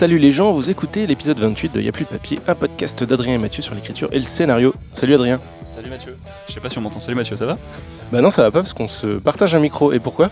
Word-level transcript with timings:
Salut 0.00 0.16
les 0.16 0.32
gens, 0.32 0.54
vous 0.54 0.70
écoutez 0.70 1.06
l'épisode 1.06 1.38
28 1.38 1.74
de 1.74 1.80
Y'a 1.82 1.92
plus 1.92 2.06
de 2.06 2.08
papier, 2.08 2.40
un 2.48 2.54
podcast 2.54 3.04
d'Adrien 3.04 3.34
et 3.34 3.38
Mathieu 3.38 3.62
sur 3.62 3.74
l'écriture 3.74 4.08
et 4.12 4.16
le 4.16 4.22
scénario. 4.22 4.72
Salut 4.94 5.12
Adrien. 5.12 5.38
Salut 5.62 5.90
Mathieu. 5.90 6.16
Je 6.48 6.54
sais 6.54 6.60
pas 6.60 6.70
si 6.70 6.78
on 6.78 6.80
m'entend. 6.80 7.00
Salut 7.00 7.16
Mathieu, 7.16 7.36
ça 7.36 7.44
va? 7.44 7.58
Bah 8.10 8.22
non, 8.22 8.30
ça 8.30 8.40
va 8.40 8.50
pas 8.50 8.60
parce 8.60 8.72
qu'on 8.72 8.88
se 8.88 9.18
partage 9.18 9.54
un 9.54 9.58
micro. 9.58 9.92
Et 9.92 9.98
pourquoi? 9.98 10.30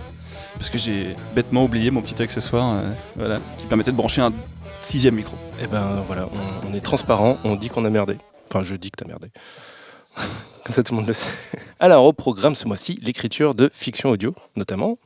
Parce 0.55 0.71
que 0.71 0.79
j'ai 0.79 1.15
bêtement 1.35 1.65
oublié 1.65 1.91
mon 1.91 2.01
petit 2.01 2.23
accessoire 2.23 2.77
euh, 2.77 2.91
voilà, 3.17 3.41
qui 3.59 3.67
permettait 3.67 3.91
de 3.91 3.97
brancher 3.99 4.23
un 4.23 4.33
sixième 4.81 5.17
micro. 5.17 5.37
Eh 5.63 5.67
ben 5.67 6.03
voilà, 6.07 6.31
on, 6.65 6.71
on 6.71 6.75
est 6.75 6.81
transparent, 6.81 7.37
on 7.45 7.55
dit 7.55 7.69
qu'on 7.69 7.85
a 7.85 7.91
merdé. 7.91 8.17
Enfin, 8.49 8.63
je 8.63 8.75
dis 8.75 8.91
que 8.91 8.97
t'as 8.97 9.07
merdé. 9.07 9.29
Comme 10.17 10.75
ça, 10.75 10.83
tout 10.83 10.95
le 10.95 11.01
monde 11.01 11.09
le 11.09 11.13
sait. 11.13 11.29
Alors, 11.79 12.07
au 12.07 12.15
programme 12.15 12.55
ce 12.55 12.67
mois-ci, 12.67 12.99
l'écriture 13.03 13.55
de 13.55 13.71
fiction 13.71 14.09
audio, 14.09 14.35
notamment, 14.57 14.97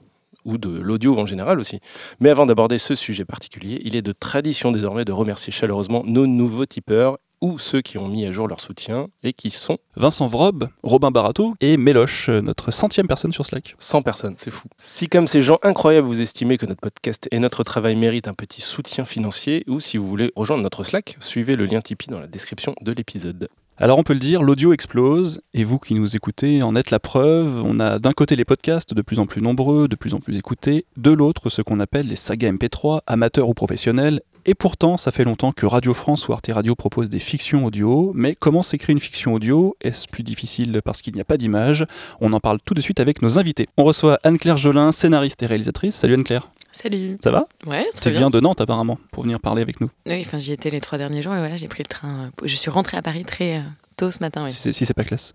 ou 0.45 0.59
de 0.59 0.69
l'audio 0.69 1.19
en 1.19 1.27
général 1.27 1.61
aussi. 1.61 1.81
Mais 2.21 2.31
avant 2.31 2.47
d'aborder 2.47 2.79
ce 2.79 2.95
sujet 2.95 3.25
particulier, 3.25 3.81
il 3.85 3.97
est 3.97 4.03
de 4.03 4.13
tradition 4.13 4.73
désormais 4.73 5.05
de 5.05 5.13
remercier 5.13 5.53
chaleureusement 5.53 6.03
nos 6.05 6.27
nouveaux 6.27 6.67
tipeurs 6.67 7.19
ou 7.43 7.59
ceux 7.59 7.83
qui 7.83 7.99
ont 7.99 8.09
mis 8.09 8.25
à 8.25 8.31
jour 8.31 8.47
leur 8.47 8.61
soutien 8.61 9.09
et 9.25 9.33
qui 9.33 9.51
sont 9.51 9.79
Vincent 9.97 10.29
Vrob, 10.29 10.69
Robin 10.85 11.11
Barato 11.11 11.55
et 11.61 11.77
Méloche, 11.77 12.29
notre 12.29 12.71
centième 12.71 13.09
personne 13.09 13.33
sur 13.33 13.45
Slack. 13.45 13.75
100 13.79 14.03
personnes, 14.03 14.35
c'est 14.39 14.53
fou. 14.53 14.69
Si 14.83 15.09
comme 15.09 15.27
ces 15.27 15.43
gens 15.43 15.59
incroyables 15.63 16.07
vous 16.07 16.21
estimez 16.21 16.57
que 16.57 16.67
notre 16.67 16.81
podcast 16.81 17.29
et 17.33 17.41
notre 17.41 17.65
travail 17.65 17.97
méritent 17.97 18.29
un 18.29 18.35
petit 18.35 18.61
soutien 18.61 19.05
financier, 19.05 19.65
ou 19.67 19.81
si 19.81 19.97
vous 19.97 20.07
voulez 20.07 20.31
rejoindre 20.37 20.63
notre 20.63 20.85
Slack, 20.85 21.17
suivez 21.21 21.57
le 21.57 21.67
lien 21.67 21.81
Tipeee 21.81 22.11
dans 22.11 22.21
la 22.21 22.29
description 22.29 22.75
de 22.81 22.93
l'épisode. 22.93 23.49
Alors 23.83 23.99
on 23.99 24.05
peut 24.05 24.13
le 24.13 24.21
dire, 24.21 24.45
l'audio 24.45 24.73
explose, 24.73 25.43
et 25.55 25.65
vous 25.65 25.81
qui 25.81 25.95
nous 25.95 26.15
écoutez 26.15 26.63
en 26.63 26.77
êtes 26.77 26.93
la 26.93 27.01
preuve. 27.01 27.65
On 27.65 27.81
a 27.81 27.99
d'un 27.99 28.13
côté 28.13 28.37
les 28.37 28.45
podcasts 28.45 28.95
de 28.95 29.03
plus 29.03 29.19
en 29.19 29.27
plus 29.27 29.43
nombreux, 29.43 29.89
de 29.89 29.97
plus 29.97 30.15
en 30.15 30.21
plus 30.21 30.37
écoutés, 30.37 30.87
de 30.97 31.11
l'autre 31.11 31.51
ce 31.51 31.63
qu'on 31.63 31.81
appelle 31.81 32.07
les 32.07 32.15
sagas 32.15 32.53
MP3, 32.53 33.01
amateurs 33.09 33.49
ou 33.49 33.55
professionnels. 33.55 34.21
Et 34.47 34.55
pourtant, 34.55 34.97
ça 34.97 35.11
fait 35.11 35.25
longtemps 35.25 35.51
que 35.51 35.67
Radio 35.67 35.95
France 35.95 36.29
ou 36.29 36.33
Arte 36.33 36.49
Radio 36.53 36.77
proposent 36.77 37.11
des 37.11 37.19
fictions 37.19 37.65
audio, 37.65 38.13
mais 38.15 38.37
comment 38.37 38.63
s'écrit 38.63 38.93
une 38.93 39.01
fiction 39.01 39.35
audio? 39.35 39.77
Est-ce 39.81 40.07
plus 40.07 40.23
difficile 40.23 40.81
parce 40.85 41.03
qu'il 41.03 41.15
n'y 41.15 41.21
a 41.21 41.25
pas 41.25 41.37
d'image? 41.37 41.85
On 42.21 42.33
en 42.35 42.39
parle 42.39 42.61
tout 42.65 42.75
de 42.75 42.81
suite 42.81 43.01
avec 43.01 43.21
nos 43.21 43.37
invités. 43.41 43.67
On 43.77 43.83
reçoit 43.83 44.21
Anne-Claire 44.23 44.59
Jolin, 44.59 44.93
scénariste 44.93 45.43
et 45.43 45.47
réalisatrice. 45.47 45.97
Salut 45.97 46.15
Anne-Claire, 46.15 46.53
Salut. 46.73 47.19
ça 47.23 47.31
va 47.31 47.47
Ouais, 47.67 47.85
Tu 47.95 48.01
très 48.01 48.11
viens 48.11 48.21
bien. 48.21 48.31
de 48.31 48.41
Nantes 48.41 48.61
apparemment 48.61 48.99
pour 49.13 49.23
venir 49.25 49.39
parler 49.41 49.63
avec 49.63 49.81
nous. 49.81 49.91
Oui, 50.07 50.23
enfin, 50.27 50.39
j'y 50.39 50.53
étais 50.53 50.71
les 50.71 50.81
trois 50.81 50.99
derniers 50.99 51.23
jours 51.23 51.35
et 51.35 51.39
voilà, 51.39 51.57
j'ai 51.57 51.69
pris 51.69 51.83
le 51.83 51.89
train. 51.89 52.25
euh, 52.25 52.47
Je 52.47 52.57
suis 52.57 52.71
rentrée 52.71 52.97
à 52.97 53.03
Paris 53.03 53.25
très 53.25 53.59
euh, 53.59 53.63
tôt 53.97 54.11
ce 54.11 54.21
matin. 54.21 54.45
Oui. 54.45 54.51
si 54.51 54.59
c'est 54.59 54.73
si 54.73 54.87
c'est 54.87 54.95
pas 54.95 55.05
classe. 55.05 55.35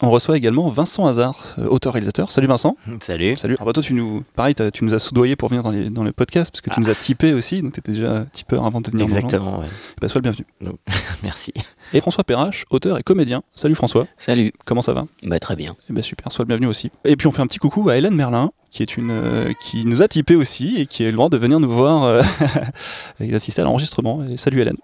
On 0.00 0.10
reçoit 0.10 0.36
également 0.36 0.68
Vincent 0.68 1.06
Hazard, 1.06 1.54
euh, 1.58 1.66
auteur-réalisateur. 1.68 2.30
Salut 2.32 2.48
Vincent. 2.48 2.76
Salut. 3.00 3.36
Salut. 3.36 3.54
Alors 3.54 3.66
bah, 3.66 3.72
toi, 3.72 3.82
tu 3.82 3.94
nous, 3.94 4.24
pareil, 4.34 4.54
tu 4.72 4.84
nous 4.84 4.92
as 4.92 4.98
soudoyé 4.98 5.36
pour 5.36 5.48
venir 5.48 5.62
dans 5.62 5.70
les, 5.70 5.88
dans 5.88 6.02
les 6.02 6.10
podcasts 6.12 6.50
parce 6.50 6.60
que 6.60 6.68
tu 6.70 6.80
nous 6.80 6.90
as 6.90 6.96
typé 6.96 7.32
aussi, 7.32 7.62
donc 7.62 7.72
tu 7.74 7.78
étais 7.80 7.92
déjà 7.92 8.26
tipeur 8.32 8.66
avant 8.66 8.80
de 8.80 8.90
venir. 8.90 9.04
Exactement, 9.04 9.60
ouais. 9.60 9.66
Bah, 10.00 10.08
sois 10.08 10.20
le 10.20 10.30
bienvenu. 10.30 10.44
merci. 11.22 11.52
Et 11.92 12.00
François 12.00 12.24
Perrache, 12.24 12.64
auteur 12.70 12.98
et 12.98 13.02
comédien. 13.04 13.42
Salut 13.54 13.76
François. 13.76 14.08
Salut. 14.18 14.52
Comment 14.66 14.82
ça 14.82 14.92
va? 14.92 15.06
Bah 15.22 15.38
très 15.38 15.54
bien. 15.54 15.76
Eh 15.88 15.92
ben 15.92 16.02
super, 16.02 16.32
sois 16.32 16.42
le 16.42 16.48
bienvenu 16.48 16.66
aussi. 16.66 16.90
Et 17.04 17.14
puis 17.16 17.28
on 17.28 17.30
fait 17.32 17.42
un 17.42 17.46
petit 17.46 17.58
coucou 17.60 17.88
à 17.88 17.96
Hélène 17.96 18.14
Merlin, 18.16 18.50
qui 18.74 18.82
est 18.82 18.96
une, 18.96 19.12
euh, 19.12 19.52
qui 19.60 19.86
nous 19.86 20.02
a 20.02 20.08
typé 20.08 20.34
aussi 20.34 20.74
et 20.78 20.86
qui 20.86 21.04
a 21.04 21.06
eu 21.06 21.10
le 21.10 21.16
droit 21.16 21.28
de 21.28 21.36
venir 21.36 21.60
nous 21.60 21.70
voir 21.70 22.02
euh, 22.02 22.22
et 23.20 23.28
d'assister 23.28 23.62
à 23.62 23.64
l'enregistrement. 23.64 24.24
Et 24.24 24.36
salut 24.36 24.60
Hélène. 24.60 24.78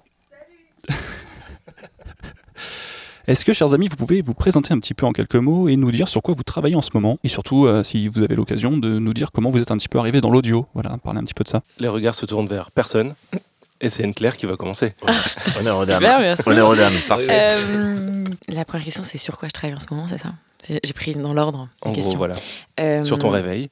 Est-ce 3.27 3.45
que, 3.45 3.53
chers 3.53 3.75
amis, 3.75 3.89
vous 3.89 3.97
pouvez 3.97 4.23
vous 4.23 4.33
présenter 4.33 4.73
un 4.73 4.79
petit 4.79 4.95
peu 4.95 5.07
en 5.07 5.13
quelques 5.13 5.35
mots 5.35 5.69
et 5.69 5.75
nous 5.75 5.91
dire 5.91 6.07
sur 6.07 6.23
quoi 6.23 6.35
vous 6.35 6.45
travaillez 6.45 6.77
en 6.77 6.83
ce 6.83 6.91
moment? 6.95 7.19
Et 7.25 7.29
surtout, 7.29 7.67
euh, 7.67 7.83
si 7.83 8.07
vous 8.07 8.23
avez 8.23 8.37
l'occasion, 8.37 8.79
de 8.79 9.01
nous 9.01 9.13
dire 9.13 9.33
comment 9.33 9.51
vous 9.51 9.61
êtes 9.61 9.73
un 9.73 9.77
petit 9.77 9.89
peu 9.89 9.99
arrivé 9.99 10.21
dans 10.21 10.31
l'audio. 10.31 10.67
Voilà, 10.75 10.97
parler 10.99 11.19
un 11.19 11.25
petit 11.25 11.35
peu 11.35 11.43
de 11.43 11.49
ça. 11.49 11.63
Les 11.81 11.89
regards 11.89 12.15
se 12.15 12.27
tournent 12.27 12.49
vers 12.49 12.71
personne. 12.71 13.15
Et 13.81 13.89
c'est 13.89 14.05
Anne-Claire 14.05 14.37
qui 14.37 14.47
va 14.47 14.57
commencer. 14.57 14.95
Honneur 15.59 15.79
aux 15.79 15.85
dames. 15.85 16.01
Super, 16.01 16.21
merci. 16.21 16.49
Honneur 16.49 16.69
aux 16.69 16.77
dames. 16.77 16.95
Parfait. 17.09 17.27
Euh, 17.29 18.25
la 18.49 18.65
première 18.65 18.85
question, 18.85 19.03
c'est 19.03 19.19
sur 19.19 19.37
quoi 19.37 19.49
je 19.49 19.53
travaille 19.53 19.75
en 19.75 19.81
ce 19.81 19.87
moment, 19.91 20.07
c'est 20.09 20.19
ça? 20.19 20.29
J'ai 20.69 20.93
pris 20.93 21.15
dans 21.15 21.33
l'ordre 21.33 21.69
En 21.83 21.93
les 21.93 22.01
gros, 22.01 22.17
voilà. 22.17 22.37
Euh, 22.79 23.03
Sur 23.03 23.19
ton 23.19 23.31
réveil. 23.31 23.71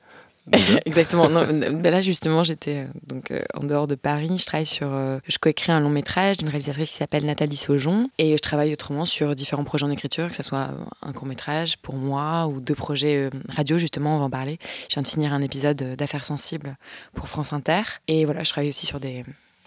Exactement. 0.86 1.28
Non, 1.28 1.44
ben 1.48 1.90
là, 1.90 2.02
justement, 2.02 2.44
j'étais 2.44 2.78
euh, 2.78 2.86
donc 3.06 3.30
euh, 3.30 3.40
en 3.54 3.64
dehors 3.64 3.86
de 3.86 3.94
Paris. 3.94 4.30
Je 4.36 4.44
travaille 4.46 4.66
sur. 4.66 4.88
euh, 4.90 5.18
je 5.26 5.38
coécris 5.38 5.72
un 5.72 5.80
long 5.80 5.90
métrage 5.90 6.38
d'une 6.38 6.48
réalisatrice 6.48 6.90
qui 6.90 6.96
s'appelle 6.96 7.24
Nathalie 7.26 7.56
Saujon. 7.56 8.10
Et 8.18 8.36
je 8.36 8.40
travaille 8.42 8.72
autrement 8.72 9.04
sur 9.04 9.34
différents 9.34 9.64
projets 9.64 9.84
en 9.84 9.90
écriture, 9.90 10.28
que 10.28 10.36
ce 10.36 10.42
soit 10.42 10.68
un 11.02 11.12
court 11.12 11.26
métrage 11.26 11.76
pour 11.78 11.94
moi 11.96 12.46
ou 12.46 12.60
deux 12.60 12.74
projets 12.74 13.30
radio, 13.48 13.78
justement, 13.78 14.16
on 14.16 14.18
va 14.18 14.24
en 14.24 14.30
parler. 14.30 14.58
Je 14.88 14.94
viens 14.94 15.02
de 15.02 15.08
finir 15.08 15.32
un 15.32 15.42
épisode 15.42 15.76
d'Affaires 15.96 16.24
sensibles 16.24 16.76
pour 17.14 17.28
France 17.28 17.52
Inter. 17.52 17.82
Et 18.08 18.24
voilà, 18.24 18.42
je 18.44 18.50
travaille 18.50 18.70
aussi 18.70 18.86
sur 18.86 19.00
des, 19.00 19.24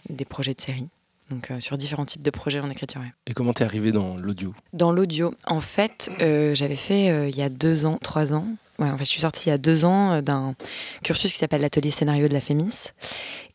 des 0.10 0.26
projets 0.26 0.54
de 0.54 0.62
série. 0.62 0.90
Donc, 1.30 1.50
euh, 1.50 1.62
sur 1.62 1.78
différents 1.78 2.06
types 2.06 2.22
de 2.22 2.30
projets 2.30 2.60
en 2.60 2.70
écriture. 2.70 3.00
ouais. 3.00 3.14
Et 3.26 3.34
comment 3.34 3.54
t'es 3.54 3.64
arrivé 3.64 3.94
dans 3.94 4.18
l'audio? 4.18 4.54
Dans 4.74 4.92
l'audio, 4.92 5.34
en 5.46 5.62
fait, 5.62 6.12
euh, 6.22 6.54
j'avais 6.56 6.76
fait 6.76 7.10
euh, 7.10 7.30
il 7.30 7.38
y 7.38 7.42
a 7.42 7.48
deux 7.48 7.86
ans, 7.86 7.98
trois 8.04 8.34
ans. 8.34 8.46
Ouais, 8.82 8.90
en 8.90 8.98
fait, 8.98 9.06
je 9.06 9.12
suis 9.12 9.22
sortie 9.22 9.50
il 9.50 9.52
y 9.52 9.54
a 9.54 9.60
deux 9.60 9.86
ans 9.86 10.12
euh, 10.12 10.22
d'un 10.22 10.56
cursus 11.04 11.32
qui 11.32 11.38
s'appelle 11.38 11.62
l'atelier 11.62 11.92
scénario 11.92 12.28
de 12.28 12.34
la 12.34 12.42
Fémis. 12.42 12.88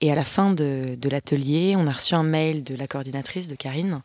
Et 0.00 0.12
à 0.12 0.14
la 0.14 0.22
fin 0.22 0.52
de, 0.52 0.96
l'atelier, 1.10 1.74
on 1.76 1.88
a 1.88 1.92
reçu 1.92 2.14
un 2.14 2.22
mail 2.22 2.62
de 2.62 2.76
la 2.76 2.86
coordinatrice, 2.86 3.48
de 3.48 3.56
Karine, 3.56 4.02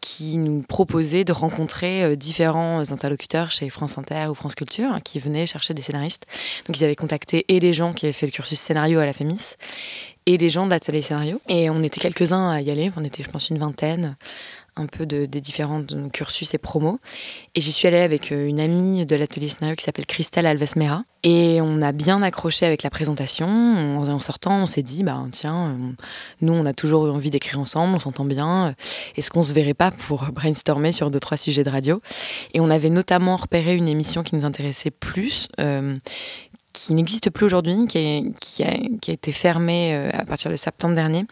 qui 0.00 0.36
nous 0.36 0.62
proposait 0.62 1.24
de 1.24 1.32
rencontrer 1.32 2.04
euh, 2.04 2.14
différents 2.14 2.92
interlocuteurs 2.92 3.50
chez 3.50 3.68
France 3.70 3.98
Inter 3.98 4.28
ou 4.30 4.36
France 4.36 4.54
Culture 4.54 5.00
qui 5.02 5.18
venaient 5.18 5.46
chercher 5.46 5.74
des 5.74 5.82
scénaristes. 5.82 6.26
Donc 6.66 6.78
ils 6.78 6.84
avaient 6.84 6.94
contacté 6.94 7.44
et 7.48 7.58
les 7.58 7.72
gens 7.72 7.92
qui 7.92 8.06
avaient 8.06 8.12
fait 8.12 8.26
le 8.26 8.32
cursus 8.32 8.60
scénario 8.60 9.00
à 9.00 9.06
la 9.06 9.12
Fémis 9.12 9.56
et 10.26 10.38
les 10.38 10.48
gens 10.48 10.66
de 10.66 10.70
l'atelier 10.70 11.02
scénario. 11.02 11.40
Et 11.48 11.70
on 11.70 11.82
était 11.82 12.00
quelques-uns 12.00 12.50
à 12.50 12.60
y 12.60 12.70
aller, 12.70 12.92
on 12.96 13.02
était 13.02 13.24
je 13.24 13.30
pense 13.30 13.50
une 13.50 13.58
vingtaine, 13.58 14.16
un 14.76 14.86
peu 14.86 15.06
de, 15.06 15.26
des 15.26 15.40
différents 15.40 15.84
cursus 16.12 16.54
et 16.54 16.58
promos. 16.58 16.98
Et 17.54 17.60
j'y 17.60 17.72
suis 17.72 17.88
allée 17.88 17.98
avec 17.98 18.32
euh, 18.32 18.46
une 18.46 18.60
amie 18.60 19.04
de 19.06 19.16
l'atelier 19.16 19.48
scénario 19.48 19.76
qui 19.76 19.84
s'appelle 19.84 20.06
Christelle 20.06 20.46
Alves-Mera. 20.46 21.04
Et 21.24 21.60
on 21.60 21.80
a 21.82 21.92
bien 21.92 22.20
accroché 22.22 22.66
avec 22.66 22.82
la 22.82 22.90
présentation. 22.90 23.46
En, 23.46 24.18
sortant, 24.18 24.62
on 24.62 24.66
s'est 24.66 24.82
dit, 24.82 25.04
bah 25.04 25.22
tiens, 25.30 25.76
nous 26.40 26.52
on 26.52 26.66
a 26.66 26.72
toujours 26.72 27.06
eu 27.06 27.10
envie 27.10 27.30
d'écrire 27.30 27.60
ensemble, 27.60 27.94
on 27.94 28.00
s'entend 28.00 28.24
bien. 28.24 28.74
Est-ce 29.16 29.30
qu'on 29.30 29.44
se 29.44 29.52
verrait 29.52 29.74
pas 29.74 29.92
pour 29.92 30.24
brainstormer 30.32 30.90
sur 30.90 31.12
deux 31.12 31.20
trois 31.20 31.36
sujets 31.36 31.62
de 31.62 31.70
radio? 31.70 32.00
Et 32.54 32.60
on 32.60 32.70
avait 32.70 32.90
notamment 32.90 33.36
repéré 33.36 33.76
une 33.76 33.86
émission 33.86 34.24
qui 34.24 34.34
nous 34.34 34.44
intéressait 34.44 34.90
plus. 34.90 35.46
euh, 35.60 35.96
qui 36.72 36.94
n'existe 36.94 37.30
plus 37.30 37.46
aujourd'hui, 37.46 37.86
qui, 37.88 38.62
a, 38.62 38.74
été 39.12 39.32
fermée 39.32 39.94
euh, 39.94 40.10
à 40.12 40.24
partir 40.24 40.50
de 40.50 40.56
septembre 40.56 40.94
dernier, 40.94 41.24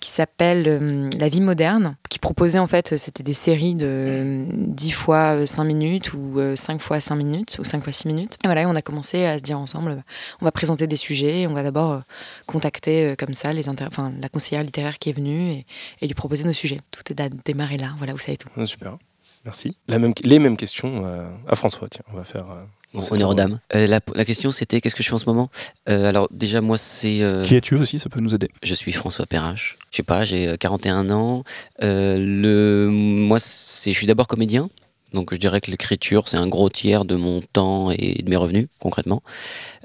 qui 0.00 0.10
s'appelle 0.10 0.64
euh, 0.66 1.10
La 1.18 1.28
vie 1.28 1.40
moderne, 1.40 1.96
qui 2.08 2.18
proposait 2.18 2.58
en 2.58 2.66
fait, 2.66 2.92
euh, 2.92 2.96
c'était 2.96 3.22
des 3.22 3.34
séries 3.34 3.74
de 3.74 3.86
euh, 3.86 4.46
10 4.50 4.90
fois 4.90 5.36
euh, 5.36 5.46
5 5.46 5.64
minutes 5.64 6.12
ou 6.12 6.38
euh, 6.38 6.56
5 6.56 6.80
fois 6.80 7.00
5 7.00 7.14
minutes 7.14 7.56
ou 7.60 7.64
5 7.64 7.82
fois 7.82 7.92
6 7.92 8.08
minutes. 8.08 8.36
Et 8.44 8.48
voilà, 8.48 8.68
on 8.68 8.74
a 8.74 8.82
commencé 8.82 9.24
à 9.24 9.38
se 9.38 9.42
dire 9.42 9.58
ensemble, 9.58 9.96
bah, 9.96 10.02
on 10.40 10.44
va 10.44 10.52
présenter 10.52 10.86
des 10.86 10.96
sujets, 10.96 11.46
on 11.46 11.54
va 11.54 11.62
d'abord 11.62 12.02
contacter 12.46 13.14
comme 13.18 13.34
ça 13.34 13.52
les 13.52 13.68
enfin, 13.68 14.12
la 14.20 14.28
conseillère 14.28 14.62
littéraire 14.62 14.98
qui 14.98 15.10
est 15.10 15.12
venue 15.12 15.64
et, 16.00 16.06
lui 16.06 16.14
proposer 16.14 16.44
nos 16.44 16.52
sujets. 16.52 16.78
Tout 16.90 17.12
est 17.12 17.20
à 17.20 17.28
démarrer 17.28 17.78
là, 17.78 17.94
voilà, 17.98 18.12
vous 18.12 18.18
savez 18.18 18.36
tout. 18.36 18.48
Ah, 18.56 18.66
Super. 18.66 18.96
Merci. 19.44 19.76
Les 19.88 20.38
mêmes 20.38 20.56
questions 20.56 21.04
à 21.46 21.56
François. 21.56 21.88
Tiens, 21.88 22.02
on 22.12 22.16
va 22.16 22.24
faire. 22.24 22.46
Bon, 22.92 23.00
honneur 23.12 23.30
aux 23.30 23.34
dames. 23.34 23.60
Euh, 23.74 23.86
la, 23.86 24.00
la 24.14 24.24
question 24.24 24.50
c'était 24.50 24.80
qu'est-ce 24.80 24.94
que 24.96 25.02
je 25.02 25.08
fais 25.08 25.14
en 25.14 25.18
ce 25.18 25.26
moment? 25.26 25.48
Euh, 25.88 26.08
Alors 26.08 26.26
déjà 26.32 26.60
moi 26.60 26.76
c'est 26.76 27.22
euh, 27.22 27.44
Qui 27.44 27.54
es-tu 27.56 27.76
aussi? 27.76 27.98
Ça 28.00 28.08
peut 28.08 28.20
nous 28.20 28.34
aider. 28.34 28.50
je 28.64 28.74
suis 28.74 28.92
François 28.92 29.26
Perrache. 29.26 29.78
Je 29.92 29.96
sais 29.98 30.02
pas, 30.02 30.24
j'ai 30.24 30.48
euh, 30.48 30.56
41 30.56 31.08
ans. 31.10 31.44
Euh, 31.82 32.18
le 32.18 32.88
moi 32.90 33.38
c'est 33.38 33.92
je 33.92 33.96
suis 33.98 34.06
d'abord 34.08 34.26
comédien. 34.26 34.68
Donc 35.12 35.32
je 35.32 35.38
dirais 35.38 35.60
que 35.60 35.70
l'écriture 35.70 36.28
c'est 36.28 36.36
un 36.36 36.48
gros 36.48 36.68
tiers 36.68 37.04
de 37.04 37.14
mon 37.16 37.40
temps 37.52 37.90
et 37.92 38.22
de 38.22 38.28
mes 38.30 38.36
revenus 38.36 38.66
concrètement. 38.80 39.22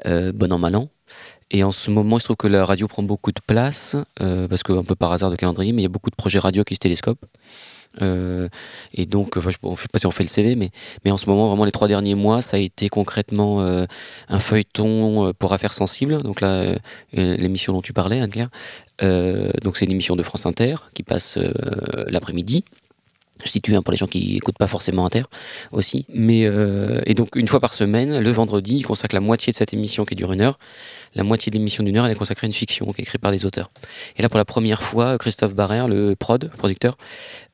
Euh, 0.08 0.32
bon 0.32 0.52
an 0.52 0.58
mal 0.58 0.76
an. 0.76 0.90
Et 1.52 1.64
en 1.64 1.72
ce 1.72 1.92
moment, 1.92 2.18
il 2.18 2.22
se 2.22 2.26
trouve 2.26 2.38
que 2.38 2.48
la 2.48 2.66
radio 2.66 2.88
prend 2.88 3.04
beaucoup 3.04 3.32
de 3.32 3.40
place, 3.46 3.96
euh, 4.20 4.48
parce 4.48 4.64
que 4.64 4.74
un 4.74 4.84
peu 4.84 4.96
par 4.96 5.12
hasard 5.12 5.30
de 5.30 5.36
calendrier, 5.36 5.74
mais 5.74 5.84
il 5.84 5.86
y 5.86 5.86
a 5.86 5.90
beaucoup 5.90 6.10
de 6.10 6.16
projets 6.16 6.40
radio 6.40 6.64
qui 6.64 6.74
se 6.74 6.80
télescopent. 6.80 7.24
Euh, 8.02 8.48
et 8.94 9.06
donc, 9.06 9.40
je 9.40 9.48
ne 9.48 9.76
sais 9.76 9.88
pas 9.92 10.00
si 10.00 10.06
on 10.06 10.12
fait 10.12 10.24
le 10.24 10.30
CV, 10.30 10.56
mais, 10.56 10.72
mais 11.04 11.12
en 11.12 11.18
ce 11.18 11.30
moment, 11.30 11.48
vraiment 11.48 11.66
les 11.66 11.72
trois 11.72 11.88
derniers 11.88 12.16
mois, 12.16 12.42
ça 12.42 12.58
a 12.58 12.60
été 12.60 12.90
concrètement 12.90 13.62
euh, 13.62 13.86
un 14.30 14.40
feuilleton 14.40 15.28
euh, 15.28 15.34
pour 15.34 15.54
affaires 15.54 15.74
sensibles. 15.74 16.22
Donc 16.24 16.42
là, 16.42 16.76
l'émission 17.14 17.74
dont 17.74 17.82
tu 17.82 17.94
parlais, 17.94 18.20
Anne-Claire, 18.20 18.50
donc 19.64 19.78
c'est 19.78 19.86
une 19.86 19.92
émission 19.92 20.16
de 20.16 20.24
France 20.24 20.46
Inter 20.46 20.76
qui 20.94 21.04
passe 21.04 21.38
l'après-midi. 22.08 22.64
Je 23.46 23.52
situe 23.52 23.76
hein, 23.76 23.82
pour 23.82 23.92
les 23.92 23.98
gens 23.98 24.08
qui 24.08 24.38
écoutent 24.38 24.58
pas 24.58 24.68
forcément 24.68 25.06
Inter 25.06 25.24
aussi. 25.72 26.06
Mais 26.14 26.44
euh, 26.46 27.02
et 27.06 27.14
donc 27.14 27.36
une 27.36 27.48
fois 27.48 27.60
par 27.60 27.74
semaine, 27.74 28.20
le 28.20 28.32
vendredi, 28.32 28.78
il 28.78 28.84
consacre 28.84 29.16
la 29.16 29.22
moitié 29.22 29.52
de 29.54 29.58
cette 29.58 29.74
émission 29.74 30.04
qui 30.04 30.16
dure 30.16 30.34
une 30.34 30.42
heure. 30.42 30.58
La 31.14 31.24
moitié 31.24 31.52
de 31.52 31.58
l'émission 31.58 31.84
d'une 31.84 31.98
heure, 31.98 32.06
elle 32.06 32.12
est 32.12 32.16
consacrée 32.16 32.46
à 32.46 32.48
une 32.48 32.54
fiction 32.54 32.92
qui 32.92 33.02
est 33.02 33.04
écrite 33.04 33.22
par 33.22 33.32
des 33.32 33.46
auteurs. 33.46 33.70
Et 34.18 34.22
là, 34.22 34.30
pour 34.30 34.38
la 34.38 34.46
première 34.46 34.84
fois, 34.84 35.18
Christophe 35.18 35.54
Barrère, 35.56 35.88
le 35.88 36.16
prod, 36.16 36.52
producteur, 36.58 36.98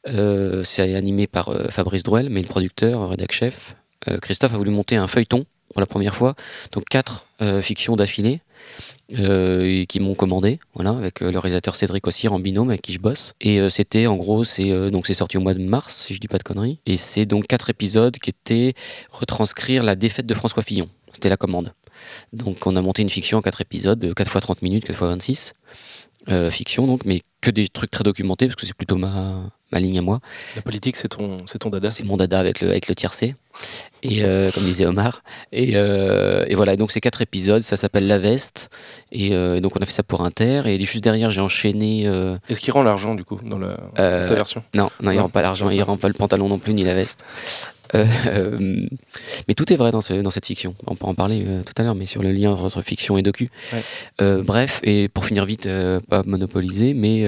euh, 0.07 0.63
c'est 0.63 0.95
animé 0.95 1.27
par 1.27 1.49
euh, 1.49 1.67
Fabrice 1.69 2.03
Drouel, 2.03 2.29
mais 2.29 2.41
le 2.41 2.47
producteur, 2.47 3.09
rédac 3.09 3.31
chef, 3.31 3.75
euh, 4.07 4.17
Christophe 4.17 4.53
a 4.53 4.57
voulu 4.57 4.71
monter 4.71 4.95
un 4.95 5.07
feuilleton 5.07 5.45
pour 5.71 5.79
la 5.79 5.85
première 5.85 6.15
fois, 6.15 6.35
donc 6.71 6.85
quatre 6.89 7.25
euh, 7.41 7.61
fictions 7.61 7.95
d'affilée 7.95 8.41
euh, 8.41 8.50
et 9.09 9.85
qui 9.87 9.99
m'ont 9.99 10.15
commandé, 10.15 10.59
voilà, 10.73 10.91
avec 10.91 11.21
euh, 11.21 11.31
le 11.31 11.39
réalisateur 11.39 11.75
Cédric 11.75 12.07
Ossir 12.07 12.33
en 12.33 12.39
binôme 12.39 12.69
avec 12.69 12.81
qui 12.81 12.93
je 12.93 12.99
bosse. 12.99 13.33
Et 13.41 13.59
euh, 13.59 13.69
c'était 13.69 14.07
en 14.07 14.15
gros, 14.15 14.43
c'est 14.43 14.71
euh, 14.71 14.89
donc 14.89 15.05
c'est 15.07 15.13
sorti 15.13 15.37
au 15.37 15.41
mois 15.41 15.53
de 15.53 15.59
mars, 15.59 16.05
si 16.07 16.13
je 16.13 16.19
dis 16.19 16.27
pas 16.27 16.37
de 16.37 16.43
conneries. 16.43 16.79
Et 16.85 16.97
c'est 16.97 17.25
donc 17.25 17.47
quatre 17.47 17.69
épisodes 17.69 18.17
qui 18.17 18.29
étaient 18.29 18.73
retranscrire 19.11 19.83
la 19.83 19.95
défaite 19.95 20.25
de 20.25 20.33
François 20.33 20.63
Fillon. 20.63 20.89
C'était 21.11 21.29
la 21.29 21.37
commande. 21.37 21.73
Donc 22.33 22.65
on 22.65 22.75
a 22.75 22.81
monté 22.81 23.01
une 23.01 23.09
fiction 23.09 23.37
en 23.37 23.41
quatre 23.41 23.61
épisodes, 23.61 23.99
de 23.99 24.13
4 24.13 24.29
fois 24.29 24.41
30 24.41 24.61
minutes, 24.61 24.85
4 24.85 24.95
fois 24.95 25.07
26. 25.09 25.53
Euh, 26.29 26.49
fiction 26.51 26.87
donc, 26.87 27.05
mais 27.05 27.21
que 27.41 27.51
des 27.51 27.67
trucs 27.67 27.91
très 27.91 28.03
documentés 28.03 28.47
parce 28.47 28.55
que 28.55 28.65
c'est 28.65 28.75
plutôt 28.75 28.95
ma, 28.95 29.51
ma 29.71 29.79
ligne 29.79 29.99
à 29.99 30.01
moi. 30.01 30.19
La 30.55 30.61
politique, 30.61 30.95
c'est 30.97 31.09
ton, 31.09 31.45
c'est 31.47 31.59
ton 31.59 31.69
dada. 31.69 31.91
C'est 31.91 32.03
mon 32.03 32.17
dada 32.17 32.39
avec 32.39 32.61
le, 32.61 32.69
avec 32.69 32.87
le 32.87 32.95
tiercé. 32.95 33.35
Et 34.01 34.23
euh, 34.23 34.49
comme 34.51 34.63
disait 34.63 34.85
Omar. 34.85 35.23
Et, 35.51 35.71
euh, 35.75 36.45
et 36.47 36.55
voilà, 36.55 36.75
donc 36.77 36.91
c'est 36.91 37.01
quatre 37.01 37.21
épisodes, 37.21 37.61
ça 37.63 37.75
s'appelle 37.77 38.07
La 38.07 38.17
Veste. 38.17 38.69
Et 39.11 39.33
euh, 39.33 39.59
donc 39.59 39.75
on 39.77 39.81
a 39.81 39.85
fait 39.85 39.91
ça 39.91 40.03
pour 40.03 40.21
Inter. 40.23 40.63
Et 40.65 40.79
juste 40.79 41.03
derrière, 41.03 41.31
j'ai 41.31 41.41
enchaîné. 41.41 42.03
Est-ce 42.49 42.59
qu'il 42.61 42.73
rend 42.73 42.83
l'argent, 42.83 43.13
du 43.15 43.23
coup, 43.23 43.39
dans 43.43 43.59
la, 43.59 43.75
ta 43.95 44.33
version? 44.35 44.63
non, 44.73 44.89
non, 45.01 45.11
il 45.11 45.17
Non. 45.17 45.23
rend 45.23 45.29
pas 45.29 45.41
l'argent, 45.41 45.69
il 45.69 45.81
rend 45.83 45.97
pas 45.97 46.07
le 46.07 46.13
pantalon 46.13 46.47
non 46.47 46.59
plus, 46.59 46.73
ni 46.73 46.83
la 46.83 46.93
veste. 46.93 47.23
Euh, 47.93 48.05
euh, 48.27 48.85
mais 49.47 49.53
tout 49.53 49.71
est 49.71 49.75
vrai 49.75 49.91
dans, 49.91 50.01
ce, 50.01 50.13
dans 50.13 50.29
cette 50.29 50.45
fiction. 50.45 50.75
On 50.87 50.95
peut 50.95 51.05
en 51.05 51.13
parler 51.15 51.43
euh, 51.45 51.61
tout 51.63 51.73
à 51.77 51.83
l'heure, 51.83 51.95
mais 51.95 52.05
sur 52.05 52.21
le 52.23 52.31
lien 52.31 52.51
entre 52.51 52.81
fiction 52.81 53.17
et 53.17 53.21
docu. 53.21 53.49
Ouais. 53.73 53.81
Euh, 54.21 54.41
bref, 54.43 54.79
et 54.83 55.09
pour 55.09 55.25
finir 55.25 55.45
vite, 55.45 55.67
pas 56.09 56.23
monopoliser, 56.25 56.93
mais 56.93 57.25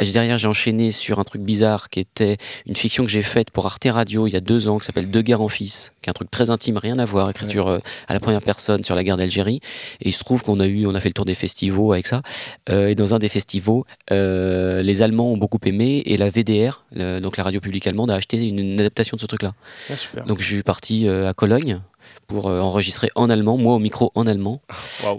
derrière 0.00 0.38
j'ai 0.38 0.48
enchaîné 0.48 0.92
sur 0.92 1.18
un 1.18 1.24
truc 1.24 1.42
bizarre 1.42 1.90
qui 1.90 2.00
était 2.00 2.36
une 2.66 2.76
fiction 2.76 3.04
que 3.04 3.10
j'ai 3.10 3.22
faite 3.22 3.50
pour 3.50 3.66
Arte 3.66 3.86
Radio 3.90 4.26
il 4.26 4.32
y 4.32 4.36
a 4.36 4.40
deux 4.40 4.68
ans, 4.68 4.78
qui 4.78 4.86
s'appelle 4.86 5.10
Deux 5.10 5.22
guerres 5.22 5.40
en 5.42 5.48
fils, 5.48 5.92
qui 6.02 6.08
est 6.08 6.10
un 6.10 6.14
truc 6.14 6.30
très 6.30 6.50
intime, 6.50 6.78
rien 6.78 6.98
à 6.98 7.04
voir, 7.04 7.28
écriture 7.30 7.68
à 8.08 8.12
la 8.14 8.20
première 8.20 8.42
personne 8.42 8.84
sur 8.84 8.94
la 8.94 9.04
guerre 9.04 9.16
d'Algérie. 9.16 9.60
Et 10.00 10.08
il 10.08 10.12
se 10.12 10.24
trouve 10.24 10.42
qu'on 10.42 10.60
a 10.60 10.66
eu, 10.66 10.86
on 10.86 10.94
a 10.94 11.00
fait 11.00 11.08
le 11.08 11.14
tour 11.14 11.24
des 11.24 11.34
festivals 11.34 11.92
avec 11.92 12.06
ça. 12.06 12.22
Et 12.70 12.94
dans 12.94 13.14
un 13.14 13.18
des 13.18 13.28
festivals, 13.28 13.82
les 14.10 15.02
Allemands 15.02 15.32
ont 15.32 15.36
beaucoup 15.36 15.58
aimé 15.64 16.02
et 16.06 16.16
la 16.16 16.30
VDR, 16.30 16.84
le- 16.92 17.20
donc 17.20 17.36
la 17.36 17.44
radio 17.44 17.60
publique 17.60 17.86
allemande, 17.86 18.10
a 18.10 18.14
acheté 18.14 18.42
une, 18.46 18.58
une 18.58 18.80
adaptation 18.80 19.16
de 19.16 19.20
ce 19.20 19.26
truc-là. 19.26 19.52
Ah, 19.90 19.96
super. 19.96 20.24
Donc 20.24 20.40
je 20.40 20.44
suis 20.46 20.62
parti 20.62 21.08
euh, 21.08 21.28
à 21.28 21.34
Cologne 21.34 21.80
pour 22.26 22.48
euh, 22.48 22.60
enregistrer 22.60 23.10
en 23.14 23.30
allemand, 23.30 23.56
moi 23.56 23.74
au 23.74 23.78
micro 23.78 24.10
en 24.14 24.26
allemand. 24.26 24.60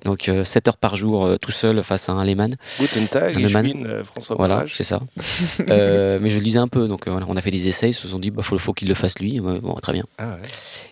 Donc 0.03 0.29
7 0.44 0.67
heures 0.67 0.77
par 0.77 0.95
jour 0.95 1.25
euh, 1.25 1.38
tout 1.38 1.51
seul 1.51 1.83
face 1.83 2.09
à 2.09 2.13
un 2.13 2.23
Lehmann. 2.25 2.55
Guten 2.79 3.07
Tag, 3.07 3.44
Un 3.44 3.61
bin 3.63 3.85
euh, 3.85 4.03
François 4.03 4.35
Voilà, 4.35 4.65
c'est 4.71 4.83
ça. 4.83 4.99
Euh, 5.69 6.19
mais 6.21 6.29
je 6.29 6.38
le 6.38 6.44
disais 6.44 6.59
un 6.59 6.67
peu, 6.67 6.88
donc 6.88 7.07
euh, 7.07 7.11
voilà, 7.11 7.25
on 7.29 7.35
a 7.35 7.41
fait 7.41 7.51
des 7.51 7.67
essais, 7.67 7.89
ils 7.89 7.94
se 7.94 8.07
sont 8.07 8.19
dit, 8.19 8.31
bah, 8.31 8.41
faut, 8.41 8.57
faut 8.57 8.73
qu'il 8.73 8.88
le 8.88 8.94
fasse 8.94 9.19
lui. 9.19 9.39
Bon, 9.39 9.73
très 9.81 9.94
bien. 9.94 10.03
Ah 10.17 10.29
ouais. 10.29 10.47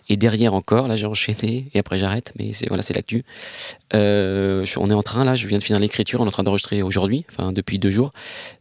Et 0.08 0.16
derrière 0.16 0.54
encore, 0.54 0.86
là 0.88 0.96
j'ai 0.96 1.06
enchaîné, 1.06 1.68
et 1.74 1.78
après 1.78 1.98
j'arrête, 1.98 2.32
mais 2.38 2.52
c'est 2.52 2.68
voilà, 2.68 2.82
c'est 2.82 2.94
l'actu. 2.94 3.24
Euh, 3.94 4.64
on 4.76 4.90
est 4.90 4.94
en 4.94 5.02
train, 5.02 5.24
là, 5.24 5.34
je 5.36 5.46
viens 5.46 5.58
de 5.58 5.62
finir 5.62 5.78
l'écriture, 5.80 6.20
on 6.20 6.24
est 6.24 6.28
en 6.28 6.32
train 6.32 6.42
d'enregistrer 6.42 6.82
aujourd'hui, 6.82 7.24
enfin 7.30 7.52
depuis 7.52 7.78
deux 7.78 7.90
jours, 7.90 8.12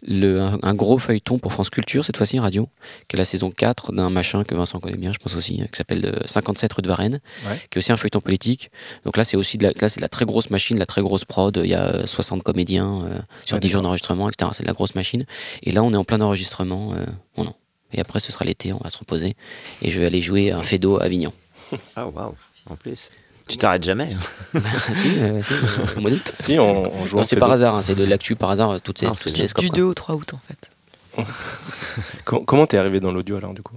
le, 0.08 0.42
un, 0.42 0.60
un 0.62 0.74
gros 0.74 0.98
feuilleton 1.00 1.40
pour 1.40 1.52
France 1.54 1.70
Culture, 1.70 2.06
cette 2.06 2.18
fois-ci 2.18 2.40
radio, 2.40 2.70
qui 3.08 3.16
est 3.16 3.18
la 3.20 3.26
saison 3.26 3.52
4 3.52 3.92
d'un 3.92 4.10
machin 4.10 4.44
que 4.44 4.54
Vincent 4.56 4.80
connaît 4.80 4.98
bien, 4.98 5.12
je 5.14 5.18
pense 5.20 5.36
aussi, 5.36 5.60
hein, 5.62 5.68
qui 5.72 5.78
s'appelle 5.78 6.06
euh, 6.06 6.20
57 6.26 6.74
rue 6.74 6.82
de 6.82 6.88
Varennes, 6.88 7.20
Ouais. 7.48 7.58
qui 7.70 7.78
est 7.78 7.80
aussi 7.80 7.92
un 7.92 7.98
feuilleton 7.98 8.22
politique. 8.22 8.72
Donc 9.04 9.18
là, 9.18 9.24
c'est 9.24 9.38
aussi 9.38 9.58
de 9.58 9.64
la, 9.68 9.72
là, 9.80 9.90
c'est 9.90 10.02
la 10.02 10.10
très 10.10 10.26
grosse 10.26 10.50
machine, 10.50 10.76
de 10.76 10.80
la 10.80 10.86
très 10.86 11.02
grosse 11.02 11.26
prod, 11.26 11.60
il 11.64 11.70
y 11.70 11.74
a 11.76 11.96
euh, 11.96 12.06
60 12.06 12.44
comédiens 12.44 13.06
euh, 13.06 13.20
sur 13.46 13.56
Ouais, 13.56 13.60
10 13.62 13.70
jours 13.70 13.82
d'enregistrement, 13.82 14.30
etc. 14.30 14.52
C'est 14.54 14.64
de 14.64 14.68
la 14.68 14.74
grosse 14.74 14.96
machine. 14.96 15.26
Et 15.64 15.72
là, 15.72 15.84
on 15.84 15.94
est 15.94 15.98
en 15.98 16.04
plein 16.04 16.22
enregistrement. 16.22 16.94
Euh, 16.94 17.06
bon, 17.38 17.44
non. 17.46 17.54
Et 17.96 18.02
après, 18.02 18.20
ce 18.20 18.32
sera 18.32 18.46
l'été, 18.46 18.72
on 18.74 18.78
va 18.84 18.90
se 18.92 18.98
reposer. 18.98 19.36
Et 19.82 19.90
je 19.90 20.00
vais 20.00 20.06
aller 20.06 20.22
jouer 20.22 20.52
un 20.52 20.62
Fedo 20.64 21.00
à 21.00 21.04
Avignon. 21.06 21.34
Ah, 21.96 22.06
waouh, 22.08 22.36
en 22.70 22.76
plus. 22.76 23.10
Tu 23.48 23.58
t'arrêtes 23.58 23.84
jamais. 23.84 24.10
hein. 24.56 24.60
si, 24.94 25.10
euh, 25.20 25.42
si, 25.42 25.54
euh, 25.54 25.58
au 25.98 26.02
mois 26.02 26.10
d'août. 26.12 26.32
Si, 26.36 26.58
on, 26.60 26.94
on 26.96 27.06
joue 27.06 27.18
Non, 27.18 27.24
c'est 27.24 27.36
par 27.38 27.52
hasard, 27.52 27.76
hein, 27.76 27.82
c'est 27.82 27.96
de 27.96 28.04
l'actu 28.04 28.36
par 28.36 28.50
hasard, 28.50 28.82
toutes 28.82 29.00
ces, 29.00 29.06
Non, 29.06 29.12
toutes 29.14 29.22
c'est 29.22 29.30
ces 29.30 29.48
scopes, 29.48 29.64
Du 29.64 29.70
quoi. 29.70 29.78
2 29.78 29.84
au 29.84 29.94
3 29.94 30.16
août 30.16 30.34
en 30.34 30.40
fait. 30.48 30.70
Com- 32.26 32.44
Comment 32.46 32.66
t'es 32.68 32.78
arrivé 32.78 33.00
dans 33.00 33.12
l'audio 33.12 33.38
alors, 33.38 33.54
du 33.54 33.62
coup? 33.62 33.76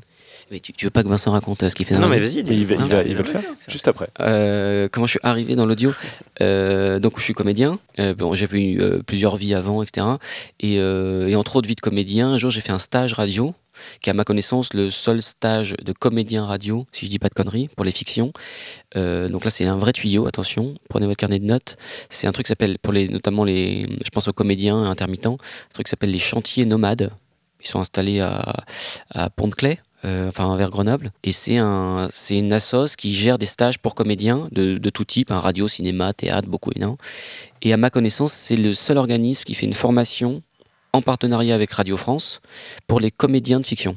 Mais 0.50 0.61
tu, 0.61 0.73
tu 0.73 0.87
veux 0.87 0.91
pas 0.91 1.03
que 1.03 1.09
Vincent 1.09 1.31
raconte 1.32 1.62
euh, 1.62 1.69
ce 1.69 1.75
qu'il 1.75 1.85
fait 1.85 1.94
dans 1.94 2.00
Non, 2.00 2.09
la 2.09 2.17
mais 2.17 2.20
vie? 2.26 2.41
vas-y, 2.43 2.50
Mais 2.50 2.56
il 2.56 2.65
va, 2.67 2.75
dis-moi. 2.76 2.87
il 2.88 2.94
va, 2.94 3.03
il 3.05 3.15
va 3.17 3.23
le 3.23 3.29
faire, 3.29 3.43
juste 3.69 3.87
après. 3.87 4.09
Euh, 4.20 4.88
comment 4.91 5.05
je 5.05 5.11
suis 5.11 5.20
arrivé 5.23 5.55
dans 5.56 5.67
l'audio? 5.67 5.93
Euh, 6.41 6.99
Donc, 6.99 7.19
je 7.19 7.23
suis 7.23 7.35
comédien. 7.35 7.79
Euh, 7.99 8.15
bon, 8.15 8.35
j'avais 8.35 8.62
eu 8.62 8.81
euh, 8.81 9.03
plusieurs 9.06 9.37
vies 9.37 9.53
avant, 9.55 9.82
etc. 9.82 10.06
Et, 10.61 10.76
euh, 10.79 11.29
et 11.29 11.37
entre 11.37 11.56
autres 11.56 11.69
vies 11.69 11.75
de 11.75 11.82
comédien, 11.82 12.31
un 12.31 12.38
jour, 12.38 12.50
j'ai 12.50 12.62
fait 12.62 12.73
un 12.73 12.79
stage 12.79 13.12
radio, 13.12 13.55
qui 14.01 14.11
est 14.11 14.13
à 14.13 14.15
ma 14.15 14.25
connaissance 14.25 14.73
le 14.75 14.91
seul 14.91 15.23
stage 15.23 15.75
de 15.83 15.93
comédien 15.93 16.47
radio, 16.47 16.87
si 16.93 17.07
je 17.07 17.11
dis 17.11 17.19
pas 17.19 17.29
de 17.29 17.35
conneries, 17.35 17.69
pour 17.77 17.85
les 17.85 17.93
fictions. 17.93 18.33
Euh, 18.97 19.29
donc 19.29 19.45
là, 19.45 19.51
c'est 19.51 19.65
un 19.65 19.77
vrai 19.77 19.93
tuyau. 19.93 20.27
Attention, 20.27 20.75
prenez 20.89 21.07
votre 21.07 21.19
carnet 21.19 21.39
de 21.39 21.45
notes. 21.45 21.77
C'est 22.11 22.27
un 22.27 22.33
truc 22.33 22.47
qui 22.47 22.51
s'appelle, 22.51 22.79
pour 22.79 22.93
les, 22.93 23.09
notamment 23.09 23.45
les, 23.45 23.87
je 24.05 24.11
pense 24.11 24.29
aux 24.29 24.33
comédiens 24.33 24.85
intermittents, 24.85 25.39
un 25.41 25.75
truc 25.75 25.87
qui 25.87 25.91
s'appelle 25.91 26.11
les 26.11 26.19
chantiers 26.19 26.65
nomades. 26.65 27.11
Ils 27.61 27.67
sont 27.67 27.81
installés 27.81 28.21
à, 28.21 28.65
Pont-de-Clay. 29.37 29.81
euh, 30.05 30.29
enfin 30.29 30.57
vers 30.57 30.71
Grenoble 30.71 31.11
et 31.25 31.33
c'est 31.33 31.57
un 31.57 32.09
c'est 32.13 32.39
une 32.39 32.53
assoce 32.53 32.95
qui 32.95 33.13
gère 33.17 33.37
des 33.37 33.47
stages 33.47 33.81
pour 33.81 33.97
comédiens 33.97 34.49
de, 34.53 34.79
de 34.79 34.91
tout 34.91 35.05
type 35.05 35.33
un 35.33 35.41
radio 35.41 35.67
cinéma 35.67 36.13
théâtre 36.13 36.47
beaucoup 36.47 36.71
énorme 36.77 36.99
et 37.63 37.73
à 37.73 37.77
ma 37.77 37.91
connaissance 37.91 38.33
c'est 38.33 38.55
le 38.55 38.75
seul 38.75 38.97
organisme 38.97 39.43
qui 39.43 39.55
fait 39.55 39.67
une 39.67 39.73
formation 39.73 40.45
en 40.93 41.02
partenariat 41.02 41.55
avec 41.55 41.70
Radio 41.73 41.96
France 41.96 42.40
pour 42.87 43.00
les 43.00 43.11
comédiens 43.11 43.61
de 43.61 43.67
fiction 43.67 43.96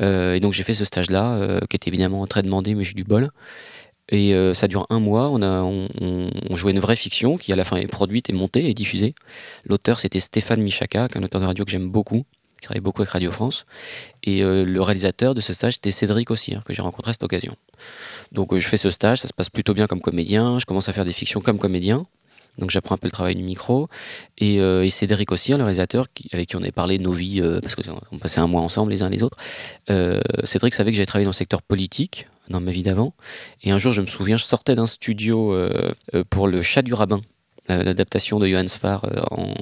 Euh, 0.00 0.34
et 0.34 0.40
donc 0.40 0.52
j'ai 0.52 0.62
fait 0.62 0.74
ce 0.74 0.84
stage 0.84 1.10
là 1.10 1.24
qui 1.68 1.74
était 1.74 1.88
évidemment 1.88 2.24
très 2.28 2.42
demandé 2.42 2.76
mais 2.76 2.84
j'ai 2.84 2.94
du 2.94 3.02
bol 3.02 3.30
et 4.10 4.34
euh, 4.34 4.54
ça 4.54 4.68
dure 4.68 4.86
un 4.90 5.00
mois. 5.00 5.28
On, 5.30 5.42
a, 5.42 6.56
jouait 6.56 6.72
une 6.72 6.80
vraie 6.80 6.96
fiction 6.96 7.36
qui, 7.36 7.52
à 7.52 7.56
la 7.56 7.64
fin, 7.64 7.76
est 7.76 7.86
produite 7.86 8.30
et 8.30 8.32
montée 8.32 8.68
et 8.68 8.74
diffusée. 8.74 9.14
L'auteur, 9.64 10.00
c'était 10.00 10.20
Stéphane 10.20 10.62
Michaka, 10.62 11.08
qui 11.08 11.14
est 11.14 11.20
un 11.20 11.24
auteur 11.24 11.40
de 11.40 11.46
radio 11.46 11.64
que 11.64 11.70
j'aime 11.70 11.90
beaucoup, 11.90 12.24
qui 12.60 12.64
travaille 12.64 12.80
beaucoup 12.80 13.02
avec 13.02 13.10
Radio 13.10 13.30
France. 13.30 13.66
Et 14.24 14.42
euh, 14.42 14.64
le 14.64 14.82
réalisateur 14.82 15.34
de 15.34 15.40
ce 15.40 15.52
stage, 15.52 15.74
c'était 15.74 15.90
Cédric 15.90 16.30
Ossir, 16.30 16.64
que 16.64 16.72
j'ai 16.72 16.82
rencontré 16.82 17.10
à 17.10 17.12
cette 17.12 17.22
occasion. 17.22 17.54
Donc 18.32 18.52
euh, 18.52 18.58
je 18.58 18.68
fais 18.68 18.78
ce 18.78 18.90
stage, 18.90 19.20
ça 19.20 19.28
se 19.28 19.34
passe 19.34 19.50
plutôt 19.50 19.74
bien 19.74 19.86
comme 19.86 20.00
comédien. 20.00 20.58
Je 20.58 20.64
commence 20.64 20.88
à 20.88 20.92
faire 20.92 21.04
des 21.04 21.12
fictions 21.12 21.40
comme 21.40 21.58
comédien. 21.58 22.06
Donc 22.58 22.70
j'apprends 22.70 22.94
un 22.96 22.98
peu 22.98 23.06
le 23.06 23.12
travail 23.12 23.34
du 23.36 23.42
micro. 23.42 23.88
Et, 24.38 24.60
euh, 24.60 24.88
Cédric 24.88 25.30
Ossir, 25.32 25.56
le 25.58 25.64
réalisateur, 25.64 26.06
qui- 26.12 26.28
avec 26.32 26.48
qui 26.48 26.56
on 26.56 26.60
avait 26.62 26.72
parlé 26.72 26.98
de 26.98 27.02
nos 27.04 27.12
vies, 27.12 27.40
euh, 27.40 27.60
parce 27.60 27.76
qu'on 27.76 28.18
passait 28.18 28.40
un 28.40 28.46
mois 28.48 28.60
ensemble 28.62 28.90
les 28.90 29.02
uns 29.02 29.08
les 29.08 29.22
autres, 29.22 29.36
euh, 29.90 30.20
Cédric 30.44 30.74
savait 30.74 30.90
que 30.90 30.96
j'avais 30.96 31.06
travaillé 31.06 31.24
dans 31.24 31.30
le 31.30 31.34
secteur 31.34 31.62
politique 31.62 32.26
dans 32.50 32.60
ma 32.60 32.70
vie 32.72 32.82
d'avant. 32.82 33.14
Et 33.62 33.70
un 33.70 33.78
jour, 33.78 33.92
je 33.92 34.00
me 34.00 34.06
souviens, 34.06 34.36
je 34.36 34.44
sortais 34.44 34.74
d'un 34.74 34.86
studio 34.86 35.54
pour 36.30 36.48
le 36.48 36.62
Chat 36.62 36.82
du 36.82 36.94
Rabbin, 36.94 37.20
la- 37.68 37.84
l'adaptation 37.84 38.38
de 38.40 38.48
Johann 38.48 38.68
Sfar 38.68 39.04
en, 39.30 39.52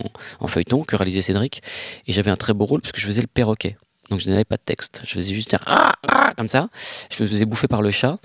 en 0.40 0.46
feuilleton 0.46 0.84
que 0.84 0.94
réalisait 0.96 1.20
Cédric. 1.20 1.62
Et 2.06 2.12
j'avais 2.12 2.30
un 2.30 2.36
très 2.36 2.54
beau 2.54 2.64
rôle 2.64 2.80
parce 2.80 2.92
que 2.92 3.00
je 3.00 3.06
faisais 3.06 3.20
le 3.22 3.26
perroquet. 3.26 3.76
Donc 4.08 4.20
je 4.20 4.30
n'avais 4.30 4.44
pas 4.44 4.56
de 4.56 4.62
texte. 4.64 5.02
Je 5.04 5.10
faisais 5.10 5.34
juste 5.34 5.52
un 5.54 5.58
ah, 5.66 5.92
ah 6.06 6.32
comme 6.36 6.46
ça. 6.48 6.68
Je 7.10 7.24
me 7.24 7.28
faisais 7.28 7.44
bouffer 7.44 7.66
par 7.66 7.82
le 7.82 7.90
chat. 7.90 8.18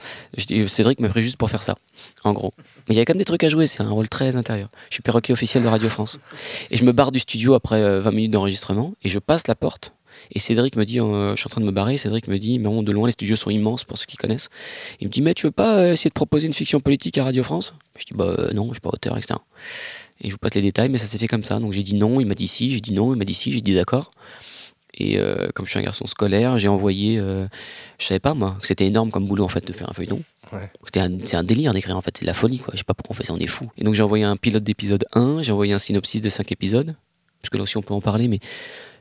Cédric 0.68 1.00
m'a 1.00 1.10
pris 1.10 1.24
juste 1.24 1.38
pour 1.38 1.50
faire 1.50 1.64
ça, 1.64 1.76
en 2.24 2.34
gros. 2.34 2.54
Mais 2.58 2.94
il 2.94 2.96
y 2.96 2.98
avait 3.00 3.06
quand 3.06 3.14
même 3.14 3.20
des 3.20 3.26
trucs 3.26 3.44
à 3.44 3.50
jouer. 3.50 3.68
C'est 3.68 3.82
un 3.82 3.90
rôle 3.90 4.10
très 4.10 4.36
intérieur. 4.36 4.70
Je 4.90 4.96
suis 4.96 5.04
perroquet 5.04 5.34
officiel 5.34 5.64
de 5.64 5.68
Radio 5.68 5.90
France. 5.90 6.20
Et 6.70 6.78
je 6.78 6.84
me 6.84 6.92
barre 6.92 7.12
du 7.12 7.20
studio 7.20 7.54
après 7.54 7.82
euh, 7.82 8.02
20 8.02 8.12
minutes 8.12 8.32
d'enregistrement 8.32 8.94
et 9.04 9.10
je 9.10 9.20
passe 9.20 9.48
la 9.48 9.56
porte. 9.56 9.94
Et 10.32 10.40
Cédric 10.40 10.76
me 10.76 10.86
dit, 10.86 11.00
euh, 11.00 11.32
je 11.36 11.40
suis 11.40 11.48
en 11.48 11.50
train 11.50 11.62
de 11.62 11.66
me 11.66 11.72
barrer. 11.72 11.98
Cédric 11.98 12.28
me 12.28 12.38
dit, 12.38 12.60
mais 12.60 12.66
bon, 12.70 12.84
de 12.84 12.92
loin 12.92 13.08
les 13.08 13.14
studios 13.14 13.36
sont 13.36 13.50
immenses 13.50 13.84
pour 13.84 13.98
ceux 13.98 14.06
qui 14.06 14.18
connaissent. 14.18 14.50
Il 15.00 15.08
me 15.08 15.12
dit, 15.12 15.22
mais 15.22 15.34
tu 15.34 15.48
veux 15.48 15.52
pas 15.52 15.78
euh, 15.78 15.94
essayer 15.94 16.10
de 16.10 16.14
proposer 16.14 16.48
une 16.48 16.54
fiction 16.54 16.80
politique 16.80 17.18
à 17.18 17.24
Radio 17.24 17.44
France? 17.44 17.76
Je 17.98 18.06
dis, 18.06 18.14
bah 18.14 18.36
euh, 18.38 18.52
non, 18.54 18.68
je 18.68 18.74
suis 18.74 18.82
pas 18.82 18.90
auteur, 18.92 19.18
etc. 19.18 19.36
Et 20.22 20.28
je 20.28 20.34
vous 20.34 20.38
passe 20.38 20.56
les 20.56 20.62
détails, 20.62 20.90
mais 20.90 20.98
ça 20.98 21.08
s'est 21.08 21.18
fait 21.18 21.28
comme 21.28 21.44
ça. 21.44 21.60
Donc 21.60 21.74
j'ai 21.74 21.84
dit 21.84 21.96
non, 21.96 22.20
il 22.20 22.28
m'a 22.28 22.36
dit 22.36 22.48
si, 22.48 22.72
j'ai 22.72 22.82
dit 22.82 22.94
non, 22.94 23.14
il 23.14 23.18
m'a 23.18 23.26
dit 23.26 23.34
si, 23.34 23.52
j'ai 23.52 23.62
dit 23.62 23.74
d'accord. 23.74 24.12
Et 24.94 25.18
euh, 25.18 25.50
comme 25.56 25.66
je 25.66 25.72
suis 25.72 25.80
un 25.80 25.84
garçon 25.84 26.06
scolaire, 26.06 26.58
j'ai 26.58 26.68
envoyé. 26.68 27.18
euh, 27.18 27.48
je 27.98 28.06
savais 28.06 28.20
pas 28.20 28.34
moi 28.34 28.58
que 28.62 28.68
c'était 28.68 28.86
énorme 28.86 29.10
comme 29.10 29.26
boulot 29.26 29.46
en 29.46 29.48
fait 29.48 29.66
de 29.66 29.74
faire 29.74 29.90
un 29.90 29.94
feuilleton. 29.94 30.22
Ouais. 30.54 30.70
C'était 30.84 31.00
un, 31.00 31.12
c'est 31.26 31.38
un 31.38 31.44
délire 31.44 31.74
d'écrire 31.74 31.96
en 31.96 32.02
fait, 32.02 32.16
c'est 32.18 32.24
de 32.24 32.28
la 32.28 32.34
folie 32.34 32.60
quoi. 32.60 32.72
Je 32.74 32.80
sais 32.80 32.84
pas 32.84 32.94
pourquoi 32.94 33.16
on 33.16 33.18
fait 33.18 33.26
ça, 33.26 33.34
on 33.34 33.38
est 33.38 33.48
fou. 33.48 33.70
Et 33.78 33.84
donc 33.84 33.94
j'ai 33.94 34.04
envoyé 34.04 34.24
un 34.24 34.36
pilote 34.36 34.64
d'épisode 34.64 35.06
1, 35.14 35.44
j'ai 35.44 35.52
envoyé 35.52 35.74
un 35.74 35.78
synopsis 35.78 36.22
de 36.22 36.30
5 36.30 36.52
épisodes, 36.52 36.96
parce 37.42 37.50
que 37.50 37.58
là 37.58 37.64
aussi 37.64 37.78
on 37.78 37.82
peut 37.82 37.94
en 37.94 38.02
parler, 38.02 38.28
mais 38.28 38.40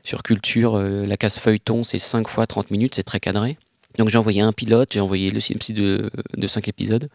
sur 0.03 0.23
culture, 0.23 0.75
euh, 0.75 1.05
la 1.05 1.17
case 1.17 1.37
feuilleton 1.37 1.83
c'est 1.83 1.99
5 1.99 2.27
fois 2.27 2.47
30 2.47 2.71
minutes, 2.71 2.95
c'est 2.95 3.03
très 3.03 3.19
cadré. 3.19 3.57
Donc 3.97 4.09
j'ai 4.09 4.17
envoyé 4.17 4.41
un 4.41 4.53
pilote, 4.53 4.93
j'ai 4.93 5.01
envoyé 5.01 5.31
le 5.31 5.39
synopsis 5.39 5.75
de, 5.75 6.09
de 6.37 6.47
5 6.47 6.67
épisodes, 6.67 7.09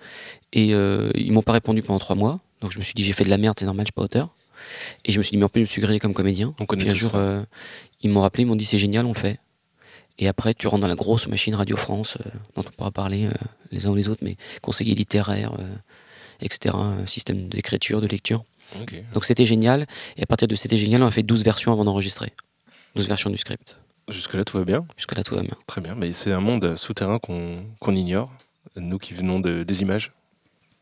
et 0.52 0.74
euh, 0.74 1.10
ils 1.14 1.32
m'ont 1.32 1.42
pas 1.42 1.52
répondu 1.52 1.82
pendant 1.82 1.98
3 1.98 2.16
mois. 2.16 2.40
Donc 2.60 2.72
je 2.72 2.78
me 2.78 2.82
suis 2.82 2.94
dit 2.94 3.04
j'ai 3.04 3.12
fait 3.12 3.24
de 3.24 3.30
la 3.30 3.38
merde, 3.38 3.56
c'est 3.58 3.66
normal, 3.66 3.86
je 3.86 3.88
suis 3.88 3.94
pas 3.94 4.02
auteur. 4.02 4.34
Et 5.04 5.12
je 5.12 5.18
me 5.18 5.22
suis 5.22 5.32
dit 5.32 5.36
mais 5.36 5.44
en 5.44 5.48
plus 5.48 5.60
je 5.60 5.64
me 5.64 5.70
suis 5.70 5.82
grillé 5.82 5.98
comme 5.98 6.14
comédien. 6.14 6.54
On 6.60 6.66
connaît 6.66 6.84
Puis 6.84 6.92
un 6.92 6.94
jour 6.94 7.12
euh, 7.14 7.42
ils 8.02 8.10
m'ont 8.10 8.20
rappelé, 8.20 8.42
ils 8.42 8.46
m'ont 8.46 8.56
dit 8.56 8.64
c'est 8.64 8.78
génial, 8.78 9.06
on 9.06 9.12
le 9.12 9.18
fait. 9.18 9.38
Et 10.18 10.28
après, 10.28 10.54
tu 10.54 10.66
rentres 10.66 10.80
dans 10.82 10.88
la 10.88 10.94
grosse 10.94 11.26
machine 11.26 11.54
Radio 11.54 11.76
France, 11.76 12.16
euh, 12.24 12.30
dont 12.54 12.62
on 12.66 12.70
pourra 12.70 12.90
parler 12.90 13.26
euh, 13.26 13.30
les 13.70 13.86
uns 13.86 13.90
ou 13.90 13.94
les 13.94 14.08
autres, 14.08 14.22
mais 14.24 14.36
conseiller 14.62 14.94
littéraire, 14.94 15.52
euh, 15.58 15.74
etc., 16.40 16.74
système 17.06 17.48
d'écriture, 17.48 18.00
de 18.00 18.06
lecture. 18.06 18.44
Donc 19.14 19.24
c'était 19.24 19.46
génial. 19.46 19.86
Et 20.16 20.22
à 20.22 20.26
partir 20.26 20.48
de 20.48 20.54
c'était 20.56 20.76
génial, 20.78 21.02
on 21.02 21.06
a 21.06 21.10
fait 21.10 21.22
12 21.22 21.44
versions 21.44 21.72
avant 21.72 21.84
d'enregistrer. 21.84 22.32
12 22.96 23.06
versions 23.08 23.30
du 23.30 23.36
script. 23.36 23.78
Jusque-là, 24.08 24.44
tout 24.44 24.56
va 24.58 24.64
bien. 24.64 24.86
Jusque-là, 24.96 25.22
tout 25.22 25.34
va 25.34 25.42
bien. 25.42 25.54
Très 25.66 25.80
bien. 25.80 25.94
Mais 25.94 26.12
c'est 26.12 26.32
un 26.32 26.40
monde 26.40 26.76
souterrain 26.76 27.18
qu'on 27.18 27.64
qu'on 27.80 27.94
ignore, 27.94 28.30
nous 28.76 28.98
qui 28.98 29.14
venons 29.14 29.38
de, 29.40 29.62
des 29.64 29.82
images. 29.82 30.12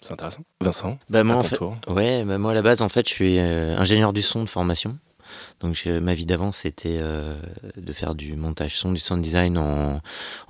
C'est 0.01 0.13
intéressant. 0.13 0.43
Vincent, 0.61 0.99
Bah, 1.09 1.25
moi, 1.25 1.37
à 1.37 1.39
en 1.39 1.43
ton 1.43 1.49
fait, 1.49 1.57
tour. 1.57 1.77
ouais, 1.89 2.25
bah, 2.25 2.37
moi, 2.39 2.51
à 2.53 2.55
la 2.55 2.63
base, 2.63 2.83
en 2.83 2.89
fait, 2.91 3.09
je 3.09 3.13
suis 3.15 3.39
euh, 3.39 3.77
ingénieur 3.79 4.13
du 4.13 4.21
son 4.23 4.43
de 4.45 4.49
formation. 4.49 4.99
Donc, 5.61 5.87
ma 5.87 6.15
vie 6.15 6.27
d'avant, 6.27 6.53
c'était 6.53 6.99
euh, 7.01 7.35
de 7.77 7.93
faire 7.93 8.15
du 8.15 8.37
montage 8.37 8.77
son, 8.77 8.93
du 8.93 9.01
sound 9.01 9.23
design 9.23 9.59
en, 9.59 10.01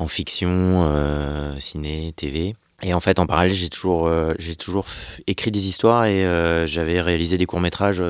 fiction, 0.09 0.51
euh, 0.51 1.59
ciné, 1.61 2.13
TV. 2.17 2.57
Et 2.83 2.93
en 2.93 3.01
fait, 3.01 3.19
en 3.19 3.27
parallèle, 3.27 3.55
j'ai 3.55 3.69
toujours, 3.69 4.07
euh, 4.09 4.35
écrit 5.27 5.51
des 5.51 5.69
histoires 5.69 6.05
et 6.07 6.23
j'avais 6.67 7.01
réalisé 7.01 7.39
des 7.39 7.47
courts-métrages 7.47 8.03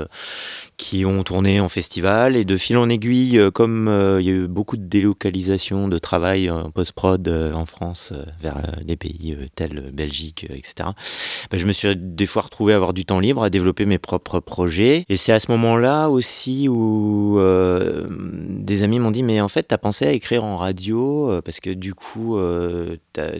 qui 0.76 1.04
ont 1.04 1.22
tourné 1.22 1.60
en 1.60 1.68
festival. 1.68 2.36
Et 2.36 2.44
de 2.44 2.56
fil 2.56 2.76
en 2.76 2.88
aiguille, 2.88 3.38
euh, 3.38 3.50
comme 3.50 3.88
euh, 3.88 4.20
il 4.20 4.26
y 4.26 4.30
a 4.30 4.34
eu 4.34 4.46
beaucoup 4.46 4.76
de 4.76 4.84
délocalisation 4.84 5.88
de 5.88 5.98
travail 5.98 6.50
en 6.50 6.70
post-prod 6.70 7.26
euh, 7.28 7.52
en 7.52 7.66
France 7.66 8.12
vers 8.40 8.56
des 8.84 8.96
pays 8.96 9.36
tels 9.54 9.90
Belgique, 9.92 10.46
etc., 10.50 10.90
bah, 11.50 11.58
je 11.58 11.66
me 11.66 11.72
suis 11.72 11.94
des 11.96 12.26
fois 12.26 12.42
retrouvé 12.42 12.72
à 12.72 12.76
avoir 12.76 12.92
du 12.92 13.04
temps 13.04 13.20
libre, 13.20 13.42
à 13.42 13.50
développer 13.50 13.86
mes 13.86 13.98
propres 13.98 14.40
projets. 14.40 15.04
Et 15.08 15.16
c'est 15.16 15.32
à 15.32 15.40
ce 15.40 15.50
moment-là 15.52 16.08
aussi 16.08 16.68
où 16.68 17.38
des 17.38 18.82
amis 18.82 18.98
m'ont 18.98 19.10
dit 19.10 19.22
Mais 19.22 19.40
en 19.40 19.48
fait, 19.48 19.64
t'as 19.64 19.78
pensé 19.78 20.06
à 20.06 20.12
écrire 20.12 20.44
en 20.44 20.56
radio 20.56 21.40
Parce 21.44 21.60
que 21.60 21.70
du 21.70 21.94
coup, 21.94 22.38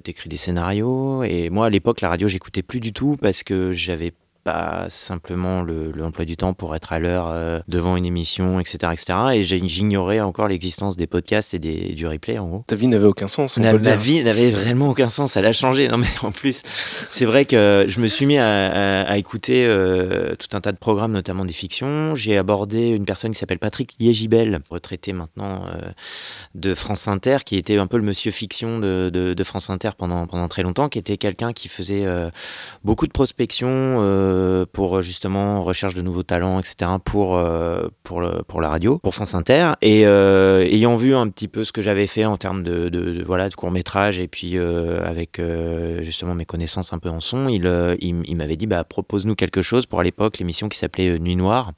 t'écris 0.03 0.29
des 0.29 0.37
scénarios. 0.37 1.23
Et 1.25 1.51
moi, 1.51 1.67
à 1.67 1.71
l'époque, 1.71 2.01
la 2.01 2.09
radio, 2.09 2.29
j'écoutais 2.29 2.63
plus 2.63 2.81
du 2.81 2.93
tout 2.93 3.17
parce 3.21 3.43
que 3.43 3.73
j'avais 3.73 4.13
pas 4.45 4.87
simplement 4.91 5.63
le- 5.63 5.91
l'emploi 5.93 6.25
du 6.27 6.37
temps 6.37 6.53
pour 6.53 6.77
être 6.77 6.93
à 6.93 6.99
l'heure 6.99 7.29
euh, 7.31 7.61
devant 7.67 7.97
une 7.97 8.05
émission, 8.05 8.61
etc. 8.61 8.93
etc. 8.93 9.19
et 9.35 9.43
j'ignorais 9.45 10.21
encore 10.21 10.49
l'existence 10.49 10.97
des 10.97 11.07
podcasts 11.07 11.55
et 11.55 11.59
des, 11.59 11.95
du 11.95 12.07
replay, 12.07 12.39
en 12.39 12.47
gros. 12.47 12.65
Ta 12.67 12.77
vie 12.77 12.87
n'avait 12.89 13.07
aucun 13.07 13.27
sens. 13.27 13.57
Ma, 13.57 13.73
vie 13.97 14.23
n'avait 14.23 14.51
vraiment 14.51 14.91
aucun 14.91 15.09
sens, 15.09 15.37
elle 15.37 15.47
a 15.47 15.53
changé. 15.55 15.89
Non 15.89 15.97
mais 15.97 16.07
en 16.23 16.31
plus, 16.31 16.63
c'est 17.11 17.25
vrai 17.25 17.47
que 17.47 17.87
je 17.89 17.99
me 18.01 18.07
suis 18.07 18.27
mis 18.27 18.37
à, 18.39 18.47
à- 18.67 19.03
à 19.11 19.17
écouter 19.17 19.65
euh, 19.67 20.35
tout 20.37 20.55
un 20.57 20.61
tas 20.61 20.73
de 20.73 20.77
programmes, 20.79 21.13
notamment 21.13 21.45
des 21.47 21.53
fictions. 21.55 22.15
J'ai 22.15 22.37
abordé 22.37 22.89
une 22.89 23.07
personne 23.07 23.33
qui 23.33 23.39
s'appelle 23.39 23.59
Patrick 23.59 23.95
Liégibel, 23.99 24.61
retraité 24.71 25.13
maintenant 25.15 25.65
euh, 25.67 25.89
de 26.55 26.75
France 26.75 27.09
Inter, 27.09 27.39
qui 27.47 27.57
était 27.57 27.79
un 27.79 27.87
peu 27.87 27.97
le 27.97 28.03
monsieur 28.05 28.31
fiction 28.31 28.79
de, 28.79 29.11
de- 29.13 29.33
de 29.33 29.45
France 29.45 29.71
Inter 29.71 29.91
pendant, 29.97 30.27
pendant 30.27 30.49
très 30.49 30.63
longtemps, 30.63 30.89
qui 30.91 30.99
était 30.99 31.17
quelqu'un 31.17 31.53
qui 31.55 31.69
faisait 31.69 32.05
beaucoup 32.85 33.07
de 33.07 33.13
prospection 33.13 33.97
euh, 34.35 34.67
pour 34.73 35.03
justement 35.03 35.63
recherche 35.63 35.95
de 35.95 36.03
nouveaux 36.03 36.23
talents, 36.23 36.59
etc. 36.61 36.91
pour, 37.05 37.37
euh, 37.39 37.89
pour, 38.03 38.23
pour 38.49 38.61
la 38.61 38.69
radio, 38.69 38.99
pour 38.99 39.15
France 39.15 39.35
Inter. 39.35 39.73
Et 39.83 40.07
euh, 40.07 40.65
ayant 40.65 40.97
vu 40.97 41.15
un 41.15 41.29
petit 41.29 41.49
peu 41.49 41.65
ce 41.65 41.73
que 41.73 41.83
j'avais 41.83 42.07
fait 42.07 42.25
en 42.25 42.37
termes 42.37 42.63
de, 42.63 42.89
de, 42.89 43.01
de- 43.13 43.25
voilà, 43.25 43.49
de 43.49 43.55
court-métrage 43.55 44.19
et 44.19 44.29
puis 44.29 44.57
euh, 44.59 45.01
avec 45.05 45.39
euh, 45.39 46.03
justement 46.03 46.35
mes 46.35 46.45
connaissances 46.45 46.93
un 46.93 46.99
peu 46.99 47.09
en 47.09 47.21
son, 47.21 47.49
il, 47.49 47.67
euh, 47.67 47.97
il, 48.01 48.37
m'avait 48.37 48.57
dit 48.57 48.67
bah, 48.67 48.85
propose-nous 48.85 49.35
quelque 49.35 49.63
chose 49.63 49.87
pour 49.87 50.01
à 50.01 50.03
l'époque 50.03 50.39
l'émission 50.39 50.69
qui 50.69 50.79
s'appelait 50.79 51.09
euh, 51.11 51.19
Nuit 51.19 51.37
Noire, 51.37 51.73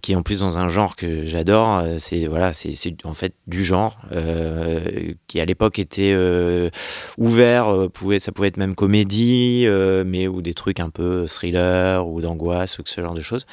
qui 0.00 0.14
en 0.16 0.22
plus 0.22 0.40
dans 0.40 0.58
un 0.58 0.68
genre 0.68 0.96
que 0.96 1.24
j'adore. 1.24 1.78
Euh, 1.78 1.96
C'est 1.98 2.26
voilà, 2.26 2.52
c'est 2.52 2.70
en 3.04 3.14
fait 3.14 3.34
du 3.46 3.64
genre 3.64 3.98
euh, 4.12 5.12
qui 5.26 5.40
à 5.40 5.44
l'époque 5.44 5.78
était 5.78 6.12
euh, 6.14 6.70
ouvert, 7.18 7.68
euh, 7.68 7.88
pouvait, 7.88 8.20
ça 8.20 8.32
pouvait 8.32 8.48
être 8.48 8.56
même 8.56 8.74
comédie, 8.74 9.64
euh, 9.66 10.04
mais 10.06 10.28
ou 10.28 10.42
des 10.42 10.54
trucs 10.54 10.80
un 10.80 10.90
peu 10.90 11.26
thriller 11.26 11.60
ou 12.04 12.20
d'angoisse 12.20 12.78
ou 12.78 12.82
ce 12.84 13.00
genre 13.00 13.14
de 13.14 13.20
choses. 13.20 13.46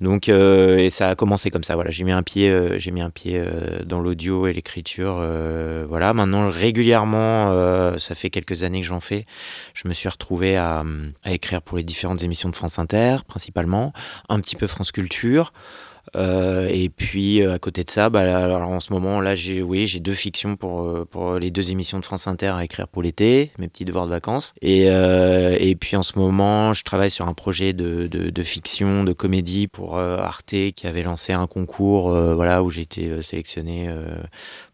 Donc 0.00 0.28
euh, 0.28 0.78
et 0.78 0.90
ça 0.90 1.08
a 1.08 1.14
commencé 1.14 1.50
comme 1.50 1.64
ça. 1.64 1.74
Voilà, 1.74 1.90
j'ai 1.90 2.04
mis 2.04 2.12
un 2.12 2.22
pied, 2.22 2.50
euh, 2.50 2.78
j'ai 2.78 2.90
mis 2.90 3.00
un 3.00 3.10
pied 3.10 3.38
euh, 3.38 3.82
dans 3.84 4.00
l'audio 4.00 4.46
et 4.46 4.52
l'écriture. 4.52 5.24
voilà, 5.88 6.12
maintenant 6.14 6.50
régulièrement, 6.50 7.98
ça 7.98 8.14
fait 8.14 8.30
quelques 8.30 8.62
années 8.62 8.80
que 8.80 8.86
j'en 8.86 9.00
fais. 9.00 9.26
Je 9.74 9.88
me 9.88 9.94
suis 9.94 10.08
retrouvé 10.08 10.56
à 10.56 10.84
écrire 11.26 11.62
pour 11.62 11.76
les 11.78 11.84
différentes 11.84 12.22
émissions 12.22 12.48
de 12.48 12.56
France 12.56 12.78
Inter, 12.78 13.18
principalement, 13.26 13.92
un 14.28 14.40
petit 14.40 14.56
peu 14.56 14.66
France 14.66 14.92
Culture. 14.92 15.52
Euh, 16.16 16.68
et 16.70 16.88
puis 16.88 17.42
euh, 17.42 17.54
à 17.54 17.58
côté 17.58 17.84
de 17.84 17.90
ça, 17.90 18.10
bah, 18.10 18.20
alors 18.44 18.62
en 18.62 18.80
ce 18.80 18.92
moment 18.92 19.20
là, 19.20 19.34
j'ai 19.34 19.62
oui, 19.62 19.86
j'ai 19.86 20.00
deux 20.00 20.14
fictions 20.14 20.56
pour 20.56 20.82
euh, 20.82 21.06
pour 21.08 21.34
les 21.34 21.50
deux 21.50 21.70
émissions 21.70 21.98
de 21.98 22.04
France 22.04 22.26
Inter 22.26 22.52
à 22.56 22.64
écrire 22.64 22.88
pour 22.88 23.02
l'été, 23.02 23.52
mes 23.58 23.68
petits 23.68 23.84
devoirs 23.84 24.06
de 24.06 24.10
vacances. 24.10 24.52
Et 24.60 24.90
euh, 24.90 25.56
et 25.58 25.76
puis 25.76 25.96
en 25.96 26.02
ce 26.02 26.18
moment, 26.18 26.72
je 26.72 26.84
travaille 26.84 27.10
sur 27.10 27.28
un 27.28 27.34
projet 27.34 27.72
de 27.72 28.06
de, 28.06 28.30
de 28.30 28.42
fiction, 28.42 29.04
de 29.04 29.12
comédie 29.12 29.68
pour 29.68 29.98
euh, 29.98 30.18
Arte 30.18 30.54
qui 30.74 30.86
avait 30.86 31.02
lancé 31.02 31.32
un 31.32 31.46
concours, 31.46 32.10
voilà, 32.10 32.62
où 32.62 32.70
j'ai 32.70 32.82
été 32.82 33.22
sélectionné. 33.22 33.88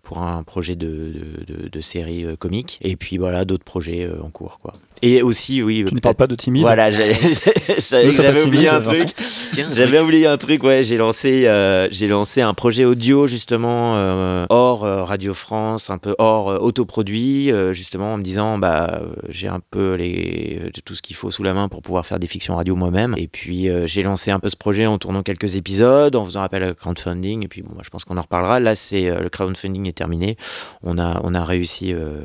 pour 0.02 0.18
un 0.18 0.44
projet 0.44 0.76
de, 0.76 1.12
de, 1.48 1.80
série 1.80 2.24
comique 2.38 2.78
et 2.80 2.94
puis 2.94 3.18
voilà 3.18 3.44
d'autres 3.44 3.64
projets 3.64 4.08
en 4.22 4.30
cours 4.30 4.60
quoi 4.60 4.74
et 5.02 5.22
aussi 5.22 5.62
oui 5.62 5.84
Tu 5.86 5.94
ne 5.94 6.00
parles 6.00 6.14
pas 6.14 6.26
de 6.26 6.34
timide 6.34 6.62
voilà 6.62 6.90
j'avais 6.90 8.42
oublié 8.42 8.68
un 8.68 8.80
truc 8.80 9.08
Tiens, 9.52 9.68
j'avais 9.72 10.00
oublié 10.00 10.26
un 10.26 10.36
truc, 10.36 10.62
ouais. 10.64 10.84
J'ai 10.84 10.96
lancé, 10.96 11.46
euh, 11.46 11.88
j'ai 11.90 12.08
lancé 12.08 12.42
un 12.42 12.52
projet 12.54 12.84
audio 12.84 13.26
justement 13.26 13.94
euh, 13.96 14.44
hors 14.50 14.84
euh, 14.84 15.02
Radio 15.04 15.32
France, 15.34 15.88
un 15.88 15.98
peu 15.98 16.14
hors 16.18 16.50
euh, 16.50 16.58
autoproduit, 16.58 17.50
euh, 17.50 17.72
justement 17.72 18.14
en 18.14 18.18
me 18.18 18.22
disant, 18.22 18.58
bah, 18.58 19.00
j'ai 19.28 19.48
un 19.48 19.60
peu 19.70 19.94
les, 19.94 20.70
tout 20.84 20.94
ce 20.94 21.02
qu'il 21.02 21.16
faut 21.16 21.30
sous 21.30 21.42
la 21.42 21.54
main 21.54 21.68
pour 21.68 21.82
pouvoir 21.82 22.04
faire 22.04 22.18
des 22.18 22.26
fictions 22.26 22.56
radio 22.56 22.76
moi-même. 22.76 23.14
Et 23.16 23.28
puis 23.28 23.68
euh, 23.68 23.86
j'ai 23.86 24.02
lancé 24.02 24.30
un 24.30 24.38
peu 24.38 24.50
ce 24.50 24.56
projet 24.56 24.86
en 24.86 24.98
tournant 24.98 25.22
quelques 25.22 25.56
épisodes, 25.56 26.14
en 26.16 26.24
faisant 26.24 26.42
appel 26.42 26.62
à 26.62 26.74
crowdfunding. 26.74 27.44
Et 27.44 27.48
puis 27.48 27.62
bon, 27.62 27.70
moi, 27.72 27.82
je 27.84 27.90
pense 27.90 28.04
qu'on 28.04 28.18
en 28.18 28.22
reparlera. 28.22 28.60
Là, 28.60 28.74
c'est 28.74 29.08
euh, 29.08 29.20
le 29.20 29.28
crowdfunding 29.28 29.88
est 29.88 29.96
terminé. 29.96 30.36
On 30.82 30.98
a, 30.98 31.20
on 31.24 31.34
a 31.34 31.44
réussi 31.44 31.92
euh, 31.92 32.20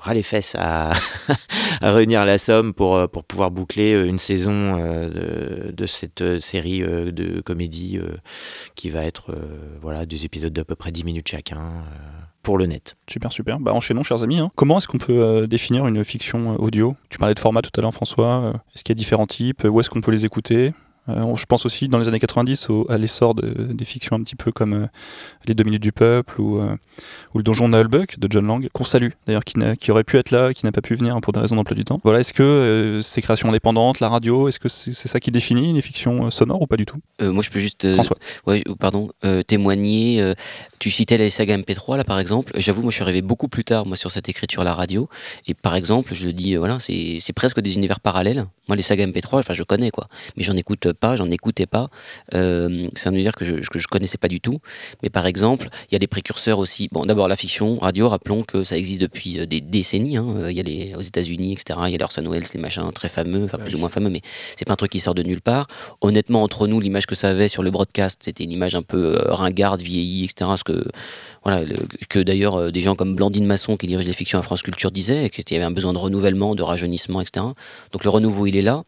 ras 0.00 0.14
les 0.14 0.22
fesses 0.22 0.56
à, 0.58 0.92
à 1.80 1.92
réunir 1.96 2.24
la 2.24 2.38
somme 2.38 2.72
pour, 2.72 2.96
euh, 2.96 3.06
pour 3.06 3.24
pouvoir 3.24 3.50
boucler 3.50 3.94
euh, 3.94 4.06
une 4.06 4.18
saison 4.18 4.78
euh, 4.78 5.72
de, 5.72 5.86
cette 5.86 6.40
série 6.40 6.80
de 6.80 7.40
comédie 7.40 7.98
qui 8.74 8.90
va 8.90 9.04
être 9.04 9.34
voilà, 9.80 10.04
des 10.04 10.24
épisodes 10.24 10.52
d'à 10.52 10.64
peu 10.64 10.74
près 10.74 10.90
10 10.90 11.04
minutes 11.04 11.28
chacun 11.28 11.84
pour 12.42 12.58
le 12.58 12.66
net. 12.66 12.96
Super, 13.08 13.32
super. 13.32 13.60
Bah, 13.60 13.72
enchaînons, 13.72 14.02
chers 14.02 14.22
amis. 14.22 14.38
hein. 14.38 14.50
Comment 14.56 14.78
est-ce 14.78 14.88
qu'on 14.88 14.98
peut 14.98 15.46
définir 15.46 15.86
une 15.86 16.04
fiction 16.04 16.56
audio? 16.60 16.96
Tu 17.08 17.18
parlais 17.18 17.34
de 17.34 17.38
format 17.38 17.62
tout 17.62 17.70
à 17.78 17.82
l'heure, 17.82 17.94
François. 17.94 18.52
Est-ce 18.74 18.82
qu'il 18.82 18.94
y 18.94 18.96
a 18.96 18.98
différents 18.98 19.26
types? 19.26 19.64
Où 19.64 19.80
est-ce 19.80 19.90
qu'on 19.90 20.00
peut 20.00 20.12
les 20.12 20.24
écouter? 20.24 20.72
Je 21.08 21.44
pense 21.46 21.64
aussi, 21.66 21.88
dans 21.88 21.98
les 21.98 22.08
années 22.08 22.18
90, 22.18 22.68
au- 22.70 22.86
à 22.90 22.98
l'essor 22.98 23.34
de- 23.34 23.72
des 23.72 23.84
fictions 23.84 24.16
un 24.16 24.22
petit 24.22 24.36
peu 24.36 24.50
comme 24.52 24.72
euh, 24.74 24.86
Les 25.46 25.54
Deux 25.54 25.64
Minutes 25.64 25.82
du 25.82 25.92
Peuple 25.92 26.40
ou, 26.40 26.58
euh, 26.58 26.74
ou 27.34 27.38
Le 27.38 27.44
Donjon 27.44 27.68
Nullbuck 27.68 28.18
de 28.18 28.26
John 28.30 28.46
Lang, 28.46 28.68
qu'on 28.72 28.84
salue, 28.84 29.10
d'ailleurs, 29.26 29.44
qui, 29.44 29.90
aurait 29.90 30.04
pu 30.04 30.16
être 30.18 30.30
là, 30.30 30.52
qui 30.52 30.64
n'a 30.66 30.72
pas 30.72 30.80
pu 30.80 30.94
venir 30.94 31.18
pour 31.20 31.32
des 31.32 31.40
raisons 31.40 31.56
d'emploi 31.56 31.76
du 31.76 31.84
temps. 31.84 32.00
Voilà, 32.04 32.20
est-ce 32.20 32.32
que 32.32 32.42
euh, 32.42 33.02
ces 33.02 33.22
créations 33.22 33.48
indépendantes, 33.48 34.00
la 34.00 34.08
radio, 34.08 34.48
est-ce 34.48 34.58
que 34.58 34.68
c'est 34.68 34.92
ça 34.94 35.20
qui 35.20 35.30
définit 35.30 35.72
les 35.72 35.80
fictions 35.82 36.26
euh, 36.26 36.30
sonores 36.30 36.62
ou 36.62 36.66
pas 36.66 36.76
du 36.76 36.86
tout? 36.86 36.98
Euh, 37.22 37.30
moi, 37.32 37.42
je 37.42 37.50
peux 37.50 37.60
juste, 37.60 37.84
euh, 37.84 37.94
François. 37.94 38.16
ouais, 38.46 38.62
euh, 38.68 38.74
pardon, 38.74 39.08
euh, 39.24 39.42
témoigner. 39.42 40.20
euh, 40.20 40.34
tu 40.78 40.90
citais 40.90 41.16
les 41.18 41.30
sagas 41.30 41.56
MP3 41.56 41.96
là, 41.96 42.04
par 42.04 42.18
exemple. 42.18 42.52
J'avoue, 42.56 42.82
moi, 42.82 42.90
je 42.90 42.96
suis 42.96 43.02
arrivé 43.02 43.22
beaucoup 43.22 43.48
plus 43.48 43.64
tard, 43.64 43.86
moi, 43.86 43.96
sur 43.96 44.10
cette 44.10 44.28
écriture 44.28 44.60
à 44.62 44.64
la 44.64 44.74
radio. 44.74 45.08
Et 45.46 45.54
par 45.54 45.74
exemple, 45.74 46.14
je 46.14 46.26
le 46.26 46.32
dis, 46.32 46.54
euh, 46.54 46.58
voilà, 46.58 46.78
c'est 46.80 47.18
c'est 47.20 47.32
presque 47.32 47.60
des 47.60 47.74
univers 47.76 48.00
parallèles. 48.00 48.46
Moi, 48.68 48.76
les 48.76 48.82
sagas 48.82 49.06
MP3, 49.06 49.38
enfin, 49.38 49.54
je 49.54 49.62
connais 49.62 49.90
quoi, 49.90 50.08
mais 50.36 50.42
j'en 50.42 50.56
écoute 50.56 50.88
pas, 50.96 51.16
j'en 51.16 51.30
écoutais 51.30 51.66
pas. 51.66 51.88
Euh, 52.34 52.88
c'est 52.94 53.08
un 53.08 53.12
univers 53.14 53.34
que 53.34 53.44
je, 53.44 53.54
que 53.56 53.78
je 53.78 53.86
connaissais 53.86 54.18
pas 54.18 54.28
du 54.28 54.40
tout. 54.40 54.58
Mais 55.02 55.10
par 55.10 55.26
exemple, 55.26 55.68
il 55.90 55.94
y 55.94 55.96
a 55.96 55.98
des 55.98 56.06
précurseurs 56.06 56.58
aussi. 56.58 56.88
Bon, 56.92 57.04
d'abord 57.06 57.28
la 57.28 57.36
fiction 57.36 57.78
radio. 57.78 58.08
Rappelons 58.08 58.42
que 58.42 58.64
ça 58.64 58.76
existe 58.76 59.00
depuis 59.00 59.38
euh, 59.38 59.46
des 59.46 59.60
décennies. 59.60 60.16
hein. 60.16 60.26
Il 60.50 60.56
y 60.56 60.60
a 60.60 60.62
les 60.62 60.94
aux 60.96 61.00
États-Unis, 61.02 61.52
etc. 61.52 61.78
Il 61.86 61.92
y 61.92 61.94
a 61.94 61.98
les 61.98 62.02
Orson 62.04 62.24
Welles, 62.30 62.44
les 62.54 62.60
machins 62.60 62.90
très 62.92 63.08
fameux, 63.08 63.44
enfin 63.44 63.58
plus 63.58 63.74
ou 63.74 63.78
moins 63.78 63.88
fameux, 63.88 64.10
mais 64.10 64.20
c'est 64.56 64.64
pas 64.64 64.72
un 64.72 64.76
truc 64.76 64.92
qui 64.92 65.00
sort 65.00 65.14
de 65.14 65.22
nulle 65.22 65.40
part. 65.42 65.66
Honnêtement, 66.00 66.42
entre 66.42 66.66
nous, 66.66 66.80
l'image 66.80 67.06
que 67.06 67.14
ça 67.14 67.28
avait 67.28 67.48
sur 67.48 67.62
le 67.62 67.70
broadcast, 67.70 68.20
c'était 68.24 68.44
une 68.44 68.52
image 68.52 68.74
un 68.74 68.82
peu 68.82 69.16
euh, 69.16 69.32
ringarde, 69.32 69.82
vieillie, 69.82 70.24
etc. 70.24 70.50
Ce 70.56 70.64
que 70.64 70.84
voilà, 71.44 71.62
le- 71.64 71.76
que 72.08 72.18
d'ailleurs 72.18 72.56
euh, 72.56 72.70
des 72.70 72.80
gens 72.80 72.94
comme 72.96 73.14
Blandine 73.14 73.46
Masson 73.46 73.76
qui 73.76 73.86
dirige 73.86 74.06
les 74.06 74.12
fictions 74.12 74.38
à 74.38 74.42
France 74.42 74.62
Culture 74.62 74.90
disaient 74.90 75.30
qu'il 75.30 75.44
y 75.52 75.56
avait 75.56 75.64
un 75.64 75.70
besoin 75.70 75.92
de 75.92 75.98
renouvellement, 75.98 76.54
de 76.54 76.62
rajeunissement, 76.62 77.20
etc. 77.20 77.46
Donc 77.92 78.04
le 78.04 78.10
renouveau, 78.10 78.46
il 78.46 78.56
est 78.56 78.62
là. 78.62 78.82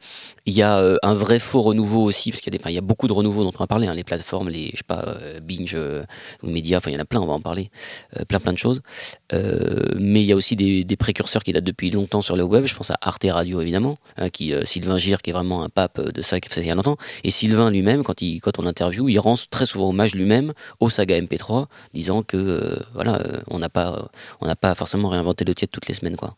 Il 0.46 0.54
y 0.54 0.62
a 0.62 0.82
un 1.02 1.14
vrai 1.14 1.38
faux 1.38 1.60
renouveau 1.62 1.97
aussi, 2.04 2.30
parce 2.30 2.40
qu'il 2.40 2.54
y, 2.54 2.66
a 2.66 2.70
y 2.70 2.80
beaucoup 2.80 3.08
de 3.08 3.12
renouveau 3.12 3.42
dont 3.44 3.52
on 3.54 3.58
va 3.58 3.66
parler, 3.66 3.86
hein, 3.86 3.94
les 3.94 4.04
plateformes, 4.04 4.48
les, 4.48 4.70
je 4.72 4.78
sais 4.78 4.82
pas, 4.86 5.02
euh, 5.06 5.40
Binge, 5.40 5.72
euh, 5.74 6.04
ou 6.42 6.50
médias, 6.50 6.78
enfin 6.78 6.90
il 6.90 6.94
y 6.94 6.96
en 6.96 7.00
a 7.00 7.04
plein, 7.04 7.20
on 7.20 7.26
va 7.26 7.34
en 7.34 7.40
parler, 7.40 7.70
Euh, 8.18 8.24
plein 8.24 8.38
plein 8.40 8.52
de 8.52 8.58
choses. 8.58 8.80
Euh, 9.32 9.94
mais 9.98 10.20
il 10.22 10.26
y 10.26 10.32
a 10.32 10.36
aussi 10.36 10.56
des, 10.56 10.84
des 10.84 10.96
précurseurs 10.96 11.42
qui 11.42 11.52
datent 11.52 11.64
depuis 11.64 11.90
longtemps 11.90 12.22
sur 12.22 12.36
le 12.36 12.44
web, 12.44 12.64
je 12.66 12.74
pense 12.74 12.90
à 12.90 12.96
Arte 13.00 13.26
Radio 13.28 13.60
évidemment, 13.60 13.96
hein, 14.16 14.28
qui, 14.30 14.52
euh, 14.54 14.64
Sylvain 14.64 14.98
Gire 14.98 15.22
qui 15.22 15.30
est 15.30 15.32
vraiment 15.32 15.62
un 15.62 15.68
pape 15.68 16.00
de 16.00 16.22
ça, 16.22 16.40
qui 16.40 16.48
fait 16.48 16.56
ça 16.56 16.60
il 16.62 16.68
y 16.68 16.70
a 16.70 16.74
longtemps, 16.74 16.96
et 17.24 17.30
Sylvain 17.30 17.70
lui-même, 17.70 18.02
quand, 18.04 18.22
il, 18.22 18.40
quand 18.40 18.58
on 18.58 18.62
l'interview, 18.62 19.08
il 19.08 19.18
rend 19.18 19.36
très 19.50 19.66
souvent 19.66 19.88
hommage 19.90 20.14
lui-même 20.14 20.52
au 20.80 20.90
saga 20.90 21.20
MP3, 21.20 21.66
disant 21.94 22.22
que 22.22 22.78
voilà, 22.94 23.22
on 23.48 23.58
n'a 23.58 23.68
pas, 23.68 24.08
on 24.40 24.54
pas 24.54 24.74
forcément 24.74 25.08
réinventé 25.08 25.44
le 25.44 25.54
tiède 25.54 25.70
toutes 25.70 25.88
les 25.88 25.94
semaines. 25.94 26.16
quoi. 26.16 26.36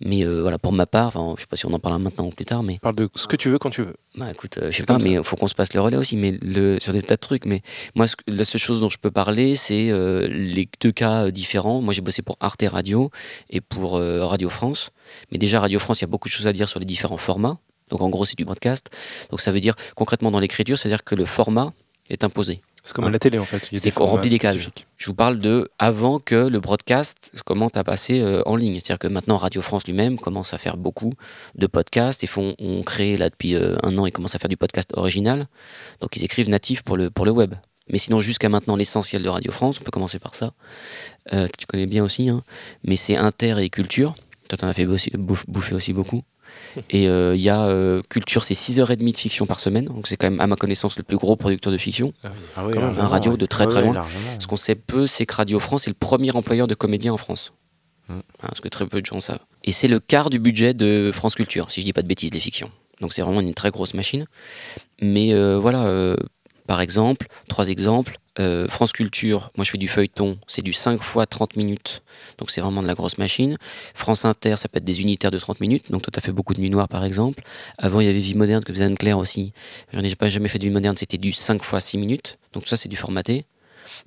Mais 0.00 0.24
voilà, 0.24 0.58
pour 0.58 0.72
ma 0.72 0.86
part, 0.86 1.12
je 1.36 1.40
sais 1.42 1.46
pas 1.46 1.56
si 1.56 1.66
on 1.66 1.72
en 1.72 1.78
parlera 1.78 1.98
maintenant 1.98 2.26
ou 2.26 2.30
plus 2.30 2.44
tard, 2.44 2.62
mais 2.62 2.78
Parle 2.80 2.96
de 2.96 3.08
ce 3.14 3.26
que 3.26 3.36
tu 3.36 3.48
veux 3.50 3.58
quand 3.58 3.70
tu 3.70 3.82
veux. 3.82 3.94
bah 4.16 4.30
écoute, 4.30 4.58
je 4.62 4.70
sais 4.76 4.82
pas. 4.84 4.98
Mais 5.02 5.12
il 5.12 5.24
faut 5.24 5.36
qu'on 5.36 5.48
se 5.48 5.54
passe 5.54 5.74
le 5.74 5.80
relais 5.80 5.96
aussi, 5.96 6.16
mais 6.16 6.38
sur 6.80 6.92
des 6.92 7.02
tas 7.02 7.16
de 7.16 7.20
trucs. 7.20 7.46
Mais 7.46 7.62
moi, 7.94 8.06
la 8.26 8.44
seule 8.44 8.60
chose 8.60 8.80
dont 8.80 8.90
je 8.90 8.98
peux 8.98 9.10
parler, 9.10 9.56
c'est 9.56 9.90
euh, 9.90 10.28
les 10.28 10.68
deux 10.80 10.92
cas 10.92 11.26
euh, 11.26 11.30
différents. 11.30 11.80
Moi, 11.80 11.94
j'ai 11.94 12.00
bossé 12.00 12.22
pour 12.22 12.36
Arte 12.40 12.64
Radio 12.66 13.10
et 13.50 13.60
pour 13.60 13.96
euh, 13.96 14.24
Radio 14.24 14.48
France. 14.48 14.90
Mais 15.30 15.38
déjà, 15.38 15.60
Radio 15.60 15.78
France, 15.78 16.00
il 16.00 16.02
y 16.02 16.04
a 16.04 16.08
beaucoup 16.08 16.28
de 16.28 16.32
choses 16.32 16.46
à 16.46 16.52
dire 16.52 16.68
sur 16.68 16.80
les 16.80 16.86
différents 16.86 17.18
formats. 17.18 17.58
Donc 17.90 18.00
en 18.00 18.08
gros, 18.08 18.24
c'est 18.24 18.36
du 18.36 18.44
broadcast. 18.44 18.90
Donc 19.30 19.40
ça 19.40 19.52
veut 19.52 19.60
dire 19.60 19.74
concrètement 19.94 20.30
dans 20.30 20.40
l'écriture, 20.40 20.78
c'est-à-dire 20.78 21.04
que 21.04 21.14
le 21.14 21.26
format 21.26 21.72
est 22.08 22.24
imposé. 22.24 22.62
C'est 22.84 22.94
comme 22.94 23.04
à 23.04 23.10
la 23.10 23.18
télé 23.20 23.38
en 23.38 23.44
fait. 23.44 23.68
C'est 23.76 23.90
qu'on 23.92 24.06
remplit 24.06 24.30
des 24.30 24.38
cases. 24.40 24.68
Je 24.96 25.06
vous 25.06 25.14
parle 25.14 25.38
de 25.38 25.70
avant 25.78 26.18
que 26.18 26.34
le 26.34 26.58
broadcast 26.58 27.30
commence 27.44 27.70
à 27.74 27.84
passer 27.84 28.20
euh, 28.20 28.42
en 28.44 28.56
ligne. 28.56 28.74
C'est-à-dire 28.80 28.98
que 28.98 29.06
maintenant 29.06 29.36
Radio 29.36 29.62
France 29.62 29.84
lui-même 29.86 30.18
commence 30.18 30.52
à 30.52 30.58
faire 30.58 30.76
beaucoup 30.76 31.12
de 31.54 31.66
podcasts. 31.68 32.22
Ils 32.24 32.28
font, 32.28 32.54
ont 32.58 32.82
créé 32.82 33.16
là 33.16 33.30
depuis 33.30 33.54
euh, 33.54 33.76
un 33.84 33.96
an, 33.98 34.06
ils 34.06 34.12
commencent 34.12 34.34
à 34.34 34.38
faire 34.40 34.48
du 34.48 34.56
podcast 34.56 34.90
original. 34.96 35.46
Donc 36.00 36.16
ils 36.16 36.24
écrivent 36.24 36.48
natif 36.50 36.82
pour 36.82 36.96
le, 36.96 37.10
pour 37.10 37.24
le 37.24 37.30
web. 37.30 37.54
Mais 37.88 37.98
sinon 37.98 38.20
jusqu'à 38.20 38.48
maintenant 38.48 38.74
l'essentiel 38.76 39.22
de 39.22 39.28
Radio 39.28 39.52
France, 39.52 39.78
on 39.80 39.84
peut 39.84 39.90
commencer 39.92 40.18
par 40.18 40.34
ça. 40.34 40.52
Euh, 41.32 41.46
tu 41.56 41.66
connais 41.66 41.86
bien 41.86 42.02
aussi, 42.02 42.28
hein. 42.28 42.42
mais 42.84 42.96
c'est 42.96 43.16
inter 43.16 43.56
et 43.60 43.70
culture. 43.70 44.14
Toi 44.48 44.58
t'en 44.58 44.66
as 44.68 44.72
fait 44.72 44.86
bosser- 44.86 45.12
bouffer 45.16 45.74
aussi 45.74 45.92
beaucoup. 45.92 46.22
Et 46.90 47.08
euh, 47.08 47.34
il 47.34 47.40
y 47.42 47.48
a 47.50 47.62
euh, 47.66 48.02
culture, 48.08 48.44
c'est 48.44 48.54
6h30 48.54 48.96
de 49.12 49.16
fiction 49.18 49.46
par 49.46 49.60
semaine. 49.60 49.84
Donc 49.86 50.06
c'est 50.06 50.16
quand 50.16 50.30
même 50.30 50.40
à 50.40 50.46
ma 50.46 50.56
connaissance 50.56 50.96
le 50.96 51.02
plus 51.02 51.16
gros 51.16 51.36
producteur 51.36 51.72
de 51.72 51.78
fiction. 51.78 52.12
Ah 52.56 52.64
oui, 52.66 52.72
même, 52.72 52.82
largement, 52.82 53.02
un 53.04 53.08
radio 53.08 53.36
de 53.36 53.46
très, 53.46 53.66
très 53.66 53.76
Ouais, 53.80 53.84
loin. 53.86 53.94
largement. 53.94 54.40
Ce 54.40 54.46
qu'on 54.46 54.56
sait 54.56 54.74
peu, 54.74 55.06
c'est 55.06 55.26
que 55.26 55.34
Radio 55.34 55.58
France 55.58 55.86
est 55.86 55.90
le 55.90 55.96
premier 55.98 56.34
employeur 56.34 56.66
de 56.66 56.74
comédiens 56.74 57.12
en 57.12 57.18
France. 57.18 57.52
Hein, 58.10 58.20
ce 58.54 58.60
que 58.60 58.68
très 58.68 58.86
peu 58.86 59.00
de 59.00 59.06
gens 59.06 59.20
savent. 59.20 59.38
Et 59.64 59.72
c'est 59.72 59.88
le 59.88 60.00
quart 60.00 60.28
du 60.28 60.38
budget 60.38 60.74
de 60.74 61.10
France 61.14 61.34
Culture, 61.34 61.70
si 61.70 61.80
je 61.80 61.86
dis 61.86 61.92
pas 61.92 62.02
de 62.02 62.08
bêtises, 62.08 62.30
les 62.32 62.40
fictions. 62.40 62.70
Donc 63.00 63.12
c'est 63.12 63.22
vraiment 63.22 63.40
une 63.40 63.54
très 63.54 63.70
grosse 63.70 63.94
machine. 63.94 64.26
Mais 65.00 65.32
euh, 65.32 65.58
voilà, 65.58 65.84
euh, 65.84 66.16
par 66.72 66.80
exemple, 66.80 67.26
trois 67.48 67.68
exemples. 67.68 68.16
Euh, 68.38 68.66
France 68.66 68.92
Culture, 68.92 69.50
moi 69.58 69.64
je 69.66 69.70
fais 69.70 69.76
du 69.76 69.88
feuilleton, 69.88 70.38
c'est 70.46 70.62
du 70.62 70.72
5 70.72 71.02
fois 71.02 71.26
30 71.26 71.56
minutes. 71.56 72.02
Donc 72.38 72.50
c'est 72.50 72.62
vraiment 72.62 72.80
de 72.80 72.86
la 72.86 72.94
grosse 72.94 73.18
machine. 73.18 73.58
France 73.94 74.24
Inter, 74.24 74.56
ça 74.56 74.70
peut 74.70 74.78
être 74.78 74.84
des 74.84 75.02
unitaires 75.02 75.30
de 75.30 75.38
30 75.38 75.60
minutes. 75.60 75.92
Donc 75.92 76.00
toi, 76.00 76.10
as 76.16 76.22
fait 76.22 76.32
beaucoup 76.32 76.54
de 76.54 76.60
nuit 76.62 76.70
noire 76.70 76.88
par 76.88 77.04
exemple. 77.04 77.42
Avant, 77.76 78.00
il 78.00 78.06
y 78.06 78.08
avait 78.08 78.20
Vie 78.20 78.34
Moderne 78.34 78.64
que 78.64 78.72
faisait 78.72 78.86
Anne-Claire 78.86 79.18
aussi. 79.18 79.52
J'en 79.92 80.00
ai 80.00 80.14
pas 80.14 80.30
jamais 80.30 80.48
fait 80.48 80.58
de 80.58 80.64
Vie 80.64 80.70
Moderne, 80.70 80.96
c'était 80.96 81.18
du 81.18 81.32
5 81.34 81.62
fois 81.62 81.78
6 81.78 81.98
minutes. 81.98 82.38
Donc 82.54 82.66
ça, 82.68 82.78
c'est 82.78 82.88
du 82.88 82.96
formaté. 82.96 83.44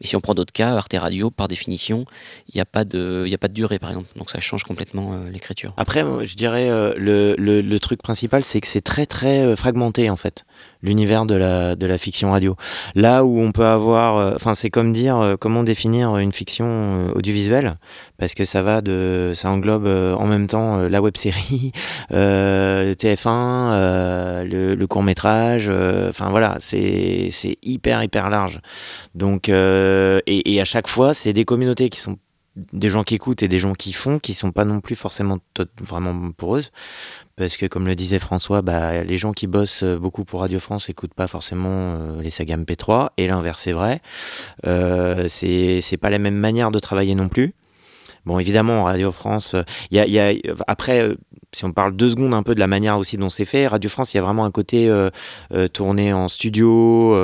Et 0.01 0.07
si 0.07 0.15
on 0.15 0.21
prend 0.21 0.33
d'autres 0.33 0.53
cas, 0.53 0.75
Arte 0.75 0.95
Radio, 0.97 1.31
par 1.31 1.47
définition, 1.47 2.05
il 2.49 2.55
n'y 2.55 2.61
a, 2.61 2.65
pas 2.65 2.83
de- 2.83 3.25
a 3.33 3.37
pas 3.37 3.47
de 3.47 3.53
durée, 3.53 3.79
par 3.79 3.89
exemple. 3.89 4.07
Donc 4.17 4.29
ça 4.29 4.39
change 4.39 4.63
complètement 4.63 5.13
euh, 5.13 5.29
l'écriture. 5.29 5.73
Après, 5.77 6.03
moi, 6.03 6.23
je 6.25 6.35
dirais 6.35 6.69
euh, 6.69 6.93
le, 6.97 7.35
le, 7.37 7.61
le 7.61 7.79
truc 7.79 8.01
principal, 8.01 8.43
c'est 8.43 8.61
que 8.61 8.67
c'est 8.67 8.81
très 8.81 9.05
très 9.05 9.41
euh, 9.41 9.55
fragmenté 9.55 10.09
en 10.09 10.15
fait, 10.15 10.45
l'univers 10.81 11.25
de 11.25 11.35
la, 11.35 11.75
de 11.75 11.85
la 11.85 11.97
fiction 11.97 12.31
radio. 12.31 12.55
Là 12.95 13.23
où 13.25 13.39
on 13.39 13.51
peut 13.51 13.65
avoir, 13.65 14.17
euh, 14.17 14.33
enfin, 14.35 14.55
c'est 14.55 14.69
comme 14.69 14.93
dire 14.93 15.17
euh, 15.17 15.35
comment 15.39 15.63
définir 15.63 16.17
une 16.17 16.33
fiction 16.33 16.65
euh, 16.67 17.11
audiovisuelle, 17.15 17.77
parce 18.17 18.33
que 18.33 18.43
ça 18.43 18.61
va 18.61 18.81
de, 18.81 19.31
ça 19.33 19.49
englobe 19.49 19.85
euh, 19.87 20.15
en 20.15 20.25
même 20.25 20.47
temps 20.47 20.79
euh, 20.79 20.89
la 20.89 21.01
web 21.01 21.17
série, 21.17 21.71
euh, 22.11 22.89
le 22.89 22.93
TF1, 22.93 23.27
euh, 23.27 24.75
le, 24.75 24.87
court 24.87 25.03
métrage, 25.03 25.69
enfin 25.69 26.29
voilà, 26.29 26.57
c'est 26.59 27.31
hyper 27.63 28.03
hyper 28.03 28.29
large. 28.29 28.61
Donc 29.15 29.49
et, 29.49 30.61
à 30.61 30.65
chaque 30.65 30.87
fois, 30.87 31.13
c'est 31.13 31.33
des 31.33 31.45
communautés 31.45 31.89
qui 31.89 31.99
sont 31.99 32.17
des 32.71 32.89
gens 32.89 33.03
qui 33.03 33.15
écoutent 33.15 33.43
et 33.43 33.49
des 33.49 33.59
gens 33.59 33.73
qui 33.73 33.91
font, 33.91 34.19
qui 34.19 34.33
sont 34.33 34.51
pas 34.51 34.63
non 34.63 34.79
plus 34.79 34.95
forcément 34.95 35.39
vraiment 35.81 36.31
poreuses. 36.31 36.71
Parce 37.35 37.57
que, 37.57 37.65
comme 37.65 37.85
le 37.85 37.95
disait 37.95 38.19
François, 38.19 38.61
bah, 38.61 39.03
les 39.03 39.17
gens 39.17 39.33
qui 39.33 39.47
bossent 39.47 39.83
beaucoup 39.83 40.23
pour 40.23 40.39
Radio 40.39 40.59
France 40.59 40.87
écoutent 40.87 41.13
pas 41.13 41.27
forcément 41.27 41.97
les 42.21 42.29
sagas 42.29 42.55
MP3, 42.55 43.09
et 43.17 43.27
l'inverse 43.27 43.67
est 43.67 43.73
vrai. 43.73 44.01
Euh, 44.65 45.27
c'est 45.27 45.97
pas 45.99 46.09
la 46.09 46.19
même 46.19 46.37
manière 46.37 46.71
de 46.71 46.79
travailler 46.79 47.15
non 47.15 47.27
plus. 47.27 47.53
Bon, 48.25 48.39
évidemment, 48.39 48.85
Radio 48.85 49.11
France, 49.11 49.53
euh, 49.53 49.61
il 49.91 49.97
y 49.97 50.19
a, 50.19 50.33
après, 50.65 51.01
euh, 51.01 51.15
si 51.53 51.63
on 51.63 51.71
parle 51.71 51.95
deux 51.95 52.09
secondes 52.09 52.33
un 52.33 52.41
peu 52.41 52.55
de 52.55 52.59
la 52.59 52.65
manière 52.65 52.97
aussi 52.97 53.17
dont 53.17 53.29
c'est 53.29 53.45
fait, 53.45 53.67
Radio 53.67 53.87
France, 53.87 54.13
il 54.13 54.17
y 54.17 54.19
a 54.19 54.23
vraiment 54.23 54.45
un 54.45 54.51
côté 54.51 54.89
euh, 54.89 55.09
tourné 55.73 56.11
en 56.11 56.27
studio, 56.27 57.15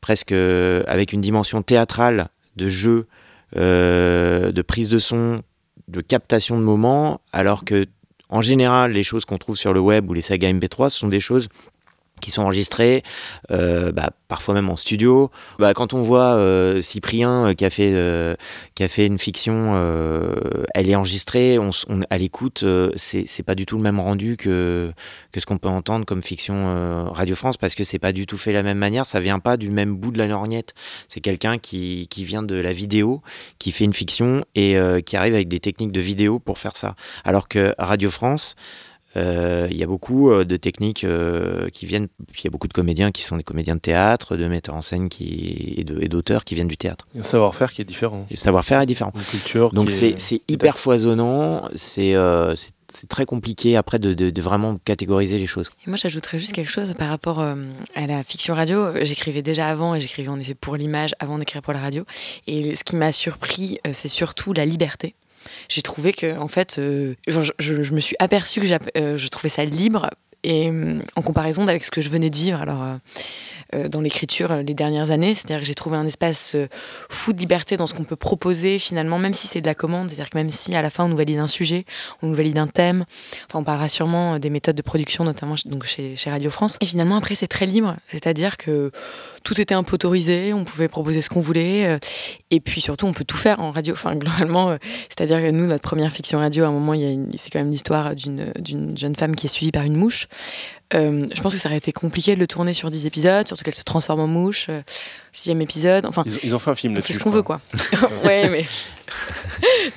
presque 0.00 0.32
avec 0.32 1.12
une 1.12 1.20
dimension 1.20 1.62
théâtrale 1.62 2.28
de 2.56 2.68
jeu, 2.68 3.06
de 3.54 4.62
prise 4.62 4.88
de 4.88 4.98
son, 4.98 5.42
de 5.88 6.00
captation 6.00 6.58
de 6.58 6.64
moments, 6.64 7.20
alors 7.32 7.64
que 7.64 7.86
en 8.28 8.42
général, 8.42 8.90
les 8.90 9.04
choses 9.04 9.24
qu'on 9.24 9.38
trouve 9.38 9.56
sur 9.56 9.72
le 9.72 9.78
web 9.78 10.10
ou 10.10 10.14
les 10.14 10.22
sagas 10.22 10.50
MP3, 10.50 10.90
ce 10.90 10.98
sont 10.98 11.08
des 11.08 11.20
choses 11.20 11.48
qui 12.20 12.30
sont 12.30 12.42
enregistrées, 12.42 13.02
euh, 13.50 13.92
bah, 13.92 14.10
parfois 14.28 14.54
même 14.54 14.70
en 14.70 14.76
studio. 14.76 15.30
Bah, 15.58 15.74
quand 15.74 15.92
on 15.92 16.02
voit 16.02 16.34
euh, 16.34 16.80
Cyprien 16.80 17.48
euh, 17.48 17.54
qui, 17.54 17.64
a 17.64 17.70
fait, 17.70 18.36
qui 18.74 18.82
a 18.82 18.88
fait 18.88 19.06
une 19.06 19.18
fiction, 19.18 19.76
elle 20.74 20.88
est 20.90 20.94
enregistrée, 20.94 21.58
on, 21.58 21.70
on, 21.88 22.00
à 22.10 22.18
l'écoute, 22.18 22.64
c'est 22.96 23.42
pas 23.44 23.54
du 23.54 23.66
tout 23.66 23.76
le 23.76 23.82
même 23.82 24.00
rendu 24.00 24.36
que, 24.36 24.92
que 25.32 25.40
ce 25.40 25.46
qu'on 25.46 25.58
peut 25.58 25.68
entendre 25.68 26.04
comme 26.04 26.22
fiction 26.22 27.10
Radio 27.12 27.36
France, 27.36 27.56
parce 27.56 27.74
que 27.74 27.84
c'est 27.84 27.98
pas 27.98 28.12
du 28.12 28.26
tout 28.26 28.36
fait 28.36 28.50
de 28.50 28.56
la 28.56 28.62
même 28.62 28.78
manière, 28.78 29.06
ça 29.06 29.20
vient 29.20 29.38
pas 29.38 29.56
du 29.56 29.70
même 29.70 29.96
bout 29.96 30.10
de 30.10 30.18
la 30.18 30.26
lorgnette. 30.26 30.74
C'est 31.08 31.20
quelqu'un 31.20 31.58
qui, 31.58 32.08
qui 32.08 32.24
vient 32.24 32.42
de 32.42 32.56
la 32.56 32.72
vidéo, 32.72 33.22
qui 33.58 33.72
fait 33.72 33.84
une 33.84 33.94
fiction 33.94 34.44
et 34.54 34.78
qui 35.04 35.16
arrive 35.16 35.34
avec 35.34 35.48
des 35.48 35.60
techniques 35.60 35.92
de 35.92 36.00
vidéo 36.00 36.38
pour 36.38 36.58
faire 36.58 36.76
ça. 36.76 36.94
Alors 37.24 37.48
que 37.48 37.74
Radio 37.78 38.10
France, 38.10 38.56
il 39.70 39.76
y 39.76 39.82
a 39.82 39.86
beaucoup 39.86 40.30
euh, 40.30 40.44
de 40.44 40.56
techniques 40.56 41.04
euh, 41.04 41.68
qui 41.70 41.86
viennent. 41.86 42.08
puis 42.32 42.42
Il 42.42 42.44
y 42.44 42.48
a 42.48 42.50
beaucoup 42.50 42.68
de 42.68 42.72
comédiens 42.72 43.10
qui 43.12 43.22
sont 43.22 43.36
des 43.36 43.42
comédiens 43.42 43.74
de 43.76 43.80
théâtre, 43.80 44.36
de 44.36 44.46
metteurs 44.46 44.74
en 44.74 44.82
scène 44.82 45.08
qui, 45.08 45.74
et 45.78 45.84
d'auteurs 46.08 46.44
qui 46.44 46.54
viennent 46.54 46.68
du 46.68 46.76
théâtre. 46.76 47.06
Il 47.14 47.18
y 47.18 47.20
a 47.20 47.22
un 47.22 47.24
savoir-faire 47.24 47.72
qui 47.72 47.82
est 47.82 47.84
différent. 47.86 48.26
Le 48.30 48.36
savoir-faire 48.36 48.80
est 48.80 48.86
différent. 48.86 49.12
Une 49.14 49.22
culture. 49.22 49.72
Donc 49.72 49.90
c'est 49.90 50.10
est- 50.10 50.18
c'est 50.18 50.40
hyper 50.48 50.78
foisonnant, 50.78 51.68
c'est 51.74 52.14
euh, 52.14 52.54
c'est- 52.56 52.72
c'est 52.88 53.08
très 53.08 53.26
compliqué 53.26 53.76
après 53.76 53.98
de, 53.98 54.12
de- 54.14 54.30
de 54.30 54.42
vraiment 54.42 54.78
catégoriser 54.84 55.38
les 55.38 55.46
choses. 55.48 55.70
Et 55.86 55.90
moi, 55.90 55.96
j'ajouterais 55.96 56.38
juste 56.38 56.52
quelque 56.52 56.70
chose 56.70 56.94
par 56.94 57.08
rapport 57.08 57.40
euh, 57.40 57.56
à 57.96 58.06
la 58.06 58.22
fiction 58.22 58.54
radio. 58.54 58.92
J'écrivais 59.02 59.42
déjà 59.42 59.66
avant 59.68 59.96
et 59.96 60.00
j'écrivais 60.00 60.28
en 60.28 60.38
effet 60.38 60.54
pour 60.54 60.76
l'image 60.76 61.10
avant 61.18 61.36
d'écrire 61.38 61.62
pour 61.62 61.72
la 61.72 61.80
radio. 61.80 62.04
Et 62.46 62.76
ce 62.76 62.84
qui 62.84 62.94
m'a 62.94 63.10
surpris, 63.10 63.78
euh, 63.86 63.90
c'est 63.92 64.08
surtout 64.08 64.52
la 64.52 64.64
liberté. 64.64 65.14
J'ai 65.68 65.82
trouvé 65.82 66.12
que, 66.12 66.38
en 66.38 66.48
fait, 66.48 66.76
euh, 66.78 67.14
je, 67.26 67.92
me 67.92 68.00
suis 68.00 68.16
aperçue 68.18 68.60
que 68.60 68.98
euh, 68.98 69.16
je 69.16 69.28
trouvais 69.28 69.48
ça 69.48 69.64
libre 69.64 70.10
et 70.42 70.70
euh, 70.70 71.00
en 71.16 71.22
comparaison 71.22 71.66
avec 71.66 71.84
ce 71.84 71.90
que 71.90 72.00
je 72.00 72.08
venais 72.08 72.30
de 72.30 72.36
vivre. 72.36 72.60
Alors. 72.60 72.98
dans 73.90 74.00
l'écriture 74.00 74.62
les 74.62 74.74
dernières 74.74 75.10
années, 75.10 75.34
c'est-à-dire 75.34 75.58
que 75.58 75.66
j'ai 75.66 75.74
trouvé 75.74 75.96
un 75.96 76.06
espace 76.06 76.56
fou 77.10 77.32
de 77.32 77.38
liberté 77.38 77.76
dans 77.76 77.88
ce 77.88 77.94
qu'on 77.94 78.04
peut 78.04 78.14
proposer 78.14 78.78
finalement, 78.78 79.18
même 79.18 79.34
si 79.34 79.48
c'est 79.48 79.60
de 79.60 79.66
la 79.66 79.74
commande, 79.74 80.08
c'est-à-dire 80.08 80.30
que 80.30 80.38
même 80.38 80.52
si 80.52 80.76
à 80.76 80.82
la 80.82 80.88
fin 80.88 81.04
on 81.04 81.08
nous 81.08 81.16
valide 81.16 81.40
un 81.40 81.48
sujet, 81.48 81.84
on 82.22 82.28
nous 82.28 82.36
valide 82.36 82.58
un 82.58 82.68
thème, 82.68 83.04
Enfin, 83.48 83.58
on 83.58 83.64
parlera 83.64 83.88
sûrement 83.88 84.38
des 84.38 84.50
méthodes 84.50 84.76
de 84.76 84.82
production, 84.82 85.24
notamment 85.24 85.56
donc 85.64 85.84
chez 85.84 86.16
Radio 86.26 86.50
France. 86.52 86.78
Et 86.80 86.86
finalement, 86.86 87.16
après, 87.16 87.34
c'est 87.34 87.48
très 87.48 87.66
libre. 87.66 87.96
C'est-à-dire 88.06 88.56
que 88.56 88.92
tout 89.46 89.60
était 89.60 89.74
un 89.74 89.84
peu 89.84 89.94
autorisé, 89.94 90.52
on 90.52 90.64
pouvait 90.64 90.88
proposer 90.88 91.22
ce 91.22 91.30
qu'on 91.30 91.38
voulait. 91.38 91.86
euh, 91.86 91.98
Et 92.50 92.58
puis 92.58 92.80
surtout, 92.80 93.06
on 93.06 93.12
peut 93.12 93.24
tout 93.24 93.36
faire 93.36 93.60
en 93.60 93.70
radio. 93.70 93.94
Enfin, 93.94 94.16
globalement, 94.16 94.70
euh, 94.70 94.76
c'est-à-dire 95.08 95.40
que 95.40 95.52
nous, 95.52 95.66
notre 95.66 95.84
première 95.84 96.10
fiction 96.10 96.40
radio, 96.40 96.64
à 96.64 96.66
un 96.66 96.72
moment, 96.72 96.94
c'est 97.38 97.50
quand 97.52 97.60
même 97.60 97.70
l'histoire 97.70 98.16
d'une 98.16 98.98
jeune 98.98 99.14
femme 99.14 99.36
qui 99.36 99.46
est 99.46 99.48
suivie 99.48 99.70
par 99.70 99.84
une 99.84 99.94
mouche. 99.94 100.26
Euh, 100.94 101.26
je 101.34 101.40
pense 101.40 101.52
que 101.52 101.58
ça 101.58 101.68
aurait 101.68 101.78
été 101.78 101.92
compliqué 101.92 102.34
de 102.34 102.40
le 102.40 102.46
tourner 102.46 102.72
sur 102.74 102.90
10 102.90 103.06
épisodes, 103.06 103.46
surtout 103.46 103.64
qu'elle 103.64 103.74
se 103.74 103.82
transforme 103.82 104.20
en 104.20 104.26
mouche. 104.28 104.66
euh, 104.68 104.82
sixième 105.32 105.60
épisode. 105.60 106.06
Enfin, 106.06 106.22
Ils 106.26 106.34
ont, 106.36 106.40
ils 106.44 106.54
ont 106.54 106.58
fait 106.58 106.70
un 106.70 106.74
film 106.74 106.94
là-dessus. 106.94 107.14
ce 107.14 107.18
qu'on 107.18 107.30
veut, 107.30 107.42
quoi. 107.42 107.60
ouais, 108.24 108.48
mais. 108.48 108.64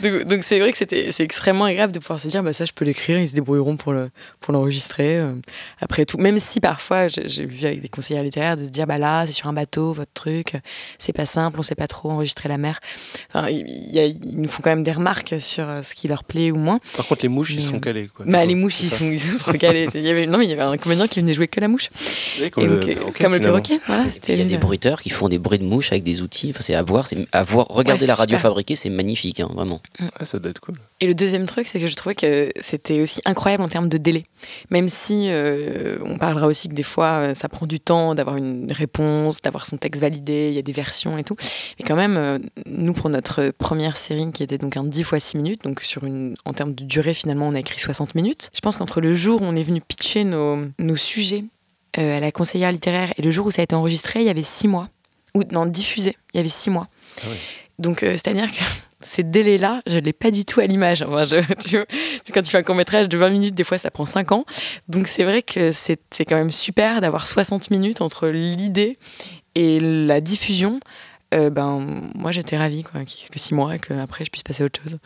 donc, 0.26 0.44
c'est 0.44 0.60
vrai 0.60 0.72
que 0.72 0.78
c'était, 0.78 1.12
c'est 1.12 1.24
extrêmement 1.24 1.66
agréable 1.66 1.92
de 1.94 2.00
pouvoir 2.00 2.20
se 2.20 2.28
dire, 2.28 2.44
bah, 2.44 2.54
ça, 2.54 2.66
je 2.66 2.72
peux 2.74 2.86
l'écrire, 2.86 3.20
ils 3.20 3.28
se 3.30 3.36
débrouilleront 3.36 3.78
pour, 3.78 3.94
le, 3.94 4.10
pour 4.40 4.54
l'enregistrer. 4.54 5.18
euh, 5.18 5.34
après 5.80 6.06
tout, 6.06 6.18
même 6.18 6.40
si 6.40 6.60
parfois, 6.60 7.08
j'ai, 7.08 7.46
vu 7.46 7.66
avec 7.66 7.82
des 7.82 7.90
conseillers 7.90 8.22
littéraires 8.24 8.56
de 8.58 8.66
se 8.66 8.70
dire, 8.70 8.86
bah 8.88 8.98
là, 8.98 9.26
c'est 9.26 9.32
sur 9.32 9.48
un 9.48 9.54
bateau, 9.54 9.94
votre 9.94 10.12
truc, 10.14 10.54
c'est 10.98 11.14
pas 11.14 11.26
simple, 11.26 11.60
on 11.60 11.64
sait 11.64 11.76
pas 11.76 11.88
trop 11.88 12.12
enregistrer 12.12 12.50
la 12.50 12.58
mer. 12.58 12.80
Enfin, 13.34 13.50
il, 13.50 13.66
y 13.94 14.00
a- 14.00 14.06
ils 14.06 14.20
nous 14.42 14.50
font 14.50 14.62
quand 14.62 14.70
même 14.72 14.84
des 14.84 14.92
remarques 14.92 15.36
sur 15.40 15.68
euh, 15.68 15.82
ce 15.84 15.96
qui 15.96 16.08
leur 16.08 16.24
plaît 16.24 16.52
ou 16.52 16.58
moins. 16.58 16.80
Par 16.96 17.08
contre, 17.08 17.24
les 17.24 17.30
mouches, 17.30 17.52
ils 17.52 17.64
sont 17.64 17.80
calés. 17.80 18.10
Quoi. 18.14 18.26
Bah, 18.28 18.46
les 18.46 18.56
mouches, 18.56 18.82
ils 18.82 18.90
sont, 18.90 19.06
ils 19.10 19.20
sont 19.20 19.38
trop 19.38 19.54
calés. 19.54 19.88
Il 19.96 20.02
y 20.02 20.10
avait, 20.10 20.26
non, 20.28 20.38
mais 20.38 20.46
il 20.46 20.50
y 20.50 20.54
avait 20.54 20.62
un 20.62 20.78
comédien 20.80 21.08
qui 21.08 21.20
venait 21.20 21.34
jouer 21.34 21.48
que 21.48 21.60
la 21.60 21.68
mouche. 21.68 21.90
Oui, 22.42 22.50
comme 22.50 22.64
Et 22.64 22.68
le 22.68 22.80
donc, 22.80 22.90
euh, 22.90 22.94
perroquet, 22.96 23.24
comme 23.24 23.34
le 23.34 23.40
perroquet, 23.40 23.80
voilà. 23.88 24.06
Il 24.28 24.36
y 24.36 24.40
a 24.40 24.42
une- 24.44 24.48
des 24.48 24.58
bruiteurs 24.58 25.02
qui 25.02 25.10
font 25.10 25.30
des 25.30 25.38
bruits 25.40 25.60
de 25.60 25.64
mouches 25.66 25.92
avec 25.92 26.04
des 26.04 26.22
outils. 26.22 26.50
Enfin, 26.52 26.62
c'est 26.62 26.76
à 26.76 26.82
voir. 26.84 27.08
C'est 27.08 27.28
à 27.32 27.44
voir. 27.44 27.68
Regarder 27.70 28.02
Ouais, 28.04 28.08
la 28.08 28.16
radio 28.16 28.38
super. 28.38 28.50
fabriquée, 28.50 28.76
c'est 28.76 28.90
magnifique, 28.90 29.40
hein, 29.40 29.50
vraiment. 29.54 29.82
Ouais, 30.00 30.08
ça 30.26 30.40
doit 30.40 30.52
être 30.52 30.60
cool. 30.62 30.76
Et 31.02 31.08
le 31.08 31.14
deuxième 31.14 31.46
truc, 31.46 31.68
c'est 31.68 31.80
que 31.80 31.88
je 31.88 31.96
trouvais 31.96 32.16
que 32.16 32.52
c'était 32.62 33.02
aussi 33.02 33.22
incroyable 33.26 33.64
en 33.64 33.70
termes 33.70 33.90
de 33.90 33.98
délai. 33.98 34.26
Même 34.70 34.90
si 34.90 35.26
euh, 35.28 35.98
on 36.04 36.18
parlera 36.18 36.48
aussi 36.48 36.70
que 36.70 36.74
des 36.74 36.84
fois, 36.84 37.06
euh, 37.30 37.34
ça 37.34 37.50
prend 37.50 37.66
du 37.66 37.80
temps 37.80 38.16
d'avoir 38.16 38.38
une 38.38 38.72
réponse, 38.72 39.42
d'avoir 39.42 39.66
son 39.66 39.78
texte 39.78 40.02
validé, 40.02 40.48
il 40.50 40.56
y 40.56 40.60
a 40.60 40.62
des 40.62 40.72
versions 40.72 41.18
et 41.18 41.24
tout. 41.24 41.36
Mais 41.80 41.86
quand 41.86 41.96
même, 41.96 42.18
euh, 42.18 42.40
nous, 42.66 42.94
pour 42.94 43.10
notre 43.10 43.52
première 43.58 43.98
série, 43.98 44.32
qui 44.32 44.44
était 44.44 44.58
donc 44.58 44.78
un 44.78 44.84
10 44.84 45.04
fois 45.04 45.20
6 45.20 45.38
minutes, 45.38 45.64
donc 45.64 45.82
sur 45.82 46.04
une, 46.06 46.36
en 46.46 46.54
termes 46.54 46.74
de 46.74 46.84
durée, 46.84 47.14
finalement, 47.14 47.48
on 47.48 47.56
a 47.56 47.60
écrit 47.60 47.80
60 47.80 48.16
minutes. 48.16 48.50
Je 48.54 48.60
pense 48.60 48.78
qu'entre 48.78 49.02
le 49.02 49.14
jour 49.14 49.42
où 49.42 49.46
on 49.46 49.56
est 49.56 49.64
venu 49.64 49.82
pitcher 49.82 50.24
nos, 50.24 50.66
nos 50.78 50.96
sujets 50.96 51.44
euh, 51.98 52.18
à 52.18 52.20
la 52.20 52.32
conseillère 52.32 52.72
littéraire 52.72 53.12
et 53.18 53.22
le 53.22 53.32
jour 53.32 53.48
où 53.48 53.52
ça 53.52 53.62
a 53.62 53.64
été 53.64 53.76
enregistré, 53.76 54.20
il 54.22 54.26
y 54.26 54.30
avait 54.30 54.44
6 54.44 54.68
mois. 54.68 54.90
Ou 55.36 55.44
non, 55.52 55.66
diffusé, 55.66 56.16
il 56.34 56.38
y 56.38 56.40
avait 56.40 56.50
6 56.50 56.70
mois. 56.70 56.88
Ah 57.24 57.28
oui. 57.32 57.38
Donc, 57.80 58.04
euh, 58.04 58.12
c'est-à-dire 58.14 58.52
que 58.52 58.58
ces 59.02 59.24
délais-là, 59.24 59.82
je 59.88 59.96
ne 59.96 60.02
l'ai 60.02 60.14
pas 60.14 60.32
du 60.32 60.44
tout 60.46 60.60
à 60.60 60.66
l'image. 60.66 61.02
Enfin, 61.02 61.26
je- 61.26 61.54
tu 61.68 61.78
vois, 61.78 61.86
quand 62.34 62.42
tu 62.42 62.50
fais 62.52 62.58
un 62.58 62.64
court-métrage 62.64 63.08
de 63.10 63.18
20 63.18 63.30
minutes, 63.30 63.56
des 63.56 63.64
fois, 63.64 63.78
ça 63.78 63.90
prend 63.92 64.06
5 64.06 64.32
ans. 64.32 64.46
Donc, 64.88 65.08
c'est 65.08 65.24
vrai 65.24 65.42
que 65.42 65.72
c'est 65.72 66.00
c'est 66.12 66.26
quand 66.26 66.36
même 66.36 66.52
super 66.52 67.00
d'avoir 67.02 67.28
60 67.28 67.72
minutes 67.72 68.02
entre 68.02 68.28
l'idée 68.28 68.98
et 69.56 69.80
la 69.80 70.20
diffusion. 70.22 70.80
Euh, 71.34 71.50
ben, 71.52 72.10
moi, 72.16 72.32
j'étais 72.32 72.58
ravie 72.58 72.82
quoi, 72.84 73.02
que 73.06 73.40
6 73.40 73.54
mois 73.54 73.76
et 73.76 73.80
qu'après, 73.80 74.26
je 74.26 74.32
puisse 74.32 74.44
passer 74.44 74.64
à 74.64 74.66
autre 74.66 74.82
chose. 74.82 74.98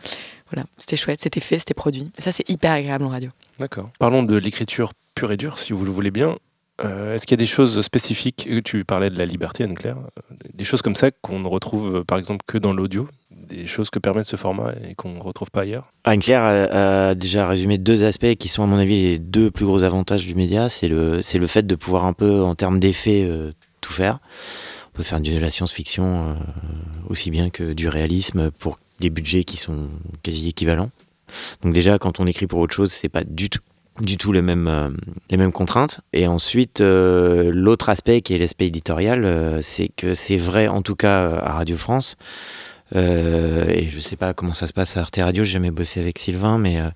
Voilà, 0.54 0.68
c'était 0.78 0.96
chouette, 0.96 1.20
c'était 1.20 1.40
fait, 1.40 1.58
c'était 1.58 1.74
produit. 1.74 2.12
Et 2.16 2.22
ça, 2.22 2.30
c'est 2.30 2.48
hyper 2.48 2.70
agréable 2.72 3.04
en 3.04 3.08
radio. 3.08 3.30
D'accord. 3.58 3.90
Parlons 3.98 4.22
de 4.22 4.36
l'écriture 4.36 4.92
pure 5.16 5.32
et 5.32 5.36
dure, 5.36 5.58
si 5.58 5.72
vous 5.72 5.84
le 5.84 5.90
voulez 5.90 6.12
bien. 6.12 6.36
Euh, 6.84 7.14
Est-ce 7.14 7.26
qu'il 7.26 7.36
y 7.36 7.40
a 7.40 7.44
des 7.44 7.46
choses 7.46 7.80
spécifiques? 7.82 8.48
Tu 8.64 8.84
parlais 8.84 9.10
de 9.10 9.18
la 9.18 9.26
liberté, 9.26 9.64
Anne-Claire. 9.64 9.96
euh, 9.98 10.34
Des 10.54 10.64
choses 10.64 10.82
comme 10.82 10.94
ça 10.94 11.10
qu'on 11.10 11.40
ne 11.40 11.48
retrouve, 11.48 11.96
euh, 11.96 12.04
par 12.04 12.18
exemple, 12.18 12.44
que 12.46 12.58
dans 12.58 12.72
l'audio? 12.72 13.08
Des 13.30 13.66
choses 13.66 13.90
que 13.90 13.98
permet 13.98 14.22
ce 14.24 14.36
format 14.36 14.72
et 14.88 14.94
qu'on 14.94 15.10
ne 15.14 15.20
retrouve 15.20 15.50
pas 15.50 15.62
ailleurs? 15.62 15.88
Anne-Claire 16.04 16.42
a, 16.42 17.08
a 17.10 17.14
déjà 17.14 17.46
résumé 17.48 17.78
deux 17.78 18.04
aspects 18.04 18.34
qui 18.34 18.48
sont, 18.48 18.62
à 18.62 18.66
mon 18.66 18.78
avis, 18.78 19.02
les 19.02 19.18
deux 19.18 19.50
plus 19.50 19.66
gros 19.66 19.82
avantages 19.82 20.24
du 20.26 20.34
média. 20.34 20.68
C'est 20.68 20.88
le, 20.88 21.20
c'est 21.22 21.38
le 21.38 21.46
fait 21.48 21.64
de 21.66 21.74
pouvoir 21.74 22.04
un 22.04 22.12
peu, 22.12 22.42
en 22.42 22.54
termes 22.54 22.78
d'effets, 22.80 23.24
euh, 23.24 23.52
tout 23.80 23.92
faire. 23.92 24.18
On 24.92 24.96
peut 24.96 25.02
faire 25.02 25.20
de 25.20 25.36
la 25.38 25.50
science-fiction 25.50 26.30
euh, 26.30 26.34
aussi 27.08 27.30
bien 27.32 27.50
que 27.50 27.72
du 27.72 27.88
réalisme 27.88 28.50
pour 28.52 28.78
des 29.00 29.10
budgets 29.10 29.44
qui 29.44 29.56
sont 29.56 29.88
quasi 30.22 30.48
équivalents. 30.48 30.90
Donc 31.62 31.74
déjà, 31.74 31.98
quand 31.98 32.20
on 32.20 32.26
écrit 32.26 32.46
pour 32.46 32.60
autre 32.60 32.74
chose, 32.74 32.92
c'est 32.92 33.08
pas 33.08 33.24
du 33.24 33.50
tout 33.50 33.60
du 34.00 34.16
tout 34.16 34.32
les 34.32 34.42
mêmes, 34.42 34.68
euh, 34.68 34.90
les 35.30 35.36
mêmes 35.36 35.52
contraintes. 35.52 36.00
Et 36.12 36.26
ensuite, 36.26 36.80
euh, 36.80 37.50
l'autre 37.52 37.88
aspect 37.88 38.22
qui 38.22 38.34
est 38.34 38.38
l'aspect 38.38 38.66
éditorial, 38.66 39.24
euh, 39.24 39.62
c'est 39.62 39.88
que 39.88 40.14
c'est 40.14 40.36
vrai, 40.36 40.68
en 40.68 40.82
tout 40.82 40.96
cas 40.96 41.30
à 41.38 41.52
Radio 41.52 41.76
France, 41.76 42.16
euh, 42.94 43.66
et 43.68 43.86
je 43.88 43.98
sais 44.00 44.16
pas 44.16 44.34
comment 44.34 44.54
ça 44.54 44.66
se 44.66 44.72
passe 44.72 44.96
à 44.96 45.00
Arte 45.00 45.16
Radio, 45.16 45.44
j'ai 45.44 45.52
jamais 45.54 45.70
bossé 45.70 46.00
avec 46.00 46.18
Sylvain, 46.18 46.58
mais 46.58 46.80
euh, 46.80 46.88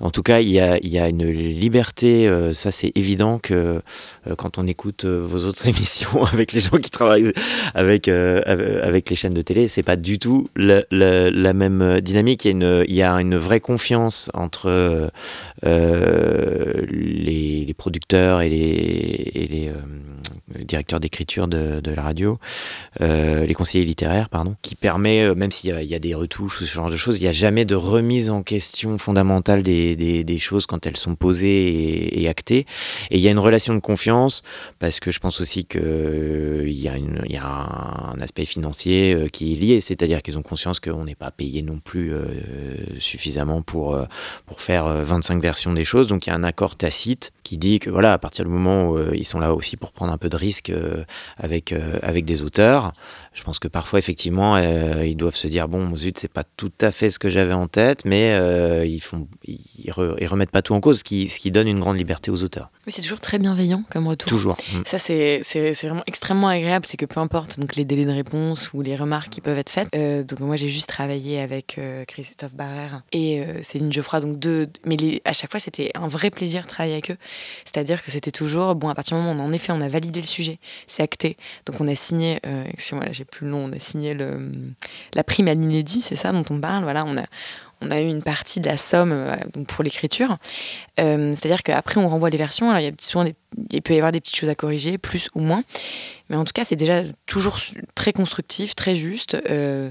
en 0.00 0.10
tout 0.10 0.22
cas, 0.22 0.40
il 0.40 0.48
y 0.50 0.60
a, 0.60 0.78
y 0.84 0.98
a 0.98 1.08
une 1.08 1.26
liberté, 1.30 2.28
euh, 2.28 2.52
ça 2.52 2.70
c'est 2.70 2.92
évident 2.94 3.38
que 3.38 3.54
euh, 4.26 4.34
quand 4.36 4.58
on 4.58 4.66
écoute 4.66 5.04
euh, 5.04 5.20
vos 5.24 5.44
autres 5.46 5.66
émissions 5.68 6.24
avec 6.24 6.52
les 6.52 6.60
gens 6.60 6.76
qui 6.78 6.90
travaillent 6.90 7.32
avec, 7.74 8.08
avec 8.08 9.10
les 9.10 9.16
chaînes 9.16 9.34
de 9.34 9.42
télé, 9.42 9.68
c'est 9.68 9.82
pas 9.82 9.96
du 9.96 10.18
tout 10.18 10.48
la, 10.56 10.82
la- 10.90 11.30
la 11.30 11.52
même 11.52 12.00
dynamique. 12.00 12.44
Il 12.44 12.48
y, 12.48 12.50
a 12.50 12.54
une, 12.54 12.84
y 12.88 13.02
a 13.02 13.12
une 13.14 13.36
vraie 13.36 13.60
confiance 13.60 14.30
entre 14.34 15.10
les, 15.62 17.64
les 17.66 17.74
producteurs 17.74 18.40
et 18.40 18.48
les, 18.48 19.30
et 19.34 19.46
les 19.48 19.70
euh, 20.56 20.64
directeurs 20.64 21.00
d'écriture 21.00 21.48
de, 21.48 21.80
la 21.90 22.02
radio, 22.02 22.38
euh, 23.00 23.46
les 23.46 23.54
conseillers 23.54 23.84
littéraires, 23.84 24.28
pardon, 24.28 24.56
qui 24.62 24.74
permet, 24.74 25.22
euh, 25.22 25.34
même 25.34 25.50
s'il 25.50 25.70
y, 25.70 25.94
a- 25.94 25.98
des 25.98 26.14
retouches 26.14 26.60
ou 26.60 26.64
ce 26.64 26.72
genre 26.72 26.90
de 26.90 26.96
choses, 26.96 27.18
il 27.18 27.22
n'y 27.22 27.28
a 27.28 27.32
jamais 27.32 27.64
de 27.64 27.74
remise 27.74 28.30
en 28.30 28.42
question 28.42 28.96
fondamentale 28.96 29.62
des, 29.62 30.38
choses 30.38 30.66
quand 30.66 30.86
elles 30.86 30.96
sont 30.96 31.14
posées 31.14 32.22
et, 32.22 32.28
actées. 32.28 32.66
Et 33.10 33.18
il 33.18 33.20
y 33.20 33.28
a 33.28 33.30
une 33.30 33.38
relation 33.38 33.74
de 33.74 33.80
confiance 33.80 34.42
parce 34.78 35.00
que 35.00 35.10
je 35.10 35.18
pense 35.18 35.40
aussi 35.40 35.64
qu'il 35.64 35.80
y, 36.66 36.88
a 36.88 37.44
un 37.44 38.20
aspect 38.20 38.44
financier 38.44 39.28
qui 39.32 39.52
est 39.52 39.56
lié, 39.56 39.80
c'est-à-dire 39.80 40.22
qu'ils 40.22 40.38
ont 40.38 40.42
conscience 40.42 40.80
qu'on 40.80 41.04
n'est 41.04 41.14
pas 41.14 41.30
payé 41.30 41.62
non 41.62 41.78
plus 41.78 42.12
suffisamment 42.98 43.60
pour, 43.62 43.98
pour 44.46 44.60
faire 44.60 44.86
euh, 44.86 45.04
25 45.04 45.42
versions 45.42 45.72
des 45.72 45.84
choses. 45.84 46.08
Donc 46.08 46.26
il 46.26 46.30
y 46.30 46.32
a 46.32 46.36
un 46.36 46.44
accord 46.44 46.76
tacite 46.76 47.32
qui 47.42 47.58
dit 47.58 47.80
que 47.80 47.90
voilà, 47.90 48.12
à 48.12 48.18
partir 48.18 48.44
du 48.44 48.50
moment 48.50 48.90
où 48.90 49.14
ils 49.14 49.24
sont 49.24 49.40
là 49.40 49.54
aussi 49.54 49.76
pour 49.76 49.92
prendre 49.92 50.12
un 50.12 50.18
peu 50.18 50.28
de 50.28 50.36
risque 50.40 50.70
euh, 50.70 51.04
avec, 51.36 51.72
euh, 51.72 51.98
avec 52.02 52.24
des 52.24 52.42
auteurs, 52.42 52.92
je 53.32 53.42
pense 53.44 53.58
que 53.58 53.68
parfois 53.68 53.98
effectivement 53.98 54.56
euh, 54.56 55.06
ils 55.06 55.16
doivent 55.16 55.36
se 55.36 55.46
dire 55.46 55.68
bon 55.68 55.94
zut 55.96 56.18
c'est 56.18 56.28
pas 56.32 56.42
tout 56.44 56.72
à 56.80 56.90
fait 56.90 57.10
ce 57.10 57.18
que 57.18 57.28
j'avais 57.28 57.52
en 57.54 57.68
tête, 57.68 58.04
mais 58.04 58.32
euh, 58.32 58.84
ils 58.84 59.00
font 59.00 59.28
ils, 59.46 59.90
re- 59.90 60.16
ils 60.20 60.26
remettent 60.26 60.50
pas 60.50 60.62
tout 60.62 60.74
en 60.74 60.80
cause, 60.80 60.98
ce 60.98 61.04
qui, 61.04 61.28
ce 61.28 61.38
qui 61.38 61.50
donne 61.50 61.68
une 61.68 61.80
grande 61.80 61.96
liberté 61.96 62.30
aux 62.30 62.42
auteurs. 62.42 62.70
Oui, 62.86 62.92
c'est 62.92 63.02
toujours 63.02 63.20
très 63.20 63.38
bienveillant 63.38 63.84
comme 63.90 64.08
retour. 64.08 64.28
Toujours. 64.28 64.56
Mm. 64.72 64.82
Ça, 64.84 64.98
c'est 64.98 65.40
c'est- 65.42 65.74
c'est 65.74 65.86
vraiment 65.86 66.02
extrêmement 66.06 66.48
agréable. 66.48 66.86
C'est 66.88 66.96
que 66.96 67.06
peu 67.06 67.20
importe 67.20 67.60
donc, 67.60 67.76
les 67.76 67.84
délais 67.84 68.04
de 68.04 68.10
réponse 68.10 68.72
ou 68.72 68.82
les 68.82 68.96
remarques 68.96 69.30
qui 69.30 69.40
peuvent 69.40 69.58
être 69.58 69.70
faites. 69.70 69.88
euh, 69.94 70.24
donc, 70.24 70.40
moi, 70.40 70.56
j'ai 70.56 70.68
juste 70.68 70.88
travaillé 70.88 71.40
avec 71.40 71.78
Christophe 72.08 72.54
Barrère 72.54 73.02
et 73.12 73.42
Céline 73.62 73.92
Geoffroy. 73.92 74.20
Donc, 74.20 74.38
deux, 74.38 74.68
mais 74.84 74.96
les- 74.96 75.22
à 75.24 75.32
chaque 75.32 75.50
fois, 75.50 75.60
c'était 75.60 75.90
un 75.94 76.08
vrai 76.08 76.30
plaisir 76.30 76.62
de 76.64 76.68
travailler 76.68 76.94
avec 76.94 77.10
eux. 77.10 77.16
C'est-à-dire 77.64 78.02
que 78.02 78.10
c'était 78.10 78.30
toujours, 78.32 78.74
bon, 78.74 78.88
à 78.88 78.94
partir 78.94 79.16
du 79.16 79.22
moment 79.22 79.38
où, 79.40 79.44
on, 79.44 79.48
en 79.48 79.52
effet, 79.52 79.72
on 79.72 79.80
a 79.80 79.88
validé 79.88 80.20
le 80.20 80.26
sujet, 80.26 80.58
c'est 80.86 81.02
acté. 81.02 81.36
Donc, 81.66 81.80
on 81.80 81.86
a 81.88 81.94
signé, 81.94 82.40
excusez-moi, 82.72 83.06
là, 83.06 83.12
plus 83.24 83.46
le 83.46 83.52
nom, 83.52 83.64
on 83.64 83.72
a 83.72 83.80
signé 83.80 84.14
le, 84.14 84.50
la 85.14 85.24
prime 85.24 85.48
à 85.48 85.54
l'inédit, 85.54 86.02
c'est 86.02 86.16
ça 86.16 86.32
dont 86.32 86.44
on 86.50 86.60
parle. 86.60 86.82
Voilà, 86.84 87.04
on 87.06 87.16
a. 87.16 87.24
On 87.82 87.90
a 87.90 88.00
eu 88.00 88.06
une 88.06 88.22
partie 88.22 88.60
de 88.60 88.68
la 88.68 88.76
somme 88.76 89.12
euh, 89.12 89.36
pour 89.66 89.82
l'écriture. 89.82 90.36
Euh, 90.98 91.34
C'est-à-dire 91.34 91.62
qu'après, 91.62 91.98
on 91.98 92.08
renvoie 92.08 92.28
les 92.28 92.36
versions. 92.36 92.68
Alors, 92.68 92.80
il 92.80 92.84
y 92.84 92.88
a 92.88 92.92
souvent 93.00 93.24
des 93.24 93.34
il 93.72 93.82
peut 93.82 93.94
y 93.94 93.96
avoir 93.96 94.12
des 94.12 94.20
petites 94.20 94.36
choses 94.36 94.48
à 94.48 94.54
corriger, 94.54 94.96
plus 94.96 95.28
ou 95.34 95.40
moins. 95.40 95.62
Mais 96.28 96.36
en 96.36 96.44
tout 96.44 96.52
cas, 96.52 96.64
c'est 96.64 96.76
déjà 96.76 97.02
toujours 97.26 97.58
très 97.96 98.12
constructif, 98.12 98.76
très 98.76 98.94
juste. 98.94 99.36
Euh, 99.50 99.90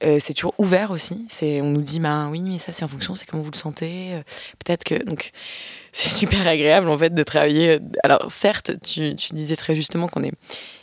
c'est 0.00 0.34
toujours 0.34 0.54
ouvert 0.58 0.90
aussi. 0.90 1.26
On 1.42 1.70
nous 1.70 1.80
dit, 1.80 2.00
bah 2.00 2.28
oui, 2.30 2.42
mais 2.42 2.58
ça, 2.58 2.72
c'est 2.72 2.84
en 2.84 2.88
fonction, 2.88 3.14
c'est 3.14 3.24
comment 3.24 3.42
vous 3.42 3.50
le 3.50 3.56
sentez. 3.56 4.20
Peut-être 4.62 4.84
que. 4.84 5.02
Donc, 5.04 5.30
c'est 5.92 6.10
super 6.10 6.46
agréable, 6.46 6.88
en 6.90 6.98
fait, 6.98 7.14
de 7.14 7.22
travailler. 7.22 7.78
Alors, 8.04 8.30
certes, 8.30 8.72
tu, 8.82 9.16
tu 9.16 9.32
disais 9.32 9.56
très 9.56 9.74
justement 9.74 10.08
qu'on 10.08 10.22
est. 10.22 10.34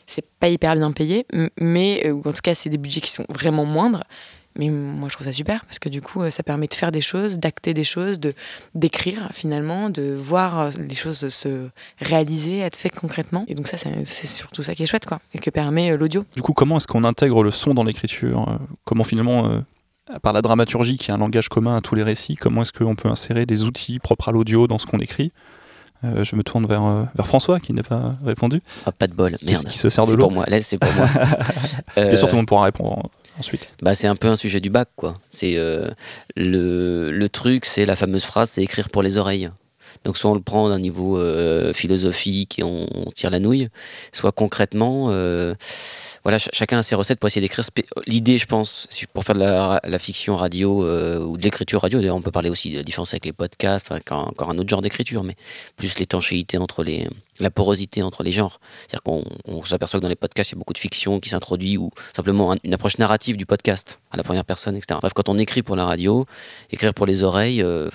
C'est 0.08 0.26
pas 0.40 0.50
hyper 0.50 0.76
bien 0.76 0.92
payé, 0.92 1.26
mais 1.60 2.04
euh, 2.06 2.14
en 2.26 2.32
tout 2.32 2.42
cas, 2.44 2.56
c'est 2.56 2.70
des 2.70 2.78
budgets 2.78 3.02
qui 3.02 3.12
sont 3.12 3.26
vraiment 3.30 3.66
moindres. 3.66 4.04
Mais 4.58 4.70
moi, 4.70 5.10
je 5.10 5.16
trouve 5.16 5.28
ça 5.28 5.34
super 5.34 5.66
parce 5.66 5.80
que 5.80 5.90
du 5.90 6.02
coup, 6.02 6.22
euh, 6.22 6.30
ça 6.30 6.42
permet 6.42 6.68
de 6.68 6.74
faire 6.74 6.92
des 6.92 7.02
choses, 7.02 7.40
d'acter 7.40 7.74
des 7.74 7.84
choses, 7.84 8.20
de 8.22 8.34
d'écrire 8.74 9.30
finalement, 9.34 9.90
de 9.90 10.14
voir 10.14 10.60
euh, 10.60 10.70
les 10.78 10.96
choses 10.96 11.28
se 11.28 11.68
réaliser, 12.00 12.60
être 12.60 12.78
faites 12.78 12.96
concrètement. 12.96 13.44
Et 13.50 13.56
donc 13.56 13.68
ça, 13.68 13.76
c'est 13.78 14.28
surtout 14.28 14.64
ça 14.64 14.74
qui 14.74 14.84
est 14.84 14.86
chouette, 14.86 15.06
quoi, 15.06 15.20
et 15.34 15.40
que 15.40 15.50
permet 15.50 15.98
l'audio. 15.98 16.24
Du 16.36 16.42
coup, 16.42 16.54
comment 16.54 16.78
est-ce 16.78 16.88
qu'on 16.88 17.04
intègre 17.04 17.44
le 17.44 17.52
son 17.52 17.74
dans 17.74 17.84
l'écriture 17.84 18.60
Comment 18.86 19.04
finalement, 19.04 19.62
part 20.22 20.32
la 20.32 20.42
dramaturgie 20.42 20.98
qui 20.98 21.12
est 21.12 21.14
un 21.14 21.18
langage 21.18 21.50
commun 21.50 21.76
à 21.76 21.82
tous 21.82 21.96
les 21.96 22.04
récits, 22.04 22.36
comment 22.36 22.62
est-ce 22.62 22.72
qu'on 22.72 22.96
peut 22.96 23.10
insérer 23.10 23.46
des 23.46 23.64
outils 23.64 24.00
propres 24.00 24.30
à 24.30 24.32
l'audio 24.32 24.68
dans 24.68 24.78
ce 24.78 24.86
qu'on 24.86 25.00
écrit 25.00 25.34
Euh, 26.04 26.24
Je 26.24 26.36
me 26.36 26.44
tourne 26.44 26.66
vers, 26.66 26.84
euh, 26.84 27.04
vers 27.16 27.26
François 27.26 27.60
qui 27.60 27.74
n'a 27.74 27.84
pas 27.84 28.16
répondu, 28.26 28.62
Ah, 28.86 28.92
pas 28.92 29.08
de 29.08 29.14
bol, 29.14 29.38
qui, 29.38 29.46
merde. 29.46 29.66
qui 29.68 29.78
se 29.78 29.90
sert 29.90 30.04
de 30.06 30.10
C'est 30.12 30.16
l'eau. 30.18 30.24
pour 30.24 30.32
moi, 30.32 30.46
là 30.48 30.62
c'est 30.62 30.78
pour 30.78 30.92
moi. 30.94 31.08
Euh, 31.98 32.18
sûr, 32.18 32.28
tout 32.28 32.36
le 32.36 32.40
monde 32.42 32.48
pourra 32.48 32.66
répondre 32.66 32.92
en- 33.00 33.10
ensuite. 33.40 33.70
Bah, 33.82 33.96
c'est 33.96 34.08
un 34.08 34.16
peu 34.18 34.28
un 34.28 34.36
sujet 34.36 34.60
du 34.60 34.70
bac, 34.70 34.90
quoi. 34.98 35.18
C'est 35.32 35.54
euh, 35.56 35.90
le, 36.36 37.10
le 37.12 37.30
truc, 37.30 37.66
c'est 37.66 37.86
la 37.86 37.96
fameuse 37.96 38.26
phrase, 38.26 38.50
c'est 38.50 38.62
écrire 38.64 38.90
pour 38.90 39.02
les 39.02 39.18
oreilles. 39.18 39.50
Donc 40.06 40.18
soit 40.18 40.30
on 40.32 40.36
le 40.36 40.42
prend 40.42 40.70
d'un 40.70 40.80
niveau 40.80 41.18
euh, 41.18 41.74
philosophique 41.74 42.60
et 42.60 42.64
on, 42.64 42.88
tire 43.14 43.32
la 43.32 43.40
nouille, 43.40 43.70
soit 44.12 44.32
concrètement, 44.32 45.08
euh, 45.10 45.56
voilà, 46.24 46.38
ch- 46.40 46.50
chacun 46.54 46.78
a 46.80 46.84
ses 46.84 46.96
recettes 46.96 47.20
pour 47.20 47.28
essayer 47.28 47.42
d'écrire. 47.42 47.66
L'idée, 48.06 48.38
je 48.38 48.46
pense, 48.46 48.88
pour 49.14 49.24
faire 49.24 49.36
de 49.36 49.40
la, 49.42 50.00
fiction 50.00 50.36
radio 50.36 50.86
euh, 50.86 51.20
ou 51.20 51.38
de 51.38 51.44
l'écriture 51.44 51.82
radio, 51.82 52.00
d'ailleurs 52.00 52.16
on 52.16 52.22
peut 52.22 52.32
parler 52.32 52.50
aussi 52.50 52.72
de 52.72 52.78
la 52.78 52.84
différence 52.84 53.14
avec 53.14 53.26
les 53.26 53.34
podcasts, 53.34 53.92
avec 53.92 54.12
encore 54.12 54.52
un 54.52 54.58
autre 54.60 54.70
genre 54.70 54.82
d'écriture, 54.82 55.24
mais 55.24 55.36
plus 55.76 55.98
l'étanchéité 55.98 56.58
entre 56.58 56.84
les, 56.84 57.08
la 57.40 57.50
porosité 57.52 58.02
entre 58.02 58.24
les 58.24 58.32
genres. 58.32 58.60
C'est-à-dire 58.88 59.04
qu'on 59.04 59.24
on 59.46 59.64
s'aperçoit 59.66 60.00
que 60.00 60.04
dans 60.04 60.10
les 60.10 60.16
podcasts, 60.16 60.52
il 60.52 60.56
y 60.56 60.58
a 60.58 60.60
beaucoup 60.60 60.74
de 60.74 60.78
fiction 60.78 61.20
qui 61.20 61.30
s'introduit 61.30 61.78
ou 61.78 61.92
simplement 62.16 62.54
un- 62.54 62.58
une 62.64 62.74
approche 62.74 62.98
narrative 62.98 63.38
du 63.38 63.46
podcast 63.46 64.00
à 64.12 64.18
la 64.18 64.24
première 64.24 64.46
personne, 64.46 64.76
etc. 64.76 65.00
Bref, 65.02 65.14
quand 65.14 65.28
on 65.30 65.38
écrit 65.38 65.62
pour 65.64 65.76
la 65.76 65.86
radio, 65.86 66.26
écrire 66.72 66.94
pour 66.94 67.06
les 67.06 67.24
oreilles, 67.24 67.62
euh, 67.62 67.90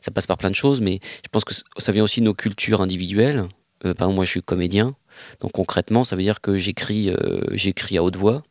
ça 0.00 0.10
passe 0.10 0.26
par 0.26 0.38
plein 0.38 0.50
de 0.50 0.54
choses, 0.54 0.80
mais 0.80 1.00
je 1.24 1.28
pense 1.30 1.44
que 1.44 1.54
ça 1.78 1.92
vient 1.92 2.04
aussi 2.04 2.20
de 2.20 2.26
nos 2.26 2.34
cultures 2.34 2.80
individuelles. 2.80 3.48
Euh, 3.84 3.94
par 3.94 4.06
exemple, 4.06 4.14
moi, 4.16 4.24
je 4.24 4.30
suis 4.30 4.42
comédien, 4.42 4.94
donc 5.40 5.52
concrètement, 5.52 6.04
ça 6.04 6.16
veut 6.16 6.22
dire 6.22 6.40
que 6.40 6.56
j'écris, 6.56 7.10
euh, 7.10 7.40
j'écris 7.52 7.98
à 7.98 8.02
haute 8.02 8.16
voix, 8.16 8.42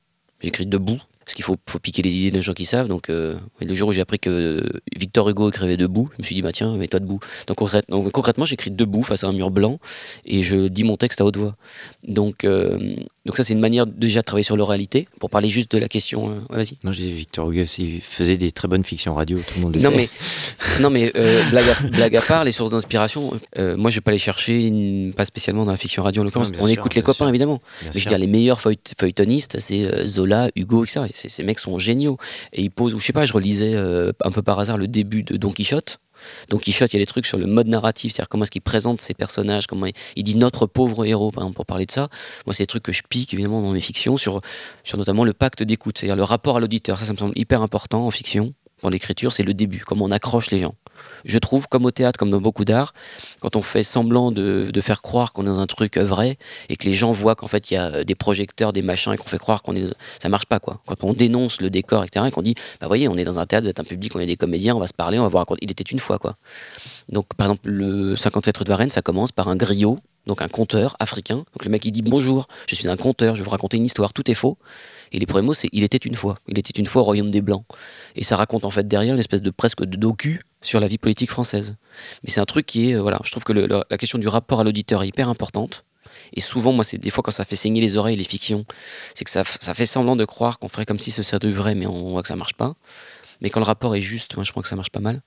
j'écris 0.42 0.66
debout. 0.66 1.00
Parce 1.26 1.36
qu'il 1.36 1.44
faut, 1.44 1.58
faut 1.70 1.80
piquer 1.80 2.02
les 2.02 2.12
idées 2.12 2.32
des 2.32 2.42
gens 2.42 2.54
qui 2.54 2.66
savent. 2.66 2.88
Donc, 2.88 3.10
euh, 3.10 3.36
le 3.62 3.74
jour 3.74 3.90
où 3.90 3.94
j'ai 3.94 4.02
appris 4.02 4.20
que 4.20 4.64
Victor 4.96 5.30
Hugo 5.30 5.50
écrivait 5.50 5.78
debout, 5.78 6.10
je 6.14 6.22
me 6.22 6.26
suis 6.26 6.36
dit, 6.36 6.42
bah 6.42 6.52
tiens, 6.52 6.76
mets-toi 6.76 7.00
debout. 7.00 7.20
Donc, 7.48 7.58
concrètement, 8.12 8.46
j'écris 8.46 8.72
debout 8.72 9.04
face 9.04 9.24
à 9.24 9.28
un 9.28 9.34
mur 9.34 9.52
blanc 9.52 9.80
et 10.26 10.44
je 10.44 10.68
dis 10.68 10.84
mon 10.84 10.98
texte 10.98 11.22
à 11.22 11.26
haute 11.26 11.38
voix. 11.38 11.56
Donc, 12.04 12.44
euh, 12.44 12.96
donc 13.26 13.38
ça, 13.38 13.44
c'est 13.44 13.54
une 13.54 13.60
manière 13.60 13.86
déjà 13.88 14.20
de 14.20 14.26
travailler 14.26 14.44
sur 14.44 14.58
l'oralité 14.58 15.08
pour 15.20 15.30
parler 15.30 15.48
juste 15.48 15.72
de 15.72 15.78
la 15.78 15.88
question. 15.88 16.30
euh, 16.30 16.40
vas-y. 16.50 16.78
Non, 16.84 16.92
je 16.92 16.98
disais 16.98 17.12
Victor 17.12 17.50
Hugo 17.50 17.62
aussi 17.64 18.02
faisait 18.02 18.36
des 18.38 18.52
très 18.52 18.68
bonnes 18.68 18.84
fictions 18.84 19.14
radio, 19.16 19.38
tout 19.40 19.54
le 19.58 19.62
monde 19.62 19.76
le 19.76 19.82
Non 19.82 19.92
sait. 19.92 19.96
mais, 19.96 20.10
non 20.82 20.90
mais 20.90 21.12
euh, 21.16 21.44
blague, 21.50 21.70
à, 21.70 21.88
blague 21.88 22.16
à 22.18 22.22
part, 22.22 22.44
les 22.44 22.52
sources 22.52 22.72
d'inspiration, 22.72 23.40
euh, 23.58 23.78
moi 23.78 23.90
je 23.92 23.96
vais 23.96 24.02
pas 24.02 24.12
les 24.12 24.18
chercher, 24.18 25.12
pas 25.16 25.26
spécialement 25.26 25.64
dans 25.66 25.72
la 25.72 25.78
fiction 25.78 26.04
radio 26.04 26.22
en 26.22 26.26
l'occurrence. 26.26 26.52
On 26.60 26.64
sûr, 26.64 26.68
écoute 26.70 26.96
les 26.96 27.02
copains 27.02 27.26
sûr. 27.26 27.30
évidemment. 27.30 27.62
Bien 27.82 27.92
Mais 27.94 28.00
je 28.00 28.06
veux 28.06 28.10
dire, 28.10 28.18
les 28.20 28.28
meilleurs 28.28 28.60
feuille- 28.60 28.78
feuilletonistes, 29.00 29.60
c'est 29.60 30.06
Zola, 30.06 30.50
Hugo, 30.56 30.84
etc. 30.84 31.02
Et 31.10 31.30
ces- 31.30 31.44
mecs 31.44 31.60
sont 31.60 31.78
géniaux. 31.80 32.18
Et 32.52 32.62
ils 32.64 32.72
posent, 32.72 32.94
ou 32.94 33.00
je 33.00 33.06
sais 33.06 33.14
pas, 33.14 33.26
je 33.26 33.34
relisais 33.34 33.76
un 33.76 34.32
peu 34.32 34.42
par 34.42 34.60
hasard 34.60 34.78
le 34.78 34.88
début 34.88 35.24
de 35.24 35.38
Don 35.38 35.52
Quichotte. 35.52 36.00
Donc 36.50 36.62
Quichotte, 36.62 36.94
il 36.94 36.98
y 36.98 37.02
a 37.02 37.04
des 37.04 37.08
trucs 37.08 37.26
sur 37.26 37.38
le 37.38 37.46
mode 37.46 37.68
narratif, 37.68 38.14
c'est-à-dire 38.14 38.30
comment 38.30 38.44
est-ce 38.44 38.52
qu'il 38.52 38.62
présente 38.62 39.02
ses 39.02 39.14
personnages, 39.14 39.68
comment 39.68 39.88
il, 40.16 40.24
dit 40.24 40.36
notre 40.36 40.66
pauvre 40.66 41.06
héros, 41.06 41.32
par 41.32 41.44
exemple, 41.44 41.56
pour 41.56 41.66
parler 41.66 41.86
de 41.86 41.92
ça. 41.92 42.10
Moi, 42.46 42.54
c'est 42.54 42.64
des 42.64 42.68
trucs 42.68 42.84
que 42.84 42.92
je 42.92 43.04
pique 43.08 43.34
évidemment 43.34 43.62
dans 43.62 43.72
mes 43.72 43.82
fictions 43.82 44.18
sur, 44.18 44.42
sur 44.84 44.98
notamment 44.98 45.24
le 45.24 45.34
pacte 45.34 45.64
d'écoute, 45.64 45.98
c'est-à-dire 45.98 46.16
le 46.16 46.24
rapport 46.24 46.58
à 46.58 46.60
l'auditeur. 46.60 47.00
Ça, 47.00 47.06
ça 47.06 47.14
me 47.14 47.18
semble 47.18 47.34
hyper 47.38 47.62
important 47.62 48.06
en 48.06 48.12
fiction 48.12 48.54
dans 48.84 48.90
l'écriture, 48.90 49.34
c'est 49.34 49.44
le 49.44 49.54
début, 49.54 49.84
comment 49.86 50.06
on 50.06 50.12
accroche 50.12 50.52
les 50.52 50.60
gens. 50.60 50.76
Je 51.26 51.40
trouve, 51.40 51.68
comme 51.68 51.86
au 51.86 51.92
théâtre, 51.92 52.20
comme 52.20 52.30
dans 52.30 52.42
beaucoup 52.42 52.66
d'art, 52.66 52.94
quand 53.40 53.56
on 53.56 53.62
fait 53.62 53.84
semblant 53.84 54.32
de, 54.32 54.72
faire 54.82 55.02
croire 55.02 55.32
qu'on 55.32 55.44
est 55.44 55.48
dans 55.48 55.60
un 55.60 55.68
truc 55.68 55.98
vrai 55.98 56.38
et 56.68 56.76
que 56.76 56.86
les 56.86 56.94
gens 56.94 57.14
voient 57.14 57.36
qu'en 57.36 57.48
fait 57.48 57.72
il 57.72 57.76
y 57.76 57.78
a 57.78 58.04
des 58.04 58.16
projecteurs, 58.16 58.74
des 58.74 58.82
machins 58.82 59.14
et 59.14 59.18
qu'on 59.18 59.30
fait 59.30 59.38
croire 59.38 59.64
qu'on 59.64 59.76
est, 59.78 59.86
ça 60.22 60.28
marche 60.28 60.46
pas 60.46 60.60
quoi. 60.60 60.82
Quand 60.86 61.06
on 61.06 61.14
dénonce 61.14 61.62
le 61.62 61.70
décor, 61.70 62.04
etc. 62.04 62.26
et 62.28 62.32
qu'on 62.32 62.42
dit, 62.42 62.56
bah 62.82 62.88
voyez, 62.88 63.08
on 63.08 63.18
est 63.18 63.24
dans 63.24 63.40
un 63.40 63.46
théâtre, 63.46 63.64
vous 63.64 63.70
êtes 63.70 63.80
un 63.80 63.86
public, 63.86 64.14
on 64.16 64.20
est 64.20 64.26
des 64.26 64.36
comédiens, 64.36 64.76
on 64.76 64.80
va 64.80 64.88
se 64.88 64.94
parler, 64.94 65.18
on 65.20 65.24
va 65.24 65.30
voir. 65.30 65.46
Il 65.62 65.72
était 65.72 65.84
une 65.84 66.00
fois 66.00 66.20
quoi. 66.20 66.36
Donc 67.08 67.28
par 67.38 67.48
exemple 67.48 67.70
le 67.70 68.18
57 68.18 68.58
rue 68.58 68.64
de 68.66 68.70
Varennes, 68.70 68.90
ça 68.90 69.02
commence 69.02 69.32
par 69.32 69.48
un 69.48 69.56
griot 69.56 70.00
donc 70.26 70.42
un 70.42 70.48
conteur 70.48 70.96
africain. 71.00 71.38
Donc 71.38 71.66
le 71.66 71.70
mec 71.70 71.86
il 71.86 71.92
dit 71.92 72.02
bonjour, 72.02 72.48
je 72.68 72.76
suis 72.76 72.88
un 72.88 72.98
conteur, 72.98 73.36
je 73.36 73.42
vais 73.42 73.46
vous 73.46 73.52
raconter 73.52 73.78
une 73.78 73.86
histoire, 73.86 74.14
tout 74.14 74.30
est 74.30 74.36
faux. 74.36 74.58
Et 75.12 75.20
les 75.20 75.26
premiers 75.26 75.46
mots 75.46 75.54
c'est 75.54 75.70
il 75.72 75.84
était 75.84 75.98
une 75.98 76.16
fois, 76.16 76.38
il 76.48 76.58
était 76.58 76.80
une 76.80 76.86
fois 76.86 77.02
au 77.02 77.06
royaume 77.06 77.32
des 77.32 77.42
blancs. 77.42 77.66
Et 78.16 78.24
ça 78.24 78.36
raconte 78.36 78.64
en 78.64 78.70
fait 78.70 78.88
derrière 78.88 79.14
une 79.14 79.20
espèce 79.20 79.42
de 79.42 79.52
presque 79.52 79.84
de 79.84 79.98
docu 79.98 80.42
sur 80.62 80.80
la 80.80 80.88
vie 80.88 80.98
politique 80.98 81.30
française. 81.30 81.76
Mais 82.24 82.30
c'est 82.30 82.40
un 82.40 82.46
truc 82.46 82.66
qui 82.66 82.92
est, 82.92 82.96
euh, 82.96 83.02
voilà, 83.02 83.20
je 83.24 83.32
trouve 83.32 83.44
que 83.44 83.54
la 83.54 83.98
question 83.98 84.18
du 84.18 84.28
rapport 84.28 84.62
à 84.62 84.64
l'auditeur 84.64 85.04
est 85.04 85.10
hyper 85.10 85.30
importante. 85.30 85.86
Et 86.34 86.42
souvent, 86.42 86.72
moi, 86.72 86.84
c'est 86.84 86.98
des 86.98 87.10
fois 87.10 87.22
quand 87.24 87.32
ça 87.32 87.44
fait 87.44 87.56
saigner 87.56 87.82
les 87.82 87.98
oreilles, 87.98 88.16
les 88.16 88.24
fictions, 88.24 88.66
c'est 89.14 89.26
que 89.26 89.32
ça, 89.32 89.44
ça, 89.44 89.74
fait 89.74 89.86
semblant 89.86 90.16
de 90.16 90.26
croire 90.26 90.60
qu'on 90.60 90.68
ferait 90.68 90.86
comme 90.86 91.00
si 91.00 91.12
ce 91.12 91.24
serait 91.24 91.40
du 91.40 91.52
vrai, 91.52 91.76
mais 91.76 91.86
on 91.86 92.12
voit 92.12 92.22
que 92.22 92.28
ça 92.28 92.36
marche 92.36 92.54
pas. 92.54 92.76
Mais 93.42 93.50
quand 93.50 93.60
le 93.60 93.66
rapport 93.66 93.96
est 93.96 94.02
juste, 94.02 94.36
moi, 94.36 94.44
je 94.44 94.52
crois 94.52 94.64
que 94.64 94.70
ça 94.70 94.76
marche 94.76 94.90
pas 94.90 95.00
mal. 95.00 95.22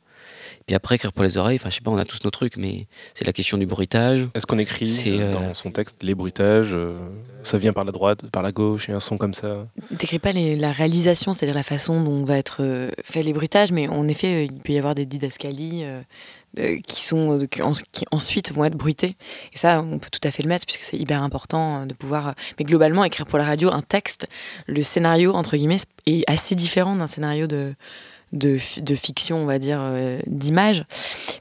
Puis 0.66 0.74
après, 0.74 0.96
écrire 0.96 1.12
pour 1.12 1.22
les 1.22 1.36
oreilles, 1.36 1.58
enfin, 1.60 1.70
je 1.70 1.76
sais 1.76 1.80
pas, 1.80 1.90
on 1.90 1.98
a 1.98 2.04
tous 2.04 2.24
nos 2.24 2.30
trucs, 2.30 2.56
mais 2.56 2.86
c'est 3.14 3.24
la 3.24 3.32
question 3.32 3.56
du 3.58 3.66
bruitage. 3.66 4.26
Est-ce 4.34 4.46
qu'on 4.46 4.58
écrit 4.58 4.92
euh, 5.06 5.20
euh, 5.20 5.32
dans 5.32 5.54
son 5.54 5.70
texte 5.70 5.98
les 6.02 6.14
bruitages 6.14 6.70
euh, 6.72 6.98
Ça 7.42 7.58
vient 7.58 7.72
par 7.72 7.84
la 7.84 7.92
droite, 7.92 8.28
par 8.30 8.42
la 8.42 8.52
gauche, 8.52 8.88
et 8.88 8.92
un 8.92 9.00
son 9.00 9.16
comme 9.16 9.34
ça 9.34 9.66
T'écris 9.98 10.18
pas 10.18 10.32
la 10.32 10.72
réalisation, 10.72 11.32
c'est-à-dire 11.32 11.54
la 11.54 11.62
façon 11.62 12.02
dont 12.02 12.24
va 12.24 12.36
être 12.36 12.90
fait 13.04 13.22
les 13.22 13.32
bruitages, 13.32 13.72
mais 13.72 13.88
en 13.88 14.08
effet, 14.08 14.46
il 14.46 14.60
peut 14.60 14.72
y 14.72 14.78
avoir 14.78 14.94
des 14.94 15.06
didascalies 15.06 15.84
qui 16.86 17.04
sont 17.04 17.46
qui, 17.50 18.04
ensuite 18.10 18.52
vont 18.52 18.64
être 18.64 18.76
bruités. 18.76 19.16
Et 19.52 19.56
ça, 19.56 19.82
on 19.82 19.98
peut 19.98 20.08
tout 20.10 20.26
à 20.26 20.30
fait 20.30 20.42
le 20.42 20.48
mettre 20.48 20.66
puisque 20.66 20.84
c'est 20.84 20.96
hyper 20.96 21.22
important 21.22 21.86
de 21.86 21.94
pouvoir. 21.94 22.34
Mais 22.58 22.64
globalement, 22.64 23.04
écrire 23.04 23.26
pour 23.26 23.38
la 23.38 23.44
radio 23.44 23.70
un 23.70 23.82
texte, 23.82 24.26
le 24.66 24.82
scénario 24.82 25.34
entre 25.34 25.56
guillemets 25.56 25.76
est 26.06 26.28
assez 26.28 26.54
différent 26.54 26.96
d'un 26.96 27.06
scénario 27.06 27.46
de 27.46 27.74
de, 28.32 28.58
de, 28.80 28.94
fiction, 28.94 29.38
on 29.38 29.46
va 29.46 29.58
dire, 29.58 29.78
euh, 29.80 30.18
d'image, 30.26 30.84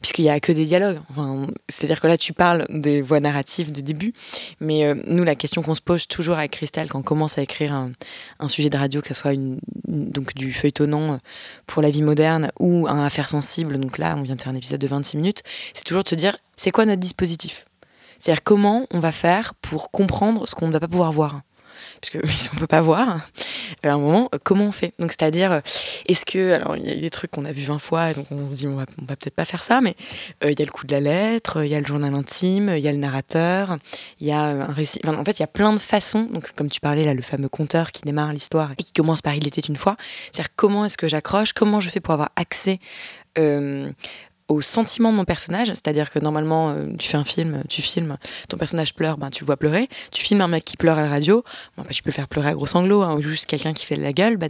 puisqu'il 0.01 0.23
n'y 0.23 0.29
a 0.29 0.39
que 0.39 0.51
des 0.51 0.65
dialogues. 0.65 0.99
Enfin, 1.09 1.47
C'est-à-dire 1.67 1.99
que 1.99 2.07
là, 2.07 2.17
tu 2.17 2.33
parles 2.33 2.65
des 2.69 3.01
voix 3.01 3.19
narratives 3.19 3.71
de 3.71 3.81
début, 3.81 4.13
mais 4.59 4.85
euh, 4.85 4.95
nous, 5.07 5.23
la 5.23 5.35
question 5.35 5.61
qu'on 5.61 5.75
se 5.75 5.81
pose 5.81 6.07
toujours 6.07 6.37
avec 6.37 6.51
Christelle 6.51 6.89
quand 6.89 6.99
on 6.99 7.03
commence 7.03 7.37
à 7.37 7.41
écrire 7.41 7.73
un, 7.73 7.91
un 8.39 8.47
sujet 8.47 8.69
de 8.69 8.77
radio, 8.77 9.01
que 9.01 9.09
ce 9.09 9.13
soit 9.13 9.33
une, 9.33 9.59
donc 9.87 10.33
du 10.35 10.53
feuilletonnant 10.53 11.19
pour 11.67 11.81
la 11.81 11.89
vie 11.89 12.03
moderne 12.03 12.51
ou 12.59 12.87
un 12.87 13.03
affaire 13.03 13.29
sensible, 13.29 13.79
donc 13.79 13.97
là, 13.97 14.15
on 14.17 14.23
vient 14.23 14.35
de 14.35 14.41
faire 14.41 14.53
un 14.53 14.57
épisode 14.57 14.79
de 14.79 14.87
26 14.87 15.17
minutes, 15.17 15.43
c'est 15.73 15.83
toujours 15.83 16.03
de 16.03 16.09
se 16.09 16.15
dire, 16.15 16.37
c'est 16.55 16.71
quoi 16.71 16.85
notre 16.85 17.01
dispositif? 17.01 17.65
C'est-à-dire 18.17 18.43
comment 18.43 18.87
on 18.91 18.99
va 18.99 19.11
faire 19.11 19.53
pour 19.55 19.91
comprendre 19.91 20.47
ce 20.47 20.55
qu'on 20.55 20.67
ne 20.67 20.73
va 20.73 20.79
pas 20.79 20.87
pouvoir 20.87 21.11
voir? 21.11 21.41
Puisque 22.05 22.49
on 22.53 22.57
peut 22.57 22.67
pas 22.67 22.81
voir, 22.81 23.19
à 23.83 23.89
un 23.89 23.97
moment, 23.97 24.29
comment 24.43 24.65
on 24.65 24.71
fait 24.71 24.93
Donc, 24.99 25.11
c'est-à-dire, 25.11 25.51
euh, 25.51 25.59
est-ce 26.07 26.25
que, 26.25 26.53
alors, 26.53 26.77
il 26.77 26.85
y 26.85 26.91
a 26.91 26.95
des 26.95 27.09
trucs 27.09 27.31
qu'on 27.31 27.45
a 27.45 27.51
vu 27.51 27.63
20 27.63 27.79
fois, 27.79 28.13
donc 28.13 28.27
on 28.31 28.47
se 28.47 28.53
dit, 28.53 28.67
on 28.67 28.75
va, 28.75 28.85
va 28.97 29.15
peut-être 29.15 29.35
pas 29.35 29.45
faire 29.45 29.63
ça, 29.63 29.81
mais 29.81 29.95
euh, 30.43 30.51
il 30.51 30.59
y 30.59 30.61
a 30.61 30.65
le 30.65 30.71
coup 30.71 30.85
de 30.85 30.91
la 30.91 30.99
lettre, 30.99 31.63
il 31.63 31.71
y 31.71 31.75
a 31.75 31.79
le 31.79 31.85
journal 31.85 32.13
intime, 32.13 32.73
il 32.75 32.83
y 32.83 32.87
a 32.87 32.91
le 32.91 32.97
narrateur, 32.97 33.77
il 34.19 34.27
y 34.27 34.31
a 34.31 34.41
un 34.41 34.65
récit. 34.65 34.99
en 35.05 35.23
fait, 35.23 35.39
il 35.39 35.41
y 35.41 35.43
a 35.43 35.47
plein 35.47 35.73
de 35.73 35.79
façons. 35.79 36.23
Donc, 36.23 36.51
comme 36.53 36.69
tu 36.69 36.79
parlais 36.79 37.03
là, 37.03 37.13
le 37.13 37.21
fameux 37.21 37.49
conteur 37.49 37.91
qui 37.91 38.01
démarre 38.01 38.33
l'histoire 38.33 38.71
et 38.73 38.83
qui 38.83 38.93
commence 38.93 39.21
par 39.21 39.35
Il 39.35 39.47
était 39.47 39.61
une 39.61 39.77
fois. 39.77 39.95
C'est-à-dire, 40.31 40.53
comment 40.55 40.85
est-ce 40.85 40.97
que 40.97 41.07
j'accroche? 41.07 41.53
Comment 41.53 41.79
je 41.79 41.89
fais 41.89 41.99
pour 41.99 42.13
avoir 42.13 42.29
accès 42.35 42.79
euh, 43.37 43.91
au 44.47 44.61
sentiment 44.61 45.11
de 45.11 45.17
mon 45.17 45.25
personnage, 45.25 45.67
c'est-à-dire 45.69 46.11
que 46.11 46.19
normalement 46.19 46.69
euh, 46.69 46.87
tu 46.99 47.09
fais 47.09 47.17
un 47.17 47.23
film, 47.23 47.63
tu 47.67 47.81
filmes, 47.81 48.17
ton 48.47 48.57
personnage 48.57 48.93
pleure, 48.93 49.17
ben 49.17 49.29
tu 49.29 49.43
le 49.43 49.47
vois 49.47 49.57
pleurer. 49.57 49.89
Tu 50.11 50.23
filmes 50.23 50.41
un 50.41 50.47
mec 50.47 50.63
qui 50.65 50.77
pleure 50.77 50.97
à 50.97 51.01
la 51.01 51.09
radio, 51.09 51.43
ben, 51.77 51.85
tu 51.89 52.03
peux 52.03 52.09
le 52.09 52.15
faire 52.15 52.27
pleurer 52.27 52.49
à 52.49 52.53
gros 52.53 52.67
sanglots, 52.67 53.01
hein, 53.01 53.15
ou 53.15 53.21
juste 53.21 53.45
quelqu'un 53.47 53.73
qui 53.73 53.85
fait 53.85 53.95
de 53.95 54.03
la 54.03 54.13
gueule, 54.13 54.37
ben, 54.37 54.49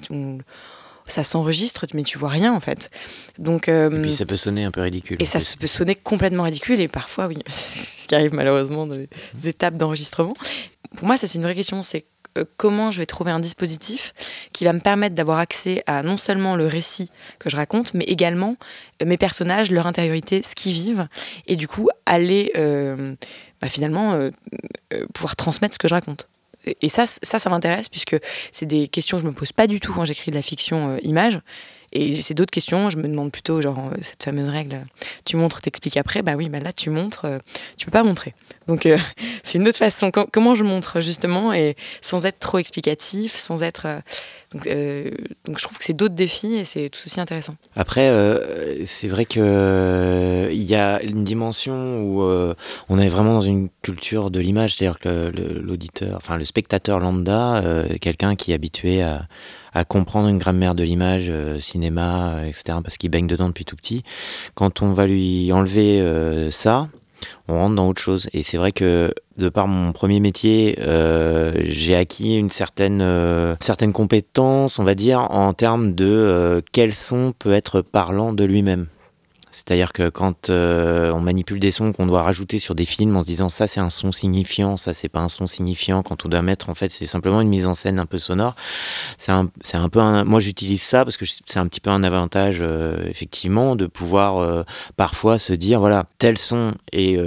ça 1.06 1.24
s'enregistre, 1.24 1.86
mais 1.94 2.04
tu 2.04 2.18
vois 2.18 2.30
rien 2.30 2.54
en 2.54 2.60
fait. 2.60 2.90
Donc, 3.38 3.70
euh, 3.70 3.90
et 3.90 4.02
puis 4.02 4.14
ça 4.14 4.26
peut 4.26 4.36
sonner 4.36 4.66
un 4.66 4.72
peu 4.72 4.82
ridicule. 4.82 5.18
Et 5.22 5.26
ça 5.26 5.40
peut 5.60 5.68
sonner 5.68 5.96
complètement 5.96 6.44
ridicule, 6.44 6.82
et 6.82 6.88
parfois, 6.88 7.28
oui, 7.28 7.38
c'est 7.48 8.04
ce 8.04 8.08
qui 8.08 8.16
arrive 8.16 8.34
malheureusement 8.34 8.88
dans 8.88 8.96
des 8.96 9.48
étapes 9.48 9.78
d'enregistrement. 9.78 10.36
Pour 10.98 11.08
moi, 11.08 11.18
ça 11.18 11.28
c'est 11.28 11.38
une 11.38 11.44
vraie 11.44 11.56
question, 11.56 11.84
c'est 11.84 12.06
euh, 12.06 12.15
comment 12.58 12.92
je 12.92 13.00
vais 13.00 13.06
trouver 13.06 13.32
un 13.32 13.40
dispositif 13.40 14.14
qui 14.54 14.66
va 14.66 14.74
me 14.74 14.80
permettre 14.80 15.16
d'avoir 15.16 15.40
accès 15.40 15.84
à 15.88 16.04
non 16.04 16.18
seulement 16.18 16.56
le 16.56 16.68
récit 16.68 17.10
que 17.40 17.50
je 17.50 17.56
raconte, 17.56 17.94
mais 17.94 18.06
également 18.06 18.56
euh, 19.02 19.06
mes 19.06 19.18
personnages, 19.18 19.72
leur 19.72 19.88
intériorité, 19.88 20.44
ce 20.44 20.56
qu'ils 20.56 20.74
vivent, 20.74 21.08
et 21.48 21.56
du 21.56 21.68
coup 21.68 21.90
aller 22.06 22.52
euh, 22.56 23.16
bah, 23.62 23.70
finalement 23.70 24.20
pouvoir 25.14 25.36
transmettre 25.36 25.74
ce 25.76 25.80
que 25.80 25.88
je 25.88 25.94
raconte. 25.94 26.28
Et 26.82 26.90
ça, 26.90 27.06
ça, 27.06 27.38
ça 27.38 27.50
m'intéresse 27.50 27.90
puisque 27.90 28.18
c'est 28.52 28.66
des 28.66 28.88
questions 28.88 29.18
que 29.18 29.24
je 29.24 29.28
me 29.28 29.34
pose 29.34 29.52
pas 29.52 29.68
du 29.68 29.80
tout 29.80 29.94
quand 29.94 30.06
j'écris 30.06 30.32
de 30.32 30.36
la 30.36 30.42
fiction 30.42 30.98
image. 30.98 31.40
Et 31.92 32.14
c'est 32.16 32.34
d'autres 32.34 32.52
questions, 32.52 32.90
je 32.90 32.98
me 32.98 33.08
demande 33.08 33.32
plutôt, 33.32 33.62
genre, 33.62 33.92
cette 34.02 34.24
fameuse 34.24 34.50
règle, 34.50 34.84
tu 35.24 35.38
montres, 35.38 35.62
t'expliques 35.62 35.98
après, 35.98 36.22
bah 36.22 36.34
oui, 36.36 36.50
bah 36.50 36.60
là, 36.60 36.74
tu 36.74 36.90
montres, 36.90 37.26
tu 37.78 37.86
peux 37.86 37.92
pas 37.92 38.04
montrer. 38.04 38.34
Donc 38.68 38.86
euh, 38.86 38.98
c'est 39.44 39.58
une 39.58 39.68
autre 39.68 39.78
façon. 39.78 40.12
comment 40.12 40.56
je 40.56 40.64
montre 40.64 41.02
justement 41.02 41.54
et 41.54 41.76
sans 42.02 42.26
être 42.26 42.40
trop 42.40 42.58
explicatif, 42.58 43.36
sans 43.36 43.64
être. 43.64 43.86
Euh, 43.86 44.00
euh, 44.68 45.12
donc, 45.46 45.60
je 45.60 45.64
trouve 45.64 45.78
que 45.78 45.84
c'est 45.84 45.94
d'autres 45.94 46.16
défis 46.16 46.56
et 46.56 46.64
c'est 46.64 46.90
tout 46.90 47.02
aussi 47.06 47.20
intéressant. 47.20 47.56
Après, 47.76 48.10
c'est 48.86 49.08
vrai 49.08 49.26
que 49.26 50.50
il 50.50 50.64
y 50.64 50.76
a 50.76 51.02
une 51.04 51.26
dimension 51.26 52.02
où 52.02 52.22
on 52.88 53.00
est 53.00 53.10
vraiment 53.10 53.34
dans 53.34 53.42
une 53.42 53.68
culture 53.82 54.32
de 54.32 54.40
l'image, 54.40 54.76
c'est-à-dire 54.76 55.00
que 55.00 55.30
l'auditeur, 55.36 56.16
enfin 56.16 56.38
le 56.38 56.46
spectateur 56.46 57.00
lambda, 57.00 57.64
quelqu'un 58.00 58.36
qui 58.36 58.52
est 58.52 58.56
habitué 58.56 59.02
à, 59.02 59.28
à 59.76 59.86
comprendre 59.86 60.28
une 60.28 60.40
grammaire 60.40 60.74
de 60.74 60.84
l'image, 60.84 61.32
cinéma, 61.60 62.40
etc., 62.48 62.80
parce 62.84 62.98
qu'il 62.98 63.12
baigne 63.12 63.28
dedans 63.28 63.50
depuis 63.50 63.66
tout 63.66 63.76
petit. 63.76 64.02
Quand 64.56 64.82
on 64.82 64.94
va 64.94 65.06
lui 65.06 65.52
enlever 65.54 66.50
ça, 66.50 66.90
on 67.48 67.56
rentre 67.56 67.76
dans 67.76 67.88
autre 67.88 68.02
chose. 68.02 68.30
Et 68.34 68.44
c'est 68.44 68.58
vrai 68.58 68.72
que 68.72 69.14
de 69.38 69.50
par 69.50 69.68
mon 69.68 69.92
premier 69.92 70.20
métier, 70.20 70.78
euh, 70.82 71.54
j'ai 71.64 71.96
acquis 71.96 72.38
une 72.38 72.50
certaine, 72.50 73.02
euh, 73.02 73.56
certaine 73.60 73.94
compétence, 73.94 74.80
on 74.80 74.84
va 74.84 74.96
dire, 74.96 75.20
en 75.32 75.54
termes 75.54 75.94
de 75.94 76.06
euh, 76.06 76.62
quel 76.72 76.94
son 76.94 77.34
peut 77.38 77.54
être 77.54 77.82
parlant 77.82 78.34
de 78.34 78.44
lui-même. 78.44 78.88
C'est-à-dire 79.56 79.94
que 79.94 80.10
quand 80.10 80.50
euh, 80.50 81.14
on 81.14 81.22
manipule 81.22 81.60
des 81.60 81.72
sons 81.72 81.94
qu'on 81.94 82.08
doit 82.08 82.24
rajouter 82.24 82.60
sur 82.60 82.76
des 82.76 82.84
films 82.84 83.16
en 83.16 83.22
se 83.22 83.28
disant 83.28 83.48
ça 83.48 83.68
c'est 83.68 83.80
un 83.80 83.90
son 83.90 84.12
signifiant, 84.12 84.76
ça 84.76 84.94
c'est 84.94 85.08
pas 85.08 85.22
un 85.22 85.30
son 85.30 85.48
signifiant, 85.48 86.04
quand 86.04 86.26
on 86.26 86.30
doit 86.30 86.42
mettre 86.42 86.70
en 86.70 86.76
fait 86.76 86.90
c'est 86.92 87.06
simplement 87.06 87.40
une 87.40 87.48
mise 87.48 87.66
en 87.66 87.74
scène 87.74 87.98
un 87.98 88.06
peu 88.06 88.18
sonore, 88.18 88.58
c'est 89.18 89.32
un, 89.32 89.50
un, 89.74 89.90
peu 89.90 90.00
un, 90.00 90.26
moi 90.26 90.42
j'utilise 90.42 90.82
ça 90.82 91.06
parce 91.06 91.16
que 91.16 91.24
c'est 91.26 91.58
un 91.58 91.68
petit 91.68 91.80
peu 91.80 91.90
un 91.90 92.04
avantage 92.04 92.60
euh, 92.62 92.98
effectivement 93.06 93.78
de 93.78 93.88
pouvoir 93.88 94.40
euh, 94.40 94.64
parfois 94.98 95.40
se 95.40 95.54
dire 95.54 95.80
voilà 95.80 96.06
tel 96.18 96.38
son 96.38 96.74
est 96.92 97.18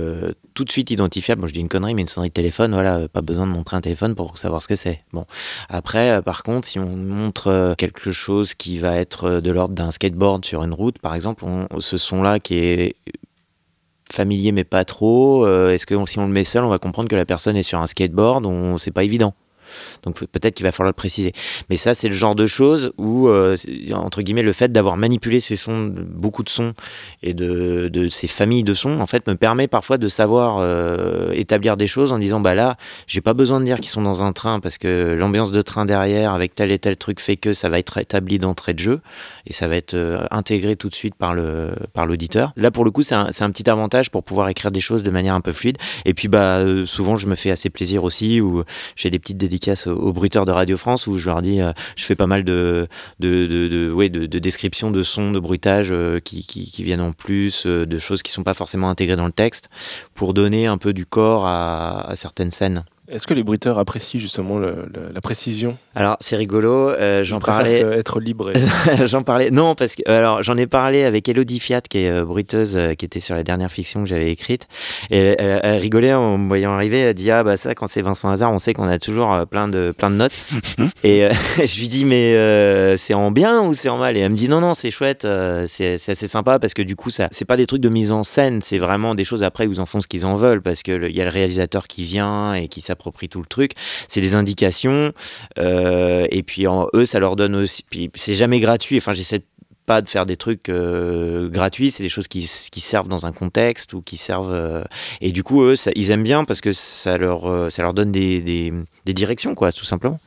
tout 0.59 0.65
de 0.65 0.73
suite 0.73 0.91
identifiable. 0.91 1.41
Bon, 1.41 1.47
je 1.47 1.53
dis 1.53 1.61
une 1.61 1.69
connerie, 1.69 1.95
mais 1.95 2.01
une 2.01 2.09
sonnerie 2.09 2.31
de 2.31 2.35
téléphone, 2.35 2.73
voilà, 2.73 3.07
pas 3.07 3.21
besoin 3.21 3.47
de 3.47 3.53
montrer 3.53 3.77
un 3.77 3.81
téléphone 3.81 4.17
pour 4.17 4.37
savoir 4.37 4.61
ce 4.61 4.67
que 4.67 4.75
c'est. 4.75 5.05
Bon, 5.13 5.25
après, 5.69 6.11
euh, 6.11 6.21
par 6.21 6.43
contre, 6.43 6.67
si 6.67 6.81
on 6.81 6.97
montre 6.97 7.47
euh, 7.47 7.75
quelque 7.77 8.11
chose 8.11 8.55
qui 8.55 8.79
va 8.79 8.97
être 8.97 9.25
euh, 9.25 9.41
de 9.41 9.53
l'ordre 9.53 9.77
d'un 9.77 9.93
skateboard 9.93 10.45
sur 10.45 10.65
une 10.65 10.75
route, 10.75 10.99
par 10.99 11.15
exemple, 11.15 11.45
ce 11.79 11.97
son-là 11.97 12.41
qui 12.41 12.57
est 12.57 12.97
familier 14.11 14.51
mais 14.51 14.65
pas 14.65 14.85
trop, 14.85 15.47
est-ce 15.47 15.87
que 15.87 15.95
si 16.07 16.19
on 16.19 16.27
le 16.27 16.33
met 16.33 16.43
seul, 16.43 16.65
on 16.65 16.71
va 16.71 16.79
comprendre 16.79 17.09
que 17.09 17.15
la 17.15 17.27
personne 17.27 17.57
est 17.57 17.63
sur 17.63 17.79
un 17.79 17.87
skateboard, 17.87 18.45
c'est 18.79 18.91
pas 18.91 19.05
évident. 19.05 19.35
Donc 20.03 20.25
peut-être 20.27 20.55
qu'il 20.55 20.65
va 20.65 20.73
falloir 20.73 20.91
le 20.91 20.95
préciser. 20.95 21.33
Mais 21.71 21.77
ça, 21.77 21.95
c'est 21.95 22.09
le 22.09 22.15
genre 22.15 22.35
de 22.35 22.47
choses 22.47 22.93
où, 22.99 23.29
euh, 23.29 23.57
entre 23.93 24.23
guillemets, 24.23 24.43
le 24.43 24.53
fait 24.53 24.71
d'avoir 24.73 24.97
manipulé 24.97 25.41
ces 25.41 25.57
sons, 25.57 25.93
beaucoup 25.95 26.43
de 26.43 26.49
sons 26.49 26.75
et 27.23 27.35
de, 27.35 27.89
de, 27.93 28.09
ces 28.09 28.27
familles 28.27 28.65
de 28.65 28.75
sons, 28.75 29.01
en 29.01 29.07
fait, 29.07 29.27
me 29.27 29.35
permet 29.35 29.69
parfois 29.69 29.99
de 29.99 30.09
savoir 30.09 30.59
euh, 30.61 31.33
établir 31.33 31.77
des 31.77 31.87
choses 31.87 32.13
en 32.13 32.19
disant, 32.19 32.41
bah 32.41 32.55
là, 32.55 32.77
j'ai 33.07 33.21
pas 33.21 33.35
besoin 33.35 33.61
de 33.61 33.65
dire 33.65 33.79
qu'ils 33.79 33.91
sont 33.91 34.03
dans 34.03 34.23
un 34.23 34.33
train 34.33 34.61
parce 34.61 34.79
que 34.79 35.15
l'ambiance 35.19 35.53
de 35.53 35.61
train 35.63 35.85
derrière, 35.85 36.33
avec 36.33 36.55
tel 36.55 36.73
et 36.73 36.79
tel 36.79 36.97
truc, 36.97 37.21
fait 37.21 37.37
que 37.37 37.53
ça 37.53 37.69
va 37.69 37.79
être 37.79 37.99
établi 37.99 38.39
d'entrée 38.39 38.75
de 38.75 38.79
jeu 38.79 39.01
et 39.47 39.53
ça 39.53 39.69
va 39.69 39.77
être 39.77 39.95
euh, 39.95 40.25
intégré 40.31 40.77
tout 40.77 40.89
de 40.89 40.95
suite 40.95 41.15
par 41.15 41.29
par 41.93 42.07
l'auditeur. 42.07 42.53
Là, 42.57 42.71
pour 42.71 42.85
le 42.85 42.91
coup, 42.91 43.03
c'est 43.03 43.15
un, 43.15 43.29
un, 43.39 43.51
petit 43.51 43.69
avantage 43.69 44.11
pour 44.11 44.25
pouvoir 44.25 44.49
écrire 44.49 44.71
des 44.71 44.81
choses 44.81 45.03
de 45.03 45.11
manière 45.11 45.35
un 45.35 45.41
peu 45.41 45.53
fluide. 45.53 45.77
Et 46.05 46.15
puis, 46.15 46.29
bah, 46.29 46.61
souvent, 46.87 47.17
je 47.17 47.27
me 47.27 47.35
fais 47.35 47.51
assez 47.51 47.69
plaisir 47.71 48.03
aussi 48.03 48.41
ou 48.41 48.65
j'ai 48.97 49.11
des 49.11 49.19
petites 49.19 49.37
dédicaces 49.37 49.58
aux, 49.87 50.13
bruiteurs 50.13 50.47
de 50.47 50.53
Radio 50.53 50.77
France 50.77 51.07
où 51.07 51.19
je 51.19 51.27
leur 51.27 51.43
dis, 51.43 51.61
euh, 51.61 51.73
je 51.97 52.05
fais 52.05 52.15
pas 52.15 52.27
mal 52.27 52.45
de, 52.45 52.89
descriptions 53.19 54.91
de 54.91 55.03
sons, 55.03 55.33
de 55.33 55.39
bruitages 55.39 55.89
euh, 55.91 56.21
qui, 56.21 56.71
viennent 56.79 57.01
en 57.01 57.13
plus, 57.13 57.67
euh, 57.67 57.87
de 57.87 57.99
choses 57.99 58.23
qui 58.23 58.33
sont 58.33 58.45
pas 58.45 58.55
forcément 58.55 58.89
intégrées 58.89 59.17
dans 59.17 59.27
le 59.27 59.33
texte, 59.33 59.69
pour 60.15 60.35
donner 60.35 60.67
un 60.67 60.79
peu 60.79 60.93
du 60.93 61.07
corps 61.07 61.47
à 61.47 62.13
certaines 62.17 62.51
scènes. 62.51 62.85
Est-ce 63.11 63.27
que 63.27 63.33
les 63.35 63.43
bruiteurs 63.43 63.79
apprécient 63.79 64.21
justement 64.21 64.59
le- 64.59 64.87
le- 64.93 65.11
la 65.15 65.21
précision? 65.21 65.79
Alors 65.95 66.19
c'est 66.21 66.37
rigolo, 66.37 66.91
euh, 66.91 67.25
j'en 67.25 67.39
parlais. 67.39 67.81
être 67.81 68.21
libre. 68.21 68.51
et- 68.51 68.55
j'en 69.07 69.23
parlais. 69.23 69.51
Non, 69.51 69.75
parce 69.75 69.95
que 69.95 70.03
alors 70.11 70.43
j'en 70.43 70.57
ai 70.59 70.67
parlé 70.67 71.05
avec 71.05 71.27
Elodie 71.29 71.59
Fiat, 71.59 71.81
qui 71.81 71.99
est 72.01 72.11
euh, 72.11 72.25
bruiteuse, 72.25 72.77
euh, 72.77 72.95
qui 72.95 73.07
était 73.07 73.21
sur 73.21 73.35
la 73.35 73.43
dernière 73.45 73.71
fiction 73.71 74.03
que 74.03 74.09
j'avais 74.09 74.31
écrite. 74.31 74.69
Et 75.11 75.19
elle, 75.19 75.37
elle- 75.39 75.61
elle 75.63 75.81
rigolait 75.81 76.13
en 76.13 76.37
me 76.37 76.49
voyant 76.49 76.73
arriver. 76.73 76.99
Elle 76.99 77.15
dit 77.15 77.31
ah 77.31 77.43
bah 77.45 77.57
ça, 77.57 77.75
quand 77.75 77.87
c'est 77.89 78.03
Vincent 78.03 78.29
Hazard, 78.31 78.53
on 78.53 78.59
sait 78.59 78.75
qu'on 78.75 78.89
a 78.89 78.99
toujours 78.99 79.33
euh, 79.33 79.45
plein 79.47 79.69
de 79.69 79.95
plein 79.97 80.11
de 80.11 80.17
notes. 80.17 80.33
et 81.03 81.25
euh, 81.25 81.31
je 81.65 81.81
lui 81.81 81.89
dis 81.89 82.05
mais 82.05 82.35
euh, 82.35 82.97
c'est 82.99 83.15
en 83.15 83.31
bien 83.31 83.63
ou 83.63 83.73
c'est 83.73 83.89
en 83.89 83.97
mal 83.97 84.17
Et 84.17 84.21
elle 84.21 84.33
me 84.33 84.37
dit 84.37 84.49
non 84.51 84.61
non 84.61 84.75
c'est 84.75 84.91
chouette, 84.91 85.25
euh, 85.25 85.65
c'est 85.67 85.95
assez 85.95 86.29
sympa 86.29 86.59
parce 86.59 86.75
que 86.75 86.83
du 86.83 86.95
coup 86.95 87.09
ça 87.11 87.29
c'est 87.31 87.47
pas 87.47 87.57
des 87.57 87.67
trucs 87.67 87.81
de 87.81 87.89
mise 87.89 88.13
en 88.13 88.23
scène, 88.23 88.61
c'est 88.61 88.79
vraiment 88.79 89.15
des 89.15 89.25
choses 89.25 89.43
après 89.43 89.67
où 89.67 89.73
ils 89.73 89.81
en 89.81 89.87
font 89.87 90.01
ce 90.03 90.07
qu'ils 90.07 90.27
en 90.27 90.37
veulent 90.37 90.61
parce 90.63 90.83
que 90.83 91.09
il 91.09 91.17
y 91.17 91.21
a 91.23 91.25
le 91.25 91.31
réalisateur 91.31 91.87
qui 91.87 92.05
vient 92.05 92.53
et 92.53 92.69
qui 92.69 92.83
s'approprie 92.99 93.29
tout 93.29 93.41
le 93.41 93.47
truc. 93.47 93.73
C'est 94.09 94.21
des 94.21 94.35
indications. 94.35 95.13
Euh, 95.59 96.27
et 96.31 96.43
puis 96.43 96.67
en, 96.67 96.89
eux, 96.95 97.07
ça 97.07 97.21
leur 97.21 97.37
donne 97.37 97.55
aussi. 97.57 97.85
C'est 98.15 98.35
jamais 98.35 98.61
gratuit. 98.61 98.97
Enfin, 98.99 99.13
j'essaie 99.13 99.43
pas 99.87 100.03
de 100.03 100.09
faire 100.09 100.27
des 100.27 100.37
trucs 100.37 100.69
euh, 100.69 101.49
gratuits. 101.49 101.91
C'est 101.91 102.03
des 102.03 102.09
choses 102.09 102.29
qui, 102.29 102.41
qui 102.71 102.81
servent 102.81 103.09
dans 103.09 103.25
un 103.25 103.33
contexte 103.33 103.95
ou 103.95 104.03
qui 104.03 104.17
servent. 104.17 104.53
euh, 104.53 104.85
et 105.21 105.33
du 105.33 105.43
coup, 105.43 105.63
eux, 105.63 105.75
ils 105.95 106.11
aiment 106.11 106.25
bien 106.25 106.45
parce 106.45 106.61
que 106.61 106.73
ça 106.73 107.17
leur, 107.17 107.71
ça 107.73 107.83
leur 107.83 107.95
donne 107.95 108.13
des, 108.13 108.41
des, 108.43 108.73
des 109.05 109.15
directions, 109.15 109.55
quoi, 109.55 109.73
tout 109.73 109.85
simplement. 109.85 110.21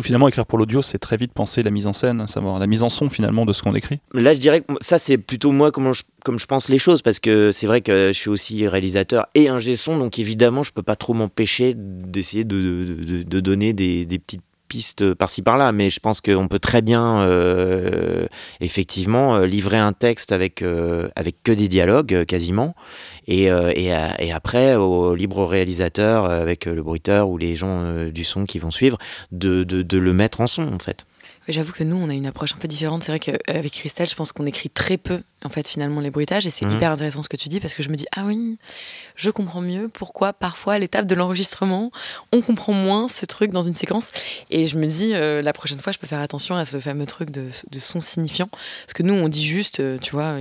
Finalement, 0.00 0.28
écrire 0.28 0.46
pour 0.46 0.58
l'audio, 0.58 0.82
c'est 0.82 0.98
très 0.98 1.16
vite 1.16 1.32
penser 1.32 1.62
la 1.62 1.70
mise 1.70 1.86
en 1.86 1.92
scène, 1.92 2.26
savoir 2.26 2.58
la 2.58 2.66
mise 2.66 2.82
en 2.82 2.88
son 2.88 3.10
finalement 3.10 3.44
de 3.44 3.52
ce 3.52 3.62
qu'on 3.62 3.74
écrit. 3.74 4.00
Là, 4.14 4.32
je 4.34 4.40
dirais 4.40 4.60
que 4.60 4.72
ça, 4.80 4.98
c'est 4.98 5.18
plutôt 5.18 5.52
moi 5.52 5.70
comment 5.70 5.92
je, 5.92 6.02
comme 6.24 6.38
je 6.38 6.46
pense 6.46 6.68
les 6.68 6.78
choses, 6.78 7.02
parce 7.02 7.18
que 7.18 7.50
c'est 7.50 7.66
vrai 7.66 7.82
que 7.82 8.08
je 8.08 8.18
suis 8.18 8.30
aussi 8.30 8.66
réalisateur 8.66 9.26
et 9.34 9.48
ingé 9.48 9.76
son, 9.76 9.98
donc 9.98 10.18
évidemment, 10.18 10.62
je 10.62 10.72
peux 10.72 10.82
pas 10.82 10.96
trop 10.96 11.14
m'empêcher 11.14 11.74
d'essayer 11.76 12.44
de, 12.44 13.22
donner 13.40 13.72
des 13.72 14.18
petites 14.18 14.42
pistes 14.72 15.12
par-ci 15.12 15.42
par-là, 15.42 15.70
mais 15.70 15.90
je 15.90 16.00
pense 16.00 16.22
qu'on 16.22 16.48
peut 16.48 16.58
très 16.58 16.80
bien, 16.80 17.20
euh, 17.26 18.26
effectivement, 18.62 19.36
euh, 19.36 19.46
livrer 19.46 19.76
un 19.76 19.92
texte 19.92 20.32
avec, 20.32 20.62
euh, 20.62 21.10
avec 21.14 21.42
que 21.42 21.52
des 21.52 21.68
dialogues, 21.68 22.24
quasiment, 22.24 22.74
et, 23.26 23.48
et, 23.48 23.92
et 24.18 24.32
après, 24.32 24.74
au 24.76 25.14
libre 25.14 25.44
réalisateur, 25.44 26.24
avec 26.24 26.64
le 26.64 26.82
bruiteur 26.82 27.28
ou 27.28 27.36
les 27.36 27.54
gens 27.54 28.06
du 28.06 28.24
son 28.24 28.46
qui 28.46 28.58
vont 28.58 28.70
suivre, 28.70 28.96
de, 29.30 29.62
de, 29.62 29.82
de 29.82 29.98
le 29.98 30.14
mettre 30.14 30.40
en 30.40 30.46
son, 30.46 30.72
en 30.72 30.78
fait. 30.78 31.04
J'avoue 31.48 31.72
que 31.72 31.82
nous, 31.82 31.96
on 31.96 32.08
a 32.08 32.12
une 32.14 32.26
approche 32.26 32.52
un 32.54 32.58
peu 32.58 32.68
différente. 32.68 33.02
C'est 33.02 33.10
vrai 33.12 33.18
qu'avec 33.18 33.72
Christelle, 33.72 34.08
je 34.08 34.14
pense 34.14 34.30
qu'on 34.32 34.46
écrit 34.46 34.70
très 34.70 34.96
peu, 34.96 35.20
en 35.44 35.48
fait, 35.48 35.66
finalement, 35.68 36.00
les 36.00 36.10
bruitages. 36.10 36.46
Et 36.46 36.50
c'est 36.50 36.64
Mhm. 36.64 36.76
hyper 36.76 36.92
intéressant 36.92 37.22
ce 37.24 37.28
que 37.28 37.36
tu 37.36 37.48
dis 37.48 37.58
parce 37.58 37.74
que 37.74 37.82
je 37.82 37.88
me 37.88 37.96
dis, 37.96 38.06
ah 38.16 38.22
oui, 38.26 38.58
je 39.16 39.28
comprends 39.30 39.60
mieux 39.60 39.88
pourquoi 39.92 40.32
parfois 40.32 40.74
à 40.74 40.78
l'étape 40.78 41.06
de 41.06 41.14
l'enregistrement, 41.16 41.90
on 42.32 42.42
comprend 42.42 42.72
moins 42.72 43.08
ce 43.08 43.26
truc 43.26 43.50
dans 43.50 43.62
une 43.62 43.74
séquence. 43.74 44.12
Et 44.50 44.66
je 44.68 44.78
me 44.78 44.86
dis, 44.86 45.14
euh, 45.14 45.42
la 45.42 45.52
prochaine 45.52 45.80
fois, 45.80 45.92
je 45.92 45.98
peux 45.98 46.06
faire 46.06 46.20
attention 46.20 46.54
à 46.54 46.64
ce 46.64 46.78
fameux 46.78 47.06
truc 47.06 47.30
de, 47.30 47.46
de 47.72 47.78
son 47.80 48.00
signifiant. 48.00 48.48
Parce 48.86 48.92
que 48.94 49.02
nous, 49.02 49.14
on 49.14 49.28
dit 49.28 49.44
juste, 49.44 49.80
euh, 49.80 49.98
tu 50.00 50.12
vois, 50.12 50.36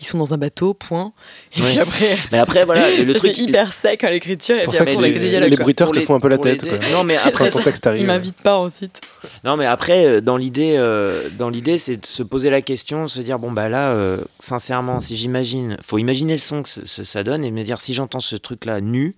ils 0.00 0.06
sont 0.06 0.16
dans 0.16 0.32
un 0.32 0.38
bateau, 0.38 0.72
point. 0.72 1.12
Et 1.56 1.60
Ouais. 1.60 1.70
puis 1.72 1.78
après, 1.80 2.16
Mais 2.32 2.38
après, 2.38 2.64
voilà, 2.64 2.88
le 2.96 3.12
truc. 3.14 3.34
c'est 3.36 3.42
hyper 3.42 3.72
sec 3.72 4.04
à 4.04 4.10
l'écriture. 4.10 4.56
C'est 4.56 4.62
Et 4.62 4.64
pour 4.64 4.72
puis 4.72 4.78
ça 4.78 4.82
après, 4.84 4.96
on 4.96 5.02
a 5.02 5.06
les- 5.06 5.12
que 5.12 5.18
des 5.18 5.28
dialogues. 5.28 5.50
les 5.50 5.56
bruiteurs 5.58 5.92
te 5.92 5.98
les- 5.98 6.04
font 6.06 6.14
un 6.14 6.20
peu 6.20 6.28
la 6.28 6.38
tête. 6.38 6.62
les- 6.62 6.70
quoi. 6.70 6.78
Non, 6.92 7.04
mais 7.04 7.16
Après, 7.16 7.28
après, 7.46 7.50
ton 7.50 7.60
texte 7.62 7.86
arrive. 7.86 8.00
Ils 8.00 8.06
m'invitent 8.06 8.40
pas 8.40 8.56
ensuite. 8.56 9.00
Non, 9.44 9.56
mais 9.58 9.66
après, 9.66 10.06
euh, 10.06 10.20
dans 10.22 10.36
l'idée, 10.46 10.76
euh, 10.76 11.28
l'idée, 11.50 11.76
c'est 11.76 11.96
de 11.96 12.06
se 12.06 12.22
poser 12.22 12.50
la 12.50 12.62
question, 12.62 13.08
se 13.08 13.20
dire 13.20 13.40
bon 13.40 13.50
bah 13.50 13.68
là, 13.68 13.90
euh, 13.90 14.22
sincèrement, 14.38 15.00
si 15.00 15.16
j'imagine, 15.16 15.76
faut 15.82 15.98
imaginer 15.98 16.34
le 16.34 16.38
son 16.38 16.62
que 16.62 16.68
ça 16.86 17.24
donne 17.24 17.44
et 17.44 17.50
me 17.50 17.64
dire 17.64 17.80
si 17.80 17.94
j'entends 17.94 18.20
ce 18.20 18.36
truc-là 18.36 18.80
nu, 18.80 19.16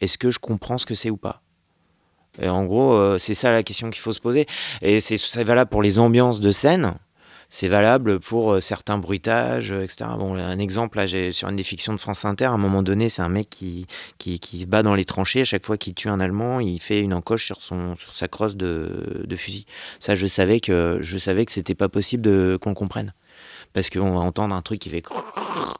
est-ce 0.00 0.16
que 0.16 0.30
je 0.30 0.38
comprends 0.38 0.78
ce 0.78 0.86
que 0.86 0.94
c'est 0.94 1.10
ou 1.10 1.18
pas? 1.18 1.42
Et 2.40 2.48
en 2.48 2.64
gros, 2.64 2.94
euh, 2.94 3.18
c'est 3.18 3.34
ça 3.34 3.50
la 3.50 3.62
question 3.62 3.90
qu'il 3.90 4.00
faut 4.00 4.12
se 4.12 4.20
poser. 4.20 4.46
Et 4.80 5.00
c'est 5.00 5.18
c'est 5.18 5.44
valable 5.44 5.68
pour 5.68 5.82
les 5.82 5.98
ambiances 5.98 6.40
de 6.40 6.50
scène. 6.50 6.94
C'est 7.52 7.68
valable 7.68 8.20
pour 8.20 8.52
euh, 8.52 8.60
certains 8.60 8.96
bruitages, 8.96 9.72
euh, 9.72 9.82
etc. 9.82 10.10
Bon, 10.16 10.36
un 10.36 10.58
exemple, 10.58 10.98
là, 10.98 11.32
sur 11.32 11.48
une 11.48 11.56
des 11.56 11.64
fictions 11.64 11.92
de 11.92 12.00
France 12.00 12.24
Inter, 12.24 12.46
à 12.46 12.52
un 12.52 12.58
moment 12.58 12.82
donné, 12.82 13.08
c'est 13.08 13.22
un 13.22 13.28
mec 13.28 13.50
qui, 13.50 13.86
qui, 14.18 14.60
se 14.60 14.66
bat 14.66 14.82
dans 14.82 14.94
les 14.94 15.04
tranchées. 15.04 15.40
À 15.40 15.44
chaque 15.44 15.66
fois 15.66 15.76
qu'il 15.76 15.94
tue 15.94 16.08
un 16.08 16.20
Allemand, 16.20 16.60
il 16.60 16.80
fait 16.80 17.00
une 17.00 17.12
encoche 17.12 17.46
sur, 17.46 17.60
son, 17.60 17.96
sur 17.96 18.14
sa 18.14 18.28
crosse 18.28 18.56
de, 18.56 19.24
de 19.26 19.36
fusil. 19.36 19.66
Ça, 19.98 20.14
je 20.14 20.28
savais 20.28 20.60
que 20.60 20.98
je 21.02 21.18
savais 21.18 21.44
que 21.44 21.52
c'était 21.52 21.74
pas 21.74 21.88
possible 21.88 22.58
qu'on 22.60 22.74
comprenne. 22.74 23.12
Parce 23.72 23.88
qu'on 23.90 24.12
va 24.14 24.20
entendre 24.20 24.54
un 24.54 24.62
truc 24.62 24.80
qui 24.80 24.88
fait. 24.88 25.02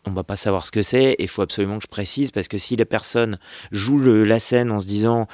On 0.06 0.12
va 0.12 0.22
pas 0.22 0.37
savoir 0.37 0.66
ce 0.66 0.70
que 0.70 0.83
c'est. 0.83 1.12
Et 1.12 1.22
il 1.22 1.28
faut 1.28 1.42
absolument 1.42 1.78
que 1.78 1.85
je 1.85 1.88
précise. 1.88 2.30
Parce 2.30 2.48
que 2.48 2.59
si 2.59 2.76
la 2.76 2.85
personne 2.85 3.38
joue 3.72 3.98
la 3.98 4.38
scène 4.38 4.70
en 4.70 4.80
se 4.80 4.87
disant 4.87 5.26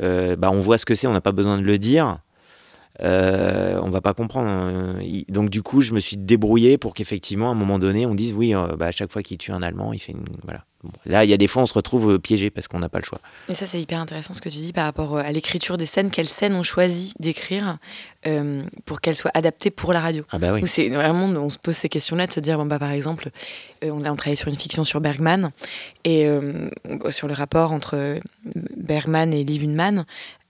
euh, 0.00 0.36
bah, 0.36 0.50
on 0.50 0.60
voit 0.60 0.78
ce 0.78 0.86
que 0.86 0.94
c'est, 0.94 1.06
on 1.06 1.12
n'a 1.12 1.20
pas 1.20 1.32
besoin 1.32 1.58
de 1.58 1.64
le 1.64 1.78
dire. 1.78 2.18
Euh, 3.00 3.80
on 3.82 3.90
va 3.90 4.00
pas 4.00 4.12
comprendre. 4.14 5.00
Il- 5.00 5.24
Donc 5.28 5.48
du 5.50 5.62
coup, 5.62 5.80
je 5.80 5.92
me 5.92 6.00
suis 6.00 6.16
débrouillé 6.16 6.76
pour 6.78 6.92
qu'effectivement, 6.94 7.48
à 7.48 7.52
un 7.52 7.56
moment 7.56 7.78
donné, 7.78 8.04
on 8.06 8.14
dise 8.14 8.34
oui, 8.34 8.54
euh, 8.54 8.76
bah, 8.76 8.86
à 8.86 8.92
chaque 8.92 9.10
fois 9.10 9.22
qu'il 9.22 9.38
tue 9.38 9.50
un 9.52 9.62
Allemand, 9.62 9.92
il 9.92 9.98
fait 9.98 10.12
une 10.12 10.24
voilà. 10.44 10.64
Bon, 10.84 10.90
là, 11.06 11.24
il 11.24 11.30
y 11.30 11.32
a 11.32 11.36
des 11.36 11.46
fois, 11.46 11.62
on 11.62 11.66
se 11.66 11.74
retrouve 11.74 12.10
euh, 12.14 12.18
piégé 12.18 12.50
parce 12.50 12.66
qu'on 12.66 12.80
n'a 12.80 12.88
pas 12.88 12.98
le 12.98 13.04
choix. 13.04 13.20
Et 13.48 13.54
ça, 13.54 13.66
c'est 13.66 13.80
hyper 13.80 14.00
intéressant 14.00 14.34
ce 14.34 14.40
que 14.40 14.48
tu 14.48 14.56
dis 14.56 14.72
par 14.72 14.84
rapport 14.84 15.16
euh, 15.16 15.22
à 15.24 15.30
l'écriture 15.30 15.76
des 15.78 15.86
scènes. 15.86 16.10
Quelles 16.10 16.28
scènes 16.28 16.54
on 16.54 16.64
choisit 16.64 17.14
d'écrire 17.20 17.78
euh, 18.26 18.62
pour 18.84 19.00
qu'elles 19.00 19.14
soient 19.16 19.30
adaptées 19.32 19.70
pour 19.70 19.92
la 19.92 20.00
radio? 20.00 20.24
Ah 20.32 20.38
bah 20.38 20.52
oui. 20.52 20.60
C'est 20.66 20.88
vraiment, 20.88 21.26
on 21.26 21.48
se 21.50 21.58
pose 21.58 21.76
ces 21.76 21.88
questions-là 21.88 22.26
de 22.26 22.32
se 22.32 22.40
dire, 22.40 22.58
bon, 22.58 22.66
bah, 22.66 22.80
par 22.80 22.90
exemple, 22.90 23.30
euh, 23.84 23.90
on, 23.90 24.04
a, 24.04 24.10
on 24.10 24.16
travaillait 24.16 24.34
sur 24.36 24.48
une 24.48 24.56
fiction 24.56 24.82
sur 24.82 25.00
Bergman 25.00 25.50
et 26.04 26.26
euh, 26.26 26.68
sur 27.10 27.28
le 27.28 27.34
rapport 27.34 27.70
entre 27.72 28.18
Bergman 28.76 29.32
et 29.32 29.44
Liv 29.44 29.62
Ullmann. 29.62 30.04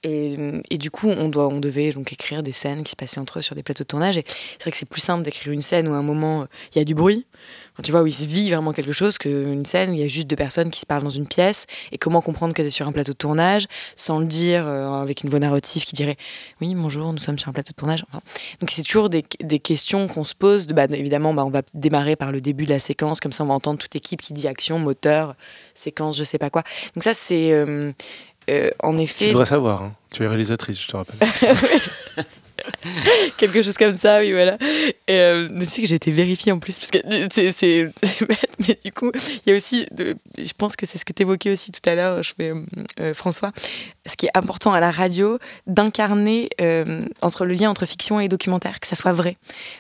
Et, 0.05 0.79
du 0.79 0.91
coup, 0.91 1.09
on, 1.09 1.29
devait 1.61 1.93
donc 1.93 2.13
écrire 2.13 2.43
des 2.43 2.53
scènes 2.53 2.83
qui 2.83 2.91
se 2.91 2.97
passaient 2.97 3.21
entre 3.21 3.39
eux 3.39 3.43
sur 3.43 3.55
des 3.55 3.63
plateaux 3.63 3.85
de 3.85 3.89
tournage. 3.89 4.17
Et 4.19 4.25
c'est 4.27 4.63
vrai 4.63 4.71
que 4.73 4.77
c'est 4.77 4.89
plus 4.89 5.01
simple 5.01 5.23
d'écrire 5.23 5.53
une 5.53 5.63
scène 5.63 5.87
où 5.87 5.95
à 5.95 5.97
un 5.97 6.03
moment, 6.03 6.47
il 6.75 6.79
y 6.79 6.81
a 6.81 6.85
du 6.85 6.95
bruit. 6.95 7.27
Tu 7.83 7.91
vois, 7.91 8.03
où 8.03 8.07
il 8.07 8.13
se 8.13 8.25
vit 8.25 8.51
vraiment 8.51 8.73
quelque 8.73 8.93
chose 8.93 9.17
qu'une 9.17 9.65
scène 9.65 9.91
où 9.91 9.93
il 9.95 10.01
y 10.01 10.05
a 10.05 10.09
juste 10.09 10.27
deux 10.27 10.37
personnes 10.37 10.71
qui 10.71 10.79
se 10.81 10.87
parlent 10.87 11.03
dans 11.03 11.11
une 11.11 11.27
pièce. 11.27 11.67
Et 11.91 11.99
comment 11.99 12.21
comprendre 12.21 12.53
que 12.53 12.61
es 12.61 12.71
sur 12.71 12.87
un 12.87 12.93
plateau 12.93 13.13
de 13.13 13.17
tournage 13.17 13.67
sans 13.97 14.19
le 14.19 14.27
dire 14.27 14.67
euh, 14.67 15.01
avec 15.01 15.23
une 15.23 15.31
voix 15.31 15.39
narrative 15.39 15.85
qui 15.85 15.95
dirait 15.95 16.17
Oui, 16.61 16.75
bonjour, 16.75 17.13
nous 17.13 17.19
sommes 17.19 17.39
sur 17.39 17.49
un 17.49 17.53
plateau 17.53 17.71
de 17.71 17.77
tournage. 17.77 18.05
Donc 18.61 18.71
c'est 18.71 18.83
toujours 18.83 19.09
des, 19.09 19.23
questions 19.23 20.07
qu'on 20.07 20.25
se 20.25 20.35
pose. 20.35 20.67
Bah, 20.67 20.85
évidemment, 20.91 21.33
bah, 21.33 21.45
on 21.45 21.51
va 21.51 21.63
démarrer 21.73 22.15
par 22.15 22.31
le 22.31 22.41
début 22.41 22.65
de 22.65 22.71
la 22.71 22.81
séquence. 22.81 23.21
Comme 23.21 23.33
ça, 23.33 23.43
on 23.43 23.47
va 23.47 23.55
entendre 23.55 23.79
toute 23.79 23.95
l'équipe 23.95 24.21
qui 24.21 24.33
dit 24.33 24.49
action, 24.49 24.79
moteur, 24.79 25.35
séquence, 25.75 26.19
je 26.19 26.25
sais 26.25 26.39
pas 26.39 26.51
quoi. 26.51 26.65
Donc 26.95 27.05
ça, 27.05 27.15
c'est. 27.15 27.53
euh, 27.53 27.93
euh, 28.51 28.71
en 28.83 28.97
Tu 28.97 29.03
effet, 29.03 29.29
devrais 29.29 29.47
savoir. 29.47 29.83
hein. 29.83 29.95
Tu 30.13 30.25
es 30.25 30.27
réalisatrice, 30.29 30.81
je 30.83 30.89
te 30.89 30.97
rappelle. 30.97 31.17
quelque 33.37 33.63
chose 33.63 33.77
comme 33.77 33.95
ça, 33.95 34.21
oui, 34.21 34.33
voilà. 34.33 34.57
Et 35.09 35.19
euh, 35.19 35.49
tu 35.59 35.65
sais 35.65 35.83
que 35.83 35.89
j'ai 35.89 35.97
été 35.97 36.11
vérifiée 36.11 36.53
en 36.53 36.59
plus, 36.59 36.79
parce 36.79 36.91
que 36.91 36.99
c'est- 37.33 37.53
c'est 37.53 38.27
bête, 38.27 38.51
mais 38.67 38.79
du 38.85 38.93
coup, 38.93 39.11
il 39.47 39.51
y 39.51 39.53
a 39.53 39.57
aussi, 39.57 39.87
je 40.39 40.53
pense 40.57 40.77
que 40.77 40.87
c'est 40.87 40.99
ce 40.99 41.05
que 41.05 41.13
tu 41.13 41.23
évoquais 41.23 41.51
aussi 41.51 41.73
tout 41.73 41.89
à 41.89 41.95
l'heure, 41.95 42.23
je 42.23 42.33
fais, 42.37 42.51
euh, 42.51 42.65
euh, 43.01 43.15
François, 43.15 43.53
ce 44.07 44.17
qui 44.17 44.27
est 44.27 44.31
important 44.35 44.73
à 44.73 44.81
la 44.81 44.91
radio, 44.91 45.39
d'incarner 45.67 46.51
euh, 46.61 47.07
entre 47.23 47.45
le 47.45 47.55
lien 47.55 47.71
entre 47.71 47.87
fiction 47.87 48.21
et 48.21 48.29
documentaire, 48.29 48.81
que 48.81 48.87
ça 48.87 48.97
soit 48.97 49.13
vrai. 49.13 49.37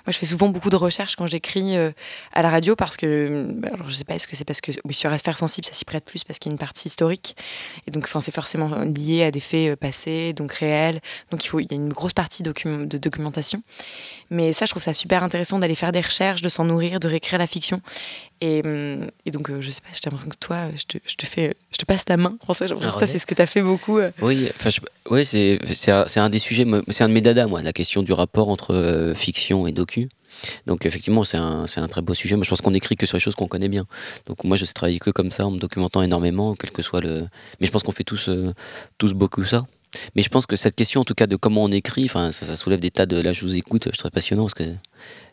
Moi, 0.07 0.12
je 0.12 0.18
fais 0.18 0.27
souvent 0.27 0.49
beaucoup 0.49 0.71
de 0.71 0.77
recherches 0.77 1.16
quand 1.16 1.27
j'écris 1.27 1.77
euh, 1.77 1.90
à 2.33 2.42
la 2.42 2.51
radio, 2.51 2.77
parce 2.77 2.97
que, 2.97 3.55
alors 3.73 3.88
je 3.88 3.95
sais 3.95 4.05
pas, 4.05 4.14
est-ce 4.14 4.27
que 4.27 4.37
c'est 4.37 4.45
parce 4.45 4.61
que 4.61 4.73
oui, 4.85 4.95
sur 4.95 5.12
Affaires 5.12 5.37
sensibles, 5.38 5.66
ça 5.66 5.75
s'y 5.75 5.85
prête 5.85 6.05
plus, 6.05 6.25
parce 6.25 6.38
qu'il 6.38 6.51
y 6.51 6.53
a 6.53 6.55
une 6.55 6.59
partie 6.59 6.88
historique, 6.88 7.37
et 7.87 7.90
donc 7.90 8.09
c'est 8.21 8.35
forcément 8.35 8.68
lié 8.85 9.25
à 9.25 9.31
des 9.31 9.40
faits 9.40 9.73
euh, 9.73 9.77
passés, 9.77 10.33
donc 10.33 10.53
réels, 10.53 11.01
donc 11.31 11.45
il, 11.45 11.49
faut, 11.49 11.61
il 11.61 11.66
y 11.71 11.75
a 11.75 11.77
une 11.77 11.88
grosse 11.92 12.12
partie 12.12 12.42
docu- 12.73 12.89
de 12.89 12.99
documentation. 12.99 13.63
Mais 14.31 14.53
ça, 14.53 14.65
je 14.67 14.71
trouve 14.71 14.83
ça 14.83 14.93
super 14.95 15.23
intéressant 15.23 15.59
d'aller 15.59 15.75
faire 15.75 15.93
des 15.93 16.01
recherches, 16.01 16.41
de 16.43 16.49
s'en 16.49 16.65
nourrir, 16.65 17.01
de 17.01 17.09
réécrire 17.09 17.39
la 17.39 17.47
fiction. 17.47 17.81
Et, 18.41 18.63
hum, 18.65 19.11
et 19.27 19.31
donc, 19.31 19.51
euh, 19.51 19.61
je 19.61 19.71
sais 19.71 19.81
pas, 19.81 19.89
j'ai 19.93 20.01
l'impression 20.05 20.31
que 20.31 20.37
toi, 20.39 20.69
je 20.77 20.85
te, 20.85 20.99
je 21.07 21.15
te 21.15 21.27
fais, 21.27 21.55
je 21.71 21.77
te 21.77 21.85
passe 21.85 22.05
la 22.09 22.17
main, 22.17 22.37
François. 22.43 22.67
J'ai 22.67 22.75
l'impression 22.75 22.95
que 22.99 23.01
ça, 23.01 23.07
c'est 23.13 23.19
ce 23.19 23.27
que 23.27 23.35
tu 23.35 23.43
as 23.43 23.47
fait 23.47 23.63
beaucoup. 23.63 23.99
euh. 23.99 24.11
Oui, 24.23 24.49
je- 24.65 25.11
ouais, 25.11 25.25
c'est 25.25 26.19
un, 26.21 26.31
des 26.31 26.39
sujets, 26.39 26.67
c'est 26.89 27.05
un 27.05 27.09
de 27.09 27.15
mes 27.15 27.21
dadas, 27.21 27.47
moi, 27.47 27.63
la 27.63 27.73
question 27.73 28.03
du 28.03 28.13
rapport 28.13 28.49
entre 28.49 28.75
euh, 28.75 29.15
fiction 29.15 29.67
et 29.67 29.73
docu. 29.73 30.09
Donc 30.67 30.87
effectivement, 30.87 31.25
c'est 31.25 31.37
un, 31.37 31.67
c'est 31.67 31.81
un 31.81 31.88
très 31.88 32.01
beau 32.01 32.15
sujet. 32.15 32.37
Moi, 32.37 32.44
je 32.44 32.49
pense 32.49 32.63
qu'on 32.63 32.73
écrit 32.73 32.96
que 32.96 33.05
sur 33.05 33.17
les 33.17 33.21
choses 33.21 33.35
qu'on 33.35 33.46
connaît 33.49 33.69
bien. 33.69 33.85
Donc 34.27 34.44
moi, 34.44 34.57
je 34.57 34.65
sais 34.65 34.73
travailler 34.73 34.99
que 34.99 35.11
comme 35.11 35.31
ça, 35.31 35.46
en 35.46 35.51
me 35.51 35.59
documentant 35.59 36.01
énormément, 36.03 36.55
quel 36.55 36.71
que 36.71 36.81
soit 36.83 37.03
le. 37.03 37.27
Mais 37.61 37.67
je 37.67 37.71
pense 37.71 37.83
qu'on 37.83 37.92
fait 37.92 38.03
tous, 38.03 38.31
euh, 38.31 38.55
tous 38.96 39.13
beaucoup 39.13 39.44
ça. 39.44 39.67
Mais 40.15 40.23
je 40.23 40.29
pense 40.29 40.47
que 40.47 40.57
cette 40.57 40.75
question, 40.75 41.03
en 41.03 41.05
tout 41.05 41.15
cas, 41.15 41.27
de 41.27 41.37
comment 41.37 41.65
on 41.65 41.71
écrit, 41.71 42.09
ça, 42.09 42.33
soulève 42.57 42.81
des 42.81 42.90
tas 42.90 43.07
de. 43.07 43.21
Là, 43.21 43.33
je 43.33 43.43
vous 43.43 43.55
écoute, 43.55 43.88
je 43.93 43.99
trouve 43.99 44.11
passionnant 44.11 44.45
parce 44.45 44.55
que 44.55 44.65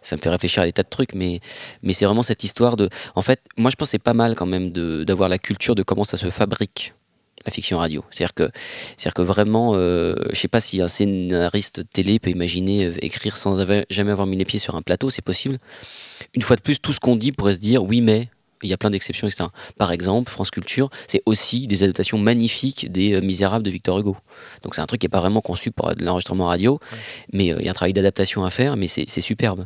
ça 0.02 0.16
me 0.16 0.22
fait 0.22 0.30
réfléchir 0.30 0.64
à 0.64 0.66
des 0.66 0.74
tas 0.74 0.84
de 0.84 0.90
trucs. 0.90 1.14
Mais, 1.14 1.40
mais 1.84 1.94
c'est 1.94 2.06
vraiment 2.06 2.24
cette 2.24 2.44
histoire 2.44 2.78
de. 2.78 2.90
En 3.16 3.22
fait, 3.22 3.42
moi, 3.58 3.72
je 3.72 3.76
pense 3.76 3.88
que 3.88 3.92
c'est 3.92 4.00
pas 4.00 4.14
mal 4.14 4.36
quand 4.36 4.46
même 4.46 4.72
d'avoir 4.72 5.30
la 5.30 5.38
culture 5.38 5.76
de 5.76 5.84
comment 5.84 6.04
ça 6.04 6.18
se 6.18 6.30
fabrique 6.30 6.94
la 7.46 7.52
fiction 7.52 7.78
radio. 7.78 8.04
C'est-à-dire 8.10 8.34
que, 8.34 8.50
c'est-à-dire 8.98 9.14
que 9.14 9.22
vraiment, 9.22 9.72
euh, 9.76 10.16
je 10.32 10.36
sais 10.36 10.48
pas 10.48 10.60
si 10.60 10.82
un 10.82 10.88
scénariste 10.88 11.84
télé 11.92 12.20
peut 12.20 12.30
imaginer 12.30 12.88
euh, 12.88 12.94
écrire 13.02 13.38
sans 13.38 13.62
avoir- 13.62 13.84
jamais 13.90 14.12
avoir 14.12 14.28
mis 14.28 14.38
les 14.38 14.46
pieds 14.46 14.60
sur 14.60 14.76
un 14.76 14.82
plateau, 14.82 15.10
c'est 15.10 15.22
possible. 15.24 15.58
Une 16.34 16.42
fois 16.42 16.58
de 16.58 16.62
plus, 16.62 16.80
tout 16.80 16.94
ce 16.94 17.00
qu'on 17.00 17.16
dit 17.16 17.32
pourrait 17.32 17.54
se 17.54 17.60
dire 17.60 17.84
oui, 17.84 18.02
mais 18.02 18.28
il 18.64 18.70
y 18.70 18.74
a 18.74 18.78
plein 18.78 18.90
d'exceptions, 18.90 19.28
etc. 19.28 19.50
Par 19.78 19.92
exemple, 19.92 20.32
France 20.32 20.52
Culture, 20.52 20.90
c'est 21.08 21.22
aussi 21.26 21.68
des 21.68 21.84
adaptations 21.84 22.18
magnifiques 22.18 22.92
des 22.92 23.14
euh, 23.14 23.22
Misérables 23.22 23.64
de 23.64 23.72
Victor 23.72 24.00
Hugo. 24.00 24.18
Donc 24.64 24.76
c'est 24.76 24.82
un 24.82 24.86
truc 24.86 25.02
qui 25.02 25.06
n'est 25.06 25.10
pas 25.10 25.22
vraiment 25.22 25.42
conçu 25.42 25.72
pour 25.72 25.94
de 25.96 26.04
l'enregistrement 26.04 26.48
radio, 26.48 26.80
mais 27.32 27.54
euh, 27.54 27.58
il 27.60 27.66
y 27.66 27.68
a 27.68 27.72
un 27.72 27.74
travail 27.74 27.94
d'adaptation 27.94 28.44
à 28.44 28.50
faire, 28.50 28.76
mais 28.76 28.88
c'est 28.88 29.22
superbe. 29.22 29.66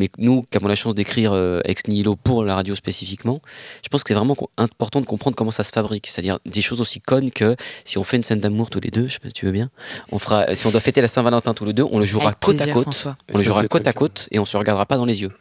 Mais 0.00 0.08
nous, 0.16 0.46
qui 0.50 0.56
avons 0.56 0.66
la 0.66 0.76
chance 0.76 0.94
d'écrire 0.94 1.32
euh, 1.34 1.60
ex 1.66 1.86
nihilo 1.86 2.16
pour 2.16 2.42
la 2.42 2.54
radio 2.54 2.74
spécifiquement, 2.74 3.42
je 3.84 3.88
pense 3.90 4.02
que 4.02 4.08
c'est 4.08 4.14
vraiment 4.14 4.34
important 4.56 5.02
de 5.02 5.06
comprendre 5.06 5.36
comment 5.36 5.50
ça 5.50 5.62
se 5.62 5.72
fabrique. 5.72 6.06
C'est-à-dire 6.06 6.38
des 6.46 6.62
choses 6.62 6.80
aussi 6.80 7.02
connes 7.02 7.30
que 7.30 7.54
si 7.84 7.98
on 7.98 8.02
fait 8.02 8.16
une 8.16 8.22
scène 8.22 8.40
d'amour 8.40 8.70
tous 8.70 8.80
les 8.80 8.88
deux, 8.90 9.08
je 9.08 9.12
sais 9.12 9.18
pas 9.18 9.28
si 9.28 9.34
tu 9.34 9.44
veux 9.44 9.52
bien, 9.52 9.68
on 10.10 10.18
fera, 10.18 10.54
si 10.54 10.66
on 10.66 10.70
doit 10.70 10.80
fêter 10.80 11.02
la 11.02 11.06
Saint-Valentin 11.08 11.52
tous 11.52 11.66
les 11.66 11.74
deux, 11.74 11.84
on 11.90 11.98
le 11.98 12.06
jouera 12.06 12.28
Avec 12.28 12.40
côte 12.40 12.56
plaisir, 12.56 12.72
à 12.72 12.74
côte. 12.74 12.84
François. 12.84 13.16
On 13.34 13.36
le 13.36 13.44
jouera 13.44 13.68
côte 13.68 13.86
à 13.86 13.92
côte 13.92 14.26
et 14.30 14.38
on 14.38 14.46
se 14.46 14.56
regardera 14.56 14.86
pas 14.86 14.96
dans 14.96 15.04
les 15.04 15.20
yeux. 15.20 15.32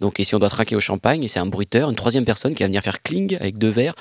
Donc, 0.00 0.18
et 0.18 0.24
si 0.24 0.34
on 0.34 0.38
doit 0.38 0.48
trinquer 0.48 0.76
au 0.76 0.80
champagne, 0.80 1.28
c'est 1.28 1.38
un 1.38 1.44
bruiteur, 1.44 1.90
une 1.90 1.96
troisième 1.96 2.24
personne 2.24 2.54
qui 2.54 2.62
va 2.62 2.68
venir 2.68 2.80
faire 2.82 3.02
cling 3.02 3.36
avec 3.38 3.58
deux 3.58 3.68
verres. 3.68 3.94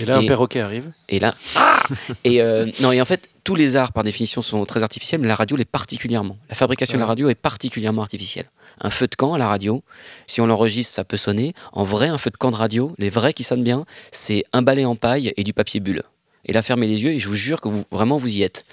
Et 0.00 0.06
là, 0.06 0.16
un 0.16 0.22
Et- 0.22 0.26
perroquet 0.26 0.58
arrive. 0.60 0.90
Et 1.08 1.20
là, 1.20 1.36
ah 1.54 1.84
et 2.24 2.42
euh, 2.42 2.66
non, 2.80 2.90
et 2.90 3.00
en 3.00 3.04
fait, 3.04 3.28
tous 3.44 3.54
les 3.54 3.76
arts 3.76 3.92
par 3.92 4.04
définition 4.04 4.42
sont 4.42 4.64
très 4.64 4.82
artificiels, 4.82 5.20
mais 5.20 5.28
la 5.28 5.34
radio 5.34 5.56
l'est 5.56 5.64
particulièrement. 5.64 6.36
La 6.48 6.54
fabrication 6.54 6.96
de 6.96 7.00
la 7.00 7.06
radio 7.06 7.28
est 7.28 7.34
particulièrement 7.34 8.02
artificielle. 8.02 8.50
Un 8.80 8.90
feu 8.90 9.06
de 9.06 9.14
camp 9.14 9.34
à 9.34 9.38
la 9.38 9.48
radio, 9.48 9.82
si 10.26 10.40
on 10.40 10.46
l'enregistre, 10.46 10.94
ça 10.94 11.04
peut 11.04 11.16
sonner. 11.16 11.54
En 11.72 11.84
vrai, 11.84 12.08
un 12.08 12.18
feu 12.18 12.30
de 12.30 12.36
camp 12.36 12.50
de 12.50 12.56
radio, 12.56 12.92
les 12.98 13.10
vrais 13.10 13.32
qui 13.32 13.42
sonnent 13.42 13.64
bien, 13.64 13.84
c'est 14.10 14.44
un 14.52 14.62
balai 14.62 14.84
en 14.84 14.96
paille 14.96 15.32
et 15.36 15.44
du 15.44 15.52
papier 15.52 15.80
bulle. 15.80 16.02
Et 16.44 16.52
là, 16.52 16.62
fermez 16.62 16.86
les 16.88 17.02
yeux 17.02 17.12
et 17.12 17.20
je 17.20 17.28
vous 17.28 17.36
jure 17.36 17.60
que 17.60 17.68
vous, 17.68 17.84
vraiment 17.92 18.18
vous 18.18 18.28
y 18.28 18.42
êtes. 18.42 18.66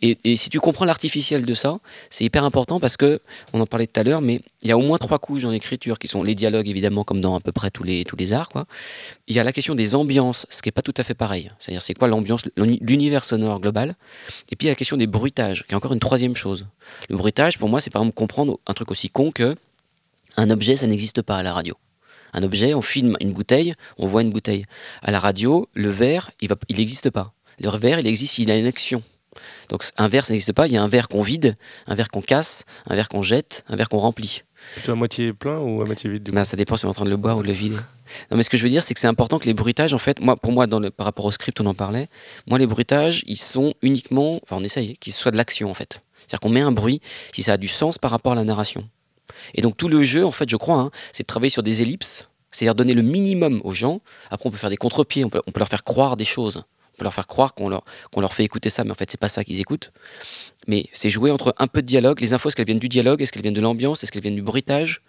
Et, 0.00 0.36
si 0.36 0.48
tu 0.48 0.60
comprends 0.60 0.84
l'artificiel 0.84 1.44
de 1.44 1.54
ça, 1.54 1.78
c'est 2.08 2.24
hyper 2.24 2.44
important 2.44 2.78
parce 2.78 2.96
que, 2.96 3.20
on 3.52 3.60
en 3.60 3.66
parlait 3.66 3.86
tout 3.88 3.98
à 3.98 4.04
l'heure, 4.04 4.20
mais 4.20 4.40
il 4.62 4.68
y 4.68 4.72
a 4.72 4.78
au 4.78 4.82
moins 4.82 4.98
trois 4.98 5.18
couches 5.18 5.42
dans 5.42 5.50
l'écriture 5.50 5.98
qui 5.98 6.06
sont 6.06 6.22
les 6.22 6.34
dialogues, 6.34 6.68
évidemment, 6.68 7.02
comme 7.02 7.20
dans 7.20 7.34
à 7.34 7.40
peu 7.40 7.52
près 7.52 7.70
tous 7.70 7.82
les, 7.82 8.04
tous 8.04 8.16
les 8.16 8.32
arts. 8.32 8.50
Il 9.26 9.34
y 9.34 9.40
a 9.40 9.44
la 9.44 9.52
question 9.52 9.74
des 9.74 9.94
ambiances, 9.94 10.46
ce 10.50 10.62
qui 10.62 10.68
n'est 10.68 10.72
pas 10.72 10.82
tout 10.82 10.94
à 10.96 11.02
fait 11.02 11.14
pareil. 11.14 11.50
C'est-à-dire, 11.58 11.82
c'est 11.82 11.94
quoi 11.94 12.06
l'ambiance, 12.06 12.42
l'uni- 12.56 12.78
l'univers 12.80 13.24
sonore 13.24 13.60
global? 13.60 13.96
Et 14.52 14.56
puis, 14.56 14.66
il 14.66 14.68
y 14.68 14.70
a 14.70 14.72
la 14.72 14.76
question 14.76 14.96
des 14.96 15.08
bruitages, 15.08 15.64
qui 15.66 15.72
est 15.72 15.76
encore 15.76 15.92
une 15.92 16.00
troisième 16.00 16.36
chose. 16.36 16.66
Le 17.08 17.16
bruitage, 17.16 17.58
pour 17.58 17.68
moi, 17.68 17.80
c'est 17.80 17.90
par 17.90 18.02
exemple 18.02 18.14
comprendre 18.14 18.60
un 18.66 18.74
truc 18.74 18.90
aussi 18.92 19.10
con 19.10 19.32
que 19.32 19.56
un 20.36 20.50
objet, 20.50 20.76
ça 20.76 20.86
n'existe 20.86 21.22
pas 21.22 21.38
à 21.38 21.42
la 21.42 21.52
radio. 21.52 21.74
Un 22.32 22.42
objet, 22.42 22.74
on 22.74 22.82
filme 22.82 23.16
une 23.20 23.32
bouteille, 23.32 23.74
on 23.98 24.06
voit 24.06 24.22
une 24.22 24.30
bouteille. 24.30 24.64
À 25.02 25.10
la 25.10 25.18
radio, 25.18 25.68
le 25.74 25.88
verre, 25.88 26.30
il 26.40 26.76
n'existe 26.76 27.10
pas. 27.10 27.32
Le 27.58 27.70
verre, 27.70 27.98
il 28.00 28.06
existe, 28.06 28.38
il 28.38 28.50
a 28.50 28.56
une 28.56 28.66
action. 28.66 29.02
Donc 29.68 29.84
un 29.96 30.08
verre, 30.08 30.26
ça 30.26 30.32
n'existe 30.32 30.52
pas. 30.52 30.66
Il 30.66 30.72
y 30.72 30.76
a 30.76 30.82
un 30.82 30.88
verre 30.88 31.08
qu'on 31.08 31.22
vide, 31.22 31.56
un 31.86 31.94
verre 31.94 32.08
qu'on 32.08 32.22
casse, 32.22 32.64
un 32.86 32.94
verre 32.94 33.08
qu'on 33.08 33.22
jette, 33.22 33.64
un 33.68 33.76
verre 33.76 33.88
qu'on 33.88 33.98
remplit. 33.98 34.42
Plutôt 34.74 34.92
à 34.92 34.94
moitié 34.94 35.32
plein 35.32 35.58
ou 35.58 35.82
à 35.82 35.84
moitié 35.84 36.10
vide 36.10 36.22
du 36.22 36.30
coup 36.30 36.34
Ben, 36.34 36.44
ça 36.44 36.56
dépend 36.56 36.76
si 36.76 36.84
on 36.84 36.88
est 36.88 36.90
en 36.90 36.94
train 36.94 37.04
de 37.04 37.10
le 37.10 37.16
boire 37.16 37.38
ou 37.38 37.42
de 37.42 37.46
le 37.46 37.52
vider. 37.52 37.76
Non, 38.30 38.36
mais 38.36 38.42
ce 38.42 38.50
que 38.50 38.56
je 38.56 38.62
veux 38.62 38.68
dire, 38.68 38.82
c'est 38.82 38.94
que 38.94 39.00
c'est 39.00 39.06
important 39.06 39.38
que 39.38 39.46
les 39.46 39.54
bruitages, 39.54 39.92
en 39.92 39.98
fait, 39.98 40.20
moi, 40.20 40.36
pour 40.36 40.52
moi, 40.52 40.66
dans 40.66 40.78
le, 40.78 40.90
par 40.90 41.06
rapport 41.06 41.24
au 41.24 41.32
script, 41.32 41.60
on 41.60 41.66
en 41.66 41.74
parlait. 41.74 42.08
Moi, 42.46 42.58
les 42.58 42.66
bruitages, 42.66 43.22
ils 43.26 43.36
sont 43.36 43.74
uniquement, 43.82 44.40
enfin, 44.44 44.56
on 44.56 44.64
essaye, 44.64 44.96
qu'ils 44.98 45.12
soient 45.12 45.32
de 45.32 45.36
l'action, 45.36 45.70
en 45.70 45.74
fait. 45.74 46.02
C'est-à-dire 46.18 46.40
qu'on 46.40 46.48
met 46.48 46.60
un 46.60 46.72
bruit 46.72 47.00
si 47.32 47.42
ça 47.42 47.54
a 47.54 47.56
du 47.56 47.68
sens 47.68 47.98
par 47.98 48.10
rapport 48.10 48.32
à 48.32 48.36
la 48.36 48.44
narration. 48.44 48.88
Et 49.54 49.62
donc 49.62 49.76
tout 49.76 49.88
le 49.88 50.02
jeu, 50.02 50.24
en 50.24 50.30
fait, 50.30 50.48
je 50.48 50.56
crois, 50.56 50.78
hein, 50.78 50.90
c'est 51.12 51.22
de 51.22 51.26
travailler 51.26 51.50
sur 51.50 51.62
des 51.62 51.82
ellipses, 51.82 52.28
c'est-à-dire 52.50 52.74
donner 52.74 52.94
le 52.94 53.02
minimum 53.02 53.60
aux 53.64 53.72
gens. 53.72 54.00
Après, 54.30 54.48
on 54.48 54.50
peut 54.50 54.58
faire 54.58 54.70
des 54.70 54.76
contre-pieds, 54.76 55.24
on 55.24 55.30
peut, 55.30 55.40
leur 55.56 55.68
faire 55.68 55.84
croire 55.84 56.16
des 56.16 56.24
choses. 56.24 56.64
On 56.94 56.98
peut 57.00 57.04
leur 57.04 57.12
faire 57.12 57.26
croire 57.26 57.52
qu'on 57.52 57.68
leur, 57.68 58.32
fait 58.32 58.44
écouter 58.44 58.70
ça, 58.70 58.82
mais 58.82 58.90
en 58.90 58.94
fait, 58.94 59.10
c'est 59.10 59.20
pas 59.20 59.28
ça 59.28 59.44
qu'ils 59.44 59.60
écoutent. 59.60 59.92
Mais 60.66 60.86
c'est 60.94 61.10
jouer 61.10 61.30
entre 61.30 61.54
un 61.58 61.66
peu 61.66 61.82
de 61.82 61.86
dialogue, 61.86 62.20
les 62.20 62.32
infos, 62.32 62.48
est-ce 62.48 62.56
qu'elles 62.56 62.64
viennent 62.64 62.78
du 62.78 62.88
dialogue, 62.88 63.20
est-ce 63.20 63.32
qu'elles 63.32 63.42
viennent 63.42 63.52
de 63.52 63.60
l'ambiance, 63.60 64.02
est-ce 64.02 64.10
qu'elles 64.10 64.22
viennent 64.22 64.34
du 64.34 64.42
bruitage, 64.42 65.02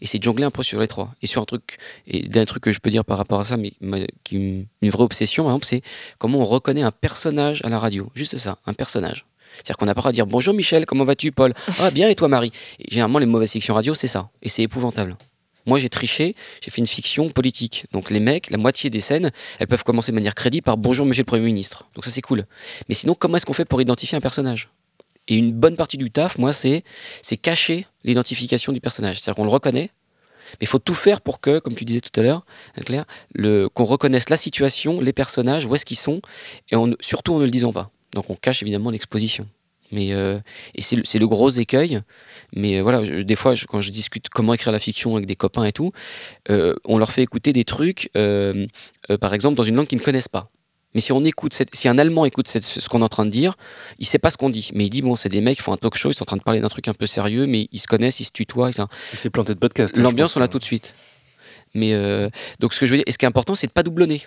et 0.00 0.06
c'est 0.06 0.22
jongler 0.22 0.44
un 0.44 0.50
peu 0.50 0.62
sur 0.62 0.80
les 0.80 0.88
trois. 0.88 1.12
Et 1.20 1.26
sur 1.26 1.42
un 1.42 1.44
truc, 1.44 1.76
d'un 2.06 2.46
truc 2.46 2.62
que 2.62 2.72
je 2.72 2.78
peux 2.78 2.88
dire 2.88 3.04
par 3.04 3.18
rapport 3.18 3.40
à 3.40 3.44
ça, 3.44 3.58
mais 3.58 3.74
ma- 3.82 4.06
qui 4.24 4.66
une 4.80 4.90
vraie 4.90 5.04
obsession, 5.04 5.44
par 5.44 5.52
exemple, 5.52 5.66
c'est 5.66 5.82
comment 6.16 6.38
on 6.38 6.46
reconnaît 6.46 6.82
un 6.82 6.90
personnage 6.90 7.60
à 7.62 7.68
la 7.68 7.78
radio. 7.78 8.10
Juste 8.14 8.38
ça, 8.38 8.56
un 8.64 8.72
personnage. 8.72 9.26
C'est-à-dire 9.56 9.76
qu'on 9.76 9.86
n'a 9.86 9.94
pas 9.94 10.08
à 10.08 10.12
dire 10.12 10.26
bonjour 10.26 10.54
Michel, 10.54 10.86
comment 10.86 11.04
vas-tu 11.04 11.32
Paul? 11.32 11.54
Ah 11.80 11.90
bien 11.90 12.08
et 12.08 12.14
toi 12.14 12.28
Marie? 12.28 12.52
Et 12.78 12.90
Généralement 12.90 13.18
les 13.18 13.26
mauvaises 13.26 13.52
fictions 13.52 13.74
radio 13.74 13.94
c'est 13.94 14.08
ça 14.08 14.30
et 14.42 14.48
c'est 14.48 14.62
épouvantable. 14.62 15.16
Moi 15.66 15.78
j'ai 15.78 15.88
triché, 15.88 16.34
j'ai 16.62 16.70
fait 16.70 16.80
une 16.80 16.86
fiction 16.86 17.30
politique. 17.30 17.86
Donc 17.92 18.10
les 18.10 18.20
mecs, 18.20 18.50
la 18.50 18.58
moitié 18.58 18.90
des 18.90 19.00
scènes, 19.00 19.30
elles 19.58 19.66
peuvent 19.66 19.84
commencer 19.84 20.12
de 20.12 20.14
manière 20.14 20.34
crédible 20.34 20.64
par 20.64 20.76
bonjour 20.76 21.06
monsieur 21.06 21.22
le 21.22 21.26
Premier 21.26 21.44
ministre. 21.44 21.88
Donc 21.94 22.04
ça 22.04 22.10
c'est 22.10 22.22
cool. 22.22 22.44
Mais 22.88 22.94
sinon 22.94 23.14
comment 23.14 23.36
est-ce 23.36 23.46
qu'on 23.46 23.54
fait 23.54 23.64
pour 23.64 23.80
identifier 23.80 24.16
un 24.16 24.20
personnage? 24.20 24.68
Et 25.26 25.36
une 25.36 25.52
bonne 25.52 25.76
partie 25.76 25.96
du 25.96 26.10
taf, 26.10 26.36
moi 26.36 26.52
c'est 26.52 26.82
cacher 27.40 27.86
l'identification 28.04 28.72
du 28.72 28.80
personnage. 28.80 29.20
C'est-à-dire 29.20 29.36
qu'on 29.36 29.44
le 29.44 29.50
reconnaît, 29.50 29.90
mais 30.52 30.58
il 30.62 30.68
faut 30.68 30.78
tout 30.78 30.94
faire 30.94 31.20
pour 31.20 31.40
que, 31.40 31.58
comme 31.58 31.74
tu 31.74 31.84
disais 31.84 32.00
tout 32.00 32.20
à 32.20 32.22
l'heure, 32.22 32.44
Claire, 32.84 33.04
le, 33.34 33.68
qu'on 33.68 33.84
reconnaisse 33.84 34.28
la 34.28 34.36
situation, 34.36 35.00
les 35.00 35.12
personnages, 35.12 35.64
où 35.64 35.74
est-ce 35.74 35.84
qu'ils 35.86 35.98
sont, 35.98 36.20
et 36.70 36.76
on, 36.76 36.94
surtout 37.00 37.34
en 37.34 37.38
ne 37.38 37.44
le 37.44 37.50
disant 37.50 37.72
pas. 37.72 37.90
Donc 38.14 38.30
on 38.30 38.34
cache 38.36 38.62
évidemment 38.62 38.90
l'exposition. 38.90 39.46
Mais 39.92 40.12
euh, 40.12 40.40
et 40.74 40.80
c'est 40.80 41.18
le, 41.18 41.26
gros 41.28 41.50
écueil. 41.50 42.00
Mais 42.56 42.78
euh, 42.78 42.82
voilà, 42.82 43.04
je- 43.04 43.20
des 43.20 43.36
fois, 43.36 43.54
je- 43.54 43.66
quand 43.66 43.80
je 43.80 43.90
discute 43.90 44.28
comment 44.28 44.54
écrire 44.54 44.72
la 44.72 44.80
fiction 44.80 45.14
avec 45.14 45.26
des 45.26 45.36
copains 45.36 45.64
et 45.64 45.72
tout, 45.72 45.92
euh, 46.50 46.74
on 46.84 46.96
leur 46.98 47.12
fait 47.12 47.22
écouter 47.22 47.52
des 47.52 47.64
trucs, 47.64 48.10
euh, 48.16 48.66
par 49.20 49.34
exemple, 49.34 49.56
dans 49.56 49.62
une 49.62 49.76
langue 49.76 49.86
qu'ils 49.86 49.98
ne 49.98 50.02
connaissent 50.04 50.28
pas. 50.28 50.50
Mais 50.94 51.00
si 51.00 51.12
on 51.12 51.22
écoute, 51.24 51.52
cette- 51.54 51.74
si 51.74 51.86
un 51.88 51.98
Allemand 51.98 52.24
écoute 52.24 52.48
cette- 52.48 52.64
ce 52.64 52.88
qu'on 52.88 53.00
est 53.02 53.04
en 53.04 53.08
train 53.08 53.26
de 53.26 53.30
dire, 53.30 53.56
il 53.98 54.06
sait 54.06 54.18
pas 54.20 54.30
ce 54.30 54.36
qu'on 54.36 54.48
dit. 54.50 54.70
Mais 54.74 54.84
il 54.86 54.90
dit 54.90 55.02
bon, 55.02 55.16
c'est 55.16 55.28
des 55.28 55.40
mecs 55.40 55.56
qui 55.58 55.62
font 55.62 55.72
un 55.72 55.76
talk 55.76 55.96
show, 55.96 56.10
ils 56.10 56.14
sont 56.14 56.22
en 56.22 56.26
train 56.26 56.36
de 56.38 56.42
parler 56.42 56.60
d'un 56.60 56.68
truc 56.68 56.88
un 56.88 56.94
peu 56.94 57.06
sérieux, 57.06 57.46
mais 57.46 57.68
ils 57.70 57.80
se 57.80 57.86
connaissent, 57.86 58.20
ils 58.20 58.24
se 58.24 58.32
tutoient. 58.32 58.70
Il 59.12 59.18
s'est 59.18 59.30
planté 59.30 59.54
de 59.54 59.58
podcast. 59.58 59.92
hein, 59.96 60.02
L'ambiance, 60.02 60.36
on 60.36 60.40
l'a 60.40 60.46
pense. 60.46 60.52
tout 60.52 60.58
de 60.60 60.64
suite. 60.64 60.94
Mais 61.74 61.92
donc, 62.60 62.72
ce 62.72 62.80
que 62.80 62.86
je 62.86 62.92
veux 62.92 62.96
dire, 62.98 63.04
et 63.06 63.12
ce 63.12 63.18
qui 63.18 63.24
est 63.24 63.28
important, 63.28 63.54
c'est 63.54 63.66
de 63.66 63.72
pas 63.72 63.82
doublonner. 63.82 64.22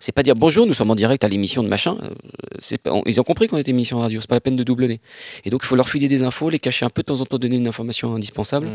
C'est 0.00 0.12
pas 0.12 0.22
dire 0.24 0.34
bonjour, 0.34 0.66
nous 0.66 0.72
sommes 0.74 0.90
en 0.90 0.94
direct 0.96 1.22
à 1.24 1.28
l'émission 1.28 1.62
de 1.62 1.68
machin. 1.68 1.96
Euh, 2.02 2.10
c'est 2.58 2.78
pas- 2.78 2.92
on- 2.92 3.02
ils 3.06 3.20
ont 3.20 3.24
compris 3.24 3.46
qu'on 3.48 3.58
était 3.58 3.70
émission 3.70 4.00
radio, 4.00 4.20
c'est 4.20 4.28
pas 4.28 4.34
la 4.36 4.40
peine 4.40 4.56
de 4.56 4.64
doublonner. 4.64 5.00
Et 5.44 5.50
donc, 5.50 5.60
il 5.62 5.66
faut 5.66 5.76
leur 5.76 5.88
filer 5.88 6.08
des 6.08 6.24
infos, 6.24 6.50
les 6.50 6.58
cacher 6.58 6.84
un 6.84 6.90
peu 6.90 7.02
de 7.02 7.06
temps 7.06 7.20
en 7.20 7.26
temps, 7.26 7.38
donner 7.38 7.56
une 7.56 7.68
information 7.68 8.14
indispensable, 8.14 8.66
Mm. 8.66 8.70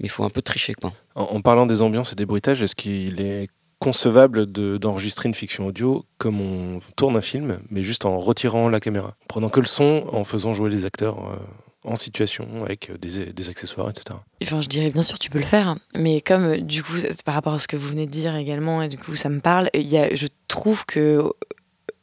mais 0.00 0.06
il 0.06 0.10
faut 0.10 0.24
un 0.24 0.30
peu 0.30 0.42
tricher, 0.42 0.74
quoi. 0.74 0.92
En, 1.14 1.22
en 1.22 1.40
parlant 1.40 1.66
des 1.66 1.82
ambiances 1.82 2.12
et 2.12 2.16
des 2.16 2.26
bruitages, 2.26 2.62
est-ce 2.62 2.74
qu'il 2.74 3.20
est 3.20 3.48
concevable 3.78 4.50
de- 4.50 4.76
d'enregistrer 4.78 5.28
une 5.28 5.34
fiction 5.34 5.66
audio 5.66 6.04
comme 6.18 6.40
on 6.40 6.80
tourne 6.96 7.16
un 7.16 7.20
film, 7.20 7.58
mais 7.70 7.82
juste 7.82 8.04
en 8.06 8.18
retirant 8.18 8.68
la 8.68 8.80
caméra, 8.80 9.08
en 9.22 9.26
prenant 9.28 9.48
que 9.50 9.60
le 9.60 9.66
son, 9.66 10.04
en 10.12 10.24
faisant 10.24 10.52
jouer 10.52 10.70
les 10.70 10.84
acteurs 10.84 11.18
euh, 11.18 11.36
en 11.86 11.96
situation 11.96 12.46
avec 12.64 12.90
euh, 12.90 12.98
des, 12.98 13.48
accessoires, 13.48 13.88
etc. 13.88 14.18
Enfin, 14.42 14.60
je 14.60 14.68
dirais 14.68 14.90
bien 14.90 15.02
sûr, 15.02 15.18
tu 15.18 15.30
peux 15.30 15.38
le 15.38 15.44
faire, 15.44 15.76
mais 15.94 16.20
comme 16.20 16.44
euh, 16.44 16.58
du 16.58 16.82
coup, 16.82 16.94
par 17.24 17.34
rapport 17.34 17.54
à 17.54 17.58
ce 17.58 17.68
que 17.68 17.76
vous 17.76 17.88
venez 17.88 18.06
de 18.06 18.10
dire 18.10 18.34
également, 18.36 18.82
et 18.82 18.88
du 18.88 18.98
coup, 18.98 19.14
ça 19.16 19.28
me 19.28 19.40
parle, 19.40 19.70
y 19.72 19.96
a, 19.96 20.14
je 20.14 20.26
trouve 20.48 20.84
que 20.84 21.32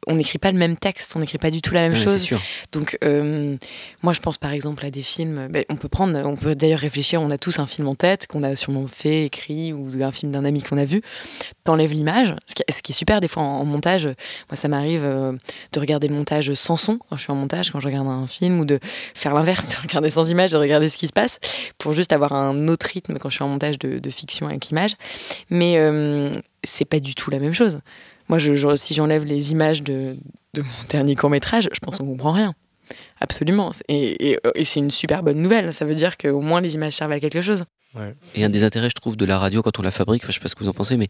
on 0.07 0.15
n'écrit 0.15 0.39
pas 0.39 0.51
le 0.51 0.57
même 0.57 0.77
texte, 0.77 1.13
on 1.15 1.19
n'écrit 1.19 1.37
pas 1.37 1.51
du 1.51 1.61
tout 1.61 1.73
la 1.73 1.81
même 1.81 1.95
c'est 1.95 2.03
chose. 2.03 2.21
sûr. 2.21 2.41
Donc, 2.71 2.97
euh, 3.03 3.57
moi, 4.01 4.13
je 4.13 4.19
pense 4.19 4.37
par 4.37 4.51
exemple 4.51 4.85
à 4.85 4.91
des 4.91 5.03
films. 5.03 5.47
ben, 5.49 5.65
on 5.69 5.75
peut 5.75 5.89
prendre, 5.89 6.17
on 6.25 6.35
peut 6.35 6.55
d'ailleurs 6.55 6.79
réfléchir. 6.79 7.21
On 7.21 7.31
a 7.31 7.37
tous 7.37 7.59
un 7.59 7.65
film 7.67 7.87
en 7.87 7.95
tête 7.95 8.27
qu'on 8.27 8.43
a 8.43 8.55
sûrement 8.55 8.87
fait, 8.87 9.25
écrit, 9.25 9.73
ou 9.73 9.89
un 10.01 10.11
film 10.11 10.31
d'un 10.31 10.45
ami 10.45 10.61
qu'on 10.61 10.77
a 10.77 10.85
vu. 10.85 11.01
T'enlèves 11.63 11.91
l'image, 11.91 12.35
ce 12.47 12.55
qui, 12.55 12.63
ce 12.69 12.81
qui 12.81 12.91
est 12.91 12.95
super 12.95 13.21
des 13.21 13.27
fois 13.27 13.43
en, 13.43 13.59
en 13.61 13.65
montage. 13.65 14.05
Moi, 14.05 14.55
ça 14.55 14.67
m'arrive 14.67 15.03
euh, 15.05 15.33
de 15.71 15.79
regarder 15.79 16.07
le 16.07 16.15
montage 16.15 16.53
sans 16.53 16.77
son 16.77 16.97
quand 16.97 17.15
je 17.15 17.23
suis 17.23 17.31
en 17.31 17.35
montage, 17.35 17.71
quand 17.71 17.79
je 17.79 17.87
regarde 17.87 18.07
un 18.07 18.27
film, 18.27 18.59
ou 18.59 18.65
de 18.65 18.79
faire 19.13 19.33
l'inverse, 19.33 19.69
de 19.83 19.87
regarder 19.87 20.09
sans 20.09 20.29
image, 20.29 20.51
de 20.51 20.57
regarder 20.57 20.89
ce 20.89 20.97
qui 20.97 21.07
se 21.07 21.13
passe, 21.13 21.39
pour 21.77 21.93
juste 21.93 22.11
avoir 22.13 22.33
un 22.33 22.67
autre 22.67 22.87
rythme 22.87 23.17
quand 23.19 23.29
je 23.29 23.35
suis 23.35 23.43
en 23.43 23.49
montage 23.49 23.79
de, 23.79 23.99
de 23.99 24.09
fiction 24.09 24.47
avec 24.47 24.67
l'image. 24.67 24.91
Mais 25.49 25.77
euh, 25.77 26.31
c'est 26.63 26.85
pas 26.85 26.99
du 26.99 27.15
tout 27.15 27.29
la 27.29 27.39
même 27.39 27.53
chose. 27.53 27.79
Moi, 28.29 28.37
je, 28.37 28.53
je- 28.53 28.75
si 28.75 28.93
j'enlève 28.93 29.25
les 29.25 29.51
images 29.51 29.83
de, 29.83 30.15
de 30.53 30.61
mon 30.61 30.67
dernier 30.89 31.15
court 31.15 31.29
métrage, 31.29 31.69
je 31.73 31.79
pense 31.79 31.97
qu'on 31.97 32.05
comprend 32.07 32.31
rien. 32.31 32.53
Absolument. 33.21 33.71
Et, 33.87 34.31
et- 34.31 34.39
et 34.55 34.65
c'est 34.65 34.79
une 34.79 34.91
super 34.91 35.23
bonne 35.23 35.37
nouvelle. 35.41 35.73
Ça 35.73 35.85
veut 35.85 35.95
dire 35.95 36.17
qu'au 36.17 36.41
moins 36.41 36.61
les 36.61 36.75
images 36.75 36.93
servent 36.93 37.11
à 37.13 37.19
quelque 37.19 37.41
chose. 37.41 37.63
Et 38.33 38.43
un 38.43 38.49
des 38.49 38.63
intérêts, 38.63 38.89
je 38.89 38.95
trouve, 38.95 39.15
de 39.15 39.23
la 39.23 39.37
radio 39.37 39.61
quand 39.61 39.77
on 39.77 39.83
la 39.83 39.91
fabrique, 39.91 40.23
enfin, 40.23 40.31
je 40.31 40.37
sais 40.37 40.39
pas 40.41 40.49
ce 40.49 40.55
que 40.55 40.63
vous 40.63 40.69
en 40.69 40.73
pensez, 40.73 40.97
mais 40.97 41.07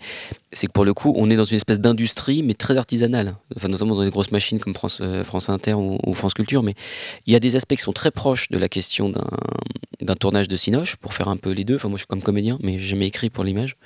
c'est 0.51 0.68
que 0.68 0.74
pour 0.74 0.84
le 0.84 0.93
coup, 0.93 1.14
on 1.16 1.30
est 1.30 1.38
dans 1.38 1.45
une 1.45 1.55
espèce 1.55 1.80
d'industrie, 1.80 2.43
mais 2.43 2.55
très 2.55 2.76
artisanale. 2.76 3.36
Enfin, 3.55 3.70
notamment 3.70 3.95
dans 3.95 4.03
des 4.03 4.09
grosses 4.09 4.32
machines 4.32 4.59
comme 4.59 4.74
France, 4.74 4.97
euh, 5.01 5.24
France 5.24 5.47
Inter 5.47 5.76
ou, 5.76 5.97
ou 6.05 6.14
France 6.14 6.34
Culture. 6.34 6.61
Mais 6.61 6.76
il 7.26 7.32
y 7.32 7.38
a 7.38 7.39
des 7.39 7.55
aspects 7.55 7.76
qui 7.78 7.82
sont 7.82 7.93
très 7.93 8.11
proches 8.11 8.49
de 8.49 8.57
la 8.57 8.68
question 8.70 9.09
d'un 9.09 9.26
d'un 10.01 10.16
tournage 10.16 10.49
de 10.49 10.57
Cinoche, 10.57 10.97
pour 10.97 11.14
faire 11.14 11.30
un 11.30 11.38
peu 11.38 11.51
les 11.51 11.64
deux. 11.64 11.76
Enfin, 11.78 11.88
moi, 11.88 11.95
je 11.95 12.01
suis 12.01 12.07
comme 12.07 12.22
comédien, 12.22 12.57
mais 12.61 12.78
j'ai 12.78 12.88
jamais 12.88 13.07
écrit 13.07 13.30
pour 13.30 13.45
l'image. 13.45 13.78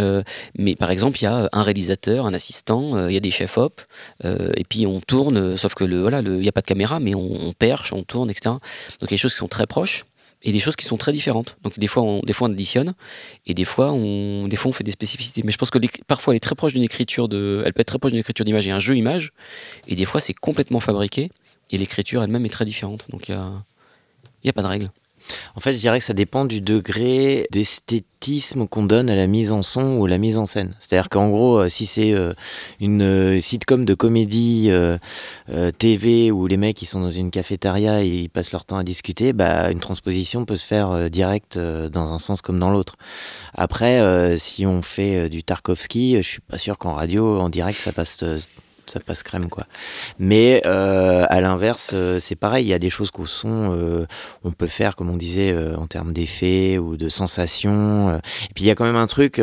Euh, 0.00 0.22
mais 0.56 0.76
par 0.76 0.90
exemple, 0.90 1.18
il 1.20 1.24
y 1.24 1.26
a 1.26 1.48
un 1.52 1.62
réalisateur, 1.62 2.26
un 2.26 2.34
assistant, 2.34 2.96
euh, 2.96 3.10
il 3.10 3.14
y 3.14 3.16
a 3.16 3.20
des 3.20 3.30
chefs 3.30 3.58
op, 3.58 3.80
euh, 4.24 4.50
et 4.56 4.64
puis 4.64 4.86
on 4.86 5.00
tourne, 5.00 5.36
euh, 5.36 5.56
sauf 5.56 5.74
que 5.74 5.84
le 5.84 6.00
voilà, 6.00 6.20
il 6.20 6.38
n'y 6.38 6.48
a 6.48 6.52
pas 6.52 6.60
de 6.60 6.66
caméra, 6.66 7.00
mais 7.00 7.14
on, 7.14 7.52
perche, 7.58 7.92
on 7.92 8.02
tourne, 8.02 8.30
etc. 8.30 8.56
Donc 9.00 9.10
il 9.10 9.10
y 9.10 9.14
a 9.14 9.16
des 9.16 9.16
choses 9.16 9.32
qui 9.32 9.38
sont 9.38 9.48
très 9.48 9.66
proches. 9.66 10.04
et 10.44 10.52
des 10.52 10.60
choses 10.60 10.76
qui 10.76 10.84
sont 10.84 10.96
très 10.96 11.10
différentes. 11.12 11.56
Donc 11.62 11.78
des 11.78 11.88
fois 11.88 12.02
on, 12.04 12.20
des 12.20 12.32
fois 12.32 12.48
on 12.48 12.52
additionne 12.52 12.94
et 13.46 13.54
des 13.54 13.64
fois 13.64 13.90
on, 13.92 14.46
des 14.46 14.54
fois 14.54 14.70
on 14.70 14.72
fait 14.72 14.84
des 14.84 14.92
spécificités. 14.92 15.42
Mais 15.44 15.50
je 15.50 15.58
pense 15.58 15.70
que 15.70 15.80
parfois 16.06 16.32
elle 16.32 16.36
est 16.36 16.40
très 16.40 16.54
proche 16.54 16.74
d'une 16.74 16.84
écriture 16.84 17.24
elle 17.32 17.72
peut 17.72 17.80
être 17.80 17.88
très 17.88 17.98
proche 17.98 18.12
d'une 18.12 18.20
écriture 18.20 18.44
d'image 18.44 18.66
et 18.68 18.70
un 18.70 18.78
jeu 18.78 18.96
image, 18.96 19.32
et 19.88 19.96
des 19.96 20.04
fois 20.04 20.20
c'est 20.20 20.34
complètement 20.34 20.80
fabriqué 20.80 21.30
et 21.70 21.78
l'écriture 21.78 22.22
elle-même 22.22 22.46
est 22.46 22.50
très 22.50 22.64
différente. 22.64 23.06
Donc 23.10 23.28
il 23.28 23.34
n'y 23.34 23.40
a, 23.40 23.52
y 24.44 24.48
a 24.48 24.52
pas 24.52 24.62
de 24.62 24.68
règle. 24.68 24.90
En 25.56 25.60
fait, 25.60 25.72
je 25.72 25.78
dirais 25.78 25.98
que 25.98 26.04
ça 26.04 26.14
dépend 26.14 26.44
du 26.44 26.60
degré 26.60 27.46
d'esthétisme 27.50 28.66
qu'on 28.66 28.82
donne 28.82 29.10
à 29.10 29.14
la 29.14 29.26
mise 29.26 29.52
en 29.52 29.62
son 29.62 29.96
ou 29.96 30.06
à 30.06 30.08
la 30.08 30.18
mise 30.18 30.38
en 30.38 30.46
scène. 30.46 30.74
C'est-à-dire 30.78 31.08
qu'en 31.08 31.28
gros, 31.28 31.58
euh, 31.58 31.68
si 31.68 31.86
c'est 31.86 32.12
euh, 32.12 32.32
une 32.80 33.02
euh, 33.02 33.40
sitcom 33.40 33.84
de 33.84 33.94
comédie 33.94 34.70
TV 35.78 36.30
où 36.30 36.46
les 36.46 36.56
mecs 36.56 36.80
ils 36.82 36.86
sont 36.86 37.00
dans 37.00 37.10
une 37.10 37.30
cafétéria 37.30 38.02
et 38.02 38.08
ils 38.08 38.30
passent 38.30 38.52
leur 38.52 38.64
temps 38.64 38.78
à 38.78 38.84
discuter, 38.84 39.32
bah, 39.32 39.70
une 39.70 39.80
transposition 39.80 40.44
peut 40.44 40.56
se 40.56 40.64
faire 40.64 41.10
direct 41.10 41.58
dans 41.58 42.12
un 42.12 42.18
sens 42.18 42.42
comme 42.42 42.58
dans 42.58 42.70
l'autre. 42.70 42.96
Après, 43.54 44.36
si 44.38 44.66
on 44.66 44.82
fait 44.82 45.28
du 45.28 45.42
Tarkovsky, 45.42 46.16
je 46.16 46.28
suis 46.28 46.40
pas 46.40 46.58
sûr 46.58 46.78
qu'en 46.78 46.94
radio, 46.94 47.40
en 47.40 47.48
direct, 47.48 47.78
ça 47.78 47.92
passe 47.92 48.24
ça 48.90 49.00
passe 49.00 49.22
crème 49.22 49.48
quoi. 49.48 49.66
Mais 50.18 50.62
euh, 50.66 51.24
à 51.28 51.40
l'inverse, 51.40 51.92
euh, 51.94 52.18
c'est 52.18 52.36
pareil, 52.36 52.66
il 52.66 52.68
y 52.68 52.74
a 52.74 52.78
des 52.78 52.90
choses 52.90 53.10
qu'au 53.10 53.26
son, 53.26 53.72
euh, 53.72 54.06
on 54.44 54.50
peut 54.52 54.66
faire, 54.66 54.96
comme 54.96 55.10
on 55.10 55.16
disait, 55.16 55.54
en 55.76 55.86
termes 55.86 56.12
d'effets 56.12 56.78
ou 56.78 56.96
de 56.96 57.08
sensations. 57.08 58.16
Et 58.16 58.54
puis 58.54 58.64
il 58.64 58.66
y 58.66 58.70
a 58.70 58.74
quand 58.74 58.84
même 58.84 58.96
un 58.96 59.06
truc. 59.06 59.40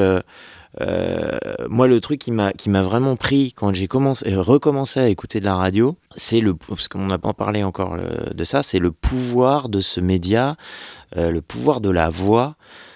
moi, 1.69 1.87
le 1.87 1.99
truc 2.01 2.19
qui 2.19 2.31
m'a 2.31 2.51
qui 2.53 2.69
m'a 2.69 2.81
vraiment 2.81 3.15
pris 3.15 3.53
quand 3.53 3.73
j'ai 3.73 3.87
commencé 3.87 4.35
recommencé 4.35 4.99
à 4.99 5.07
écouter 5.07 5.39
de 5.39 5.45
la 5.45 5.55
radio, 5.55 5.97
c'est 6.15 6.41
le 6.41 6.53
parce 6.53 6.87
qu'on 6.87 7.07
n'a 7.07 7.17
pas 7.17 7.33
encore 7.63 7.97
de 8.33 8.43
ça, 8.43 8.63
c'est 8.63 8.79
le 8.79 8.91
pouvoir 8.91 9.69
de 9.69 9.79
ce 9.79 9.99
média, 9.99 10.55
le 11.15 11.39
pouvoir 11.39 11.81
de 11.81 11.89
la 11.89 12.09
voix 12.09 12.55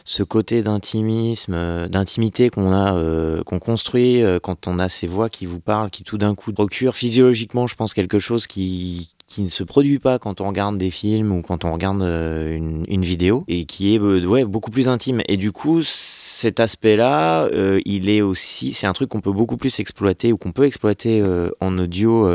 ce 0.10 0.24
côté 0.24 0.64
d'intimisme, 0.64 1.54
euh, 1.54 1.88
d'intimité 1.88 2.50
qu'on 2.50 2.72
a, 2.74 2.96
euh, 2.96 3.44
qu'on 3.44 3.60
construit 3.60 4.24
euh, 4.24 4.40
quand 4.40 4.68
on 4.68 4.80
a 4.80 4.90
ces 4.90 5.06
voix 5.06 5.30
qui 5.30 5.46
vous 5.46 5.60
parlent, 5.60 5.92
qui 5.92 6.04
tout 6.04 6.18
d'un 6.18 6.34
coup 6.34 6.52
procurent 6.52 6.96
physiologiquement, 6.96 7.68
je 7.68 7.76
pense, 7.76 7.94
quelque 7.94 8.18
chose 8.18 8.48
qui, 8.48 9.12
qui 9.30 9.42
ne 9.42 9.50
se 9.50 9.64
produit 9.64 10.00
pas 10.00 10.20
quand 10.20 10.42
on 10.42 10.48
regarde 10.48 10.78
des 10.78 10.90
films 10.90 11.32
ou 11.32 11.42
quand 11.42 11.64
on 11.64 11.72
regarde 11.72 12.02
une, 12.02 12.84
une 12.88 13.04
vidéo 13.04 13.46
et 13.48 13.66
qui 13.66 13.96
est 13.96 14.00
ouais, 14.00 14.44
beaucoup 14.44 14.72
plus 14.72 14.88
intime. 14.88 15.22
Et 15.28 15.38
du 15.38 15.52
coup, 15.52 15.82
cet 15.84 16.60
aspect-là, 16.60 17.48
il 17.86 18.10
est 18.10 18.22
aussi, 18.22 18.74
c'est 18.74 18.88
un 18.88 18.94
truc 18.94 19.10
qu'on 19.10 19.22
peut 19.22 19.32
beaucoup 19.32 19.58
plus 19.58 19.80
exploiter 19.80 20.34
ou 20.34 20.38
qu'on 20.38 20.52
peut 20.52 20.66
exploiter 20.66 21.24
en 21.60 21.78
audio 21.78 22.30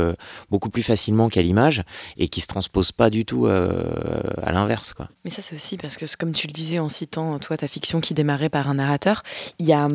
beaucoup 0.50 0.70
plus 0.70 0.82
facilement 0.82 1.28
qu'à 1.28 1.42
l'image 1.42 1.82
et 2.16 2.28
qui 2.28 2.40
se 2.40 2.46
transpose 2.46 2.92
pas 2.92 3.10
du 3.10 3.24
tout 3.24 3.46
à 3.46 4.52
l'inverse, 4.52 4.92
quoi. 4.92 5.08
Mais 5.24 5.30
ça, 5.30 5.42
c'est 5.42 5.54
aussi 5.54 5.76
parce 5.76 5.96
que, 5.96 6.04
comme 6.16 6.32
tu 6.32 6.46
le 6.46 6.52
disais 6.52 6.78
en 6.78 6.88
citant 6.88 7.38
toi 7.38 7.56
fiction 7.66 8.00
qui 8.00 8.14
démarrait 8.14 8.48
par 8.48 8.68
un 8.68 8.74
narrateur, 8.74 9.22
il 9.58 9.66
y 9.66 9.72
a 9.72 9.88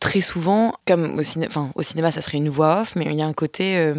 très 0.00 0.20
souvent, 0.20 0.74
comme 0.86 1.18
au, 1.18 1.22
enfin, 1.46 1.70
au 1.74 1.82
cinéma, 1.82 2.10
ça 2.10 2.20
serait 2.20 2.38
une 2.38 2.48
voix 2.48 2.82
off, 2.82 2.96
mais 2.96 3.06
il 3.06 3.14
y 3.14 3.22
a 3.22 3.26
un 3.26 3.32
côté 3.32 3.76
euh, 3.76 3.94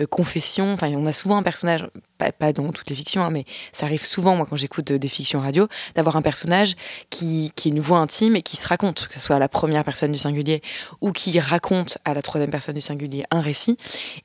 euh, 0.00 0.06
confession. 0.06 0.72
Enfin, 0.72 0.90
on 0.94 1.06
a 1.06 1.12
souvent 1.12 1.36
un 1.36 1.42
personnage, 1.42 1.86
pas, 2.18 2.52
dans 2.52 2.70
toutes 2.72 2.88
les 2.90 2.96
fictions, 2.96 3.22
hein, 3.22 3.30
mais 3.30 3.44
ça 3.72 3.86
arrive 3.86 4.04
souvent, 4.04 4.36
moi, 4.36 4.46
quand 4.48 4.56
j'écoute 4.56 4.92
des 4.92 5.08
fictions 5.08 5.40
radio, 5.40 5.68
d'avoir 5.94 6.16
un 6.16 6.22
personnage 6.22 6.74
qui, 7.10 7.52
qui 7.54 7.68
est 7.68 7.72
une 7.72 7.80
voix 7.80 7.98
intime 7.98 8.36
et 8.36 8.42
qui 8.42 8.56
se 8.56 8.66
raconte, 8.66 9.08
que 9.08 9.14
ce 9.14 9.20
soit 9.20 9.36
à 9.36 9.40
la 9.40 9.48
première 9.48 9.84
personne 9.84 10.12
du 10.12 10.18
singulier 10.18 10.62
ou 11.00 11.12
qui 11.12 11.38
raconte 11.40 11.98
à 12.04 12.14
la 12.14 12.22
troisième 12.22 12.50
personne 12.50 12.74
du 12.74 12.80
singulier 12.80 13.24
un 13.30 13.40
récit. 13.40 13.76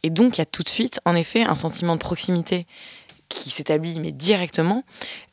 Et 0.03 0.09
donc, 0.09 0.37
il 0.37 0.41
y 0.41 0.43
a 0.43 0.45
tout 0.45 0.63
de 0.63 0.69
suite, 0.69 0.99
en 1.05 1.15
effet, 1.15 1.43
un 1.43 1.55
sentiment 1.55 1.95
de 1.95 2.01
proximité 2.01 2.67
qui 3.29 3.51
s'établit, 3.51 3.99
mais 3.99 4.11
directement, 4.11 4.83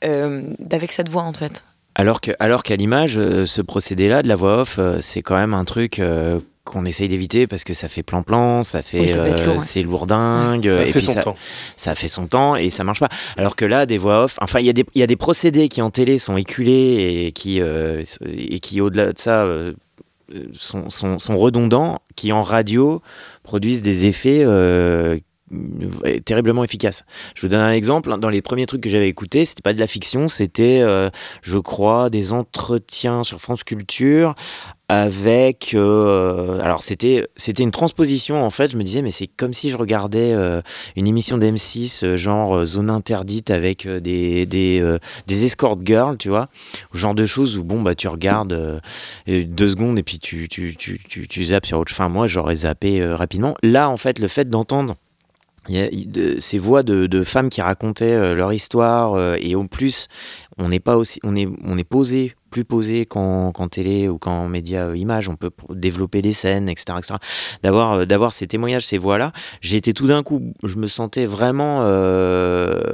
euh, 0.05 0.53
avec 0.71 0.93
cette 0.93 1.09
voix, 1.09 1.23
en 1.23 1.33
fait. 1.33 1.65
Alors 1.99 2.21
que, 2.21 2.31
alors 2.41 2.63
qu'à 2.63 2.77
l'image, 2.77 3.17
euh, 3.17 3.47
ce 3.47 3.63
procédé-là 3.63 4.23
de 4.23 4.29
la 4.29 4.37
voix 4.37 4.61
off, 4.61 4.77
euh, 4.79 4.99
c'est 5.01 5.23
quand 5.23 5.35
même 5.35 5.55
un 5.55 5.65
truc 5.65 5.99
euh, 5.99 6.39
qu'on 6.65 6.85
essaye 6.85 7.09
d'éviter 7.09 7.47
parce 7.47 7.65
que 7.65 7.73
ça 7.73 7.89
fait 7.89 8.03
plan-plan, 8.03 8.63
ça 8.65 8.83
fait, 8.83 9.07
c'est 9.61 9.83
lourdingue, 9.83 10.67
ça 10.67 10.83
et 10.83 10.93
fait 10.93 11.01
son 11.01 11.15
temps. 11.15 11.37
ça 11.77 11.95
fait 11.95 12.09
son 12.09 12.27
temps 12.27 12.55
et 12.55 12.69
ça 12.69 12.85
marche 12.85 13.01
pas. 13.01 13.09
Alors 13.39 13.57
que 13.57 13.65
là, 13.65 13.87
des 13.87 13.97
voix 13.97 14.25
off, 14.25 14.37
enfin, 14.43 14.61
il 14.61 14.67
y 14.67 14.69
a 14.69 14.75
des, 14.75 14.85
il 14.95 15.01
y 15.01 15.03
a 15.03 15.07
des 15.07 15.17
procédés 15.17 15.71
qui 15.71 15.81
en 15.81 15.89
télé 15.89 16.19
sont 16.19 16.37
éculés 16.37 17.25
et 17.29 17.33
qui, 17.33 17.61
et 17.61 18.61
qui 18.61 18.81
au-delà 18.83 19.13
de 19.13 19.19
ça. 19.19 19.47
Sont, 20.59 20.91
sont, 20.91 21.21
sont, 21.21 21.39
redondants 21.39 22.01
qui 22.17 22.33
en 22.33 22.43
radio 22.43 23.01
produisent 23.45 23.85
des 23.85 24.07
effets 24.07 24.45
terriblement 26.25 26.65
efficace. 26.65 27.05
Je 27.35 27.43
vous 27.43 27.49
donne 27.49 27.61
un 27.61 27.73
exemple. 27.73 28.17
Dans 28.19 28.29
les 28.29 28.43
premiers 28.43 28.67
trucs 28.67 28.81
que 28.81 28.89
j'avais 28.89 29.09
écoutés, 29.09 29.45
c'était 29.45 29.63
pas 29.63 29.73
de 29.73 29.79
la 29.79 29.87
fiction, 29.87 30.29
c'était, 30.29 30.81
euh, 30.83 31.11
je 31.43 31.59
crois, 31.59 32.11
des 32.11 32.33
entretiens 32.33 33.23
sur 33.23 33.41
France 33.41 33.63
Culture 33.65 34.35
avec 34.89 35.73
euh, 35.75 36.61
alors 36.61 36.81
c'était 36.81 37.27
c'était 37.35 37.65
une 37.65 37.73
transposition 37.73 38.45
en 38.45 38.51
fait 38.51 38.71
je 38.71 38.77
me 38.77 38.85
disais 38.85 39.03
mais 39.03 39.11
c'est 39.11 39.27
comme 39.27 39.53
si 39.53 39.71
je 39.71 39.77
regardais 39.77 40.33
euh, 40.33 40.63
une 40.95 41.09
émission 41.09 41.39
d'M6 41.39 42.15
genre 42.15 42.65
zone 42.65 42.89
interdite 42.89 43.51
avec 43.51 43.89
des 43.89 44.47
des, 44.47 44.97
des 45.27 45.45
escort 45.45 45.77
girls 45.85 46.19
tu 46.19 46.29
vois 46.29 46.47
genre 46.95 47.17
de 47.17 47.27
choses 47.27 47.59
où 47.59 47.65
bon 47.65 47.83
bah 47.83 47.97
tu 47.97 48.07
regardes 48.07 48.81
deux 49.27 49.69
secondes 49.69 49.99
et 49.99 50.05
puis 50.05 50.21
tu 50.21 50.47
tu, 50.47 50.77
tu, 50.77 51.01
tu, 51.01 51.27
tu 51.27 51.45
zappes 51.47 51.67
sur 51.67 51.81
autre 51.81 51.91
enfin 51.93 52.09
moi 52.09 52.29
j'aurais 52.29 52.55
zappé 52.55 53.05
rapidement 53.05 53.57
là 53.65 53.91
en 53.91 53.97
fait 53.97 54.21
le 54.21 54.29
fait 54.29 54.49
d'entendre 54.49 54.95
il 55.69 55.77
y 55.77 55.81
a 55.81 55.89
de, 55.91 56.39
ces 56.39 56.59
voix 56.59 56.83
de, 56.83 57.07
de, 57.07 57.25
femmes 57.25 57.49
qui 57.49 57.61
racontaient 57.61 58.15
euh, 58.15 58.35
leur 58.35 58.53
histoire 58.53 59.15
euh, 59.15 59.37
et 59.41 59.57
en 59.57 59.67
plus 59.67 60.09
on 60.59 60.69
n'est 60.69 60.81
pas 60.81 60.97
aussi 60.97 61.19
on 61.25 61.35
est 61.35 61.49
on 61.65 61.77
est 61.77 61.85
posé 61.85 62.36
plus 62.51 62.65
posé 62.65 63.07
qu'en 63.07 63.53
télé 63.71 64.09
ou 64.09 64.19
qu'en 64.19 64.49
média 64.49 64.87
euh, 64.87 64.97
image. 64.97 65.29
On 65.29 65.37
peut 65.37 65.51
développer 65.71 66.23
des 66.23 66.33
scènes 66.33 66.69
etc 66.69 66.99
etc 66.99 67.15
d'avoir 67.63 68.07
d'avoir 68.07 68.33
ces 68.33 68.47
témoignages 68.47 68.87
ces 68.87 68.99
voix 68.99 69.19
là 69.19 69.33
j'ai 69.61 69.77
été 69.77 69.93
tout 69.93 70.07
d'un 70.07 70.23
coup 70.23 70.53
je 70.63 70.77
me 70.77 70.87
sentais 70.87 71.27
vraiment 71.27 71.83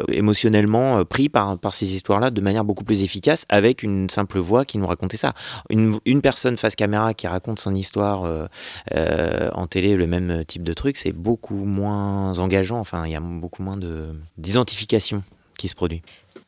émotionnellement 0.08 1.04
pris 1.04 1.28
par 1.28 1.58
ces 1.72 1.94
histoires 1.94 2.20
là 2.20 2.30
de 2.30 2.40
manière 2.40 2.64
beaucoup 2.64 2.84
plus 2.84 3.02
efficace 3.02 3.44
avec 3.48 3.82
une 3.82 4.08
simple 4.10 4.38
voix 4.38 4.64
qui 4.64 4.78
nous 4.78 4.86
racontait 4.86 5.16
ça. 5.16 5.34
Une, 5.70 6.00
personne 6.22 6.56
face 6.56 6.76
caméra 6.76 7.14
qui 7.14 7.26
raconte 7.26 7.58
son 7.58 7.74
histoire 7.74 8.48
en 8.94 9.66
télé 9.66 9.96
le 9.96 10.06
même 10.06 10.44
type 10.46 10.62
de 10.62 10.72
truc 10.72 10.96
c'est 10.96 11.12
beaucoup 11.12 11.64
moins 11.64 12.38
engageant. 12.38 12.78
Enfin 12.78 13.06
il 13.06 13.12
y 13.12 13.16
a 13.16 13.20
beaucoup 13.20 13.62
moins 13.62 13.76
de 13.76 14.14
d'identification 14.38 15.22
qui 15.58 15.68
se 15.68 15.74
produit 15.74 16.02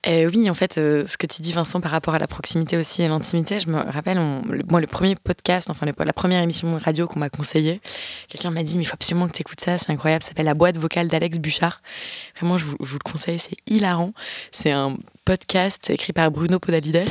euh, 0.07 0.30
oui, 0.32 0.50
en 0.50 0.55
fait, 0.55 0.76
euh, 0.76 1.07
ce 1.07 1.16
que 1.16 1.26
tu 1.26 1.40
dis, 1.40 1.52
Vincent, 1.52 1.80
par 1.80 1.90
rapport 1.90 2.14
à 2.14 2.18
la 2.18 2.26
proximité 2.26 2.76
aussi 2.76 3.02
et 3.02 3.09
l'intimité, 3.09 3.61
je 3.61 3.68
me 3.68 3.78
rappelle, 3.78 4.18
moi, 4.70 4.80
le 4.80 4.86
premier 4.86 5.14
podcast, 5.14 5.70
enfin, 5.70 5.86
la 5.86 6.12
première 6.12 6.42
émission 6.42 6.78
radio 6.78 7.07
qu'on 7.07 7.18
m'a 7.18 7.30
conseillé, 7.30 7.80
quelqu'un 8.28 8.50
m'a 8.50 8.62
dit, 8.62 8.76
mais 8.76 8.84
il 8.84 8.86
faut 8.86 8.94
absolument 8.94 9.28
que 9.28 9.32
tu 9.32 9.40
écoutes 9.40 9.61
ça, 9.61 9.78
c'est 9.78 9.90
incroyable, 9.90 10.22
ça 10.22 10.28
s'appelle 10.28 10.46
La 10.46 10.55
boîte 10.55 10.76
vocale 10.76 11.09
d'Alex 11.09 11.38
Bouchard. 11.38 11.80
Vraiment, 12.38 12.59
je 12.59 12.64
vous, 12.64 12.76
je 12.80 12.90
vous, 12.90 12.98
le 13.02 13.11
conseille, 13.11 13.38
c'est 13.38 13.57
hilarant. 13.66 14.12
C'est 14.52 14.72
un 14.72 14.96
podcast 15.24 15.88
écrit 15.90 16.12
par 16.12 16.30
Bruno 16.30 16.59
Podalides, 16.59 17.09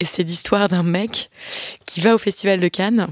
et 0.00 0.04
c'est 0.04 0.22
l'histoire 0.22 0.68
d'un 0.68 0.82
mec 0.82 1.30
qui 1.86 2.00
va 2.00 2.14
au 2.14 2.18
Festival 2.18 2.60
de 2.60 2.68
Cannes, 2.68 3.06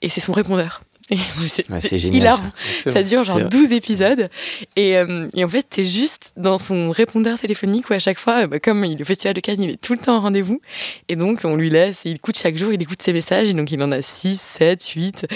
et 0.00 0.08
c'est 0.08 0.20
son 0.20 0.32
répondeur. 0.32 0.80
c'est 1.78 1.98
génial. 1.98 2.36
Ça. 2.84 3.02
dure 3.02 3.22
genre 3.22 3.40
12 3.48 3.72
épisodes. 3.72 4.28
Et, 4.74 4.96
euh, 4.96 5.28
et 5.34 5.44
en 5.44 5.48
fait, 5.48 5.64
t'es 5.68 5.84
juste 5.84 6.32
dans 6.36 6.58
son 6.58 6.90
répondeur 6.90 7.38
téléphonique 7.38 7.88
où 7.90 7.92
à 7.92 7.98
chaque 7.98 8.18
fois, 8.18 8.46
bah, 8.46 8.58
comme 8.58 8.84
il, 8.84 8.98
le 8.98 9.04
Festival 9.04 9.34
de 9.34 9.40
Cannes, 9.40 9.62
il 9.62 9.70
est 9.70 9.80
tout 9.80 9.92
le 9.92 10.00
temps 10.00 10.16
en 10.16 10.20
rendez-vous. 10.20 10.60
Et 11.08 11.16
donc, 11.16 11.40
on 11.44 11.56
lui 11.56 11.70
laisse, 11.70 12.02
il 12.04 12.16
écoute 12.16 12.36
chaque 12.36 12.56
jour, 12.56 12.72
il 12.72 12.82
écoute 12.82 13.02
ses 13.02 13.12
messages. 13.12 13.48
Et 13.48 13.52
donc, 13.52 13.70
il 13.70 13.80
en 13.82 13.92
a 13.92 14.02
6, 14.02 14.40
7, 14.40 14.88
8. 14.88 15.26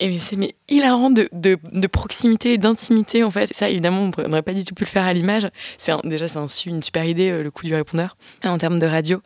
Et 0.00 0.08
mais 0.08 0.18
c'est 0.20 0.54
hilarant 0.68 1.10
de, 1.10 1.28
de, 1.32 1.58
de 1.72 1.86
proximité 1.88 2.56
d'intimité 2.56 3.24
en 3.24 3.32
fait. 3.32 3.50
Et 3.50 3.54
ça, 3.54 3.68
évidemment, 3.68 4.10
on 4.16 4.28
n'aurait 4.28 4.42
pas 4.42 4.52
du 4.52 4.64
tout 4.64 4.74
pu 4.74 4.84
le 4.84 4.88
faire 4.88 5.04
à 5.04 5.12
l'image. 5.12 5.48
C'est 5.76 5.92
déjà 6.04 6.28
c'est 6.28 6.38
un, 6.38 6.46
une 6.66 6.82
super 6.82 7.04
idée 7.04 7.30
euh, 7.30 7.42
le 7.42 7.50
coup 7.50 7.66
du 7.66 7.74
répondeur 7.74 8.16
en 8.44 8.58
termes 8.58 8.78
de 8.78 8.86
radio. 8.86 9.20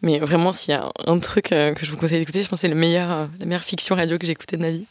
Mais 0.00 0.18
vraiment, 0.18 0.52
s'il 0.52 0.72
y 0.72 0.76
a 0.76 0.90
un, 1.06 1.18
truc 1.18 1.52
euh, 1.52 1.74
que 1.74 1.84
je 1.84 1.90
vous 1.90 1.98
conseille 1.98 2.20
d'écouter, 2.20 2.42
je 2.42 2.48
pense 2.48 2.62
que 2.62 2.68
c'est 2.68 2.74
euh, 2.74 3.26
la 3.38 3.46
meilleure 3.46 3.64
fiction 3.64 3.94
radio 3.94 4.16
que 4.16 4.24
j'ai 4.24 4.32
écoutée 4.32 4.56
de 4.56 4.62
ma 4.62 4.70
vie. 4.70 4.86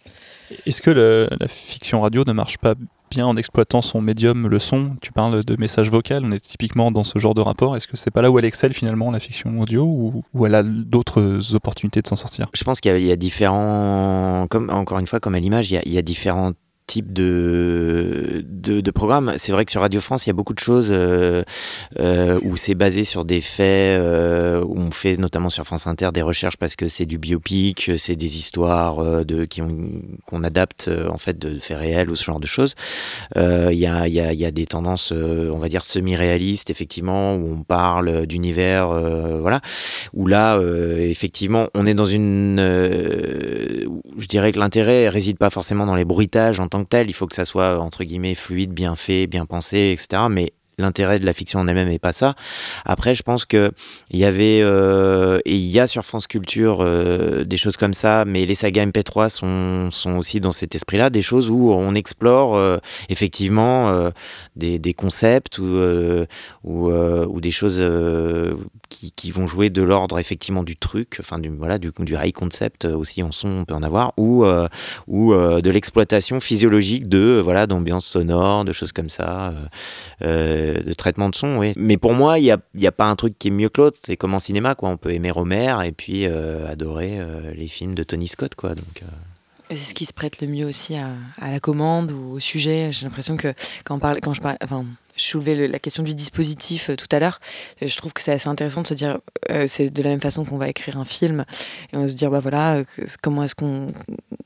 Est-ce 0.66 0.82
que 0.82 0.92
la 1.40 1.48
fiction 1.48 2.02
radio 2.02 2.24
ne 2.26 2.34
marche 2.34 2.58
pas 2.58 2.76
bien 3.10 3.26
en 3.28 3.36
exploitant 3.38 3.82
son 3.82 4.02
médium, 4.02 4.48
le 4.48 4.60
son? 4.60 4.96
Tu 5.02 5.12
parles 5.12 5.44
de 5.44 5.56
message 5.60 5.90
vocal, 5.90 6.24
on 6.26 6.32
est 6.32 6.40
typiquement 6.40 6.92
dans 6.92 7.04
ce 7.04 7.20
genre 7.20 7.36
de 7.36 7.42
rapport. 7.42 7.76
Est-ce 7.76 7.88
que 7.88 7.98
c'est 7.98 8.12
pas 8.12 8.22
là 8.22 8.32
où 8.32 8.40
elle 8.40 8.46
excelle 8.46 8.74
finalement, 8.74 9.12
la 9.12 9.20
fiction 9.20 9.60
audio, 9.60 9.86
ou, 10.34 10.46
elle 10.46 10.56
a 10.56 10.64
d'autres 10.64 11.56
opportunités 11.56 12.02
de 12.02 12.08
s'en 12.08 12.16
sortir? 12.16 12.48
Je 12.54 12.64
pense 12.64 12.80
qu'il 12.82 12.98
y, 12.98 13.12
a 13.12 13.16
différents, 13.16 14.48
comme 14.50 14.70
encore 14.70 15.00
une 15.00 15.08
fois, 15.08 15.20
comme 15.20 15.36
à 15.36 15.40
l'image, 15.40 15.72
il, 15.72 15.82
il, 15.86 15.92
y 15.92 15.98
a 15.98 16.02
différents 16.02 16.54
type 16.88 17.14
de, 17.14 18.44
de, 18.46 18.92
programme. 18.92 19.34
C'est 19.38 19.52
vrai 19.52 19.66
que 19.66 19.72
sur 19.72 19.82
Radio 19.82 20.00
France, 20.02 20.26
il 20.26 20.30
y 20.30 20.32
a 20.32 20.34
beaucoup 20.34 20.54
de 20.54 20.60
choses 20.60 20.90
euh, 20.92 21.44
euh, 22.00 22.40
où 22.44 22.56
c'est 22.56 22.76
basé 22.76 23.04
sur 23.04 23.26
des 23.26 23.42
faits, 23.42 24.00
euh, 24.00 24.64
où 24.64 24.78
on 24.78 24.92
fait 24.92 25.18
notamment 25.18 25.50
sur 25.50 25.64
France 25.64 25.88
Inter 25.88 26.10
des 26.14 26.22
recherches 26.22 26.58
parce 26.58 26.76
que 26.76 26.88
c'est 26.88 27.06
du 27.06 27.18
biopic, 27.18 27.92
c'est 27.98 28.16
des 28.16 28.38
histoires 28.38 29.26
de, 29.26 29.46
qui 29.46 29.62
ont, 29.62 30.02
qu'on 30.26 30.44
adapte 30.44 30.90
en 31.10 31.18
fait 31.18 31.40
de 31.40 31.58
faits 31.60 31.78
réels 31.78 32.10
ou 32.10 32.16
ce 32.16 32.24
genre 32.24 32.40
de 32.40 32.48
choses. 32.48 32.76
Il 33.36 33.74
y, 33.74 33.88
a, 33.88 34.08
y, 34.08 34.20
a, 34.20 34.34
y 34.34 34.46
a 34.46 34.52
des 34.52 34.66
tendances, 34.66 35.12
on 35.12 35.58
va 35.58 35.70
dire, 35.70 35.84
semi-réalistes, 35.84 36.70
effectivement, 36.70 37.36
où 37.36 37.54
on 37.54 37.64
parle 37.64 38.26
d'univers, 38.28 38.88
voilà, 39.42 39.62
où 40.14 40.28
là, 40.28 40.60
effectivement, 41.00 41.68
on 41.74 41.86
est 41.86 41.94
dans 41.94 42.06
une... 42.06 42.58
je 42.60 44.28
dirais 44.28 44.52
que 44.52 44.60
l'intérêt 44.60 45.10
réside 45.10 45.38
pas 45.38 45.50
forcément 45.50 45.86
dans 45.86 45.96
les 45.96 46.06
bruitages 46.06 46.60
tant 46.74 46.84
que 46.84 46.90
tel, 46.90 47.10
il 47.10 47.14
faut 47.14 47.28
que 47.28 47.36
ça 47.36 47.46
soit, 47.46 47.80
entre 47.80 48.04
guillemets, 48.04 48.34
fluide, 48.34 48.72
bien 48.72 48.96
fait, 48.96 49.28
bien 49.28 49.46
pensé, 49.46 49.96
etc. 49.96 50.24
Mais 50.30 50.54
l'intérêt 50.78 51.20
de 51.20 51.26
la 51.26 51.34
fiction 51.34 51.60
en 51.60 51.68
elle-même 51.68 51.90
n'est 51.90 52.00
pas 52.00 52.14
ça. 52.14 52.36
Après, 52.86 53.16
je 53.16 53.24
pense 53.24 53.46
que 53.46 53.72
il 54.10 54.20
y 54.20 54.26
avait 54.26 54.62
euh, 54.62 55.40
et 55.46 55.56
il 55.56 55.68
y 55.68 55.80
a 55.80 55.88
sur 55.88 56.04
France 56.04 56.28
Culture 56.28 56.80
euh, 56.82 57.44
des 57.44 57.58
choses 57.58 57.78
comme 57.78 57.94
ça, 57.94 58.26
mais 58.26 58.46
les 58.46 58.56
sagas 58.56 58.86
MP3 58.86 59.30
sont, 59.30 59.92
sont 59.92 60.18
aussi 60.18 60.40
dans 60.40 60.52
cet 60.52 60.76
esprit-là, 60.76 61.10
des 61.10 61.22
choses 61.22 61.50
où 61.50 61.72
on 61.72 61.94
explore 61.96 62.56
euh, 62.56 62.78
effectivement 63.10 63.74
des, 64.56 64.80
des 64.80 64.94
concepts 64.94 65.60
ou, 65.60 65.78
ou, 66.64 67.42
des 67.42 67.52
choses 67.52 67.84
qui, 68.90 69.12
qui 69.12 69.32
vont 69.32 69.48
jouer 69.48 69.70
de 69.70 69.82
l'ordre 69.82 70.20
effectivement 70.20 70.64
du 70.64 70.78
truc, 70.78 71.18
enfin 71.20 71.40
du 71.40 71.50
voilà 71.50 71.78
du, 71.78 71.92
du 72.00 72.16
high 72.16 72.34
concept 72.34 72.86
aussi 72.86 73.22
en 73.24 73.32
son 73.32 73.50
on 73.50 73.66
peut 73.66 73.74
en 73.74 73.84
avoir, 73.84 74.14
ou 74.18 74.46
ou 75.08 75.34
de 75.34 75.70
l'exploitation 75.70 76.40
physiologique 76.40 77.08
de 77.08 77.42
voilà 77.44 77.68
d'ambiance 77.68 78.06
sonore, 78.06 78.66
de 78.66 78.72
choses 78.72 78.92
comme 78.92 79.10
ça. 79.10 79.54
De 80.64 80.94
traitement 80.94 81.30
de 81.30 81.36
son, 81.36 81.58
oui. 81.58 81.74
Mais 81.76 81.98
pour 81.98 82.14
moi, 82.14 82.40
il 82.40 82.44
n'y 82.44 82.52
a, 82.52 82.60
y 82.76 82.88
a 82.88 82.92
pas 82.92 83.06
un 83.06 83.16
truc 83.16 83.38
qui 83.38 83.50
est 83.50 83.52
mieux 83.52 83.70
que 83.70 83.82
l'autre. 83.82 83.98
C'est 84.02 84.18
comme 84.18 84.34
en 84.34 84.40
cinéma, 84.40 84.76
quoi. 84.76 84.90
On 84.90 84.98
peut 84.98 85.14
aimer 85.14 85.32
Romer 85.32 85.76
et 85.86 85.92
puis 85.92 86.26
euh, 86.26 86.68
adorer 86.68 87.20
euh, 87.20 87.54
les 87.56 87.68
films 87.68 87.96
de 87.96 88.04
Tony 88.04 88.28
Scott, 88.28 88.56
quoi. 88.56 88.76
Donc, 88.76 89.02
euh, 89.02 89.06
C'est 89.70 89.78
ce 89.78 89.94
qui 89.94 90.06
se 90.06 90.14
prête 90.14 90.42
le 90.42 90.48
mieux 90.48 90.66
aussi 90.66 90.96
à, 90.96 91.10
la 91.42 91.60
commande 91.60 92.12
ou 92.12 92.34
au 92.34 92.40
sujet. 92.40 92.90
J'ai 92.92 93.06
l'impression 93.06 93.38
que 93.38 93.54
quand, 93.84 93.96
on 93.96 94.00
parle, 94.00 94.20
quand 94.22 94.34
je 94.34 94.42
parle, 94.42 94.58
enfin, 94.64 94.86
je 95.16 95.24
soulevais 95.24 95.56
le- 95.56 95.68
la 95.68 95.80
question 95.80 96.04
du 96.04 96.16
dispositif 96.16 96.90
tout 96.98 97.08
à 97.12 97.20
l'heure. 97.20 97.40
Je 97.82 97.96
trouve 97.98 98.14
que 98.14 98.22
c'est 98.22 98.32
assez 98.32 98.50
intéressant 98.50 98.82
de 98.82 98.88
se 98.88 98.96
dire, 98.96 99.20
c'est 99.68 99.92
de 99.92 100.02
la 100.04 100.10
même 100.10 100.22
façon 100.22 100.44
qu'on 100.44 100.58
va 100.58 100.70
écrire 100.70 100.98
un 100.98 101.06
film 101.06 101.46
et 101.92 101.98
on 101.98 102.08
se 102.08 102.16
dire, 102.16 102.32
bah 102.32 102.40
voilà, 102.40 102.82
comment 103.22 103.44
est-ce 103.44 103.54
qu'on 103.54 103.94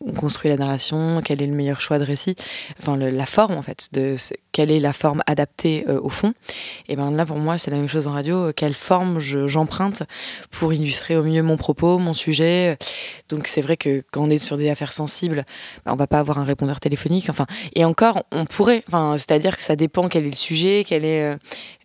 on 0.08 0.14
construit 0.14 0.50
la 0.50 0.58
narration, 0.58 1.22
quel 1.24 1.42
est 1.42 1.48
le 1.48 1.54
meilleur 1.56 1.82
choix 1.82 2.00
de 2.00 2.04
récit, 2.04 2.36
enfin 2.80 2.98
la 2.98 3.26
forme 3.26 3.56
en 3.56 3.62
fait, 3.62 3.90
de 3.94 4.16
quelle 4.58 4.72
est 4.72 4.80
la 4.80 4.92
forme 4.92 5.22
adaptée 5.28 5.86
euh, 5.88 6.00
au 6.02 6.10
fond. 6.10 6.34
Et 6.90 6.96
ben 6.96 7.12
là 7.12 7.28
pour 7.28 7.38
moi 7.38 7.60
c'est 7.60 7.70
la 7.70 7.78
même 7.78 7.88
chose 7.88 8.08
en 8.08 8.12
radio, 8.12 8.52
quelle 8.56 8.74
forme 8.74 9.20
je- 9.20 9.46
j'emprunte 9.48 10.02
pour 10.50 10.74
illustrer 10.74 11.16
au 11.16 11.22
mieux 11.22 11.44
mon 11.44 11.58
propos, 11.58 12.00
mon 12.00 12.16
sujet. 12.16 12.76
Donc 13.30 13.48
c'est 13.48 13.62
vrai 13.62 13.78
que 13.78 14.02
quand 14.12 14.22
on 14.24 14.32
est 14.32 14.40
sur 14.40 14.58
des 14.58 14.68
affaires 14.72 14.94
sensibles, 14.94 15.46
bah, 15.86 15.92
on 15.94 15.96
va 15.96 16.08
pas 16.08 16.18
avoir 16.18 16.40
un 16.40 16.44
répondeur 16.44 16.80
téléphonique. 16.80 17.30
Enfin, 17.30 17.46
et 17.76 17.86
encore, 17.86 18.24
on 18.32 18.46
pourrait. 18.48 18.84
Enfin, 18.88 19.16
c'est-à-dire 19.20 19.58
que 19.58 19.64
ça 19.64 19.76
dépend 19.76 20.08
quel 20.10 20.26
est 20.26 20.30
le 20.32 20.36
sujet, 20.36 20.84
quel 20.88 21.06
est, 21.06 21.22
euh, 21.22 21.36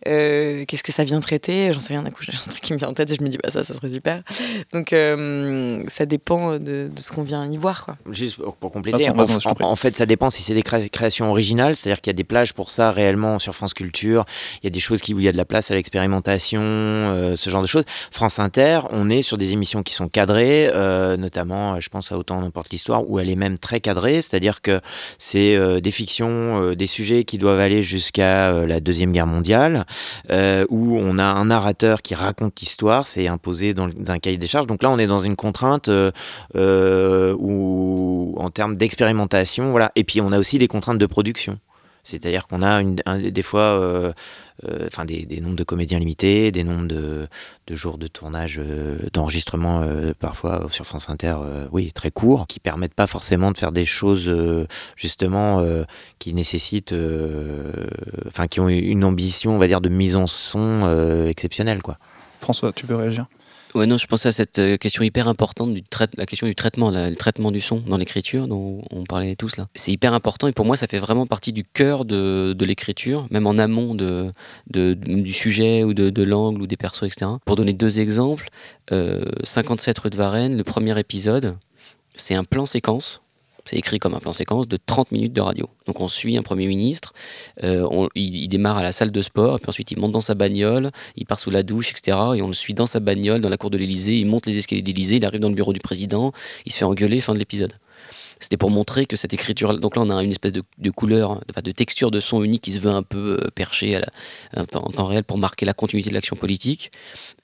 euh, 0.07 0.65
qu'est-ce 0.67 0.83
que 0.83 0.91
ça 0.91 1.03
vient 1.03 1.19
traiter. 1.19 1.71
J'en 1.73 1.79
sais 1.79 1.93
rien. 1.93 2.01
D'un 2.01 2.09
coup, 2.09 2.23
j'ai 2.23 2.33
un 2.33 2.49
truc 2.49 2.61
qui 2.61 2.73
me 2.73 2.79
vient 2.79 2.87
en 2.89 2.93
tête 2.95 3.11
et 3.11 3.15
je 3.15 3.21
me 3.23 3.29
dis, 3.29 3.37
bah 3.37 3.51
ça, 3.51 3.63
ça 3.63 3.75
serait 3.75 3.89
super. 3.89 4.23
Donc 4.71 4.93
euh, 4.93 5.83
ça 5.89 6.07
dépend 6.07 6.53
de, 6.53 6.89
de 6.89 6.99
ce 6.99 7.11
qu'on 7.11 7.21
vient 7.23 7.45
y 7.51 7.57
voir, 7.57 7.85
quoi. 7.85 7.97
Juste 8.11 8.37
pour, 8.37 8.71
compléter, 8.71 9.09
en, 9.09 9.13
en- 9.61 9.75
fait, 9.75 9.95
ça 9.95 10.05
dépend 10.07 10.29
si 10.31 10.41
c'est 10.41 10.53
des 10.55 10.63
cré- 10.63 10.89
créations 10.89 11.29
originales, 11.29 11.75
c'est-à-dire 11.75 12.01
qu'il 12.01 12.09
y 12.09 12.15
a 12.15 12.17
des 12.17 12.23
plages 12.23 12.53
pour 12.53 12.62
ça 12.71 12.91
réellement 12.91 13.39
sur 13.39 13.53
France 13.53 13.73
Culture. 13.73 14.25
Il 14.61 14.65
y 14.65 14.67
a 14.67 14.69
des 14.69 14.79
choses 14.79 15.01
qui, 15.01 15.13
où 15.13 15.19
il 15.19 15.25
y 15.25 15.27
a 15.27 15.31
de 15.31 15.37
la 15.37 15.45
place 15.45 15.71
à 15.71 15.75
l'expérimentation, 15.75 16.61
euh, 16.61 17.35
ce 17.35 17.49
genre 17.49 17.61
de 17.61 17.67
choses. 17.67 17.83
France 18.11 18.39
Inter, 18.39 18.81
on 18.91 19.09
est 19.09 19.21
sur 19.21 19.37
des 19.37 19.53
émissions 19.53 19.83
qui 19.83 19.93
sont 19.93 20.07
cadrées, 20.07 20.69
euh, 20.73 21.17
notamment, 21.17 21.75
euh, 21.75 21.79
je 21.79 21.89
pense 21.89 22.11
à 22.11 22.17
Autant 22.17 22.41
n'importe 22.41 22.71
l'histoire, 22.71 23.09
où 23.09 23.19
elle 23.19 23.29
est 23.29 23.35
même 23.35 23.57
très 23.57 23.79
cadrée, 23.79 24.21
c'est-à-dire 24.21 24.61
que 24.61 24.79
c'est 25.17 25.57
des 25.81 25.91
fictions, 25.91 26.73
des 26.73 26.87
sujets 26.87 27.23
qui 27.23 27.37
doivent 27.37 27.59
aller 27.59 27.83
jusqu'à 27.83 28.51
la 28.65 28.79
Deuxième 28.79 29.11
Guerre 29.11 29.27
mondiale, 29.27 29.85
où 30.29 30.97
on 30.99 31.17
a 31.17 31.23
un 31.23 31.45
narrateur 31.45 32.01
qui 32.01 32.13
raconte 32.13 32.59
l'histoire, 32.59 33.07
c'est 33.07 33.27
imposé 33.27 33.73
dans, 33.73 33.87
dans 33.87 34.11
un 34.11 34.19
cahier 34.19 34.37
des 34.37 34.47
charges. 34.47 34.67
Donc 34.67 34.83
là, 34.83 34.91
on 34.91 34.99
est 34.99 35.07
dans 35.07 35.17
une 35.17 35.35
contrainte 35.35 35.89
où, 36.55 38.35
en 38.37 38.49
termes 38.51 38.75
d'expérimentation, 38.75 39.71
voilà. 39.71 39.91
Et 39.95 40.03
puis, 40.03 40.21
on 40.21 40.31
a 40.31 40.37
aussi 40.37 40.57
des 40.57 40.67
contraintes 40.67 40.99
de 40.99 41.05
production. 41.05 41.59
C'est-à-dire 42.03 42.47
qu'on 42.47 42.61
a 42.61 42.83
des 42.83 43.41
fois 43.41 43.61
euh, 43.61 44.11
euh, 44.65 44.87
enfin 44.87 45.05
des, 45.05 45.25
nombres 45.41 45.55
de 45.55 45.63
comédiens 45.63 45.99
limités, 45.99 46.51
des 46.51 46.65
nombres 46.65 46.87
de, 46.87 47.27
jours 47.71 47.97
de 47.97 48.07
tournage, 48.07 48.59
euh, 48.59 48.97
d'enregistrement 49.13 49.87
parfois 50.19 50.67
sur 50.69 50.85
France 50.85 51.09
Inter, 51.09 51.35
oui, 51.71 51.91
très 51.93 52.11
courts, 52.11 52.45
qui 52.47 52.59
permettent 52.59 52.93
pas 52.93 53.07
forcément 53.07 53.51
de 53.51 53.57
faire 53.57 53.71
des 53.71 53.85
choses 53.85 54.31
justement 54.95 55.65
qui 56.19 56.33
nécessitent, 56.33 56.95
enfin 58.27 58.47
qui 58.47 58.59
ont 58.59 58.67
une 58.69 59.05
ambition, 59.05 59.55
on 59.55 59.59
va 59.59 59.67
dire, 59.67 59.81
de 59.81 59.89
mise 59.89 60.17
en 60.17 60.27
son 60.27 61.25
exceptionnelle, 61.27 61.81
quoi. 61.81 61.97
François, 62.41 62.73
tu 62.73 62.85
peux 62.85 62.95
réagir? 62.95 63.27
Ouais, 63.75 63.87
non, 63.87 63.97
je 63.97 64.05
pensais 64.05 64.29
à 64.29 64.31
cette 64.31 64.59
euh, 64.59 64.77
question 64.77 65.01
hyper 65.03 65.27
importante, 65.27 65.73
du 65.73 65.83
la 66.17 66.25
question 66.27 66.45
du 66.45 66.53
traitement, 66.53 66.91
le 66.91 67.15
traitement 67.15 67.51
du 67.51 67.59
son 67.59 67.79
dans 67.79 67.97
l'écriture 67.97 68.47
dont 68.47 68.83
on 68.91 69.03
parlait 69.03 69.35
tous 69.35 69.57
là. 69.57 69.67
C'est 69.73 69.91
hyper 69.91 70.13
important 70.13 70.47
et 70.47 70.51
pour 70.51 70.65
moi, 70.65 70.75
ça 70.75 70.85
fait 70.85 70.99
vraiment 70.99 71.25
partie 71.25 71.53
du 71.53 71.63
cœur 71.63 72.05
de, 72.05 72.53
de 72.53 72.65
l'écriture, 72.65 73.25
même 73.31 73.47
en 73.47 73.57
amont 73.57 73.95
de, 73.95 74.31
de- 74.69 74.93
du 74.93 75.33
sujet 75.33 75.83
ou 75.83 75.95
de, 75.95 76.11
de 76.11 76.23
l'angle 76.23 76.61
ou 76.61 76.67
des 76.67 76.77
persos, 76.77 77.03
etc. 77.07 77.31
Pour 77.45 77.55
donner 77.55 77.73
deux 77.73 77.99
exemples, 77.99 78.49
euh, 78.91 79.25
57 79.43 79.97
rue 79.97 80.09
de 80.11 80.17
Varennes, 80.17 80.55
le 80.55 80.63
premier 80.63 80.97
épisode, 80.99 81.55
c'est 82.15 82.35
un 82.35 82.43
plan 82.43 82.67
séquence. 82.67 83.22
C'est 83.65 83.77
écrit 83.77 83.99
comme 83.99 84.13
un 84.13 84.19
plan 84.19 84.33
séquence 84.33 84.67
de 84.67 84.77
30 84.77 85.11
minutes 85.11 85.33
de 85.33 85.41
radio. 85.41 85.69
Donc 85.87 86.01
on 86.01 86.07
suit 86.07 86.37
un 86.37 86.41
Premier 86.41 86.67
ministre, 86.67 87.13
euh, 87.63 88.07
il, 88.15 88.47
démarre 88.47 88.77
à 88.77 88.83
la 88.83 88.91
salle 88.91 89.11
de 89.11 89.21
sport, 89.21 89.59
puis 89.59 89.69
ensuite 89.69 89.91
il 89.91 89.99
monte 89.99 90.11
dans 90.11 90.21
sa 90.21 90.35
bagnole, 90.35 90.91
il 91.15 91.25
part 91.25 91.39
sous 91.39 91.49
la 91.49 91.63
douche, 91.63 91.91
etc. 91.91 92.17
Et 92.35 92.41
on 92.41 92.47
le 92.47 92.53
suit 92.53 92.73
dans 92.73 92.87
sa 92.87 92.99
bagnole, 92.99 93.41
dans 93.41 93.49
la 93.49 93.57
cour 93.57 93.69
de 93.69 93.77
l'Elysée, 93.77 94.17
il 94.17 94.25
monte 94.25 94.45
les 94.45 94.57
escaliers 94.57 94.81
de 94.81 94.87
l'Elysée, 94.87 95.15
il 95.15 95.25
arrive 95.25 95.39
dans 95.39 95.49
le 95.49 95.55
bureau 95.55 95.73
du 95.73 95.79
président, 95.79 96.33
il 96.65 96.71
se 96.73 96.79
fait 96.79 96.85
engueuler, 96.85 97.21
fin 97.21 97.33
de 97.33 97.39
l'épisode. 97.39 97.73
C'était 98.39 98.57
pour 98.57 98.69
montrer 98.71 99.05
que 99.05 99.15
cette 99.15 99.33
écriture, 99.33 99.79
donc 99.79 99.95
là 99.95 100.01
on 100.01 100.09
a 100.09 100.21
une 100.23 100.31
espèce 100.31 100.51
de, 100.51 100.63
de 100.77 100.89
couleur, 100.91 101.41
enfin, 101.49 101.61
de 101.63 101.71
texture 101.71 102.11
de 102.11 102.19
son 102.19 102.43
unique 102.43 102.61
qui 102.63 102.71
se 102.73 102.79
veut 102.79 102.91
un 102.91 103.03
peu 103.03 103.39
euh, 103.41 103.49
perché 103.55 103.95
à 103.95 103.99
la- 104.01 104.63
en 104.73 104.89
temps 104.91 105.05
réel 105.05 105.23
pour 105.23 105.37
marquer 105.37 105.65
la 105.65 105.73
continuité 105.73 106.09
de 106.09 106.15
l'action 106.15 106.35
politique. 106.35 106.91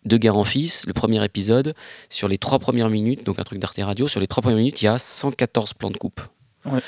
De 0.06 0.18
Guerre 0.18 0.38
en 0.38 0.44
Fils, 0.44 0.86
le 0.88 0.94
premier 0.94 1.24
épisode, 1.24 1.74
sur 2.10 2.28
les 2.28 2.38
trois 2.38 2.60
premières 2.60 2.90
minutes, 2.90 3.26
donc 3.26 3.40
un 3.40 3.44
truc 3.44 3.60
d'Arte 3.60 3.80
Radio, 3.82 4.08
sur 4.08 4.20
les 4.20 4.28
trois 4.28 4.42
premières 4.42 4.58
minutes, 4.60 4.82
il 4.82 4.86
y 4.86 4.88
a 4.88 4.98
114 4.98 5.74
plans 5.74 5.90
de 5.92 5.98
coupe. 5.98 6.22
Ouais, 6.66 6.80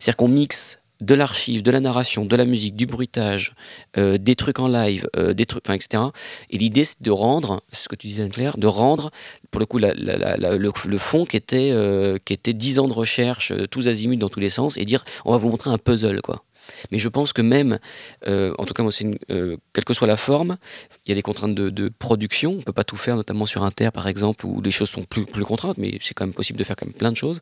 c'est-à-dire 0.00 0.16
qu'on 0.16 0.28
mixe 0.28 0.78
de 1.00 1.14
l'archive, 1.14 1.62
de 1.62 1.70
la 1.70 1.80
narration, 1.80 2.24
de 2.24 2.36
la 2.36 2.44
musique, 2.44 2.74
du 2.74 2.86
bruitage, 2.86 3.54
euh, 3.96 4.18
des 4.18 4.34
trucs 4.34 4.58
en 4.58 4.68
live, 4.68 5.08
euh, 5.16 5.32
des 5.32 5.46
trucs, 5.46 5.62
enfin, 5.66 5.74
etc. 5.74 6.02
Et 6.50 6.58
l'idée, 6.58 6.84
c'est 6.84 7.00
de 7.00 7.10
rendre, 7.10 7.62
c'est 7.72 7.84
ce 7.84 7.88
que 7.88 7.96
tu 7.96 8.08
disais 8.08 8.22
Anne-Claire, 8.22 8.58
de 8.58 8.66
rendre, 8.66 9.10
pour 9.50 9.60
le 9.60 9.66
coup, 9.66 9.78
le, 9.78 10.98
fond 10.98 11.24
qui 11.24 11.36
était, 11.36 11.70
euh, 11.72 12.18
qui 12.24 12.32
était 12.32 12.52
10 12.52 12.80
ans 12.80 12.88
de 12.88 12.92
recherche, 12.92 13.52
tous 13.70 13.86
azimuts 13.86 14.16
dans 14.16 14.28
tous 14.28 14.40
les 14.40 14.50
sens, 14.50 14.76
et 14.76 14.84
dire, 14.84 15.04
on 15.24 15.32
va 15.32 15.38
vous 15.38 15.48
montrer 15.48 15.70
un 15.70 15.78
puzzle, 15.78 16.20
quoi. 16.20 16.44
Mais 16.92 16.98
je 16.98 17.08
pense 17.08 17.32
que 17.32 17.40
même, 17.40 17.78
en 18.26 18.64
tout 18.66 18.74
cas, 18.74 18.84
quelle 18.86 19.84
que 19.86 19.94
soit 19.94 20.06
la 20.06 20.18
forme, 20.18 20.58
il 21.06 21.08
y 21.08 21.12
a 21.12 21.14
des 21.14 21.22
contraintes 21.22 21.54
de, 21.54 21.90
production. 21.98 22.56
On 22.58 22.62
peut 22.62 22.74
pas 22.74 22.84
tout 22.84 22.96
faire, 22.96 23.16
notamment 23.16 23.46
sur 23.46 23.62
Inter, 23.62 23.88
par 23.90 24.06
exemple, 24.06 24.44
où 24.44 24.60
les 24.60 24.70
choses 24.70 24.90
sont 24.90 25.04
plus, 25.04 25.24
contraintes, 25.24 25.78
mais 25.78 25.96
c'est 26.02 26.12
quand 26.12 26.26
même 26.26 26.34
possible 26.34 26.58
de 26.58 26.64
faire 26.64 26.76
quand 26.76 26.84
même 26.84 26.94
plein 26.94 27.10
de 27.10 27.16
choses. 27.16 27.40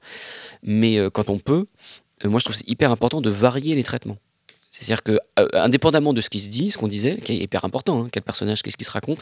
Mais 0.63 1.01
quand 1.13 1.29
on 1.29 1.41
peut, 1.41 1.67
moi, 2.25 2.41
je 2.41 2.45
trouve 2.45 2.57
c'est 2.57 2.69
hyper 2.69 2.91
important 2.91 3.21
de 3.21 3.31
varier 3.31 3.75
les 3.75 3.83
traitements. 3.83 4.19
C'est-à-dire 4.71 5.03
que, 5.03 5.19
euh, 5.39 5.49
indépendamment 5.55 6.13
de 6.13 6.21
ce 6.21 6.29
qui 6.29 6.39
se 6.39 6.51
dit, 6.51 6.71
ce 6.71 6.77
qu'on 6.77 6.89
disait, 6.89 7.17
qui 7.17 7.33
est 7.33 7.37
hyper 7.37 7.65
important, 7.65 8.03
hein, 8.03 8.09
quel 8.13 8.23
personnage, 8.23 8.63
qu'est-ce 8.63 8.77
qui 8.77 8.85
se 8.85 8.91
raconte, 8.91 9.21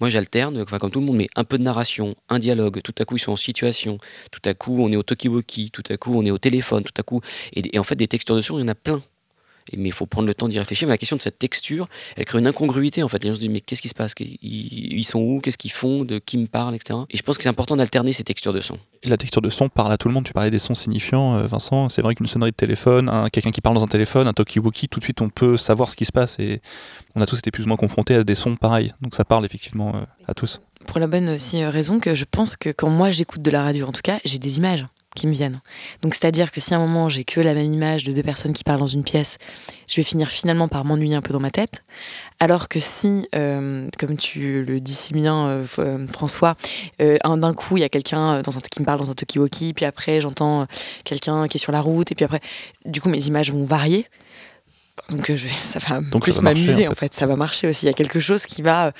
moi 0.00 0.10
j'alterne, 0.10 0.64
comme 0.64 0.90
tout 0.90 0.98
le 0.98 1.06
monde, 1.06 1.16
mais 1.16 1.28
un 1.36 1.44
peu 1.44 1.58
de 1.58 1.62
narration, 1.62 2.16
un 2.28 2.40
dialogue, 2.40 2.80
tout 2.82 2.94
à 2.98 3.04
coup 3.04 3.16
ils 3.16 3.20
sont 3.20 3.30
en 3.30 3.36
situation, 3.36 3.98
tout 4.32 4.40
à 4.44 4.54
coup 4.54 4.82
on 4.82 4.90
est 4.90 4.96
au 4.96 5.04
talkie-walkie, 5.04 5.70
tout 5.70 5.84
à 5.90 5.96
coup 5.96 6.12
on 6.16 6.24
est 6.24 6.32
au 6.32 6.38
téléphone, 6.38 6.82
tout 6.82 6.98
à 6.98 7.04
coup. 7.04 7.20
Et, 7.52 7.76
et 7.76 7.78
en 7.78 7.84
fait, 7.84 7.94
des 7.94 8.08
textures 8.08 8.34
de 8.34 8.42
son, 8.42 8.58
il 8.58 8.62
y 8.62 8.64
en 8.64 8.68
a 8.68 8.74
plein. 8.74 9.00
Mais 9.76 9.88
il 9.88 9.92
faut 9.92 10.06
prendre 10.06 10.26
le 10.26 10.34
temps 10.34 10.48
d'y 10.48 10.58
réfléchir. 10.58 10.88
Mais 10.88 10.94
la 10.94 10.98
question 10.98 11.16
de 11.16 11.22
cette 11.22 11.38
texture, 11.38 11.88
elle 12.16 12.24
crée 12.24 12.38
une 12.38 12.46
incongruité 12.46 13.02
en 13.02 13.08
fait. 13.08 13.22
Les 13.22 13.28
gens 13.30 13.34
se 13.36 13.40
disent 13.40 13.48
mais 13.50 13.60
qu'est-ce 13.60 13.82
qui 13.82 13.88
se 13.88 13.94
passe? 13.94 14.14
Ils, 14.20 15.04
sont 15.04 15.20
où? 15.20 15.40
Qu'est-ce 15.40 15.58
qu'ils 15.58 15.70
font? 15.72 16.04
De 16.04 16.18
qui 16.18 16.38
me 16.38 16.46
parle 16.46 16.74
etc. 16.74 16.98
Et 17.10 17.16
je 17.16 17.22
pense 17.22 17.36
que 17.36 17.42
c'est 17.42 17.48
important 17.48 17.76
d'alterner 17.76 18.12
ces 18.12 18.24
textures 18.24 18.52
de 18.52 18.60
son. 18.60 18.76
Et 19.02 19.08
la 19.08 19.16
texture 19.16 19.42
de 19.42 19.50
son 19.50 19.68
parle 19.68 19.92
à 19.92 19.98
tout 19.98 20.08
le 20.08 20.14
monde. 20.14 20.24
Tu 20.24 20.32
parlais 20.32 20.50
des 20.50 20.58
sons 20.58 20.74
signifiants, 20.74 21.36
euh, 21.36 21.46
Vincent. 21.46 21.88
C'est 21.88 22.02
vrai 22.02 22.14
qu'une 22.14 22.26
sonnerie 22.26 22.50
de 22.50 22.56
téléphone, 22.56 23.08
un- 23.08 23.28
quelqu'un 23.28 23.50
qui 23.50 23.60
parle 23.60 23.76
dans 23.76 23.84
un 23.84 23.88
téléphone, 23.88 24.26
un 24.28 24.32
talkie-walkie, 24.32 24.88
tout 24.88 24.98
de 24.98 25.04
suite 25.04 25.20
on 25.20 25.28
peut 25.28 25.56
savoir 25.56 25.88
ce 25.90 25.96
qui 25.96 26.04
se 26.04 26.12
passe. 26.12 26.38
Et 26.38 26.60
on 27.14 27.20
a 27.22 27.26
tous 27.26 27.38
été 27.38 27.50
plus 27.50 27.64
ou 27.64 27.68
moins 27.68 27.76
confrontés 27.76 28.14
à 28.16 28.24
des 28.24 28.34
sons 28.34 28.56
pareils. 28.56 28.92
Donc 29.00 29.14
ça 29.14 29.24
parle 29.24 29.44
effectivement 29.44 29.94
euh, 29.94 30.00
à 30.26 30.34
tous. 30.34 30.60
Pour 30.86 30.98
la 30.98 31.06
bonne 31.06 31.28
aussi 31.28 31.62
euh, 31.62 31.70
raison 31.70 32.00
que 32.00 32.14
je 32.14 32.24
pense 32.24 32.56
que 32.56 32.70
quand 32.70 32.88
moi 32.90 33.10
j'écoute 33.10 33.42
de 33.42 33.50
la 33.50 33.62
radio, 33.62 33.86
en 33.86 33.92
tout 33.92 34.00
cas, 34.02 34.18
j'ai 34.24 34.38
des 34.38 34.58
images. 34.58 34.86
Qui 35.14 35.26
me 35.26 35.32
viennent. 35.32 35.60
Donc 36.02 36.14
c'est-à-dire 36.14 36.50
que 36.50 36.60
si 36.60 36.72
à 36.74 36.76
un 36.76 36.80
moment 36.80 37.08
j'ai 37.08 37.24
que 37.24 37.40
la 37.40 37.54
même 37.54 37.72
image 37.72 38.04
de 38.04 38.12
deux 38.12 38.22
personnes 38.22 38.52
qui 38.52 38.64
parlent 38.64 38.80
dans 38.80 38.86
une 38.86 39.02
pièce, 39.02 39.38
je 39.88 39.96
vais 39.96 40.02
finir 40.02 40.28
finalement 40.28 40.68
par 40.68 40.84
m'ennuyer 40.84 41.16
un 41.16 41.20
peu 41.20 41.32
dans 41.32 41.40
ma 41.40 41.50
tête. 41.50 41.82
Alors 42.38 42.68
que 42.68 42.80
si, 42.80 43.28
euh, 43.34 43.88
comme 43.98 44.16
tu 44.16 44.62
le 44.64 44.80
dis 44.80 44.94
si 44.94 45.12
bien 45.12 45.46
euh, 45.46 45.64
euh, 45.78 46.06
François, 46.08 46.56
d'un 46.98 47.54
coup 47.54 47.76
il 47.76 47.80
y 47.80 47.84
a 47.84 47.88
quelqu'un 47.88 48.42
dans 48.42 48.56
un, 48.56 48.60
qui 48.60 48.80
me 48.80 48.84
parle 48.84 49.00
dans 49.00 49.10
un 49.10 49.14
talkie-walkie, 49.14 49.72
puis 49.72 49.84
après 49.84 50.20
j'entends 50.20 50.66
quelqu'un 51.04 51.48
qui 51.48 51.58
est 51.58 51.60
sur 51.60 51.72
la 51.72 51.80
route, 51.80 52.12
et 52.12 52.14
puis 52.14 52.24
après, 52.24 52.40
du 52.84 53.00
coup 53.00 53.08
mes 53.08 53.26
images 53.26 53.50
vont 53.52 53.64
varier. 53.64 54.06
Donc 55.08 55.32
je, 55.32 55.48
ça 55.64 55.78
va 55.78 56.00
Donc, 56.00 56.22
plus 56.24 56.40
m'amuser 56.40 56.86
en 56.86 56.92
en 56.92 56.94
fait. 56.94 57.14
Ça 57.14 57.26
va 57.26 57.34
marcher 57.36 57.68
aussi. 57.68 57.86
Il 57.86 57.88
y 57.88 57.90
a 57.90 57.94
quelque 57.94 58.20
chose 58.20 58.42
qui 58.46 58.62
va, 58.62 58.86
euh, 58.88 58.90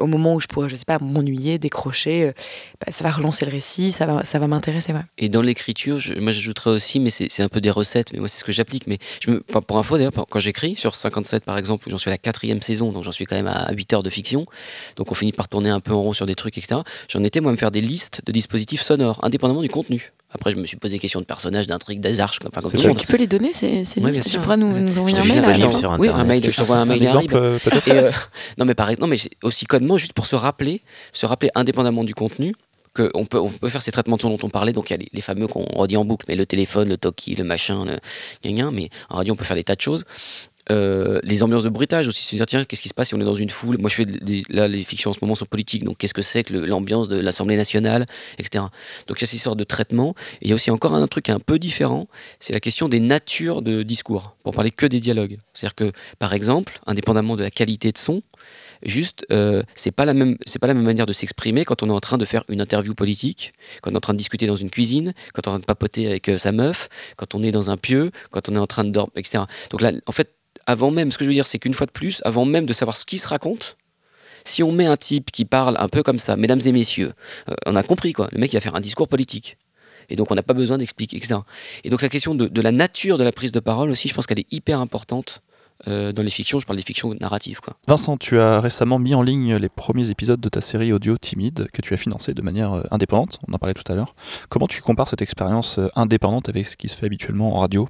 au 0.00 0.06
moment 0.06 0.34
où 0.34 0.40
je 0.40 0.46
pourrais, 0.46 0.68
je 0.68 0.76
sais 0.76 0.84
pas, 0.84 0.98
m'ennuyer, 0.98 1.58
décrocher, 1.58 2.24
euh, 2.24 2.32
bah, 2.84 2.92
ça 2.92 3.04
va 3.04 3.10
relancer 3.10 3.44
le 3.46 3.52
récit, 3.52 3.92
ça 3.92 4.06
va, 4.06 4.24
ça 4.24 4.38
va 4.38 4.48
m'intéresser. 4.48 4.92
Ouais. 4.92 5.00
Et 5.18 5.28
dans 5.28 5.42
l'écriture, 5.42 5.98
je- 5.98 6.14
moi 6.14 6.32
j'ajouterais 6.32 6.70
aussi, 6.70 7.00
mais 7.00 7.10
c'est 7.10 7.42
un 7.42 7.48
peu 7.48 7.60
des 7.60 7.70
recettes, 7.70 8.12
mais 8.12 8.18
moi 8.18 8.28
c'est 8.28 8.38
ce 8.38 8.44
que 8.44 8.52
j'applique. 8.52 8.86
Mais 8.86 8.98
je 9.24 9.30
me, 9.30 9.40
pour 9.40 9.64
pour 9.64 9.78
info 9.78 9.96
d'ailleurs, 9.96 10.12
quand 10.28 10.40
j'écris 10.40 10.76
sur 10.76 10.94
57 10.94 11.44
par 11.44 11.56
exemple, 11.58 11.86
où 11.86 11.90
j'en 11.90 11.98
suis 11.98 12.10
à 12.10 12.12
la 12.14 12.18
quatrième 12.18 12.60
saison, 12.60 12.92
donc 12.92 13.04
j'en 13.04 13.12
suis 13.12 13.24
quand 13.24 13.36
même 13.36 13.46
à 13.48 13.72
8 13.72 13.92
heures 13.94 14.02
de 14.02 14.10
fiction, 14.10 14.46
donc 14.96 15.10
on 15.12 15.14
finit 15.14 15.32
par 15.32 15.48
tourner 15.48 15.70
un 15.70 15.80
peu 15.80 15.92
en 15.92 16.02
rond 16.02 16.12
sur 16.12 16.26
des 16.26 16.34
trucs, 16.34 16.58
etc. 16.58 16.80
J'en 17.08 17.22
étais 17.24 17.40
moi 17.40 17.50
à 17.50 17.52
me 17.54 17.58
faire 17.58 17.70
des 17.70 17.80
listes 17.80 18.20
de 18.26 18.32
dispositifs 18.32 18.82
sonores, 18.82 19.20
indépendamment 19.22 19.62
du 19.62 19.68
contenu. 19.68 20.12
Après, 20.30 20.50
je 20.50 20.56
me 20.56 20.66
suis 20.66 20.76
posé 20.76 20.94
des 20.96 20.98
questions 20.98 21.20
de 21.20 21.24
personnages, 21.24 21.66
d'intrigues, 21.66 22.02
quoi, 22.02 22.10
tout 22.50 22.68
sûr 22.68 22.78
le 22.80 22.88
monde. 22.88 22.98
Tu 22.98 23.06
peux 23.06 23.16
les 23.16 23.26
donner, 23.26 23.52
ces, 23.54 23.84
ces 23.84 24.00
Ouais, 24.00 24.10
listes 24.10 24.30
Tu 24.30 24.38
pourras 24.38 24.56
nous, 24.56 24.78
nous 24.78 24.98
envoyer 24.98 25.16
un 25.18 25.24
mail 25.46 25.56
sur 25.74 25.96
Oui, 25.98 26.08
un 26.08 26.24
mail, 26.24 26.44
je 26.50 26.56
t'envoie 26.56 26.76
un 26.76 26.82
Un 26.82 26.84
mail. 26.84 27.02
exemple, 27.02 27.34
euh, 27.36 27.58
peut-être 27.60 27.88
euh, 27.88 28.10
non 28.58 28.64
mais 28.64 28.74
pareil, 28.74 28.96
non 29.00 29.06
mais 29.06 29.16
aussi 29.42 29.66
codement, 29.66 29.98
juste 29.98 30.12
pour 30.14 30.26
se 30.26 30.34
rappeler, 30.36 30.82
se 31.12 31.26
rappeler 31.26 31.50
indépendamment 31.54 32.02
du 32.04 32.14
contenu, 32.14 32.54
qu'on 32.94 33.24
peut, 33.24 33.38
on 33.38 33.50
peut 33.50 33.68
faire 33.68 33.82
ces 33.82 33.92
traitements 33.92 34.16
de 34.16 34.22
son 34.22 34.30
dont 34.30 34.38
on 34.42 34.50
parlait, 34.50 34.72
donc 34.72 34.90
il 34.90 34.94
y 34.94 34.94
a 34.94 34.96
les, 34.98 35.08
les 35.12 35.20
fameux 35.20 35.46
qu'on 35.46 35.64
redit 35.64 35.96
en 35.96 36.04
boucle, 36.04 36.24
mais 36.28 36.34
le 36.34 36.44
téléphone, 36.46 36.88
le 36.88 36.96
talkie, 36.96 37.34
le 37.34 37.44
machin, 37.44 37.84
le 37.84 38.50
gna, 38.50 38.70
mais 38.70 38.90
en 39.10 39.16
radio 39.18 39.34
on 39.34 39.36
peut 39.36 39.44
faire 39.44 39.56
des 39.56 39.64
tas 39.64 39.76
de 39.76 39.80
choses. 39.80 40.04
Euh, 40.70 41.20
les 41.22 41.42
ambiances 41.42 41.62
de 41.62 41.68
bruitage 41.68 42.08
aussi, 42.08 42.24
se 42.24 42.34
dire 42.34 42.46
tiens, 42.46 42.64
qu'est-ce 42.64 42.82
qui 42.82 42.88
se 42.88 42.94
passe 42.94 43.08
si 43.08 43.14
on 43.14 43.20
est 43.20 43.24
dans 43.24 43.34
une 43.34 43.50
foule? 43.50 43.78
Moi 43.78 43.88
je 43.88 43.94
fais 43.94 44.06
là 44.48 44.66
les 44.66 44.82
fictions 44.82 45.10
en 45.10 45.14
ce 45.14 45.20
moment 45.22 45.34
sont 45.34 45.44
politiques, 45.46 45.84
donc 45.84 45.98
qu'est-ce 45.98 46.14
que 46.14 46.22
c'est 46.22 46.44
que 46.44 46.54
l'ambiance 46.54 47.08
de 47.08 47.16
l'Assemblée 47.18 47.56
nationale, 47.56 48.06
etc. 48.38 48.64
Donc 49.06 49.18
il 49.18 49.22
y 49.22 49.24
a 49.24 49.26
ces 49.28 49.38
sortes 49.38 49.58
de 49.58 49.64
traitements. 49.64 50.14
Et 50.40 50.46
il 50.46 50.48
y 50.48 50.52
a 50.52 50.54
aussi 50.54 50.70
encore 50.70 50.94
un 50.94 51.06
truc 51.06 51.26
qui 51.26 51.30
est 51.30 51.34
un 51.34 51.40
peu 51.40 51.58
différent, 51.58 52.08
c'est 52.40 52.52
la 52.52 52.60
question 52.60 52.88
des 52.88 53.00
natures 53.00 53.62
de 53.62 53.82
discours, 53.82 54.36
pour 54.42 54.54
parler 54.54 54.70
que 54.70 54.86
des 54.86 55.00
dialogues. 55.00 55.38
C'est-à-dire 55.54 55.74
que, 55.74 55.92
par 56.18 56.32
exemple, 56.32 56.80
indépendamment 56.86 57.36
de 57.36 57.42
la 57.42 57.50
qualité 57.50 57.92
de 57.92 57.98
son, 57.98 58.22
juste, 58.82 59.26
euh, 59.30 59.62
c'est 59.74 59.90
pas 59.90 60.04
la 60.04 60.14
même, 60.14 60.36
pas 60.60 60.66
la 60.66 60.74
même 60.74 60.84
manière 60.84 61.06
de 61.06 61.12
s'exprimer 61.12 61.64
quand 61.64 61.82
on 61.82 61.88
est 61.88 61.92
en 61.92 62.00
train 62.00 62.18
de 62.18 62.24
faire 62.24 62.44
une 62.48 62.60
interview 62.60 62.94
politique, 62.94 63.52
quand 63.82 63.90
on 63.90 63.94
est 63.94 63.96
en 63.96 64.00
train 64.00 64.14
de 64.14 64.18
discuter 64.18 64.46
dans 64.46 64.56
une 64.56 64.70
cuisine, 64.70 65.12
quand 65.32 65.46
on 65.46 65.50
est 65.50 65.54
en 65.54 65.58
train 65.58 65.60
de 65.60 65.64
papoter 65.64 66.06
avec 66.08 66.28
euh, 66.28 66.38
sa 66.38 66.52
meuf, 66.52 66.88
quand 67.16 67.34
on 67.34 67.42
est 67.42 67.52
dans 67.52 67.70
un 67.70 67.76
pieu, 67.76 68.10
quand 68.30 68.48
on 68.48 68.54
est 68.54 68.58
en 68.58 68.66
train 68.66 68.84
de 68.84 68.90
dormir, 68.90 69.12
etc. 69.16 69.44
Donc 69.70 69.80
là, 69.80 69.92
en 70.06 70.12
fait, 70.12 70.32
avant 70.66 70.90
même, 70.90 71.12
ce 71.12 71.18
que 71.18 71.24
je 71.24 71.30
veux 71.30 71.34
dire, 71.34 71.46
c'est 71.46 71.58
qu'une 71.58 71.74
fois 71.74 71.86
de 71.86 71.92
plus, 71.92 72.20
avant 72.24 72.44
même 72.44 72.66
de 72.66 72.72
savoir 72.72 72.96
ce 72.96 73.06
qui 73.06 73.18
se 73.18 73.28
raconte, 73.28 73.76
si 74.46 74.62
on 74.62 74.72
met 74.72 74.86
un 74.86 74.96
type 74.96 75.30
qui 75.30 75.44
parle 75.44 75.76
un 75.78 75.88
peu 75.88 76.02
comme 76.02 76.18
ça, 76.18 76.36
mesdames 76.36 76.60
et 76.64 76.72
messieurs, 76.72 77.12
euh, 77.48 77.54
on 77.66 77.76
a 77.76 77.82
compris 77.82 78.12
quoi, 78.12 78.28
le 78.32 78.38
mec 78.38 78.52
il 78.52 78.56
va 78.56 78.60
faire 78.60 78.76
un 78.76 78.80
discours 78.80 79.08
politique. 79.08 79.58
Et 80.08 80.14
donc 80.14 80.30
on 80.30 80.36
n'a 80.36 80.42
pas 80.42 80.54
besoin 80.54 80.78
d'expliquer, 80.78 81.16
etc. 81.16 81.40
Et 81.82 81.90
donc 81.90 82.00
la 82.00 82.08
question 82.08 82.34
de, 82.34 82.60
la 82.60 82.70
nature 82.70 83.18
de 83.18 83.24
la 83.24 83.32
prise 83.32 83.50
de 83.50 83.58
parole 83.58 83.90
aussi, 83.90 84.08
je 84.08 84.14
pense 84.14 84.26
qu'elle 84.26 84.38
est 84.38 84.52
hyper 84.52 84.80
importante 84.80 85.42
euh, 85.88 86.12
dans 86.12 86.22
les 86.22 86.30
fictions. 86.30 86.60
Je 86.60 86.66
parle 86.66 86.78
des 86.78 86.84
fictions 86.84 87.12
narratives. 87.20 87.60
Quoi. 87.60 87.74
Vincent, 87.88 88.16
tu 88.16 88.38
as 88.38 88.60
récemment 88.60 89.00
mis 89.00 89.16
en 89.16 89.22
ligne 89.22 89.56
les 89.56 89.68
premiers 89.68 90.10
épisodes 90.10 90.40
de 90.40 90.48
ta 90.48 90.60
série 90.60 90.92
audio 90.92 91.18
Timide 91.18 91.66
que 91.72 91.82
tu 91.82 91.92
as 91.92 91.96
financé 91.96 92.34
de 92.34 92.42
manière 92.42 92.72
euh, 92.72 92.82
indépendante, 92.92 93.40
on 93.48 93.52
en 93.52 93.58
parlait 93.58 93.74
tout 93.74 93.90
à 93.90 93.96
l'heure. 93.96 94.14
Comment 94.48 94.68
tu 94.68 94.80
compares 94.80 95.08
cette 95.08 95.22
expérience 95.22 95.80
indépendante 95.96 96.48
avec 96.48 96.68
ce 96.68 96.76
qui 96.76 96.88
se 96.88 96.96
fait 96.96 97.06
habituellement 97.06 97.56
en 97.56 97.60
radio? 97.60 97.88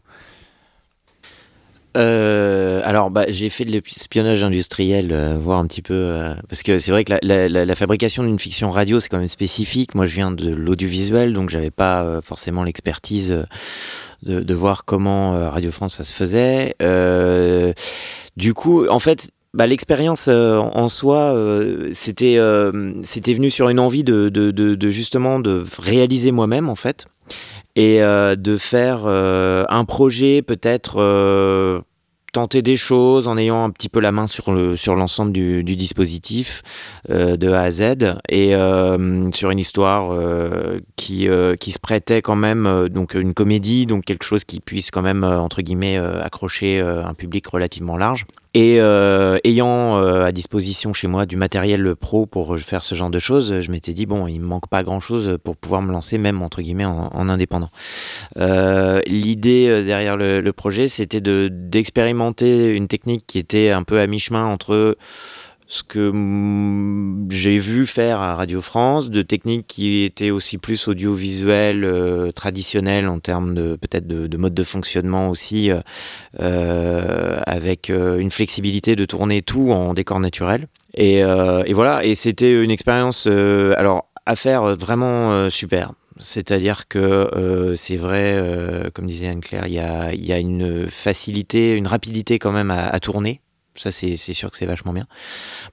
Euh, 1.97 2.83
alors, 2.85 3.11
bah, 3.11 3.25
j'ai 3.29 3.49
fait 3.49 3.65
de 3.65 3.71
l'espionnage 3.71 4.45
industriel, 4.45 5.09
euh, 5.13 5.39
voir 5.39 5.59
un 5.59 5.67
petit 5.67 5.83
peu, 5.83 5.95
euh, 5.95 6.35
parce 6.49 6.63
que 6.63 6.79
c'est 6.79 6.93
vrai 6.93 7.05
que 7.05 7.15
la, 7.23 7.75
fabrication 7.75 8.23
d'une 8.23 8.39
fiction 8.39 8.71
radio, 8.71 9.01
c'est 9.01 9.09
quand 9.09 9.19
même 9.19 9.29
spécifique. 9.29 9.95
Moi, 9.95 10.07
je 10.07 10.15
viens 10.15 10.31
de 10.31 10.51
l'audiovisuel, 10.51 11.33
donc 11.33 11.51
j'avais 11.51 11.71
pas 11.71 12.21
forcément 12.23 12.65
l'expertise 12.65 13.37
de, 14.23 14.55
voir 14.55 14.85
comment 14.85 15.51
Radio 15.51 15.71
France 15.71 15.97
ça 15.97 16.05
se 16.05 16.13
faisait. 16.13 16.75
Du 18.37 18.55
coup, 18.55 18.87
en 18.89 18.99
fait. 18.99 19.31
Bah, 19.55 19.67
l'expérience 19.67 20.29
en 20.29 20.89
soi, 20.89 21.35
c'était 21.95 22.39
c'était 23.05 23.33
venu 23.33 23.51
sur 23.51 23.71
une 23.71 23.81
envie 23.81 24.05
de, 24.05 24.29
de 24.29 24.91
justement 24.91 25.41
de 25.41 25.65
réaliser 25.79 26.31
moi-même 26.31 26.69
en 26.69 26.75
fait 26.75 27.07
et 27.77 28.03
euh, 28.03 28.35
de 28.35 28.57
faire 28.57 29.03
euh, 29.05 29.65
un 29.69 29.85
projet 29.85 30.41
peut-être 30.43 30.97
euh, 30.99 31.83
tenter 32.33 32.63
des 32.63 32.77
choses 32.77 33.29
en 33.29 33.37
ayant 33.37 33.65
un 33.65 33.71
petit 33.71 33.91
peu 33.91 34.01
la 34.01 34.13
main 34.13 34.27
sur 34.27 34.47
sur 34.77 34.97
l'ensemble 34.97 35.33
du, 35.33 35.63
dispositif 35.63 36.63
de 37.09 37.51
A 37.51 37.63
à 37.63 37.71
Z 37.71 38.19
et 38.29 38.51
sur 39.33 39.51
une 39.51 39.59
histoire 39.59 40.15
qui 40.97 41.29
qui 41.59 41.73
se 41.73 41.79
prêtait 41.79 42.21
quand 42.21 42.37
même 42.37 42.91
donc 42.91 43.15
une 43.15 43.33
comédie 43.33 43.87
donc 43.87 44.05
quelque 44.05 44.25
chose 44.25 44.45
qui 44.45 44.61
puisse 44.61 44.91
quand 44.91 45.01
même 45.01 45.25
entre 45.25 45.63
guillemets 45.63 45.97
accrocher 45.97 46.79
un 46.79 47.15
public 47.15 47.47
relativement 47.47 47.97
large 47.97 48.27
et 48.57 48.81
euh, 48.81 49.39
ayant 49.45 49.99
euh, 49.99 50.25
à 50.25 50.33
disposition 50.33 50.95
chez 50.95 51.09
moi 51.09 51.27
du 51.27 51.37
matériel 51.37 51.95
pro 51.95 52.25
pour 52.25 52.59
faire 52.59 52.83
ce 52.83 52.95
genre 52.95 53.11
de 53.11 53.19
choses, 53.19 53.61
je 53.61 53.71
m'étais 53.71 53.93
dit 53.93 54.07
bon, 54.07 54.29
il 54.29 54.41
me 54.41 54.47
manque 54.47 54.67
pas 54.69 54.83
grand 54.83 54.99
chose 54.99 55.37
pour 55.45 55.59
pouvoir 55.59 55.83
me 55.83 55.93
lancer 55.93 56.17
même 56.17 56.41
entre 56.41 56.63
guillemets 56.63 56.87
en, 56.87 57.11
en 57.13 57.29
indépendant. 57.29 57.69
Euh, 58.39 59.03
L'idée 59.07 59.69
euh, 59.69 59.85
derrière 59.85 60.17
le, 60.17 60.51
projet, 60.53 60.89
c'était 60.89 61.21
de 61.21 61.51
d'expérimenter 61.53 62.69
une 62.69 62.89
technique 62.89 63.27
qui 63.27 63.39
était 63.39 63.73
un 63.73 63.83
peu 63.83 64.01
à 64.01 64.07
mi-chemin 64.07 64.47
entre 64.47 64.97
ce 65.69 65.83
que 65.83 66.13
j'ai 67.29 67.59
vu 67.59 67.87
faire 67.87 68.21
à 68.21 68.37
Radio 68.37 68.61
France, 68.61 69.11
de 69.11 69.23
techniques 69.23 69.67
qui 69.67 70.05
étaient 70.05 70.31
aussi 70.31 70.59
plus 70.59 70.87
audiovisuelles, 70.87 71.85
euh, 71.85 72.31
traditionnelles 72.31 73.09
en 73.09 73.19
termes 73.19 73.55
de 73.55 73.77
peut-être 73.77 74.07
de, 74.07 74.29
de 74.29 74.37
mode 74.37 74.55
de 74.55 74.63
fonctionnement 74.63 75.29
aussi, 75.29 75.71
euh, 75.71 75.81
euh, 76.41 77.41
avec 77.47 77.89
une 77.89 78.31
flexibilité 78.31 78.95
de 78.95 79.05
tourner 79.05 79.43
tout 79.43 79.71
en 79.71 79.93
décor 79.93 80.21
naturel. 80.21 80.69
Et, 80.95 81.23
voilà, 81.73 82.05
et 82.05 82.15
c'était 82.15 82.53
une 82.53 82.71
expérience, 82.71 83.27
alors 83.27 84.09
à 84.25 84.37
faire 84.37 84.77
vraiment 84.77 85.51
super. 85.51 85.93
C'est-à-dire 86.19 86.89
que 86.89 87.75
c'est 87.77 87.97
vrai, 87.97 88.91
comme 88.95 89.07
disait 89.07 89.29
Anne-Claire, 89.29 89.67
il 89.67 89.75
y 89.75 90.33
a, 90.33 90.39
une 90.39 90.87
facilité, 90.89 91.75
une 91.75 91.87
rapidité 91.87 92.39
quand 92.39 92.53
même 92.53 92.71
à 92.71 92.99
tourner. 93.01 93.41
Ça, 93.77 93.91
c'est 93.91 94.17
sûr 94.17 94.51
que 94.51 94.57
c'est 94.57 94.67
vachement 94.67 94.93
bien. 94.93 95.07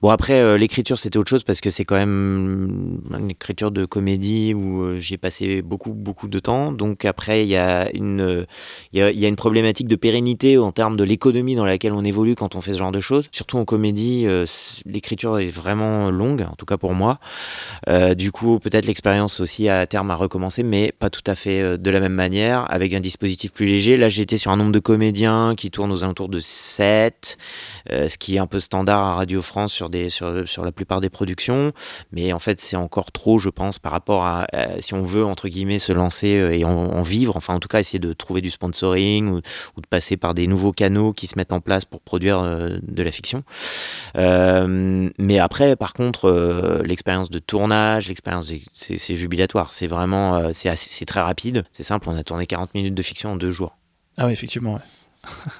Bon, 0.02 0.10
après, 0.10 0.34
euh, 0.34 0.56
l'écriture, 0.58 0.98
c'était 0.98 1.18
autre 1.18 1.30
chose 1.30 1.44
parce 1.44 1.60
que 1.60 1.70
c'est 1.70 1.84
quand 1.84 1.96
même 1.96 3.00
une 3.18 3.30
écriture 3.30 3.70
de 3.70 3.84
comédie 3.84 4.54
où 4.54 4.82
euh, 4.82 4.96
j'y 4.98 5.14
ai 5.14 5.18
passé 5.18 5.62
beaucoup, 5.62 5.92
beaucoup 5.92 6.28
de 6.28 6.38
temps. 6.38 6.72
Donc, 6.72 7.04
après, 7.04 7.44
il 7.44 7.48
y, 7.48 7.56
a 7.56 7.88
une, 7.94 8.20
euh, 8.20 8.46
y, 8.92 8.98
y 8.98 9.24
a 9.24 9.28
une 9.28 9.36
problématique 9.36 9.88
de 9.88 9.96
pérennité 9.96 10.58
en 10.58 10.72
termes 10.72 10.96
de 10.96 11.04
l'économie 11.04 11.54
dans 11.54 11.64
laquelle 11.64 11.92
on 11.92 12.04
évolue 12.04 12.34
quand 12.34 12.54
on 12.54 12.60
fait 12.60 12.74
ce 12.74 12.78
genre 12.78 12.92
de 12.92 13.00
choses. 13.00 13.28
Surtout 13.30 13.58
en 13.58 13.64
comédie, 13.64 14.24
euh, 14.26 14.44
l'écriture 14.86 15.38
est 15.38 15.46
vraiment 15.46 16.10
longue, 16.10 16.46
en 16.50 16.54
tout 16.56 16.66
cas 16.66 16.76
pour 16.76 16.94
moi. 16.94 17.18
Euh, 17.88 18.14
du 18.14 18.32
coup, 18.32 18.58
peut-être 18.58 18.86
l'expérience 18.86 19.40
aussi 19.40 19.68
à 19.68 19.86
terme 19.86 20.10
à 20.10 20.16
recommencer, 20.16 20.62
mais 20.62 20.92
pas 20.92 21.10
tout 21.10 21.22
à 21.26 21.34
fait 21.34 21.78
de 21.78 21.90
la 21.90 22.00
même 22.00 22.12
manière, 22.14 22.70
avec 22.72 22.92
un 22.94 23.00
dispositif 23.00 23.52
plus 23.52 23.66
léger. 23.66 23.96
Là, 23.96 24.08
j'étais 24.08 24.38
sur 24.38 24.50
un 24.50 24.56
nombre 24.56 24.72
de 24.72 24.78
comédiens 24.78 25.54
qui 25.56 25.70
tournent 25.70 25.92
aux 25.92 26.04
alentours 26.04 26.28
de 26.28 26.40
7, 26.40 27.38
euh, 27.94 28.08
ce 28.08 28.18
qui 28.18 28.36
est 28.36 28.38
un 28.38 28.46
peu 28.46 28.60
standard 28.60 29.04
à 29.04 29.14
Radio 29.14 29.42
France 29.42 29.72
sur, 29.72 29.88
des, 29.90 30.10
sur, 30.10 30.48
sur 30.48 30.64
la 30.64 30.72
plupart 30.72 31.00
des 31.00 31.10
productions. 31.10 31.72
Mais 32.12 32.32
en 32.32 32.38
fait, 32.38 32.60
c'est 32.60 32.76
encore 32.76 33.12
trop, 33.12 33.38
je 33.38 33.48
pense, 33.48 33.78
par 33.78 33.92
rapport 33.92 34.24
à 34.24 34.46
si 34.80 34.94
on 34.94 35.02
veut, 35.02 35.24
entre 35.24 35.48
guillemets, 35.48 35.78
se 35.78 35.92
lancer 35.92 36.36
euh, 36.36 36.54
et 36.54 36.64
en, 36.64 36.70
en 36.70 37.02
vivre, 37.02 37.36
enfin, 37.36 37.54
en 37.54 37.60
tout 37.60 37.68
cas, 37.68 37.80
essayer 37.80 37.98
de 37.98 38.12
trouver 38.12 38.40
du 38.40 38.50
sponsoring 38.50 39.28
ou, 39.28 39.36
ou 39.76 39.80
de 39.80 39.86
passer 39.86 40.16
par 40.16 40.34
des 40.34 40.46
nouveaux 40.46 40.72
canaux 40.72 41.12
qui 41.12 41.26
se 41.26 41.38
mettent 41.38 41.52
en 41.52 41.60
place 41.60 41.84
pour 41.84 42.00
produire 42.00 42.38
euh, 42.40 42.78
de 42.82 43.02
la 43.02 43.12
fiction. 43.12 43.42
Mais 44.16 45.38
après, 45.38 45.76
par 45.76 45.92
contre, 45.92 46.82
l'expérience 46.84 47.30
de 47.30 47.38
tournage, 47.38 48.08
l'expérience, 48.08 48.52
c'est 48.72 49.14
jubilatoire. 49.14 49.72
C'est 49.72 49.86
vraiment, 49.86 50.52
c'est 50.52 51.04
très 51.06 51.20
rapide. 51.20 51.64
C'est 51.72 51.82
simple, 51.82 52.08
on 52.08 52.16
a 52.16 52.22
tourné 52.22 52.46
40 52.46 52.74
minutes 52.74 52.94
de 52.94 53.02
fiction 53.02 53.32
en 53.32 53.36
deux 53.36 53.50
jours. 53.50 53.76
Ah 54.16 54.26
oui, 54.26 54.32
effectivement. 54.32 54.74
ouais. 54.74 54.80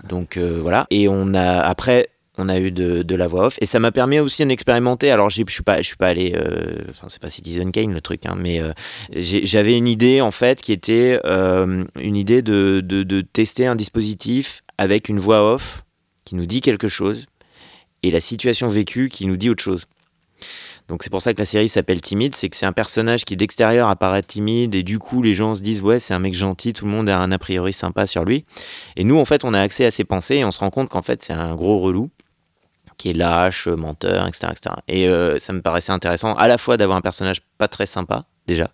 Donc 0.08 0.36
euh, 0.36 0.58
voilà. 0.60 0.86
Et 0.90 1.08
on 1.08 1.34
a 1.34 1.60
après. 1.60 2.08
On 2.36 2.48
a 2.48 2.58
eu 2.58 2.72
de, 2.72 3.14
la 3.14 3.28
voix 3.28 3.46
off 3.46 3.58
et 3.60 3.66
ça 3.66 3.78
m'a 3.78 3.92
permis 3.92 4.18
aussi 4.18 4.44
d'expérimenter. 4.44 5.10
Alors 5.12 5.30
je 5.30 5.44
suis 5.46 5.62
pas, 5.62 5.78
je 5.78 5.86
suis 5.86 5.96
pas 5.96 6.08
allé, 6.08 6.34
euh, 6.34 6.82
enfin 6.90 7.06
c'est 7.08 7.22
pas 7.22 7.30
Citizen 7.30 7.70
Kane 7.70 7.92
le 7.92 8.00
truc, 8.00 8.26
hein, 8.26 8.34
mais 8.36 8.60
euh, 8.60 8.72
j'avais 9.12 9.76
une 9.76 9.86
idée 9.86 10.20
en 10.20 10.32
fait 10.32 10.60
qui 10.60 10.72
était 10.72 11.20
euh, 11.24 11.84
une 12.00 12.16
idée 12.16 12.42
de, 12.42 12.82
de, 12.84 13.04
de 13.04 13.20
tester 13.20 13.66
un 13.66 13.76
dispositif 13.76 14.62
avec 14.78 15.08
une 15.08 15.20
voix 15.20 15.54
off 15.54 15.84
qui 16.24 16.34
nous 16.34 16.46
dit 16.46 16.60
quelque 16.60 16.88
chose 16.88 17.26
et 18.02 18.10
la 18.10 18.20
situation 18.20 18.66
vécue 18.68 19.08
qui 19.08 19.26
nous 19.26 19.36
dit 19.36 19.48
autre 19.48 19.62
chose. 19.62 19.86
Donc 20.88 21.02
c'est 21.02 21.10
pour 21.10 21.22
ça 21.22 21.32
que 21.32 21.38
la 21.38 21.46
série 21.46 21.68
s'appelle 21.68 22.00
Timide, 22.00 22.34
c'est 22.34 22.50
que 22.50 22.56
c'est 22.56 22.66
un 22.66 22.72
personnage 22.72 23.24
qui 23.24 23.36
d'extérieur 23.36 23.88
apparaît 23.88 24.22
timide 24.22 24.74
et 24.74 24.82
du 24.82 24.98
coup 24.98 25.22
les 25.22 25.32
gens 25.32 25.54
se 25.54 25.62
disent 25.62 25.80
ouais 25.80 25.98
c'est 25.98 26.12
un 26.12 26.18
mec 26.18 26.34
gentil, 26.34 26.74
tout 26.74 26.84
le 26.84 26.90
monde 26.90 27.08
a 27.08 27.18
un 27.18 27.32
a 27.32 27.38
priori 27.38 27.72
sympa 27.72 28.06
sur 28.06 28.24
lui. 28.24 28.44
Et 28.96 29.04
nous 29.04 29.16
en 29.16 29.24
fait 29.24 29.44
on 29.44 29.54
a 29.54 29.60
accès 29.60 29.86
à 29.86 29.90
ses 29.90 30.04
pensées 30.04 30.36
et 30.36 30.44
on 30.44 30.50
se 30.50 30.60
rend 30.60 30.70
compte 30.70 30.90
qu'en 30.90 31.00
fait 31.00 31.22
c'est 31.22 31.32
un 31.32 31.54
gros 31.54 31.78
relou 31.78 32.10
qui 32.96 33.10
est 33.10 33.14
lâche, 33.14 33.68
menteur, 33.68 34.26
etc. 34.26 34.48
etc. 34.50 34.76
Et 34.88 35.08
euh, 35.08 35.38
ça 35.38 35.52
me 35.52 35.62
paraissait 35.62 35.92
intéressant 35.92 36.34
à 36.34 36.48
la 36.48 36.58
fois 36.58 36.76
d'avoir 36.76 36.98
un 36.98 37.02
personnage 37.02 37.40
pas 37.58 37.68
très 37.68 37.86
sympa 37.86 38.24
déjà 38.46 38.70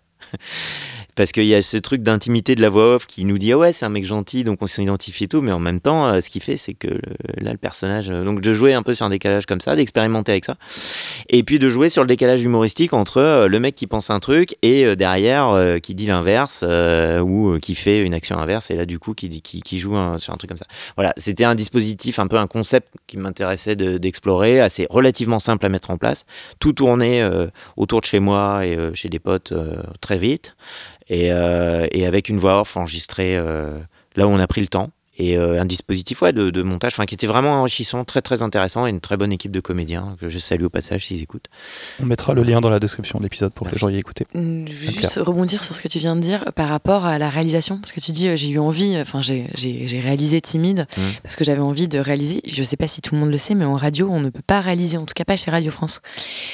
parce 1.15 1.31
qu'il 1.31 1.45
y 1.45 1.55
a 1.55 1.61
ce 1.61 1.77
truc 1.77 2.03
d'intimité 2.03 2.55
de 2.55 2.61
la 2.61 2.69
voix 2.69 2.95
off 2.95 3.05
qui 3.05 3.25
nous 3.25 3.37
dit 3.37 3.51
ah 3.51 3.57
ouais 3.57 3.73
c'est 3.73 3.85
un 3.85 3.89
mec 3.89 4.05
gentil 4.05 4.43
donc 4.43 4.61
on 4.61 4.65
s'identifie 4.65 5.25
et 5.25 5.27
tout 5.27 5.41
mais 5.41 5.51
en 5.51 5.59
même 5.59 5.79
temps 5.79 6.07
euh, 6.07 6.21
ce 6.21 6.29
qu'il 6.29 6.41
fait 6.41 6.57
c'est 6.57 6.73
que 6.73 6.87
euh, 6.87 6.99
là 7.37 7.51
le 7.51 7.57
personnage 7.57 8.09
euh, 8.09 8.23
donc 8.23 8.41
de 8.41 8.53
jouer 8.53 8.73
un 8.73 8.83
peu 8.83 8.93
sur 8.93 9.05
un 9.05 9.09
décalage 9.09 9.45
comme 9.45 9.61
ça 9.61 9.75
d'expérimenter 9.75 10.31
avec 10.31 10.45
ça 10.45 10.55
et 11.29 11.43
puis 11.43 11.59
de 11.59 11.69
jouer 11.69 11.89
sur 11.89 12.03
le 12.03 12.07
décalage 12.07 12.43
humoristique 12.43 12.93
entre 12.93 13.47
le 13.47 13.59
mec 13.59 13.75
qui 13.75 13.87
pense 13.87 14.09
un 14.09 14.19
truc 14.19 14.55
et 14.61 14.95
derrière 14.95 15.79
qui 15.81 15.95
dit 15.95 16.07
l'inverse 16.07 16.63
ou 17.21 17.57
qui 17.61 17.75
fait 17.75 18.01
une 18.01 18.13
action 18.13 18.37
inverse 18.37 18.71
et 18.71 18.75
là 18.75 18.85
du 18.85 18.99
coup 18.99 19.13
qui, 19.13 19.41
qui, 19.41 19.79
joue 19.79 19.95
sur 20.17 20.33
un 20.33 20.37
truc 20.37 20.49
comme 20.49 20.57
ça. 20.57 20.65
Voilà 20.95 21.13
c'était 21.17 21.43
un 21.43 21.55
dispositif 21.55 22.19
un 22.19 22.27
peu 22.27 22.37
un 22.37 22.47
concept 22.47 22.89
qui 23.07 23.17
m'intéressait 23.17 23.75
d'explorer 23.75 24.59
assez 24.59 24.87
relativement 24.89 25.39
simple 25.39 25.65
à 25.65 25.69
mettre 25.69 25.91
en 25.91 25.97
place 25.97 26.25
tout 26.59 26.73
tourner 26.73 27.27
autour 27.77 28.01
de 28.01 28.05
chez 28.05 28.19
moi 28.19 28.65
et 28.65 28.77
chez 28.93 29.09
des 29.09 29.19
potes 29.19 29.53
très 30.01 30.17
vite 30.17 30.55
euh, 31.11 31.87
et, 31.91 32.05
avec 32.05 32.29
une 32.29 32.37
voix 32.37 32.61
off 32.61 32.77
enregistrée 32.77 33.35
euh, 33.35 33.79
là 34.15 34.27
où 34.27 34.29
on 34.29 34.39
a 34.39 34.47
pris 34.47 34.61
le 34.61 34.67
temps 34.67 34.89
et 35.21 35.37
euh, 35.37 35.61
un 35.61 35.65
dispositif 35.65 36.23
ouais, 36.23 36.33
de, 36.33 36.49
de 36.49 36.63
montage 36.63 36.95
qui 37.05 37.13
était 37.13 37.27
vraiment 37.27 37.61
enrichissant, 37.61 38.03
très 38.05 38.23
très 38.23 38.41
intéressant 38.41 38.87
et 38.87 38.89
une 38.89 38.99
très 38.99 39.17
bonne 39.17 39.31
équipe 39.31 39.51
de 39.51 39.59
comédiens 39.59 40.17
que 40.19 40.29
je 40.29 40.39
salue 40.39 40.63
au 40.63 40.69
passage 40.69 41.05
s'ils 41.05 41.21
écoutent. 41.21 41.45
On 42.01 42.07
mettra 42.07 42.33
le 42.33 42.41
lien 42.41 42.59
dans 42.59 42.71
la 42.71 42.79
description 42.79 43.19
de 43.19 43.23
l'épisode 43.23 43.53
pour 43.53 43.67
que 43.67 43.73
les 43.73 43.77
gens 43.77 43.89
y 43.89 43.97
écoutent. 43.97 44.23
Mm, 44.33 44.65
juste 44.67 45.19
rebondir 45.21 45.63
sur 45.63 45.75
ce 45.75 45.81
que 45.83 45.87
tu 45.87 45.99
viens 45.99 46.15
de 46.15 46.21
dire 46.21 46.51
par 46.55 46.69
rapport 46.69 47.05
à 47.05 47.19
la 47.19 47.29
réalisation, 47.29 47.77
parce 47.77 47.91
que 47.91 47.99
tu 47.99 48.11
dis 48.11 48.29
euh, 48.29 48.35
j'ai 48.35 48.49
eu 48.49 48.57
envie, 48.57 48.97
enfin 48.99 49.21
j'ai 49.21 49.47
réalisé 50.03 50.41
Timide 50.41 50.87
mm. 50.97 51.01
parce 51.21 51.35
que 51.35 51.43
j'avais 51.43 51.61
envie 51.61 51.87
de 51.87 51.99
réaliser. 51.99 52.41
Je 52.47 52.63
sais 52.63 52.77
pas 52.77 52.87
si 52.87 53.01
tout 53.01 53.13
le 53.13 53.21
monde 53.21 53.31
le 53.31 53.37
sait, 53.37 53.53
mais 53.53 53.65
en 53.65 53.75
radio 53.75 54.09
on 54.09 54.21
ne 54.21 54.29
peut 54.29 54.41
pas 54.45 54.59
réaliser, 54.59 54.97
en 54.97 55.05
tout 55.05 55.13
cas 55.15 55.23
pas 55.23 55.35
chez 55.35 55.51
Radio 55.51 55.69
France, 55.69 56.01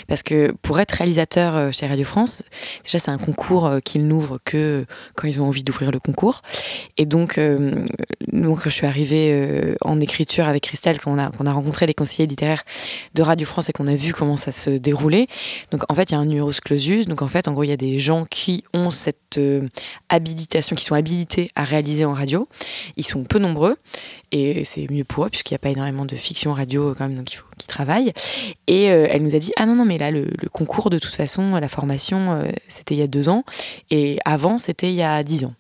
parce 0.10 0.24
que 0.24 0.54
pour 0.62 0.78
être 0.82 0.92
réalisateur 0.92 1.56
euh, 1.56 1.72
chez 1.72 1.88
Radio 1.88 2.04
France, 2.04 2.44
déjà 2.84 3.00
c'est 3.00 3.12
un 3.12 3.18
concours 3.18 3.72
qu'ils 3.86 4.08
n'ouvrent 4.08 4.40
que 4.44 4.86
quand 5.16 5.28
ils 5.30 5.40
ont 5.40 5.48
envie 5.48 5.64
d'ouvrir 5.64 5.92
le 5.92 6.00
concours, 6.00 6.42
et 6.98 7.06
donc 7.06 7.40
nous 8.34 8.57
je 8.66 8.70
suis 8.70 8.86
arrivée 8.86 9.32
euh, 9.32 9.76
en 9.82 10.00
écriture 10.00 10.48
avec 10.48 10.64
Christelle, 10.64 11.00
qu'on 11.00 11.18
a, 11.18 11.26
a 11.26 11.52
rencontré 11.52 11.86
les 11.86 11.94
conseillers 11.94 12.28
littéraires 12.28 12.64
de 13.14 13.22
Radio 13.22 13.46
France 13.46 13.70
et 13.70 13.74
qu'on 13.74 13.88
a 13.88 13.96
vu 13.96 14.14
comment 14.14 14.38
ça 14.38 14.52
se 14.52 14.70
déroulait. 14.70 15.28
Donc 15.72 15.84
en 15.90 15.96
fait, 15.96 16.12
il 16.12 16.14
y 16.14 16.16
a 16.16 16.20
un 16.20 16.26
numerus 16.26 16.60
clausus. 16.60 17.06
Donc 17.06 17.22
en 17.22 17.28
fait, 17.28 17.48
en 17.48 17.54
gros, 17.54 17.64
il 17.64 17.70
y 17.70 17.74
a 17.74 17.78
des 17.78 18.00
gens 18.00 18.26
qui 18.26 18.64
ont 18.74 18.92
cette 18.92 19.38
euh, 19.38 19.68
habilitation, 20.10 20.76
qui 20.76 20.84
sont 20.84 20.96
habilités 20.96 21.52
à 21.56 21.64
réaliser 21.64 22.06
en 22.06 22.14
radio. 22.14 22.48
Ils 22.96 23.06
sont 23.06 23.24
peu 23.24 23.40
nombreux 23.40 23.78
et 24.32 24.64
c'est 24.66 24.90
mieux 24.90 25.04
pour 25.04 25.26
eux 25.26 25.30
puisqu'il 25.30 25.54
n'y 25.54 25.58
a 25.58 25.60
pas 25.60 25.70
énormément 25.70 26.06
de 26.06 26.16
fiction 26.16 26.54
radio 26.54 26.94
quand 26.98 27.08
même, 27.08 27.18
donc 27.18 27.32
il 27.34 27.38
faut 27.38 27.46
qu'ils 27.58 27.68
travaillent. 27.68 28.14
Et 28.68 28.92
euh, 28.92 29.08
elle 29.10 29.24
nous 29.24 29.36
a 29.36 29.40
dit 29.40 29.52
ah 29.58 29.66
non 29.66 29.76
non 29.76 29.86
mais 29.86 29.98
là 29.98 30.12
le, 30.12 30.28
concours 30.52 30.90
de 30.90 31.00
toute 31.00 31.14
façon, 31.14 31.56
la 31.56 31.70
formation 31.70 32.42
c'était 32.68 32.96
il 32.96 33.00
y 33.00 33.04
a 33.04 33.08
deux 33.08 33.30
ans 33.30 33.44
et 33.92 34.20
avant 34.26 34.58
c'était 34.58 34.90
il 34.90 34.96
y 34.96 35.04
a 35.04 35.24
dix 35.24 35.46
ans. 35.46 35.54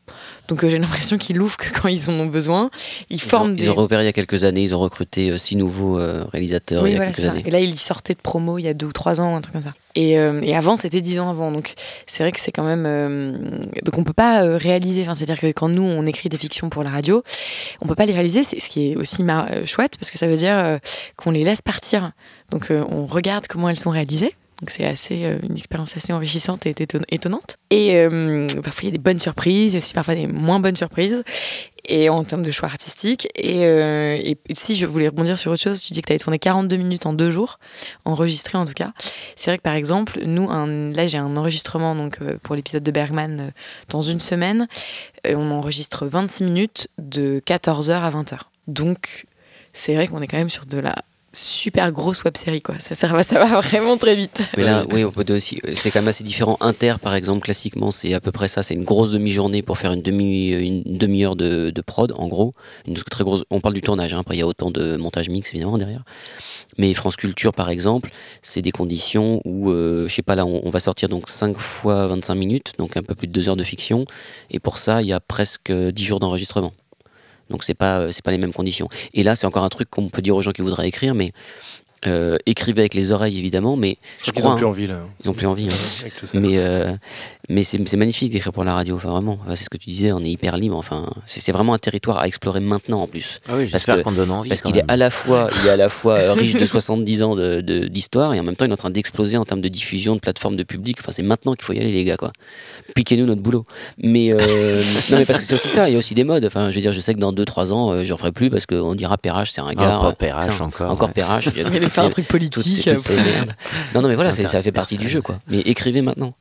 Donc 0.47 0.65
j'ai 0.65 0.79
l'impression 0.79 1.17
qu'ils 1.17 1.37
l'ouvrent 1.37 1.57
que 1.57 1.69
quand 1.69 1.87
ils 1.87 2.09
en 2.09 2.13
ont 2.13 2.25
besoin. 2.25 2.69
Ils, 3.09 3.21
forment 3.21 3.51
ont, 3.51 3.55
des... 3.55 3.63
Ils 3.63 3.71
ont 3.71 3.75
rouvert 3.75 4.01
il 4.01 4.05
y 4.05 4.09
a 4.09 4.13
quelques 4.13 4.43
années, 4.43 4.63
ils 4.63 4.75
ont 4.75 4.79
recruté 4.79 5.29
euh, 5.29 5.37
six 5.37 5.55
nouveaux 5.55 5.99
euh, 5.99 6.25
réalisateurs 6.31 6.83
oui, 6.83 6.91
il 6.91 6.97
y 6.97 6.99
a 6.99 7.05
quelques 7.05 7.27
années. 7.27 7.43
Et 7.45 7.51
là, 7.51 7.59
ils 7.59 7.77
sortaient 7.77 8.13
de 8.13 8.21
promo 8.21 8.57
il 8.57 8.63
y 8.63 8.67
a 8.67 8.73
deux 8.73 8.87
ou 8.87 8.93
trois 8.93 9.19
ans, 9.19 9.35
un 9.35 9.41
truc 9.41 9.53
comme 9.53 9.61
ça. 9.61 9.73
Et, 9.97 10.19
euh, 10.19 10.41
et 10.43 10.55
avant, 10.55 10.75
c'était 10.75 11.01
dix 11.01 11.19
ans 11.19 11.29
avant. 11.29 11.51
Donc 11.51 11.73
c'est 12.05 12.21
vrai 12.21 12.31
que 12.31 12.39
c'est 12.39 12.51
quand 12.51 12.63
même. 12.63 12.83
Donc 13.83 13.97
on 13.97 14.03
peut 14.03 14.13
pas 14.13 14.41
réaliser. 14.57 15.01
Enfin, 15.01 15.15
c'est-à-dire 15.15 15.39
que 15.39 15.47
quand 15.47 15.69
nous 15.69 15.81
on 15.81 16.05
écrit 16.05 16.29
des 16.29 16.37
fictions 16.37 16.69
pour 16.69 16.83
la 16.83 16.91
radio, 16.91 17.23
on 17.81 17.87
peut 17.87 17.95
pas 17.95 18.05
les 18.05 18.13
réaliser. 18.13 18.43
C'est 18.43 18.59
ce 18.59 18.69
qui 18.69 18.91
est 18.91 18.95
aussi 18.95 19.23
chouette 19.65 19.97
parce 19.97 20.11
que 20.11 20.19
ça 20.19 20.27
veut 20.27 20.37
dire 20.37 20.79
qu'on 21.15 21.31
les 21.31 21.43
laisse 21.43 21.63
partir. 21.63 22.11
Donc 22.51 22.67
on 22.69 23.07
regarde 23.07 23.47
comment 23.47 23.69
elles 23.69 23.79
sont 23.79 23.89
réalisées. 23.89 24.35
Donc 24.59 24.71
c'est 24.71 24.85
assez 24.85 25.25
euh, 25.25 25.37
une 25.43 25.55
expérience 25.55 25.95
assez 25.95 26.13
enrichissante 26.13 26.65
et 26.65 26.73
étonnante. 27.09 27.57
Et 27.69 27.95
euh, 27.95 28.47
parfois 28.63 28.83
il 28.83 28.85
y 28.85 28.87
a 28.87 28.91
des 28.91 28.97
bonnes 28.97 29.19
surprises, 29.19 29.75
aussi 29.75 29.93
parfois 29.93 30.15
des 30.15 30.25
moins 30.25 30.59
bonnes 30.59 30.75
surprises. 30.75 31.23
Et 31.89 32.09
en 32.09 32.23
termes 32.25 32.43
de 32.43 32.51
choix 32.51 32.67
artistiques. 32.67 33.29
Et, 33.35 33.65
euh, 33.65 34.17
et 34.21 34.37
si 34.51 34.75
je 34.75 34.85
voulais 34.85 35.07
rebondir 35.07 35.37
sur 35.37 35.51
autre 35.51 35.61
chose, 35.61 35.81
tu 35.81 35.93
dis 35.93 36.01
que 36.01 36.07
tu 36.07 36.13
avais 36.13 36.19
tourné 36.19 36.37
42 36.37 36.75
minutes 36.75 37.05
en 37.05 37.13
deux 37.13 37.29
jours, 37.29 37.59
enregistré 38.03 38.57
en 38.57 38.65
tout 38.65 38.73
cas. 38.73 38.91
C'est 39.37 39.51
vrai 39.51 39.57
que 39.57 39.63
par 39.63 39.75
exemple, 39.75 40.19
nous, 40.25 40.49
là 40.49 41.07
j'ai 41.07 41.17
un 41.17 41.37
enregistrement 41.37 41.95
donc, 41.95 42.19
pour 42.43 42.55
l'épisode 42.55 42.83
de 42.83 42.91
Bergman 42.91 43.53
dans 43.87 44.01
une 44.01 44.19
semaine. 44.19 44.67
on 45.25 45.49
enregistre 45.51 46.07
26 46.07 46.43
minutes 46.43 46.87
de 46.97 47.41
14h 47.45 47.91
à 47.91 48.09
20h. 48.09 48.39
Donc 48.67 49.27
c'est 49.71 49.95
vrai 49.95 50.07
qu'on 50.07 50.21
est 50.21 50.27
quand 50.27 50.37
même 50.37 50.49
sur 50.49 50.65
de 50.65 50.79
la 50.79 50.95
super 51.33 51.91
grosse 51.91 52.23
web 52.23 52.35
série 52.37 52.61
quoi. 52.61 52.75
Ça, 52.79 52.95
ça, 52.95 53.23
ça, 53.23 53.39
va 53.39 53.61
vraiment 53.61 53.97
très 53.97 54.15
vite. 54.15 54.41
Mais 54.55 54.63
là, 54.63 54.83
oui, 54.91 55.03
on 55.03 55.11
peut 55.11 55.25
aussi. 55.35 55.61
C'est 55.75 55.91
quand 55.91 55.99
même 55.99 56.07
assez 56.07 56.23
différent. 56.23 56.57
Inter, 56.59 56.95
par 57.01 57.15
exemple, 57.15 57.41
classiquement, 57.41 57.91
c'est 57.91 58.13
à 58.13 58.19
peu 58.19 58.31
près 58.31 58.47
ça. 58.47 58.63
C'est 58.63 58.73
une 58.73 58.83
grosse 58.83 59.11
demi-journée 59.11 59.61
pour 59.61 59.77
faire 59.77 59.93
une 59.93 60.01
demi 60.01 60.49
une 60.49 60.83
demi-heure 60.83 61.35
de, 61.35 61.69
de, 61.69 61.81
prod, 61.81 62.13
en 62.15 62.27
gros. 62.27 62.53
Une 62.87 62.95
très 62.95 63.23
grosse. 63.23 63.43
On 63.51 63.59
parle 63.59 63.75
du 63.75 63.81
tournage. 63.81 64.13
Hein. 64.13 64.19
Après, 64.19 64.35
il 64.35 64.39
y 64.39 64.43
a 64.43 64.47
autant 64.47 64.71
de 64.71 64.97
montage 64.97 65.29
mix 65.29 65.49
évidemment 65.51 65.77
derrière. 65.77 66.03
Mais 66.77 66.93
France 66.93 67.15
Culture, 67.15 67.53
par 67.53 67.69
exemple, 67.69 68.11
c'est 68.41 68.61
des 68.61 68.71
conditions 68.71 69.41
où, 69.45 69.71
euh, 69.71 70.07
je 70.07 70.13
sais 70.13 70.21
pas, 70.21 70.35
là, 70.35 70.45
on, 70.45 70.69
va 70.69 70.79
sortir 70.79 71.09
donc 71.09 71.29
5 71.29 71.57
fois 71.57 72.07
25 72.07 72.35
minutes, 72.35 72.73
donc 72.77 72.97
un 72.97 73.03
peu 73.03 73.15
plus 73.15 73.27
de 73.27 73.33
2 73.33 73.49
heures 73.49 73.55
de 73.55 73.63
fiction. 73.63 74.05
Et 74.51 74.59
pour 74.59 74.77
ça, 74.77 75.01
il 75.01 75.07
y 75.07 75.13
a 75.13 75.19
presque 75.19 75.71
10 75.71 76.03
jours 76.03 76.19
d'enregistrement. 76.19 76.73
Donc 77.49 77.63
c'est 77.63 77.73
pas 77.73 77.99
euh, 77.99 78.11
c'est 78.11 78.23
pas 78.23 78.31
les 78.31 78.37
mêmes 78.37 78.53
conditions. 78.53 78.89
Et 79.13 79.23
là, 79.23 79.35
c'est 79.35 79.47
encore 79.47 79.63
un 79.63 79.69
truc 79.69 79.89
qu'on 79.89 80.09
peut 80.09 80.21
dire 80.21 80.35
aux 80.35 80.41
gens 80.41 80.51
qui 80.51 80.61
voudraient 80.61 80.87
écrire, 80.87 81.15
mais 81.15 81.31
euh, 82.05 82.37
écrivez 82.45 82.81
avec 82.81 82.93
les 82.93 83.11
oreilles 83.11 83.39
évidemment, 83.39 83.75
mais 83.75 83.97
je, 84.23 84.31
crois 84.31 84.41
qu'ils 84.41 84.47
ont 84.47 84.55
plus 84.55 84.65
envie 84.65 84.87
là. 84.87 84.99
Ils 85.23 85.29
ont 85.29 85.33
plus 85.33 85.47
envie. 85.47 85.67
Hein. 85.67 86.07
mais 86.35 86.57
euh, 86.57 86.93
mais 87.49 87.63
c'est 87.63 87.97
magnifique 87.97 88.31
d'écrire 88.31 88.51
pour 88.51 88.63
la 88.63 88.73
radio. 88.73 88.95
Enfin 88.95 89.09
vraiment, 89.09 89.39
c'est 89.49 89.63
ce 89.63 89.69
que 89.69 89.77
tu 89.77 89.89
disais, 89.89 90.11
on 90.11 90.19
est 90.19 90.29
hyper 90.29 90.57
libre. 90.57 90.77
Enfin, 90.77 91.09
c'est 91.25 91.51
vraiment 91.51 91.73
un 91.73 91.77
territoire 91.77 92.19
à 92.19 92.27
explorer 92.27 92.59
maintenant 92.59 93.01
en 93.01 93.07
plus. 93.07 93.39
Ah 93.47 93.53
oui, 93.57 93.67
j'espère 93.67 94.03
qu'on 94.03 94.11
donne 94.11 94.31
envie. 94.31 94.49
Parce 94.49 94.61
qu'il 94.61 94.77
est 94.77 94.85
à 94.87 94.97
la 94.97 95.09
fois 95.09 95.49
il 95.61 95.67
est 95.67 95.71
à 95.71 95.77
la 95.77 95.89
fois 95.89 96.33
riche 96.33 96.53
de 96.53 96.65
70 96.65 97.23
ans 97.23 97.35
d'histoire 97.35 98.31
de, 98.31 98.35
et 98.35 98.39
en 98.39 98.43
même 98.43 98.55
temps 98.55 98.65
il 98.65 98.69
est 98.69 98.73
en 98.73 98.77
train 98.77 98.89
d'exploser 98.89 99.37
en 99.37 99.45
termes 99.45 99.61
de 99.61 99.69
diffusion, 99.69 100.15
de 100.15 100.19
plateforme, 100.19 100.55
de 100.55 100.63
public. 100.63 100.97
Enfin 100.99 101.11
c'est 101.11 101.23
maintenant 101.23 101.53
qu'il 101.53 101.63
faut 101.63 101.73
y 101.73 101.79
aller 101.79 101.91
les 101.91 102.05
gars 102.05 102.17
quoi. 102.17 102.31
Piquez-nous 102.95 103.25
notre 103.25 103.41
boulot. 103.41 103.65
Mais 103.97 104.33
euh, 104.33 104.81
non 105.11 105.17
mais 105.17 105.25
parce 105.25 105.39
que 105.39 105.45
c'est 105.45 105.55
aussi 105.55 105.69
ça. 105.69 105.89
Il 105.89 105.93
y 105.93 105.95
a 105.95 105.99
aussi 105.99 106.15
des 106.15 106.23
modes. 106.23 106.45
Enfin 106.45 106.71
je 106.71 106.75
veux 106.75 106.81
dire, 106.81 106.93
je 106.93 106.99
sais 106.99 107.13
que 107.13 107.19
dans 107.19 107.33
2-3 107.33 107.73
ans 107.73 108.03
j'en 108.03 108.17
ferai 108.17 108.31
plus 108.31 108.49
parce 108.49 108.65
qu'on 108.65 108.95
dira 108.95 109.17
Perrache 109.17 109.51
c'est 109.51 109.61
un 109.61 109.73
gars. 109.73 109.97
Encore 109.97 110.15
Perrache 110.15 110.61
encore. 110.61 110.91
Encore 110.91 111.13
Perrache. 111.13 111.49
Il 111.55 111.89
fait 111.89 112.01
un 112.01 112.09
truc 112.09 112.27
politique 112.27 112.87
non, 113.95 114.01
non, 114.01 114.09
mais 114.09 114.15
voilà, 114.15 114.31
ça 114.31 114.61
fait 114.61 114.71
partie 114.71 114.97
du 114.97 115.09
jeu, 115.09 115.21
quoi. 115.21 115.39
Mais 115.47 115.59
écrivez 115.59 116.01
maintenant. 116.01 116.33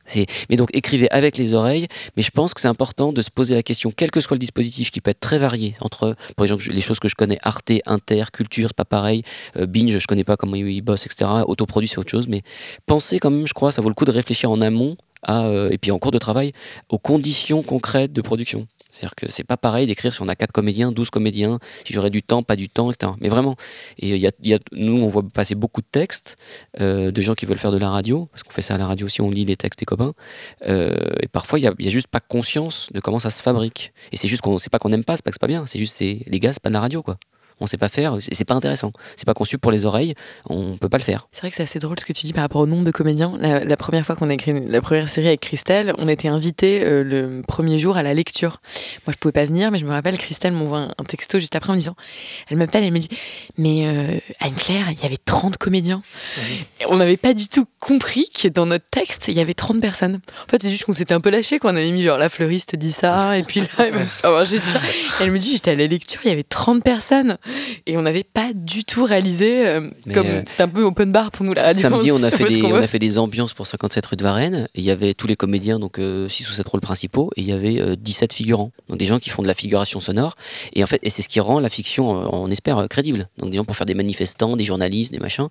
Mais 0.49 0.55
donc, 0.55 0.69
écrivez 0.73 0.96
avec 1.11 1.37
les 1.37 1.53
oreilles. 1.53 1.87
Mais 2.15 2.23
je 2.23 2.31
pense 2.31 2.53
que 2.53 2.61
c'est 2.61 2.67
important 2.67 3.13
de 3.13 3.21
se 3.21 3.29
poser 3.29 3.55
la 3.55 3.63
question, 3.63 3.91
quel 3.95 4.11
que 4.11 4.21
soit 4.21 4.35
le 4.35 4.39
dispositif, 4.39 4.91
qui 4.91 5.01
peut 5.01 5.11
être 5.11 5.19
très 5.19 5.39
varié 5.39 5.75
entre, 5.81 6.15
pour 6.35 6.45
les, 6.45 6.49
gens 6.49 6.57
les 6.69 6.81
choses 6.81 6.99
que 6.99 7.07
je 7.07 7.15
connais, 7.15 7.37
Arte, 7.41 7.71
Inter, 7.85 8.25
Culture, 8.33 8.69
c'est 8.69 8.75
pas 8.75 8.85
pareil. 8.85 9.23
Euh, 9.57 9.65
Binge, 9.65 9.97
je 9.97 10.07
connais 10.07 10.23
pas 10.23 10.37
comment 10.37 10.55
ils 10.55 10.81
bossent, 10.81 11.05
etc. 11.05 11.29
Autoproduit, 11.45 11.87
c'est 11.87 11.99
autre 11.99 12.11
chose. 12.11 12.27
Mais 12.27 12.41
pensez 12.85 13.19
quand 13.19 13.29
même, 13.29 13.47
je 13.47 13.53
crois, 13.53 13.71
ça 13.71 13.81
vaut 13.81 13.89
le 13.89 13.95
coup 13.95 14.05
de 14.05 14.11
réfléchir 14.11 14.51
en 14.51 14.61
amont 14.61 14.97
euh, 15.29 15.69
et 15.69 15.77
puis 15.77 15.91
en 15.91 15.99
cours 15.99 16.11
de 16.11 16.17
travail 16.17 16.53
aux 16.89 16.99
conditions 16.99 17.63
concrètes 17.63 18.13
de 18.13 18.21
production. 18.21 18.67
C'est-à-dire 18.91 19.15
que 19.15 19.31
c'est 19.31 19.43
pas 19.43 19.57
pareil 19.57 19.85
d'écrire 19.85 20.13
si 20.13 20.21
on 20.21 20.27
a 20.27 20.35
4 20.35 20.51
comédiens, 20.51 20.91
12 20.91 21.09
comédiens, 21.09 21.59
si 21.85 21.93
j'aurais 21.93 22.09
du 22.09 22.23
temps, 22.23 22.41
pas 22.41 22.55
du 22.55 22.67
temps, 22.69 22.91
etc. 22.91 23.11
Mais 23.21 23.29
vraiment, 23.29 23.55
et 23.99 24.15
y 24.17 24.29
y 24.41 24.53
a, 24.53 24.59
nous, 24.71 25.01
on 25.01 25.07
voit 25.07 25.23
passer 25.23 25.53
beaucoup 25.55 25.81
de 25.81 25.87
textes 25.91 26.37
euh, 26.81 27.11
de 27.11 27.21
gens 27.21 27.35
qui 27.35 27.45
veulent 27.45 27.59
faire 27.59 27.71
de 27.71 27.77
la 27.77 27.89
radio, 27.89 28.27
parce 28.31 28.43
qu'on 28.43 28.51
fait 28.51 28.61
ça 28.61 28.75
à 28.75 28.77
la 28.77 28.87
radio 28.87 29.05
aussi, 29.05 29.21
on 29.21 29.29
lit 29.29 29.45
les 29.45 29.55
textes 29.55 29.79
des 29.79 29.85
copains. 29.85 30.13
Euh, 30.67 30.95
et 31.21 31.27
parfois, 31.27 31.59
il 31.59 31.69
n'y 31.79 31.87
a, 31.87 31.91
juste 31.91 32.07
pas 32.07 32.19
conscience 32.19 32.89
de 32.91 32.99
comment 32.99 33.19
ça 33.19 33.29
se 33.29 33.43
fabrique. 33.43 33.93
Et 34.11 34.17
c'est 34.17 34.27
juste 34.27 34.41
qu'on 34.41 34.57
sait 34.57 34.69
pas 34.69 34.79
qu'on 34.79 34.89
n'aime 34.89 35.03
pas, 35.03 35.15
c'est 35.15 35.23
pas 35.23 35.31
que 35.31 35.35
c'est 35.35 35.41
pas 35.41 35.47
bien, 35.47 35.65
c'est 35.67 35.79
juste, 35.79 35.99
les 35.99 36.39
gars, 36.39 36.53
c'est 36.53 36.61
pas 36.61 36.69
de 36.69 36.73
la 36.73 36.81
radio, 36.81 37.03
quoi 37.03 37.17
on 37.59 37.67
sait 37.67 37.77
pas 37.77 37.89
faire, 37.89 38.17
c'est 38.19 38.45
pas 38.45 38.53
intéressant. 38.53 38.91
C'est 39.15 39.25
pas 39.25 39.33
conçu 39.33 39.57
pour 39.57 39.71
les 39.71 39.85
oreilles, 39.85 40.13
on 40.49 40.77
peut 40.77 40.89
pas 40.89 40.97
le 40.97 41.03
faire. 41.03 41.27
C'est 41.31 41.41
vrai 41.41 41.49
que 41.49 41.55
c'est 41.55 41.63
assez 41.63 41.79
drôle 41.79 41.99
ce 41.99 42.05
que 42.05 42.13
tu 42.13 42.25
dis 42.25 42.33
par 42.33 42.43
rapport 42.43 42.61
au 42.61 42.67
nombre 42.67 42.85
de 42.85 42.91
comédiens. 42.91 43.33
La, 43.39 43.77
première 43.77 44.05
fois 44.05 44.15
qu'on 44.15 44.29
a 44.29 44.33
écrit 44.33 44.53
la 44.67 44.81
première 44.81 45.09
série 45.09 45.27
avec 45.27 45.41
Christelle, 45.41 45.93
on 45.97 46.07
était 46.07 46.27
invité 46.27 46.83
euh, 46.83 47.03
le 47.03 47.41
premier 47.47 47.79
jour 47.79 47.97
à 47.97 48.03
la 48.03 48.13
lecture. 48.13 48.61
Moi, 49.05 49.13
je 49.13 49.17
pouvais 49.17 49.31
pas 49.31 49.45
venir, 49.45 49.71
mais 49.71 49.77
je 49.77 49.85
me 49.85 49.91
rappelle, 49.91 50.17
Christelle 50.17 50.53
m'envoie 50.53 50.87
un, 50.97 51.03
texto 51.03 51.39
juste 51.39 51.55
après 51.55 51.69
en 51.69 51.73
me 51.73 51.79
disant, 51.79 51.95
elle 52.49 52.57
m'appelle, 52.57 52.83
elle 52.83 52.91
me 52.91 52.99
dit, 52.99 53.09
mais 53.57 53.87
euh, 53.87 54.19
Anne-Claire, 54.39 54.87
il 54.91 54.99
y 54.99 55.05
avait 55.05 55.17
30 55.23 55.57
comédiens. 55.57 56.01
On 56.89 56.97
n'avait 56.97 57.17
pas 57.17 57.33
du 57.33 57.47
tout 57.47 57.65
compris 57.79 58.29
que 58.29 58.47
dans 58.47 58.65
notre 58.65 58.85
texte, 58.89 59.25
il 59.27 59.35
y 59.35 59.39
avait 59.39 59.53
30 59.53 59.79
personnes. 59.79 60.19
En 60.45 60.49
fait, 60.49 60.61
c'est 60.61 60.69
juste 60.69 60.85
qu'on 60.85 60.93
s'était 60.93 61.13
un 61.13 61.19
peu 61.19 61.29
lâché, 61.29 61.59
qu'on 61.59 61.69
avait 61.69 61.91
mis 61.91 62.03
genre 62.03 62.17
la 62.17 62.29
fleuriste 62.29 62.75
dit 62.75 62.91
ça, 62.91 63.37
et 63.37 63.43
puis 63.43 63.61
là, 63.61 63.67
elle 63.79 63.93
m'a 63.93 64.03
dit, 64.03 64.09
ça. 64.09 64.45
elle 65.21 65.31
me 65.31 65.39
dit, 65.39 65.51
j'étais 65.51 65.71
à 65.71 65.75
la 65.75 65.87
lecture, 65.87 66.21
il 66.23 66.29
y 66.29 66.31
avait 66.31 66.43
30 66.43 66.83
personnes. 66.83 67.37
Et 67.85 67.97
on 67.97 68.01
n'avait 68.01 68.23
pas 68.23 68.51
du 68.53 68.83
tout 68.83 69.03
réalisé, 69.05 69.67
euh, 69.67 69.89
comme 70.13 70.27
euh, 70.27 70.41
c'était 70.45 70.63
un 70.63 70.67
peu 70.67 70.83
open 70.83 71.11
bar 71.11 71.31
pour 71.31 71.45
nous 71.45 71.53
la 71.53 71.63
radio. 71.63 71.81
Samedi, 71.81 72.11
on 72.11 72.21
a, 72.23 72.29
fait 72.31 72.43
des, 72.45 72.61
on 72.63 72.75
a 72.75 72.87
fait 72.87 72.99
des 72.99 73.17
ambiances 73.17 73.53
pour 73.53 73.67
57 73.67 74.05
rue 74.05 74.15
de 74.17 74.23
Varennes. 74.23 74.67
Et 74.75 74.79
il 74.79 74.83
y 74.83 74.91
avait 74.91 75.13
tous 75.13 75.27
les 75.27 75.35
comédiens, 75.35 75.79
donc 75.79 75.97
6 75.97 76.49
ou 76.49 76.53
7 76.53 76.67
rôles 76.67 76.81
principaux, 76.81 77.31
et 77.35 77.41
il 77.41 77.47
y 77.47 77.51
avait 77.51 77.79
euh, 77.79 77.95
17 77.95 78.33
figurants. 78.33 78.71
Donc 78.89 78.97
des 78.99 79.05
gens 79.05 79.19
qui 79.19 79.29
font 79.29 79.41
de 79.41 79.47
la 79.47 79.53
figuration 79.53 79.99
sonore. 79.99 80.35
Et 80.73 80.83
en 80.83 80.87
fait, 80.87 80.99
et 81.03 81.09
c'est 81.09 81.21
ce 81.21 81.29
qui 81.29 81.39
rend 81.39 81.59
la 81.59 81.69
fiction, 81.69 82.21
euh, 82.23 82.27
on 82.31 82.49
espère, 82.51 82.77
euh, 82.79 82.87
crédible. 82.87 83.27
Donc 83.37 83.51
des 83.51 83.57
gens 83.57 83.65
pour 83.65 83.75
faire 83.75 83.85
des 83.85 83.93
manifestants, 83.93 84.55
des 84.55 84.63
journalistes, 84.63 85.11
des 85.11 85.19
machins. 85.19 85.47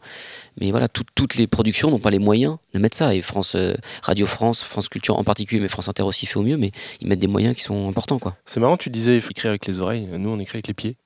Mais 0.61 0.71
voilà, 0.71 0.89
tout- 0.89 1.05
toutes 1.15 1.37
les 1.37 1.47
productions 1.47 1.91
n'ont 1.91 1.99
pas 1.99 2.11
les 2.11 2.19
moyens 2.19 2.57
de 2.75 2.79
mettre 2.79 2.97
ça. 2.97 3.15
Et 3.15 3.23
France, 3.23 3.55
euh, 3.57 3.75
Radio 4.03 4.27
France, 4.27 4.63
France 4.63 4.89
Culture 4.89 5.19
en 5.19 5.25
particulier, 5.25 5.61
mais 5.61 5.69
France 5.69 5.89
Inter 5.89 6.03
aussi 6.03 6.27
fait 6.27 6.37
au 6.39 6.43
mieux, 6.43 6.57
mais 6.57 6.71
ils 7.01 7.09
mettent 7.09 7.19
des 7.19 7.27
moyens 7.27 7.55
qui 7.55 7.63
sont 7.63 7.89
importants, 7.89 8.19
quoi. 8.19 8.37
C'est 8.45 8.61
marrant, 8.61 8.77
tu 8.77 8.91
disais 8.91 9.15
il 9.17 9.21
faut 9.21 9.31
écrire 9.31 9.51
avec 9.51 9.67
les 9.67 9.81
oreilles. 9.81 10.07
Nous, 10.19 10.29
on 10.31 10.39
écrit 10.39 10.57
avec 10.57 10.69
les 10.69 10.75
pieds. 10.75 10.97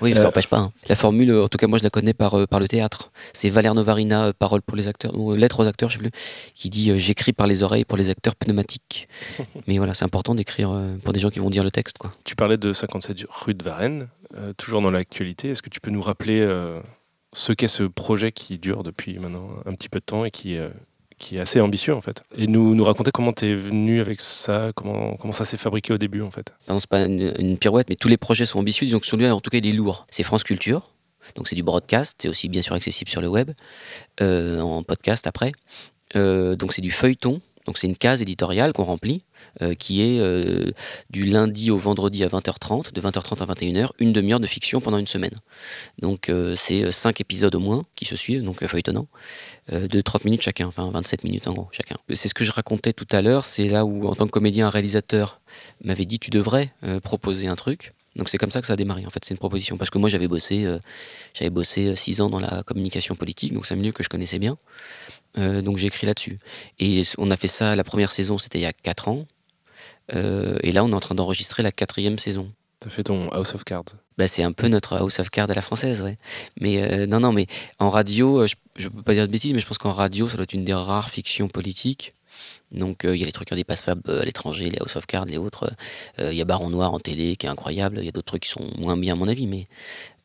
Oui, 0.00 0.10
mais 0.12 0.12
Euh, 0.12 0.16
ça 0.16 0.24
n'empêche 0.24 0.46
pas. 0.46 0.58
hein. 0.58 0.72
La 0.88 0.96
formule, 0.96 1.30
euh, 1.30 1.44
en 1.44 1.48
tout 1.48 1.58
cas, 1.58 1.66
moi, 1.66 1.78
je 1.78 1.84
la 1.84 1.90
connais 1.90 2.14
par, 2.14 2.34
euh, 2.38 2.46
par 2.46 2.60
le 2.60 2.68
théâtre. 2.68 3.12
C'est 3.32 3.48
Valère 3.50 3.74
Novarina, 3.74 4.26
euh, 4.26 4.32
Parole 4.38 4.62
pour 4.62 4.76
les 4.76 4.88
acteurs, 4.88 5.12
ou 5.18 5.32
euh, 5.32 5.36
Lettres 5.36 5.60
aux 5.64 5.66
acteurs, 5.66 5.88
je 5.90 5.94
sais 5.94 5.98
plus, 6.00 6.10
qui 6.54 6.70
dit 6.70 6.90
euh, 6.90 6.96
J'écris 6.96 7.32
par 7.32 7.46
les 7.46 7.62
oreilles 7.62 7.84
pour 7.84 7.98
les 7.98 8.10
acteurs 8.10 8.34
pneumatiques. 8.36 9.08
mais 9.66 9.78
voilà, 9.78 9.94
c'est 9.94 10.04
important 10.04 10.34
d'écrire 10.34 10.70
euh, 10.70 10.96
pour 11.04 11.12
des 11.12 11.20
gens 11.20 11.30
qui 11.30 11.38
vont 11.38 11.50
dire 11.50 11.64
le 11.64 11.70
texte, 11.70 11.98
quoi. 11.98 12.12
Tu 12.24 12.36
parlais 12.36 12.56
de 12.58 12.72
57 12.72 13.24
rue 13.28 13.54
de 13.54 13.62
Varennes, 13.64 14.08
euh, 14.36 14.52
toujours 14.54 14.80
dans 14.82 14.90
l'actualité. 14.90 15.50
Est-ce 15.50 15.62
que 15.62 15.70
tu 15.70 15.80
peux 15.80 15.90
nous 15.90 16.02
rappeler 16.02 16.40
euh, 16.40 16.80
ce 17.32 17.52
qu'est 17.52 17.68
ce 17.68 17.82
projet 17.84 18.32
qui 18.32 18.58
dure 18.58 18.82
depuis 18.82 19.18
maintenant 19.18 19.48
un 19.66 19.74
petit 19.74 19.88
peu 19.88 20.00
de 20.00 20.04
temps 20.04 20.24
et 20.24 20.30
qui, 20.30 20.56
euh, 20.56 20.68
qui 21.18 21.36
est 21.36 21.40
assez 21.40 21.60
ambitieux 21.60 21.94
en 21.94 22.00
fait 22.00 22.22
Et 22.36 22.46
nous, 22.46 22.74
nous 22.74 22.84
raconter 22.84 23.10
comment 23.10 23.32
tu 23.32 23.46
es 23.46 23.54
venu 23.54 24.00
avec 24.00 24.20
ça, 24.20 24.72
comment, 24.74 25.16
comment 25.16 25.32
ça 25.32 25.44
s'est 25.44 25.56
fabriqué 25.56 25.92
au 25.92 25.98
début 25.98 26.22
en 26.22 26.30
fait 26.30 26.52
Non, 26.68 26.78
c'est 26.78 26.90
pas 26.90 27.02
une, 27.02 27.58
pirouette, 27.58 27.88
mais 27.88 27.96
tous 27.96 28.08
les 28.08 28.16
projets 28.16 28.44
sont 28.44 28.58
ambitieux. 28.58 28.86
Que 28.98 29.06
celui-là, 29.06 29.34
en 29.34 29.40
tout 29.40 29.50
cas, 29.50 29.58
il 29.58 29.66
est 29.66 29.72
lourd. 29.72 30.06
C'est 30.10 30.22
France 30.22 30.44
Culture. 30.44 30.90
Donc, 31.34 31.48
c'est 31.48 31.56
du 31.56 31.62
broadcast. 31.62 32.18
C'est 32.22 32.28
aussi 32.28 32.48
bien 32.48 32.62
sûr 32.62 32.74
accessible 32.74 33.10
sur 33.10 33.20
le 33.20 33.28
web, 33.28 33.50
euh, 34.20 34.60
en 34.60 34.82
podcast 34.82 35.26
après. 35.26 35.52
Euh, 36.14 36.54
donc, 36.54 36.72
c'est 36.72 36.82
du 36.82 36.90
feuilleton. 36.90 37.40
Donc, 37.66 37.78
c'est 37.78 37.86
une 37.86 37.96
case 37.96 38.22
éditoriale 38.22 38.72
qu'on 38.72 38.84
remplit, 38.84 39.22
euh, 39.62 39.74
qui 39.74 40.00
est 40.00 40.20
euh, 40.20 40.70
du 41.10 41.24
lundi 41.24 41.70
au 41.70 41.78
vendredi 41.78 42.24
à 42.24 42.28
20h30, 42.28 42.92
de 42.92 43.00
20h30 43.00 43.42
à 43.42 43.46
21h, 43.46 43.90
une 43.98 44.12
demi-heure 44.12 44.40
de 44.40 44.46
fiction 44.46 44.80
pendant 44.80 44.98
une 44.98 45.06
semaine. 45.06 45.40
Donc, 46.00 46.28
euh, 46.28 46.54
c'est 46.56 46.90
cinq 46.92 47.20
épisodes 47.20 47.54
au 47.54 47.60
moins 47.60 47.84
qui 47.94 48.04
se 48.04 48.16
suivent, 48.16 48.42
donc 48.42 48.64
feuilletonnant, 48.66 49.08
de 49.70 50.00
30 50.00 50.24
minutes 50.24 50.42
chacun, 50.42 50.66
enfin 50.68 50.90
27 50.90 51.24
minutes 51.24 51.48
en 51.48 51.52
gros 51.52 51.68
chacun. 51.72 51.96
C'est 52.12 52.28
ce 52.28 52.34
que 52.34 52.44
je 52.44 52.52
racontais 52.52 52.92
tout 52.92 53.06
à 53.10 53.20
l'heure, 53.20 53.44
c'est 53.44 53.68
là 53.68 53.84
où, 53.84 54.06
en 54.06 54.14
tant 54.14 54.26
que 54.26 54.30
comédien, 54.30 54.68
un 54.68 54.70
réalisateur 54.70 55.40
m'avait 55.82 56.04
dit 56.04 56.18
tu 56.18 56.30
devrais 56.30 56.72
proposer 57.02 57.48
un 57.48 57.56
truc. 57.56 57.92
Donc 58.14 58.28
c'est 58.28 58.38
comme 58.38 58.50
ça 58.50 58.60
que 58.60 58.66
ça 58.66 58.74
a 58.74 58.76
démarré 58.76 59.04
en 59.06 59.10
fait, 59.10 59.24
c'est 59.24 59.34
une 59.34 59.38
proposition. 59.38 59.76
Parce 59.76 59.90
que 59.90 59.98
moi 59.98 60.08
j'avais 60.08 60.28
bossé, 60.28 60.66
j'avais 61.36 61.50
bossé 61.50 61.88
euh, 61.88 61.96
six 61.96 62.20
ans 62.20 62.30
dans 62.30 62.40
la 62.40 62.62
communication 62.62 63.14
politique, 63.14 63.52
donc 63.52 63.66
c'est 63.66 63.74
un 63.74 63.76
milieu 63.76 63.92
que 63.92 64.02
je 64.02 64.08
connaissais 64.08 64.38
bien. 64.38 64.56
Euh, 65.38 65.60
donc 65.60 65.76
j'ai 65.76 65.88
écrit 65.88 66.06
là-dessus. 66.06 66.38
Et 66.78 67.02
on 67.18 67.30
a 67.30 67.36
fait 67.36 67.48
ça, 67.48 67.76
la 67.76 67.84
première 67.84 68.10
saison 68.10 68.38
c'était 68.38 68.58
il 68.58 68.62
y 68.62 68.66
a 68.66 68.72
quatre 68.72 69.08
ans. 69.08 69.24
Euh, 70.14 70.56
et 70.62 70.72
là 70.72 70.82
on 70.84 70.90
est 70.90 70.94
en 70.94 71.00
train 71.00 71.14
d'enregistrer 71.14 71.62
la 71.62 71.72
quatrième 71.72 72.18
saison. 72.18 72.50
Tu 72.80 72.88
as 72.88 72.90
fait 72.90 73.04
ton 73.04 73.28
House 73.30 73.54
of 73.54 73.64
Cards. 73.64 73.96
Bah, 74.18 74.28
c'est 74.28 74.42
un 74.42 74.52
peu 74.52 74.68
notre 74.68 74.96
House 74.96 75.18
of 75.18 75.28
Cards 75.30 75.50
à 75.50 75.54
la 75.54 75.60
française, 75.60 76.00
ouais. 76.02 76.16
Mais 76.60 76.82
euh, 76.82 77.06
non, 77.06 77.20
non, 77.20 77.32
mais 77.32 77.46
en 77.78 77.90
radio, 77.90 78.46
je, 78.46 78.54
je 78.76 78.88
peux 78.88 79.02
pas 79.02 79.12
dire 79.14 79.26
de 79.26 79.32
bêtises, 79.32 79.52
mais 79.52 79.60
je 79.60 79.66
pense 79.66 79.78
qu'en 79.78 79.92
radio, 79.92 80.28
ça 80.28 80.36
doit 80.36 80.44
être 80.44 80.54
une 80.54 80.64
des 80.64 80.74
rares 80.74 81.10
fictions 81.10 81.48
politiques. 81.48 82.14
Donc 82.72 83.04
euh, 83.04 83.14
il 83.14 83.20
y 83.20 83.22
a 83.22 83.26
les 83.26 83.32
trucs 83.32 83.52
indépassables 83.52 84.02
à 84.10 84.24
l'étranger, 84.24 84.68
les 84.68 84.78
House 84.78 84.96
of 84.96 85.06
Cards, 85.06 85.26
les 85.26 85.38
autres. 85.38 85.70
euh, 86.18 86.32
Il 86.32 86.36
y 86.38 86.42
a 86.42 86.44
Baron 86.44 86.70
Noir 86.70 86.92
en 86.92 86.98
télé 86.98 87.36
qui 87.36 87.46
est 87.46 87.48
incroyable. 87.50 87.98
Il 88.00 88.04
y 88.04 88.08
a 88.08 88.12
d'autres 88.12 88.26
trucs 88.26 88.42
qui 88.42 88.50
sont 88.50 88.70
moins 88.78 88.96
bien 88.96 89.14
à 89.14 89.16
mon 89.16 89.28
avis, 89.28 89.46
mais 89.46 89.68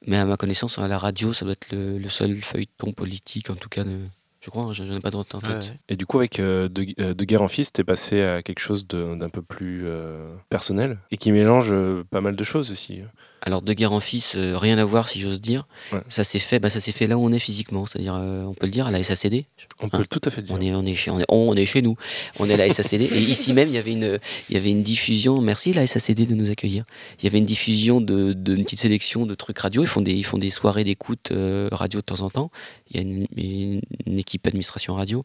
mais 0.08 0.18
à 0.18 0.26
ma 0.26 0.38
connaissance, 0.38 0.78
à 0.80 0.88
la 0.88 0.98
radio, 0.98 1.34
ça 1.34 1.46
doit 1.46 1.54
être 1.54 1.72
le, 1.72 1.98
le 1.98 2.10
seul 2.10 2.40
feuilleton 2.42 2.92
politique, 2.94 3.50
en 3.50 3.56
tout 3.56 3.70
cas, 3.70 3.84
de, 3.84 3.98
je 4.42 4.50
crois. 4.50 4.64
hein, 4.64 4.74
j'en 4.74 4.90
ai 4.92 5.00
pas 5.00 5.12
d'autres 5.12 5.36
en 5.36 5.42
tête. 5.42 5.64
Ouais. 5.64 5.80
Et 5.90 5.96
du 5.96 6.06
coup, 6.06 6.18
avec 6.20 6.40
euh, 6.40 6.68
de, 6.70 6.86
euh, 7.00 7.14
De 7.14 7.26
Guerre 7.26 7.42
en 7.44 7.48
Fils, 7.48 7.72
t'es 7.72 7.84
passé 7.84 8.22
à 8.24 8.42
quelque 8.42 8.60
chose 8.60 8.88
de- 8.88 9.16
d'un 9.16 9.30
peu 9.30 9.42
plus 9.42 9.84
euh, 9.86 10.36
personnel 10.50 10.98
et 11.12 11.18
qui 11.18 11.32
mélange 11.32 11.74
pas 12.10 12.22
mal 12.22 12.36
de 12.36 12.44
choses 12.44 12.72
aussi. 12.72 13.02
Alors 13.44 13.62
de 13.64 13.74
guerre 13.74 13.92
en 13.92 14.00
fils, 14.00 14.36
euh, 14.36 14.56
rien 14.58 14.78
à 14.78 14.86
voir 14.86 15.10
si 15.10 15.20
j'ose 15.20 15.42
dire. 15.42 15.66
Ouais. 15.92 16.00
Ça 16.08 16.24
s'est 16.24 16.38
fait, 16.38 16.60
bah, 16.60 16.70
ça 16.70 16.80
s'est 16.80 16.92
fait 16.92 17.08
là 17.08 17.18
où 17.18 17.26
on 17.26 17.32
est 17.32 17.40
physiquement, 17.40 17.86
c'est-à-dire 17.88 18.14
euh, 18.16 18.44
on 18.44 18.54
peut 18.54 18.68
le 18.68 18.72
dire 18.72 18.86
à 18.86 18.92
la 18.92 19.02
SACD. 19.02 19.46
On 19.82 19.90
peut 19.90 19.98
Ah. 20.04 20.06
tout 20.08 20.22
à 20.26 20.30
fait 20.30 20.42
le 20.42 20.48
dire. 20.48 20.56
On 20.58 20.62
est, 20.62 20.74
on 20.76 20.86
est 20.86 20.94
chez, 20.96 21.10
on 21.10 21.20
est, 21.20 21.26
on 21.28 21.56
est 21.56 21.66
chez 21.66 21.82
nous. 21.82 21.96
On 22.40 22.48
est 22.50 22.54
à 22.54 22.58
la 22.58 22.70
SACD. 22.70 23.02
Et 23.12 23.20
ici 23.20 23.54
même, 23.54 23.68
il 23.70 23.74
y 23.74 23.78
avait 23.80 23.94
une, 23.94 24.20
il 24.50 24.54
y 24.54 24.58
avait 24.58 24.70
une 24.70 24.84
diffusion. 24.84 25.42
Merci 25.42 25.74
la 25.74 25.88
SACD 25.88 26.28
de 26.28 26.36
nous 26.36 26.52
accueillir. 26.52 26.84
Il 27.20 27.24
y 27.24 27.28
avait 27.28 27.40
une 27.40 27.46
diffusion 27.46 28.00
de, 28.00 28.34
de 28.34 28.56
une 28.56 28.64
petite 28.64 28.80
sélection 28.82 29.26
de 29.26 29.34
trucs 29.34 29.58
radio. 29.58 29.82
Ils 29.82 29.88
font 29.88 30.02
des, 30.02 30.14
ils 30.14 30.24
font 30.24 30.38
des 30.38 30.52
soirées 30.52 30.84
d'écoute 30.84 31.32
euh, 31.32 31.68
radio 31.72 32.00
de 32.00 32.06
temps 32.06 32.22
en 32.22 32.30
temps. 32.30 32.52
Il 32.92 32.98
y 32.98 33.00
a 33.00 33.02
une, 33.02 33.26
une- 33.36 33.82
une 34.06 34.20
équipe 34.20 34.46
administration 34.46 34.94
radio. 34.94 35.24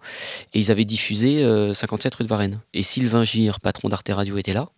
Et 0.55 0.59
ils 0.61 0.71
avaient 0.71 0.85
diffusé 0.87 1.45
euh, 1.45 1.75
57 1.75 2.15
rue 2.15 2.25
de 2.25 2.29
Varennes. 2.31 2.61
Et 2.73 2.83
Sylvain 2.83 3.25
Gire, 3.25 3.61
patron 3.61 3.89
d'Arte 3.91 4.09
Radio, 4.09 4.39
était 4.39 4.55
là. 4.55 4.71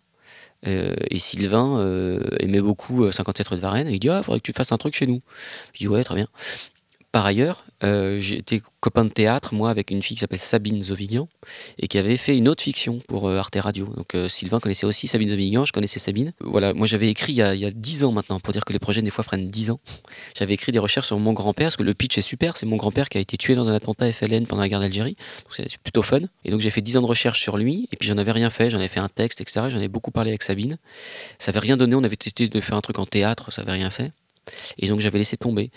Euh, 0.67 0.93
et 1.09 1.19
Sylvain 1.19 1.79
euh, 1.79 2.19
aimait 2.39 2.61
beaucoup 2.61 3.05
euh, 3.05 3.11
57 3.11 3.47
rue 3.47 3.55
de 3.55 3.61
Varennes. 3.61 3.89
Il 3.89 3.99
dit 3.99 4.09
Ah, 4.09 4.23
faudrait 4.23 4.39
que 4.39 4.45
tu 4.45 4.53
fasses 4.53 4.71
un 4.71 4.77
truc 4.77 4.95
chez 4.95 5.07
nous. 5.07 5.21
Je 5.73 5.79
dis 5.79 5.87
Ouais, 5.87 6.03
très 6.03 6.15
bien. 6.15 6.27
Par 7.11 7.25
ailleurs, 7.25 7.63
euh, 7.83 8.21
été 8.21 8.61
copain 8.81 9.03
de 9.03 9.09
théâtre, 9.09 9.55
moi, 9.55 9.71
avec 9.71 9.89
une 9.89 10.03
fille 10.03 10.15
qui 10.15 10.21
s'appelle 10.21 10.39
Sabine 10.39 10.83
Zovigan, 10.83 11.27
et 11.79 11.87
qui 11.87 11.97
avait 11.97 12.17
fait 12.17 12.37
une 12.37 12.47
autre 12.47 12.61
fiction 12.61 12.99
pour 13.07 13.27
euh, 13.27 13.37
Arte 13.39 13.57
Radio. 13.59 13.87
Donc 13.97 14.13
euh, 14.13 14.29
Sylvain 14.29 14.59
connaissait 14.59 14.85
aussi 14.85 15.07
Sabine 15.07 15.29
Zovigan, 15.29 15.65
je 15.65 15.71
connaissais 15.71 15.97
Sabine. 15.97 16.33
Voilà, 16.39 16.75
moi 16.75 16.85
j'avais 16.85 17.09
écrit 17.09 17.33
il 17.33 17.37
y, 17.37 17.41
a, 17.41 17.55
il 17.55 17.61
y 17.61 17.65
a 17.65 17.71
10 17.71 18.03
ans 18.03 18.11
maintenant, 18.11 18.39
pour 18.39 18.53
dire 18.53 18.63
que 18.63 18.73
les 18.73 18.79
projets 18.79 19.01
des 19.01 19.09
fois 19.09 19.23
prennent 19.23 19.49
10 19.49 19.71
ans. 19.71 19.79
J'avais 20.37 20.53
écrit 20.53 20.71
des 20.71 20.77
recherches 20.77 21.07
sur 21.07 21.17
mon 21.17 21.33
grand-père, 21.33 21.67
parce 21.67 21.77
que 21.77 21.83
le 21.83 21.95
pitch 21.95 22.17
est 22.19 22.21
super, 22.21 22.57
c'est 22.57 22.67
mon 22.67 22.75
grand-père 22.75 23.09
qui 23.09 23.17
a 23.17 23.21
été 23.21 23.37
tué 23.37 23.55
dans 23.55 23.69
un 23.69 23.73
attentat 23.73 24.11
FLN 24.11 24.45
pendant 24.45 24.61
la 24.61 24.69
guerre 24.69 24.81
d'Algérie, 24.81 25.15
donc 25.43 25.55
c'est 25.55 25.77
plutôt 25.79 26.03
fun. 26.03 26.19
Et 26.45 26.51
donc 26.51 26.61
j'ai 26.61 26.69
fait 26.69 26.81
10 26.81 26.97
ans 26.97 27.01
de 27.01 27.07
recherche 27.07 27.41
sur 27.41 27.57
lui, 27.57 27.89
et 27.91 27.95
puis 27.95 28.07
j'en 28.07 28.19
avais 28.19 28.33
rien 28.33 28.51
fait, 28.51 28.69
j'en 28.69 28.77
avais 28.77 28.87
fait 28.87 28.99
un 28.99 29.09
texte, 29.09 29.41
etc. 29.41 29.67
J'en 29.69 29.81
ai 29.81 29.87
beaucoup 29.87 30.11
parlé 30.11 30.29
avec 30.29 30.43
Sabine. 30.43 30.77
Ça 31.39 31.49
avait 31.49 31.59
rien 31.59 31.75
donné, 31.75 31.95
on 31.95 32.03
avait 32.03 32.17
testé 32.17 32.49
de 32.49 32.61
faire 32.61 32.77
un 32.77 32.81
truc 32.81 32.99
en 32.99 33.07
théâtre, 33.07 33.51
ça 33.51 33.63
avait 33.63 33.71
rien 33.71 33.89
fait. 33.89 34.11
Et 34.77 34.87
donc 34.87 34.99
j'avais 34.99 35.17
laissé 35.17 35.37
tomber. 35.37 35.71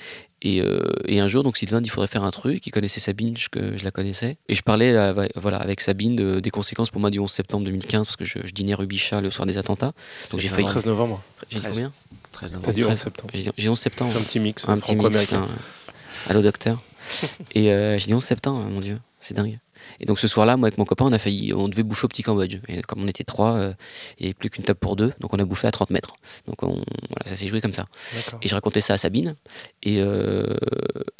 Et, 0.44 0.60
euh, 0.60 0.82
et 1.06 1.20
un 1.20 1.28
jour, 1.28 1.44
donc 1.44 1.56
Sylvain 1.56 1.80
dit 1.80 1.88
il 1.88 1.92
faudrait 1.92 2.08
faire 2.08 2.24
un 2.24 2.30
truc. 2.32 2.66
Il 2.66 2.70
connaissait 2.70 2.98
Sabine, 3.00 3.36
je, 3.38 3.48
que 3.48 3.76
je 3.76 3.84
la 3.84 3.90
connaissais. 3.92 4.36
Et 4.48 4.54
je 4.56 4.62
parlais 4.62 4.92
euh, 4.92 5.26
voilà, 5.36 5.58
avec 5.58 5.80
Sabine 5.80 6.16
de- 6.16 6.40
des 6.40 6.50
conséquences 6.50 6.90
pour 6.90 7.00
moi 7.00 7.10
du 7.10 7.18
11 7.20 7.30
septembre 7.30 7.64
2015, 7.64 8.06
parce 8.06 8.16
que 8.16 8.24
je, 8.24 8.38
je 8.44 8.50
dînais 8.52 8.74
Rubichat 8.74 9.20
le 9.20 9.30
soir 9.30 9.46
des 9.46 9.56
attentats. 9.58 9.92
Donc 10.32 10.40
j'ai 10.40 10.48
failli. 10.48 10.64
13 10.66 10.86
novembre. 10.86 11.22
J'ai 11.50 11.56
dit 11.58 11.62
13. 11.62 11.74
combien 11.74 11.92
13 12.32 12.50
T'as 12.50 12.56
novembre. 12.56 12.72
dit 12.74 12.80
11 12.82 12.86
13. 12.88 12.98
septembre. 13.00 13.30
J'ai 13.34 13.42
dit- 13.42 13.50
J'ai 13.56 13.68
11 13.68 13.78
septembre. 13.78 14.12
Un 14.16 14.22
petit 14.22 14.40
mix 14.40 14.68
Un 14.68 14.78
petit 14.78 14.96
mix, 14.96 15.16
putain. 15.18 15.46
Allô 16.28 16.42
docteur. 16.42 16.82
et 17.54 17.70
euh, 17.72 17.98
j'ai 17.98 18.06
dit 18.06 18.14
11 18.14 18.24
septembre, 18.24 18.64
mon 18.68 18.80
Dieu, 18.80 18.98
c'est 19.20 19.34
dingue. 19.34 19.58
Et 20.00 20.06
donc 20.06 20.18
ce 20.18 20.28
soir-là, 20.28 20.56
moi 20.56 20.66
avec 20.68 20.78
mon 20.78 20.84
copain, 20.84 21.04
on 21.06 21.12
a 21.12 21.18
failli, 21.18 21.52
on 21.54 21.68
devait 21.68 21.82
bouffer 21.82 22.04
au 22.04 22.08
petit 22.08 22.22
Cambodge. 22.22 22.56
Et 22.68 22.82
comme 22.82 23.02
on 23.02 23.08
était 23.08 23.24
trois, 23.24 23.52
euh, 23.56 23.72
il 24.18 24.22
n'y 24.22 24.26
avait 24.28 24.34
plus 24.34 24.50
qu'une 24.50 24.64
table 24.64 24.78
pour 24.80 24.96
deux, 24.96 25.12
donc 25.20 25.32
on 25.34 25.38
a 25.38 25.44
bouffé 25.44 25.66
à 25.66 25.70
30 25.70 25.90
mètres. 25.90 26.14
Donc 26.46 26.62
on, 26.62 26.68
voilà, 26.74 27.24
ça 27.26 27.36
s'est 27.36 27.48
joué 27.48 27.60
comme 27.60 27.72
ça. 27.72 27.86
Et 28.42 28.48
je 28.48 28.54
racontais 28.54 28.80
ça 28.80 28.94
à 28.94 28.98
Sabine. 28.98 29.34
Et, 29.82 30.00
euh, 30.00 30.46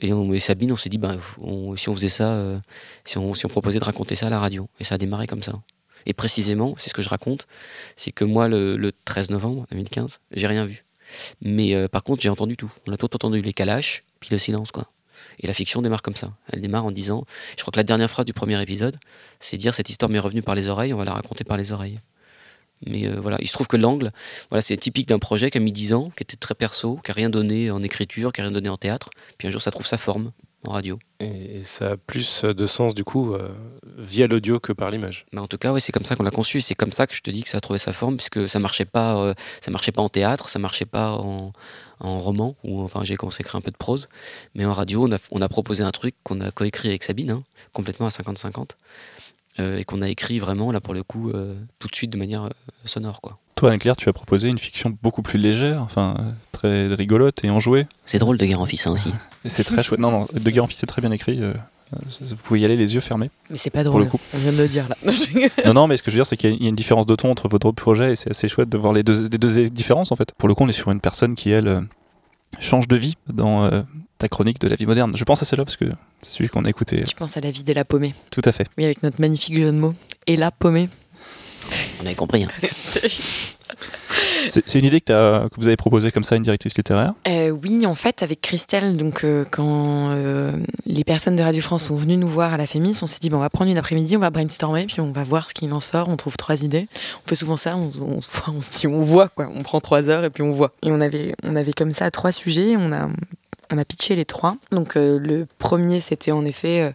et, 0.01 0.13
on- 0.13 0.33
et 0.33 0.41
Sabine, 0.41 0.73
on 0.73 0.77
s'est 0.77 0.89
dit, 0.89 0.99
ben, 0.99 1.19
on- 1.41 1.77
si 1.77 1.89
on 1.89 1.95
faisait 1.95 2.09
ça, 2.09 2.31
euh, 2.33 2.59
si, 3.05 3.19
on, 3.19 3.35
si 3.35 3.47
on 3.47 3.49
proposait 3.49 3.79
de 3.79 3.85
raconter 3.85 4.15
ça 4.17 4.27
à 4.27 4.31
la 4.31 4.39
radio. 4.41 4.69
Et 4.81 4.85
ça 4.85 4.97
a 4.97 4.99
démarré 4.99 5.27
comme 5.27 5.43
ça. 5.43 5.53
Et 6.07 6.13
précisément, 6.15 6.75
c'est 6.79 6.91
ce 6.91 6.95
que 6.95 7.03
je 7.03 7.09
raconte, 7.09 7.47
c'est 7.97 8.11
que 8.11 8.25
moi, 8.25 8.49
le, 8.49 8.77
le 8.77 8.93
13 9.05 9.31
novembre 9.31 9.67
2015, 9.71 10.19
j'ai 10.33 10.47
rien 10.49 10.65
vu. 10.67 10.85
Mais 11.41 11.75
euh, 11.75 11.89
par 11.89 12.03
contre, 12.03 12.23
j'ai 12.23 12.29
entendu 12.29 12.57
tout. 12.57 12.73
On 12.89 12.93
a 12.93 12.97
tout 12.97 13.15
entendu, 13.15 13.41
les 13.43 13.53
calaches, 13.53 14.03
puis 14.19 14.31
le 14.33 14.39
silence, 14.39 14.73
quoi. 14.73 14.89
Et 15.41 15.47
la 15.47 15.55
fiction 15.55 15.83
démarre 15.83 16.03
comme 16.03 16.15
ça. 16.15 16.33
Elle 16.53 16.61
démarre 16.61 16.85
en 16.85 16.91
disant, 16.91 17.25
je 17.57 17.63
crois 17.63 17.73
que 17.73 17.79
la 17.79 17.85
dernière 17.85 18.11
phrase 18.11 18.27
du 18.27 18.33
premier 18.33 18.61
épisode, 18.61 18.97
c'est 19.41 19.57
dire 19.57 19.75
cette 19.75 19.91
histoire 19.91 20.11
m'est 20.11 20.19
revenue 20.19 20.43
par 20.43 20.55
les 20.55 20.69
oreilles, 20.69 20.93
on 20.93 20.99
va 20.99 21.05
la 21.05 21.15
raconter 21.15 21.45
par 21.45 21.57
les 21.57 21.73
oreilles. 21.73 22.01
Mais 22.87 23.07
euh, 23.07 23.21
voilà, 23.21 23.39
il 23.41 23.47
se 23.47 23.53
trouve 23.53 23.69
que 23.69 23.77
l'angle, 23.77 24.11
voilà, 24.51 24.61
c'est 24.61 24.77
typique 24.77 25.09
d'un 25.09 25.19
projet 25.19 25.51
qui 25.51 25.59
a 25.59 25.61
mis 25.61 25.73
10 25.73 25.95
ans, 25.95 26.11
qui 26.17 26.23
était 26.23 26.37
très 26.37 26.55
perso, 26.55 26.99
qui 27.05 27.11
a 27.11 27.15
rien 27.15 27.31
donné 27.31 27.71
en 27.71 27.83
écriture, 27.83 28.33
qui 28.33 28.41
a 28.41 28.45
rien 28.45 28.53
donné 28.53 28.69
en 28.69 28.77
théâtre. 28.77 29.11
Puis 29.39 29.47
un 29.47 29.51
jour, 29.51 29.63
ça 29.63 29.71
trouve 29.71 29.87
sa 29.87 29.99
forme 29.99 30.33
en 30.67 30.73
radio. 30.73 30.99
Et, 31.21 31.59
et 31.59 31.63
ça 31.63 31.93
a 31.93 31.97
plus 31.97 32.45
de 32.45 32.67
sens 32.67 32.95
du 32.95 33.05
coup 33.05 33.35
euh, 33.35 33.49
via 33.99 34.27
l'audio 34.27 34.61
que 34.61 34.73
par 34.73 34.91
l'image. 34.91 35.27
Mais 35.33 35.41
en 35.41 35.47
tout 35.47 35.59
cas, 35.59 35.73
ouais, 35.73 35.81
c'est 35.81 35.93
comme 35.93 36.05
ça 36.05 36.17
qu'on 36.17 36.23
l'a 36.23 36.31
conçu. 36.31 36.59
Et 36.59 36.61
c'est 36.61 36.75
comme 36.75 36.93
ça 36.93 37.07
que 37.07 37.15
je 37.15 37.23
te 37.23 37.31
dis 37.31 37.43
que 37.43 37.49
ça 37.49 37.59
a 37.59 37.61
trouvé 37.61 37.79
sa 37.79 37.93
forme, 37.93 38.17
puisque 38.17 38.49
ça 38.49 38.59
marchait 38.59 38.85
pas, 38.85 39.17
euh, 39.17 39.35
ça 39.61 39.71
marchait 39.71 39.93
pas 39.93 40.03
en 40.03 40.09
théâtre, 40.09 40.49
ça 40.49 40.59
marchait 40.59 40.85
pas 40.87 41.13
en, 41.13 41.53
en 42.01 42.19
roman, 42.19 42.57
ou 42.65 42.83
enfin 42.83 43.01
j'ai 43.05 43.17
commencé 43.17 43.41
à 43.41 43.43
écrire 43.43 43.57
un 43.57 43.61
peu 43.61 43.71
de 43.71 43.77
prose. 43.77 44.09
Mais 44.55 44.65
en 44.65 44.73
radio, 44.73 45.07
on 45.09 45.13
a, 45.13 45.19
on 45.31 45.41
a 45.41 45.49
proposé 45.49 45.83
un 45.85 45.91
truc 45.93 46.15
qu'on 46.23 46.41
a 46.41 46.51
coécrit 46.51 46.89
avec 46.89 47.03
Sabine, 47.05 47.31
hein, 47.31 47.43
complètement 47.73 48.07
à 48.07 48.11
50-50, 48.11 48.71
euh, 49.61 49.79
et 49.79 49.85
qu'on 49.85 50.03
a 50.03 50.09
écrit 50.09 50.39
vraiment, 50.39 50.73
là 50.73 50.81
pour 50.81 50.95
le 50.95 51.03
coup, 51.03 51.31
euh, 51.31 51.55
tout 51.79 51.89
de 51.89 51.95
suite 51.95 52.11
de 52.11 52.19
manière 52.19 52.45
euh, 52.45 52.51
sonore. 52.85 53.21
quoi. 53.21 53.39
Toi, 53.55 53.71
Anne-Claire, 53.71 53.97
tu 53.97 54.09
as 54.09 54.13
proposé 54.13 54.49
une 54.49 54.59
fiction 54.59 54.97
beaucoup 55.03 55.23
plus 55.23 55.39
légère, 55.39 55.83
enfin 55.83 56.17
euh, 56.19 56.31
très 56.51 56.89
rigolote 56.95 57.45
et 57.45 57.51
enjouée. 57.51 57.87
C'est 58.07 58.19
drôle 58.19 58.39
de 58.39 58.47
guerre 58.47 58.61
en 58.61 58.67
fils 58.67 58.87
hein, 58.87 58.93
aussi. 58.93 59.13
Et 59.45 59.49
c'est 59.49 59.65
très 59.65 59.83
chouette. 59.83 60.01
Non, 60.01 60.11
non, 60.11 60.29
De 60.33 60.51
Guerre 60.51 60.65
en 60.65 60.67
Fils, 60.67 60.79
c'est 60.79 60.87
très 60.87 61.01
bien 61.03 61.11
écrit. 61.13 61.39
euh, 61.43 61.53
vous 62.21 62.37
pouvez 62.37 62.61
y 62.61 62.65
aller 62.65 62.77
les 62.77 62.95
yeux 62.95 63.01
fermés. 63.01 63.31
Mais 63.51 63.59
c'est 63.59 63.69
pas 63.71 63.83
Pour 63.83 63.91
drôle. 63.93 64.05
le 64.05 64.09
coup. 64.09 64.19
On 64.35 64.39
vient 64.39 64.53
de 64.53 64.57
le 64.59 64.69
dire 64.69 64.89
là. 64.89 64.97
non, 65.67 65.75
non, 65.75 65.87
mais 65.87 65.97
ce 65.99 66.03
que 66.03 66.11
je 66.11 66.17
veux 66.17 66.21
dire, 66.21 66.27
c'est 66.27 66.37
qu'il 66.39 66.51
y 66.51 66.65
a- 66.65 66.69
une 66.69 66.75
différence 66.77 67.05
de 67.07 67.15
ton 67.17 67.31
entre 67.31 67.49
vos 67.49 67.59
deux 67.59 67.73
projets 67.73 68.13
et 68.13 68.17
c'est 68.17 68.31
assez 68.31 68.49
chouette 68.49 68.69
de 68.71 68.79
voir 68.79 68.93
les 68.95 69.03
deux, 69.03 69.29
les 69.29 69.39
deux 69.39 69.69
différences 69.69 70.11
en 70.13 70.17
fait. 70.17 70.33
Pour 70.33 70.49
le 70.49 70.55
coup, 70.55 70.65
on 70.65 70.69
est 70.69 70.73
sur 70.73 70.91
une 70.91 71.01
personne 71.01 71.35
qui, 71.35 71.51
elle, 71.51 71.69
euh, 71.69 71.81
change 72.61 72.89
de 72.89 72.97
vie 72.97 73.17
dans 73.33 73.65
euh, 73.65 73.83
ta 74.19 74.29
chronique 74.29 74.59
de 74.61 74.69
la 74.69 74.77
vie 74.77 74.87
moderne. 74.87 75.13
Je 75.17 75.25
pense 75.25 75.43
à 75.43 75.45
celle-là 75.45 75.65
parce 75.67 75.77
que 75.77 75.85
c'est 76.23 76.31
celui 76.31 76.49
qu'on 76.49 76.65
a 76.65 76.71
écouté. 76.71 77.03
Tu 77.05 77.15
penses 77.15 77.37
à 77.37 77.41
la 77.41 77.51
vie 77.51 77.63
de 77.65 77.73
la 77.75 77.85
paumée. 77.85 78.15
Tout 78.31 78.43
à 78.45 78.53
fait. 78.53 78.67
Oui, 78.79 78.85
avec 78.85 79.03
notre 79.03 79.21
magnifique 79.21 79.59
jeu 79.59 79.67
de 79.67 79.71
mots. 79.73 79.95
Et 80.27 80.37
la 80.37 80.51
paumée. 80.51 80.89
On 82.03 82.07
avait 82.07 82.15
compris. 82.15 82.45
hein. 82.45 82.49
C'est 84.49 84.79
une 84.79 84.85
idée 84.85 85.01
que, 85.01 85.49
que 85.49 85.55
vous 85.57 85.67
avez 85.67 85.77
proposée 85.77 86.11
comme 86.11 86.25
ça 86.25 86.35
à 86.35 86.39
une 86.39 86.43
directrice 86.43 86.77
littéraire? 86.77 87.15
Euh, 87.29 87.51
oui, 87.51 87.87
en 87.87 87.95
fait, 87.95 88.23
avec 88.23 88.41
Christelle, 88.41 88.97
donc 88.97 89.25
euh, 89.25 89.45
quand 89.51 90.11
euh, 90.11 90.53
les 90.87 91.05
personnes 91.05 91.37
de 91.37 91.43
Radio 91.43 91.63
France 91.63 91.85
sont 91.85 91.97
venues 91.97 92.17
nous 92.17 92.29
voir 92.29 92.53
à 92.53 92.57
la 92.57 92.67
Fémis, 92.67 92.99
on 93.03 93.07
s'est 93.07 93.19
dit 93.21 93.31
on 93.33 93.39
va 93.39 93.51
prendre 93.51 93.71
une 93.71 93.79
après-midi, 93.79 94.17
on 94.17 94.21
va 94.21 94.31
brainstormer, 94.31 94.87
puis 94.87 95.01
on 95.01 95.13
va 95.13 95.25
voir 95.25 95.49
ce 95.49 95.55
qu'il 95.55 95.73
en 95.73 95.81
sort. 95.81 96.09
On 96.09 96.17
trouve 96.17 96.37
trois 96.37 96.63
idées. 96.63 96.89
On 97.25 97.29
fait 97.29 97.37
souvent 97.37 97.57
ça, 97.57 97.77
on, 97.77 97.91
on, 98.01 98.21
se 98.63 98.71
dit 98.79 98.87
on 98.87 99.01
voit 99.01 99.31
on 99.37 99.63
prend 99.63 99.81
trois 99.81 100.09
heures 100.09 100.25
et 100.25 100.31
puis 100.31 100.43
on 100.43 100.53
voit. 100.53 100.73
Et 100.83 100.91
on 100.91 101.01
avait, 101.01 101.35
on 101.43 101.57
avait 101.57 101.73
comme 101.73 101.93
ça 101.93 102.11
trois 102.11 102.33
sujets, 102.33 102.77
on 102.77 102.93
a, 102.93 103.09
on 103.71 103.79
a 103.79 103.85
pitché 103.85 104.17
les 104.17 104.25
trois. 104.25 104.57
Donc 104.71 104.95
le 104.97 105.47
premier, 105.59 106.01
c'était 106.01 106.33
en 106.33 106.45
effet 106.45 106.95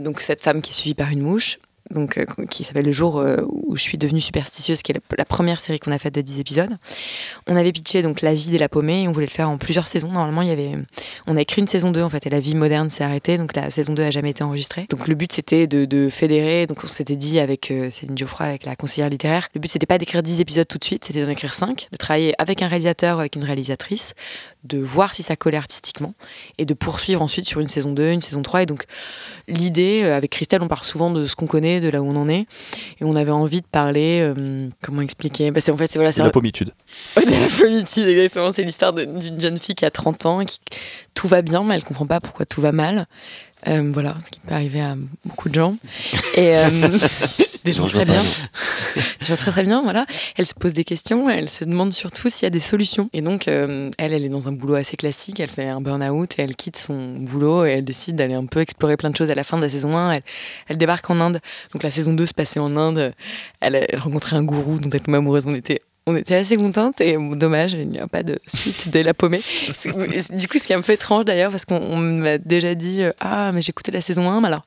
donc 0.00 0.20
cette 0.20 0.42
femme 0.42 0.60
qui 0.60 0.70
est 0.70 0.74
suivie 0.74 0.94
par 0.94 1.10
une 1.10 1.20
mouche. 1.20 1.58
Donc, 1.90 2.18
euh, 2.18 2.24
qui 2.50 2.64
s'appelle 2.64 2.84
Le 2.84 2.92
jour 2.92 3.18
euh, 3.18 3.38
où 3.48 3.76
je 3.76 3.82
suis 3.82 3.98
devenue 3.98 4.20
superstitieuse, 4.20 4.82
qui 4.82 4.92
est 4.92 5.00
la, 5.16 5.24
première 5.24 5.60
série 5.60 5.78
qu'on 5.78 5.92
a 5.92 5.98
faite 5.98 6.14
de 6.14 6.20
10 6.20 6.40
épisodes. 6.40 6.74
On 7.46 7.56
avait 7.56 7.72
pitché 7.72 8.02
donc 8.02 8.20
La 8.20 8.34
vie 8.34 8.50
de 8.50 8.58
la 8.58 8.68
paumée 8.68 9.02
et 9.02 9.08
on 9.08 9.12
voulait 9.12 9.26
le 9.26 9.30
faire 9.30 9.48
en 9.48 9.58
plusieurs 9.58 9.88
saisons. 9.88 10.10
Normalement, 10.12 10.42
il 10.42 10.48
y 10.48 10.52
avait, 10.52 10.72
on 11.26 11.36
a 11.36 11.40
écrit 11.40 11.60
une 11.60 11.68
saison 11.68 11.90
2 11.90 12.02
en 12.02 12.08
fait 12.08 12.26
et 12.26 12.30
La 12.30 12.40
vie 12.40 12.54
moderne 12.54 12.90
s'est 12.90 13.04
arrêtée, 13.04 13.38
donc 13.38 13.54
la 13.54 13.70
saison 13.70 13.94
2 13.94 14.02
a 14.02 14.10
jamais 14.10 14.30
été 14.30 14.42
enregistrée. 14.44 14.86
Donc 14.90 15.08
le 15.08 15.14
but 15.14 15.32
c'était 15.32 15.66
de, 15.66 15.84
de 15.84 16.08
fédérer, 16.08 16.66
donc 16.66 16.84
on 16.84 16.88
s'était 16.88 17.16
dit 17.16 17.38
avec 17.38 17.70
euh, 17.70 17.90
Céline 17.90 18.16
Geoffroy, 18.16 18.46
avec 18.46 18.64
la 18.64 18.76
conseillère 18.76 19.08
littéraire, 19.08 19.48
le 19.54 19.60
but 19.60 19.68
c'était 19.68 19.86
pas 19.86 19.98
d'écrire 19.98 20.22
10 20.22 20.40
épisodes 20.40 20.68
tout 20.68 20.78
de 20.78 20.84
suite, 20.84 21.04
c'était 21.04 21.24
d'en 21.24 21.30
écrire 21.30 21.54
5, 21.54 21.88
de 21.90 21.96
travailler 21.96 22.34
avec 22.38 22.62
un 22.62 22.68
réalisateur 22.68 23.16
ou 23.16 23.20
avec 23.20 23.36
une 23.36 23.44
réalisatrice, 23.44 24.14
de 24.64 24.78
voir 24.78 25.14
si 25.14 25.22
ça 25.22 25.36
collait 25.36 25.56
artistiquement 25.56 26.14
et 26.58 26.64
de 26.64 26.74
poursuivre 26.74 27.22
ensuite 27.22 27.48
sur 27.48 27.60
une 27.60 27.68
saison 27.68 27.92
2, 27.92 28.10
une 28.10 28.22
saison 28.22 28.42
3. 28.42 28.62
Et 28.62 28.66
donc 28.66 28.84
l'idée, 29.48 30.02
euh, 30.04 30.16
avec 30.16 30.30
Christelle, 30.30 30.62
on 30.62 30.68
part 30.68 30.84
souvent 30.84 31.10
de 31.10 31.26
ce 31.26 31.34
qu'on 31.34 31.46
connaît, 31.46 31.80
de 31.80 31.88
là 31.88 32.02
où 32.02 32.06
on 32.06 32.16
en 32.16 32.28
est. 32.28 32.46
Et 33.00 33.04
on 33.04 33.16
avait 33.16 33.30
envie 33.32 33.60
de 33.60 33.66
parler, 33.66 34.20
euh, 34.20 34.68
comment 34.82 35.02
expliquer 35.02 35.50
Parce 35.50 35.66
qu'en 35.66 35.76
fait, 35.76 35.86
c'est 35.86 35.98
voilà, 35.98 36.12
c'est 36.12 36.20
C'est 36.20 36.24
la 36.26 36.30
pommitude. 36.30 36.72
Ouais, 37.16 37.24
de 37.24 37.30
la 37.30 37.48
famitude, 37.48 38.06
exactement. 38.06 38.52
C'est 38.52 38.62
l'histoire 38.62 38.92
d'une 38.92 39.40
jeune 39.40 39.58
fille 39.58 39.74
qui 39.74 39.84
a 39.84 39.90
30 39.90 40.26
ans, 40.26 40.44
qui 40.44 40.60
tout 41.14 41.26
va 41.26 41.42
bien, 41.42 41.64
mais 41.64 41.74
elle 41.74 41.84
comprend 41.84 42.06
pas 42.06 42.20
pourquoi 42.20 42.46
tout 42.46 42.60
va 42.60 42.72
mal. 42.72 43.06
Euh, 43.66 43.90
voilà, 43.92 44.14
ce 44.24 44.30
qui 44.30 44.40
peut 44.40 44.54
arriver 44.54 44.80
à 44.80 44.96
beaucoup 45.24 45.48
de 45.48 45.54
gens. 45.54 45.76
Et 46.34 46.56
euh, 46.56 46.70
des 47.64 47.72
gens 47.72 47.82
Non, 47.82 47.88
très 47.88 48.04
bien. 48.04 48.22
Des 49.20 49.26
gens 49.26 49.36
très 49.36 49.50
très 49.50 49.62
bien, 49.64 49.82
voilà. 49.82 50.06
Elle 50.36 50.46
se 50.46 50.54
pose 50.54 50.74
des 50.74 50.84
questions, 50.84 51.28
elle 51.28 51.48
se 51.48 51.64
demande 51.64 51.92
surtout 51.92 52.28
s'il 52.30 52.44
y 52.44 52.46
a 52.46 52.50
des 52.50 52.60
solutions. 52.60 53.10
Et 53.12 53.20
donc, 53.20 53.48
euh, 53.48 53.90
elle, 53.98 54.12
elle 54.12 54.24
est 54.24 54.28
dans 54.28 54.46
un 54.46 54.52
boulot 54.52 54.74
assez 54.74 54.96
classique, 54.96 55.40
elle 55.40 55.50
fait 55.50 55.68
un 55.68 55.80
burn-out 55.80 56.38
et 56.38 56.42
elle 56.42 56.54
quitte 56.54 56.76
son 56.76 57.16
boulot 57.18 57.64
et 57.64 57.70
elle 57.70 57.84
décide 57.84 58.16
d'aller 58.16 58.34
un 58.34 58.46
peu 58.46 58.60
explorer 58.60 58.96
plein 58.96 59.10
de 59.10 59.16
choses 59.16 59.30
à 59.30 59.34
la 59.34 59.44
fin 59.44 59.56
de 59.56 59.62
la 59.62 59.70
saison 59.70 59.96
1. 59.96 60.12
Elle, 60.12 60.22
elle 60.68 60.78
débarque 60.78 61.10
en 61.10 61.20
Inde. 61.20 61.40
Donc 61.72 61.82
la 61.82 61.90
saison 61.90 62.12
2 62.12 62.26
se 62.26 62.34
passait 62.34 62.60
en 62.60 62.76
Inde. 62.76 63.12
Elle, 63.60 63.86
elle 63.88 63.98
rencontrait 63.98 64.36
un 64.36 64.44
gourou 64.44 64.78
dont 64.78 64.90
elle 64.90 65.00
tombe 65.00 65.16
amoureuse. 65.16 65.46
On 65.46 65.54
était 65.54 65.82
on 66.10 66.16
était 66.16 66.34
assez 66.36 66.56
contentes 66.56 67.00
et 67.00 67.16
bon, 67.16 67.36
dommage, 67.36 67.74
il 67.74 67.86
n'y 67.88 67.98
a 67.98 68.06
pas 68.06 68.22
de 68.22 68.38
suite 68.46 68.88
de 68.90 69.00
la 69.00 69.12
paumée. 69.14 69.42
Du 70.32 70.48
coup, 70.48 70.58
ce 70.58 70.64
qui 70.66 70.72
est 70.72 70.76
un 70.76 70.80
peu 70.80 70.92
étrange 70.92 71.24
d'ailleurs, 71.26 71.50
parce 71.50 71.64
qu'on 71.64 71.76
on 71.76 71.96
m'a 71.98 72.38
déjà 72.38 72.74
dit 72.74 73.02
euh, 73.02 73.12
Ah, 73.20 73.50
mais 73.52 73.60
j'ai 73.62 73.70
écouté 73.70 73.92
la 73.92 74.00
saison 74.00 74.30
1, 74.30 74.40
mais 74.40 74.48
alors, 74.48 74.64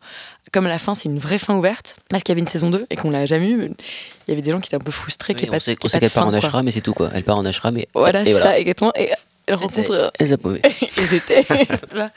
comme 0.51 0.65
à 0.67 0.69
la 0.69 0.77
fin, 0.77 0.93
c'est 0.95 1.09
une 1.09 1.17
vraie 1.19 1.39
fin 1.39 1.55
ouverte, 1.55 1.95
parce 2.09 2.21
qu'il 2.23 2.31
y 2.31 2.33
avait 2.33 2.41
une 2.41 2.47
saison 2.47 2.69
2 2.69 2.85
et 2.89 2.95
qu'on 2.95 3.09
l'a 3.09 3.25
jamais 3.25 3.49
eu, 3.49 3.63
il 3.65 4.29
y 4.29 4.31
avait 4.31 4.41
des 4.41 4.51
gens 4.51 4.59
qui 4.59 4.67
étaient 4.67 4.75
un 4.75 4.79
peu 4.79 4.91
frustrés 4.91 5.33
Oui, 5.35 5.45
on 5.47 5.51
pas, 5.51 5.59
sait, 5.59 5.75
qu'elle 5.75 5.89
part 5.89 6.09
fin, 6.09 6.21
en 6.25 6.29
quoi. 6.29 6.37
ashram, 6.37 6.63
mais 6.65 6.71
c'est 6.71 6.81
tout 6.81 6.93
quoi. 6.93 7.09
Elle 7.13 7.23
part 7.23 7.37
en 7.37 7.45
ashram 7.45 7.77
et, 7.77 7.87
Voilà, 7.95 8.23
c'est 8.23 8.31
voilà. 8.31 8.45
ça, 8.47 8.59
exactement. 8.59 8.91
Et 8.95 9.09
elle 9.47 9.55
C'était- 9.55 9.65
rencontre. 9.65 9.91
euh, 9.91 10.09
Elle 10.19 10.27
s'est 10.27 10.37
paumée. 10.37 10.61
et 10.81 11.01
c'était. 11.07 11.45
voilà. 11.91 12.11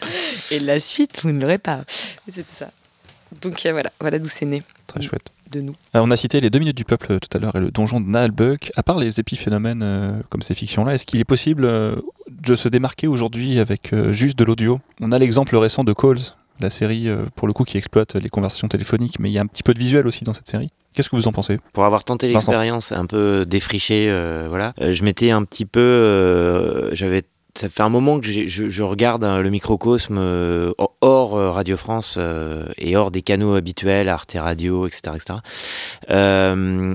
Et 0.50 0.58
la 0.60 0.78
suite, 0.80 1.20
vous 1.22 1.32
ne 1.32 1.40
l'aurez 1.40 1.58
pas. 1.58 1.80
C'était 2.28 2.44
ça. 2.52 2.68
Donc 3.40 3.64
euh, 3.66 3.72
voilà, 3.72 3.90
voilà 4.00 4.18
d'où 4.18 4.28
c'est 4.28 4.44
né 4.44 4.62
Très 4.86 5.00
chouette. 5.02 5.28
De 5.50 5.60
nous. 5.60 5.74
Euh, 5.94 6.00
on 6.02 6.10
a 6.10 6.16
cité 6.16 6.40
les 6.40 6.50
deux 6.50 6.58
minutes 6.58 6.76
du 6.76 6.84
peuple 6.84 7.12
euh, 7.12 7.18
tout 7.18 7.36
à 7.36 7.40
l'heure 7.40 7.56
et 7.56 7.60
le 7.60 7.70
donjon 7.70 8.00
de 8.00 8.06
Naalbuck. 8.08 8.72
À 8.76 8.82
part 8.82 8.98
les 8.98 9.20
épiphénomènes 9.20 9.82
euh, 9.82 10.12
comme 10.30 10.42
ces 10.42 10.54
fictions-là, 10.54 10.94
est-ce 10.94 11.06
qu'il 11.06 11.20
est 11.20 11.24
possible 11.24 11.64
euh, 11.64 11.96
de 12.30 12.54
se 12.54 12.68
démarquer 12.68 13.06
aujourd'hui 13.06 13.58
avec 13.58 13.92
euh, 13.92 14.12
juste 14.12 14.38
de 14.38 14.44
l'audio? 14.44 14.80
On 15.00 15.12
a 15.12 15.18
l'exemple 15.18 15.56
récent 15.56 15.84
de 15.84 15.92
Calls, 15.92 16.18
la 16.60 16.70
série 16.70 17.08
euh, 17.08 17.24
pour 17.34 17.48
le 17.48 17.52
coup 17.52 17.64
qui 17.64 17.76
exploite 17.78 18.14
les 18.14 18.28
conversations 18.28 18.68
téléphoniques, 18.68 19.18
mais 19.18 19.30
il 19.30 19.32
y 19.32 19.38
a 19.38 19.42
un 19.42 19.46
petit 19.46 19.62
peu 19.62 19.74
de 19.74 19.78
visuel 19.78 20.06
aussi 20.06 20.24
dans 20.24 20.34
cette 20.34 20.48
série. 20.48 20.70
Qu'est-ce 20.92 21.08
que 21.08 21.16
vous 21.16 21.26
en 21.26 21.32
pensez? 21.32 21.58
Pour 21.72 21.84
avoir 21.84 22.04
tenté 22.04 22.28
l'expérience 22.28 22.92
un 22.92 23.06
peu 23.06 23.44
défrichée, 23.44 24.06
euh, 24.08 24.46
voilà, 24.48 24.74
euh, 24.80 24.92
je 24.92 25.02
m'étais 25.02 25.32
un 25.32 25.42
petit 25.42 25.66
peu, 25.66 25.80
euh, 25.80 26.94
j'avais, 26.94 27.22
ça 27.56 27.68
fait 27.68 27.82
un 27.82 27.88
moment 27.88 28.18
que 28.18 28.26
je, 28.26 28.82
regarde 28.82 29.22
hein, 29.22 29.40
le 29.40 29.48
microcosme 29.48 30.18
euh, 30.18 30.72
hors 31.00 31.36
euh, 31.36 31.50
Radio 31.52 31.76
France 31.76 32.16
euh, 32.18 32.66
et 32.78 32.96
hors 32.96 33.12
des 33.12 33.22
canaux 33.22 33.54
habituels, 33.54 34.08
Arte 34.08 34.36
Radio, 34.36 34.86
etc., 34.86 35.16
etc., 35.16 35.38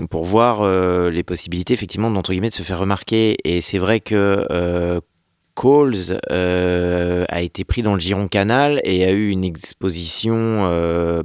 pour 0.10 0.26
voir 0.26 0.68
les 1.10 1.24
possibilités 1.24 1.74
effectivement 1.74 2.12
d'entre 2.12 2.32
guillemets 2.32 2.50
de 2.50 2.54
se 2.54 2.64
faire 2.64 2.80
remarquer. 2.80 3.38
Et 3.44 3.62
c'est 3.62 3.78
vrai 3.78 4.00
que 4.00 4.46
euh, 6.32 7.26
a 7.30 7.42
été 7.42 7.64
pris 7.64 7.82
dans 7.82 7.94
le 7.94 8.00
giron 8.00 8.28
canal 8.28 8.80
et 8.84 9.04
a 9.04 9.12
eu 9.12 9.30
une 9.30 9.44
exposition, 9.44 10.64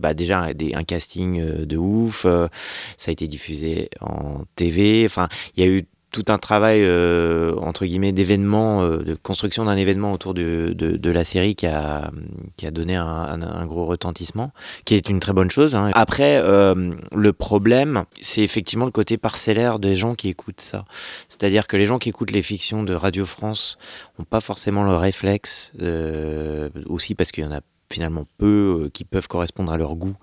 bah 0.01 0.14
déjà 0.14 0.41
un, 0.41 0.85
casting 0.85 1.64
de 1.64 1.76
ouf. 1.76 2.22
ça 2.22 3.09
a 3.09 3.12
été 3.12 3.28
diffusé 3.28 3.91
en 4.01 4.43
TV. 4.57 5.05
Enfin, 5.07 5.28
il 5.57 5.64
y 5.64 5.66
a 5.66 5.70
eu 5.70 5.85
tout 6.15 6.25
un 6.29 6.39
travail 6.39 6.83
euh, 6.85 7.57
entre 7.57 7.85
guillemets 7.85 8.12
d'événement, 8.12 8.85
euh, 8.85 8.99
de 8.99 9.15
construction 9.17 9.65
d'un 9.65 9.77
événement 9.77 10.12
autour 10.12 10.33
de, 10.33 10.73
de, 10.73 11.11
la 11.11 11.25
série 11.25 11.57
qui 11.57 11.67
a, 11.67 12.12
qui 12.57 12.69
a 12.69 12.71
donné 12.71 12.95
un, 12.95 13.67
gros 13.67 13.85
retentissement, 13.85 14.53
qui 14.85 14.95
est 14.95 15.09
une 15.09 15.19
très 15.19 15.33
bonne 15.33 15.51
chose. 15.51 15.75
hein. 15.75 15.91
Après, 15.95 16.37
euh, 16.41 16.95
le 17.12 17.33
problème, 17.33 18.05
c'est 18.21 18.43
effectivement 18.43 18.85
le 18.85 18.93
côté 18.93 19.17
parcellaire 19.17 19.81
des 19.81 19.97
gens 19.97 20.15
qui 20.15 20.29
écoutent 20.29 20.61
ça. 20.61 20.85
C'est-à-dire 21.29 21.67
que 21.67 21.77
les 21.77 21.87
gens 21.87 21.99
qui 21.99 22.11
écoutent 22.11 22.31
les 22.31 22.43
fictions 22.43 22.85
de 22.85 22.95
Radio 22.95 23.27
France 23.27 23.77
n'ont 24.17 24.25
pas 24.25 24.41
forcément 24.41 24.85
le 24.85 24.95
réflexe, 24.95 25.73
aussi 26.87 27.17
parce 27.17 27.33
qu'il 27.33 27.43
y 27.43 27.47
en 27.47 27.53
a 27.53 27.61
finalement 27.91 28.25
peu 28.39 28.89
qui 28.93 29.05
peuvent 29.05 29.27
correspondre 29.27 29.73
à 29.73 29.77
leur 29.77 29.97
goût. 29.97 30.15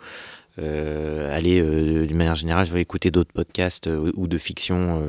Aller 0.57 1.61
d'une 2.07 2.17
manière 2.17 2.35
générale, 2.35 2.65
je 2.65 2.71
vais 2.71 2.81
écouter 2.81 3.11
d'autres 3.11 3.33
podcasts 3.33 3.89
ou 4.15 4.27
de 4.27 4.37
fiction 4.37 5.03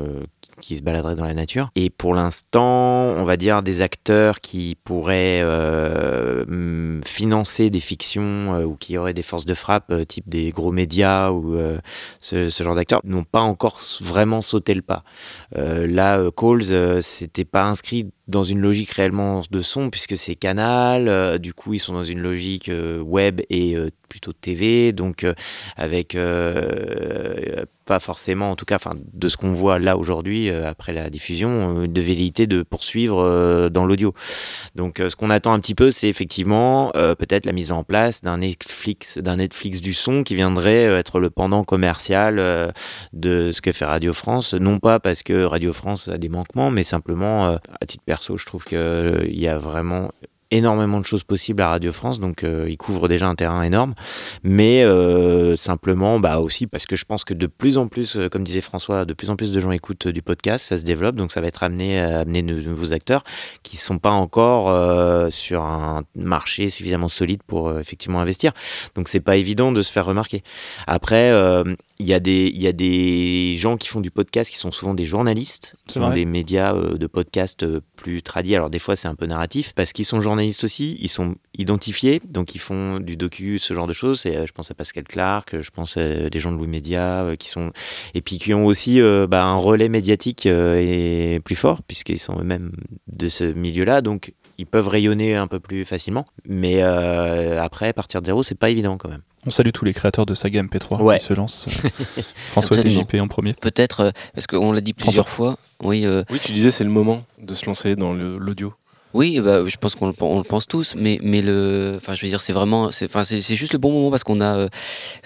qui, 0.62 0.78
se 0.78 0.82
baladeraient 0.82 1.16
dans 1.16 1.24
la 1.24 1.34
nature. 1.34 1.70
Et 1.74 1.90
pour 1.90 2.14
l'instant, 2.14 3.14
on 3.16 3.24
va 3.24 3.36
dire 3.36 3.62
des 3.62 3.82
acteurs 3.82 4.40
qui 4.40 4.76
pourraient 4.84 5.40
euh, 5.42 6.44
hum, 6.44 7.00
financer 7.04 7.70
des 7.70 7.80
fictions 7.80 8.54
euh, 8.54 8.64
ou 8.64 8.76
qui 8.76 8.96
auraient 8.96 9.14
des 9.14 9.22
forces 9.22 9.44
de 9.44 9.54
frappe, 9.54 9.90
euh, 9.90 10.04
type 10.04 10.28
des 10.28 10.50
gros 10.50 10.72
médias 10.72 11.30
ou 11.30 11.56
ce, 12.20 12.48
genre 12.48 12.74
d'acteurs, 12.74 13.00
n'ont 13.04 13.24
pas 13.24 13.40
encore 13.40 13.78
vraiment 14.00 14.40
sauté 14.40 14.74
le 14.74 14.82
pas. 14.82 15.04
Là, 15.54 16.18
euh, 16.72 17.00
c'était 17.00 17.44
pas 17.44 17.64
inscrit 17.64 18.10
dans 18.28 18.42
une 18.42 18.60
logique 18.60 18.90
réellement 18.90 19.42
de 19.50 19.62
son 19.62 19.90
puisque 19.90 20.16
c'est 20.16 20.34
Canal. 20.34 21.38
du 21.38 21.54
coup, 21.54 21.74
ils 21.74 21.78
sont 21.78 21.92
dans 21.92 22.04
une 22.04 22.20
logique 22.20 22.70
web 23.02 23.40
et 23.50 23.76
euh, 23.76 23.90
plutôt 24.08 24.32
TV, 24.32 24.92
donc 24.92 25.26
avec 25.76 26.16
pas 27.84 27.98
forcément, 27.98 28.50
en 28.50 28.56
tout 28.56 28.64
cas, 28.64 28.76
enfin 28.76 28.92
de 29.12 29.28
ce 29.28 29.36
qu'on 29.36 29.52
voit 29.52 29.78
là 29.78 29.96
aujourd'hui 29.96 30.50
euh, 30.50 30.68
après 30.68 30.92
la 30.92 31.10
diffusion, 31.10 31.82
euh, 31.82 31.88
de 31.88 32.00
velléité 32.00 32.46
de 32.46 32.62
poursuivre 32.62 33.22
euh, 33.22 33.68
dans 33.68 33.84
l'audio. 33.86 34.14
Donc, 34.74 35.00
euh, 35.00 35.10
ce 35.10 35.16
qu'on 35.16 35.30
attend 35.30 35.52
un 35.52 35.60
petit 35.60 35.74
peu, 35.74 35.90
c'est 35.90 36.08
effectivement 36.08 36.90
peut-être 36.92 37.46
la 37.46 37.52
mise 37.52 37.72
en 37.72 37.84
place 37.84 38.22
d'un 38.22 38.38
Netflix, 38.38 39.18
d'un 39.18 39.36
Netflix 39.36 39.80
du 39.80 39.94
son 39.94 40.22
qui 40.22 40.34
viendrait 40.34 40.84
être 40.84 41.20
le 41.20 41.30
pendant 41.30 41.64
commercial 41.64 42.72
de 43.12 43.50
ce 43.52 43.60
que 43.62 43.72
fait 43.72 43.84
Radio 43.84 44.12
France. 44.12 44.54
Non 44.54 44.78
pas 44.78 45.00
parce 45.00 45.22
que 45.22 45.44
Radio 45.44 45.72
France 45.72 46.08
a 46.08 46.18
des 46.18 46.28
manquements, 46.28 46.70
mais 46.70 46.82
simplement, 46.82 47.56
à 47.80 47.86
titre 47.86 48.04
perso, 48.04 48.36
je 48.36 48.46
trouve 48.46 48.64
qu'il 48.64 49.38
y 49.38 49.48
a 49.48 49.58
vraiment 49.58 50.10
énormément 50.52 51.00
de 51.00 51.04
choses 51.04 51.24
possibles 51.24 51.62
à 51.62 51.68
Radio 51.68 51.92
France, 51.92 52.20
donc 52.20 52.44
euh, 52.44 52.66
il 52.68 52.76
couvre 52.76 53.08
déjà 53.08 53.26
un 53.26 53.34
terrain 53.34 53.62
énorme, 53.62 53.94
mais 54.42 54.84
euh, 54.84 55.56
simplement 55.56 56.20
bah 56.20 56.38
aussi 56.40 56.66
parce 56.66 56.84
que 56.86 56.94
je 56.94 57.06
pense 57.06 57.24
que 57.24 57.32
de 57.34 57.46
plus 57.46 57.78
en 57.78 57.88
plus, 57.88 58.16
euh, 58.16 58.28
comme 58.28 58.44
disait 58.44 58.60
François, 58.60 59.06
de 59.06 59.14
plus 59.14 59.30
en 59.30 59.36
plus 59.36 59.50
de 59.50 59.60
gens 59.60 59.72
écoutent 59.72 60.06
euh, 60.06 60.12
du 60.12 60.20
podcast, 60.20 60.66
ça 60.66 60.76
se 60.76 60.84
développe, 60.84 61.16
donc 61.16 61.32
ça 61.32 61.40
va 61.40 61.46
être 61.46 61.62
amené 61.62 61.98
à 61.98 62.20
amener 62.20 62.42
de 62.42 62.60
nouveaux 62.60 62.92
acteurs 62.92 63.24
qui 63.62 63.78
sont 63.78 63.98
pas 63.98 64.10
encore 64.10 64.62
sur 65.32 65.62
un 65.62 66.02
marché 66.14 66.68
suffisamment 66.68 67.08
solide 67.08 67.42
pour 67.46 67.78
effectivement 67.78 68.20
investir, 68.20 68.52
donc 68.94 69.08
c'est 69.08 69.20
pas 69.20 69.36
évident 69.36 69.72
de 69.72 69.80
se 69.80 69.90
faire 69.90 70.04
remarquer. 70.04 70.42
Après, 70.86 71.32
il 72.02 72.08
y, 72.08 72.14
a 72.14 72.20
des, 72.20 72.50
il 72.52 72.60
y 72.60 72.66
a 72.66 72.72
des 72.72 73.56
gens 73.56 73.76
qui 73.76 73.88
font 73.88 74.00
du 74.00 74.10
podcast 74.10 74.50
qui 74.50 74.58
sont 74.58 74.72
souvent 74.72 74.92
des 74.92 75.04
journalistes, 75.04 75.76
qui 75.86 75.98
ont 75.98 76.10
des 76.10 76.24
médias 76.24 76.74
euh, 76.74 76.98
de 76.98 77.06
podcast 77.06 77.62
euh, 77.62 77.80
plus 77.96 78.22
tradis. 78.22 78.56
Alors 78.56 78.70
des 78.70 78.80
fois 78.80 78.96
c'est 78.96 79.06
un 79.06 79.14
peu 79.14 79.26
narratif 79.26 79.72
parce 79.74 79.92
qu'ils 79.92 80.04
sont 80.04 80.20
journalistes 80.20 80.64
aussi, 80.64 80.98
ils 81.00 81.08
sont 81.08 81.36
identifiés, 81.56 82.20
donc 82.24 82.54
ils 82.56 82.58
font 82.58 82.98
du 82.98 83.16
docu, 83.16 83.58
ce 83.58 83.72
genre 83.72 83.86
de 83.86 83.92
choses. 83.92 84.26
Et, 84.26 84.36
euh, 84.36 84.46
je 84.46 84.52
pense 84.52 84.70
à 84.70 84.74
Pascal 84.74 85.04
Clark, 85.04 85.60
je 85.60 85.70
pense 85.70 85.96
à 85.96 86.28
des 86.28 86.38
gens 86.40 86.50
de 86.50 86.56
Louis 86.56 86.66
Média 86.66 87.34
qui 87.38 87.48
sont 87.48 87.70
et 88.14 88.20
puis 88.20 88.38
qui 88.38 88.52
ont 88.52 88.66
aussi 88.66 89.00
bah, 89.28 89.44
un 89.44 89.56
relais 89.56 89.88
médiatique 89.88 90.46
et 90.46 91.40
plus 91.44 91.56
fort 91.56 91.82
puisqu'ils 91.82 92.18
sont 92.18 92.38
eux-mêmes 92.40 92.72
de 93.06 93.28
ce 93.28 93.44
milieu-là. 93.44 94.00
Donc 94.00 94.34
ils 94.62 94.66
peuvent 94.66 94.86
rayonner 94.88 95.34
un 95.34 95.48
peu 95.48 95.58
plus 95.58 95.84
facilement. 95.84 96.24
Mais 96.48 96.82
euh, 96.82 97.60
après, 97.60 97.92
partir 97.92 98.20
de 98.20 98.26
zéro, 98.26 98.42
c'est 98.44 98.54
pas 98.54 98.70
évident 98.70 98.96
quand 98.96 99.08
même. 99.08 99.22
On 99.44 99.50
salue 99.50 99.70
tous 99.74 99.84
les 99.84 99.92
créateurs 99.92 100.24
de 100.24 100.34
saga 100.34 100.62
MP3 100.62 101.02
Ouais. 101.02 101.18
qui 101.18 101.24
se 101.24 101.34
lancent. 101.34 101.66
Euh, 101.84 102.22
François. 102.34 102.76
TJP 102.80 103.16
en 103.20 103.26
premier. 103.26 103.54
Peut-être, 103.54 104.00
euh, 104.00 104.10
parce 104.34 104.46
qu'on 104.46 104.70
l'a 104.70 104.80
dit 104.80 104.92
plusieurs 104.92 105.28
fois, 105.28 105.56
oui, 105.82 106.06
euh, 106.06 106.22
Oui, 106.30 106.38
tu 106.38 106.52
disais 106.52 106.70
c'est 106.70 106.84
le 106.84 106.90
moment 106.90 107.24
de 107.40 107.52
se 107.54 107.66
lancer 107.66 107.96
dans 107.96 108.12
l'audio. 108.12 108.72
Oui, 109.14 109.40
bah, 109.40 109.66
je 109.66 109.76
pense 109.76 109.94
qu'on 109.94 110.06
le, 110.06 110.42
pense 110.42 110.66
tous, 110.66 110.94
mais, 110.96 111.18
le, 111.22 111.94
enfin, 111.96 112.14
je 112.14 112.22
veux 112.22 112.28
dire, 112.28 112.40
c'est 112.40 112.52
vraiment, 112.52 112.90
c'est, 112.90 113.08
juste 113.54 113.72
le 113.72 113.78
bon 113.78 113.92
moment 113.92 114.10
parce 114.10 114.24
qu'on 114.24 114.40
a, 114.40 114.56
euh, 114.56 114.68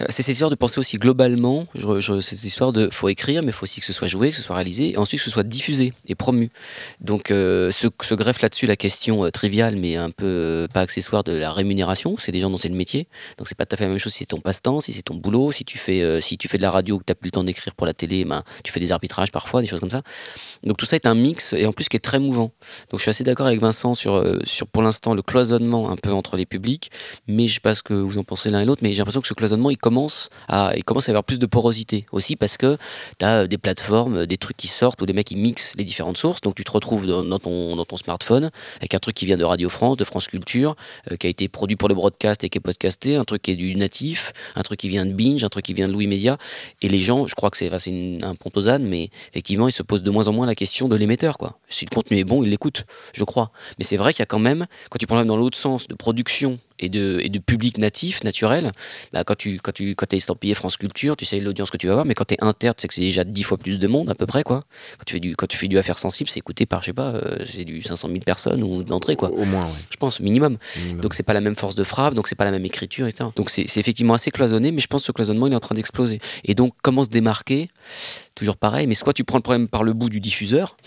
c'est 0.09 0.23
cette 0.23 0.33
histoire 0.33 0.49
de 0.49 0.55
penser 0.55 0.79
aussi 0.79 0.97
globalement. 0.97 1.65
Je, 1.75 2.01
je, 2.01 2.21
cette 2.21 2.43
histoire 2.43 2.73
de, 2.73 2.89
faut 2.91 3.09
écrire, 3.09 3.41
mais 3.41 3.49
il 3.49 3.53
faut 3.53 3.63
aussi 3.63 3.79
que 3.79 3.85
ce 3.85 3.93
soit 3.93 4.07
joué, 4.07 4.31
que 4.31 4.37
ce 4.37 4.43
soit 4.43 4.55
réalisé, 4.55 4.91
et 4.91 4.97
ensuite 4.97 5.19
que 5.19 5.25
ce 5.25 5.31
soit 5.31 5.43
diffusé 5.43 5.93
et 6.07 6.15
promu. 6.15 6.49
Donc, 7.01 7.31
euh, 7.31 7.71
se, 7.71 7.87
greffe 8.15 8.41
là-dessus 8.41 8.67
la 8.67 8.75
question 8.75 9.25
euh, 9.25 9.31
triviale, 9.31 9.75
mais 9.75 9.95
un 9.95 10.09
peu 10.09 10.25
euh, 10.25 10.67
pas 10.67 10.81
accessoire 10.81 11.23
de 11.23 11.33
la 11.33 11.51
rémunération. 11.51 12.15
C'est 12.17 12.31
des 12.31 12.39
gens 12.39 12.49
dont 12.49 12.57
c'est 12.57 12.69
le 12.69 12.75
métier, 12.75 13.07
donc 13.37 13.47
c'est 13.47 13.57
pas 13.57 13.65
tout 13.65 13.75
à 13.75 13.77
fait 13.77 13.83
la 13.83 13.89
même 13.89 13.99
chose 13.99 14.13
si 14.13 14.19
c'est 14.19 14.25
ton 14.25 14.39
passe-temps, 14.39 14.81
si 14.81 14.93
c'est 14.93 15.03
ton 15.03 15.15
boulot, 15.15 15.51
si 15.51 15.63
tu 15.63 15.77
fais, 15.77 16.01
euh, 16.01 16.21
si 16.21 16.37
tu 16.37 16.47
fais 16.47 16.57
de 16.57 16.63
la 16.63 16.71
radio, 16.71 16.97
que 16.99 17.03
t'as 17.03 17.15
plus 17.15 17.27
le 17.27 17.31
temps 17.31 17.43
d'écrire 17.43 17.75
pour 17.75 17.85
la 17.85 17.93
télé, 17.93 18.25
ben, 18.25 18.43
tu 18.63 18.71
fais 18.71 18.79
des 18.79 18.91
arbitrages 18.91 19.31
parfois, 19.31 19.61
des 19.61 19.67
choses 19.67 19.79
comme 19.79 19.91
ça. 19.91 20.01
Donc 20.63 20.77
tout 20.77 20.85
ça 20.85 20.95
est 20.95 21.05
un 21.05 21.15
mix 21.15 21.53
et 21.53 21.65
en 21.65 21.73
plus 21.73 21.87
qui 21.87 21.97
est 21.97 22.01
très 22.01 22.19
mouvant. 22.19 22.51
Donc 22.89 22.99
je 22.99 23.03
suis 23.03 23.09
assez 23.09 23.23
d'accord 23.23 23.47
avec 23.47 23.59
Vincent 23.59 23.76
sur, 23.93 24.15
euh, 24.15 24.39
sur 24.43 24.67
pour 24.67 24.81
l'instant 24.81 25.13
le 25.13 25.21
cloisonnement 25.21 25.89
un 25.89 25.95
peu 25.95 26.11
entre 26.11 26.37
les 26.37 26.45
publics, 26.45 26.89
mais 27.27 27.47
je 27.47 27.55
sais 27.55 27.59
pas 27.59 27.75
ce 27.75 27.83
que 27.83 27.93
vous 27.93 28.17
en 28.17 28.23
pensez 28.23 28.49
l'un 28.49 28.61
et 28.61 28.65
l'autre, 28.65 28.81
mais 28.83 28.93
j'ai 28.93 28.97
l'impression 28.97 29.21
que 29.21 29.27
ce 29.27 29.33
cloisonnement 29.33 29.69
il 29.69 29.77
commence 29.77 30.29
à 30.47 30.71
il 30.75 30.83
commence 30.83 31.09
à 31.09 31.11
avoir 31.11 31.23
plus 31.23 31.39
de 31.39 31.45
porosité 31.45 32.05
aussi 32.11 32.35
parce 32.35 32.57
que 32.57 32.77
tu 33.19 33.25
as 33.25 33.47
des 33.47 33.57
plateformes, 33.57 34.25
des 34.25 34.37
trucs 34.37 34.57
qui 34.57 34.67
sortent 34.67 35.01
où 35.01 35.05
les 35.05 35.13
mecs 35.13 35.31
ils 35.31 35.37
mixent 35.37 35.73
les 35.75 35.83
différentes 35.83 36.17
sources, 36.17 36.41
donc 36.41 36.55
tu 36.55 36.63
te 36.63 36.71
retrouves 36.71 37.05
dans, 37.05 37.39
ton, 37.39 37.75
dans 37.75 37.85
ton 37.85 37.97
smartphone 37.97 38.49
avec 38.77 38.93
un 38.93 38.99
truc 38.99 39.15
qui 39.15 39.25
vient 39.25 39.37
de 39.37 39.43
Radio 39.43 39.69
France, 39.69 39.97
de 39.97 40.03
France 40.03 40.27
Culture, 40.27 40.75
euh, 41.11 41.15
qui 41.15 41.27
a 41.27 41.29
été 41.29 41.47
produit 41.47 41.75
pour 41.75 41.89
le 41.89 41.95
broadcast 41.95 42.43
et 42.43 42.49
qui 42.49 42.57
est 42.57 42.61
podcasté, 42.61 43.15
un 43.15 43.23
truc 43.23 43.41
qui 43.41 43.51
est 43.51 43.55
du 43.55 43.75
natif, 43.75 44.33
un 44.55 44.63
truc 44.63 44.79
qui 44.79 44.89
vient 44.89 45.05
de 45.05 45.13
Binge, 45.13 45.43
un 45.43 45.49
truc 45.49 45.65
qui 45.65 45.73
vient 45.73 45.87
de 45.87 45.93
Louis 45.93 46.07
Media, 46.07 46.37
et 46.81 46.89
les 46.89 46.99
gens, 46.99 47.27
je 47.27 47.35
crois 47.35 47.49
que 47.49 47.57
c'est 47.57 47.73
enfin, 47.73 47.91
un 48.21 48.35
pont 48.35 48.51
aux 48.55 48.69
ânes, 48.69 48.85
mais 48.85 49.09
effectivement 49.31 49.67
ils 49.67 49.73
se 49.73 49.83
posent 49.83 50.03
de 50.03 50.11
moins 50.11 50.27
en 50.27 50.33
moins 50.33 50.45
la 50.45 50.55
question 50.55 50.87
de 50.87 50.95
l'émetteur 50.95 51.37
quoi. 51.37 51.59
Si 51.69 51.85
le 51.85 51.93
contenu 51.93 52.17
est 52.17 52.23
bon, 52.23 52.43
ils 52.43 52.49
l'écoutent, 52.49 52.85
je 53.13 53.23
crois. 53.23 53.51
Mais 53.77 53.83
c'est 53.83 53.97
vrai 53.97 54.13
qu'il 54.13 54.21
y 54.21 54.23
a 54.23 54.27
quand 54.27 54.39
même, 54.39 54.65
quand 54.89 54.97
tu 54.97 55.07
prends 55.07 55.17
même 55.17 55.27
dans 55.27 55.37
l'autre 55.37 55.57
sens 55.57 55.87
de 55.87 55.95
production 55.95 56.59
et 56.79 56.89
de, 56.89 57.19
et 57.23 57.29
de 57.29 57.39
public 57.39 57.77
natif, 57.77 58.23
naturel, 58.23 58.71
bah, 59.13 59.23
quand 59.23 59.35
tu 59.35 59.59
quand 59.59 59.71
tu 59.71 59.95
quand 59.95 60.13
es 60.13 60.17
estampillé 60.17 60.53
France 60.53 60.77
Culture, 60.77 61.15
tu 61.17 61.25
sais 61.25 61.39
l'audience 61.39 61.71
que 61.71 61.77
tu 61.77 61.87
vas 61.87 61.93
avoir, 61.93 62.05
mais 62.05 62.13
quand 62.13 62.25
tu 62.25 62.35
es 62.35 62.43
inter, 62.43 62.71
tu 62.75 62.81
sais 62.81 62.87
que 62.87 62.93
c'est 62.93 63.01
déjà 63.01 63.23
dix 63.23 63.43
fois 63.43 63.57
plus 63.57 63.79
de 63.79 63.87
monde 63.87 64.09
à 64.09 64.15
peu 64.15 64.25
près 64.25 64.43
quoi. 64.43 64.63
Quand 64.97 65.03
tu 65.05 65.13
fais 65.13 65.19
du 65.19 65.35
quand 65.35 65.47
tu 65.47 65.57
fais 65.57 65.67
du 65.67 65.77
affaire 65.77 65.97
sensible, 65.97 66.29
c'est 66.29 66.39
écouté 66.39 66.65
par 66.65 66.81
je 66.81 66.87
sais 66.87 66.93
pas, 66.93 67.13
euh, 67.13 67.37
c'est 67.51 67.65
du 67.65 67.81
500 67.81 68.09
000 68.09 68.19
personnes 68.19 68.63
ou 68.63 68.83
d'entrée 68.83 69.15
quoi. 69.15 69.31
Au 69.31 69.45
moins, 69.45 69.65
ouais. 69.65 69.71
Je 69.89 69.97
pense 69.97 70.19
minimum. 70.19 70.57
minimum. 70.77 71.01
Donc 71.01 71.13
c'est 71.13 71.23
pas 71.23 71.33
la 71.33 71.41
même 71.41 71.55
force 71.55 71.75
de 71.75 71.83
frappe, 71.83 72.13
donc 72.13 72.27
c'est 72.27 72.35
pas 72.35 72.45
la 72.45 72.51
même 72.51 72.65
écriture, 72.65 73.07
etc. 73.07 73.29
Donc 73.35 73.49
c'est 73.49 73.65
c'est 73.67 73.79
effectivement 73.79 74.13
assez 74.13 74.31
cloisonné, 74.31 74.71
mais 74.71 74.81
je 74.81 74.87
pense 74.87 75.01
que 75.01 75.07
ce 75.07 75.11
cloisonnement 75.11 75.47
il 75.47 75.53
est 75.53 75.57
en 75.57 75.61
train 75.61 75.75
d'exploser. 75.75 76.19
Et 76.43 76.53
donc 76.53 76.73
comment 76.83 77.03
se 77.03 77.09
démarquer? 77.09 77.69
Toujours 78.35 78.57
pareil, 78.57 78.87
mais 78.87 78.95
soit 78.95 79.13
tu 79.13 79.23
prends 79.23 79.37
le 79.37 79.43
problème 79.43 79.67
par 79.67 79.83
le 79.83 79.93
bout 79.93 80.09
du 80.09 80.19
diffuseur. 80.19 80.77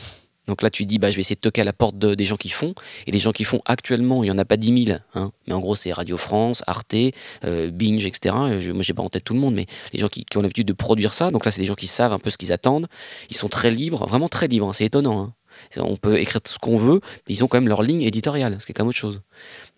Donc 0.50 0.62
là, 0.62 0.68
tu 0.70 0.84
dis, 0.84 0.98
bah, 0.98 1.10
je 1.10 1.16
vais 1.16 1.20
essayer 1.20 1.36
de 1.36 1.40
toquer 1.40 1.60
à 1.60 1.64
la 1.64 1.72
porte 1.72 1.96
de- 1.96 2.14
des 2.16 2.24
gens 2.24 2.36
qui 2.36 2.48
font. 2.50 2.74
Et 3.06 3.12
les 3.12 3.18
gens 3.20 3.30
qui 3.32 3.44
font 3.44 3.62
actuellement, 3.66 4.22
il 4.24 4.26
n'y 4.26 4.30
en 4.32 4.38
a 4.38 4.44
pas 4.44 4.56
10 4.56 4.84
000. 4.86 4.98
Hein, 5.14 5.30
mais 5.46 5.54
en 5.54 5.60
gros, 5.60 5.76
c'est 5.76 5.92
Radio 5.92 6.16
France, 6.16 6.62
Arte, 6.66 6.94
euh, 7.44 7.70
Binge, 7.70 8.04
etc. 8.04 8.34
Je, 8.58 8.72
moi, 8.72 8.82
j'ai 8.82 8.92
pas 8.92 9.02
en 9.02 9.08
tête 9.08 9.22
tout 9.24 9.34
le 9.34 9.40
monde, 9.40 9.54
mais 9.54 9.66
les 9.92 10.00
gens 10.00 10.08
qui, 10.08 10.24
qui 10.24 10.36
ont 10.38 10.42
l'habitude 10.42 10.66
de 10.66 10.72
produire 10.72 11.14
ça. 11.14 11.30
Donc 11.30 11.44
là, 11.44 11.50
c'est 11.52 11.60
des 11.60 11.66
gens 11.68 11.74
qui 11.76 11.86
savent 11.86 12.12
un 12.12 12.18
peu 12.18 12.30
ce 12.30 12.36
qu'ils 12.36 12.52
attendent. 12.52 12.88
Ils 13.30 13.36
sont 13.36 13.48
très 13.48 13.70
libres, 13.70 14.06
vraiment 14.06 14.28
très 14.28 14.48
libres. 14.48 14.68
hein, 14.68 14.72
c'est 14.74 14.84
étonnant. 14.86 15.20
hein. 15.22 15.32
On 15.76 15.96
peut 15.96 16.18
écrire 16.18 16.40
ce 16.44 16.58
qu'on 16.58 16.76
veut, 16.76 17.00
mais 17.28 17.34
ils 17.34 17.44
ont 17.44 17.48
quand 17.48 17.58
même 17.58 17.68
leur 17.68 17.82
ligne 17.82 18.02
éditoriale, 18.02 18.56
ce 18.60 18.66
qui 18.66 18.72
est 18.72 18.74
quand 18.74 18.84
même 18.84 18.90
autre 18.90 18.98
chose. 18.98 19.20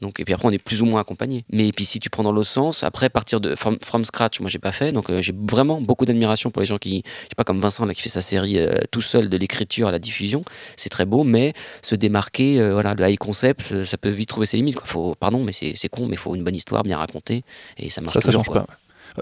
Donc, 0.00 0.18
et 0.20 0.24
puis 0.24 0.34
après, 0.34 0.48
on 0.48 0.50
est 0.50 0.62
plus 0.62 0.82
ou 0.82 0.86
moins 0.86 1.00
accompagné. 1.00 1.44
Mais 1.50 1.70
puis 1.72 1.84
si 1.84 2.00
tu 2.00 2.10
prends 2.10 2.22
dans 2.22 2.32
l'autre 2.32 2.48
sens, 2.48 2.82
après 2.82 3.08
partir 3.08 3.40
de 3.40 3.54
from, 3.54 3.78
from 3.84 4.04
scratch, 4.04 4.40
moi 4.40 4.50
j'ai 4.50 4.58
pas 4.58 4.72
fait, 4.72 4.92
donc 4.92 5.10
euh, 5.10 5.22
j'ai 5.22 5.32
vraiment 5.36 5.80
beaucoup 5.80 6.04
d'admiration 6.06 6.50
pour 6.50 6.60
les 6.60 6.66
gens 6.66 6.78
qui, 6.78 7.02
je 7.06 7.28
sais 7.28 7.34
pas 7.36 7.44
comme 7.44 7.60
Vincent 7.60 7.86
là 7.86 7.94
qui 7.94 8.02
fait 8.02 8.08
sa 8.08 8.20
série 8.20 8.58
euh, 8.58 8.78
tout 8.90 9.00
seul 9.00 9.28
de 9.28 9.36
l'écriture 9.36 9.88
à 9.88 9.92
la 9.92 9.98
diffusion, 9.98 10.44
c'est 10.76 10.88
très 10.90 11.06
beau, 11.06 11.22
mais 11.24 11.52
se 11.82 11.94
démarquer, 11.94 12.60
euh, 12.60 12.72
voilà, 12.72 12.94
le 12.94 13.08
high 13.08 13.18
concept, 13.18 13.72
euh, 13.72 13.84
ça 13.84 13.96
peut 13.98 14.08
vite 14.08 14.28
trouver 14.28 14.46
ses 14.46 14.56
limites. 14.56 14.76
Quoi. 14.76 14.86
Faut, 14.86 15.14
pardon, 15.14 15.42
mais 15.44 15.52
c'est 15.52 15.88
con, 15.88 16.06
mais 16.06 16.14
il 16.14 16.18
faut 16.18 16.34
une 16.34 16.44
bonne 16.44 16.54
histoire 16.54 16.82
bien 16.82 16.98
racontée 16.98 17.44
et 17.78 17.90
ça 17.90 18.00
marche 18.00 18.14
Ça, 18.14 18.20
ça 18.20 18.26
toujours. 18.28 18.44
change 18.44 18.52
quoi. 18.52 18.66
pas. 18.66 18.76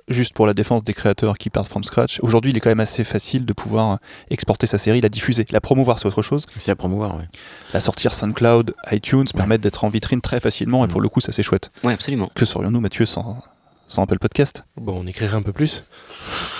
Juste 0.08 0.34
pour 0.34 0.46
la 0.46 0.54
défense 0.54 0.82
des 0.82 0.94
créateurs 0.94 1.36
qui 1.38 1.50
partent 1.50 1.68
from 1.68 1.82
scratch, 1.84 2.20
aujourd'hui 2.22 2.50
il 2.52 2.56
est 2.56 2.60
quand 2.60 2.70
même 2.70 2.80
assez 2.80 3.04
facile 3.04 3.44
de 3.44 3.52
pouvoir 3.52 3.98
exporter 4.30 4.66
sa 4.66 4.78
série, 4.78 5.00
la 5.00 5.08
diffuser. 5.08 5.44
La 5.50 5.60
promouvoir 5.60 5.98
c'est 5.98 6.06
autre 6.06 6.22
chose. 6.22 6.46
C'est 6.56 6.70
à 6.70 6.76
promouvoir, 6.76 7.16
ouais. 7.16 7.28
La 7.72 7.80
sortir 7.80 8.14
SoundCloud, 8.14 8.74
iTunes 8.92 9.26
permettent 9.34 9.60
d'être 9.62 9.84
en 9.84 9.88
vitrine 9.88 10.20
très 10.20 10.40
facilement 10.40 10.84
et 10.84 10.88
Mm. 10.88 10.90
pour 10.90 11.00
le 11.00 11.08
coup 11.08 11.20
ça 11.20 11.32
c'est 11.32 11.42
chouette. 11.42 11.70
Ouais, 11.84 11.92
absolument. 11.92 12.30
Que 12.34 12.44
serions-nous 12.44 12.80
Mathieu 12.80 13.06
sans, 13.06 13.42
sans 13.88 14.02
Apple 14.02 14.18
Podcast? 14.18 14.64
Bon, 14.76 15.00
on 15.02 15.06
écrirait 15.06 15.36
un 15.36 15.42
peu 15.42 15.52
plus. 15.52 15.84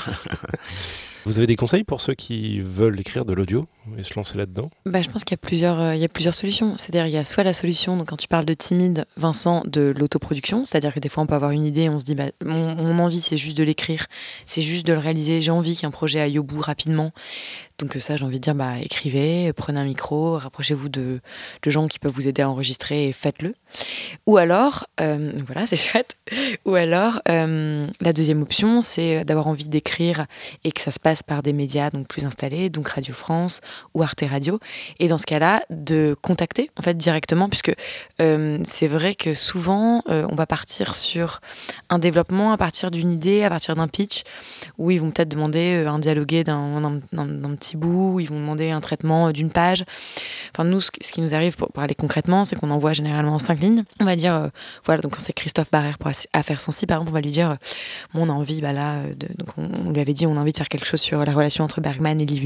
Vous 1.27 1.37
avez 1.39 1.47
des 1.47 1.57
conseils 1.57 1.85
pour 1.85 2.01
ceux 2.01 2.15
qui 2.15 2.61
veulent 2.61 2.99
écrire 2.99 3.25
de 3.27 3.35
l'audio? 3.35 3.67
Et 3.97 4.05
se 4.05 4.15
lancer 4.15 4.37
là-dedans 4.37 4.71
Bah, 4.87 5.03
je 5.03 5.09
pense 5.09 5.25
qu'il 5.25 5.33
y 5.33 5.41
a 5.41 5.45
plusieurs, 5.45 5.81
euh, 5.81 5.97
y 5.97 6.05
a 6.05 6.09
plusieurs 6.09 6.35
solutions. 6.35 6.77
C'est-à-dire, 6.77 7.07
il 7.07 7.13
y 7.13 7.17
a 7.17 7.25
soit 7.25 7.43
la 7.43 7.53
solution, 7.53 7.97
donc 7.97 8.09
quand 8.09 8.17
tu 8.17 8.29
parles 8.29 8.45
de 8.45 8.55
timide, 8.55 9.07
Vincent, 9.17 9.63
de 9.67 9.93
l'autoproduction, 9.97 10.65
c'est-à-dire 10.65 10.95
que 10.95 11.01
des 11.01 11.09
fois 11.09 11.23
on 11.23 11.27
peut 11.27 11.35
avoir 11.35 11.51
une 11.51 11.65
idée, 11.65 11.89
on 11.89 11.99
se 11.99 12.05
dit, 12.05 12.15
bah, 12.15 12.27
mon, 12.45 12.99
envie 12.99 13.21
c'est 13.21 13.39
juste 13.39 13.57
de 13.57 13.63
l'écrire, 13.63 14.07
c'est 14.47 14.63
juste 14.63 14.87
de 14.87 14.93
le 14.93 14.99
réaliser, 14.99 15.41
j'ai 15.41 15.51
envie 15.51 15.77
qu'un 15.77 15.91
projet 15.91 16.21
aille 16.21 16.39
au 16.39 16.43
bout 16.43 16.61
rapidement. 16.61 17.13
Donc 17.79 17.97
ça, 17.99 18.17
j'ai 18.17 18.25
envie 18.27 18.39
de 18.39 18.45
dire, 18.45 18.55
bah, 18.55 18.75
écrivez, 18.83 19.53
prenez 19.55 19.81
un 19.81 19.85
micro, 19.85 20.37
rapprochez-vous 20.37 20.91
de, 20.91 21.21
de 21.63 21.71
gens 21.71 21.89
qui 21.89 21.99
peuvent 21.99 22.13
vous 22.13 22.29
aider 22.29 22.43
à 22.43 22.51
enregistrer 22.51 23.07
et 23.07 23.13
faites-le. 23.13 23.55
Ou 24.27 24.37
alors, 24.37 24.87
euh, 25.01 25.33
voilà, 25.47 25.67
c'est 25.67 25.77
chouette. 25.77 26.19
Ou 26.67 26.75
alors, 26.75 27.23
euh, 27.31 27.87
la 28.03 28.13
deuxième 28.13 28.43
option, 28.43 28.83
c'est 28.83 29.25
d'avoir 29.25 29.47
envie 29.47 29.69
d'écrire 29.69 30.27
et 30.65 30.73
que 30.73 30.81
ça 30.83 30.91
se 30.91 31.01
passe 31.01 31.23
par 31.23 31.43
des 31.43 31.55
médias 31.55 31.89
donc 31.89 32.07
plus 32.07 32.27
installés, 32.27 32.69
donc 32.69 32.89
Radio 32.89 33.15
France 33.15 33.63
ou 33.95 34.03
Arte 34.03 34.25
Radio. 34.29 34.59
Et 34.99 35.09
dans 35.09 35.19
ce 35.19 35.27
cas-là, 35.27 35.63
de 35.71 36.17
contacter 36.21 36.71
en 36.79 36.83
fait 36.83 36.97
directement, 36.97 37.49
puisque 37.49 37.73
euh, 38.21 38.59
c'est 38.65 38.89
vrai 38.89 39.15
que 39.15 39.35
souvent 39.35 40.03
euh, 40.09 40.27
on 40.31 40.35
va 40.35 40.47
partir 40.47 40.95
sur 40.95 41.41
un 41.89 41.99
développement 41.99 42.53
à 42.53 42.57
partir 42.57 42.91
d'une 42.91 43.13
idée, 43.13 43.45
à 43.45 43.49
partir 43.49 43.77
d'un 43.77 43.89
pitch, 43.89 44.25
où 44.79 44.91
ils 44.91 45.01
vont 45.01 45.11
peut-être 45.11 45.29
demander 45.29 45.85
euh, 45.85 45.91
un 45.91 45.99
dialogué 45.99 46.45
d'un 46.45 47.01
petit 47.57 47.77
bout, 47.77 48.21
ils 48.21 48.29
vont 48.29 48.41
demander 48.41 48.71
un 48.71 48.81
traitement 48.81 49.31
d'une 49.31 49.51
page. 49.51 49.85
Enfin 50.55 50.65
nous, 50.65 50.81
ce, 50.81 50.91
qui- 50.91 51.21
nous 51.21 51.35
arrive 51.35 51.57
pour 51.57 51.71
parler 51.73 51.95
concrètement, 51.95 52.45
c'est 52.45 52.57
qu'on 52.57 52.71
envoie 52.71 52.93
généralement 52.95 53.39
cinq 53.39 53.61
lignes. 53.61 53.85
On 54.01 54.05
va 54.05 54.17
dire, 54.17 54.49
voilà, 54.85 55.03
donc 55.03 55.15
quand 55.15 55.21
c'est 55.21 55.35
Christophe 55.35 55.71
Barrère 55.71 55.99
pour 55.99 56.11
Affaires 56.33 56.61
Sensibles, 56.61 56.89
par 56.89 56.97
exemple, 56.97 57.11
on 57.11 57.15
va 57.15 57.21
lui 57.21 57.31
dire, 57.31 57.57
bon, 58.15 58.27
on 58.27 58.31
a 58.31 58.33
envie, 58.33 58.63
bah 58.63 58.73
là, 58.73 59.03
donc 59.37 59.49
on, 59.59 59.91
lui 59.91 60.01
avait 60.01 60.15
dit, 60.15 60.27
on 60.27 60.37
a 60.37 60.41
envie 60.41 60.53
de 60.53 60.57
faire 60.57 60.69
quelque 60.69 60.87
chose 60.87 61.01
sur 61.01 61.23
la 61.25 61.33
relation 61.33 61.63
entre 61.63 61.81
Bergman 61.81 62.21
et 62.21 62.25
Liv. 62.25 62.41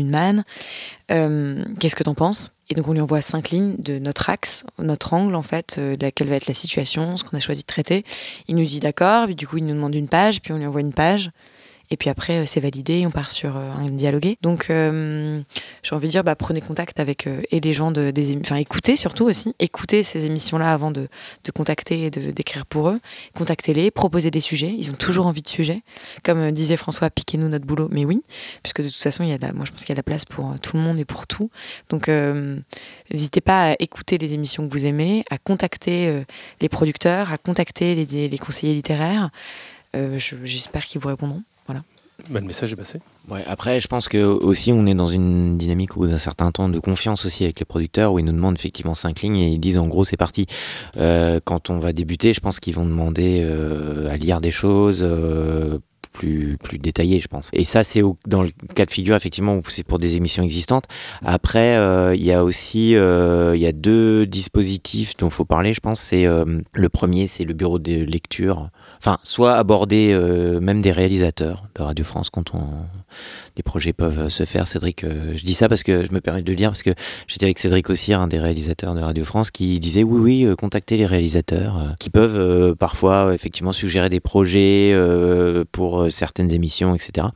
Euh, 1.11 1.65
Qu'est-ce 1.81 1.97
que 1.97 2.03
t'en 2.03 2.15
penses? 2.15 2.53
Et 2.71 2.75
donc 2.75 2.89
on 2.89 2.93
lui 2.93 3.01
envoie 3.01 3.21
cinq 3.21 3.51
lignes 3.51 3.77
de 3.79 3.99
notre 3.99 4.31
axe, 4.31 4.65
notre 4.79 5.13
angle 5.13 5.35
en 5.35 5.43
fait, 5.43 5.77
euh, 5.79 5.97
de 5.97 6.05
laquelle 6.05 6.29
va 6.29 6.37
être 6.37 6.47
la 6.47 6.55
situation, 6.55 7.17
ce 7.17 7.25
qu'on 7.25 7.37
a 7.37 7.41
choisi 7.41 7.63
de 7.63 7.67
traiter. 7.67 8.05
Il 8.49 8.57
nous 8.57 8.65
dit 8.65 8.81
d'accord, 8.81 9.27
puis 9.27 9.35
du 9.35 9.47
coup 9.47 9.59
il 9.59 9.67
nous 9.67 9.75
demande 9.75 9.95
une 9.95 10.09
page, 10.09 10.41
puis 10.41 10.53
on 10.53 10.57
lui 10.57 10.67
envoie 10.67 10.81
une 10.81 10.95
page. 10.95 11.31
Et 11.91 11.97
puis 11.97 12.09
après, 12.11 12.39
euh, 12.39 12.47
c'est 12.47 12.61
validé, 12.61 13.07
on 13.07 13.11
part 13.11 13.31
sur 13.31 13.57
euh, 13.57 13.71
un 13.79 13.87
dialogué. 13.87 14.39
Donc, 14.43 14.71
euh, 14.71 15.43
j'ai 15.83 15.95
envie 15.95 16.07
de 16.09 16.13
dire, 16.13 16.25
bah, 16.25 16.35
prenez 16.35 16.61
contact 16.61 16.99
avec 17.01 17.29
et 17.51 17.61
les 17.61 17.73
gens 17.73 17.91
de, 17.91 18.11
des 18.11 18.39
enfin, 18.39 18.57
écoutez 18.57 18.97
surtout 18.97 19.25
aussi, 19.25 19.55
écoutez 19.59 20.03
ces 20.03 20.25
émissions-là 20.25 20.73
avant 20.73 20.91
de, 20.91 21.09
de 21.45 21.51
contacter 21.53 22.05
et 22.07 22.11
d'écrire 22.11 22.67
pour 22.67 22.89
eux. 22.89 23.01
Contactez-les, 23.35 23.91
proposez 23.91 24.31
des 24.31 24.41
sujets. 24.41 24.75
Ils 24.77 24.91
ont 24.91 24.95
toujours 24.95 25.27
envie 25.27 25.43
de 25.43 25.49
sujets. 25.49 25.83
Comme 26.23 26.51
disait 26.53 26.77
François, 26.77 27.11
piquez-nous 27.11 27.49
notre 27.49 27.67
boulot. 27.67 27.89
Mais 27.91 28.05
oui, 28.05 28.23
puisque 28.63 28.83
de 28.83 28.89
toute 28.89 28.97
façon, 29.03 29.23
il 29.23 29.31
y 29.31 29.33
a 29.33 29.53
moi 29.53 29.65
je 29.65 29.71
pense 29.71 29.85
qu'il 29.85 29.91
y 29.91 29.93
a 29.93 29.95
de 29.95 29.99
la 29.99 30.03
place 30.03 30.25
pour 30.25 30.59
tout 30.61 30.77
le 30.77 30.83
monde 30.83 30.99
et 30.99 31.05
pour 31.05 31.27
tout. 31.27 31.51
Donc, 31.91 32.09
n'hésitez 33.11 33.41
pas 33.41 33.73
à 33.73 33.75
écouter 33.79 34.19
les 34.19 34.33
émissions 34.35 34.67
que 34.67 34.73
vous 34.73 34.85
aimez, 34.87 35.25
à 35.31 35.39
contacter 35.39 36.23
les 36.61 36.69
producteurs, 36.69 37.33
à 37.33 37.39
contacter 37.39 37.95
les, 37.95 38.39
conseillers 38.39 38.75
littéraires. 38.75 39.31
Je- 39.95 40.37
J'espère 40.45 40.85
qu'ils 40.85 41.01
vous 41.01 41.09
répondront. 41.09 41.43
Bah, 42.31 42.41
Le 42.41 42.47
message 42.47 42.73
est 42.73 42.77
passé. 42.77 43.01
Ouais, 43.29 43.45
après, 43.47 43.81
je 43.81 43.89
pense 43.89 44.09
que 44.09 44.23
aussi 44.25 44.73
on 44.73 44.87
est 44.87 44.95
dans 44.95 45.09
une 45.09 45.59
dynamique 45.59 45.97
ou 45.97 46.07
d'un 46.07 46.19
certain 46.19 46.53
temps 46.53 46.69
de 46.69 46.79
confiance 46.79 47.27
aussi 47.27 47.45
avec 47.45 47.59
les 47.59 47.65
producteurs 47.65 48.13
où 48.13 48.19
ils 48.19 48.25
nous 48.25 48.33
demandent 48.33 48.57
effectivement 48.57 48.95
cinq 48.95 49.23
lignes 49.23 49.37
et 49.37 49.49
ils 49.49 49.59
disent 49.59 49.79
en 49.79 49.89
gros 49.89 50.05
c'est 50.05 50.17
parti. 50.17 50.47
Euh, 50.97 51.41
quand 51.45 51.71
on 51.71 51.79
va 51.79 51.93
débuter, 51.93 52.33
je 52.33 52.41
pense 52.41 52.61
qu'ils 52.61 52.75
vont 52.75 52.87
demander 52.87 53.41
euh, 53.43 54.09
à 54.11 54.17
lire 54.17 54.41
des 54.41 54.53
choses, 54.53 55.01
euh, 55.03 55.79
plus, 56.15 56.59
détaillé, 56.79 57.21
je 57.21 57.29
pense. 57.29 57.51
Et 57.53 57.65
ça, 57.65 57.85
c'est 57.85 58.01
dans 58.27 58.43
le 58.43 58.51
cas 58.75 58.87
de 58.87 58.91
figure, 58.91 59.17
effectivement, 59.17 59.61
c'est 59.67 59.87
pour 59.87 59.99
des 59.99 60.17
émissions 60.17 60.43
existantes. 60.43 60.85
Après, 61.25 61.77
euh, 61.77 62.15
il 62.15 62.25
y 62.25 62.33
a 62.33 62.45
aussi 62.45 62.95
euh, 62.95 63.57
y 63.57 63.67
a 63.67 63.73
deux 63.73 64.25
dispositifs 64.25 65.17
dont 65.17 65.29
il 65.29 65.33
faut 65.33 65.45
parler, 65.45 65.73
je 65.73 65.81
pense. 65.81 66.01
C'est 66.01 66.25
euh, 66.25 66.45
le 66.73 66.89
premier, 66.89 67.27
c'est 67.27 67.45
le 67.45 67.53
bureau 67.53 67.79
de 67.79 68.05
lecture. 68.05 68.71
Enfin, 68.99 69.19
soit 69.25 69.55
aborder 69.55 70.15
même 70.61 70.81
des 70.81 70.93
réalisateurs 70.93 71.65
de 71.75 71.83
Radio 71.83 72.05
France 72.05 72.31
quand 72.31 72.55
on, 72.55 72.65
des 73.57 73.63
projets 73.63 73.93
peuvent 73.93 74.29
se 74.29 74.45
faire. 74.45 74.67
Cédric, 74.67 75.05
euh, 75.05 75.33
je 75.37 75.45
dis 75.45 75.55
ça 75.55 75.69
parce 75.69 75.83
que 75.83 76.05
je 76.05 76.13
me 76.13 76.21
permets 76.21 76.43
de 76.43 76.51
le 76.51 76.57
dire 76.57 76.71
parce 76.71 76.83
que 76.83 76.91
j'étais 77.27 77.47
avec 77.47 77.59
Cédric 77.59 77.91
aussi, 77.91 78.13
un 78.13 78.27
des 78.27 78.39
réalisateurs 78.39 78.95
de 78.95 79.01
Radio 79.01 79.25
France, 79.25 79.51
qui 79.51 79.79
disait 79.81 80.03
oui, 80.03 80.21
oui, 80.21 80.45
euh, 80.45 80.57
contactez 80.57 80.97
les 80.97 81.07
réalisateurs 81.07 81.79
euh, 81.79 81.89
qui 81.99 82.11
peuvent 82.11 82.37
euh, 82.37 82.75
parfois 82.75 83.27
euh, 83.27 83.33
effectivement 83.33 83.73
suggérer 83.73 84.09
des 84.09 84.21
projets 84.21 84.91
euh, 84.93 85.65
pour 85.73 86.03
euh, 86.03 86.11
certaines 86.11 86.51
émissions, 86.51 86.95
etc. 86.95 87.29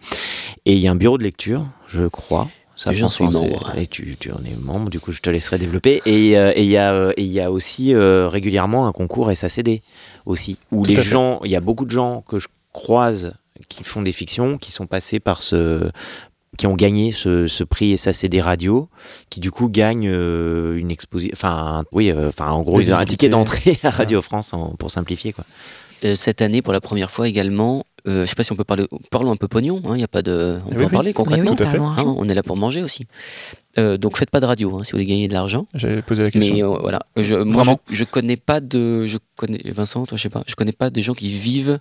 Et 0.67 0.75
il 0.75 0.81
y 0.81 0.89
a 0.89 0.91
un 0.91 0.97
bureau 0.97 1.19
de 1.19 1.23
lecture, 1.25 1.67
je 1.89 2.07
crois. 2.09 2.49
Ça, 2.79 2.93
J'en 2.93 3.09
suis 3.09 3.25
membre. 3.25 3.73
Et 3.77 3.89
tu, 3.89 4.17
tu 4.21 4.31
en 4.31 4.39
es 4.39 4.55
membre, 4.63 4.89
du 4.89 5.01
coup, 5.01 5.11
je 5.11 5.21
te 5.21 5.29
laisserai 5.29 5.59
développer. 5.59 6.01
Et 6.07 6.39
euh, 6.39 6.53
et 6.55 6.63
il 6.63 6.69
y, 6.69 6.77
a, 6.77 6.95
euh, 6.95 7.13
et 7.17 7.23
il 7.25 7.33
y 7.33 7.41
a 7.41 7.51
aussi 7.51 7.93
euh, 7.93 8.29
régulièrement 8.29 8.87
un 8.87 8.93
concours 8.93 9.37
SACD 9.37 9.83
aussi, 10.27 10.59
où 10.71 10.85
Tout 10.85 10.91
les 10.91 11.03
gens, 11.03 11.41
il 11.45 11.51
y 11.51 11.57
a 11.57 11.61
beaucoup 11.61 11.87
de 11.87 11.91
gens 11.91 12.23
que 12.23 12.39
je 12.39 12.47
croise 12.73 13.35
qui 13.69 13.85
font 13.85 14.03
des 14.03 14.13
fictions, 14.13 14.59
qui 14.59 14.73
sont 14.73 14.87
passés 14.87 15.21
par 15.21 15.43
ce 15.43 15.91
qui 16.57 16.67
ont 16.67 16.75
gagné 16.75 17.13
ce, 17.13 17.47
ce 17.47 17.63
prix 17.63 17.97
SACD 17.99 18.41
Radio, 18.41 18.89
qui 19.31 19.39
du 19.39 19.51
coup 19.51 19.69
gagnent 19.69 20.09
euh, 20.09 20.77
une 20.79 20.91
exposition, 20.91 21.33
enfin 21.35 21.85
oui, 21.93 22.11
euh, 22.11 22.29
enfin 22.29 22.51
en 22.51 22.63
gros 22.63 22.81
Des 22.81 22.93
un 22.93 23.05
ticket 23.05 23.29
d'entrée 23.29 23.79
à 23.83 23.91
Radio 23.91 24.23
France 24.23 24.55
en- 24.55 24.71
pour 24.77 24.91
simplifier 24.91 25.33
quoi. 25.33 25.45
Euh, 26.05 26.15
cette 26.17 26.41
année, 26.43 26.63
pour 26.63 26.73
la 26.73 26.81
première 26.81 27.11
fois 27.11 27.29
également, 27.29 27.85
euh, 28.07 28.23
je 28.23 28.29
sais 28.29 28.35
pas 28.37 28.45
si 28.45 28.53
on 28.53 28.57
peut 28.57 28.65
parler, 28.65 28.87
parlons 29.11 29.33
un 29.33 29.37
peu 29.37 29.49
pognon, 29.49 29.83
il 29.95 30.01
y 30.01 30.05
a 30.05 30.09
pas 30.09 30.23
de, 30.23 30.59
on 30.67 30.71
Oui, 30.71 30.77
peut 30.77 30.85
en 30.85 30.89
parler 30.89 31.13
concrètement. 31.13 31.51
oui, 31.51 31.57
tout 31.57 31.65
à 31.65 31.67
fait. 31.67 31.79
Hein, 31.79 31.97
on 32.17 32.29
est 32.29 32.35
là 32.35 32.43
pour 32.45 32.57
manger 32.57 32.83
aussi. 32.83 33.07
Euh, 33.79 33.97
donc 33.99 34.17
faites 34.17 34.31
pas 34.31 34.41
de 34.41 34.47
radio 34.47 34.79
hein, 34.79 34.85
si 34.85 34.93
vous 34.93 34.97
voulez 34.97 35.07
gagner 35.07 35.29
de 35.29 35.33
l'argent. 35.35 35.67
J'avais 35.75 36.01
posé 36.03 36.23
la 36.23 36.31
question. 36.31 36.55
Mais 36.55 36.63
euh, 36.63 36.69
voilà, 36.81 37.01
je, 37.17 37.35
moi 37.35 37.57
Vraiment 37.65 37.81
je, 37.91 37.97
je 37.97 38.05
connais 38.05 38.37
pas 38.37 38.61
de, 38.61 39.05
je 39.05 39.19
connais 39.37 39.61
Vincent, 39.67 40.07
toi 40.07 40.17
je 40.17 40.23
sais 40.23 40.31
pas, 40.31 40.45
je 40.47 40.55
connais 40.55 40.73
pas 40.73 40.89
des 40.91 41.03
gens 41.03 41.15
qui 41.15 41.29
vivent 41.29 41.79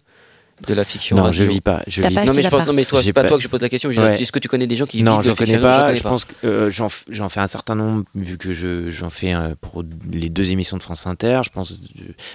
de 0.66 0.74
la 0.74 0.84
fiction 0.84 1.16
Non, 1.18 1.24
radio. 1.24 1.46
je 1.46 1.50
vis 1.50 1.62
pas, 1.62 1.84
je 1.88 2.02
vis 2.02 2.14
pas 2.16 2.26
Non 2.26 2.34
mais 2.34 2.42
je 2.42 2.50
pense, 2.50 2.66
non 2.66 2.74
mais 2.74 2.84
toi 2.86 3.00
J'ai 3.02 3.08
c'est 3.08 3.14
pas 3.14 3.22
pas- 3.22 3.28
toi 3.28 3.38
que 3.38 3.44
je 3.44 3.48
pose 3.48 3.62
la 3.62 3.70
question. 3.70 3.92
je 3.92 4.00
Ouais. 4.00 4.22
Est-ce 4.22 4.32
que 4.32 4.40
tu 4.40 4.48
connais 4.48 4.66
des 4.68 4.76
gens 4.76 4.86
qui 4.86 5.04
Non, 5.04 5.14
vivent 5.14 5.20
de 5.20 5.24
je 5.26 5.30
la 5.30 5.36
connais 5.36 5.52
fiction 5.52 5.68
radio 5.68 5.80
pas. 5.80 5.86
connais 5.88 5.98
Je 6.00 6.04
pense 6.04 6.26
que 6.26 6.34
euh, 6.46 6.72
j'en 7.10 7.30
fais 7.30 7.40
un 7.40 7.48
certain 7.48 7.76
nombre 7.76 8.06
vu 8.16 8.38
que 8.38 8.54
je 8.54 8.90
j'en 8.90 9.10
fais 9.10 9.34
euh, 9.34 9.54
pour 9.62 9.84
les 10.12 10.30
deux 10.30 10.52
émissions 10.52 10.78
de 10.78 10.84
France 10.84 11.06
Inter. 11.06 11.42
Je 11.46 11.50
pense, 11.50 11.76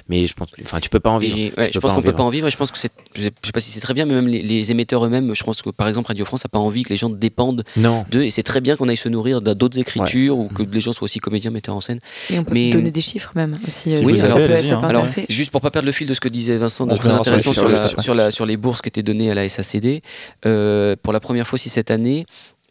mais 0.08 0.26
je 0.26 0.34
pense, 0.34 0.48
enfin, 0.62 0.78
tu 0.80 0.88
peux 0.88 1.00
pas 1.00 1.10
en 1.10 1.18
vivre. 1.18 1.36
Et, 1.36 1.52
ouais, 1.60 1.70
je 1.72 1.78
pense 1.78 1.90
pas 1.90 1.94
en 1.94 1.96
qu'on 1.96 2.02
peut 2.02 2.08
vivre. 2.08 2.16
pas 2.18 2.22
en 2.22 2.30
vivre 2.30 2.46
et 2.46 2.50
je 2.50 2.56
pense 2.56 2.70
que 2.70 2.78
c'est, 2.78 2.92
je 3.16 3.22
sais 3.22 3.52
pas 3.52 3.60
si 3.60 3.70
c'est 3.70 3.80
très 3.80 3.94
bien, 3.94 4.04
mais 4.06 4.14
même 4.14 4.28
les, 4.28 4.42
les 4.42 4.70
émetteurs 4.70 5.04
eux-mêmes, 5.04 5.34
je 5.34 5.42
pense 5.42 5.60
que 5.62 5.70
par 5.70 5.88
exemple 5.88 6.08
Radio 6.08 6.24
France 6.24 6.44
a 6.44 6.48
pas 6.48 6.58
envie 6.58 6.84
que 6.84 6.90
les 6.90 6.96
gens 6.96 7.10
dépendent 7.10 7.64
Non. 7.76 8.04
d'eux 8.10 8.22
et 8.22 8.30
c'est 8.30 8.42
très 8.44 8.60
bien 8.60 8.76
qu'on 8.76 8.88
aille 8.88 8.96
se 8.96 9.08
nourrir 9.08 9.40
d'autres 9.40 9.78
écritures 9.78 10.38
ou 10.38 10.48
que 10.48 10.62
les 10.62 10.80
gens 10.80 10.92
soient 10.92 11.04
aussi 11.06 11.18
comédiens, 11.18 11.50
metteurs 11.50 11.74
en 11.76 11.80
scène. 11.80 12.00
Et 12.30 12.38
on 12.38 12.44
peut 12.44 12.54
Mais- 12.54 12.70
donner 12.70 12.90
des 12.90 13.00
chiffres 13.00 13.32
même 13.34 13.58
aussi. 13.66 13.94
euh, 13.94 14.00
Oui, 14.04 14.20
hein. 14.20 14.80
Alors, 14.84 15.06
juste 15.28 15.50
pour 15.50 15.60
pas 15.60 15.70
perdre 15.70 15.86
le 15.86 15.92
fil 15.92 16.06
de 16.06 16.14
ce 16.14 16.20
que 16.20 16.28
disait 16.28 16.56
Vincent, 16.56 16.86
de 16.86 16.96
très 16.96 17.10
intéressant 17.10 17.52
sur, 17.52 18.11
sur, 18.30 18.46
les 18.46 18.56
bourses 18.56 18.82
qui 18.82 18.88
étaient 18.88 19.02
données 19.02 19.30
à 19.30 19.34
la 19.34 19.48
SACD, 19.48 20.02
euh, 20.46 20.96
pour 21.02 21.12
la 21.12 21.20
première 21.20 21.46
fois 21.46 21.56
aussi 21.56 21.68
cette 21.68 21.90
année, 21.90 22.26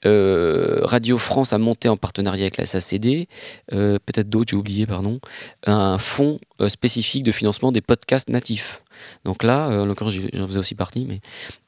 euh, 0.06 0.80
Radio 0.84 1.18
France 1.18 1.54
a 1.54 1.60
monté 1.60 1.88
en 1.88 1.98
partenariat 1.98 2.44
avec 2.44 2.58
la 2.58 2.66
SACD, 2.66 3.28
euh, 3.74 4.00
peut-être 4.06 4.30
d'autres, 4.30 4.52
j'ai 4.52 4.58
oublié, 4.58 4.86
pardon, 4.86 5.20
un 5.68 5.98
fonds 5.98 6.40
spécifique 6.68 7.24
de 7.24 7.32
financement 7.32 7.72
des 7.72 7.82
podcasts 7.82 8.30
natifs. 8.30 8.84
Donc 9.26 9.44
là, 9.44 9.70
euh, 9.70 9.82
en 9.82 9.86
l'occurrence, 9.86 10.14
j'en 10.34 10.48
faisais 10.48 10.60
aussi 10.60 10.76
partie, 10.76 11.06
mais 11.06 11.20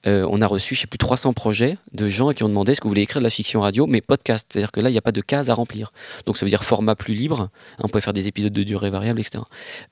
euh, 0.08 0.28
on 0.30 0.42
a 0.42 0.48
reçu, 0.48 0.76
je 0.76 0.82
sais 0.82 0.88
plus, 0.88 0.98
300 0.98 1.34
projets 1.34 1.78
de 1.94 2.08
gens 2.08 2.32
qui 2.34 2.44
ont 2.44 2.50
demandé 2.50 2.72
est-ce 2.72 2.82
que 2.82 2.86
vous 2.86 2.92
voulez 2.92 3.02
écrire 3.02 3.22
de 3.22 3.26
la 3.26 3.30
fiction 3.30 3.62
radio, 3.62 3.88
mais 3.88 4.02
podcast. 4.02 4.48
C'est-à-dire 4.52 4.72
que 4.72 4.80
là, 4.80 4.90
il 4.90 4.92
n'y 4.92 4.98
a 4.98 5.02
pas 5.02 5.12
de 5.12 5.22
case 5.22 5.50
à 5.50 5.54
remplir. 5.54 5.92
Donc 6.26 6.38
ça 6.38 6.46
veut 6.46 6.50
dire 6.50 6.64
format 6.64 6.96
plus 6.96 7.14
libre. 7.14 7.50
On 7.80 7.88
pouvait 7.88 8.02
faire 8.02 8.14
des 8.14 8.28
épisodes 8.28 8.54
de 8.54 8.64
durée 8.64 8.90
variable, 8.90 9.20
etc. 9.20 9.44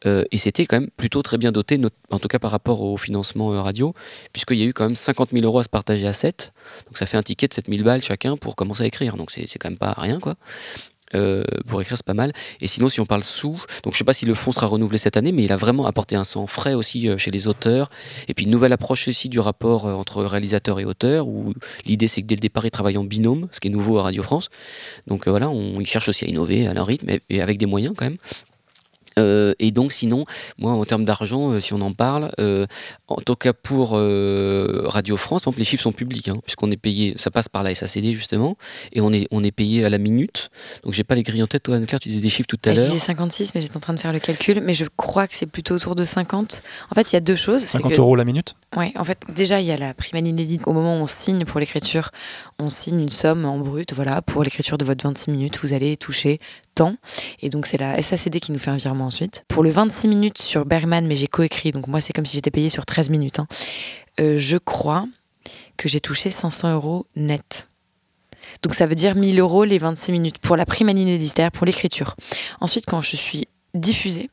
Euh, 0.05 0.23
et 0.31 0.37
c'était 0.37 0.65
quand 0.65 0.79
même 0.79 0.89
plutôt 0.89 1.21
très 1.21 1.37
bien 1.37 1.51
doté, 1.51 1.79
en 2.09 2.19
tout 2.19 2.27
cas 2.27 2.39
par 2.39 2.51
rapport 2.51 2.81
au 2.81 2.97
financement 2.97 3.49
radio, 3.61 3.93
puisqu'il 4.33 4.57
y 4.57 4.63
a 4.63 4.65
eu 4.65 4.73
quand 4.73 4.85
même 4.85 4.95
50 4.95 5.31
000 5.31 5.45
euros 5.45 5.59
à 5.59 5.63
se 5.63 5.69
partager 5.69 6.07
à 6.07 6.13
7. 6.13 6.53
Donc 6.87 6.97
ça 6.97 7.05
fait 7.05 7.17
un 7.17 7.23
ticket 7.23 7.47
de 7.47 7.53
7 7.53 7.67
000 7.69 7.83
balles 7.83 8.01
chacun 8.01 8.37
pour 8.37 8.55
commencer 8.55 8.83
à 8.83 8.85
écrire. 8.87 9.17
Donc 9.17 9.31
c'est 9.31 9.47
quand 9.59 9.69
même 9.69 9.77
pas 9.77 9.93
rien, 9.97 10.19
quoi. 10.19 10.35
Euh, 11.15 11.43
pour 11.67 11.81
écrire, 11.81 11.97
c'est 11.97 12.05
pas 12.05 12.13
mal. 12.13 12.33
Et 12.61 12.67
sinon, 12.67 12.89
si 12.89 12.99
on 12.99 13.05
parle 13.05 13.23
sous, 13.23 13.61
donc 13.83 13.93
je 13.93 13.97
sais 13.97 14.03
pas 14.03 14.13
si 14.13 14.25
le 14.25 14.35
fonds 14.35 14.51
sera 14.51 14.67
renouvelé 14.67 14.97
cette 14.97 15.17
année, 15.17 15.31
mais 15.31 15.43
il 15.43 15.51
a 15.51 15.57
vraiment 15.57 15.85
apporté 15.85 16.15
un 16.15 16.23
sang 16.23 16.47
frais 16.47 16.73
aussi 16.73 17.07
euh, 17.07 17.17
chez 17.17 17.31
les 17.31 17.47
auteurs. 17.47 17.89
Et 18.27 18.33
puis 18.33 18.45
une 18.45 18.51
nouvelle 18.51 18.73
approche 18.73 19.07
aussi 19.07 19.29
du 19.29 19.39
rapport 19.39 19.85
euh, 19.85 19.93
entre 19.93 20.23
réalisateur 20.23 20.79
et 20.79 20.85
auteur, 20.85 21.27
où 21.27 21.53
l'idée 21.85 22.07
c'est 22.07 22.21
que 22.21 22.27
dès 22.27 22.35
le 22.35 22.41
départ, 22.41 22.65
ils 22.65 22.71
travaillent 22.71 22.97
en 22.97 23.03
binôme, 23.03 23.47
ce 23.51 23.59
qui 23.59 23.67
est 23.67 23.71
nouveau 23.71 23.97
à 23.99 24.03
Radio 24.03 24.23
France. 24.23 24.49
Donc 25.07 25.27
voilà, 25.27 25.49
on, 25.49 25.79
ils 25.79 25.87
cherchent 25.87 26.09
aussi 26.09 26.25
à 26.25 26.27
innover 26.27 26.67
à 26.67 26.73
leur 26.73 26.87
rythme 26.87 27.09
et 27.29 27.41
avec 27.41 27.57
des 27.57 27.65
moyens 27.65 27.93
quand 27.97 28.05
même. 28.05 28.17
Euh, 29.19 29.53
et 29.59 29.71
donc 29.71 29.91
sinon, 29.91 30.25
moi 30.57 30.71
en 30.73 30.83
termes 30.85 31.05
d'argent, 31.05 31.51
euh, 31.51 31.59
si 31.59 31.73
on 31.73 31.81
en 31.81 31.93
parle, 31.93 32.31
euh, 32.39 32.65
en 33.07 33.15
tout 33.17 33.35
cas 33.35 33.53
pour 33.53 33.91
euh, 33.95 34.83
Radio 34.85 35.17
France, 35.17 35.41
par 35.41 35.49
exemple, 35.51 35.59
les 35.59 35.65
chiffres 35.65 35.83
sont 35.83 35.91
publics, 35.91 36.27
hein, 36.29 36.37
puisqu'on 36.43 36.71
est 36.71 36.77
payé, 36.77 37.13
ça 37.17 37.31
passe 37.31 37.49
par 37.49 37.63
la 37.63 37.73
SACD 37.75 38.13
justement, 38.13 38.55
et 38.93 39.01
on 39.01 39.11
est, 39.11 39.27
on 39.31 39.43
est 39.43 39.51
payé 39.51 39.83
à 39.85 39.89
la 39.89 39.97
minute. 39.97 40.49
Donc 40.83 40.93
j'ai 40.93 41.03
pas 41.03 41.15
les 41.15 41.23
grilles 41.23 41.43
en 41.43 41.47
tête, 41.47 41.63
toi 41.63 41.75
Anne-Claire, 41.75 41.99
tu 41.99 42.09
disais 42.09 42.21
des 42.21 42.29
chiffres 42.29 42.47
tout 42.47 42.57
à 42.65 42.69
Ah, 42.69 42.73
Je 42.73 42.79
l'heure. 42.79 42.89
disais 42.89 42.99
56, 43.05 43.53
mais 43.55 43.61
j'étais 43.61 43.77
en 43.77 43.81
train 43.81 43.93
de 43.93 43.99
faire 43.99 44.13
le 44.13 44.19
calcul, 44.19 44.61
mais 44.61 44.73
je 44.73 44.85
crois 44.95 45.27
que 45.27 45.35
c'est 45.35 45.45
plutôt 45.45 45.75
autour 45.75 45.95
de 45.95 46.05
50. 46.05 46.61
En 46.89 46.95
fait, 46.95 47.11
il 47.11 47.15
y 47.15 47.17
a 47.17 47.21
deux 47.21 47.35
choses. 47.35 47.61
c'est 47.61 47.67
50 47.77 47.91
que- 47.93 47.97
euros 47.97 48.15
la 48.15 48.23
minute? 48.25 48.55
Ouais, 48.77 48.93
en 48.97 49.03
fait, 49.03 49.19
déjà, 49.33 49.59
il 49.59 49.67
y 49.67 49.71
a 49.71 49.77
la 49.77 49.93
prime 49.93 50.25
inédite. 50.25 50.61
Au 50.65 50.71
moment 50.73 50.95
où 50.97 51.03
on 51.03 51.07
signe 51.07 51.43
pour 51.43 51.59
l'écriture, 51.59 52.11
on 52.59 52.69
signe 52.69 53.01
une 53.01 53.09
somme 53.09 53.43
en 53.45 53.57
brut. 53.57 53.93
Voilà, 53.93 54.21
pour 54.21 54.43
l'écriture 54.43 54.77
de 54.77 54.85
votre 54.85 55.03
26 55.03 55.31
minutes, 55.31 55.59
vous 55.61 55.73
allez 55.73 55.97
toucher 55.97 56.39
tant. 56.75 56.95
Et 57.41 57.49
donc, 57.49 57.65
c'est 57.65 57.77
la 57.77 58.01
SACD 58.01 58.39
qui 58.39 58.53
nous 58.53 58.59
fait 58.59 58.71
un 58.71 58.77
virement 58.77 59.00
ensuite. 59.05 59.43
Pour 59.47 59.63
le 59.63 59.69
26 59.69 60.07
minutes 60.07 60.37
sur 60.41 60.65
Bergman, 60.65 61.05
mais 61.07 61.15
j'ai 61.15 61.27
coécrit, 61.27 61.71
donc 61.71 61.87
moi, 61.87 62.01
c'est 62.01 62.13
comme 62.13 62.25
si 62.25 62.37
j'étais 62.37 62.51
payé 62.51 62.69
sur 62.69 62.85
13 62.85 63.09
minutes. 63.09 63.39
hein. 63.39 63.47
Euh, 64.19 64.37
je 64.37 64.57
crois 64.57 65.05
que 65.77 65.89
j'ai 65.89 65.99
touché 65.99 66.29
500 66.31 66.73
euros 66.73 67.05
net. 67.15 67.69
Donc, 68.63 68.73
ça 68.73 68.85
veut 68.85 68.95
dire 68.95 69.15
1000 69.15 69.39
euros 69.39 69.63
les 69.63 69.77
26 69.77 70.11
minutes 70.11 70.37
pour 70.39 70.55
la 70.57 70.65
prime 70.65 70.89
inédite, 70.89 71.33
c'est-à-dire 71.35 71.51
pour 71.51 71.65
l'écriture. 71.65 72.15
Ensuite, 72.59 72.85
quand 72.85 73.01
je 73.01 73.15
suis 73.15 73.47
diffusée, 73.73 74.29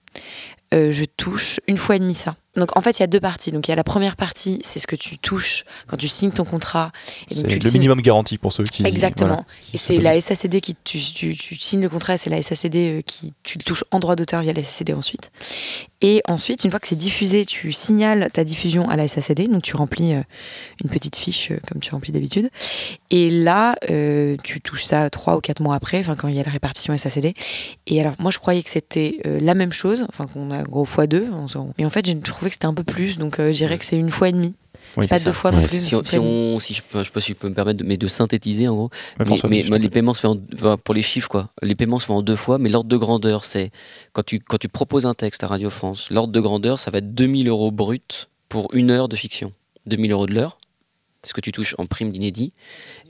euh, 0.75 0.93
je 0.93 1.05
touche 1.05 1.61
une 1.67 1.77
fois 1.79 1.97
et 1.97 1.99
demi 1.99 2.15
ça. 2.15 2.37
Donc 2.59 2.77
en 2.77 2.81
fait, 2.81 2.99
il 2.99 3.01
y 3.01 3.05
a 3.05 3.07
deux 3.07 3.21
parties. 3.21 3.53
Donc 3.53 3.69
il 3.69 3.71
y 3.71 3.73
a 3.73 3.77
la 3.77 3.85
première 3.85 4.17
partie, 4.17 4.61
c'est 4.65 4.79
ce 4.81 4.87
que 4.87 4.97
tu 4.97 5.19
touches 5.19 5.65
quand 5.87 5.97
tu 5.97 6.09
signes 6.09 6.31
ton 6.33 6.45
contrat. 6.45 6.93
Et 7.31 7.35
donc, 7.37 7.49
tu 7.49 7.55
le 7.57 7.61
signes- 7.63 7.73
minimum 7.73 8.01
garanti 8.03 8.39
pour 8.39 8.53
ceux 8.53 8.65
qui. 8.65 8.85
Exactement. 8.87 9.29
voilà, 9.29 9.45
qui 9.71 9.77
Et 9.77 9.79
c'est 9.79 9.99
la 9.99 10.21
SACD 10.21 10.61
qui 10.61 10.75
tu, 10.85 10.99
tu, 10.99 11.37
tu 11.37 11.55
signes 11.59 11.83
le 11.83 11.89
contrat, 11.89 12.15
et 12.15 12.19
c'est 12.19 12.31
la 12.31 12.43
SACD 12.43 12.77
euh, 12.77 13.01
qui 13.03 13.33
tu 13.43 13.59
le 13.59 13.63
touches 13.65 13.85
en 13.91 13.99
droit 13.99 14.17
d'auteur 14.17 14.43
via 14.43 14.53
la 14.53 14.63
SACD 14.63 14.93
ensuite. 14.95 15.31
Et 16.01 16.23
ensuite, 16.29 16.63
une 16.65 16.71
fois 16.71 16.79
que 16.79 16.87
c'est 16.87 16.95
diffusé, 16.97 17.45
tu 17.45 17.73
signales 17.73 18.31
ta 18.33 18.45
diffusion 18.45 18.89
à 18.89 18.95
la 18.97 19.09
SACD, 19.09 19.49
donc 19.49 19.63
tu 19.63 19.75
remplis 19.75 20.15
euh, 20.15 20.23
une 20.85 20.91
petite 20.91 21.17
fiche 21.17 21.51
euh, 21.51 21.59
comme 21.69 21.81
tu 21.81 21.91
remplis 21.91 22.13
d'habitude. 22.13 22.51
Et 23.11 23.31
là, 23.31 23.75
euh, 23.91 24.37
tu 24.45 24.61
touches 24.61 24.85
ça 24.85 25.11
trois 25.11 25.37
ou 25.37 25.41
quatre 25.41 25.61
mois 25.61 25.75
après, 25.75 25.99
enfin 25.99 26.15
quand 26.15 26.29
il 26.29 26.37
y 26.37 26.41
a 26.41 26.45
la 26.45 26.53
répartition 26.53 26.97
SACD. 26.97 27.35
Et 27.89 28.01
alors 28.01 28.15
moi, 28.21 28.31
je 28.31 28.39
croyais 28.39 28.63
que 28.63 28.71
c'était 28.71 29.19
la 29.25 29.55
même 29.55 29.73
chose, 29.73 30.07
enfin 30.09 30.27
qu'on 30.27 30.51
a 30.51 30.63
gros 30.63 30.85
fois 30.85 31.07
deux, 31.07 31.29
mais 31.79 31.85
en 31.85 31.91
fait, 31.91 32.07
j'ai 32.07 32.19
trouvé 32.21 32.48
que 32.49 32.55
c'était 32.55 32.67
un 32.67 32.75
peu 32.75 32.85
plus, 32.85 33.19
donc 33.19 33.39
euh, 33.41 33.49
je 33.53 33.57
dirais 33.59 33.79
que 33.79 33.85
c'est 33.85 33.97
une 33.97 34.11
fois 34.11 34.29
et 34.29 34.33
demie. 34.33 34.55
Oui, 34.97 35.05
c'est 35.05 35.09
pas 35.11 35.19
deux 35.19 35.33
fois 35.33 35.53
non 35.53 35.59
Ouais, 35.59 35.67
plus. 35.67 35.81
Si, 35.81 35.95
on, 35.95 36.05
si 36.05 36.19
on- 36.19 36.59
je, 36.59 36.83
peux- 36.83 37.01
je 37.01 37.05
sais 37.05 37.11
pas 37.11 37.21
si 37.21 37.29
je 37.33 37.37
peux 37.37 37.49
me 37.49 37.55
permettre, 37.55 37.79
de, 37.79 37.85
mais 37.85 37.97
de 37.97 38.09
synthétiser 38.09 38.69
en 38.69 38.75
gros. 38.75 38.91
Ouais, 39.21 39.27
Mais, 39.49 39.63
les 39.63 39.91
paiements 39.91 40.15
se 40.15 40.23
font 40.23 40.41
en- 40.65 40.77
pour 40.79 40.95
les 40.95 41.03
chiffres 41.03 41.29
quoi. 41.29 41.51
Les 41.63 41.75
paiements 41.75 41.99
se 41.99 42.07
font 42.07 42.15
en 42.17 42.23
deux 42.23 42.37
fois, 42.37 42.59
mais 42.59 42.69
l'ordre 42.69 42.89
de 42.89 42.97
grandeur 42.97 43.45
c'est 43.45 43.71
quand 44.13 44.25
tu 44.25 44.41
quand 44.41 44.59
tu 44.59 44.69
proposes 44.69 45.07
un 45.07 45.15
texte 45.15 45.45
à 45.45 45.47
Radio 45.47 45.71
France, 45.71 46.11
l'ordre 46.11 46.33
de 46.33 46.41
grandeur 46.41 46.79
ça 46.79 46.91
va 46.91 46.99
être 46.99 47.15
2000 47.15 47.49
euros 47.49 47.71
brut 47.71 48.29
pour 48.49 48.75
une 48.75 48.91
heure 48.91 49.09
de 49.09 49.17
fiction, 49.17 49.53
2000 49.87 50.11
euros 50.13 50.27
de 50.27 50.35
l'heure. 50.35 50.58
Ce 51.29 51.35
que 51.35 51.43
tu 51.43 51.53
touches 51.53 51.75
en 51.77 51.85
prime 51.85 52.11
d'inédit. 52.11 52.55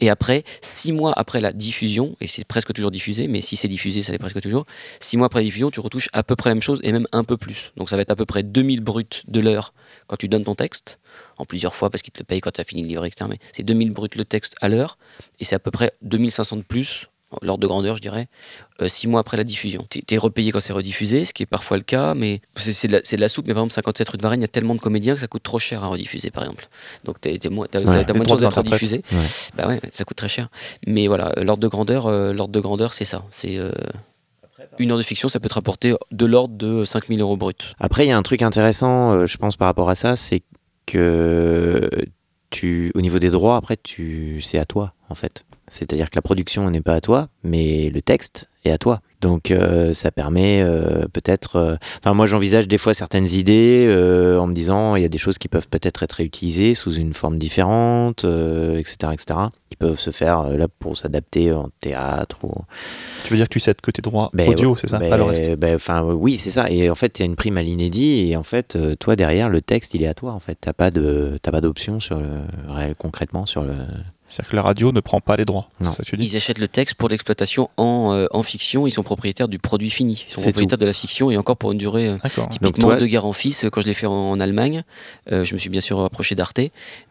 Et 0.00 0.10
après, 0.10 0.42
six 0.60 0.90
mois 0.90 1.12
après 1.16 1.40
la 1.40 1.52
diffusion, 1.52 2.16
et 2.20 2.26
c'est 2.26 2.44
presque 2.44 2.72
toujours 2.72 2.90
diffusé, 2.90 3.28
mais 3.28 3.40
si 3.40 3.54
c'est 3.54 3.68
diffusé, 3.68 4.02
ça 4.02 4.10
l'est 4.10 4.18
presque 4.18 4.40
toujours, 4.40 4.66
six 4.98 5.16
mois 5.16 5.26
après 5.26 5.38
la 5.38 5.44
diffusion, 5.44 5.70
tu 5.70 5.78
retouches 5.78 6.08
à 6.12 6.24
peu 6.24 6.34
près 6.34 6.50
la 6.50 6.54
même 6.54 6.62
chose 6.62 6.80
et 6.82 6.90
même 6.90 7.06
un 7.12 7.22
peu 7.22 7.36
plus. 7.36 7.72
Donc 7.76 7.88
ça 7.88 7.94
va 7.94 8.02
être 8.02 8.10
à 8.10 8.16
peu 8.16 8.26
près 8.26 8.42
2000 8.42 8.80
bruts 8.80 9.22
de 9.28 9.38
l'heure 9.38 9.72
quand 10.08 10.16
tu 10.16 10.26
donnes 10.26 10.42
ton 10.42 10.56
texte, 10.56 10.98
en 11.36 11.44
plusieurs 11.44 11.76
fois 11.76 11.90
parce 11.90 12.02
qu'ils 12.02 12.12
te 12.12 12.18
le 12.18 12.24
payent 12.24 12.40
quand 12.40 12.50
tu 12.50 12.60
as 12.60 12.64
fini 12.64 12.82
le 12.82 12.88
livre, 12.88 13.04
etc. 13.04 13.26
Mais 13.30 13.38
c'est 13.52 13.62
2000 13.62 13.92
bruts 13.92 14.08
le 14.16 14.24
texte 14.24 14.56
à 14.60 14.68
l'heure, 14.68 14.98
et 15.38 15.44
c'est 15.44 15.54
à 15.54 15.60
peu 15.60 15.70
près 15.70 15.92
2500 16.02 16.56
de 16.56 16.62
plus, 16.62 17.06
l'ordre 17.42 17.60
de 17.60 17.66
grandeur, 17.66 17.96
je 17.96 18.00
dirais, 18.00 18.28
euh, 18.80 18.88
six 18.88 19.06
mois 19.06 19.20
après 19.20 19.36
la 19.36 19.44
diffusion. 19.44 19.86
Tu 19.90 20.02
es 20.10 20.16
repayé 20.18 20.50
quand 20.50 20.60
c'est 20.60 20.72
rediffusé, 20.72 21.24
ce 21.26 21.34
qui 21.34 21.42
est 21.42 21.46
parfois 21.46 21.76
le 21.76 21.82
cas, 21.82 22.14
mais 22.14 22.40
c'est 22.56 22.86
de, 22.88 22.92
la- 22.94 23.00
c'est 23.04 23.16
de 23.16 23.20
la 23.20 23.28
soupe. 23.28 23.46
Mais 23.46 23.52
par 23.54 23.62
exemple, 23.62 23.74
57 23.74 24.08
rue 24.08 24.16
de 24.16 24.22
Varennes, 24.22 24.40
il 24.40 24.44
y 24.44 24.46
a 24.46 24.48
tellement 24.48 24.74
de 24.74 24.80
comédiens 24.80 25.14
que 25.14 25.20
ça 25.20 25.26
coûte 25.26 25.42
trop 25.42 25.58
cher 25.58 25.84
à 25.84 25.88
rediffuser, 25.88 26.30
par 26.30 26.44
exemple. 26.44 26.66
Donc 27.04 27.20
t'es- 27.20 27.36
t'es 27.38 27.48
moins- 27.50 27.66
de 28.24 28.28
chances 28.30 28.40
d'être 28.40 28.56
rediffusé. 28.78 29.02
Ouais. 29.12 29.26
Bah 29.56 29.68
ouais, 29.68 29.80
ça 29.92 30.04
coûte 30.04 30.16
très 30.16 30.28
cher. 30.28 30.48
Mais 30.86 31.06
voilà, 31.06 31.32
euh, 31.36 31.44
l'ordre 31.44 31.62
de 31.62 31.68
grandeur, 31.68 32.06
euh, 32.06 32.32
l'ordre 32.32 32.52
de 32.52 32.60
grandeur, 32.60 32.94
c'est 32.94 33.04
ça. 33.04 33.24
C'est 33.30 33.58
euh, 33.58 33.72
une 34.78 34.90
heure 34.92 34.98
de 34.98 35.02
fiction, 35.02 35.28
ça 35.28 35.38
peut 35.38 35.48
te 35.48 35.54
rapporter 35.54 35.94
de 36.10 36.24
l'ordre 36.26 36.54
de 36.56 36.84
5000 36.84 37.20
euros 37.20 37.36
brut. 37.36 37.74
Après, 37.78 38.06
il 38.06 38.08
y 38.08 38.12
a 38.12 38.16
un 38.16 38.22
truc 38.22 38.40
intéressant, 38.42 39.26
je 39.26 39.36
pense, 39.36 39.56
par 39.56 39.66
rapport 39.66 39.90
à 39.90 39.94
ça, 39.94 40.16
c'est 40.16 40.42
que 40.86 41.88
tu, 42.50 42.90
au 42.94 43.00
niveau 43.00 43.18
des 43.18 43.30
droits, 43.30 43.56
après, 43.56 43.76
tu, 43.76 44.40
c'est 44.40 44.58
à 44.58 44.64
toi, 44.64 44.94
en 45.10 45.14
fait. 45.14 45.44
C'est-à-dire 45.70 46.10
que 46.10 46.16
la 46.16 46.22
production 46.22 46.68
n'est 46.70 46.80
pas 46.80 46.94
à 46.94 47.00
toi, 47.00 47.28
mais 47.44 47.90
le 47.90 48.02
texte 48.02 48.48
est 48.64 48.70
à 48.70 48.78
toi. 48.78 49.00
Donc 49.20 49.50
euh, 49.50 49.94
ça 49.94 50.12
permet 50.12 50.62
euh, 50.62 51.06
peut-être. 51.12 51.56
euh, 51.56 51.76
Enfin, 51.98 52.14
moi 52.14 52.26
j'envisage 52.26 52.68
des 52.68 52.78
fois 52.78 52.94
certaines 52.94 53.26
idées 53.26 53.86
en 54.38 54.46
me 54.46 54.52
disant 54.54 54.94
il 54.94 55.02
y 55.02 55.04
a 55.04 55.08
des 55.08 55.18
choses 55.18 55.38
qui 55.38 55.48
peuvent 55.48 55.68
peut-être 55.68 56.02
être 56.04 56.12
réutilisées 56.12 56.74
sous 56.74 56.92
une 56.94 57.12
forme 57.14 57.36
différente, 57.38 58.24
etc., 58.24 58.96
etc. 59.12 59.26
Qui 59.70 59.76
peuvent 59.76 59.98
se 59.98 60.10
faire 60.10 60.44
là 60.50 60.66
pour 60.78 60.96
s'adapter 60.96 61.52
en 61.52 61.70
théâtre 61.80 62.38
ou. 62.44 62.52
Tu 63.24 63.32
veux 63.32 63.36
dire 63.36 63.48
que 63.48 63.52
tu 63.52 63.60
cèdes 63.60 63.80
que 63.80 63.90
tes 63.90 64.02
droits 64.02 64.30
Ben, 64.34 64.48
audio, 64.50 64.70
ouais, 64.72 64.78
c'est 64.80 64.88
ça 64.88 64.98
ben, 64.98 65.10
Pas 65.10 65.16
le 65.16 65.24
reste? 65.24 65.50
ben, 65.56 65.76
oui, 66.14 66.38
c'est 66.38 66.50
ça. 66.50 66.70
Et 66.70 66.88
en 66.88 66.94
fait, 66.94 67.18
il 67.18 67.22
y 67.22 67.24
a 67.24 67.26
une 67.26 67.36
prime 67.36 67.58
à 67.58 67.62
l'inédit. 67.62 68.30
Et 68.30 68.36
en 68.36 68.42
fait, 68.44 68.78
toi, 69.00 69.16
derrière, 69.16 69.48
le 69.48 69.60
texte, 69.60 69.94
il 69.94 70.02
est 70.02 70.06
à 70.06 70.14
toi. 70.14 70.32
En 70.32 70.38
fait, 70.38 70.56
t'as 70.60 70.72
pas 70.72 70.90
de, 70.90 71.38
pas 71.42 71.60
d'option 71.60 71.98
sur 72.00 72.18
le, 72.18 72.94
concrètement 72.96 73.46
sur 73.46 73.62
le. 73.62 73.74
C'est-à-dire 74.28 74.50
que 74.50 74.56
la 74.56 74.62
radio 74.62 74.92
ne 74.92 75.00
prend 75.00 75.20
pas 75.20 75.36
les 75.36 75.44
droits. 75.44 75.68
Non. 75.80 75.90
C'est 75.90 75.96
ça 75.98 76.02
que 76.04 76.08
tu 76.10 76.16
dis 76.18 76.26
Ils 76.26 76.36
achètent 76.36 76.58
le 76.58 76.68
texte 76.68 76.94
pour 76.96 77.08
l'exploitation 77.08 77.70
en, 77.76 78.12
euh, 78.12 78.26
en 78.30 78.42
fiction, 78.42 78.86
ils 78.86 78.90
sont 78.90 79.02
propriétaires 79.02 79.48
du 79.48 79.58
produit 79.58 79.90
fini. 79.90 80.26
Ils 80.28 80.34
sont 80.34 80.40
C'est 80.42 80.48
propriétaires 80.50 80.78
de 80.78 80.86
la 80.86 80.92
fiction 80.92 81.30
et 81.30 81.36
encore 81.36 81.56
pour 81.56 81.72
une 81.72 81.78
durée. 81.78 82.08
euh, 82.08 82.16
Typiquement, 82.50 82.88
toi- 82.88 82.96
De 82.96 83.06
Guerre 83.06 83.26
en 83.26 83.32
Fils, 83.32 83.66
quand 83.72 83.80
je 83.80 83.86
l'ai 83.86 83.94
fait 83.94 84.06
en, 84.06 84.12
en 84.12 84.38
Allemagne, 84.40 84.82
euh, 85.32 85.44
je 85.44 85.54
me 85.54 85.58
suis 85.58 85.70
bien 85.70 85.80
sûr 85.80 85.98
rapproché 85.98 86.34
d'Arte, 86.34 86.60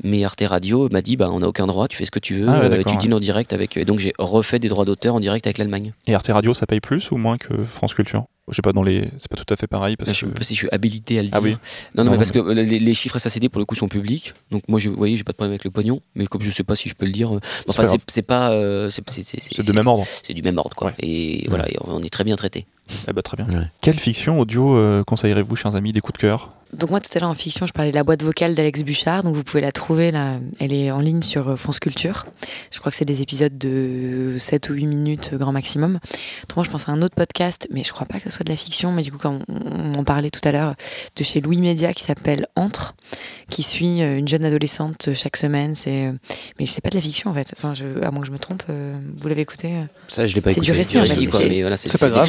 mais 0.04 0.24
Arte 0.24 0.44
Radio 0.46 0.88
m'a 0.92 1.02
dit 1.02 1.18
bah, 1.18 1.28
on 1.32 1.40
n'a 1.40 1.48
aucun 1.48 1.66
droit, 1.68 1.88
tu 1.88 1.98
fais 1.98 2.06
ce 2.06 2.12
que 2.12 2.20
tu 2.20 2.36
veux, 2.36 2.48
Ah 2.50 2.60
ouais, 2.60 2.66
euh, 2.66 2.84
tu 2.84 2.94
ouais. 2.94 2.98
dînes 2.98 3.14
en 3.14 3.20
direct 3.20 3.52
avec. 3.54 3.78
et 3.78 3.86
donc 3.86 4.00
j'ai 4.00 4.14
refait 4.20 4.60
des 4.60 4.70
droits 4.70 4.86
d'auteur 4.86 5.16
en 5.16 5.20
direct 5.20 5.48
avec 5.48 5.58
l'Allemagne. 5.58 5.94
Et 6.06 6.14
Arte 6.16 6.28
Radio, 6.32 6.54
ça 6.54 6.66
paye 6.68 6.80
plus 6.82 7.12
ou 7.12 7.18
moins 7.18 7.38
que 7.38 7.64
France 7.64 7.94
Culture? 7.94 8.26
Je 8.50 8.56
sais 8.56 8.62
pas, 8.62 8.72
dans 8.72 8.84
les... 8.84 9.10
c'est 9.18 9.30
pas 9.30 9.36
tout 9.36 9.54
à 9.54 9.58
fait 9.58 9.68
pareil. 9.68 9.98
Parce 9.98 10.10
je 10.12 10.16
sais 10.16 10.26
que... 10.26 10.32
pas 10.32 10.44
si 10.44 10.54
je 10.56 10.60
suis 10.60 10.70
habilité 10.72 11.20
à 11.20 11.22
le 11.22 11.28
dire. 11.28 11.38
Ah 11.38 11.42
oui. 11.42 11.52
Non, 11.52 11.58
non, 11.96 12.04
Non, 12.06 12.12
mais 12.12 12.18
parce 12.18 12.34
mais- 12.34 12.42
que 12.42 12.48
euh, 12.48 12.54
les, 12.54 12.80
les 12.80 12.94
chiffres 12.94 13.20
SACD 13.20 13.50
pour 13.50 13.60
le 13.60 13.66
coup 13.66 13.76
sont 13.76 13.88
publics. 13.90 14.34
Donc 14.52 14.64
moi, 14.70 14.80
je, 14.80 14.88
vous 14.90 14.96
voyez, 14.96 15.18
j'ai 15.18 15.24
pas 15.24 15.34
de 15.34 15.38
problème 15.38 15.52
avec 15.52 15.64
le 15.66 15.72
pognon. 15.72 16.00
Mais 16.16 16.26
comme 16.28 16.42
je 16.42 16.50
sais 16.52 16.64
pas 16.64 16.76
si 16.76 16.88
je 16.88 16.94
peux 16.96 17.06
le 17.06 17.12
dire, 17.12 17.36
euh, 17.36 17.40
enfin, 17.68 17.84
c'est 18.08 18.22
pas, 18.22 18.52
euh, 18.52 18.90
c'est 18.90 19.08
c'est- 19.10 19.24
c'est- 19.24 19.42
C'est 19.54 19.66
de 19.66 19.74
même 19.74 19.88
ordre. 19.88 20.06
c'est 20.26 20.34
du 20.34 20.42
même 20.42 20.58
ordre, 20.58 20.76
quoi. 20.76 20.88
Ouais. 20.88 20.94
Et 21.00 21.46
voilà, 21.50 21.70
et 21.70 21.76
on 21.82 22.02
est 22.04 22.10
très 22.10 22.24
bien 22.24 22.36
traité. 22.38 22.66
Eh 23.08 23.14
ben, 23.14 23.22
très 23.22 23.38
bien. 23.38 23.46
Ouais. 23.48 23.66
Quelle 23.82 24.00
fiction 24.00 24.40
audio 24.40 24.78
euh, 24.78 25.04
conseillerez-vous, 25.04 25.56
chers 25.56 25.76
amis, 25.76 25.94
des 25.94 26.02
coups 26.02 26.18
de 26.18 26.22
cœur? 26.22 26.54
Donc 26.74 26.90
moi 26.90 27.00
tout 27.00 27.10
à 27.16 27.20
l'heure 27.22 27.30
en 27.30 27.34
fiction, 27.34 27.66
je 27.66 27.72
parlais 27.72 27.92
de 27.92 27.96
la 27.96 28.04
boîte 28.04 28.24
vocale 28.24 28.54
d'Alex 28.54 28.84
Bouchard, 28.84 29.24
donc 29.24 29.34
vous 29.34 29.44
pouvez 29.46 29.62
la 29.62 29.72
trouver 29.72 30.12
là, 30.12 30.34
elle 30.60 30.74
est 30.74 30.92
en 30.92 31.00
ligne 31.00 31.22
sur 31.22 31.48
euh, 31.48 31.56
France 31.56 31.80
Culture. 31.80 32.26
Je 32.74 32.80
crois 32.80 32.92
que 32.92 32.98
c'est 32.98 33.06
des 33.06 33.22
épisodes 33.22 33.58
de 33.58 34.36
7 34.38 34.70
ou 34.70 34.74
8 34.74 34.86
minutes 34.86 35.30
euh, 35.32 35.38
grand 35.38 35.54
maximum. 35.54 36.00
Autrement, 36.44 36.66
je 36.66 36.70
pense 36.70 36.90
à 36.90 36.92
un 36.92 37.02
autre 37.02 37.16
podcast, 37.16 37.70
mais 37.72 37.86
je 37.86 37.94
crois 37.94 38.06
pas 38.06 38.18
que 38.18 38.24
ce 38.26 38.30
soit 38.36 38.44
de 38.44 38.50
la 38.50 38.58
fiction, 38.58 38.92
mais 38.92 39.02
du 39.02 39.14
coup 39.14 39.18
quand 39.18 39.40
on, 39.48 39.94
en 39.96 40.04
parlait 40.04 40.30
tout 40.30 40.42
à 40.44 40.52
l'heure 40.52 40.74
de 41.16 41.24
chez 41.24 41.40
Louis 41.40 41.60
Média 41.62 41.94
qui 41.94 42.04
s'appelle 42.04 42.48
Entre, 42.58 42.96
qui 43.50 43.64
suit 43.64 44.02
une 44.02 44.28
jeune 44.28 44.44
adolescente 44.44 45.14
chaque 45.14 45.38
semaine, 45.38 45.74
c'est 45.74 46.12
mais 46.60 46.66
c'est 46.66 46.82
pas 46.82 46.90
de 46.90 46.96
la 46.96 47.02
fiction 47.02 47.30
en 47.30 47.34
fait. 47.34 47.54
Enfin, 47.56 47.76
je, 47.76 47.86
à 48.04 48.12
moins 48.12 48.20
que 48.20 48.28
je 48.28 48.34
me 48.34 48.40
trompe, 48.40 48.64
vous 48.68 49.28
l'avez 49.30 49.42
écouté 49.42 49.72
Ça, 50.10 50.26
je 50.26 50.36
l'ai 50.36 50.42
pas 50.42 50.50
C'est 50.50 50.58
écouté. 50.58 50.72
du 50.74 50.78
récit, 50.78 50.98
en 51.00 51.04
fait, 51.04 51.08
c'est- 51.14 51.54
c'est- 51.54 51.62
voilà, 51.62 51.78
c'est 51.78 51.98
pas 51.98 52.10
grave, 52.10 52.28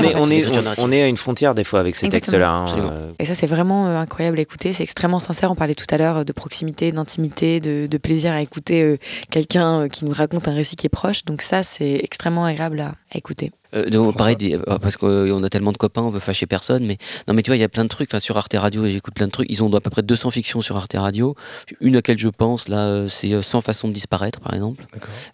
on 0.00 0.04
est, 0.04 0.14
en 0.14 0.16
fait, 0.16 0.20
on, 0.20 0.24
c'est 0.24 0.32
est, 0.32 0.36
l'écriture 0.36 0.60
on, 0.60 0.64
narrative. 0.64 0.84
on 0.86 0.92
est 0.92 1.02
à 1.02 1.06
une 1.06 1.16
frontière 1.16 1.54
des 1.54 1.64
fois 1.64 1.80
avec 1.80 1.96
ces 1.96 2.08
textes-là. 2.08 2.50
hein, 2.50 2.66
euh, 2.78 3.12
Et 3.18 3.24
ça, 3.24 3.34
c'est 3.34 3.46
vraiment 3.46 3.86
euh, 3.86 3.96
incroyable 3.98 4.38
à 4.38 4.42
écouter. 4.42 4.72
C'est 4.72 4.82
extrêmement 4.82 5.18
sincère. 5.18 5.50
On 5.50 5.54
parlait 5.54 5.74
tout 5.74 5.86
à 5.90 5.98
l'heure 5.98 6.24
de 6.24 6.32
proximité, 6.32 6.92
d'intimité, 6.92 7.60
de, 7.60 7.86
de 7.86 7.98
plaisir 7.98 8.32
à 8.32 8.40
écouter 8.42 8.82
euh, 8.82 8.96
quelqu'un 9.30 9.82
euh, 9.82 9.88
qui 9.88 10.04
nous 10.04 10.12
raconte 10.12 10.48
un 10.48 10.54
récit 10.54 10.76
qui 10.76 10.86
est 10.86 10.90
proche. 10.90 11.24
Donc 11.24 11.42
ça, 11.42 11.62
c'est 11.62 12.00
extrêmement 12.02 12.44
agréable 12.44 12.80
à, 12.80 12.88
à 13.12 13.18
écouter. 13.18 13.52
Euh, 13.74 13.88
donc, 13.90 14.16
pareil, 14.16 14.36
des- 14.36 14.54
euh, 14.54 14.78
parce 14.80 14.96
qu'on 14.96 15.42
a 15.42 15.48
tellement 15.48 15.72
de 15.72 15.76
copains, 15.76 16.02
on 16.02 16.10
veut 16.10 16.20
fâcher 16.20 16.46
personne, 16.46 16.84
mais 16.84 16.98
non, 17.28 17.34
mais 17.34 17.42
tu 17.42 17.50
vois, 17.50 17.56
il 17.56 17.60
y 17.60 17.64
a 17.64 17.68
plein 17.68 17.84
de 17.84 17.88
trucs. 17.88 18.10
Enfin, 18.10 18.20
sur 18.20 18.36
Arte 18.36 18.54
Radio, 18.56 18.84
j'écoute 18.86 19.14
plein 19.14 19.26
de 19.26 19.32
trucs. 19.32 19.46
Ils 19.50 19.62
ont 19.62 19.72
à 19.74 19.80
peu 19.80 19.90
près 19.90 20.02
200 20.02 20.30
fictions 20.30 20.62
sur 20.62 20.76
Arte 20.76 20.94
Radio. 20.96 21.34
Une 21.80 21.94
à 21.94 21.98
laquelle 21.98 22.18
je 22.18 22.28
pense 22.28 22.68
là, 22.68 22.78
euh, 22.86 23.08
c'est 23.08 23.32
euh, 23.32 23.42
100 23.42 23.60
façons 23.60 23.88
de 23.88 23.92
disparaître, 23.92 24.40
par 24.40 24.54
exemple, 24.54 24.84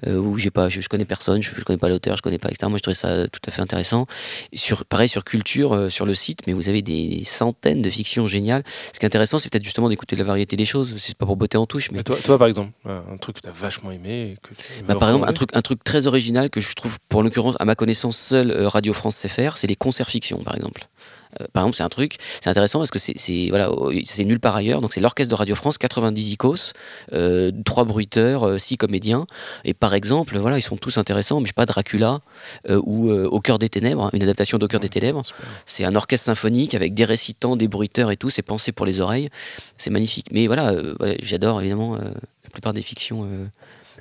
euh, 0.06 0.16
où 0.18 0.38
j'ai 0.38 0.50
pas, 0.50 0.68
je, 0.68 0.80
je 0.80 0.88
connais 0.88 1.04
personne, 1.04 1.42
je, 1.42 1.50
je 1.56 1.62
connais 1.62 1.78
pas 1.78 1.88
l'auteur, 1.88 2.16
je 2.16 2.22
connais 2.22 2.38
pas, 2.38 2.48
etc. 2.48 2.68
Moi, 2.68 2.78
je 2.78 2.82
trouvais 2.82 2.94
ça 2.94 3.26
tout 3.28 3.40
à 3.46 3.50
fait 3.50 3.62
intéressant. 3.62 4.06
Sur, 4.54 4.84
pareil 4.84 5.08
sur 5.08 5.24
Culture, 5.24 5.74
euh, 5.74 5.88
sur 5.90 6.06
le 6.06 6.14
site, 6.14 6.40
mais 6.46 6.52
vous 6.52 6.68
avez 6.68 6.82
des, 6.82 7.08
des 7.08 7.24
centaines 7.24 7.82
de 7.82 7.90
fictions 7.90 8.26
géniales. 8.26 8.62
Ce 8.92 8.98
qui 8.98 9.04
est 9.04 9.08
intéressant, 9.08 9.38
c'est 9.38 9.50
peut-être 9.50 9.64
justement 9.64 9.88
d'écouter 9.88 10.16
la 10.16 10.24
variété 10.24 10.56
des 10.56 10.66
choses. 10.66 10.94
C'est 10.98 11.16
pas 11.16 11.26
pour 11.26 11.36
botter 11.36 11.58
en 11.58 11.66
touche, 11.66 11.90
mais 11.90 12.02
toi, 12.02 12.16
toi, 12.22 12.38
par 12.38 12.48
exemple, 12.48 12.70
un 12.86 13.16
truc 13.18 13.36
que 13.36 13.40
tu 13.42 13.48
as 13.48 13.52
vachement 13.52 13.90
aimé. 13.90 14.32
et 14.32 14.36
Que 14.42 14.54
tu 14.54 14.82
bah, 14.84 14.94
par 14.96 15.08
exemple, 15.10 15.28
un 15.28 15.32
truc, 15.32 15.50
un 15.54 15.62
truc 15.62 15.82
très 15.84 16.06
original 16.06 16.50
que 16.50 16.60
je 16.60 16.72
trouve, 16.74 16.98
pour 17.08 17.22
l'occurrence, 17.22 17.56
à 17.60 17.64
ma 17.64 17.74
connaissance, 17.74 18.25
seule 18.26 18.50
euh, 18.50 18.68
Radio 18.68 18.92
France 18.92 19.16
sait 19.16 19.28
faire, 19.28 19.56
c'est 19.56 19.66
les 19.66 19.76
concerts 19.76 20.08
fiction, 20.08 20.42
par 20.42 20.54
exemple. 20.54 20.82
Euh, 21.40 21.46
par 21.52 21.64
exemple, 21.64 21.76
c'est 21.76 21.82
un 21.82 21.88
truc, 21.88 22.16
c'est 22.40 22.50
intéressant 22.50 22.78
parce 22.78 22.90
que 22.90 22.98
c'est, 22.98 23.48
voilà, 23.48 23.70
oh, 23.70 23.92
c'est 24.04 24.24
nulle 24.24 24.40
part 24.40 24.56
ailleurs. 24.56 24.80
Donc, 24.80 24.92
c'est 24.92 25.00
l'orchestre 25.00 25.30
de 25.30 25.34
Radio 25.34 25.54
France, 25.54 25.78
90 25.78 26.32
icos, 26.32 26.72
euh, 27.12 27.50
trois 27.64 27.84
bruiteurs, 27.84 28.60
6 28.60 28.78
comédiens. 28.78 29.26
Et 29.64 29.74
par 29.74 29.94
exemple, 29.94 30.38
voilà, 30.38 30.58
ils 30.58 30.62
sont 30.62 30.76
tous 30.76 30.98
intéressants, 30.98 31.40
mais 31.40 31.46
je 31.46 31.50
sais 31.50 31.54
pas, 31.54 31.66
Dracula 31.66 32.20
euh, 32.68 32.80
ou 32.84 33.10
euh, 33.10 33.26
Au 33.26 33.40
cœur 33.40 33.58
des 33.58 33.68
ténèbres, 33.68 34.04
hein, 34.04 34.10
une 34.12 34.22
adaptation 34.22 34.58
d'Au 34.58 34.68
cœur 34.68 34.80
des 34.80 34.88
ténèbres. 34.88 35.22
C'est 35.66 35.84
un 35.84 35.94
orchestre 35.94 36.26
symphonique 36.26 36.74
avec 36.74 36.94
des 36.94 37.04
récitants, 37.04 37.56
des 37.56 37.68
bruiteurs 37.68 38.10
et 38.10 38.16
tout. 38.16 38.30
C'est 38.30 38.42
pensé 38.42 38.72
pour 38.72 38.86
les 38.86 39.00
oreilles. 39.00 39.28
C'est 39.76 39.90
magnifique. 39.90 40.26
Mais 40.32 40.46
voilà, 40.46 40.70
euh, 40.70 40.94
ouais, 41.00 41.18
j'adore 41.22 41.60
évidemment 41.60 41.96
euh, 41.96 42.12
la 42.44 42.50
plupart 42.50 42.72
des 42.72 42.82
fictions 42.82 43.24
euh, 43.24 43.46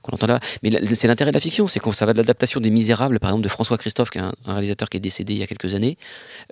qu'on 0.05 0.15
entend 0.15 0.27
là. 0.27 0.39
Mais 0.63 0.71
c'est 0.93 1.07
l'intérêt 1.07 1.31
de 1.31 1.35
la 1.35 1.41
fiction, 1.41 1.67
c'est 1.67 1.79
qu'on 1.79 1.91
ça 1.91 2.05
va 2.05 2.13
de 2.13 2.19
l'adaptation 2.19 2.59
des 2.59 2.69
Misérables, 2.69 3.19
par 3.19 3.31
exemple 3.31 3.43
de 3.43 3.49
François 3.49 3.77
Christophe, 3.77 4.09
qui 4.09 4.19
est 4.19 4.21
un, 4.21 4.33
réalisateur 4.45 4.89
qui 4.89 4.97
est 4.97 5.01
décédé 5.01 5.33
il 5.33 5.39
y 5.39 5.43
a 5.43 5.47
quelques 5.47 5.75
années, 5.75 5.97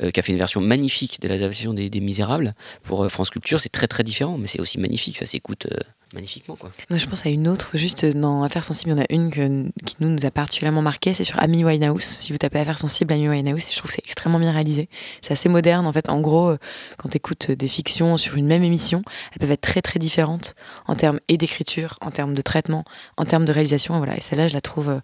euh, 0.01 0.11
qui 0.11 0.19
a 0.19 0.23
fait 0.23 0.31
une 0.31 0.37
version 0.37 0.61
magnifique 0.61 1.21
de 1.21 1.27
l'adaptation 1.27 1.73
des, 1.73 1.89
des 1.89 1.99
Misérables 1.99 2.53
pour 2.83 3.03
euh, 3.03 3.09
France 3.09 3.29
Culture. 3.29 3.59
C'est 3.59 3.71
très 3.71 3.87
très 3.87 4.03
différent, 4.03 4.37
mais 4.37 4.47
c'est 4.47 4.59
aussi 4.59 4.79
magnifique. 4.79 5.17
Ça 5.17 5.25
s'écoute 5.25 5.67
euh, 5.71 5.77
magnifiquement, 6.13 6.55
quoi. 6.55 6.71
Moi, 6.89 6.97
je 6.97 7.05
pense 7.07 7.25
à 7.25 7.29
une 7.29 7.47
autre, 7.47 7.71
juste 7.73 8.05
dans 8.05 8.43
Affaires 8.43 8.63
sensibles, 8.63 8.91
il 8.91 8.93
y 8.97 8.99
en 8.99 9.03
a 9.03 9.05
une 9.09 9.29
que- 9.31 9.69
qui 9.85 9.95
nous, 9.99 10.09
nous 10.09 10.25
a 10.25 10.31
particulièrement 10.31 10.81
marqué, 10.81 11.13
c'est 11.13 11.23
sur 11.23 11.39
Amy 11.39 11.65
Winehouse. 11.65 12.03
Si 12.03 12.31
vous 12.31 12.37
tapez 12.37 12.59
Affaires 12.59 12.79
sensibles, 12.79 13.13
Amy 13.13 13.27
Winehouse, 13.29 13.69
je 13.71 13.77
trouve 13.77 13.89
que 13.89 13.95
c'est 13.95 14.05
extrêmement 14.05 14.39
bien 14.39 14.51
réalisé. 14.51 14.89
C'est 15.21 15.33
assez 15.33 15.49
moderne, 15.49 15.87
en 15.87 15.93
fait. 15.93 16.09
En 16.09 16.21
gros, 16.21 16.49
euh, 16.49 16.57
quand 16.97 17.09
tu 17.09 17.17
écoutes 17.17 17.51
des 17.51 17.67
fictions 17.67 18.17
sur 18.17 18.35
une 18.35 18.45
même 18.47 18.63
émission, 18.63 19.01
elles 19.31 19.39
peuvent 19.39 19.51
être 19.51 19.61
très 19.61 19.81
très 19.81 19.99
différentes 19.99 20.55
en 20.87 20.95
termes 20.95 21.19
et 21.27 21.37
d'écriture, 21.37 21.97
en 22.01 22.11
termes 22.11 22.33
de 22.35 22.41
traitement, 22.41 22.83
en 23.17 23.25
termes 23.25 23.45
de 23.45 23.51
réalisation. 23.51 23.95
Et 23.95 23.97
voilà. 23.97 24.15
Et 24.17 24.21
celle-là, 24.21 24.47
je 24.47 24.53
la 24.53 24.61
trouve 24.61 24.89
euh, 24.89 24.99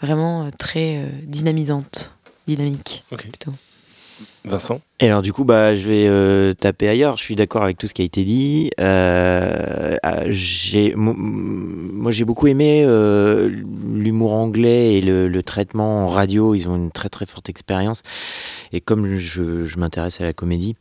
vraiment 0.00 0.44
euh, 0.46 0.50
très 0.58 0.98
euh, 0.98 1.08
dynamisante, 1.24 2.12
dynamique 2.46 3.04
plutôt. 3.16 3.52
Vincent? 4.44 4.80
Et 5.00 5.06
alors 5.06 5.22
du 5.22 5.32
coup, 5.32 5.44
bah, 5.44 5.76
je 5.76 5.88
vais 5.88 6.06
euh, 6.08 6.54
taper 6.54 6.88
ailleurs. 6.88 7.16
Je 7.16 7.22
suis 7.22 7.34
d'accord 7.34 7.62
avec 7.62 7.78
tout 7.78 7.86
ce 7.86 7.94
qui 7.94 8.02
a 8.02 8.04
été 8.04 8.24
dit. 8.24 8.70
Euh, 8.80 9.96
euh, 10.04 10.26
j'ai, 10.28 10.94
mo- 10.94 11.14
moi, 11.16 12.10
j'ai 12.12 12.24
beaucoup 12.24 12.46
aimé 12.46 12.82
euh, 12.84 13.48
l'humour 13.48 14.32
anglais 14.32 14.94
et 14.94 15.00
le, 15.00 15.42
traitement 15.42 16.06
en 16.06 16.08
radio. 16.08 16.54
Ils 16.54 16.68
ont 16.68 16.76
une 16.76 16.90
très 16.90 17.08
très 17.08 17.26
forte 17.26 17.48
expérience. 17.48 18.02
Et 18.72 18.80
comme 18.80 19.18
je, 19.18 19.78
m'intéresse 19.78 20.20
à 20.20 20.24
la 20.24 20.32
comédie. 20.32 20.76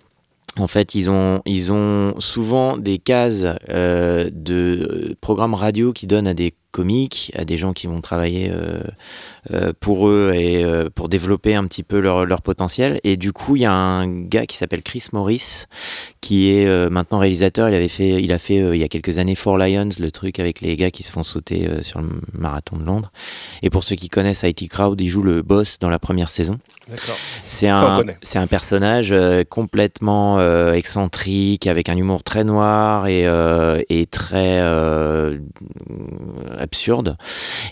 En 0.58 0.68
fait, 0.68 0.96
ils 0.96 1.10
ont, 1.10 1.42
ils 1.46 1.74
ont 1.74 2.16
souvent 2.20 2.78
des 2.78 2.98
cases 2.98 3.46
de 3.68 5.18
programmes 5.20 5.54
radio 5.54 5.92
qui 5.92 6.08
donnent 6.08 6.28
à 6.28 6.34
des 6.34 6.54
comiques, 6.76 7.32
à 7.38 7.46
des 7.46 7.56
gens 7.56 7.72
qui 7.72 7.88
vont 7.88 8.02
travailler 8.02 8.50
euh, 8.52 8.82
euh, 9.54 9.72
pour 9.80 10.10
eux 10.10 10.34
et 10.36 10.62
euh, 10.62 10.90
pour 10.94 11.08
développer 11.08 11.56
un 11.56 11.66
petit 11.68 11.84
peu 11.84 12.00
leur, 12.00 12.26
leur 12.26 12.42
potentiel. 12.42 13.00
Et 13.06 13.16
du 13.16 13.32
coup, 13.32 13.56
il 13.56 13.62
y 13.62 13.66
a 13.66 13.72
un 13.72 14.24
gars 14.26 14.46
qui 14.46 14.58
s'appelle 14.58 14.84
Chris 14.84 15.06
Morris, 15.14 15.68
qui 16.20 16.52
est 16.52 16.90
maintenant 16.90 17.20
réalisateur. 17.20 17.70
Il 17.70 17.76
avait 17.76 17.88
fait, 17.88 18.22
il 18.22 18.34
a 18.34 18.38
fait 18.38 18.58
il 18.58 18.78
y 18.78 18.84
a 18.84 18.90
quelques 18.90 19.20
années 19.20 19.36
Four 19.36 19.58
Lions, 19.58 19.90
le 19.98 20.12
truc 20.12 20.38
avec 20.40 20.60
les 20.60 20.76
gars 20.76 20.92
qui 20.92 21.04
se 21.04 21.12
font 21.14 21.24
sauter 21.24 21.70
sur 21.82 22.02
le 22.02 22.10
marathon 22.34 22.76
de 22.76 22.84
Londres. 22.84 23.14
Et 23.62 23.70
pour 23.70 23.86
ceux 23.86 23.96
qui 23.96 24.10
connaissent 24.10 24.44
IT 24.44 24.68
Crowd, 24.70 25.00
il 25.00 25.08
joue 25.08 25.24
le 25.24 25.44
boss 25.44 25.80
dans 25.80 25.90
la 25.90 26.00
première 26.00 26.30
saison. 26.30 26.60
C'est 27.46 27.68
un, 27.68 28.04
c'est 28.22 28.38
un 28.38 28.46
personnage 28.46 29.12
euh, 29.12 29.44
complètement 29.44 30.38
euh, 30.40 30.74
excentrique, 30.74 31.66
avec 31.66 31.90
un 31.90 31.98
humour 31.98 32.24
très 32.24 32.44
noir 32.44 33.08
et, 33.08 33.26
euh, 33.26 33.82
et 33.90 34.06
très 34.06 34.62
absurde. 36.66 37.18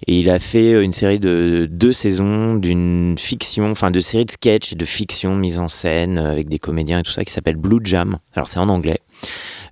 Et 0.08 0.20
il 0.20 0.30
a 0.30 0.40
fait 0.40 0.84
une 0.84 0.94
série 0.94 1.20
de 1.20 1.68
deux 1.70 1.92
saisons 1.92 2.56
d'une 2.56 3.16
fiction, 3.18 3.72
enfin 3.72 3.92
de 3.92 4.00
séries 4.00 4.26
de 4.26 4.32
sketchs 4.32 4.72
et 4.72 4.76
de 4.76 4.86
fiction 4.86 5.36
mise 5.36 5.60
en 5.60 5.68
scène 5.68 6.18
euh, 6.18 6.32
avec 6.32 6.48
des 6.48 6.60
comédiens 6.60 7.00
et 7.00 7.04
tout 7.04 7.12
ça 7.12 7.26
qui 7.26 7.34
s'appelle 7.34 7.58
Blue 7.58 7.80
Jam. 7.84 8.18
Alors 8.34 8.48
c'est 8.48 8.60
en 8.60 8.70
anglais. 8.70 9.00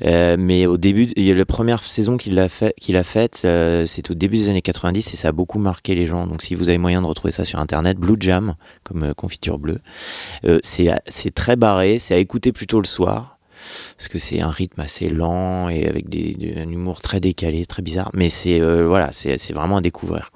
Euh, 0.03 0.35
mais 0.39 0.65
au 0.65 0.77
début, 0.77 1.07
la 1.15 1.45
première 1.45 1.83
saison 1.83 2.17
qu'il 2.17 2.39
a, 2.39 2.49
fait, 2.49 2.73
faite, 3.03 3.41
euh, 3.45 3.85
c'est 3.85 4.09
au 4.09 4.13
début 4.13 4.37
des 4.37 4.49
années 4.49 4.61
90 4.61 5.13
et 5.13 5.17
ça 5.17 5.29
a 5.29 5.31
beaucoup 5.31 5.59
marqué 5.59 5.95
les 5.95 6.05
gens. 6.05 6.25
Donc 6.27 6.41
si 6.41 6.55
vous 6.55 6.69
avez 6.69 6.77
moyen 6.77 7.01
de 7.01 7.07
retrouver 7.07 7.31
ça 7.31 7.45
sur 7.45 7.59
internet, 7.59 7.97
Blue 7.97 8.15
Jam, 8.19 8.55
comme 8.83 9.03
euh, 9.03 9.13
confiture 9.13 9.59
bleue, 9.59 9.79
euh, 10.45 10.59
c'est 10.63 11.33
très 11.35 11.55
barré, 11.55 11.99
c'est 11.99 12.15
à 12.15 12.17
écouter 12.17 12.51
plutôt 12.51 12.79
le 12.79 12.87
soir. 12.87 13.30
Parce 13.97 14.07
que 14.07 14.19
c'est 14.19 14.41
un 14.41 14.49
rythme 14.49 14.81
assez 14.81 15.09
lent 15.09 15.69
et 15.69 15.87
avec 15.87 16.05
un 16.13 16.69
humour 16.69 17.01
très 17.01 17.19
décalé, 17.19 17.65
très 17.65 17.81
bizarre. 17.81 18.09
Mais 18.13 18.29
c'est 18.29 18.59
euh, 18.59 18.87
voilà, 18.87 19.11
c'est, 19.11 19.51
vraiment 19.53 19.77
à 19.77 19.81
découvrir. 19.81 20.31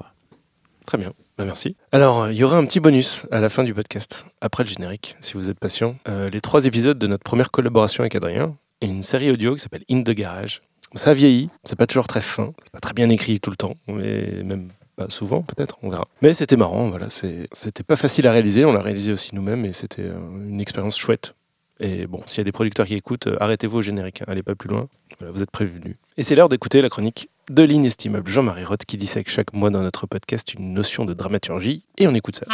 Très 0.85 0.97
bien. 0.97 1.13
Bah, 1.37 1.45
merci. 1.45 1.75
Alors, 1.91 2.29
il 2.29 2.37
y 2.37 2.43
aura 2.43 2.57
un 2.57 2.65
petit 2.65 2.79
bonus 2.79 3.25
à 3.31 3.41
la 3.41 3.49
fin 3.49 3.63
du 3.63 3.73
podcast, 3.73 4.25
après 4.39 4.63
le 4.63 4.69
générique, 4.69 5.15
si 5.21 5.33
vous 5.33 5.49
êtes 5.49 5.59
patient. 5.59 5.97
Euh, 6.07 6.29
les 6.29 6.41
trois 6.41 6.65
épisodes 6.65 6.97
de 6.97 7.07
notre 7.07 7.23
première 7.23 7.51
collaboration 7.51 8.01
avec 8.01 8.15
Adrien, 8.15 8.55
une 8.81 9.03
série 9.03 9.31
audio 9.31 9.55
qui 9.55 9.61
s'appelle 9.61 9.83
In 9.89 10.03
the 10.03 10.11
Garage, 10.11 10.61
Ça 10.93 11.13
vieillit, 11.13 11.49
c'est 11.63 11.75
pas 11.75 11.87
toujours 11.87 12.07
très 12.07 12.21
fin, 12.21 12.53
c'est 12.63 12.71
pas 12.71 12.79
très 12.79 12.93
bien 12.93 13.09
écrit 13.09 13.39
tout 13.39 13.49
le 13.49 13.57
temps, 13.57 13.75
mais 13.87 14.43
même 14.43 14.69
pas 14.95 15.09
souvent 15.09 15.41
peut-être, 15.41 15.77
on 15.81 15.89
verra. 15.89 16.07
Mais 16.21 16.33
c'était 16.33 16.55
marrant, 16.55 16.89
voilà, 16.89 17.09
c'était 17.09 17.83
pas 17.83 17.95
facile 17.95 18.27
à 18.27 18.31
réaliser, 18.31 18.63
on 18.65 18.73
l'a 18.73 18.81
réalisé 18.81 19.11
aussi 19.11 19.35
nous-mêmes 19.35 19.65
et 19.65 19.73
c'était 19.73 20.03
euh, 20.03 20.47
une 20.47 20.61
expérience 20.61 20.97
chouette. 20.97 21.35
Et 21.79 22.07
bon, 22.07 22.21
s'il 22.25 22.37
y 22.37 22.41
a 22.41 22.43
des 22.45 22.51
producteurs 22.53 22.85
qui 22.87 22.95
écoutent, 22.95 23.27
euh, 23.27 23.35
arrêtez-vous 23.41 23.79
au 23.79 23.81
générique, 23.81 24.21
hein, 24.21 24.25
allez 24.29 24.43
pas 24.43 24.55
plus 24.55 24.69
loin, 24.69 24.87
voilà, 25.19 25.33
vous 25.33 25.43
êtes 25.43 25.51
prévenus. 25.51 25.95
Et 26.17 26.23
c'est 26.23 26.35
l'heure 26.35 26.47
d'écouter 26.47 26.81
la 26.81 26.87
chronique 26.89 27.29
de 27.49 27.63
l'inestimable 27.63 28.29
Jean-Marie 28.31 28.63
Roth 28.63 28.85
qui 28.85 28.95
dissèque 28.97 29.29
chaque 29.29 29.53
mois 29.53 29.69
dans 29.69 29.81
notre 29.81 30.07
podcast 30.07 30.53
une 30.53 30.73
notion 30.73 31.03
de 31.05 31.13
dramaturgie, 31.13 31.83
et 31.97 32.07
on 32.07 32.15
écoute 32.15 32.37
ça. 32.37 32.45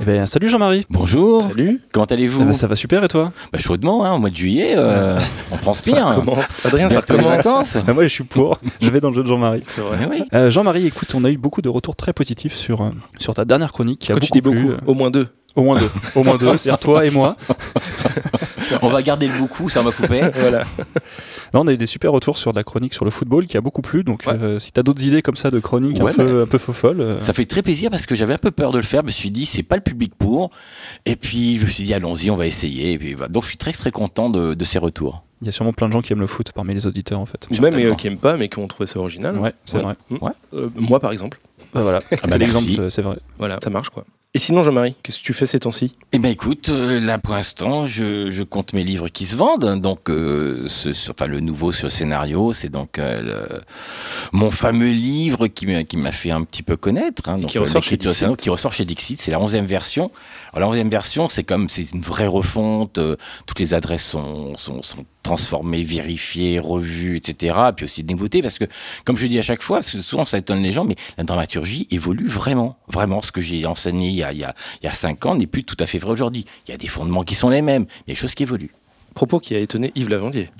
Eh 0.00 0.04
ben, 0.04 0.26
salut 0.26 0.48
Jean-Marie. 0.48 0.84
Bonjour, 0.90 1.42
Salut 1.42 1.78
comment 1.92 2.06
allez-vous 2.06 2.42
Eh 2.42 2.44
ben, 2.46 2.52
ça 2.54 2.66
va 2.66 2.74
super 2.74 3.04
et 3.04 3.08
toi? 3.08 3.30
Bah, 3.52 3.58
Chaudement, 3.60 4.04
hein, 4.04 4.14
au 4.14 4.18
mois 4.18 4.30
de 4.30 4.36
juillet, 4.36 4.72
euh, 4.76 5.20
on 5.52 5.56
transpire. 5.58 5.96
Ça 6.08 6.14
commence. 6.16 6.66
Adrien, 6.66 6.88
ça 6.88 6.94
Bientôt 7.02 7.12
les 7.18 7.22
commence. 7.22 7.36
vacances. 7.44 7.76
Ah, 7.86 7.92
Moi 7.92 8.02
je 8.04 8.08
suis 8.08 8.24
pour, 8.24 8.58
je 8.80 8.88
vais 8.90 9.00
dans 9.00 9.10
le 9.10 9.14
jeu 9.14 9.22
de 9.22 9.28
Jean-Marie. 9.28 9.62
C'est 9.66 9.80
vrai. 9.80 9.98
Eh 10.02 10.06
oui. 10.06 10.22
Euh, 10.34 10.50
Jean-Marie, 10.50 10.86
écoute, 10.86 11.14
on 11.14 11.22
a 11.24 11.30
eu 11.30 11.36
beaucoup 11.36 11.62
de 11.62 11.68
retours 11.68 11.94
très 11.94 12.12
positifs 12.12 12.54
sur, 12.54 12.80
euh, 12.80 12.90
sur 13.18 13.34
ta 13.34 13.44
dernière 13.44 13.70
chronique 13.72 14.00
qui 14.00 14.10
a 14.10 14.14
Quand 14.14 14.20
beaucoup, 14.20 14.26
tu 14.32 14.32
dis 14.32 14.40
beaucoup, 14.40 14.70
euh, 14.72 14.78
au 14.86 14.94
moins 14.94 15.10
deux. 15.10 15.28
Au 15.56 15.62
moins 15.62 15.78
deux. 15.78 15.90
Au 16.14 16.24
moins 16.24 16.36
deux, 16.38 16.56
c'est-à-dire 16.56 16.78
toi 16.80 17.04
et 17.04 17.10
moi. 17.10 17.36
On 18.80 18.88
va 18.88 19.02
garder 19.02 19.28
le 19.28 19.38
beaucoup, 19.38 19.68
ça 19.68 19.80
on 19.80 19.84
va 19.84 19.92
couper. 19.92 20.20
voilà. 20.34 20.60
Là, 21.52 21.60
on 21.60 21.66
a 21.66 21.72
eu 21.72 21.76
des 21.76 21.86
super 21.86 22.10
retours 22.12 22.38
sur 22.38 22.52
la 22.54 22.64
chronique 22.64 22.94
sur 22.94 23.04
le 23.04 23.10
football 23.10 23.46
qui 23.46 23.56
a 23.58 23.60
beaucoup 23.60 23.82
plu. 23.82 24.02
Donc, 24.04 24.22
Ouais. 24.26 24.32
euh, 24.32 24.58
si 24.58 24.72
t'as 24.72 24.82
d'autres 24.82 25.04
idées 25.04 25.20
comme 25.20 25.36
ça 25.36 25.50
de 25.50 25.58
chroniques 25.60 26.02
Ouais, 26.02 26.12
un, 26.12 26.14
peu, 26.14 26.42
un 26.42 26.46
peu 26.46 26.58
euh, 26.84 27.20
Ça 27.20 27.34
fait 27.34 27.44
très 27.44 27.60
plaisir 27.62 27.90
parce 27.90 28.06
que 28.06 28.14
j'avais 28.14 28.32
un 28.34 28.38
peu 28.38 28.50
peur 28.50 28.72
de 28.72 28.78
le 28.78 28.84
faire. 28.84 29.02
Je 29.02 29.06
me 29.06 29.10
suis 29.10 29.30
dit, 29.30 29.44
c'est 29.44 29.62
pas 29.62 29.76
le 29.76 29.82
public 29.82 30.14
pour. 30.18 30.50
Et 31.04 31.16
puis, 31.16 31.58
je 31.58 31.64
me 31.64 31.70
suis 31.70 31.84
dit, 31.84 31.92
allons-y, 31.92 32.30
on 32.30 32.36
va 32.36 32.46
essayer. 32.46 32.92
Et 32.92 32.98
puis, 32.98 33.12
voilà. 33.12 33.28
Donc, 33.28 33.42
je 33.42 33.48
suis 33.48 33.58
très, 33.58 33.72
très 33.72 33.90
content 33.90 34.30
de, 34.30 34.54
de 34.54 34.64
ces 34.64 34.78
retours. 34.78 35.22
il 35.42 35.46
y 35.46 35.48
a 35.48 35.52
sûrement 35.52 35.74
plein 35.74 35.88
de 35.88 35.92
gens 35.92 36.00
qui 36.00 36.14
aiment 36.14 36.20
le 36.20 36.26
foot 36.26 36.52
parmi 36.54 36.72
les 36.72 36.86
auditeurs 36.86 37.18
en 37.20 37.26
fait. 37.26 37.46
Ou 37.50 37.60
même 37.60 37.74
euh, 37.74 37.94
qui 37.94 38.06
aiment 38.06 38.18
pas, 38.18 38.36
mais 38.38 38.48
qui 38.48 38.58
ont 38.58 38.66
trouvé 38.68 38.86
ça 38.86 38.98
original. 39.00 39.36
Ouais, 39.36 39.52
c'est 39.66 39.76
Ouais. 39.76 39.82
vrai. 39.82 39.96
Ouais. 40.22 40.30
Euh, 40.54 40.70
moi, 40.76 41.00
par 41.00 41.12
exemple. 41.12 41.38
Bah, 41.74 41.82
voilà, 41.82 41.98
bah, 41.98 42.16
Quel 42.22 42.30
merci. 42.38 42.44
exemple, 42.44 42.80
euh, 42.80 42.90
c'est 42.90 43.02
vrai. 43.02 43.18
Voilà, 43.38 43.58
ça 43.62 43.68
marche 43.70 43.90
quoi. 43.90 44.04
Et 44.34 44.38
sinon, 44.38 44.62
Jean-Marie, 44.62 44.94
qu'est-ce 45.02 45.18
que 45.18 45.24
tu 45.24 45.34
fais 45.34 45.44
ces 45.44 45.60
temps-ci? 45.60 45.94
Eh 46.12 46.18
ben 46.18 46.30
écoute, 46.30 46.70
euh, 46.70 46.98
là 47.00 47.18
pour 47.18 47.34
l'instant, 47.34 47.86
je, 47.86 48.30
je 48.30 48.42
compte 48.42 48.72
mes 48.72 48.82
livres 48.82 49.08
qui 49.10 49.26
se 49.26 49.36
vendent. 49.36 49.78
Donc, 49.82 50.08
euh, 50.08 50.64
ce, 50.68 50.94
ce- 50.94 51.10
enfin 51.10 51.26
le 51.26 51.40
nouveau 51.40 51.70
sur 51.70 51.84
le 51.88 51.90
scénario, 51.90 52.54
c'est 52.54 52.70
donc 52.70 52.98
euh, 52.98 53.20
le- 53.20 53.60
mon 54.32 54.50
fameux 54.50 54.90
livre 54.90 55.48
qui 55.48 55.66
m'a 55.66 55.84
qui 55.84 55.98
m'a 55.98 56.12
fait 56.12 56.30
un 56.30 56.44
petit 56.44 56.62
peu 56.62 56.78
connaître. 56.78 57.28
hein, 57.28 57.36
donc, 57.36 57.50
qui 57.50 57.58
ressort 57.58 57.82
chez 57.82 57.98
Dixit. 57.98 58.34
qui 58.38 58.48
ressort 58.48 58.72
chez 58.72 58.86
Dixit. 58.86 59.20
C'est 59.20 59.32
la 59.32 59.38
onzième 59.38 59.66
version. 59.66 60.10
Alors 60.54 60.60
la 60.60 60.72
onzième 60.72 60.88
version, 60.88 61.28
c'est 61.28 61.44
comme 61.44 61.68
c'est 61.68 61.92
une 61.92 62.00
vraie 62.00 62.26
refonte. 62.26 62.98
toutes 63.46 63.58
les 63.60 63.74
adresses 63.74 64.04
sont, 64.06 64.56
sont, 64.56 64.80
sont 64.82 65.04
transformées, 65.22 65.82
vérifiées, 65.82 66.58
revues, 66.58 67.16
etc. 67.16 67.54
Puis 67.76 67.84
aussi 67.84 68.02
des 68.02 68.14
nouveautés 68.14 68.42
parce 68.42 68.58
que, 68.58 68.64
comme 69.04 69.16
je 69.16 69.26
dis 69.26 69.38
à 69.38 69.42
chaque 69.42 69.62
fois, 69.62 69.82
souvent 69.82 70.24
ça 70.24 70.38
étonne 70.38 70.62
les 70.62 70.72
gens, 70.72 70.84
mais 70.84 70.96
la 71.16 71.24
dramaturgie 71.24 71.86
évolue 71.90 72.26
vraiment, 72.26 72.76
vraiment. 72.88 73.22
Ce 73.22 73.32
que 73.32 73.40
j'ai 73.40 73.66
enseigné 73.66 74.08
il 74.08 74.16
y 74.16 74.24
a, 74.24 74.92
cinq 74.92 75.26
ans 75.26 75.34
n'est 75.34 75.46
plus 75.46 75.64
tout 75.64 75.76
à 75.78 75.86
fait 75.86 75.98
vrai 75.98 76.12
aujourd'hui. 76.12 76.44
Il 76.66 76.70
y 76.70 76.74
a 76.74 76.76
des 76.76 76.88
fondements 76.88 77.24
qui 77.24 77.34
sont 77.34 77.48
les 77.48 77.62
mêmes, 77.62 77.86
il 78.06 78.10
y 78.10 78.12
a 78.12 78.14
des 78.14 78.20
choses 78.20 78.34
qui 78.34 78.42
évoluent. 78.42 78.74
Propos 79.14 79.40
qui 79.40 79.54
a 79.54 79.58
étonné 79.58 79.92
Yves 79.94 80.08
Lavandier. 80.08 80.50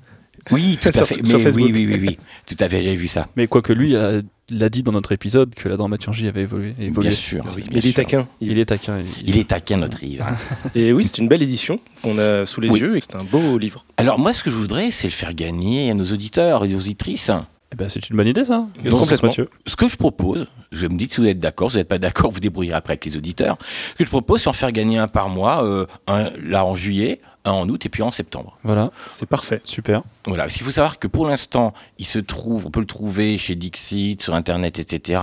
Oui, 0.50 0.78
tout 0.82 0.88
à 0.88 0.92
Sur- 0.92 1.06
fait. 1.06 1.24
sur 1.26 1.38
Mais 1.38 1.44
Facebook. 1.44 1.66
oui, 1.72 1.86
oui, 1.86 1.94
oui, 1.94 1.98
oui, 2.08 2.18
tout 2.46 2.56
à 2.62 2.68
fait. 2.68 2.82
J'ai 2.82 2.94
vu 2.94 3.06
ça. 3.08 3.28
Mais 3.36 3.46
quoique 3.46 3.72
lui 3.72 3.96
a- 3.96 4.20
l'a 4.50 4.68
dit 4.68 4.82
dans 4.82 4.92
notre 4.92 5.12
épisode 5.12 5.54
que 5.54 5.68
la 5.68 5.76
dramaturgie 5.76 6.26
avait 6.28 6.42
évolué. 6.42 6.74
évolué. 6.78 7.08
Bien 7.10 7.16
sûr. 7.18 7.44
Oui, 7.56 7.62
bien 7.62 7.70
mais 7.74 7.78
il 7.80 7.86
est 7.88 7.92
taquin. 7.92 8.28
Il 8.40 8.58
est 8.58 8.64
taquin. 8.66 8.98
Il 9.24 9.38
est 9.38 9.48
taquin 9.48 9.76
notre 9.78 10.02
Yves. 10.02 10.22
hein. 10.22 10.36
Et 10.74 10.92
oui, 10.92 11.04
c'est 11.04 11.18
une 11.18 11.28
belle 11.28 11.42
édition 11.42 11.78
qu'on 12.02 12.18
a 12.18 12.44
sous 12.44 12.60
les 12.60 12.68
Oui. 12.68 12.80
yeux 12.80 12.96
et 12.96 13.00
c'est 13.00 13.14
un 13.16 13.24
beau 13.24 13.56
livre. 13.56 13.84
Alors 13.96 14.18
moi, 14.18 14.32
ce 14.32 14.42
que 14.42 14.50
je 14.50 14.56
voudrais, 14.56 14.90
c'est 14.90 15.06
le 15.06 15.12
faire 15.12 15.32
gagner 15.34 15.90
à 15.90 15.94
nos 15.94 16.04
auditeurs 16.04 16.64
et 16.64 16.74
aux 16.74 16.78
auditrices. 16.80 17.30
Eh 17.72 17.76
ben, 17.76 17.88
c'est 17.88 18.10
une 18.10 18.16
bonne 18.18 18.26
idée 18.26 18.44
ça. 18.44 18.66
Donc, 18.84 19.00
complètement. 19.00 19.28
Mathieu. 19.28 19.48
Ce 19.66 19.76
que 19.76 19.88
je 19.88 19.96
propose, 19.96 20.46
je 20.72 20.86
me 20.86 20.98
dis 20.98 21.08
si 21.08 21.22
vous 21.22 21.26
êtes 21.26 21.38
d'accord, 21.40 21.70
si 21.70 21.76
vous 21.76 21.78
n'êtes 21.78 21.88
pas 21.88 21.98
d'accord, 21.98 22.30
vous 22.30 22.40
débrouillerez 22.40 22.76
après 22.76 22.92
avec 22.92 23.04
les 23.06 23.16
auditeurs. 23.16 23.56
Ce 23.92 23.94
que 23.94 24.04
je 24.04 24.10
propose, 24.10 24.42
c'est 24.42 24.48
en 24.48 24.52
faire 24.52 24.72
gagner 24.72 24.98
un 24.98 25.08
par 25.08 25.30
mois, 25.30 25.64
euh, 25.64 25.86
un 26.06 26.28
là 26.44 26.66
en 26.66 26.74
juillet, 26.74 27.20
un 27.44 27.52
en 27.52 27.68
août 27.68 27.84
et 27.84 27.88
puis 27.88 28.02
un 28.02 28.06
en 28.06 28.10
septembre. 28.10 28.56
Voilà, 28.64 28.90
C'est 29.08 29.26
parfait. 29.26 29.60
super. 29.64 30.02
Voilà, 30.26 30.44
parce 30.44 30.54
qu'il 30.54 30.62
faut 30.64 30.70
savoir 30.70 30.98
que 30.98 31.06
pour 31.08 31.26
l'instant, 31.26 31.74
il 31.98 32.06
se 32.06 32.18
trouve, 32.18 32.66
on 32.66 32.70
peut 32.70 32.80
le 32.80 32.86
trouver 32.86 33.36
chez 33.38 33.54
Dixit, 33.56 34.20
sur 34.22 34.34
Internet, 34.34 34.78
etc. 34.78 35.20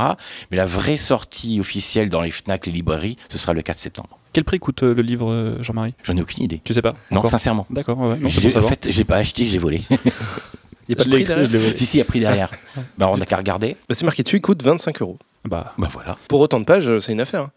Mais 0.51 0.57
la 0.57 0.65
vraie 0.65 0.97
sortie 0.97 1.59
officielle 1.59 2.09
dans 2.09 2.21
les 2.21 2.31
FNAC, 2.31 2.65
les 2.65 2.71
librairies, 2.73 3.15
ce 3.29 3.37
sera 3.37 3.53
le 3.53 3.61
4 3.61 3.77
septembre. 3.77 4.17
Quel 4.33 4.43
prix 4.43 4.59
coûte 4.59 4.83
euh, 4.83 4.93
le 4.93 5.01
livre, 5.01 5.31
euh, 5.31 5.61
Jean-Marie? 5.63 5.93
J'en 6.03 6.15
ai 6.15 6.21
aucune 6.21 6.43
idée. 6.43 6.61
Tu 6.63 6.73
sais 6.73 6.81
pas? 6.81 6.93
Non, 7.09 7.19
Encore 7.19 7.31
sincèrement. 7.31 7.65
D'accord, 7.69 7.97
ouais, 7.99 8.19
en 8.23 8.29
fait, 8.61 8.91
je 8.91 8.97
l'ai 8.97 9.05
pas 9.05 9.17
acheté, 9.17 9.45
je 9.45 9.51
l'ai 9.53 9.57
volé. 9.57 9.81
Il 10.89 10.95
n'y 10.95 11.01
a 11.01 11.03
pas 11.03 11.03
de 11.03 11.09
prix 11.11 11.23
derrière 11.23 11.45
je 11.47 11.51
l'ai 11.53 11.59
volé. 11.59 11.77
si, 11.77 11.85
si, 11.85 11.97
il 11.97 11.99
y 11.99 12.01
a 12.01 12.05
pris 12.05 12.19
derrière. 12.19 12.49
bah, 12.97 13.09
on 13.11 13.17
n'a 13.17 13.25
qu'à 13.27 13.37
regarder. 13.37 13.77
Bah, 13.87 13.93
C'est 13.95 14.05
marqué 14.05 14.23
dessus, 14.23 14.37
il 14.37 14.41
coûte 14.41 14.63
25 14.63 15.01
euros. 15.03 15.19
Bah, 15.45 15.73
Bah 15.77 15.87
voilà. 15.91 16.17
Pour 16.27 16.39
autant 16.39 16.59
de 16.59 16.65
pages, 16.65 16.89
euh, 16.89 16.99
c'est 16.99 17.11
une 17.11 17.21
affaire. 17.21 17.49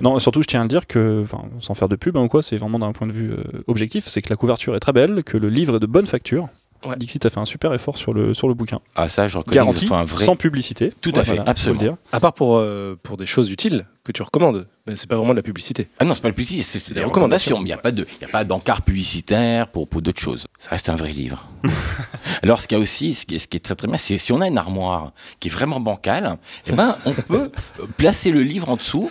Non, 0.00 0.18
surtout, 0.18 0.42
je 0.42 0.46
tiens 0.46 0.60
à 0.60 0.64
le 0.64 0.68
dire 0.68 0.86
que, 0.86 1.22
enfin, 1.24 1.42
sans 1.60 1.74
faire 1.74 1.88
de 1.88 1.96
pub 1.96 2.16
hein, 2.16 2.22
ou 2.22 2.28
quoi, 2.28 2.42
c'est 2.42 2.56
vraiment 2.56 2.78
d'un 2.78 2.92
point 2.92 3.06
de 3.06 3.12
vue 3.12 3.32
euh, 3.32 3.42
objectif, 3.66 4.06
c'est 4.08 4.22
que 4.22 4.30
la 4.30 4.36
couverture 4.36 4.74
est 4.74 4.80
très 4.80 4.92
belle, 4.92 5.22
que 5.22 5.36
le 5.36 5.48
livre 5.48 5.76
est 5.76 5.80
de 5.80 5.86
bonne 5.86 6.06
facture. 6.06 6.48
Ouais. 6.84 6.94
Dixit 6.96 7.24
a 7.26 7.30
fait 7.30 7.40
un 7.40 7.44
super 7.46 7.72
effort 7.74 7.96
sur 7.96 8.12
le, 8.14 8.32
sur 8.34 8.46
le 8.48 8.54
bouquin. 8.54 8.80
Ah, 8.94 9.08
ça, 9.08 9.26
je 9.28 9.38
reconnais 9.38 9.54
que 9.54 9.56
Garanti, 9.56 9.80
ce 9.80 9.86
soit 9.86 9.98
un 9.98 10.04
vrai. 10.04 10.24
sans 10.24 10.36
publicité. 10.36 10.92
Tout 11.00 11.10
à 11.16 11.24
fait, 11.24 11.30
Voilà, 11.30 11.44
faut 11.44 11.50
absolument. 11.50 11.80
le 11.82 11.88
dire. 11.88 11.96
À 12.12 12.20
part 12.20 12.32
pour, 12.34 12.58
euh, 12.58 12.96
pour 13.02 13.16
des 13.16 13.26
choses 13.26 13.50
utiles 13.50 13.86
que 14.04 14.12
tu 14.12 14.22
recommandes. 14.22 14.68
Mais 14.86 14.94
c'est 14.94 15.08
pas 15.08 15.16
vraiment 15.16 15.32
de 15.32 15.36
la 15.38 15.42
publicité. 15.42 15.88
Ah 15.98 16.04
non, 16.04 16.14
c'est 16.14 16.20
pas 16.20 16.28
le 16.28 16.34
publicité, 16.34 16.62
c'est 16.62 16.78
c'est 16.80 16.92
des 16.94 17.00
des 17.00 17.04
recommandations. 17.06 17.56
recommandations. 17.56 17.62
Il 17.62 17.66
n'y 17.66 17.72
a 17.72 17.78
pas 17.78 17.90
de, 17.92 18.06
il 18.20 18.22
y 18.22 18.24
a 18.24 18.32
pas 18.32 18.44
d'encart 18.44 18.82
publicitaire 18.82 19.68
pour, 19.68 19.88
pour 19.88 20.00
d'autres 20.02 20.20
choses. 20.20 20.46
Ça 20.58 20.70
reste 20.70 20.88
un 20.90 20.96
vrai 20.96 21.12
livre. 21.12 21.46
Alors, 22.42 22.60
ce 22.60 22.68
qu'il 22.68 22.76
y 22.76 22.80
a 22.80 22.82
aussi, 22.82 23.14
ce 23.14 23.26
qui 23.26 23.36
est, 23.36 23.38
ce 23.38 23.48
qui 23.48 23.56
est 23.56 23.60
très 23.60 23.74
très 23.74 23.88
bien, 23.88 23.96
c'est 23.98 24.18
si 24.18 24.32
on 24.32 24.40
a 24.40 24.46
une 24.46 24.58
armoire 24.58 25.12
qui 25.40 25.48
est 25.48 25.50
vraiment 25.50 25.80
bancale, 25.80 26.36
eh 26.66 26.72
ben, 26.72 26.94
on 27.06 27.12
peut 27.12 27.50
euh, 27.80 27.86
placer 27.96 28.30
le 28.30 28.42
livre 28.42 28.68
en 28.68 28.76
dessous. 28.76 29.10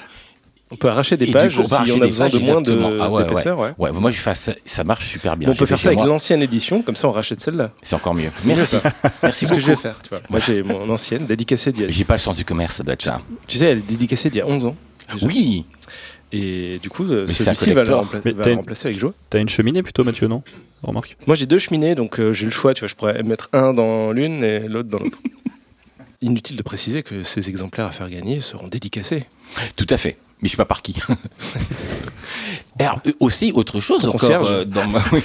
On 0.71 0.75
peut 0.75 0.87
arracher 0.89 1.15
des 1.15 1.29
Et 1.29 1.31
pages 1.31 1.55
coup, 1.55 1.61
on 1.61 1.65
si 1.65 1.75
a 1.75 1.79
besoin 1.81 2.25
pages, 2.29 2.33
de 2.33 2.39
moins 2.39 2.61
de- 2.61 2.71
exactement. 2.71 2.91
Ah 3.03 3.09
ouais, 3.11 3.23
d'épaisseur. 3.23 3.59
ouais. 3.59 3.71
Ouais, 3.77 3.91
moi, 3.91 4.09
je 4.09 4.19
fais 4.19 4.33
ça, 4.33 4.53
ça 4.65 4.83
marche 4.83 5.05
super 5.07 5.37
bien. 5.37 5.49
On 5.49 5.53
peut 5.55 5.65
faire 5.67 5.79
ça 5.79 5.89
avec 5.89 5.99
l'ancienne 6.03 6.41
édition, 6.41 6.81
comme 6.81 6.95
ça 6.95 7.07
on 7.07 7.11
rachète 7.11 7.39
celle-là. 7.39 7.71
C'est 7.83 7.95
encore 7.95 8.15
mieux. 8.15 8.31
Merci. 8.45 8.77
Merci 9.23 9.45
C'est 9.45 9.45
ce 9.45 9.53
que 9.53 9.59
je 9.59 9.67
vais 9.67 9.75
faire. 9.75 9.99
Tu 10.01 10.09
vois. 10.09 10.21
Moi 10.29 10.39
j'ai 10.39 10.63
mon 10.63 10.89
ancienne 10.89 11.27
dédicacée 11.27 11.71
d'il 11.71 11.83
y 11.83 11.85
a. 11.85 11.89
J'ai 11.91 12.03
pas 12.03 12.15
le 12.15 12.19
sens 12.19 12.35
du 12.35 12.45
commerce, 12.45 12.77
ça 12.77 12.83
doit 12.83 12.93
être 12.93 13.03
ça. 13.03 13.21
Tu 13.47 13.57
sais, 13.59 13.65
elle 13.65 13.77
est 13.77 13.87
dédicacée 13.87 14.29
d'il 14.31 14.39
y 14.39 14.41
a 14.41 14.47
11 14.47 14.65
ans. 14.65 14.75
déjà. 15.13 15.27
Oui. 15.27 15.65
Et 16.31 16.79
du 16.81 16.89
coup, 16.89 17.03
euh, 17.05 17.27
celui-ci 17.27 17.71
va, 17.71 17.83
rempla- 17.83 18.21
une- 18.49 18.55
remplacer 18.57 18.87
avec 18.87 18.99
joie. 18.99 19.13
T'as 19.29 19.39
une 19.39 19.47
cheminée 19.47 19.83
plutôt, 19.83 20.03
Mathieu, 20.03 20.27
non? 20.27 20.41
Remarque. 20.81 21.15
Moi 21.27 21.35
j'ai 21.35 21.45
deux 21.45 21.59
cheminées, 21.59 21.93
donc 21.93 22.19
euh, 22.19 22.33
j'ai 22.33 22.45
le 22.45 22.51
choix. 22.51 22.73
Tu 22.73 22.79
vois, 22.79 22.87
je 22.87 22.95
pourrais 22.95 23.21
mettre 23.21 23.49
un 23.53 23.71
dans 23.73 24.11
l'une 24.11 24.43
et 24.43 24.61
l'autre 24.61 24.89
dans 24.89 24.97
l'autre. 24.99 25.19
Inutile 26.21 26.55
de 26.55 26.63
préciser 26.63 27.03
que 27.03 27.21
ces 27.23 27.49
exemplaires 27.49 27.85
à 27.85 27.91
faire 27.91 28.09
gagner 28.09 28.41
seront 28.41 28.67
dédicacés. 28.67 29.25
Tout 29.75 29.85
à 29.91 29.97
fait. 29.97 30.17
Mais 30.45 30.49
je 30.49 30.51
sais 30.51 30.57
pas 30.57 30.65
par 30.65 30.83
qui. 30.83 30.95
Alors, 32.79 33.01
aussi, 33.19 33.51
autre 33.51 33.79
chose 33.79 34.05
encore 34.05 34.19
concierge. 34.19 34.47
euh, 34.47 34.63
dans 34.63 34.85
ma... 34.85 34.99
Oui. 35.11 35.23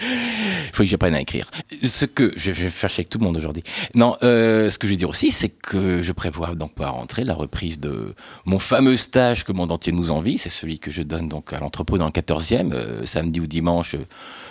Il 0.00 0.70
faut 0.72 0.84
que 0.84 0.88
j'apprenne 0.88 1.14
à 1.14 1.20
écrire. 1.20 1.50
Ce 1.84 2.06
que 2.06 2.32
je 2.34 2.50
vais 2.50 2.70
faire 2.70 2.88
chier 2.88 3.02
avec 3.02 3.10
tout 3.10 3.18
le 3.18 3.24
monde 3.26 3.36
aujourd'hui. 3.36 3.62
Non, 3.94 4.16
euh, 4.22 4.70
ce 4.70 4.78
que 4.78 4.86
je 4.86 4.92
vais 4.94 4.96
dire 4.96 5.10
aussi, 5.10 5.32
c'est 5.32 5.50
que 5.50 6.00
je 6.00 6.12
prévois 6.12 6.54
donc 6.54 6.72
à 6.80 6.88
rentrer 6.88 7.24
la 7.24 7.34
reprise 7.34 7.78
de 7.78 8.14
mon 8.46 8.58
fameux 8.58 8.96
stage 8.96 9.44
que 9.44 9.52
mon 9.52 9.66
dentier 9.66 9.92
nous 9.92 10.10
envie. 10.10 10.38
C'est 10.38 10.48
celui 10.48 10.78
que 10.78 10.90
je 10.90 11.02
donne 11.02 11.28
donc 11.28 11.52
à 11.52 11.60
l'entrepôt 11.60 11.98
dans 11.98 12.06
le 12.06 12.10
14e, 12.10 12.72
euh, 12.72 13.04
samedi 13.04 13.38
ou 13.38 13.46
dimanche, 13.46 13.96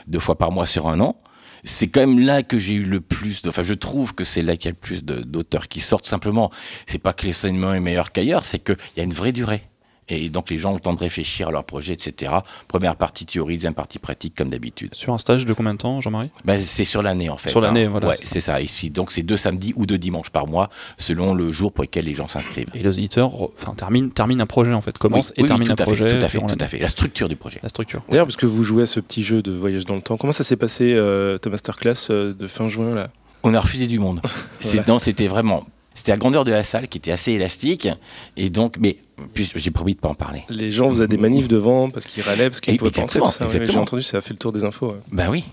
deux 0.05 0.19
fois 0.19 0.37
par 0.37 0.51
mois 0.51 0.67
sur 0.67 0.87
un 0.87 0.99
an. 0.99 1.15
C'est 1.63 1.87
quand 1.87 2.01
même 2.01 2.19
là 2.19 2.43
que 2.43 2.57
j'ai 2.57 2.73
eu 2.73 2.83
le 2.83 3.01
plus 3.01 3.41
de. 3.41 3.49
Enfin, 3.49 3.63
je 3.63 3.73
trouve 3.73 4.15
que 4.15 4.23
c'est 4.23 4.41
là 4.41 4.55
qu'il 4.57 4.65
y 4.65 4.69
a 4.69 4.71
le 4.71 4.77
plus 4.77 5.03
d'auteurs 5.03 5.67
qui 5.67 5.79
sortent. 5.79 6.05
Simplement, 6.05 6.51
c'est 6.85 6.99
pas 6.99 7.13
que 7.13 7.25
l'enseignement 7.25 7.73
est 7.73 7.79
meilleur 7.79 8.11
qu'ailleurs, 8.11 8.45
c'est 8.45 8.59
qu'il 8.59 8.77
y 8.97 8.99
a 8.99 9.03
une 9.03 9.13
vraie 9.13 9.31
durée. 9.31 9.70
Et 10.13 10.29
donc 10.29 10.49
les 10.49 10.57
gens 10.57 10.71
ont 10.71 10.75
le 10.75 10.81
temps 10.81 10.93
de 10.93 10.99
réfléchir 10.99 11.47
à 11.47 11.51
leur 11.51 11.63
projet, 11.63 11.93
etc. 11.93 12.33
Première 12.67 12.97
partie 12.97 13.25
théorie, 13.25 13.55
deuxième 13.55 13.73
partie 13.73 13.97
pratique, 13.97 14.35
comme 14.35 14.49
d'habitude. 14.49 14.93
Sur 14.93 15.13
un 15.13 15.17
stage 15.17 15.45
de 15.45 15.53
combien 15.53 15.73
de 15.73 15.79
temps, 15.79 16.01
Jean-Marie? 16.01 16.29
Ben, 16.43 16.61
c'est 16.63 16.83
sur 16.83 17.01
l'année 17.01 17.29
en 17.29 17.37
fait. 17.37 17.49
Sur 17.49 17.61
l'année, 17.61 17.85
hein. 17.85 17.89
voilà, 17.89 18.09
Ouais, 18.09 18.15
c'est 18.21 18.41
ça. 18.41 18.59
Et 18.61 18.67
donc 18.89 19.11
c'est 19.11 19.21
deux 19.23 19.37
samedis 19.37 19.73
ou 19.77 19.85
deux 19.85 19.97
dimanches 19.97 20.29
par 20.29 20.47
mois, 20.47 20.69
selon 20.97 21.33
le 21.33 21.49
jour 21.51 21.71
pour 21.71 21.83
lequel 21.85 22.05
les 22.05 22.13
gens 22.13 22.27
s'inscrivent. 22.27 22.67
Et 22.73 22.83
les 22.83 22.89
auditeurs 22.89 23.31
enfin, 23.41 23.73
terminent, 23.73 24.09
terminent 24.09 24.43
un 24.43 24.47
projet 24.47 24.73
en 24.73 24.81
fait, 24.81 24.97
commence 24.97 25.29
Oui, 25.29 25.33
et 25.37 25.41
oui, 25.43 25.47
termine 25.47 25.67
oui, 25.69 25.71
un 25.71 25.75
projet. 25.83 26.09
fait, 26.09 26.19
tout 26.19 26.25
à 26.25 26.29
fait, 26.29 26.37
tout 26.39 26.45
à 26.45 26.47
l'année. 26.49 26.67
fait. 26.67 26.77
La 26.79 26.89
structure 26.89 27.29
du 27.29 27.37
projet. 27.37 27.59
La 27.63 27.69
structure. 27.69 28.01
D'ailleurs, 28.09 28.25
parce 28.25 28.35
que 28.35 28.45
vous 28.45 28.63
jouez 28.63 28.83
à 28.83 28.87
ce 28.87 28.99
petit 28.99 29.23
jeu 29.23 29.41
de 29.41 29.51
voyage 29.53 29.85
dans 29.85 29.95
le 29.95 30.01
temps, 30.01 30.17
comment 30.17 30.33
ça 30.33 30.43
s'est 30.43 30.57
passé 30.57 30.93
euh, 30.93 31.37
ta 31.37 31.49
masterclass 31.49 32.07
euh, 32.09 32.33
de 32.33 32.47
fin 32.47 32.67
juin 32.67 32.93
là? 32.93 33.09
On 33.43 33.53
a 33.53 33.59
refusé 33.59 33.87
du 33.87 33.97
monde. 33.99 34.21
Non, 34.87 34.99
c'était 34.99 35.27
vraiment. 35.27 35.63
C'était 36.01 36.13
la 36.13 36.17
grandeur 36.17 36.45
de 36.45 36.51
la 36.51 36.63
salle 36.63 36.87
qui 36.87 36.97
était 36.97 37.11
assez 37.11 37.33
élastique. 37.33 37.87
Et 38.35 38.49
donc, 38.49 38.77
mais 38.79 38.97
puis, 39.35 39.51
j'ai 39.53 39.69
promis 39.69 39.93
de 39.93 39.99
pas 39.99 40.09
en 40.09 40.15
parler. 40.15 40.41
Les 40.49 40.71
gens 40.71 40.89
faisaient 40.89 41.07
des 41.07 41.17
manifs 41.17 41.47
devant 41.47 41.91
parce 41.91 42.07
qu'ils 42.07 42.23
râlaient, 42.23 42.49
parce 42.49 42.59
qu'ils 42.59 42.75
pouvaient 42.79 42.89
pas 42.89 43.03
entrer. 43.03 43.19
Tout 43.19 43.29
ça, 43.29 43.47
J'ai 43.51 43.77
entendu, 43.77 44.01
ça 44.01 44.17
a 44.17 44.21
fait 44.21 44.33
le 44.33 44.39
tour 44.39 44.51
des 44.51 44.63
infos. 44.63 44.93
ouais. 44.93 44.99
Ben 45.11 45.29
oui. 45.29 45.43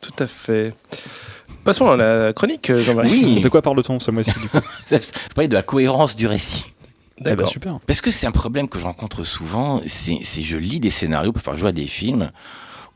Tout 0.00 0.10
à 0.18 0.26
fait. 0.26 0.74
Passons 1.62 1.88
à 1.88 1.96
la 1.96 2.32
chronique, 2.32 2.68
euh, 2.70 2.80
Jean-Marie. 2.80 3.10
Oui. 3.36 3.40
De 3.42 3.48
quoi 3.48 3.62
parle-t-on 3.62 4.00
ce 4.00 4.10
mois-ci 4.10 4.32
Je 4.90 4.96
parlais 5.36 5.46
de 5.46 5.54
la 5.54 5.62
cohérence 5.62 6.16
du 6.16 6.26
récit. 6.26 6.64
Eh 7.18 7.22
ben, 7.22 7.30
D'accord. 7.36 7.46
super. 7.46 7.78
Parce 7.86 8.00
que 8.00 8.10
c'est 8.10 8.26
un 8.26 8.32
problème 8.32 8.68
que 8.68 8.80
je 8.80 8.84
rencontre 8.84 9.22
souvent, 9.22 9.82
c'est 9.86 10.16
c'est 10.24 10.42
je 10.42 10.56
lis 10.56 10.80
des 10.80 10.90
scénarios, 10.90 11.32
enfin 11.36 11.52
je 11.54 11.60
vois 11.60 11.70
des 11.70 11.86
films 11.86 12.32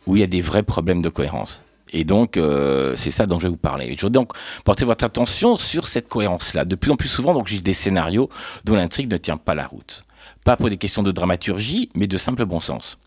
où 0.06 0.16
il 0.16 0.20
y 0.22 0.24
a 0.24 0.26
des 0.26 0.40
vrais 0.40 0.64
problèmes 0.64 1.02
de 1.02 1.08
cohérence. 1.08 1.62
Et 1.92 2.04
donc, 2.04 2.36
euh, 2.36 2.94
c'est 2.96 3.10
ça 3.10 3.26
dont 3.26 3.38
je 3.38 3.44
vais 3.44 3.50
vous 3.50 3.56
parler. 3.56 3.86
Je 3.96 4.02
voudrais 4.02 4.10
donc 4.10 4.32
porter 4.64 4.84
votre 4.84 5.04
attention 5.04 5.56
sur 5.56 5.86
cette 5.86 6.08
cohérence-là. 6.08 6.64
De 6.64 6.74
plus 6.74 6.90
en 6.90 6.96
plus 6.96 7.08
souvent, 7.08 7.34
donc, 7.34 7.46
j'ai 7.46 7.60
des 7.60 7.74
scénarios 7.74 8.28
dont 8.64 8.74
l'intrigue 8.74 9.10
ne 9.10 9.16
tient 9.16 9.36
pas 9.36 9.54
la 9.54 9.66
route. 9.66 10.04
Pas 10.44 10.56
pour 10.56 10.68
des 10.68 10.76
questions 10.76 11.02
de 11.02 11.12
dramaturgie, 11.12 11.90
mais 11.94 12.06
de 12.06 12.16
simple 12.16 12.44
bon 12.44 12.60
sens. 12.60 12.98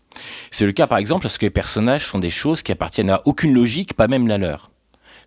C'est 0.50 0.66
le 0.66 0.72
cas, 0.72 0.86
par 0.86 0.98
exemple, 0.98 1.24
lorsque 1.24 1.42
les 1.42 1.50
personnages 1.50 2.04
font 2.04 2.18
des 2.18 2.30
choses 2.30 2.62
qui 2.62 2.72
appartiennent 2.72 3.10
à 3.10 3.22
aucune 3.26 3.54
logique, 3.54 3.94
pas 3.94 4.08
même 4.08 4.26
la 4.26 4.38
leur. 4.38 4.69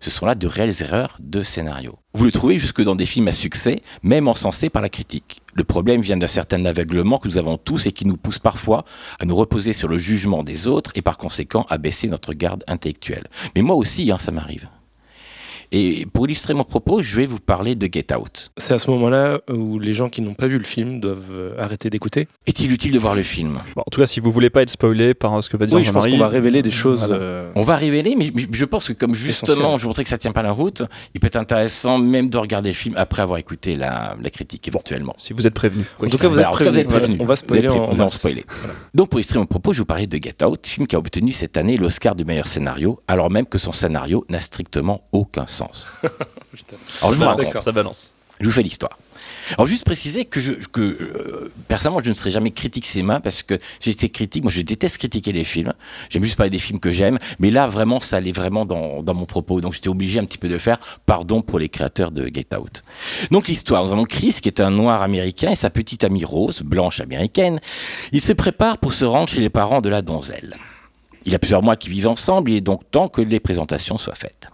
Ce 0.04 0.10
sont 0.10 0.26
là 0.26 0.34
de 0.34 0.46
réelles 0.46 0.82
erreurs 0.82 1.16
de 1.18 1.42
scénario. 1.42 1.96
Vous 2.12 2.26
le 2.26 2.30
trouvez 2.30 2.58
jusque 2.58 2.82
dans 2.82 2.94
des 2.94 3.06
films 3.06 3.28
à 3.28 3.32
succès, 3.32 3.80
même 4.02 4.28
encensés 4.28 4.68
par 4.68 4.82
la 4.82 4.90
critique. 4.90 5.40
Le 5.54 5.64
problème 5.64 6.02
vient 6.02 6.18
d'un 6.18 6.26
certain 6.26 6.62
aveuglement 6.66 7.18
que 7.18 7.26
nous 7.26 7.38
avons 7.38 7.56
tous 7.56 7.86
et 7.86 7.92
qui 7.92 8.04
nous 8.04 8.18
pousse 8.18 8.38
parfois 8.38 8.84
à 9.18 9.24
nous 9.24 9.34
reposer 9.34 9.72
sur 9.72 9.88
le 9.88 9.96
jugement 9.96 10.42
des 10.42 10.66
autres 10.66 10.90
et 10.94 11.00
par 11.00 11.16
conséquent 11.16 11.64
à 11.70 11.78
baisser 11.78 12.08
notre 12.08 12.34
garde 12.34 12.64
intellectuelle. 12.68 13.28
Mais 13.56 13.62
moi 13.62 13.76
aussi, 13.76 14.12
hein, 14.12 14.18
ça 14.18 14.30
m'arrive. 14.30 14.68
Et 15.72 16.06
pour 16.12 16.26
illustrer 16.26 16.54
mon 16.54 16.64
propos, 16.64 17.02
je 17.02 17.16
vais 17.16 17.26
vous 17.26 17.40
parler 17.40 17.74
de 17.74 17.88
Get 17.92 18.14
Out. 18.16 18.52
C'est 18.56 18.74
à 18.74 18.78
ce 18.78 18.90
moment-là 18.90 19.40
où 19.50 19.78
les 19.78 19.94
gens 19.94 20.08
qui 20.08 20.20
n'ont 20.20 20.34
pas 20.34 20.46
vu 20.46 20.58
le 20.58 20.64
film 20.64 21.00
doivent 21.00 21.22
euh, 21.32 21.54
arrêter 21.58 21.90
d'écouter. 21.90 22.28
Est-il 22.46 22.70
utile 22.72 22.92
de 22.92 22.98
voir 22.98 23.14
le 23.14 23.22
film? 23.22 23.60
Bon, 23.76 23.82
en 23.86 23.90
tout 23.90 24.00
cas, 24.00 24.06
si 24.06 24.20
vous 24.20 24.30
voulez 24.30 24.50
pas 24.50 24.62
être 24.62 24.70
spoilé 24.70 25.14
par 25.14 25.34
euh, 25.34 25.40
ce 25.42 25.48
que 25.48 25.56
va 25.56 25.66
dire 25.66 25.76
Oui, 25.76 25.84
je 25.84 25.90
pense 25.90 26.02
Jean-Marie, 26.04 26.18
qu'on 26.18 26.24
va 26.24 26.28
révéler 26.30 26.62
des 26.62 26.70
choses. 26.70 27.00
Voilà. 27.06 27.14
euh, 27.16 27.50
On 27.54 27.62
va 27.64 27.76
révéler, 27.76 28.14
mais 28.16 28.32
je 28.52 28.64
pense 28.64 28.88
que 28.88 28.92
comme 28.92 29.14
justement, 29.14 29.52
Essentiel. 29.54 29.78
je 29.78 29.82
vous 29.82 29.88
montrais 29.88 30.04
que 30.04 30.10
ça 30.10 30.18
tient 30.18 30.32
pas 30.32 30.42
la 30.42 30.52
route, 30.52 30.82
il 31.14 31.20
peut 31.20 31.26
être 31.26 31.36
intéressant 31.36 31.98
même 31.98 32.28
de 32.28 32.38
regarder 32.38 32.68
le 32.70 32.74
film 32.74 32.94
après 32.96 33.22
avoir 33.22 33.38
écouté 33.38 33.74
la, 33.76 34.16
la 34.22 34.30
critique 34.30 34.66
éventuellement. 34.68 35.14
si 35.16 35.32
vous 35.32 35.46
êtes 35.46 35.54
prévenu. 35.54 35.84
En 36.00 36.08
tout 36.08 36.18
cas, 36.18 36.28
vous 36.28 36.38
êtes 36.38 36.44
cas, 36.44 36.50
vous 36.50 36.84
prévenus. 36.84 37.18
On 37.20 37.24
va 37.24 37.36
spoiler 37.36 37.68
spoiler. 38.08 38.44
Donc 38.94 39.08
pour 39.08 39.18
illustrer 39.20 39.38
mon 39.38 39.46
propos, 39.46 39.72
je 39.72 39.78
vous 39.78 39.84
parlais 39.84 40.06
de 40.06 40.16
Get 40.22 40.44
Out, 40.44 40.66
film 40.66 40.86
qui 40.86 40.96
a 40.96 40.98
obtenu 40.98 41.32
cette 41.32 41.56
année 41.56 41.76
l'Oscar 41.76 42.14
du 42.14 42.24
meilleur 42.24 42.46
scénario, 42.46 43.00
alors 43.08 43.30
même 43.30 43.46
que 43.46 43.58
son 43.58 43.72
scénario 43.72 44.24
n'a 44.28 44.40
strictement 44.40 45.02
aucun 45.12 45.46
sens. 45.46 45.53
Alors 47.00 47.14
je 47.14 47.18
vous 47.18 47.24
raconte. 47.24 47.60
Ça 47.60 47.72
balance. 47.72 48.12
Je 48.40 48.46
vous 48.46 48.52
fais 48.52 48.62
l'histoire. 48.62 48.98
Alors 49.52 49.66
juste 49.66 49.84
préciser 49.84 50.24
que, 50.24 50.40
je, 50.40 50.52
que 50.52 50.80
euh, 50.80 51.52
personnellement 51.68 52.02
je 52.02 52.08
ne 52.08 52.14
serai 52.14 52.30
jamais 52.30 52.50
critique 52.50 52.86
cinéma 52.86 53.20
parce 53.20 53.42
que 53.42 53.58
si 53.78 53.90
j'étais 53.90 54.08
critique, 54.08 54.42
moi 54.42 54.52
je 54.52 54.62
déteste 54.62 54.98
critiquer 54.98 55.32
les 55.32 55.44
films. 55.44 55.72
J'aime 56.08 56.24
juste 56.24 56.36
parler 56.36 56.50
des 56.50 56.58
films 56.58 56.80
que 56.80 56.92
j'aime, 56.92 57.18
mais 57.38 57.50
là 57.50 57.68
vraiment 57.68 58.00
ça 58.00 58.16
allait 58.16 58.32
vraiment 58.32 58.64
dans, 58.64 59.02
dans 59.02 59.14
mon 59.14 59.26
propos, 59.26 59.60
donc 59.60 59.74
j'étais 59.74 59.88
obligé 59.88 60.18
un 60.18 60.24
petit 60.24 60.38
peu 60.38 60.48
de 60.48 60.54
le 60.54 60.58
faire. 60.58 60.78
Pardon 61.06 61.42
pour 61.42 61.58
les 61.58 61.68
créateurs 61.68 62.10
de 62.10 62.26
Get 62.26 62.56
Out. 62.56 62.82
Donc 63.30 63.48
l'histoire, 63.48 63.84
nous 63.84 63.92
avons 63.92 64.04
Chris 64.04 64.38
qui 64.42 64.48
est 64.48 64.60
un 64.60 64.70
noir 64.70 65.02
américain 65.02 65.50
et 65.50 65.56
sa 65.56 65.70
petite 65.70 66.04
amie 66.04 66.24
Rose, 66.24 66.62
blanche 66.62 67.00
américaine. 67.00 67.60
Ils 68.12 68.22
se 68.22 68.32
préparent 68.32 68.78
pour 68.78 68.92
se 68.92 69.04
rendre 69.04 69.28
chez 69.28 69.40
les 69.40 69.50
parents 69.50 69.80
de 69.80 69.88
la 69.88 70.02
donzelle. 70.02 70.56
Il 71.26 71.32
y 71.32 71.34
a 71.34 71.38
plusieurs 71.38 71.62
mois 71.62 71.76
qu'ils 71.76 71.92
vivent 71.92 72.08
ensemble, 72.08 72.50
il 72.50 72.56
est 72.56 72.60
donc 72.60 72.90
temps 72.90 73.08
que 73.08 73.22
les 73.22 73.40
présentations 73.40 73.96
soient 73.96 74.14
faites. 74.14 74.48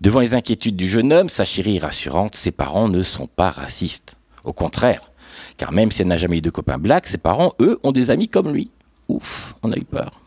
Devant 0.00 0.20
les 0.20 0.34
inquiétudes 0.34 0.76
du 0.76 0.88
jeune 0.88 1.12
homme, 1.12 1.28
sa 1.28 1.44
chérie 1.44 1.78
rassurante, 1.78 2.34
ses 2.34 2.52
parents 2.52 2.88
ne 2.88 3.02
sont 3.02 3.26
pas 3.26 3.50
racistes. 3.50 4.16
Au 4.44 4.52
contraire, 4.52 5.10
car 5.56 5.72
même 5.72 5.90
si 5.90 6.02
elle 6.02 6.08
n'a 6.08 6.18
jamais 6.18 6.38
eu 6.38 6.42
de 6.42 6.50
copain 6.50 6.78
black, 6.78 7.06
ses 7.06 7.18
parents, 7.18 7.54
eux, 7.60 7.78
ont 7.82 7.92
des 7.92 8.10
amis 8.10 8.28
comme 8.28 8.52
lui. 8.52 8.70
Ouf, 9.08 9.54
on 9.62 9.72
a 9.72 9.76
eu 9.76 9.84
peur. 9.84 10.20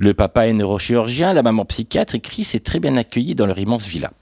Le 0.00 0.14
papa 0.14 0.48
est 0.48 0.52
neurochirurgien, 0.52 1.32
la 1.32 1.42
maman 1.42 1.64
psychiatre 1.64 2.14
et 2.14 2.20
Chris 2.20 2.48
est 2.54 2.64
très 2.64 2.80
bien 2.80 2.96
accueilli 2.96 3.34
dans 3.34 3.46
leur 3.46 3.58
immense 3.58 3.86
villa. 3.86 4.12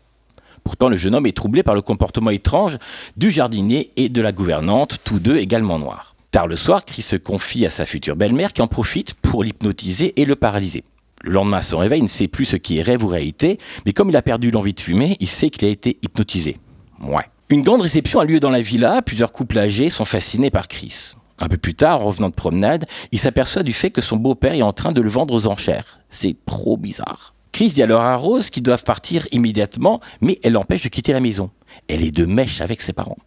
Pourtant, 0.65 0.89
le 0.89 0.97
jeune 0.97 1.15
homme 1.15 1.27
est 1.27 1.37
troublé 1.37 1.63
par 1.63 1.75
le 1.75 1.83
comportement 1.83 2.31
étrange 2.31 2.79
du 3.17 3.31
jardinier 3.31 3.91
et 3.97 4.09
de 4.09 4.23
la 4.23 4.33
gouvernante, 4.33 4.99
tous 5.05 5.19
deux 5.19 5.39
également 5.39 5.79
noirs. 5.79 6.15
Tard 6.31 6.47
le 6.47 6.57
soir, 6.57 6.85
Chris 6.85 7.03
se 7.03 7.17
confie 7.17 7.67
à 7.67 7.71
sa 7.71 7.85
future 7.85 8.17
belle-mère 8.17 8.53
qui 8.53 8.63
en 8.63 8.69
profite 8.69 9.15
pour 9.15 9.45
l'hypnotiser 9.45 10.21
et 10.21 10.25
le 10.25 10.37
paralyser. 10.37 10.85
Le 11.23 11.33
lendemain 11.33 11.59
à 11.59 11.63
son 11.63 11.79
réveil, 11.79 12.01
il 12.01 12.05
ne 12.05 12.09
sait 12.09 12.27
plus 12.27 12.45
ce 12.45 12.57
qui 12.57 12.79
est 12.79 12.83
rêve 12.83 13.05
ou 13.05 13.07
réalité, 13.07 13.59
mais 13.87 13.93
comme 13.93 14.11
il 14.11 14.17
a 14.17 14.23
perdu 14.23 14.51
l'envie 14.51 14.75
de 14.75 14.81
fumer, 14.81 15.17
il 15.21 15.29
sait 15.29 15.51
qu'il 15.51 15.67
a 15.67 15.71
été 15.71 15.99
hypnotisé. 16.03 16.59
Ouais. 17.01 17.25
Une 17.49 17.63
grande 17.63 17.83
réception 17.83 18.19
a 18.19 18.25
lieu 18.25 18.41
dans 18.41 18.51
la 18.51 18.61
villa, 18.61 19.03
plusieurs 19.03 19.31
couples 19.31 19.59
âgés 19.59 19.89
sont 19.89 20.05
fascinés 20.05 20.51
par 20.51 20.67
Chris. 20.67 21.15
Un 21.39 21.49
peu 21.49 21.57
plus 21.57 21.75
tard, 21.75 22.03
en 22.03 22.07
revenant 22.07 22.29
de 22.29 22.35
promenade, 22.35 22.87
il 23.13 23.19
s'aperçoit 23.19 23.63
du 23.63 23.73
fait 23.73 23.91
que 23.91 24.01
son 24.01 24.17
beau-père 24.17 24.55
est 24.55 24.63
en 24.63 24.73
train 24.73 24.93
de 24.93 25.01
le 25.01 25.11
vendre 25.11 25.35
aux 25.35 25.47
enchères. 25.47 26.01
C'est 26.09 26.37
trop 26.45 26.77
bizarre. 26.77 27.35
Chris 27.53 27.69
dit 27.69 27.83
alors 27.83 28.03
à 28.03 28.17
Rose 28.17 28.51
qu'ils 28.51 28.63
doivent 28.63 28.85
partir 28.85 29.27
immédiatement, 29.31 30.01
mais 30.21 30.41
elle 30.43 30.55
l'empêche 30.55 30.83
de 30.83 30.89
quitter 30.89 31.13
la 31.13 31.21
maison. 31.21 31.51
Elle 31.89 32.03
est 32.03 32.11
de 32.11 32.25
mèche 32.25 32.61
avec 32.61 32.81
ses 32.81 32.93
parents. 32.93 33.19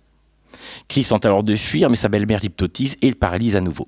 Chris 0.87 1.05
tente 1.05 1.25
alors 1.25 1.43
de 1.43 1.55
fuir, 1.55 1.89
mais 1.89 1.95
sa 1.95 2.09
belle-mère 2.09 2.39
l'hypnotise 2.41 2.97
et 3.01 3.09
le 3.09 3.15
paralyse 3.15 3.55
à 3.55 3.61
nouveau. 3.61 3.87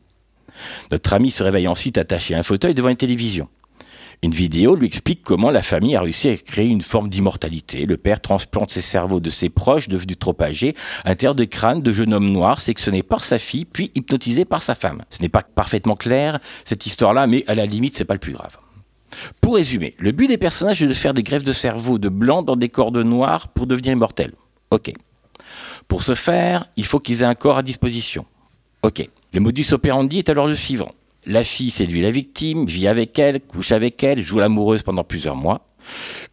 Notre 0.91 1.13
ami 1.13 1.31
se 1.31 1.43
réveille 1.43 1.67
ensuite 1.67 1.97
attaché 1.97 2.35
à 2.35 2.39
un 2.39 2.43
fauteuil 2.43 2.73
devant 2.73 2.89
une 2.89 2.95
télévision. 2.95 3.49
Une 4.23 4.31
vidéo 4.31 4.75
lui 4.75 4.87
explique 4.87 5.21
comment 5.23 5.51
la 5.51 5.61
famille 5.61 5.95
a 5.95 6.01
réussi 6.01 6.29
à 6.29 6.37
créer 6.37 6.65
une 6.65 6.81
forme 6.81 7.07
d'immortalité. 7.07 7.85
Le 7.85 7.97
père 7.97 8.19
transplante 8.19 8.71
ses 8.71 8.81
cerveaux 8.81 9.19
de 9.19 9.29
ses 9.29 9.49
proches 9.49 9.89
devenus 9.89 10.17
trop 10.17 10.35
âgés 10.41 10.75
à 11.05 11.09
l'intérieur 11.09 11.35
de 11.35 11.43
crânes 11.43 11.83
de 11.83 11.91
jeunes 11.91 12.13
hommes 12.13 12.31
noirs 12.31 12.59
sectionnés 12.59 13.03
par 13.03 13.23
sa 13.23 13.37
fille 13.37 13.65
puis 13.65 13.91
hypnotisés 13.93 14.45
par 14.45 14.63
sa 14.63 14.73
femme. 14.73 15.03
Ce 15.11 15.21
n'est 15.21 15.29
pas 15.29 15.43
parfaitement 15.43 15.95
clair 15.95 16.39
cette 16.65 16.87
histoire-là, 16.87 17.27
mais 17.27 17.43
à 17.47 17.53
la 17.53 17.67
limite 17.67 17.95
c'est 17.95 18.05
pas 18.05 18.15
le 18.15 18.19
plus 18.19 18.33
grave. 18.33 18.57
Pour 19.39 19.55
résumer, 19.55 19.93
le 19.99 20.11
but 20.11 20.27
des 20.27 20.37
personnages 20.37 20.81
est 20.81 20.87
de 20.87 20.93
faire 20.93 21.13
des 21.13 21.23
greffes 21.23 21.43
de 21.43 21.53
cerveau 21.53 21.99
de 21.99 22.09
blanc 22.09 22.41
dans 22.41 22.55
des 22.55 22.69
corps 22.69 22.91
de 22.91 23.03
noirs 23.03 23.49
pour 23.49 23.67
devenir 23.67 23.93
immortels. 23.93 24.33
Ok. 24.71 24.91
Pour 25.87 26.01
ce 26.01 26.15
faire, 26.15 26.65
il 26.75 26.85
faut 26.85 26.99
qu'ils 26.99 27.21
aient 27.21 27.25
un 27.25 27.35
corps 27.35 27.57
à 27.59 27.63
disposition. 27.63 28.25
Ok. 28.81 29.07
Le 29.33 29.39
modus 29.39 29.67
operandi 29.71 30.17
est 30.17 30.29
alors 30.29 30.47
le 30.47 30.55
suivant. 30.55 30.91
La 31.29 31.43
fille 31.43 31.71
séduit 31.71 31.99
la 31.99 32.09
victime, 32.09 32.65
vit 32.65 32.87
avec 32.87 33.19
elle, 33.19 33.41
couche 33.41 33.73
avec 33.73 34.01
elle, 34.01 34.23
joue 34.23 34.39
l'amoureuse 34.39 34.81
pendant 34.81 35.03
plusieurs 35.03 35.35
mois. 35.35 35.67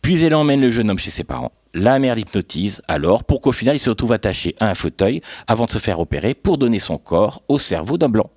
Puis 0.02 0.22
elle 0.22 0.36
emmène 0.36 0.60
le 0.60 0.70
jeune 0.70 0.88
homme 0.88 1.00
chez 1.00 1.10
ses 1.10 1.24
parents. 1.24 1.50
La 1.74 1.98
mère 1.98 2.14
l'hypnotise 2.14 2.80
alors 2.86 3.24
pour 3.24 3.40
qu'au 3.40 3.50
final 3.50 3.74
il 3.74 3.80
se 3.80 3.90
retrouve 3.90 4.12
attaché 4.12 4.54
à 4.60 4.70
un 4.70 4.76
fauteuil 4.76 5.20
avant 5.48 5.64
de 5.64 5.72
se 5.72 5.80
faire 5.80 5.98
opérer 5.98 6.34
pour 6.34 6.58
donner 6.58 6.78
son 6.78 6.96
corps 6.96 7.42
au 7.48 7.58
cerveau 7.58 7.98
d'un 7.98 8.08
blanc. 8.08 8.30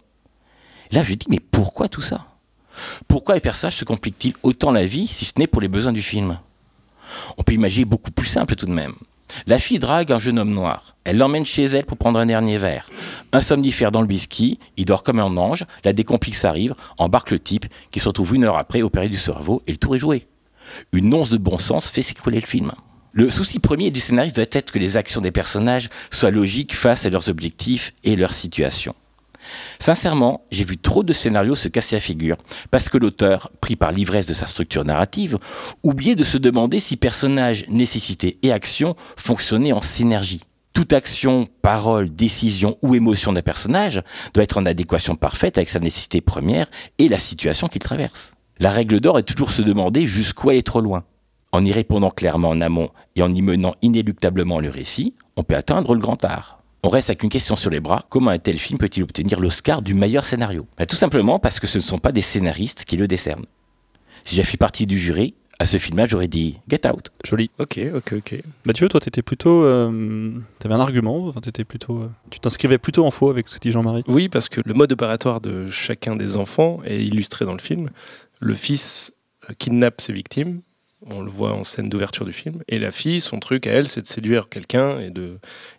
Là 0.90 1.04
je 1.04 1.14
dis 1.14 1.28
mais 1.30 1.40
pourquoi 1.40 1.90
tout 1.90 2.02
ça? 2.02 2.26
Pourquoi 3.08 3.36
les 3.36 3.42
personnages 3.42 3.76
se 3.76 3.86
compliquent-ils 3.86 4.34
autant 4.42 4.72
la 4.72 4.88
vie 4.88 5.06
si 5.06 5.26
ce 5.26 5.34
n'est 5.38 5.46
pour 5.46 5.62
les 5.62 5.68
besoins 5.68 5.94
du 5.94 6.02
film? 6.02 6.40
On 7.38 7.44
peut 7.44 7.54
imaginer 7.54 7.86
beaucoup 7.86 8.10
plus 8.10 8.26
simple 8.26 8.56
tout 8.56 8.66
de 8.66 8.74
même. 8.74 8.96
La 9.46 9.60
fille 9.60 9.80
drague 9.80 10.12
un 10.12 10.20
jeune 10.20 10.40
homme 10.40 10.54
noir. 10.54 10.96
Elle 11.04 11.18
l'emmène 11.18 11.46
chez 11.46 11.64
elle 11.64 11.86
pour 11.86 11.98
prendre 11.98 12.20
un 12.20 12.26
dernier 12.26 12.58
verre. 12.58 12.90
Un 13.32 13.42
somnifère 13.42 13.92
dans 13.92 14.02
le 14.02 14.08
whisky, 14.08 14.60
il 14.78 14.86
dort 14.86 15.04
comme 15.04 15.20
un 15.20 15.38
ange, 15.38 15.66
la 15.84 15.94
décomplice 15.94 16.46
arrive, 16.46 16.76
embarque 16.98 17.32
le 17.32 17.40
type, 17.40 17.66
qui 17.92 18.00
se 18.00 18.08
retrouve 18.08 18.36
une 18.36 18.44
heure 18.44 18.58
après 18.58 18.82
opéré 18.82 19.10
du 19.10 19.18
cerveau, 19.18 19.62
et 19.68 19.72
le 19.72 19.78
tour 19.78 19.96
est 19.96 20.00
joué. 20.00 20.28
Une 20.92 21.14
once 21.14 21.30
de 21.30 21.38
bon 21.38 21.58
sens 21.58 21.90
fait 21.90 22.02
s'écrouler 22.02 22.40
le 22.40 22.48
film. 22.48 22.72
Le 23.14 23.30
souci 23.30 23.60
premier 23.60 23.90
du 23.90 24.00
scénariste 24.00 24.36
doit 24.36 24.46
être 24.52 24.72
que 24.72 24.80
les 24.80 24.98
actions 24.98 25.22
des 25.22 25.32
personnages 25.32 25.90
soient 26.12 26.30
logiques 26.30 26.76
face 26.76 27.06
à 27.06 27.10
leurs 27.10 27.30
objectifs 27.30 27.94
et 28.04 28.16
leur 28.16 28.34
situation. 28.34 28.94
Sincèrement, 29.80 30.46
j'ai 30.52 30.64
vu 30.64 30.78
trop 30.78 31.04
de 31.04 31.14
scénarios 31.14 31.56
se 31.56 31.68
casser 31.68 31.96
la 31.96 32.00
figure, 32.00 32.38
parce 32.72 32.90
que 32.90 32.98
l'auteur, 32.98 33.52
pris 33.62 33.76
par 33.76 33.92
l'ivresse 33.92 34.26
de 34.26 34.34
sa 34.34 34.48
structure 34.48 34.86
narrative, 34.86 35.38
oubliait 35.84 36.16
de 36.16 36.24
se 36.24 36.38
demander 36.38 36.80
si 36.80 36.98
personnage, 36.98 37.66
nécessité 37.68 38.40
et 38.44 38.52
action 38.52 38.96
fonctionnaient 39.16 39.74
en 39.74 39.82
synergie. 39.82 40.42
Toute 40.74 40.94
action, 40.94 41.48
parole, 41.64 42.14
décision 42.14 42.78
ou 42.84 42.94
émotion 42.94 43.34
d'un 43.34 43.42
personnage 43.42 44.04
doit 44.34 44.44
être 44.44 44.60
en 44.60 44.66
adéquation 44.68 45.16
parfaite 45.16 45.58
avec 45.58 45.70
sa 45.70 45.80
nécessité 45.80 46.22
première 46.22 46.68
et 47.00 47.10
la 47.10 47.18
situation 47.18 47.68
qu'il 47.68 47.82
traverse. 47.82 48.34
La 48.60 48.72
règle 48.72 49.00
d'or 49.00 49.18
est 49.18 49.24
toujours 49.24 49.50
se 49.50 49.64
demander 49.64 50.06
jusqu'où 50.06 50.50
aller 50.50 50.64
trop 50.64 50.82
loin. 50.82 51.04
En 51.52 51.66
y 51.66 51.72
répondant 51.72 52.12
clairement 52.12 52.50
en 52.50 52.62
amont 52.62 52.90
et 53.16 53.24
en 53.24 53.34
y 53.34 53.42
menant 53.42 53.74
inéluctablement 53.82 54.60
le 54.60 54.70
récit, 54.70 55.16
on 55.36 55.44
peut 55.44 55.56
atteindre 55.56 55.96
le 55.96 56.00
grand 56.00 56.24
art. 56.24 56.57
On 56.84 56.90
reste 56.90 57.10
avec 57.10 57.24
une 57.24 57.30
question 57.30 57.56
sur 57.56 57.70
les 57.70 57.80
bras. 57.80 58.06
Comment 58.10 58.32
un 58.32 58.38
tel 58.40 58.58
film 58.58 58.78
peut-il 58.78 59.04
obtenir 59.04 59.40
l'Oscar 59.40 59.82
du 59.82 59.94
meilleur 59.94 60.24
scénario? 60.26 60.68
Ben, 60.78 60.86
Tout 60.86 60.96
simplement 60.96 61.40
parce 61.40 61.60
que 61.60 61.68
ce 61.68 61.80
ne 61.80 61.84
sont 61.84 61.98
pas 61.98 62.12
des 62.12 62.22
scénaristes 62.22 62.86
qui 62.86 62.98
le 62.98 63.08
décernent. 63.08 63.46
Si 64.24 64.36
j'avais 64.36 64.48
fait 64.48 64.58
partie 64.58 64.86
du 64.86 64.98
jury, 64.98 65.34
à 65.60 65.66
ce 65.66 65.78
film-là, 65.78 66.06
j'aurais 66.08 66.28
dit 66.28 66.60
Get 66.70 66.88
Out. 66.88 67.10
Joli. 67.26 67.50
Ok, 67.58 67.80
ok, 67.96 68.14
ok. 68.18 68.42
Mathieu, 68.66 68.88
toi, 68.90 69.00
t'étais 69.00 69.24
plutôt. 69.24 69.64
Euh, 69.64 70.34
T'avais 70.60 70.76
un 70.76 70.80
argument, 70.80 71.26
enfin, 71.28 71.42
plutôt. 71.68 72.02
euh, 72.04 72.10
tu 72.30 72.40
t'inscrivais 72.40 72.78
plutôt 72.78 73.06
en 73.06 73.12
faux 73.12 73.32
avec 73.32 73.48
ce 73.48 73.56
que 73.56 73.60
dit 73.60 73.72
Jean-Marie? 73.72 74.04
Oui, 74.08 74.30
parce 74.30 74.50
que 74.50 74.62
le 74.64 74.74
mode 74.76 74.92
opératoire 74.92 75.42
de 75.42 75.68
chacun 75.72 76.16
des 76.16 76.38
enfants 76.38 76.82
est 76.86 77.04
illustré 77.04 77.46
dans 77.46 77.54
le 77.54 77.60
film. 77.60 77.90
Le 78.40 78.54
fils 78.54 79.14
euh, 79.50 79.54
kidnappe 79.58 80.00
ses 80.00 80.14
victimes, 80.14 80.62
on 81.06 81.22
le 81.22 81.30
voit 81.30 81.54
en 81.54 81.64
scène 81.64 81.90
d'ouverture 81.90 82.26
du 82.26 82.34
film, 82.34 82.64
et 82.68 82.80
la 82.80 82.92
fille, 82.92 83.22
son 83.22 83.40
truc 83.40 83.68
à 83.68 83.72
elle, 83.72 83.88
c'est 83.88 84.02
de 84.02 84.08
séduire 84.08 84.50
quelqu'un 84.50 85.00
et 85.00 85.12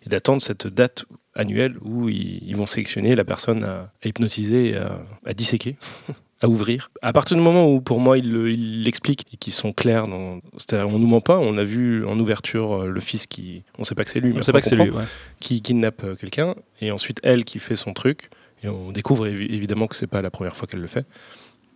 d'attendre 0.07 0.41
cette 0.41 0.67
date 0.67 1.05
annuelle 1.35 1.75
où 1.81 2.09
ils, 2.09 2.41
ils 2.47 2.55
vont 2.55 2.65
sélectionner 2.65 3.15
la 3.15 3.25
personne 3.25 3.63
à, 3.63 3.91
à 4.03 4.07
hypnotiser 4.07 4.75
à, 4.77 4.99
à 5.25 5.33
disséquer. 5.33 5.75
à 6.41 6.47
ouvrir. 6.47 6.89
À 7.01 7.11
partir 7.11 7.35
du 7.35 7.43
moment 7.43 7.69
où, 7.69 7.81
pour 7.81 7.99
moi, 7.99 8.17
il 8.17 8.31
le- 8.31 8.49
il 8.49 8.83
l'explique 8.83 9.25
et 9.33 9.35
qu'ils 9.37 9.51
sont 9.51 9.73
clairs, 9.73 10.07
dans... 10.07 10.39
c'est-à-dire 10.55 10.87
on 10.87 10.97
nous 10.97 11.05
ment 11.07 11.19
pas, 11.19 11.37
on 11.37 11.57
a 11.57 11.63
vu 11.65 12.05
en 12.05 12.17
ouverture 12.17 12.83
euh, 12.83 12.87
le 12.87 12.99
fils 13.01 13.27
qui, 13.27 13.65
on 13.77 13.83
sait 13.83 13.93
pas 13.93 14.05
que 14.05 14.09
c'est 14.11 14.21
lui, 14.21 14.31
mais 14.31 14.39
On 14.39 14.41
sait 14.41 14.53
pas 14.53 14.61
que 14.61 14.67
c'est 14.69 14.77
lui. 14.77 14.89
ouais. 14.89 15.03
qui 15.41 15.61
kidnappe 15.61 16.01
euh, 16.05 16.15
quelqu'un, 16.15 16.55
et 16.79 16.91
ensuite 16.91 17.19
elle 17.23 17.43
qui 17.43 17.59
fait 17.59 17.75
son 17.75 17.93
truc, 17.93 18.29
et 18.63 18.69
on 18.69 18.93
découvre 18.93 19.27
évi- 19.27 19.51
évidemment 19.53 19.87
que 19.87 19.97
c'est 19.97 20.07
pas 20.07 20.21
la 20.21 20.31
première 20.31 20.55
fois 20.55 20.65
qu'elle 20.65 20.79
le 20.79 20.87
fait. 20.87 21.05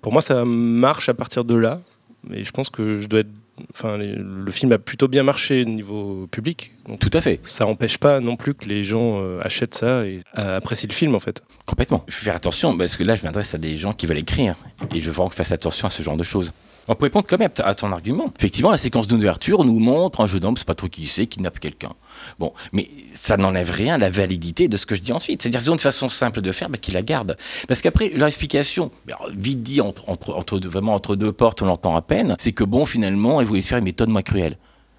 Pour 0.01 0.13
moi, 0.13 0.21
ça 0.21 0.45
marche 0.45 1.09
à 1.09 1.13
partir 1.13 1.43
de 1.43 1.55
là, 1.57 1.81
mais 2.29 2.43
je 2.43 2.51
pense 2.51 2.69
que 2.69 2.99
je 2.99 3.07
dois 3.07 3.19
être 3.21 3.29
enfin, 3.75 3.97
les- 3.97 4.15
le 4.15 4.51
film 4.51 4.71
a 4.71 4.79
plutôt 4.79 5.07
bien 5.07 5.21
marché 5.23 5.61
au 5.61 5.65
niveau 5.65 6.27
public. 6.31 6.71
Donc, 6.87 6.99
Tout 6.99 7.11
à 7.13 7.21
fait. 7.21 7.39
ça 7.43 7.65
n'empêche 7.65 7.97
pas 7.99 8.19
non 8.19 8.35
plus 8.35 8.55
que 8.55 8.65
les 8.67 8.83
gens 8.83 9.21
euh, 9.21 9.39
achètent 9.43 9.75
ça 9.75 10.05
et 10.07 10.21
euh, 10.39 10.57
apprécient 10.57 10.87
le 10.89 10.93
film 10.95 11.13
en 11.15 11.19
fait. 11.19 11.43
Complètement. 11.65 12.03
Il 12.07 12.13
faut 12.13 12.23
faire 12.25 12.35
attention, 12.35 12.75
parce 12.77 12.95
que 12.97 13.03
là, 13.03 13.15
je 13.15 13.21
m'adresse 13.23 13.53
à 13.53 13.57
des 13.59 13.77
gens 13.77 13.93
qui 13.93 14.07
veulent 14.07 14.17
écrire. 14.17 14.55
Et 14.93 14.99
je 15.01 15.05
veux 15.05 15.11
vraiment 15.11 15.29
qu'on 15.29 15.35
fasse 15.35 15.51
attention 15.51 15.85
à 15.87 15.91
ce 15.91 16.01
genre 16.01 16.17
de 16.17 16.23
choses. 16.23 16.51
On 16.87 16.95
peut 16.95 17.05
répondre 17.05 17.25
quand 17.27 17.39
même 17.39 17.49
à 17.63 17.75
ton 17.75 17.91
argument. 17.91 18.31
Effectivement, 18.37 18.71
la 18.71 18.77
séquence 18.77 19.07
d'ouverture 19.07 19.63
nous 19.63 19.79
montre 19.79 20.21
un 20.21 20.27
jeune 20.27 20.43
homme, 20.43 20.57
c'est 20.57 20.67
pas 20.67 20.75
trop 20.75 20.87
qui 20.89 21.07
c'est, 21.07 21.21
qui 21.27 21.37
kidnappe 21.37 21.59
quelqu'un. 21.59 21.93
Bon, 22.39 22.53
mais 22.73 22.89
ça 23.13 23.37
n'enlève 23.37 23.71
rien 23.71 23.95
à 23.95 23.97
la 23.97 24.09
validité 24.09 24.67
de 24.67 24.75
ce 24.75 24.85
que 24.85 24.95
je 24.95 25.01
dis 25.01 25.13
ensuite. 25.13 25.41
C'est-à-dire, 25.41 25.61
ils 25.61 25.69
ont 25.69 25.73
une 25.73 25.79
façon 25.79 26.09
simple 26.09 26.41
de 26.41 26.51
faire, 26.51 26.69
bah, 26.69 26.77
qu'ils 26.77 26.93
la 26.93 27.01
gardent. 27.01 27.37
Parce 27.67 27.81
qu'après, 27.81 28.09
leur 28.09 28.27
explication, 28.27 28.91
mais 29.07 29.13
alors, 29.13 29.29
vite 29.35 29.63
dit, 29.63 29.79
entre, 29.81 30.09
entre, 30.09 30.33
entre 30.33 30.59
deux- 30.59 30.67
vraiment 30.69 30.93
entre 30.93 31.15
deux 31.15 31.31
portes, 31.31 31.61
on 31.61 31.65
l'entend 31.65 31.95
à 31.95 32.01
peine, 32.01 32.35
c'est 32.37 32.51
que 32.51 32.63
bon, 32.65 32.85
finalement, 32.85 33.39
ils 33.39 33.47
voulaient 33.47 33.61
faire 33.61 33.77
une 33.77 33.85
méthode 33.85 34.09
moins 34.09 34.21
cruelle. 34.21 34.57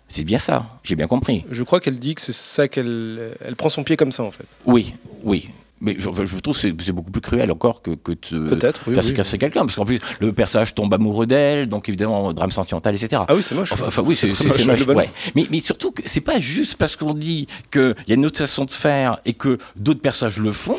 C'est 0.09 0.24
bien 0.24 0.39
ça, 0.39 0.66
j'ai 0.85 0.97
bien 0.97 1.06
compris. 1.06 1.44
Je 1.51 1.62
crois 1.62 1.81
qu'elle 1.81 1.98
dit 1.98 2.15
que 2.15 2.20
c'est 2.20 2.32
ça 2.35 2.69
qu'elle 2.69 3.36
elle 3.44 3.56
prend 3.56 3.70
son 3.70 3.85
pied 3.85 3.97
comme 3.97 4.12
ça 4.12 4.23
en 4.23 4.31
fait. 4.31 4.44
Oui, 4.66 4.93
oui. 5.23 5.48
Mais 5.85 5.97
je, 5.98 6.09
je 6.24 6.36
trouve 6.39 6.55
que 6.61 6.61
c'est 6.61 6.93
beaucoup 6.93 7.11
plus 7.11 7.20
cruel 7.20 7.52
encore 7.52 7.82
que, 7.82 7.90
que 7.94 8.12
de 8.12 8.48
Peut-être, 8.48 8.81
oui. 8.86 9.15
casser 9.15 9.39
quelqu'un. 9.39 9.61
Parce 9.61 9.77
qu'en 9.77 9.85
plus, 9.85 10.01
le 10.20 10.32
personnage 10.32 10.74
tombe 10.74 10.93
amoureux 10.94 11.27
d'elle, 11.27 11.69
donc 11.69 11.89
évidemment, 11.89 12.32
drame 12.32 12.51
sentimental, 12.51 12.94
etc. 12.94 13.23
Ah 13.28 13.35
oui, 13.35 13.43
c'est 13.43 13.55
moche. 13.55 13.73
Enfin, 13.73 13.85
enfin, 13.89 14.02
oui, 14.05 14.15
c'est 14.15 14.28
moche, 14.28 14.65
moche, 14.66 14.77
globalement. 14.78 15.02
ouais. 15.02 15.11
mais, 15.35 15.47
mais 15.51 15.61
surtout, 15.61 15.94
c'est 16.05 16.20
pas 16.23 16.40
juste 16.40 16.77
parce 16.77 16.97
qu'on 16.97 17.15
dit 17.15 17.47
qu'il 17.70 17.94
y 18.09 18.12
a 18.12 18.15
une 18.15 18.27
autre 18.27 18.39
façon 18.39 18.65
de 18.65 18.70
faire 18.70 19.19
et 19.24 19.35
que 19.35 19.59
d'autres 19.77 20.01
personnages 20.01 20.39
le 20.39 20.52
font 20.52 20.78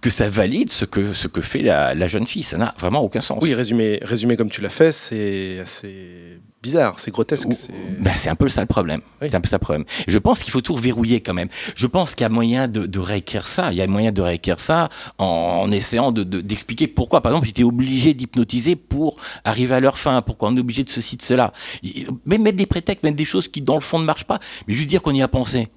que 0.00 0.10
ça 0.10 0.28
valide 0.28 0.70
ce 0.70 0.84
que, 0.84 1.12
ce 1.12 1.26
que 1.26 1.40
fait 1.40 1.62
la, 1.62 1.94
la 1.94 2.06
jeune 2.08 2.26
fille. 2.26 2.42
Ça 2.42 2.58
n'a 2.58 2.74
vraiment 2.78 3.00
aucun 3.02 3.20
sens. 3.20 3.38
Oui, 3.42 3.54
résumé, 3.54 3.98
résumé 4.02 4.36
comme 4.36 4.50
tu 4.50 4.60
l'as 4.60 4.68
fait, 4.68 4.92
c'est 4.92 5.58
assez 5.60 6.38
bizarre, 6.66 6.98
c'est 6.98 7.10
grotesque. 7.12 7.46
C'est- 7.52 7.70
Ben, 8.00 8.12
c'est 8.16 8.28
un 8.28 8.34
peu 8.34 8.48
ça 8.48 8.60
le 8.60 8.66
problème. 8.66 9.00
Oui. 9.22 9.28
C'est 9.30 9.36
un 9.36 9.40
peu 9.40 9.48
ça 9.48 9.56
le 9.56 9.60
problème. 9.60 9.84
Je 10.08 10.18
pense 10.18 10.42
qu'il 10.42 10.50
faut 10.52 10.60
tout 10.60 10.74
verrouiller 10.76 11.20
quand 11.20 11.34
même. 11.34 11.48
Je 11.74 11.86
pense 11.86 12.14
qu'il 12.14 12.24
y 12.24 12.26
a 12.26 12.28
moyen 12.28 12.66
de, 12.68 12.86
de 12.86 12.98
réécrire 12.98 13.46
ça. 13.46 13.70
Il 13.72 13.78
y 13.78 13.82
a 13.82 13.86
moyen 13.86 14.12
de 14.12 14.20
réécrire 14.20 14.58
ça 14.60 14.88
en, 15.18 15.24
en 15.64 15.70
essayant 15.70 16.10
de- 16.12 16.24
de- 16.24 16.40
d'expliquer 16.40 16.86
pourquoi, 16.88 17.20
par 17.22 17.32
exemple, 17.32 17.46
ils 17.48 17.50
étaient 17.50 17.62
obligés 17.62 18.14
d'hypnotiser 18.14 18.74
pour 18.76 19.16
arriver 19.44 19.74
à 19.74 19.80
leur 19.80 19.96
fin. 19.98 20.20
Pourquoi 20.22 20.48
on 20.50 20.56
est 20.56 20.60
obligé 20.60 20.82
de 20.84 20.90
ceci, 20.90 21.16
de 21.16 21.22
cela. 21.22 21.52
Même 22.26 22.42
mettre 22.42 22.56
des 22.58 22.66
prétextes, 22.66 23.04
même 23.04 23.14
des 23.14 23.24
choses 23.24 23.48
qui, 23.48 23.62
dans 23.62 23.74
le 23.76 23.80
fond, 23.80 23.98
ne 23.98 24.04
marchent 24.04 24.24
pas. 24.24 24.40
Mais 24.66 24.74
juste 24.74 24.88
dire 24.88 25.02
qu'on 25.02 25.12
y 25.12 25.22
a 25.22 25.28
pensé. 25.28 25.68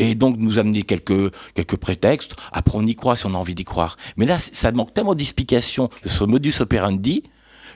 Et 0.00 0.14
donc 0.14 0.36
nous 0.38 0.58
amener 0.58 0.82
quelques, 0.82 1.32
quelques 1.54 1.76
prétextes. 1.76 2.34
Après, 2.52 2.76
on 2.78 2.86
y 2.86 2.94
croit 2.94 3.16
si 3.16 3.26
on 3.26 3.34
a 3.34 3.38
envie 3.38 3.54
d'y 3.54 3.64
croire. 3.64 3.96
Mais 4.16 4.26
là, 4.26 4.38
ça 4.38 4.70
manque 4.72 4.94
tellement 4.94 5.14
d'explications 5.14 5.88
de 6.04 6.08
ce 6.08 6.24
modus 6.24 6.54
operandi 6.60 7.22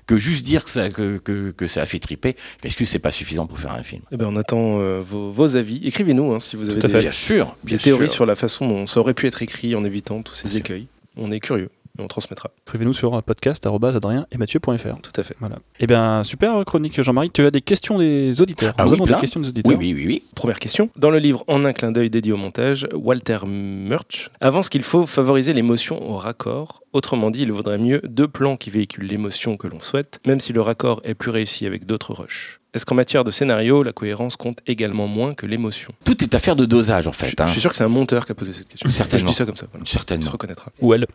que 0.07 0.17
juste 0.17 0.45
dire 0.45 0.65
que 0.65 0.71
ça, 0.71 0.91
que, 0.91 1.19
que, 1.19 1.51
que 1.51 1.67
ça 1.67 1.83
a 1.83 1.87
fait 1.87 1.99
triper, 1.99 2.37
c'est 2.85 2.99
pas 2.99 3.11
suffisant 3.11 3.47
pour 3.47 3.59
faire 3.59 3.73
un 3.73 3.83
film? 3.83 4.03
Eh 4.11 4.17
ben, 4.17 4.27
on 4.29 4.37
attend 4.37 4.81
euh, 4.81 5.01
vos, 5.01 5.31
vos 5.31 5.57
avis. 5.57 5.81
Écrivez-nous 5.85 6.33
hein, 6.33 6.41
si 6.41 6.57
vous 6.57 6.71
avez 6.71 6.81
des. 6.81 6.89
Bien 6.89 7.13
sûr, 7.13 7.57
des 7.63 7.69
bien 7.69 7.79
théories 7.79 8.07
sûr. 8.07 8.15
sur 8.15 8.27
la 8.27 8.35
façon 8.35 8.69
dont 8.69 8.87
ça 8.87 9.01
aurait 9.01 9.15
pu 9.15 9.27
être 9.27 9.43
écrit 9.43 9.75
en 9.75 9.85
évitant 9.85 10.23
tous 10.23 10.35
ces 10.35 10.57
écueils. 10.57 10.87
On 11.17 11.31
est 11.31 11.41
curieux 11.41 11.71
et 11.99 12.03
on 12.03 12.09
transmettra. 12.09 12.51
Écrivez-nous 12.67 12.95
sur 12.95 13.23
podcast.adrien 13.23 14.27
et 14.31 14.39
Mathieu.fr. 14.39 15.01
Tout 15.03 15.13
à 15.21 15.23
fait. 15.23 15.37
Voilà. 15.41 15.57
Eh 15.81 15.87
bien, 15.87 16.25
super 16.25 16.65
chronique 16.65 17.01
Jean-Marie. 17.03 17.31
Tu 17.31 17.43
as 17.45 17.51
des 17.51 17.61
questions 17.61 17.99
des 17.99 18.41
auditeurs. 18.41 18.75
Ah 18.79 18.85
Nous 18.85 18.91
oui, 18.91 18.95
avons 18.97 19.05
plein. 19.05 19.17
des 19.17 19.21
questions 19.21 19.41
des 19.41 19.49
auditeurs. 19.49 19.73
Oui, 19.79 19.93
oui, 19.93 19.95
oui, 19.95 20.07
oui. 20.07 20.23
Première 20.35 20.59
question. 20.59 20.91
Dans 20.97 21.11
le 21.11 21.19
livre 21.19 21.45
En 21.49 21.65
un 21.65 21.73
clin 21.73 21.93
d'œil 21.93 22.11
dédié 22.11 22.33
au 22.33 22.37
montage, 22.37 22.89
Walter 22.95 23.39
Murch 23.47 24.31
avance 24.41 24.69
qu'il 24.69 24.83
faut 24.83 25.07
favoriser 25.07 25.53
l'émotion 25.53 26.03
au 26.11 26.17
raccord. 26.17 26.83
Autrement 26.93 27.31
dit, 27.31 27.43
il 27.43 27.53
vaudrait 27.53 27.79
mieux 27.79 28.01
deux 28.05 28.29
plans 28.29 28.57
qui 28.57 28.71
véhiculent 28.71 29.07
l'émotion 29.07 29.57
que 29.57 29.67
l'on 29.67 29.81
souhaite, 29.81 30.21
même 30.27 30.41
si 30.41 30.53
le 30.53 30.61
raccord 30.61 31.01
est 31.05 31.15
plus 31.15 31.31
réussi 31.31 31.67
avec 31.67 31.87
d'autres 31.87 32.13
rushs. 32.15 32.61
Est-ce 32.75 32.87
qu'en 32.87 32.95
matière 32.95 33.23
de 33.23 33.31
scénario, 33.31 33.83
la 33.83 33.93
cohérence 33.93 34.37
compte 34.37 34.61
également 34.67 35.07
moins 35.07 35.35
que 35.35 35.45
l'émotion? 35.45 35.93
Tout 36.07 36.25
est 36.25 36.35
affaire 36.35 36.57
de 36.57 36.65
dosage, 36.65 37.07
en 37.07 37.13
fait. 37.13 37.29
je 37.29 37.35
hein. 37.43 37.47
suis 37.47 37.61
sûr 37.61 37.71
que 37.71 37.77
c'est 37.77 37.85
un 37.85 37.89
monteur 37.89 38.25
qui 38.25 38.33
a 38.33 38.35
posé 38.35 38.55
cette 38.55 38.69
question. 38.69 38.89
Certainement. 38.91 39.27
Je 39.27 39.33
dis 39.33 39.37
ça 39.37 39.45
comme 39.45 39.57
ça. 39.59 39.67
Voilà. 39.71 39.85
Il 39.85 39.89
se 39.89 39.93
Certainement. 39.93 40.31
reconnaîtra. 40.31 40.73
Ou 40.81 40.95
elle. 40.95 41.07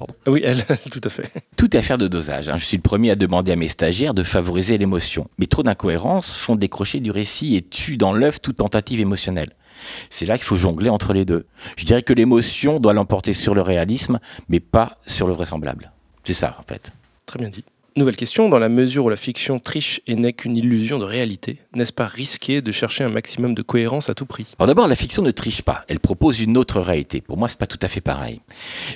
Ah 0.00 0.04
oui, 0.30 0.42
elle, 0.44 0.64
tout 0.92 1.00
à 1.02 1.08
fait. 1.08 1.28
Tout 1.56 1.74
est 1.76 1.78
affaire 1.80 1.98
de 1.98 2.06
dosage. 2.06 2.48
hein. 2.48 2.56
Je 2.56 2.64
suis 2.64 2.76
le 2.76 2.82
premier 2.82 3.10
à 3.10 3.16
demander 3.16 3.50
à 3.50 3.56
mes 3.56 3.68
stagiaires 3.68 4.14
de 4.14 4.22
favoriser 4.22 4.78
l'émotion. 4.78 5.28
Mais 5.38 5.46
trop 5.46 5.64
d'incohérences 5.64 6.36
font 6.36 6.54
décrocher 6.54 7.00
du 7.00 7.10
récit 7.10 7.56
et 7.56 7.62
tuent 7.62 7.96
dans 7.96 8.12
l'œuf 8.12 8.40
toute 8.40 8.58
tentative 8.58 9.00
émotionnelle. 9.00 9.50
C'est 10.08 10.26
là 10.26 10.36
qu'il 10.38 10.44
faut 10.46 10.56
jongler 10.56 10.88
entre 10.88 11.12
les 11.12 11.24
deux. 11.24 11.46
Je 11.76 11.84
dirais 11.84 12.04
que 12.04 12.12
l'émotion 12.12 12.78
doit 12.78 12.92
l'emporter 12.92 13.34
sur 13.34 13.56
le 13.56 13.62
réalisme, 13.62 14.20
mais 14.48 14.60
pas 14.60 14.98
sur 15.08 15.26
le 15.26 15.32
vraisemblable. 15.32 15.90
C'est 16.22 16.32
ça, 16.32 16.56
en 16.60 16.62
fait. 16.62 16.92
Très 17.26 17.40
bien 17.40 17.48
dit. 17.48 17.64
Nouvelle 17.94 18.16
question, 18.16 18.48
dans 18.48 18.58
la 18.58 18.70
mesure 18.70 19.04
où 19.04 19.10
la 19.10 19.16
fiction 19.16 19.58
triche 19.58 20.00
et 20.06 20.14
n'est 20.14 20.32
qu'une 20.32 20.56
illusion 20.56 20.98
de 20.98 21.04
réalité, 21.04 21.58
n'est-ce 21.74 21.92
pas 21.92 22.06
risqué 22.06 22.62
de 22.62 22.72
chercher 22.72 23.04
un 23.04 23.10
maximum 23.10 23.54
de 23.54 23.60
cohérence 23.60 24.08
à 24.08 24.14
tout 24.14 24.24
prix? 24.24 24.54
Alors 24.58 24.66
d'abord, 24.66 24.88
la 24.88 24.94
fiction 24.94 25.20
ne 25.20 25.30
triche 25.30 25.60
pas. 25.60 25.84
Elle 25.88 26.00
propose 26.00 26.40
une 26.40 26.56
autre 26.56 26.80
réalité. 26.80 27.20
Pour 27.20 27.36
moi, 27.36 27.48
c'est 27.48 27.58
pas 27.58 27.66
tout 27.66 27.78
à 27.82 27.88
fait 27.88 28.00
pareil. 28.00 28.40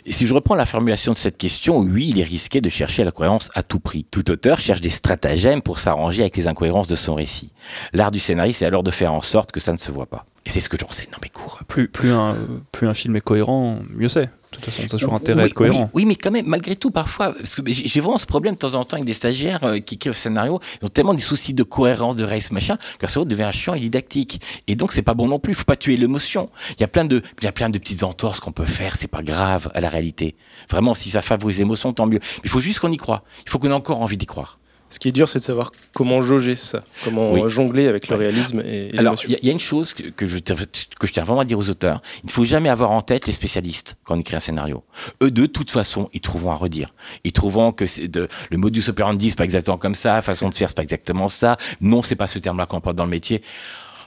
Et 0.07 0.15
si 0.15 0.27
je 0.27 0.33
reprends 0.33 0.55
la 0.55 0.65
formulation 0.65 1.13
de 1.13 1.19
cette 1.19 1.37
question, 1.37 1.77
oui, 1.77 2.07
il 2.09 2.19
est 2.21 2.25
risqué 2.25 2.63
de 2.63 2.71
chercher 2.71 3.05
la 3.05 3.11
cohérence 3.11 3.51
à 3.55 3.63
tout 3.63 3.81
prix. 3.81 4.07
Tout 4.11 4.31
auteur 4.31 4.61
cherche 4.61 4.81
des 4.81 4.89
stratagèmes 4.89 5.61
pour 5.61 5.79
s'arranger 5.79 6.23
avec 6.23 6.39
les 6.39 6.49
incohérences 6.49 6.89
de 6.89 6.97
son 6.97 7.17
récit. 7.17 7.53
L'art 7.93 8.11
du 8.11 8.19
scénariste 8.19 8.63
est 8.63 8.67
alors 8.67 8.83
de 8.83 8.91
faire 8.91 9.13
en 9.13 9.21
sorte 9.21 9.53
que 9.53 9.61
ça 9.61 9.73
ne 9.73 9.79
se 9.79 9.93
voit 9.93 10.07
pas. 10.07 10.25
Et 10.47 10.51
c'est 10.51 10.61
ce 10.61 10.71
que 10.71 10.79
j'enseigne 10.79 11.11
dans 11.13 11.19
mes 11.23 11.29
cours. 11.29 11.61
Plus, 11.69 11.89
plus, 11.89 12.13
un, 12.13 12.35
plus 12.73 12.89
un 12.89 12.95
film 12.95 13.15
est 13.17 13.21
cohérent, 13.21 13.81
mieux 13.91 14.09
c'est. 14.09 14.31
De 14.57 14.65
toute 14.65 14.73
façon, 14.73 14.87
a 14.87 14.89
toujours 14.89 15.15
intérêt 15.15 15.41
à 15.41 15.45
oui, 15.45 15.51
être 15.51 15.55
cohérent. 15.55 15.91
Oui, 15.93 16.03
oui, 16.03 16.05
mais 16.07 16.15
quand 16.15 16.31
même, 16.31 16.47
malgré 16.47 16.77
tout, 16.77 16.91
parfois, 16.91 17.33
parce 17.33 17.55
que 17.55 17.63
j'ai 17.67 18.01
vraiment 18.01 18.19
ce 18.19 18.27
problème 18.27 18.55
de 18.55 18.59
temps 18.59 18.75
en 18.75 18.85
temps 18.85 18.97
avec 18.97 19.05
des 19.07 19.15
stagiaires 19.15 19.63
euh, 19.65 19.79
qui 19.81 19.97
écrivent 19.97 20.13
le 20.13 20.17
scénario, 20.17 20.61
ils 20.81 20.87
ont 20.87 20.89
tellement 20.89 21.15
des 21.15 21.23
soucis 21.23 21.55
de 21.55 21.63
cohérence, 21.63 22.17
de 22.17 22.25
race, 22.25 22.51
machin, 22.53 22.77
que 22.77 23.03
leur 23.03 23.11
cerveau 23.11 23.27
devient 23.27 23.51
chiant 23.53 23.75
et 23.75 23.81
didactique. 23.81 24.41
Et 24.67 24.77
donc, 24.77 24.93
c'est 24.93 25.03
pas 25.03 25.15
bon 25.15 25.29
non 25.29 25.39
plus, 25.39 25.55
faut 25.55 25.65
pas 25.65 25.77
tuer 25.77 25.97
l'émotion. 25.97 26.51
Il 26.71 26.81
y 26.81 26.85
a 26.85 26.89
plein 26.89 27.05
de, 27.05 27.23
il 27.41 27.45
y 27.45 27.49
a 27.49 27.53
plein 27.53 27.71
de 27.71 27.79
petites 27.79 28.03
entorses 28.03 28.41
qu'on 28.41 28.53
peut 28.53 28.65
faire, 28.65 28.97
c'est 28.97 29.09
pas 29.09 29.23
grave 29.23 29.71
à 29.75 29.81
la 29.81 29.89
réalité. 29.89 30.37
Vraiment, 30.71 30.95
si 30.95 31.11
ça 31.11 31.23
favorise 31.23 31.59
l'émotion, 31.59 31.93
tant 31.93 32.07
mieux. 32.07 32.21
Mais 32.21 32.41
il 32.45 32.51
faut 32.51 32.61
juste 32.61 32.81
qu'on 32.81 32.91
y 32.91 32.97
croit. 32.97 33.25
Il 33.45 33.51
faut 33.51 33.59
qu'on 33.59 33.69
ait 33.69 33.73
encore 33.73 34.01
envie 34.01 34.17
d'y 34.17 34.27
croire. 34.27 34.59
Ce 34.89 35.01
qui 35.01 35.09
est 35.09 35.13
dur, 35.13 35.29
c'est 35.29 35.41
de 35.41 35.45
savoir 35.45 35.73
comment 35.93 36.23
jauger 36.23 36.55
ça, 36.55 36.85
comment 37.03 37.33
Oui. 37.33 37.43
jongler 37.49 37.89
avec 37.89 38.07
le 38.07 38.15
réalisme 38.15 38.61
et, 38.65 38.95
et 38.95 38.99
Alors, 38.99 39.17
il 39.25 39.33
y, 39.33 39.35
a- 39.35 39.39
il 39.43 39.47
y 39.47 39.51
a 39.51 39.53
une 39.53 39.59
chose 39.61 39.95
que, 39.95 40.05
que 40.05 40.27
je, 40.27 40.39
tiens- 40.39 40.55
que 41.01 41.07
je 41.09 41.13
tiens 41.13 41.25
vraiment 41.25 41.41
à 41.41 41.45
dire 41.45 41.59
aux 41.59 41.69
auteurs. 41.71 42.01
Il 42.23 42.27
ne 42.27 42.31
faut 42.31 42.45
jamais 42.45 42.69
avoir 42.69 42.93
en 42.93 43.03
tête 43.03 43.27
les 43.27 43.33
spécialistes 43.33 43.97
quand 44.05 44.15
on 44.17 44.21
écrit 44.21 44.37
un 44.37 44.41
scénario. 44.41 44.85
Eux, 45.25 45.33
de 45.33 45.47
toute 45.47 45.73
façon, 45.73 46.09
ils 46.13 46.21
trouveront 46.21 46.53
à 46.53 46.55
redire. 46.55 46.91
Ils 47.25 47.33
trouveront 47.33 47.73
que 47.73 48.07
de, 48.07 48.29
le 48.51 48.57
modus 48.59 48.85
operandi, 48.89 49.31
c'est 49.31 49.37
pas 49.37 49.43
exactement 49.45 49.77
comme 49.77 49.97
ça, 49.97 50.23
façon 50.23 50.49
de 50.51 50.55
faire, 50.55 50.69
c'est 50.69 50.77
pas 50.77 50.85
exactement 50.85 51.29
ça. 51.29 51.57
Non, 51.81 52.03
c'est 52.03 52.15
pas 52.17 52.29
ce 52.29 52.39
terme-là 52.39 52.67
qu'on 52.67 52.81
porte 52.81 52.95
dans 52.97 53.05
le 53.05 53.11
métier. 53.11 53.43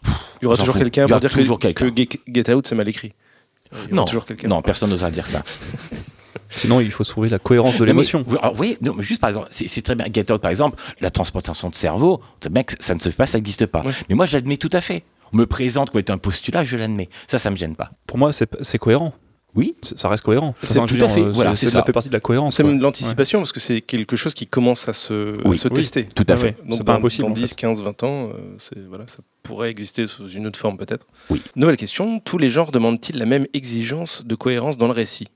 Il 0.06 0.44
y 0.44 0.46
aura 0.46 0.56
toujours 0.56 0.78
quelqu'un 0.78 1.08
pour 1.08 1.20
dire 1.20 1.30
toujours 1.30 1.60
que, 1.60 1.68
que 1.68 1.86
Get- 1.94 2.54
Out, 2.54 2.68
c'est 2.68 2.76
mal 2.76 2.88
écrit. 2.88 3.12
Il 3.74 3.92
y 3.92 3.94
Non, 3.94 4.06
non, 4.48 4.62
personne 4.62 4.90
n'osera 4.90 5.12
dire 5.12 5.28
ça. 5.28 5.44
Sinon, 6.50 6.80
il 6.80 6.92
faut 6.92 7.04
trouver 7.04 7.30
la 7.30 7.40
cohérence 7.40 7.78
de 7.78 7.86
l'émotion. 7.86 8.24
vous- 8.28 8.38
alors, 8.38 8.52
vous 8.52 8.58
voyez, 8.58 8.78
non, 8.82 8.94
mais 8.96 9.04
juste 9.04 9.22
par 9.22 9.30
exemple, 9.30 9.48
c'est 9.52 9.68
c'est 9.68 9.82
très 9.82 9.96
bien. 9.96 10.06
Get 10.12 10.32
Out, 10.32 10.42
par 10.42 10.52
exemple, 10.52 10.82
la 11.02 11.12
transplantation 11.12 11.70
de 11.70 11.76
cerveau, 11.76 12.22
c'est 12.42 12.52
bien 12.52 12.64
que 12.64 12.74
ça 12.80 12.96
ne 12.96 13.00
se 13.00 13.10
fait 13.10 13.16
pas, 13.16 13.28
ça 13.28 13.38
n'existe 13.38 13.66
pas. 13.66 13.84
Ouais. 13.84 13.92
Mais 14.10 14.16
moi, 14.16 14.26
j'admets 14.26 14.58
tout 14.58 14.70
à 14.74 14.82
fait. 14.82 15.04
On 15.34 15.38
me 15.38 15.46
présente 15.46 15.92
comme 15.92 16.00
étant 16.02 16.14
un 16.14 16.18
postulat, 16.18 16.64
je 16.64 16.76
l'admets. 16.78 17.10
Ça, 17.28 17.38
ça 17.38 17.52
me 17.52 17.56
gêne 17.58 17.76
pas. 17.76 17.92
Pour 18.08 18.18
moi, 18.18 18.34
c'est 18.34 18.50
c'est 18.62 18.80
cohérent. 18.80 19.14
Oui. 19.56 19.76
Ça 19.82 20.08
reste 20.10 20.24
cohérent. 20.24 20.54
C'est 20.62 20.76
tout 20.76 21.04
à 21.04 21.10
fait, 21.10 21.22
euh, 21.22 21.32
voilà, 21.32 21.56
c'est- 21.56 21.66
c'est 21.66 21.72
ça 21.72 21.80
ça. 21.80 21.84
fait 21.86 21.92
partie 21.92 22.08
de 22.10 22.14
la 22.14 22.20
cohérence. 22.20 22.56
C'est 22.56 22.62
quoi. 22.64 22.70
même 22.70 22.78
de 22.78 22.84
l'anticipation 22.84 23.40
parce 23.40 23.52
que 23.52 23.60
c'est 23.60 23.82
quelque 23.82 24.16
chose 24.16 24.36
qui 24.36 24.46
commence 24.46 24.88
à 24.88 24.94
se, 24.94 25.40
à 25.44 25.48
Oui. 25.48 25.58
se 25.58 25.68
Oui. 25.70 25.74
tester. 25.74 26.06
Tout 26.14 26.24
à 26.30 26.34
Ah 26.34 26.38
fait. 26.38 26.44
ouais. 26.44 26.56
Donc 26.68 26.78
C'est 26.78 26.84
pas 26.84 26.94
dans- 26.94 27.00
impossible, 27.00 27.24
Dans 27.26 27.32
en 27.32 27.36
fait. 27.36 27.42
10, 27.42 27.54
15, 27.56 27.82
20 27.82 28.04
ans, 28.04 28.30
euh, 28.30 28.56
c'est- 28.60 28.80
voilà, 28.88 29.08
ça 29.08 29.20
pourrait 29.42 29.72
exister 29.72 30.06
sous 30.08 30.30
une 30.30 30.46
autre 30.46 30.60
forme 30.60 30.78
peut-être. 30.78 31.08
Oui. 31.32 31.42
Nouvelle 31.56 31.78
question. 31.78 32.20
Tous 32.20 32.38
les 32.38 32.52
genres 32.52 32.72
demandent-ils 32.72 33.18
la 33.18 33.26
même 33.26 33.48
exigence 33.56 34.24
de 34.24 34.36
cohérence 34.36 34.78
dans 34.78 34.86
le 34.86 34.94
récit? 34.94 35.28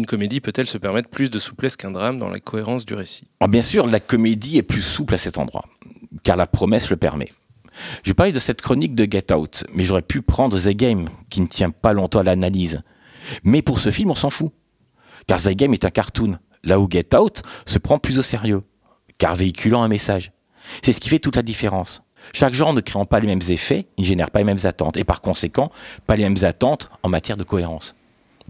Une 0.00 0.06
comédie 0.06 0.40
peut-elle 0.40 0.66
se 0.66 0.78
permettre 0.78 1.10
plus 1.10 1.28
de 1.28 1.38
souplesse 1.38 1.76
qu'un 1.76 1.90
drame 1.90 2.18
dans 2.18 2.30
la 2.30 2.40
cohérence 2.40 2.86
du 2.86 2.94
récit? 2.94 3.28
Alors, 3.38 3.50
bien 3.50 3.60
sûr, 3.60 3.86
la 3.86 4.00
comédie 4.00 4.56
est 4.56 4.62
plus 4.62 4.80
souple 4.80 5.12
à 5.12 5.18
cet 5.18 5.36
endroit, 5.36 5.66
car 6.22 6.38
la 6.38 6.46
promesse 6.46 6.88
le 6.88 6.96
permet. 6.96 7.28
Je 8.02 8.14
parlais 8.14 8.32
de 8.32 8.38
cette 8.38 8.62
chronique 8.62 8.94
de 8.94 9.04
Get 9.04 9.30
Out, 9.30 9.64
mais 9.74 9.84
j'aurais 9.84 10.00
pu 10.00 10.22
prendre 10.22 10.58
The 10.58 10.70
Game, 10.70 11.10
qui 11.28 11.42
ne 11.42 11.46
tient 11.48 11.68
pas 11.68 11.92
longtemps 11.92 12.20
à 12.20 12.22
l'analyse. 12.22 12.80
Mais 13.44 13.60
pour 13.60 13.78
ce 13.78 13.90
film, 13.90 14.10
on 14.10 14.14
s'en 14.14 14.30
fout, 14.30 14.54
car 15.26 15.38
The 15.38 15.50
Game 15.50 15.74
est 15.74 15.84
un 15.84 15.90
cartoon, 15.90 16.38
là 16.64 16.80
où 16.80 16.88
Get 16.90 17.14
Out 17.14 17.42
se 17.66 17.76
prend 17.76 17.98
plus 17.98 18.18
au 18.18 18.22
sérieux, 18.22 18.62
car 19.18 19.36
véhiculant 19.36 19.82
un 19.82 19.88
message. 19.88 20.32
C'est 20.82 20.94
ce 20.94 21.00
qui 21.00 21.10
fait 21.10 21.18
toute 21.18 21.36
la 21.36 21.42
différence. 21.42 22.02
Chaque 22.32 22.54
genre 22.54 22.72
ne 22.72 22.80
créant 22.80 23.04
pas 23.04 23.20
les 23.20 23.26
mêmes 23.26 23.42
effets, 23.50 23.86
il 23.98 24.04
ne 24.04 24.06
génère 24.06 24.30
pas 24.30 24.38
les 24.38 24.46
mêmes 24.46 24.64
attentes, 24.64 24.96
et 24.96 25.04
par 25.04 25.20
conséquent, 25.20 25.70
pas 26.06 26.16
les 26.16 26.22
mêmes 26.22 26.42
attentes 26.42 26.88
en 27.02 27.10
matière 27.10 27.36
de 27.36 27.44
cohérence. 27.44 27.94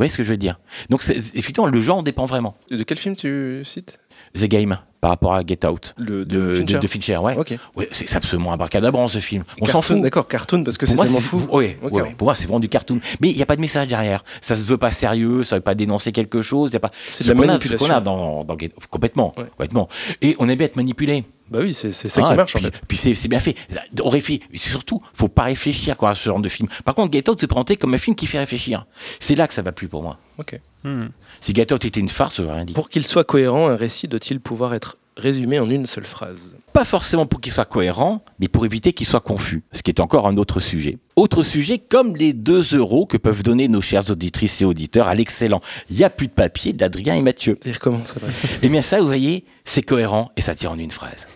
Vous 0.01 0.05
voyez 0.05 0.11
ce 0.13 0.17
que 0.17 0.23
je 0.23 0.31
veux 0.31 0.39
dire? 0.39 0.59
Donc, 0.89 1.03
effectivement, 1.35 1.67
le 1.67 1.79
genre 1.79 2.03
dépend 2.03 2.25
vraiment. 2.25 2.57
De 2.71 2.83
quel 2.85 2.97
film 2.97 3.15
tu 3.17 3.61
cites? 3.67 3.99
The 4.35 4.45
Game, 4.47 4.79
par 5.03 5.11
rapport 5.11 5.35
à 5.35 5.43
Get 5.45 5.67
Out. 5.67 5.93
Le 5.99 6.25
de, 6.25 6.39
de- 6.39 6.55
Fincher 6.57 6.79
de 6.79 6.87
Fincher, 6.87 7.17
ouais. 7.19 7.37
Ok. 7.37 7.55
Ouais, 7.77 7.87
c'est 7.91 8.15
absolument 8.17 8.53
abracadabrant 8.53 9.09
ce 9.09 9.19
film. 9.19 9.45
On 9.61 9.67
s'en 9.67 9.83
fout. 9.83 10.01
D'accord, 10.01 10.27
cartoon 10.27 10.65
parce 10.65 10.79
que 10.79 10.87
c'est 10.87 10.97
tellement 10.97 11.21
fou. 11.21 11.43
ouais, 11.53 11.77
Ok. 11.83 11.93
ouais, 11.93 12.15
pour 12.17 12.29
moi, 12.29 12.35
c'est 12.35 12.45
vraiment 12.45 12.61
du 12.61 12.71
cartoon. 12.71 12.99
Mais 13.21 13.29
il 13.29 13.37
n'y 13.37 13.43
a 13.43 13.47
pas 13.47 13.57
de 13.57 13.61
message 13.61 13.89
derrière. 13.89 14.25
Ça 14.41 14.57
se 14.57 14.63
veut 14.63 14.79
pas 14.79 14.91
sérieux, 14.91 15.45
ça 15.45 15.57
veut 15.57 15.61
pas 15.63 15.75
dénoncer 15.75 16.13
quelque 16.13 16.41
chose. 16.41 16.71
y 16.73 16.77
a 16.77 16.81
pas. 16.81 16.91
C'est 17.11 17.25
de 17.25 17.29
Ce 17.29 17.33
la 17.33 17.35
qu'on 17.35 17.43
a- 17.43 17.45
ce 17.45 17.51
manipulation. 17.53 17.87
qu'on 17.89 17.93
a 17.93 18.01
dans, 18.01 18.45
dans 18.45 18.57
Get- 18.57 18.73
complètement, 18.89 19.35
complètement. 19.51 19.89
Et 20.23 20.35
on 20.39 20.49
aime 20.49 20.57
bien 20.57 20.67
être 20.67 20.77
manipulé. 20.77 21.25
Bah 21.51 21.59
oui, 21.63 21.75
c'est 21.75 21.93
ça 21.93 22.23
Ah, 22.25 22.31
qui 22.31 22.37
marche 22.37 22.55
puis, 22.55 22.65
en 22.65 22.71
fait. 22.71 22.81
Puis 22.87 22.97
c'est 22.97 23.29
bien 23.29 23.41
fait. 23.41 23.57
On 24.03 24.09
réfléchit. 24.09 24.43
Surtout, 24.55 25.03
faut 25.15 25.29
pas 25.29 25.45
réfléchir 25.45 25.97
quoi, 25.97 26.11
à 26.11 26.15
ce 26.15 26.25
genre 26.25 26.41
de 26.41 26.49
film. 26.49 26.69
Par 26.85 26.95
contre, 26.95 27.13
Get 27.13 27.29
Out 27.29 27.41
se 27.41 27.47
présentait 27.47 27.77
comme 27.77 27.95
un 27.95 27.99
film 27.99 28.15
qui 28.15 28.27
fait 28.27 28.39
réfléchir. 28.39 28.87
C'est 29.19 29.35
là 29.35 29.49
que 29.49 29.55
ça 29.55 29.63
va 29.63 29.73
plus 29.73 29.89
pour 29.89 30.03
moi. 30.03 30.19
Ok. 30.39 30.59
Hmm. 30.85 31.07
Si 31.41 31.55
Get 31.55 31.73
Out 31.73 31.85
était 31.85 32.01
une 32.01 32.09
farce, 32.09 32.37
j'aurais 32.37 32.55
rien 32.55 32.65
dit. 32.65 32.73
Pour 32.73 32.89
qu'il 32.89 33.05
soit 33.07 33.25
cohérent, 33.25 33.69
un 33.69 33.77
récit 33.77 34.07
doit-il 34.09 34.41
pouvoir 34.41 34.75
être 34.75 34.99
résumé 35.17 35.59
en 35.59 35.69
une 35.69 35.85
seule 35.87 36.05
phrase? 36.07 36.57
Pas 36.73 36.85
forcément 36.85 37.27
pour 37.27 37.41
qu'il 37.41 37.53
soit 37.53 37.65
cohérent, 37.67 38.25
mais 38.39 38.49
pour 38.49 38.65
éviter 38.65 38.93
qu'il 38.93 39.07
soit 39.07 39.21
confus, 39.21 39.63
ce 39.73 39.83
qui 39.83 39.91
est 39.91 40.01
encore 40.01 40.27
un 40.29 40.37
autre 40.39 40.61
sujet. 40.61 40.99
Autre 41.17 41.43
sujet, 41.43 41.79
comme 41.79 42.17
les 42.17 42.33
2 42.33 42.77
euros 42.79 43.05
que 43.05 43.17
peuvent 43.19 43.43
donner 43.43 43.69
nos 43.69 43.83
chères 43.83 44.09
auditrices 44.11 44.63
et 44.63 44.65
auditeurs 44.65 45.09
à 45.09 45.15
l'excellent 45.15 45.61
Il 45.91 45.97
n'y 45.97 46.05
a 46.05 46.11
plus 46.11 46.29
de 46.29 46.33
papier 46.33 46.73
d'Adrien 46.73 47.17
et 47.17 47.21
Mathieu. 47.21 47.59
Dire 47.61 47.81
comment 47.81 48.05
ça 48.07 48.21
va 48.21 48.29
Eh 48.63 48.69
bien 48.69 48.81
ça, 48.83 49.01
vous 49.01 49.07
voyez, 49.07 49.45
c'est 49.65 49.83
cohérent 49.83 50.31
et 50.37 50.41
ça 50.41 50.55
tire 50.55 50.71
en 50.71 50.79
une 50.79 50.93
phrase. 50.93 51.27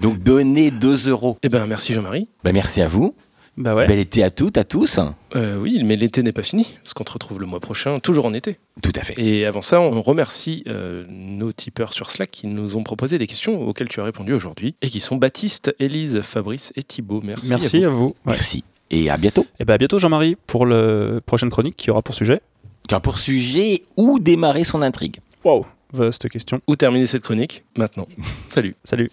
Donc 0.00 0.18
donnez 0.18 0.70
2 0.70 1.08
euros. 1.08 1.38
Eh 1.42 1.48
ben 1.48 1.66
merci 1.66 1.92
Jean-Marie. 1.92 2.28
Ben, 2.44 2.52
merci 2.52 2.82
à 2.82 2.88
vous. 2.88 3.14
Bah 3.58 3.74
ouais. 3.74 3.88
Bel 3.88 3.98
été 3.98 4.22
à 4.22 4.30
toutes, 4.30 4.56
à 4.56 4.62
tous. 4.62 5.00
Euh, 5.34 5.58
oui, 5.58 5.82
mais 5.84 5.96
l'été 5.96 6.22
n'est 6.22 6.32
pas 6.32 6.44
fini, 6.44 6.76
parce 6.80 6.94
qu'on 6.94 7.02
te 7.02 7.10
retrouve 7.10 7.40
le 7.40 7.46
mois 7.46 7.58
prochain, 7.58 7.98
toujours 7.98 8.24
en 8.24 8.32
été. 8.32 8.56
Tout 8.82 8.92
à 8.94 9.00
fait. 9.00 9.14
Et 9.20 9.46
avant 9.46 9.62
ça, 9.62 9.80
on 9.80 10.00
remercie 10.00 10.62
euh, 10.68 11.04
nos 11.08 11.50
tipeurs 11.50 11.92
sur 11.92 12.08
Slack 12.08 12.30
qui 12.30 12.46
nous 12.46 12.76
ont 12.76 12.84
proposé 12.84 13.18
des 13.18 13.26
questions 13.26 13.60
auxquelles 13.66 13.88
tu 13.88 14.00
as 14.00 14.04
répondu 14.04 14.32
aujourd'hui, 14.32 14.76
et 14.80 14.88
qui 14.88 15.00
sont 15.00 15.16
Baptiste, 15.16 15.74
Élise, 15.80 16.20
Fabrice 16.20 16.72
et 16.76 16.84
Thibaut. 16.84 17.20
Merci. 17.24 17.50
Merci 17.50 17.82
à 17.82 17.88
à 17.88 17.90
vous. 17.90 18.14
Ouais. 18.24 18.34
Merci. 18.34 18.62
Et 18.90 19.10
à 19.10 19.16
bientôt. 19.16 19.44
Et 19.58 19.64
bah 19.64 19.74
à 19.74 19.78
bientôt 19.78 19.98
Jean-Marie 19.98 20.36
pour 20.46 20.64
la 20.64 21.20
prochaine 21.26 21.50
chronique 21.50 21.76
qui 21.76 21.90
aura 21.90 22.00
pour 22.00 22.14
sujet. 22.14 22.40
Car 22.86 23.00
pour 23.00 23.18
sujet, 23.18 23.82
où 23.96 24.20
démarrer 24.20 24.62
son 24.62 24.82
intrigue 24.82 25.16
Wow, 25.44 25.66
vaste 25.92 26.28
question. 26.28 26.60
Où 26.66 26.76
terminer 26.76 27.06
cette 27.06 27.22
chronique 27.22 27.64
Maintenant. 27.76 28.06
Salut. 28.48 28.74
Salut. 28.84 29.10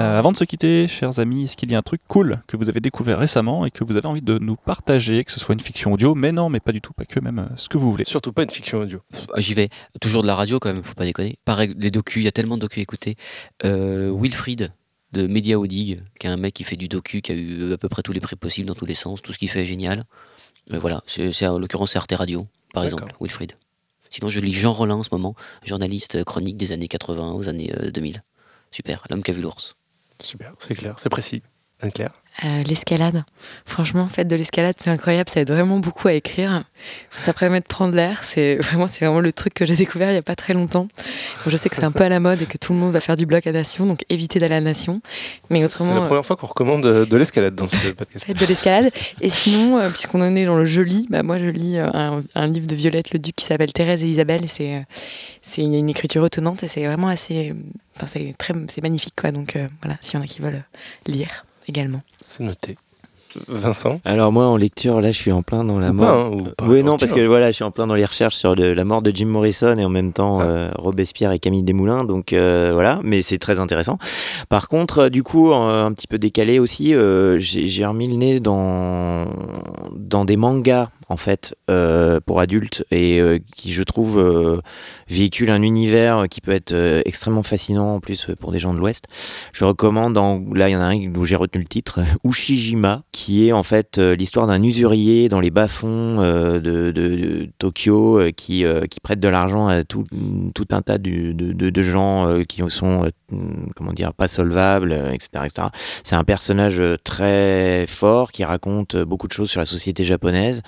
Euh, 0.00 0.18
avant 0.18 0.32
de 0.32 0.36
se 0.38 0.44
quitter, 0.44 0.88
chers 0.88 1.18
amis, 1.18 1.44
est-ce 1.44 1.56
qu'il 1.56 1.70
y 1.70 1.74
a 1.74 1.78
un 1.78 1.82
truc 1.82 2.00
cool 2.08 2.42
que 2.46 2.56
vous 2.56 2.68
avez 2.68 2.80
découvert 2.80 3.18
récemment 3.18 3.66
et 3.66 3.70
que 3.70 3.84
vous 3.84 3.94
avez 3.96 4.06
envie 4.06 4.22
de 4.22 4.38
nous 4.38 4.56
partager, 4.56 5.22
que 5.22 5.30
ce 5.30 5.38
soit 5.38 5.52
une 5.52 5.60
fiction 5.60 5.92
audio, 5.92 6.14
mais 6.14 6.32
non, 6.32 6.48
mais 6.48 6.60
pas 6.60 6.72
du 6.72 6.80
tout, 6.80 6.92
pas 6.94 7.04
que, 7.04 7.20
même 7.20 7.38
euh, 7.40 7.56
ce 7.56 7.68
que 7.68 7.76
vous 7.76 7.90
voulez. 7.90 8.04
Surtout 8.04 8.32
pas 8.32 8.42
une 8.42 8.50
fiction 8.50 8.78
audio. 8.80 9.00
Ah, 9.34 9.40
J'y 9.40 9.52
vais. 9.54 9.68
Toujours 10.00 10.22
de 10.22 10.26
la 10.26 10.34
radio 10.34 10.58
quand 10.58 10.72
même, 10.72 10.82
faut 10.82 10.94
pas 10.94 11.04
déconner. 11.04 11.36
Pareil, 11.44 11.74
des 11.74 11.90
docus, 11.90 12.22
il 12.22 12.24
y 12.24 12.28
a 12.28 12.32
tellement 12.32 12.56
de 12.56 12.62
docus 12.62 12.78
à 12.78 12.82
écouter. 12.82 13.16
Euh, 13.64 14.10
Wilfried 14.18 14.72
de 15.12 15.26
Media 15.26 15.58
Odig, 15.60 16.00
qui 16.18 16.26
est 16.26 16.30
un 16.30 16.38
mec 16.38 16.54
qui 16.54 16.64
fait 16.64 16.76
du 16.76 16.88
docu, 16.88 17.20
qui 17.20 17.32
a 17.32 17.34
eu 17.34 17.74
à 17.74 17.76
peu 17.78 17.90
près 17.90 18.00
tous 18.02 18.12
les 18.12 18.20
prix 18.20 18.34
possibles 18.36 18.66
dans 18.68 18.74
tous 18.74 18.86
les 18.86 18.94
sens. 18.94 19.20
Tout 19.20 19.34
ce 19.34 19.38
qu'il 19.38 19.50
fait 19.50 19.60
est 19.62 19.66
génial. 19.66 20.04
Voilà, 20.70 21.02
c'est 21.06 21.32
c'est- 21.32 21.46
en 21.46 21.58
l'occurrence 21.58 21.92
c'est 21.92 21.98
Arte 21.98 22.12
Radio, 22.16 22.46
par 22.72 22.82
D'accord. 22.84 23.00
exemple, 23.00 23.16
Wilfried. 23.20 23.52
Sinon, 24.12 24.28
je 24.28 24.40
lis 24.40 24.52
Jean 24.52 24.74
Rollin 24.74 24.96
en 24.96 25.02
ce 25.02 25.08
moment, 25.10 25.34
journaliste 25.64 26.16
euh, 26.16 26.24
chronique 26.24 26.58
des 26.58 26.72
années 26.72 26.86
80 26.86 27.32
aux 27.32 27.48
années 27.48 27.72
euh, 27.80 27.90
2000. 27.90 28.22
Super, 28.70 29.06
l'homme 29.08 29.22
qui 29.22 29.30
a 29.30 29.34
vu 29.34 29.40
l'ours. 29.40 29.74
Super, 30.22 30.54
c'est 30.58 30.74
clair, 30.74 30.98
c'est 30.98 31.08
précis. 31.08 31.42
Euh, 32.44 32.62
l'escalade. 32.62 33.24
Franchement, 33.66 34.08
faites 34.08 34.26
de 34.26 34.36
l'escalade, 34.36 34.74
c'est 34.78 34.88
incroyable, 34.88 35.28
ça 35.28 35.40
aide 35.42 35.50
vraiment 35.50 35.78
beaucoup 35.80 36.08
à 36.08 36.14
écrire. 36.14 36.64
Ça 37.14 37.34
permet 37.34 37.60
de 37.60 37.66
prendre 37.66 37.94
l'air, 37.94 38.24
c'est 38.24 38.56
vraiment, 38.60 38.86
c'est 38.86 39.04
vraiment 39.04 39.20
le 39.20 39.34
truc 39.34 39.52
que 39.52 39.66
j'ai 39.66 39.76
découvert 39.76 40.08
il 40.08 40.12
n'y 40.14 40.18
a 40.18 40.22
pas 40.22 40.34
très 40.34 40.54
longtemps. 40.54 40.88
Je 41.46 41.54
sais 41.58 41.68
que 41.68 41.76
c'est 41.76 41.84
un 41.84 41.92
peu 41.92 42.04
à 42.04 42.08
la 42.08 42.20
mode 42.20 42.40
et 42.40 42.46
que 42.46 42.56
tout 42.56 42.72
le 42.72 42.78
monde 42.78 42.92
va 42.92 43.00
faire 43.00 43.16
du 43.16 43.26
bloc 43.26 43.46
à 43.46 43.52
nation, 43.52 43.84
donc 43.84 44.04
évitez 44.08 44.38
d'aller 44.38 44.54
à 44.54 44.60
nation. 44.62 45.02
Mais 45.50 45.60
C'est- 45.60 45.68
C'est 45.68 45.74
autrement, 45.82 46.00
la 46.00 46.06
première 46.06 46.24
fois 46.24 46.36
qu'on 46.36 46.46
recommande 46.46 46.86
euh, 46.86 47.04
de 47.04 47.16
l'escalade 47.18 47.54
dans 47.54 47.66
ce 47.68 47.88
podcast. 47.88 48.24
faites 48.24 48.38
de 48.38 48.46
l'escalade. 48.46 48.90
Et 49.20 49.28
sinon, 49.28 49.78
euh, 49.78 49.90
puisqu'on 49.90 50.22
en 50.22 50.34
est 50.34 50.46
dans 50.46 50.56
le 50.56 50.64
je 50.64 50.80
lis, 50.80 51.06
bah, 51.10 51.22
moi 51.22 51.36
je 51.36 51.46
lis 51.46 51.76
un, 51.78 52.22
un 52.34 52.46
livre 52.46 52.66
de 52.66 52.74
Violette 52.74 53.12
Le 53.12 53.18
Duc 53.18 53.36
qui 53.36 53.44
s'appelle 53.44 53.74
Thérèse 53.74 54.02
et 54.04 54.06
Isabelle. 54.08 54.44
Et 54.44 54.48
c'est, 54.48 54.86
c'est 55.42 55.60
une, 55.60 55.74
une 55.74 55.90
écriture 55.90 56.24
étonnante 56.24 56.62
et 56.62 56.68
c'est 56.68 56.86
vraiment 56.86 57.08
assez. 57.08 57.54
Enfin, 57.96 58.06
c'est, 58.06 58.34
très, 58.38 58.54
c'est 58.72 58.80
magnifique, 58.82 59.14
quoi. 59.20 59.32
Donc 59.32 59.54
euh, 59.56 59.68
voilà, 59.82 59.98
s'il 60.00 60.18
y 60.18 60.22
en 60.22 60.24
a 60.24 60.26
qui 60.26 60.40
veulent 60.40 60.64
lire 61.06 61.44
également. 61.68 62.02
C'est 62.20 62.44
noté. 62.44 62.76
Vincent 63.48 63.98
Alors 64.04 64.30
moi 64.30 64.44
en 64.44 64.58
lecture 64.58 65.00
là 65.00 65.10
je 65.10 65.16
suis 65.16 65.32
en 65.32 65.40
plein 65.42 65.64
dans 65.64 65.78
la 65.78 65.88
Ou 65.88 65.94
mort. 65.94 66.06
pas, 66.06 66.20
hein, 66.20 66.30
ou 66.32 66.42
pas, 66.54 66.64
oui 66.66 66.82
non 66.84 66.98
parce 66.98 67.12
que 67.14 67.20
voilà 67.26 67.46
je 67.50 67.52
suis 67.54 67.64
en 67.64 67.70
plein 67.70 67.86
dans 67.86 67.94
les 67.94 68.04
recherches 68.04 68.34
sur 68.36 68.54
le- 68.54 68.74
la 68.74 68.84
mort 68.84 69.00
de 69.00 69.10
Jim 69.10 69.24
Morrison 69.24 69.74
et 69.78 69.84
en 69.86 69.88
même 69.88 70.12
temps 70.12 70.40
Ouais. 70.40 70.44
euh, 70.46 70.70
Robespierre 70.76 71.32
et 71.32 71.38
Camille 71.38 71.62
Desmoulins 71.62 72.04
donc 72.04 72.34
euh, 72.34 72.72
voilà 72.74 73.00
mais 73.02 73.22
c'est 73.22 73.38
très 73.38 73.58
intéressant. 73.58 73.96
Par 74.50 74.68
contre 74.68 75.04
euh, 75.04 75.08
du 75.08 75.22
coup 75.22 75.50
euh, 75.50 75.82
un 75.86 75.92
petit 75.94 76.06
peu 76.08 76.18
décalé 76.18 76.58
aussi 76.58 76.94
euh, 76.94 77.38
j'ai 77.38 77.68
j'ai 77.68 77.86
remis 77.86 78.06
le 78.06 78.16
nez 78.16 78.38
dans 78.38 79.24
dans 79.96 80.26
des 80.26 80.36
mangas 80.36 80.90
en 81.12 81.18
fait 81.18 81.54
euh, 81.68 82.20
pour 82.24 82.40
adultes 82.40 82.84
et 82.90 83.20
euh, 83.20 83.38
qui 83.54 83.72
je 83.72 83.82
trouve 83.82 84.18
euh, 84.18 84.60
véhiculent 85.08 85.50
un 85.50 85.60
univers 85.60 86.24
qui 86.30 86.40
peut 86.40 86.52
être 86.52 86.72
euh, 86.72 87.02
extrêmement 87.04 87.42
fascinant 87.42 87.96
en 87.96 88.00
plus 88.00 88.28
pour 88.40 88.50
des 88.50 88.58
gens 88.58 88.72
de 88.72 88.78
l'Ouest. 88.78 89.04
Je 89.52 89.64
recommande, 89.64 90.16
là 90.56 90.70
il 90.70 90.72
y 90.72 90.76
en 90.76 90.80
a 90.80 90.84
un 90.84 91.14
où 91.14 91.24
j'ai 91.26 91.36
retenu 91.36 91.60
le 91.60 91.68
titre, 91.68 92.00
Ushijima, 92.24 93.02
qui 93.12 93.46
est 93.46 93.52
en 93.52 93.62
fait 93.62 93.98
l'histoire 93.98 94.46
d'un 94.46 94.62
usurier 94.62 95.28
dans 95.28 95.40
les 95.40 95.50
bas-fonds 95.50 96.16
de, 96.22 97.48
Tokyo 97.58 98.20
qui, 98.34 98.64
prête 99.02 99.20
de 99.20 99.28
l'argent 99.28 99.68
à 99.68 99.84
tout, 99.84 100.04
un 100.70 100.82
tas 100.82 100.96
de, 100.96 101.82
gens 101.82 102.42
qui 102.48 102.62
sont, 102.68 103.10
comment 103.76 103.92
dire, 103.92 104.14
pas 104.14 104.28
solvables, 104.28 104.92
etc. 105.12 105.68
C'est 106.04 106.14
un 106.14 106.24
personnage 106.24 106.82
très 107.04 107.84
fort 107.86 108.32
qui 108.32 108.44
raconte 108.44 108.96
beaucoup 108.96 109.28
de 109.28 109.32
choses 109.32 109.50
sur 109.50 109.60
la 109.60 109.66
société 109.66 110.04
japonaise. 110.04 110.62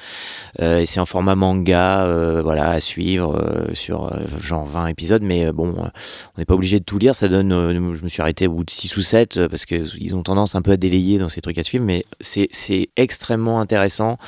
Euh, 0.60 0.80
et 0.80 0.86
c'est 0.86 1.00
en 1.00 1.04
format 1.04 1.34
manga, 1.34 2.04
euh, 2.04 2.40
voilà, 2.42 2.70
à 2.70 2.80
suivre 2.80 3.36
euh, 3.36 3.74
sur 3.74 4.12
euh, 4.12 4.18
genre 4.40 4.64
20 4.64 4.86
épisodes. 4.88 5.22
Mais 5.22 5.46
euh, 5.46 5.52
bon, 5.52 5.68
euh, 5.70 5.88
on 6.36 6.38
n'est 6.38 6.44
pas 6.44 6.54
obligé 6.54 6.78
de 6.80 6.84
tout 6.84 6.98
lire. 6.98 7.14
Ça 7.14 7.28
donne, 7.28 7.52
euh, 7.52 7.94
je 7.94 8.02
me 8.02 8.08
suis 8.08 8.22
arrêté 8.22 8.46
au 8.46 8.52
bout 8.52 8.64
de 8.64 8.70
6 8.70 8.96
ou 8.96 9.00
7 9.00 9.36
euh, 9.36 9.48
parce 9.48 9.64
qu'ils 9.66 10.14
ont 10.14 10.22
tendance 10.22 10.54
un 10.54 10.62
peu 10.62 10.72
à 10.72 10.76
délayer 10.76 11.18
dans 11.18 11.28
ces 11.28 11.40
trucs 11.40 11.58
à 11.58 11.62
suivre. 11.62 11.84
Mais 11.84 12.04
c'est 12.20 12.48
c'est 12.50 12.88
extrêmement 12.96 13.60
intéressant 13.60 14.18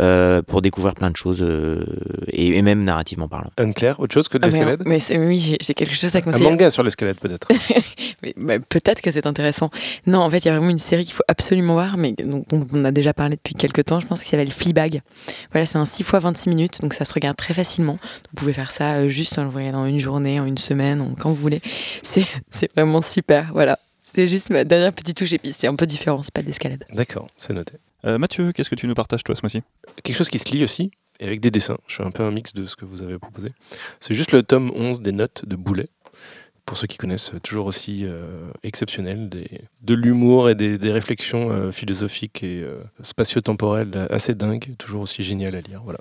euh, 0.00 0.42
pour 0.42 0.62
découvrir 0.62 0.94
plein 0.94 1.10
de 1.10 1.16
choses 1.16 1.42
euh, 1.42 1.84
et, 2.28 2.56
et 2.56 2.62
même 2.62 2.84
narrativement 2.84 3.28
parlant. 3.28 3.50
Anne-Claire, 3.56 4.00
autre 4.00 4.14
chose 4.14 4.28
que 4.28 4.38
de 4.38 4.44
Ah, 4.44 4.48
mais, 4.48 4.52
l'escalade? 4.58 4.82
mais 4.86 4.98
c'est- 4.98 5.18
oui, 5.18 5.56
j'ai, 5.60 5.74
quelque 5.74 5.94
chose 5.94 6.14
à 6.14 6.18
Un 6.18 6.22
conseiller. 6.22 6.44
manga 6.44 6.70
sur 6.70 6.82
l'escalade 6.82 7.16
peut-être. 7.20 7.48
Mais, 8.22 8.34
bah, 8.36 8.54
peut-être 8.68 9.00
que 9.00 9.12
c'est 9.12 9.26
intéressant. 9.26 9.70
Non, 10.06 10.18
en 10.18 10.30
fait, 10.30 10.38
il 10.38 10.46
y 10.46 10.48
a 10.48 10.56
vraiment 10.56 10.70
une 10.70 10.78
série 10.78 11.04
qu'il 11.04 11.14
faut 11.14 11.22
absolument 11.28 11.74
voir, 11.74 11.96
mais 11.96 12.12
dont 12.18 12.44
dont 12.48 12.66
on 12.72 12.84
a 12.84 12.90
déjà 12.90 13.14
parlé 13.14 13.36
depuis 13.36 13.54
quelques 13.54 13.84
temps, 13.84 14.00
je 14.00 14.06
pense, 14.06 14.22
qui 14.24 14.28
s'appelle 14.28 14.50
Fleabag. 14.50 15.02
Voilà, 15.52 15.66
c'est 15.66 15.78
un 15.78 15.84
6 15.84 16.04
fois 16.04 16.18
26 16.20 16.48
minutes, 16.48 16.80
donc 16.82 16.94
ça 16.94 17.04
se 17.04 17.14
regarde 17.14 17.36
très 17.36 17.54
facilement. 17.54 17.98
Vous 18.30 18.36
pouvez 18.36 18.52
faire 18.52 18.70
ça 18.70 18.96
euh, 18.96 19.08
juste 19.08 19.38
en 19.38 19.44
le 19.44 19.50
voyant 19.50 19.72
dans 19.72 19.86
une 19.86 19.98
journée, 19.98 20.40
en 20.40 20.46
une 20.46 20.58
semaine, 20.58 21.14
quand 21.18 21.30
vous 21.30 21.34
voulez. 21.34 21.60
C'est, 22.02 22.26
vraiment 22.74 23.02
super, 23.02 23.50
voilà. 23.52 23.78
C'est 23.98 24.26
juste 24.26 24.50
ma 24.50 24.64
dernière 24.64 24.92
petite 24.92 25.16
touche, 25.16 25.32
et 25.32 25.38
puis 25.38 25.52
c'est 25.52 25.66
un 25.66 25.76
peu 25.76 25.84
différent, 25.84 26.22
c'est 26.22 26.32
pas 26.32 26.40
de 26.40 26.46
l'escalade. 26.46 26.84
D'accord, 26.92 27.28
c'est 27.36 27.52
noté. 27.52 27.74
Euh, 28.06 28.16
Mathieu, 28.16 28.52
qu'est-ce 28.52 28.70
que 28.70 28.74
tu 28.74 28.86
nous 28.86 28.94
partages 28.94 29.22
toi 29.22 29.34
ce 29.34 29.42
mois-ci? 29.42 29.62
Quelque 30.02 30.16
chose 30.16 30.30
qui 30.30 30.38
se 30.38 30.50
lit 30.50 30.64
aussi, 30.64 30.90
et 31.20 31.26
avec 31.26 31.40
des 31.40 31.50
dessins. 31.50 31.78
Je 31.86 31.96
fais 31.96 32.04
un 32.04 32.10
peu 32.10 32.22
un 32.22 32.30
mix 32.30 32.54
de 32.54 32.66
ce 32.66 32.76
que 32.76 32.84
vous 32.84 33.02
avez 33.02 33.18
proposé. 33.18 33.52
C'est 34.00 34.14
juste 34.14 34.32
le 34.32 34.42
tome 34.42 34.70
11 34.74 35.00
des 35.00 35.12
notes 35.12 35.44
de 35.46 35.56
Boulet. 35.56 35.88
Pour 36.68 36.76
ceux 36.76 36.86
qui 36.86 36.98
connaissent, 36.98 37.32
toujours 37.42 37.64
aussi 37.64 38.04
euh, 38.04 38.50
exceptionnel, 38.62 39.30
de 39.30 39.94
l'humour 39.94 40.50
et 40.50 40.54
des, 40.54 40.92
réflexions 40.92 41.50
euh, 41.50 41.72
philosophiques 41.72 42.42
et 42.42 42.62
euh, 42.62 42.82
spatio-temporelles 43.00 44.06
assez 44.10 44.34
dingues, 44.34 44.76
toujours 44.76 45.00
aussi 45.00 45.24
génial 45.24 45.54
à 45.54 45.62
lire. 45.62 45.80
Voilà. 45.82 45.98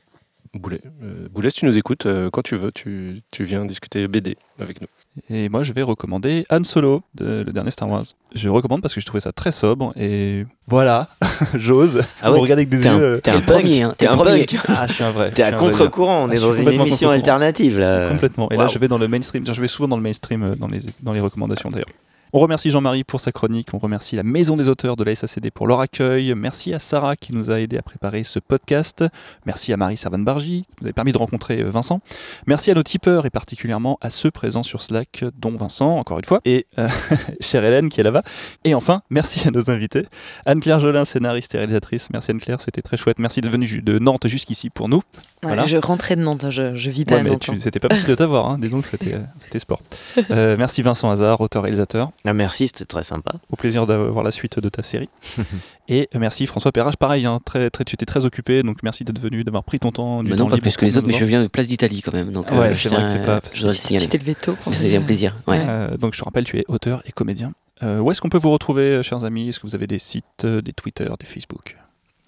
Boulet. 0.54 0.82
Euh, 1.04 1.28
Boulet, 1.32 1.50
si 1.50 1.60
tu 1.60 1.66
nous 1.66 1.78
écoutes, 1.78 2.06
euh, 2.06 2.30
quand 2.32 2.42
tu 2.42 2.56
veux, 2.56 2.72
tu, 2.72 3.22
tu 3.32 3.44
viens 3.44 3.66
discuter 3.66 4.08
BD 4.08 4.38
avec 4.60 4.82
nous. 4.82 4.88
Et 5.30 5.50
moi, 5.50 5.64
je 5.64 5.74
vais 5.74 5.82
recommander 5.82 6.46
Han 6.50 6.64
Solo, 6.64 7.02
de, 7.16 7.44
le 7.46 7.52
dernier 7.52 7.72
Star 7.72 7.90
Wars. 7.90 8.04
Je 8.36 8.50
recommande 8.50 8.82
parce 8.82 8.94
que 8.94 9.02
je 9.02 9.06
trouvais 9.06 9.22
ça 9.22 9.32
très 9.32 9.52
sobre 9.52 9.94
et 9.98 10.46
voilà, 10.68 11.10
j'ose. 11.56 12.02
Ah 12.22 12.30
ouais, 12.32 12.38
Vous 12.38 12.44
regardez 12.44 12.62
avec 12.64 12.70
des 12.70 12.82
T'es 12.82 12.90
yeux. 12.90 12.94
un, 12.96 13.00
euh, 13.00 13.20
t'es 13.20 13.32
un 13.32 13.36
le 13.36 13.42
premier, 13.42 13.82
hein, 13.84 13.94
t'es 13.98 14.08
un 14.08 14.16
premier. 14.16 14.46
punk. 14.46 14.60
Ah, 14.68 14.86
je 14.88 14.94
suis 14.94 15.04
un 15.04 15.12
vrai. 15.12 15.32
T'es 15.32 15.44
à 15.44 15.52
contre-courant. 15.54 16.26
On 16.26 16.30
Ah, 16.30 16.36
est 16.36 16.40
dans 16.40 16.54
une 16.54 16.70
émission 16.70 17.10
alternative 17.10 17.80
là. 17.80 18.10
Complètement. 18.10 18.50
Et 18.52 18.58
là, 18.58 18.68
je 18.68 18.78
vais 18.78 18.88
dans 18.88 18.98
le 19.00 19.08
mainstream. 19.08 19.46
Je 19.46 19.60
vais 19.62 19.68
souvent 19.68 19.88
dans 19.88 19.98
le 19.98 20.04
mainstream 20.04 20.44
euh, 20.44 20.56
dans 20.56 20.68
les, 20.68 20.80
dans 21.02 21.14
les 21.14 21.20
recommandations 21.22 21.72
d'ailleurs. 21.72 21.88
On 22.34 22.40
remercie 22.40 22.72
Jean-Marie 22.72 23.06
pour 23.06 23.22
sa 23.22 23.32
chronique, 23.32 23.70
on 23.74 23.78
remercie 23.78 24.18
la 24.18 24.24
Maison 24.24 24.58
des 24.58 24.68
auteurs 24.68 24.98
de 24.98 25.04
la 25.06 25.16
SACD 25.16 25.50
pour 25.50 25.66
leur 25.66 25.80
accueil, 25.80 26.34
merci 26.36 26.74
à 26.74 26.80
Sarah 26.80 27.16
qui 27.16 27.34
nous 27.34 27.52
a 27.52 27.60
aidé 27.62 27.78
à 27.78 27.82
préparer 27.82 28.24
ce 28.26 28.40
podcast, 28.40 29.06
merci 29.46 29.72
à 29.72 29.78
Marie 29.78 29.96
Servan-Bargy 29.96 30.66
qui 30.78 30.84
nous 30.84 30.90
a 30.90 30.94
permis 30.94 31.14
de 31.14 31.18
rencontrer 31.18 31.62
euh, 31.62 31.70
Vincent, 31.70 32.02
merci 32.46 32.70
à 32.70 32.74
nos 32.74 32.84
tipeurs 32.84 33.26
et 33.26 33.30
particulièrement 33.30 33.98
à 34.02 34.10
ceux 34.10 34.30
présents 34.30 34.62
sur 34.64 34.84
Slack, 34.84 35.24
dont 35.40 35.56
Vincent, 35.56 35.98
encore 35.98 36.20
une 36.20 36.26
fois, 36.26 36.42
et 36.44 36.68
euh, 36.80 36.90
chère 37.40 37.64
Hélène 37.64 37.88
qui 37.88 38.02
est 38.02 38.04
là-bas, 38.04 38.24
et 38.66 38.76
enfin, 38.76 39.02
merci 39.10 39.48
à 39.48 39.52
nos 39.52 39.70
invités, 39.70 40.06
Anne-Claire 40.46 40.80
Jolin, 40.80 41.06
scénariste 41.06 41.56
et 41.56 41.60
réalisatrice, 41.60 42.10
merci 42.12 42.32
Anne-Claire, 42.32 42.60
c'était 42.60 42.82
très 42.82 42.98
chouette, 42.98 43.20
merci 43.20 43.40
d'être 43.40 43.52
venue 43.54 43.82
de 43.82 44.00
Nantes 44.00 44.28
jusqu'ici 44.28 44.70
pour 44.70 44.90
nous. 44.90 44.98
Ouais, 44.98 45.04
Voilà. 45.44 45.66
Je 45.66 45.78
rentrais 45.78 46.18
de 46.18 46.22
Nantes, 46.22 46.44
hein, 46.44 46.52
je, 46.52 46.76
je 46.76 46.90
vis 46.90 47.06
pas 47.06 47.16
Ouais, 47.16 47.22
à 47.22 47.24
Nantes. 47.24 47.48
hein. 47.50 47.58
c'était 47.62 47.80
pas 47.80 47.88
possible 47.88 48.10
de 48.10 48.16
t'avoir, 48.16 48.48
hein. 48.50 48.58
dis 48.60 48.68
donc 48.70 48.86
c'était 48.86 49.14
euh, 49.14 49.20
c'était 49.40 49.60
sport. 49.60 49.80
Euh, 50.30 50.56
merci 50.58 50.82
Vincent 50.82 51.10
Hazard, 51.10 51.40
auteur-réalisateur. 51.42 52.12
Ah, 52.28 52.34
merci, 52.34 52.68
c'était 52.68 52.86
très 52.86 53.04
sympa. 53.04 53.32
Au 53.50 53.56
plaisir 53.56 53.86
d'avoir 53.88 54.24
la 54.24 54.32
suite 54.32 54.60
de 54.60 54.68
ta 54.70 54.84
série. 54.84 55.10
et 55.88 56.10
euh, 56.14 56.20
merci 56.20 56.46
François 56.46 56.72
Perrage, 56.72 56.98
pareil, 56.98 57.26
hein, 57.26 57.40
très, 57.46 57.70
très, 57.70 57.86
tu 57.86 57.94
étais 57.96 58.06
très 58.06 58.26
occupé, 58.26 58.64
donc 58.64 58.84
merci 58.84 59.04
d'être 59.06 59.20
venu, 59.20 59.44
d'avoir 59.44 59.64
pris 59.64 59.80
ton 59.80 59.92
temps. 59.92 60.24
Du 60.24 60.30
temps 60.32 60.36
non, 60.36 60.50
pas 60.50 60.56
libre 60.56 60.64
plus 60.64 60.76
que 60.78 60.86
les 60.86 60.98
autres, 60.98 61.08
mais 61.08 61.14
je 61.14 61.26
viens 61.26 61.42
de 61.44 61.48
Place 61.48 61.68
d'Italie 61.68 62.02
quand 62.02 62.14
même. 62.14 62.32
Donc, 62.32 62.52
Ouais, 62.52 62.58
euh, 62.58 62.74
c'est 62.74 62.90
je 62.90 62.94
vrai 62.96 63.04
que 63.04 63.10
c'est 63.10 63.24
pas- 63.26 63.42
Je 63.54 63.66
le 63.68 63.74
signaler. 63.74 64.04
C'était 64.06 64.18
le 64.18 64.24
veto. 64.26 64.56
C'était 64.72 64.98
un 64.98 65.02
plaisir. 65.02 65.36
Ouais. 65.48 65.64
Euh, 65.68 65.96
donc 65.98 66.14
je 66.14 66.20
te 66.20 66.26
rappelle, 66.26 66.44
tu 66.44 66.60
es 66.60 66.66
auteur 66.68 67.02
et 67.06 67.12
comédien. 67.12 67.54
Euh, 67.84 68.00
où 68.00 68.12
est-ce 68.12 68.20
qu'on 68.22 68.30
peut 68.30 68.40
vous 68.40 68.52
retrouver, 68.52 69.02
chers 69.04 69.24
amis? 69.24 69.50
Est-ce 69.50 69.60
que 69.60 69.68
vous 69.68 69.76
avez 69.76 69.88
des 69.88 70.00
sites, 70.00 70.46
des 70.46 70.74
Twitter, 70.74 71.08
des 71.20 71.26
Facebook? 71.26 71.78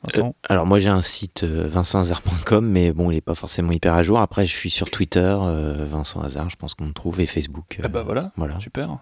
Vincent 0.04 0.28
Euh, 0.28 0.32
alors 0.54 0.66
moi 0.66 0.80
j'ai 0.80 0.88
un 0.90 1.02
site 1.02 1.44
euh, 1.44 1.68
vincenthazard.com 1.68 2.66
mais 2.66 2.94
bon 2.94 3.12
il 3.12 3.18
est 3.18 3.22
pas 3.22 3.36
forcément 3.36 3.74
hyper 3.74 3.94
à 3.96 4.02
jour. 4.04 4.20
Après 4.20 4.46
je 4.46 4.56
suis 4.56 4.70
sur 4.70 4.90
Twitter, 4.90 5.20
euh, 5.42 5.86
Vincent 5.90 6.22
Hazard, 6.22 6.50
je 6.50 6.56
pense 6.56 6.74
qu'on 6.74 6.86
me 6.86 6.94
trouve 6.94 7.20
et 7.20 7.26
Facebook. 7.26 7.76
euh, 7.80 7.84
Ah 7.86 7.88
bah 7.90 8.04
voilà, 8.04 8.32
voilà. 8.38 8.58
super. 8.62 8.98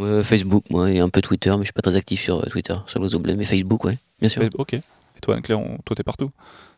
Euh, 0.00 0.22
Facebook, 0.24 0.64
moi, 0.70 0.90
et 0.90 1.00
un 1.00 1.08
peu 1.08 1.20
Twitter, 1.20 1.50
mais 1.50 1.58
je 1.58 1.64
suis 1.64 1.72
pas 1.72 1.82
très 1.82 1.96
actif 1.96 2.20
sur 2.22 2.40
euh, 2.40 2.46
Twitter, 2.48 2.74
sur 2.86 2.98
l'oiseau 3.00 3.18
bleu. 3.18 3.34
Mais 3.36 3.44
Facebook, 3.44 3.84
ouais, 3.84 3.98
bien 4.20 4.28
sûr. 4.28 4.42
Ouais, 4.42 4.50
Ok. 4.58 4.74
Et 4.74 4.80
toi, 5.20 5.36
Anne-Claire, 5.36 5.60
on- 5.60 5.78
toi, 5.84 5.94
t'es 5.94 6.02
partout? 6.02 6.30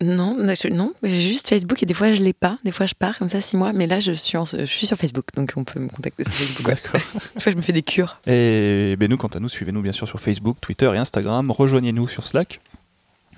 Non, 0.03 0.37
non, 0.39 0.53
je- 0.55 0.69
non, 0.69 0.93
j'ai 1.05 1.21
juste 1.21 1.49
Facebook 1.49 1.81
et 1.83 1.87
des 1.87 1.95
fois 1.95 2.11
je 2.11 2.21
l'ai 2.21 2.33
pas. 2.33 2.59
Des 2.65 2.73
fois 2.73 2.85
je 2.85 2.95
pars 2.99 3.17
comme 3.17 3.29
ça 3.29 3.41
six 3.41 3.57
mois, 3.57 3.73
mais 3.73 3.87
là 3.87 4.01
je 4.01 4.11
suis, 4.13 4.37
en- 4.37 4.45
je 4.45 4.65
suis 4.65 4.87
sur 4.89 4.97
Facebook, 4.99 5.27
donc 5.37 5.53
on 5.57 5.63
peut 5.65 5.79
me 5.79 5.89
contacter 5.89 6.25
sur 6.25 6.33
Facebook. 6.35 6.67
ouais. 6.67 6.75
Des 7.37 7.41
fois 7.41 7.53
je 7.53 7.57
me 7.57 7.63
fais 7.63 7.73
des 7.73 7.83
cures. 7.83 8.21
Et 8.27 8.97
ben, 8.99 9.09
nous, 9.09 9.17
quant 9.17 9.29
à 9.29 9.39
nous, 9.39 9.49
suivez-nous 9.49 9.81
bien 9.81 9.93
sûr 9.93 10.09
sur 10.09 10.21
Facebook, 10.21 10.57
Twitter 10.61 10.91
et 10.93 10.99
Instagram. 10.99 11.51
Rejoignez-nous 11.53 12.09
sur 12.09 12.27
Slack. 12.27 12.61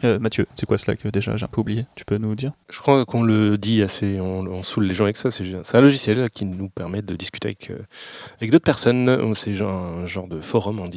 Euh, 0.05 0.18
Mathieu, 0.18 0.47
c'est 0.55 0.66
quoi 0.66 0.78
Slack 0.78 1.05
euh, 1.06 1.10
déjà 1.10 1.36
J'ai 1.36 1.44
un 1.44 1.48
peu 1.48 1.60
oublié. 1.60 1.86
Tu 1.94 2.05
peux 2.05 2.18
nous 2.18 2.35
dire 2.35 2.52
Je 2.70 2.78
crois 2.78 3.05
qu'on 3.05 3.23
le 3.23 3.56
dit 3.59 3.82
assez, 3.82 4.20
on, 4.20 4.40
on 4.40 4.62
saoule 4.62 4.85
les 4.85 4.94
gens 4.94 5.05
avec 5.05 5.16
ça. 5.16 5.31
C'est 5.31 5.44
c'est 5.62 5.77
un 5.77 5.81
logiciel 5.81 6.28
qui 6.31 6.44
nous 6.44 6.68
permet 6.68 7.02
de 7.02 7.14
discuter 7.16 7.48
avec, 7.48 7.70
euh, 7.70 7.78
avec 8.39 8.51
d'autres 8.51 8.64
personnes. 8.64 9.35
C'est 9.35 9.55
genre 9.55 9.73
un 9.73 10.06
genre 10.06 10.28
de 10.28 10.40
forum 10.40 10.81
en, 10.81 10.89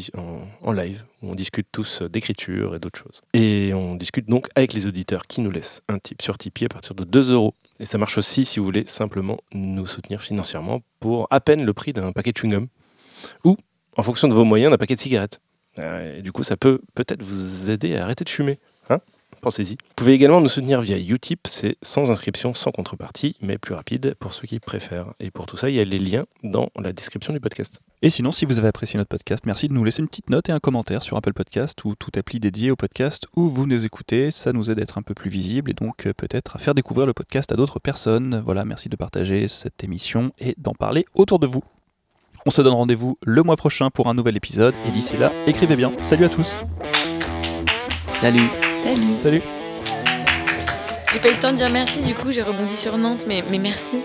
en, 0.61 0.71
live 0.71 1.03
où 1.21 1.31
on 1.31 1.35
discute 1.35 1.67
tous 1.71 2.01
d'écriture 2.01 2.75
et 2.75 2.79
d'autres 2.79 2.99
choses. 2.99 3.21
Et 3.33 3.73
on 3.73 3.95
discute 3.95 4.27
donc 4.27 4.47
avec 4.55 4.73
les 4.73 4.87
auditeurs 4.87 5.27
qui 5.27 5.41
nous 5.41 5.51
laissent 5.51 5.81
un 5.87 5.99
tip 5.99 6.21
sur 6.21 6.37
Tipeee 6.37 6.65
à 6.65 6.69
partir 6.69 6.95
de 6.95 7.03
2 7.03 7.31
euros. 7.31 7.53
Et 7.79 7.85
ça 7.85 7.97
marche 7.97 8.17
aussi 8.17 8.45
si 8.45 8.59
vous 8.59 8.65
voulez 8.65 8.83
simplement 8.87 9.37
nous 9.53 9.87
soutenir 9.87 10.21
financièrement 10.21 10.81
pour 10.99 11.27
à 11.31 11.39
peine 11.39 11.65
le 11.65 11.73
prix 11.73 11.93
d'un 11.93 12.11
paquet 12.11 12.31
de 12.31 12.37
chewing-gum 12.37 12.67
ou, 13.43 13.57
en 13.95 14.03
fonction 14.03 14.27
de 14.27 14.33
vos 14.33 14.43
moyens, 14.43 14.71
d'un 14.71 14.77
paquet 14.77 14.95
de 14.95 14.99
cigarettes. 14.99 15.39
Euh, 15.77 16.17
Et 16.17 16.21
du 16.21 16.31
coup, 16.31 16.43
ça 16.43 16.57
peut 16.57 16.81
peut-être 16.95 17.23
vous 17.23 17.69
aider 17.69 17.95
à 17.95 18.03
arrêter 18.03 18.23
de 18.23 18.29
fumer. 18.29 18.59
Hein 18.89 18.99
Pensez-y. 19.41 19.71
Vous 19.71 19.93
pouvez 19.95 20.13
également 20.13 20.41
nous 20.41 20.49
soutenir 20.49 20.81
via 20.81 20.97
Utip, 20.97 21.47
c'est 21.47 21.77
sans 21.81 22.11
inscription, 22.11 22.53
sans 22.53 22.71
contrepartie, 22.71 23.37
mais 23.41 23.57
plus 23.57 23.73
rapide 23.73 24.15
pour 24.19 24.33
ceux 24.33 24.47
qui 24.47 24.59
préfèrent. 24.59 25.13
Et 25.19 25.31
pour 25.31 25.45
tout 25.45 25.55
ça, 25.55 25.69
il 25.69 25.75
y 25.75 25.79
a 25.79 25.85
les 25.85 25.99
liens 25.99 26.25
dans 26.43 26.69
la 26.77 26.91
description 26.91 27.31
du 27.31 27.39
podcast. 27.39 27.79
Et 28.01 28.09
sinon, 28.09 28.31
si 28.31 28.45
vous 28.45 28.59
avez 28.59 28.67
apprécié 28.67 28.97
notre 28.97 29.09
podcast, 29.09 29.45
merci 29.45 29.69
de 29.69 29.73
nous 29.73 29.83
laisser 29.83 30.01
une 30.01 30.09
petite 30.09 30.29
note 30.29 30.49
et 30.49 30.51
un 30.51 30.59
commentaire 30.59 31.03
sur 31.03 31.15
Apple 31.15 31.33
Podcast 31.33 31.83
ou 31.85 31.95
toute 31.95 32.17
appli 32.17 32.39
dédiée 32.39 32.71
au 32.71 32.75
podcast 32.75 33.27
où 33.35 33.49
vous 33.49 33.65
nous 33.65 33.85
écoutez. 33.85 34.31
Ça 34.31 34.51
nous 34.51 34.71
aide 34.71 34.79
à 34.79 34.83
être 34.83 34.97
un 34.97 35.03
peu 35.03 35.13
plus 35.13 35.29
visible 35.29 35.71
et 35.71 35.73
donc 35.73 36.05
euh, 36.05 36.13
peut-être 36.13 36.57
à 36.57 36.59
faire 36.59 36.75
découvrir 36.75 37.05
le 37.07 37.13
podcast 37.13 37.51
à 37.51 37.55
d'autres 37.55 37.79
personnes. 37.79 38.41
Voilà, 38.43 38.65
merci 38.65 38.89
de 38.89 38.95
partager 38.97 39.47
cette 39.47 39.83
émission 39.83 40.33
et 40.39 40.53
d'en 40.57 40.73
parler 40.73 41.05
autour 41.13 41.39
de 41.39 41.47
vous. 41.47 41.63
On 42.45 42.49
se 42.49 42.61
donne 42.61 42.73
rendez-vous 42.73 43.17
le 43.23 43.43
mois 43.43 43.57
prochain 43.57 43.89
pour 43.89 44.07
un 44.07 44.13
nouvel 44.13 44.35
épisode 44.35 44.73
et 44.87 44.91
d'ici 44.91 45.17
là, 45.17 45.31
écrivez 45.45 45.75
bien. 45.75 45.91
Salut 46.03 46.25
à 46.25 46.29
tous. 46.29 46.55
Salut 48.21 48.49
Salut. 48.83 49.19
Salut. 49.19 49.41
J'ai 51.11 51.19
pas 51.19 51.29
eu 51.29 51.33
le 51.33 51.39
temps 51.39 51.51
de 51.51 51.57
dire 51.57 51.69
merci, 51.69 52.01
du 52.01 52.13
coup 52.13 52.31
j'ai 52.31 52.43
rebondi 52.43 52.75
sur 52.75 52.97
Nantes, 52.97 53.25
mais, 53.27 53.43
mais 53.49 53.57
merci. 53.57 53.97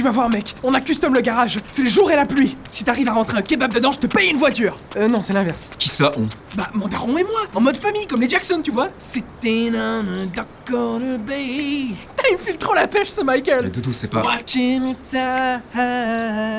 Tu 0.00 0.04
vas 0.04 0.12
voir, 0.12 0.30
mec, 0.30 0.56
on 0.62 0.72
a 0.72 0.80
custom 0.80 1.12
le 1.12 1.20
garage. 1.20 1.58
C'est 1.68 1.82
le 1.82 1.90
jour 1.90 2.10
et 2.10 2.16
la 2.16 2.24
pluie. 2.24 2.56
Si 2.72 2.84
t'arrives 2.84 3.10
à 3.10 3.12
rentrer 3.12 3.36
un 3.36 3.42
kebab 3.42 3.70
dedans, 3.70 3.92
je 3.92 3.98
te 3.98 4.06
paye 4.06 4.30
une 4.30 4.38
voiture. 4.38 4.78
Euh, 4.96 5.08
non, 5.08 5.20
c'est 5.20 5.34
l'inverse. 5.34 5.74
Qui 5.78 5.90
ça, 5.90 6.10
on 6.16 6.26
Bah, 6.56 6.70
mon 6.72 6.88
daron 6.88 7.18
et 7.18 7.22
moi, 7.22 7.42
en 7.54 7.60
mode 7.60 7.76
famille, 7.76 8.06
comme 8.06 8.22
les 8.22 8.28
Jackson, 8.30 8.62
tu 8.64 8.70
vois. 8.70 8.88
C'était 8.96 9.70
un 9.74 10.02
Dakota 10.24 11.18
Bay. 11.18 11.42
Il 11.50 12.32
me 12.32 12.38
file 12.38 12.56
trop 12.56 12.72
la 12.72 12.86
pêche, 12.86 13.08
ce 13.08 13.20
Michael. 13.20 13.70
Doudou, 13.70 13.92
c'est 13.92 14.08
pas. 14.08 14.22
Watching 14.22 14.94
time. 15.02 15.60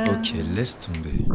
Ok, 0.07 0.33
laisse 0.55 0.77
tomber. 0.77 1.25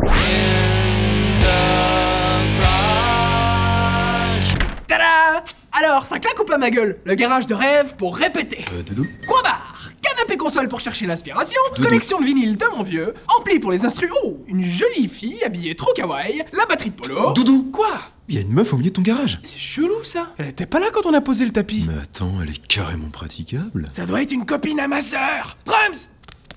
Tada 4.86 5.42
Alors, 5.72 6.06
ça 6.06 6.20
claque 6.20 6.38
ou 6.40 6.44
pas 6.44 6.58
ma 6.58 6.70
gueule? 6.70 6.98
Le 7.04 7.16
garage 7.16 7.48
de 7.48 7.54
rêve 7.54 7.96
pour 7.96 8.16
répéter. 8.16 8.64
Euh, 8.74 8.82
Doudou 8.84 9.08
Quoi 9.26 9.42
barre 9.42 9.75
Canapé 10.14 10.36
console 10.36 10.68
pour 10.68 10.80
chercher 10.80 11.06
l'inspiration, 11.06 11.60
collection 11.82 12.20
de 12.20 12.24
vinyle 12.26 12.56
de 12.56 12.66
mon 12.76 12.82
vieux, 12.82 13.14
ampli 13.38 13.58
pour 13.58 13.72
les 13.72 13.84
instruments, 13.84 14.14
oh, 14.24 14.38
une 14.46 14.62
jolie 14.62 15.08
fille 15.08 15.42
habillée 15.44 15.74
trop 15.74 15.92
kawaii, 15.94 16.42
la 16.52 16.66
batterie 16.66 16.90
de 16.90 16.94
polo. 16.94 17.32
Doudou 17.32 17.70
Quoi? 17.72 17.88
Il 18.28 18.34
y 18.34 18.38
a 18.38 18.40
une 18.40 18.52
meuf 18.52 18.72
au 18.72 18.76
milieu 18.76 18.90
de 18.90 18.94
ton 18.94 19.02
garage 19.02 19.38
C'est 19.44 19.60
chelou 19.60 20.02
ça 20.02 20.32
Elle 20.38 20.48
était 20.48 20.66
pas 20.66 20.80
là 20.80 20.86
quand 20.92 21.06
on 21.06 21.14
a 21.14 21.20
posé 21.20 21.44
le 21.44 21.52
tapis. 21.52 21.84
Mais 21.88 22.00
attends, 22.02 22.32
elle 22.42 22.50
est 22.50 22.66
carrément 22.66 23.08
praticable. 23.08 23.86
Ça 23.88 24.04
doit 24.04 24.22
être 24.22 24.32
une 24.32 24.44
copine 24.44 24.80
à 24.80 24.88
ma 24.88 25.00
sœur 25.00 25.56
Drums 25.64 26.10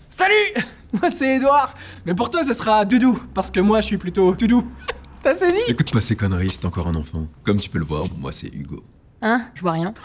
Salut 0.10 0.34
Moi 0.94 1.10
c'est 1.12 1.36
Edouard, 1.36 1.74
mais 2.06 2.16
pour 2.16 2.30
toi 2.30 2.44
ce 2.44 2.54
sera 2.54 2.86
Doudou, 2.86 3.22
parce 3.34 3.52
que 3.52 3.60
moi 3.60 3.82
je 3.82 3.86
suis 3.88 3.98
plutôt 3.98 4.34
Doudou. 4.34 4.64
T'as 5.22 5.36
saisi? 5.36 5.60
Écoute 5.68 5.92
pas 5.92 6.02
ces 6.02 6.16
conneries, 6.16 6.50
c'est 6.50 6.66
encore 6.66 6.88
un 6.88 6.96
enfant. 6.96 7.28
Comme 7.44 7.60
tu 7.60 7.70
peux 7.70 7.78
le 7.80 7.86
voir, 7.86 8.06
moi 8.18 8.32
c'est 8.32 8.48
Hugo. 8.48 8.84
Hein? 9.22 9.46
Je 9.56 9.62
vois 9.62 9.74
rien. 9.74 9.94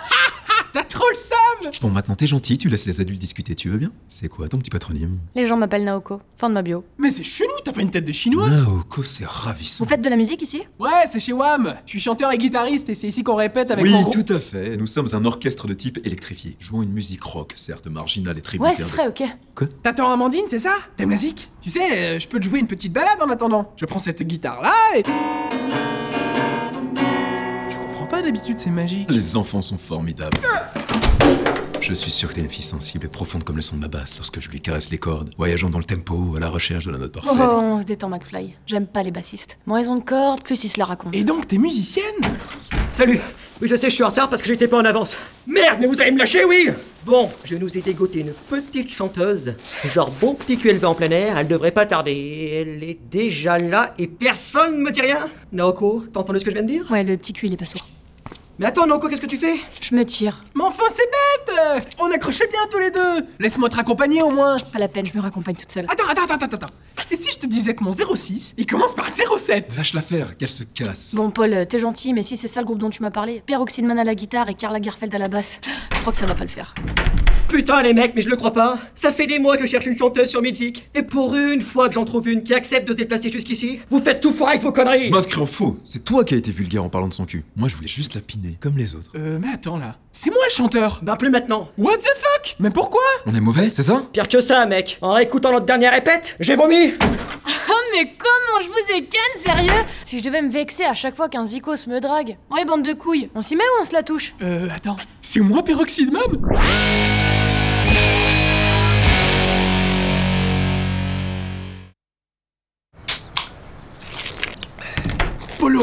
T'as 0.72 0.82
trop 0.82 1.04
le 1.08 1.14
seum 1.16 1.70
Bon, 1.82 1.88
maintenant 1.88 2.16
t'es 2.16 2.26
gentil, 2.26 2.58
tu 2.58 2.68
laisses 2.68 2.86
les 2.86 3.00
adultes 3.00 3.20
discuter, 3.20 3.54
tu 3.54 3.68
veux 3.68 3.78
bien? 3.78 3.92
C'est 4.08 4.26
quoi 4.28 4.48
ton 4.48 4.58
petit 4.58 4.70
patronyme? 4.70 5.20
Les 5.36 5.46
gens 5.46 5.56
m'appellent 5.56 5.84
Naoko. 5.84 6.20
Fin 6.36 6.48
de 6.48 6.54
ma 6.54 6.62
bio. 6.62 6.84
Mais 6.98 7.12
c'est 7.12 7.22
chelou, 7.22 7.52
t'as 7.64 7.70
pas 7.70 7.80
une 7.80 7.92
tête 7.92 8.04
de 8.04 8.10
chinois 8.10 8.48
Naoko, 8.50 9.04
c'est 9.04 9.24
ravissant. 9.24 9.84
Vous 9.84 9.88
faites 9.88 10.02
de 10.02 10.08
la 10.08 10.16
musique 10.16 10.42
ici? 10.42 10.62
Ouais, 10.80 10.90
c'est 11.08 11.20
chez 11.20 11.32
WAM 11.32 11.76
Je 11.86 11.90
suis 11.90 12.00
chanteur 12.00 12.32
et 12.32 12.38
guitariste 12.38 12.88
et 12.88 12.96
c'est 12.96 13.06
ici 13.06 13.22
qu'on 13.22 13.36
répète 13.36 13.70
avec 13.70 13.84
Oui, 13.84 13.92
mon 13.92 14.00
groupe. 14.02 14.26
tout 14.26 14.32
à 14.34 14.40
fait. 14.40 14.76
Nous 14.76 14.88
sommes 14.88 15.06
un 15.12 15.24
orchestre 15.24 15.68
de 15.68 15.74
type 15.74 16.04
électrifié. 16.04 16.56
Jouons 16.58 16.82
une 16.82 16.92
musique 16.92 17.22
rock, 17.22 17.52
certes 17.54 17.86
marginale 17.86 18.36
et 18.38 18.42
tributaire. 18.42 18.72
Ouais, 18.72 18.76
c'est 18.76 18.88
vrai, 18.88 19.06
ok. 19.06 19.68
T'attends 19.84 20.10
Amandine, 20.10 20.46
c'est 20.48 20.58
ça? 20.58 20.74
T'aimes 20.96 21.10
la 21.10 21.16
zik 21.16 21.52
Tu 21.60 21.70
sais, 21.70 22.16
euh, 22.16 22.18
je 22.18 22.26
peux 22.26 22.40
te 22.40 22.44
jouer 22.46 22.58
une 22.58 22.66
petite 22.66 22.92
balade 22.92 23.22
en 23.22 23.30
attendant. 23.30 23.72
Je 23.76 23.86
prends 23.86 24.00
cette 24.00 24.24
guitare-là 24.24 24.72
et... 24.96 25.04
D'habitude, 28.24 28.58
c'est 28.58 28.70
magique. 28.70 29.06
Les 29.10 29.36
enfants 29.36 29.60
sont 29.62 29.76
formidables. 29.76 30.38
Je 31.82 31.92
suis 31.92 32.10
sûr 32.10 32.30
que 32.30 32.34
t'es 32.34 32.40
une 32.40 32.48
fille 32.48 32.64
sensible 32.64 33.04
et 33.04 33.08
profonde 33.08 33.44
comme 33.44 33.56
le 33.56 33.62
son 33.62 33.76
de 33.76 33.82
ma 33.82 33.88
basse 33.88 34.16
lorsque 34.16 34.40
je 34.40 34.48
lui 34.48 34.60
caresse 34.62 34.88
les 34.90 34.96
cordes, 34.96 35.30
voyageant 35.36 35.68
dans 35.68 35.76
le 35.78 35.84
tempo 35.84 36.34
à 36.36 36.40
la 36.40 36.48
recherche 36.48 36.86
de 36.86 36.90
la 36.92 36.96
note 36.98 37.14
Oh, 37.18 37.20
parfaite. 37.26 37.42
on 37.46 37.80
se 37.80 37.84
détend, 37.84 38.08
McFly. 38.08 38.54
J'aime 38.66 38.86
pas 38.86 39.02
les 39.02 39.10
bassistes. 39.10 39.58
Moins 39.66 39.82
ils 39.82 39.90
ont 39.90 39.96
de 39.96 40.02
cordes, 40.02 40.42
plus 40.42 40.64
ils 40.64 40.68
se 40.70 40.78
la 40.78 40.86
racontent. 40.86 41.10
Et 41.16 41.22
donc, 41.24 41.46
t'es 41.46 41.58
musicienne? 41.58 42.04
Salut 42.90 43.18
Oui, 43.60 43.68
je 43.68 43.74
sais, 43.74 43.90
je 43.90 43.94
suis 43.94 44.02
en 44.04 44.08
retard 44.08 44.30
parce 44.30 44.40
que 44.40 44.48
j'étais 44.48 44.68
pas 44.68 44.78
en 44.78 44.84
avance. 44.86 45.18
Merde, 45.46 45.76
mais 45.80 45.86
vous 45.86 46.00
allez 46.00 46.10
me 46.12 46.18
lâcher, 46.18 46.46
oui 46.46 46.70
Bon, 47.04 47.30
je 47.44 47.56
nous 47.56 47.76
ai 47.76 47.82
dégoté 47.82 48.20
une 48.20 48.32
petite 48.48 48.88
chanteuse. 48.90 49.54
Genre 49.92 50.10
bon 50.18 50.34
petit 50.34 50.56
QLV 50.56 50.82
en 50.86 50.94
plein 50.94 51.10
air, 51.10 51.36
elle 51.36 51.46
devrait 51.48 51.72
pas 51.72 51.84
tarder. 51.84 52.62
Elle 52.62 52.82
est 52.82 52.98
déjà 53.10 53.58
là 53.58 53.92
et 53.98 54.06
personne 54.06 54.78
me 54.80 54.90
dit 54.90 55.02
rien 55.02 55.28
Naoko, 55.52 56.04
t'as 56.10 56.20
entendu 56.20 56.40
ce 56.40 56.44
que 56.46 56.50
je 56.50 56.54
viens 56.56 56.64
de 56.64 56.70
dire? 56.70 56.90
Ouais, 56.90 57.04
le 57.04 57.18
petit 57.18 57.34
cul, 57.34 57.48
il 57.48 57.52
est 57.52 57.58
pas 57.58 57.66
sourd. 57.66 57.86
Mais 58.58 58.66
attends, 58.66 58.86
Naoko, 58.86 59.08
qu'est-ce 59.08 59.20
que 59.20 59.26
tu 59.26 59.36
fais? 59.36 59.56
Je 59.80 59.96
me 59.96 60.04
tire. 60.04 60.44
Mais 60.54 60.62
enfin, 60.62 60.84
c'est 60.88 61.02
bête 61.02 61.96
On 61.98 62.08
accrochait 62.12 62.46
bien 62.46 62.60
tous 62.70 62.78
les 62.78 62.92
deux 62.92 63.26
Laisse-moi 63.40 63.68
te 63.68 63.74
raccompagner 63.74 64.22
au 64.22 64.30
moins 64.30 64.56
Pas 64.72 64.78
la 64.78 64.86
peine, 64.86 65.04
je 65.04 65.16
me 65.16 65.20
raccompagne 65.20 65.56
toute 65.56 65.72
seule. 65.72 65.86
Attends, 65.88 66.04
attends, 66.08 66.22
attends, 66.22 66.44
attends, 66.44 66.56
attends 66.56 66.74
Et 67.10 67.16
si 67.16 67.32
je 67.32 67.38
te 67.38 67.46
disais 67.46 67.74
que 67.74 67.82
mon 67.82 67.92
06, 67.92 68.54
il 68.56 68.66
commence 68.66 68.94
par 68.94 69.10
07 69.10 69.76
Lâche 69.76 69.92
l'affaire, 69.94 70.36
qu'elle 70.36 70.50
se 70.50 70.62
casse. 70.62 71.16
Bon, 71.16 71.32
Paul, 71.32 71.52
euh, 71.52 71.64
t'es 71.64 71.80
gentil, 71.80 72.12
mais 72.12 72.22
si 72.22 72.36
c'est 72.36 72.46
ça 72.46 72.60
le 72.60 72.66
groupe 72.66 72.78
dont 72.78 72.90
tu 72.90 73.02
m'as 73.02 73.10
parlé, 73.10 73.42
Peroxydman 73.44 73.98
à 73.98 74.04
la 74.04 74.14
guitare 74.14 74.48
et 74.48 74.54
Carla 74.54 74.78
Garfeld 74.78 75.12
à 75.12 75.18
la 75.18 75.28
basse, 75.28 75.58
je 75.92 76.00
crois 76.00 76.12
que 76.12 76.18
ça 76.18 76.26
va 76.26 76.34
pas 76.34 76.44
le 76.44 76.48
faire. 76.48 76.74
Putain, 77.48 77.82
les 77.82 77.94
mecs, 77.94 78.14
mais 78.16 78.22
je 78.22 78.28
le 78.28 78.36
crois 78.36 78.52
pas. 78.52 78.78
Ça 78.96 79.12
fait 79.12 79.26
des 79.28 79.38
mois 79.38 79.56
que 79.56 79.64
je 79.64 79.68
cherche 79.68 79.86
une 79.86 79.96
chanteuse 79.96 80.28
sur 80.28 80.42
Music. 80.42 80.88
Et 80.94 81.02
pour 81.04 81.36
une 81.36 81.60
fois 81.60 81.88
que 81.88 81.94
j'en 81.94 82.04
trouve 82.04 82.28
une 82.28 82.42
qui 82.42 82.52
accepte 82.52 82.88
de 82.88 82.92
se 82.92 82.96
déplacer 82.96 83.30
jusqu'ici, 83.30 83.78
vous 83.90 84.00
faites 84.00 84.20
tout 84.20 84.32
foirer 84.32 84.52
avec 84.54 84.62
vos 84.62 84.72
conneries 84.72 85.04
Je 85.04 85.10
m'inscris 85.10 85.40
en 85.40 85.46
faux. 85.46 85.78
C'est 85.84 86.02
toi 86.02 86.24
qui 86.24 86.34
as 86.34 86.38
été 86.38 86.50
vulgaire 86.50 86.82
en 86.82 86.88
parlant 86.88 87.06
de 87.06 87.14
son 87.14 87.26
cul. 87.26 87.44
Moi, 87.54 87.68
je 87.68 87.76
voulais 87.76 87.86
juste 87.86 88.14
la 88.16 88.20
comme 88.60 88.76
les 88.78 88.94
autres. 88.94 89.10
Euh, 89.16 89.38
mais 89.40 89.48
attends 89.52 89.78
là. 89.78 89.96
C'est 90.12 90.30
moi 90.30 90.40
le 90.46 90.52
chanteur 90.52 91.00
Bah 91.02 91.16
plus 91.16 91.30
maintenant. 91.30 91.68
What 91.78 91.96
the 91.98 92.02
fuck? 92.16 92.56
Mais 92.60 92.70
pourquoi? 92.70 93.00
On 93.26 93.34
est 93.34 93.40
mauvais, 93.40 93.70
c'est 93.72 93.82
ça? 93.82 94.02
Pire 94.12 94.28
que 94.28 94.40
ça, 94.40 94.64
mec. 94.66 94.98
En 95.00 95.12
réécoutant 95.12 95.52
notre 95.52 95.66
dernière 95.66 95.92
répète, 95.92 96.36
j'ai 96.40 96.56
vomi. 96.56 96.92
Oh, 97.00 97.72
mais 97.94 98.14
comment 98.18 98.60
je 98.62 98.68
vous 98.68 98.96
ai 98.96 99.04
ken, 99.06 99.20
sérieux? 99.36 99.84
Si 100.04 100.18
je 100.18 100.24
devais 100.24 100.42
me 100.42 100.50
vexer 100.50 100.84
à 100.84 100.94
chaque 100.94 101.16
fois 101.16 101.28
qu'un 101.28 101.46
zikos 101.46 101.86
me 101.88 102.00
drague. 102.00 102.36
Ouais, 102.50 102.64
bande 102.64 102.82
de 102.82 102.92
couilles. 102.92 103.30
On 103.34 103.42
s'y 103.42 103.56
met 103.56 103.64
ou 103.78 103.82
on 103.82 103.84
se 103.84 103.92
la 103.92 104.02
touche? 104.02 104.34
Euh, 104.42 104.68
attends. 104.74 104.96
C'est 105.22 105.40
moi 105.40 105.62
Peroxydman? 105.62 106.22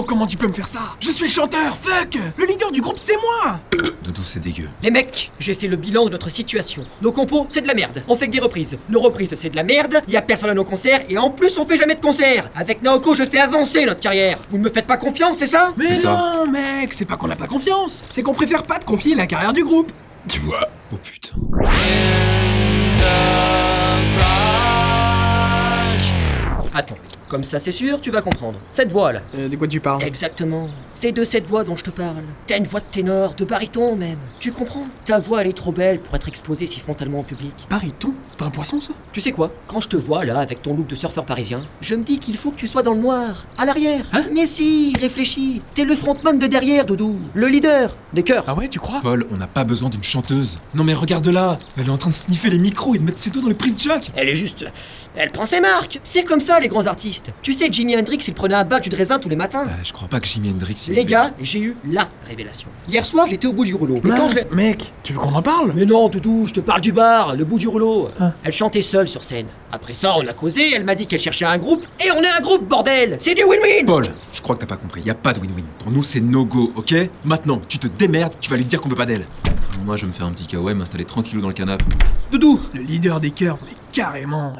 Comment 0.06 0.28
tu 0.28 0.38
peux 0.38 0.48
me 0.48 0.54
faire 0.54 0.68
ça? 0.68 0.96
Je 1.00 1.10
suis 1.10 1.24
le 1.26 1.30
chanteur, 1.32 1.76
fuck 1.76 2.16
Le 2.38 2.46
leader 2.46 2.72
du 2.72 2.82
groupe, 2.82 3.00
c'est 3.00 3.16
moi 3.16 3.60
Doudou, 4.04 4.22
c'est 4.24 4.40
dégueu. 4.40 4.70
Les 4.84 4.92
mecs, 4.92 5.32
j'ai 5.40 5.56
fait 5.56 5.68
le 5.68 5.76
bilan 5.76 6.06
de 6.06 6.12
notre 6.12 6.30
situation. 6.30 6.86
Nos 7.02 7.12
compos, 7.12 7.48
c'est 7.50 7.62
de 7.62 7.68
la 7.68 7.74
merde. 7.74 8.04
On 8.08 8.16
fait 8.16 8.28
que 8.28 8.32
des 8.34 8.40
reprises. 8.40 8.78
Nos 8.90 9.00
reprises, 9.02 9.34
c'est 9.34 9.50
de 9.50 9.56
la 9.56 9.64
merde. 9.64 10.02
Y 10.08 10.18
a 10.18 10.22
personne 10.22 10.52
à 10.52 10.54
nos 10.54 10.66
concerts 10.66 11.02
et 11.10 11.18
en 11.18 11.32
plus, 11.32 11.58
on 11.58 11.66
fait 11.66 11.78
jamais 11.78 11.96
de 11.96 12.00
concerts. 12.02 12.52
Avec 12.56 12.84
Naoko, 12.84 13.16
je 13.16 13.24
fais 13.24 13.40
avancer 13.40 13.84
notre 13.86 14.02
carrière. 14.02 14.38
Vous 14.52 14.60
ne 14.60 14.64
me 14.64 14.70
faites 14.70 14.86
pas 14.86 14.98
confiance, 14.98 15.38
c'est 15.40 15.48
ça? 15.48 15.72
Mais 15.78 15.86
C'est 15.88 15.96
ça. 15.96 16.36
non, 16.46 16.52
mec, 16.52 16.94
c'est 16.94 17.06
pas 17.06 17.18
qu'on 17.18 17.28
n'a 17.28 17.36
pas 17.36 17.48
confiance, 17.48 18.04
c'est 18.12 18.22
qu'on 18.22 18.34
préfère 18.36 18.64
pas 18.64 18.78
te 18.78 18.86
confier 18.86 19.16
la 19.16 19.26
carrière 19.26 19.54
du 19.54 19.64
groupe. 19.64 19.92
Tu 20.30 20.40
vois 20.42 20.70
Oh 20.94 20.98
putain. 21.02 21.36
Attends. 26.74 26.96
Comme 27.32 27.46
ça, 27.46 27.62
c'est 27.62 27.72
sûr, 27.72 28.02
tu 28.02 28.12
vas 28.12 28.22
comprendre. 28.22 28.60
Cette 28.74 28.92
voix 28.92 29.14
là. 29.14 29.22
Euh, 29.36 29.48
de 29.48 29.56
quoi 29.56 29.66
tu 29.66 29.80
parles? 29.80 30.04
Exactement. 30.04 30.68
C'est 31.02 31.12
de 31.12 31.24
cette 31.24 31.48
voix 31.48 31.64
dont 31.64 31.76
je 31.76 31.84
te 31.84 31.90
parle. 31.90 32.22
T'as 32.46 32.60
une 32.60 32.68
voix 32.68 32.80
de 32.80 32.86
ténor, 32.86 33.34
de 33.34 33.44
baryton 33.44 33.96
même. 33.96 34.20
Tu 34.40 34.52
comprends? 34.52 34.86
Ta 35.04 35.18
voix, 35.18 35.42
elle 35.42 35.48
est 35.48 35.58
trop 35.58 35.72
belle 35.72 36.00
pour 36.00 36.14
être 36.14 36.28
exposée 36.28 36.68
si 36.68 36.80
frontalement 36.80 37.22
au 37.22 37.24
public. 37.24 37.66
Bariton 37.72 38.14
C'est 38.30 38.38
pas 38.38 38.46
un 38.46 38.52
poisson, 38.52 38.80
ça? 38.80 38.94
Tu 39.12 39.20
sais 39.20 39.32
quoi? 39.32 39.52
Quand 39.66 39.82
je 39.82 39.90
te 39.90 39.98
vois 39.98 40.26
là, 40.26 40.38
avec 40.38 40.62
ton 40.62 40.76
look 40.76 40.86
de 40.86 40.94
surfeur 40.94 41.26
parisien, 41.26 41.66
je 41.82 41.96
me 41.96 42.04
dis 42.04 42.20
qu'il 42.20 42.38
faut 42.38 42.52
que 42.52 42.58
tu 42.58 42.68
sois 42.68 42.84
dans 42.84 42.94
le 42.94 43.00
noir, 43.00 43.48
à 43.58 43.66
l'arrière. 43.66 44.06
Hein? 44.14 44.26
Mais 44.32 44.46
si, 44.46 44.94
réfléchis. 45.02 45.64
T'es 45.74 45.86
le 45.86 45.96
frontman 45.96 46.38
de 46.38 46.46
derrière, 46.46 46.86
Doudou. 46.86 47.18
Le 47.34 47.48
leader 47.48 47.98
des 48.14 48.22
chœurs. 48.22 48.44
Ah 48.46 48.54
ouais, 48.54 48.68
tu 48.68 48.78
crois? 48.78 49.00
Paul, 49.02 49.26
on 49.32 49.38
n'a 49.38 49.48
pas 49.48 49.64
besoin 49.64 49.90
d'une 49.90 50.04
chanteuse. 50.04 50.60
Non 50.76 50.84
mais 50.84 50.94
regarde 50.94 51.26
là, 51.26 51.58
elle 51.78 51.88
est 51.88 51.90
en 51.90 51.98
train 51.98 52.12
de 52.12 52.16
sniffer 52.16 52.52
les 52.52 52.60
micros 52.60 52.94
et 52.94 53.00
de 53.00 53.04
mettre 53.04 53.18
ses 53.18 53.32
doigts 53.32 53.42
dans 53.42 53.48
les 53.48 53.56
prises 53.56 53.82
jack. 53.82 54.12
Elle 54.16 54.30
est 54.30 54.36
juste. 54.36 54.66
Elle 55.16 55.32
prend 55.32 55.48
ses 55.48 55.62
marques. 55.62 56.00
C'est 56.04 56.26
comme 56.26 56.42
ça, 56.42 56.60
les 56.60 56.68
grands 56.68 56.86
artistes. 56.86 57.34
Tu 57.42 57.54
sais, 57.54 57.70
Jimi 57.72 57.98
Hendrix, 57.98 58.20
il 58.28 58.36
prenait 58.36 58.54
un 58.54 58.66
bain 58.66 58.80
de 58.80 58.96
raisin 58.96 59.18
tous 59.18 59.30
les 59.30 59.36
matins. 59.36 59.66
Euh, 59.68 59.84
je 59.84 59.94
crois 59.94 60.08
pas 60.08 60.20
que 60.20 60.28
Jimi 60.28 60.52
Hendrix. 60.52 60.91
Les 60.92 61.06
gars, 61.06 61.32
j'ai 61.42 61.60
eu 61.60 61.78
la 61.90 62.08
révélation. 62.28 62.68
Hier 62.88 63.06
soir, 63.06 63.26
j'étais 63.28 63.48
au 63.48 63.54
bout 63.54 63.64
du 63.64 63.74
rouleau. 63.74 63.98
Et 63.98 64.02
quand 64.02 64.28
je 64.28 64.36
Mince, 64.36 64.48
mec, 64.52 64.94
tu 65.04 65.14
veux 65.14 65.20
qu'on 65.20 65.34
en 65.34 65.42
parle? 65.42 65.72
Mais 65.74 65.86
non, 65.86 66.10
Doudou, 66.10 66.48
je 66.48 66.54
te 66.54 66.60
parle 66.60 66.82
du 66.82 66.92
bar, 66.92 67.36
le 67.36 67.46
bout 67.46 67.60
du 67.60 67.68
rouleau. 67.68 68.10
Hein. 68.20 68.34
Elle 68.44 68.52
chantait 68.52 68.82
seule 68.82 69.08
sur 69.08 69.24
scène. 69.24 69.48
Après 69.72 69.94
ça, 69.94 70.16
on 70.18 70.28
a 70.28 70.34
causé, 70.34 70.74
elle 70.76 70.84
m'a 70.84 70.96
dit 70.96 71.08
qu'elle 71.08 71.22
cherchait 71.22 71.46
un 71.46 71.58
groupe. 71.58 71.86
Et 72.06 72.12
on 72.12 72.22
est 72.22 72.38
un 72.38 72.42
groupe, 72.42 72.68
bordel 72.68 73.16
C'est 73.20 73.36
du 73.36 73.44
win-win 73.44 73.86
Paul, 73.86 74.06
je 74.34 74.42
crois 74.42 74.56
que 74.56 74.62
t'as 74.62 74.68
pas 74.68 74.78
compris. 74.78 75.02
Y 75.02 75.12
a 75.12 75.16
pas 75.16 75.32
de 75.32 75.40
win-win. 75.40 75.64
Pour 75.80 75.92
nous, 75.92 76.04
c'est 76.04 76.20
no 76.20 76.46
go, 76.46 76.72
ok? 76.76 76.94
Maintenant, 77.24 77.62
tu 77.68 77.80
te 77.80 77.88
démerdes, 77.88 78.34
tu 78.42 78.50
vas 78.50 78.58
lui 78.58 78.66
dire 78.66 78.82
qu'on 78.82 78.90
veut 78.90 78.96
pas 78.96 79.06
d'elle. 79.06 79.26
Moi, 79.86 79.96
je 79.96 80.02
vais 80.02 80.08
me 80.08 80.14
faire 80.14 80.26
un 80.26 80.32
petit 80.32 80.48
KOM, 80.48 80.74
m'installer 80.74 81.06
tranquillou 81.06 81.42
dans 81.42 81.48
le 81.48 81.54
canapé. 81.54 81.86
Doudou 82.32 82.60
Le 82.74 82.82
leader 82.82 83.20
des 83.20 83.32
chœurs, 83.32 83.58
mais 83.64 83.72
carrément. 83.92 84.54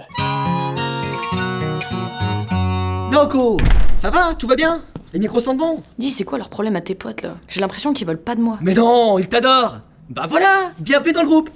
Naoko 3.12 3.58
Ça 3.98 4.10
va 4.10 4.34
Tout 4.36 4.48
va 4.48 4.56
bien? 4.56 4.82
Les 5.12 5.20
micros 5.20 5.42
sont 5.42 5.54
bons? 5.54 5.84
Dis, 5.98 6.10
c'est 6.12 6.24
quoi 6.24 6.38
leur 6.38 6.48
problème 6.50 6.78
à 6.78 6.82
tes 6.82 6.96
potes 6.96 7.22
là? 7.22 7.36
J'ai 7.50 7.60
l'impression 7.60 7.92
qu'ils 7.92 8.08
veulent 8.08 8.16
pas 8.22 8.36
de 8.36 8.42
moi. 8.42 8.58
Mais 8.62 8.74
non, 8.74 9.20
ils 9.20 9.28
t'adorent! 9.28 9.80
Bah 10.10 10.28
voilà 10.30 10.72
Bienvenue 10.80 11.12
dans 11.12 11.22
le 11.24 11.28
groupe! 11.28 11.50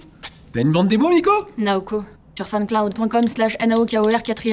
T'as 0.51 0.59
une 0.59 0.73
bande 0.73 0.89
démo, 0.89 1.09
Nico? 1.09 1.31
Naoko, 1.57 2.03
sur 2.35 2.47
soundcloud.com 2.47 3.27
slash 3.29 3.57
naokor 3.65 4.07
4 4.21 4.43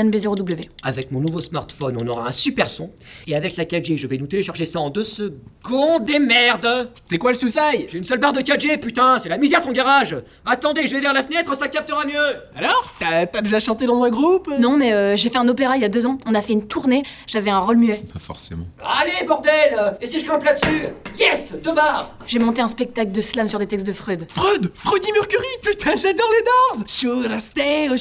Avec 0.84 1.10
mon 1.10 1.20
nouveau 1.20 1.40
smartphone, 1.40 1.96
on 2.00 2.06
aura 2.06 2.28
un 2.28 2.32
super 2.32 2.70
son. 2.70 2.92
Et 3.26 3.34
avec 3.34 3.56
la 3.56 3.64
4G, 3.64 3.98
je 3.98 4.06
vais 4.06 4.18
nous 4.18 4.26
télécharger 4.26 4.64
ça 4.64 4.78
en 4.78 4.90
deux 4.90 5.02
secondes 5.04 6.08
et 6.08 6.20
merde. 6.20 6.90
C'est 7.10 7.18
quoi 7.18 7.32
le 7.32 7.36
souci? 7.36 7.58
J'ai 7.88 7.98
une 7.98 8.04
seule 8.04 8.18
barre 8.20 8.32
de 8.32 8.40
4G, 8.40 8.78
putain, 8.78 9.18
c'est 9.18 9.28
la 9.28 9.38
misère 9.38 9.62
ton 9.62 9.72
garage. 9.72 10.16
Attendez, 10.46 10.86
je 10.86 10.94
vais 10.94 11.00
vers 11.00 11.12
la 11.12 11.22
fenêtre, 11.24 11.56
ça 11.56 11.68
captera 11.68 12.06
mieux. 12.06 12.36
Alors? 12.54 12.94
T'as 13.00 13.26
t'as 13.26 13.40
déjà 13.40 13.58
chanté 13.58 13.86
dans 13.86 14.02
un 14.04 14.10
groupe? 14.10 14.48
Non, 14.60 14.76
mais 14.76 14.92
euh, 14.92 15.16
j'ai 15.16 15.28
fait 15.28 15.38
un 15.38 15.48
opéra 15.48 15.76
il 15.76 15.82
y 15.82 15.84
a 15.84 15.88
deux 15.88 16.06
ans. 16.06 16.18
On 16.26 16.34
a 16.34 16.40
fait 16.40 16.52
une 16.52 16.66
tournée. 16.66 17.02
J'avais 17.26 17.50
un 17.50 17.60
rôle 17.60 17.78
muet. 17.78 18.00
Pas 18.12 18.20
forcément. 18.20 18.64
Allez, 19.00 19.26
bordel! 19.26 19.96
Et 20.00 20.06
si 20.06 20.20
je 20.20 20.24
grimpe 20.24 20.44
là-dessus? 20.44 20.84
Yes! 21.18 21.54
Deux 21.64 21.74
barres! 21.74 22.16
J'ai 22.26 22.38
monté 22.38 22.62
un 22.62 22.68
spectacle 22.68 23.10
de 23.10 23.20
slam 23.20 23.48
sur 23.48 23.58
des 23.58 23.66
textes 23.66 23.86
de 23.86 23.92
Freud. 23.92 24.26
Freud? 24.30 24.70
Freddie 24.74 25.12
Mercury? 25.12 25.46
Putain, 25.62 25.96
j'adore 25.96 26.30
les 26.30 26.44
Doors 26.44 26.88
Should 26.88 27.30
I 27.30 27.40
stay 27.40 27.71
I... 27.72 27.98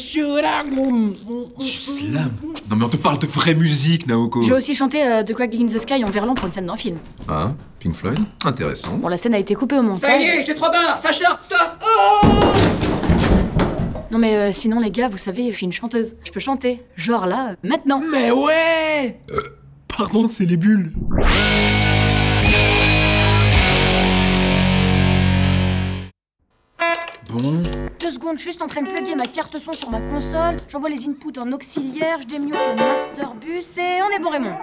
Slam 1.66 2.32
Non 2.70 2.76
mais 2.76 2.86
on 2.86 2.90
te 2.90 2.98
parle 2.98 3.20
de 3.20 3.28
vraie 3.28 3.54
musique, 3.56 4.08
Naoko. 4.08 4.42
J'ai 4.44 4.54
aussi 4.54 4.76
chanté 4.76 5.04
euh, 5.04 5.24
The 5.24 5.34
Crack 5.34 5.54
in 5.56 5.66
the 5.68 5.80
Sky 5.80 6.04
en 6.04 6.10
verlan 6.10 6.34
pour 6.34 6.48
une 6.48 6.54
scène 6.54 6.66
d'un 6.66 6.76
film. 6.76 6.98
Ah, 7.28 7.54
Pink 7.80 7.96
Floyd 7.96 8.20
Intéressant. 8.46 8.98
Bon, 8.98 9.08
la 9.08 9.18
scène 9.18 9.34
a 9.34 9.40
été 9.40 9.56
coupée 9.56 9.78
au 9.78 9.94
Ça 9.94 10.10
y 10.10 10.20
montage. 10.20 10.40
est, 10.40 10.46
j'ai 10.46 10.56
trois 10.56 10.72
barres, 10.72 10.98
ça 10.98 11.12
charte, 11.12 11.44
ça 11.44 11.78
Oh 11.82 12.28
Non, 14.12 14.18
mais 14.18 14.36
euh, 14.36 14.52
sinon, 14.54 14.80
les 14.80 14.92
gars, 14.92 15.08
vous 15.10 15.18
savez, 15.18 15.52
je 15.52 15.58
suis 15.58 15.66
une 15.66 15.72
chanteuse. 15.74 16.16
Je 16.24 16.32
peux 16.32 16.40
chanter. 16.40 16.84
Genre 16.96 17.26
là, 17.26 17.52
euh, 17.52 17.56
maintenant. 17.64 18.02
Mais 18.12 18.32
ouais 18.32 19.20
Pardon, 19.88 20.28
c'est 20.28 20.46
les 20.46 20.58
bulles. 20.58 20.92
Bon, 27.32 27.62
Deux 28.00 28.10
secondes, 28.12 28.38
juste 28.38 28.62
en 28.62 28.68
train 28.68 28.82
de 28.82 28.90
plugger 28.90 29.16
ma 29.16 29.26
carte 29.26 29.58
son 29.60 29.72
sur 29.74 29.90
ma 29.90 30.02
console. 30.02 30.58
J'envoie 30.68 30.90
les 30.90 31.06
inputs 31.08 31.40
en 31.40 31.52
auxiliaire, 31.54 32.18
je 32.22 32.28
démute 32.36 32.54
le 32.54 32.76
master 32.76 33.34
bus 33.36 33.78
et 33.78 34.00
on 34.02 34.10
est 34.16 34.20
bon, 34.22 34.30
Raymond. 34.30 34.56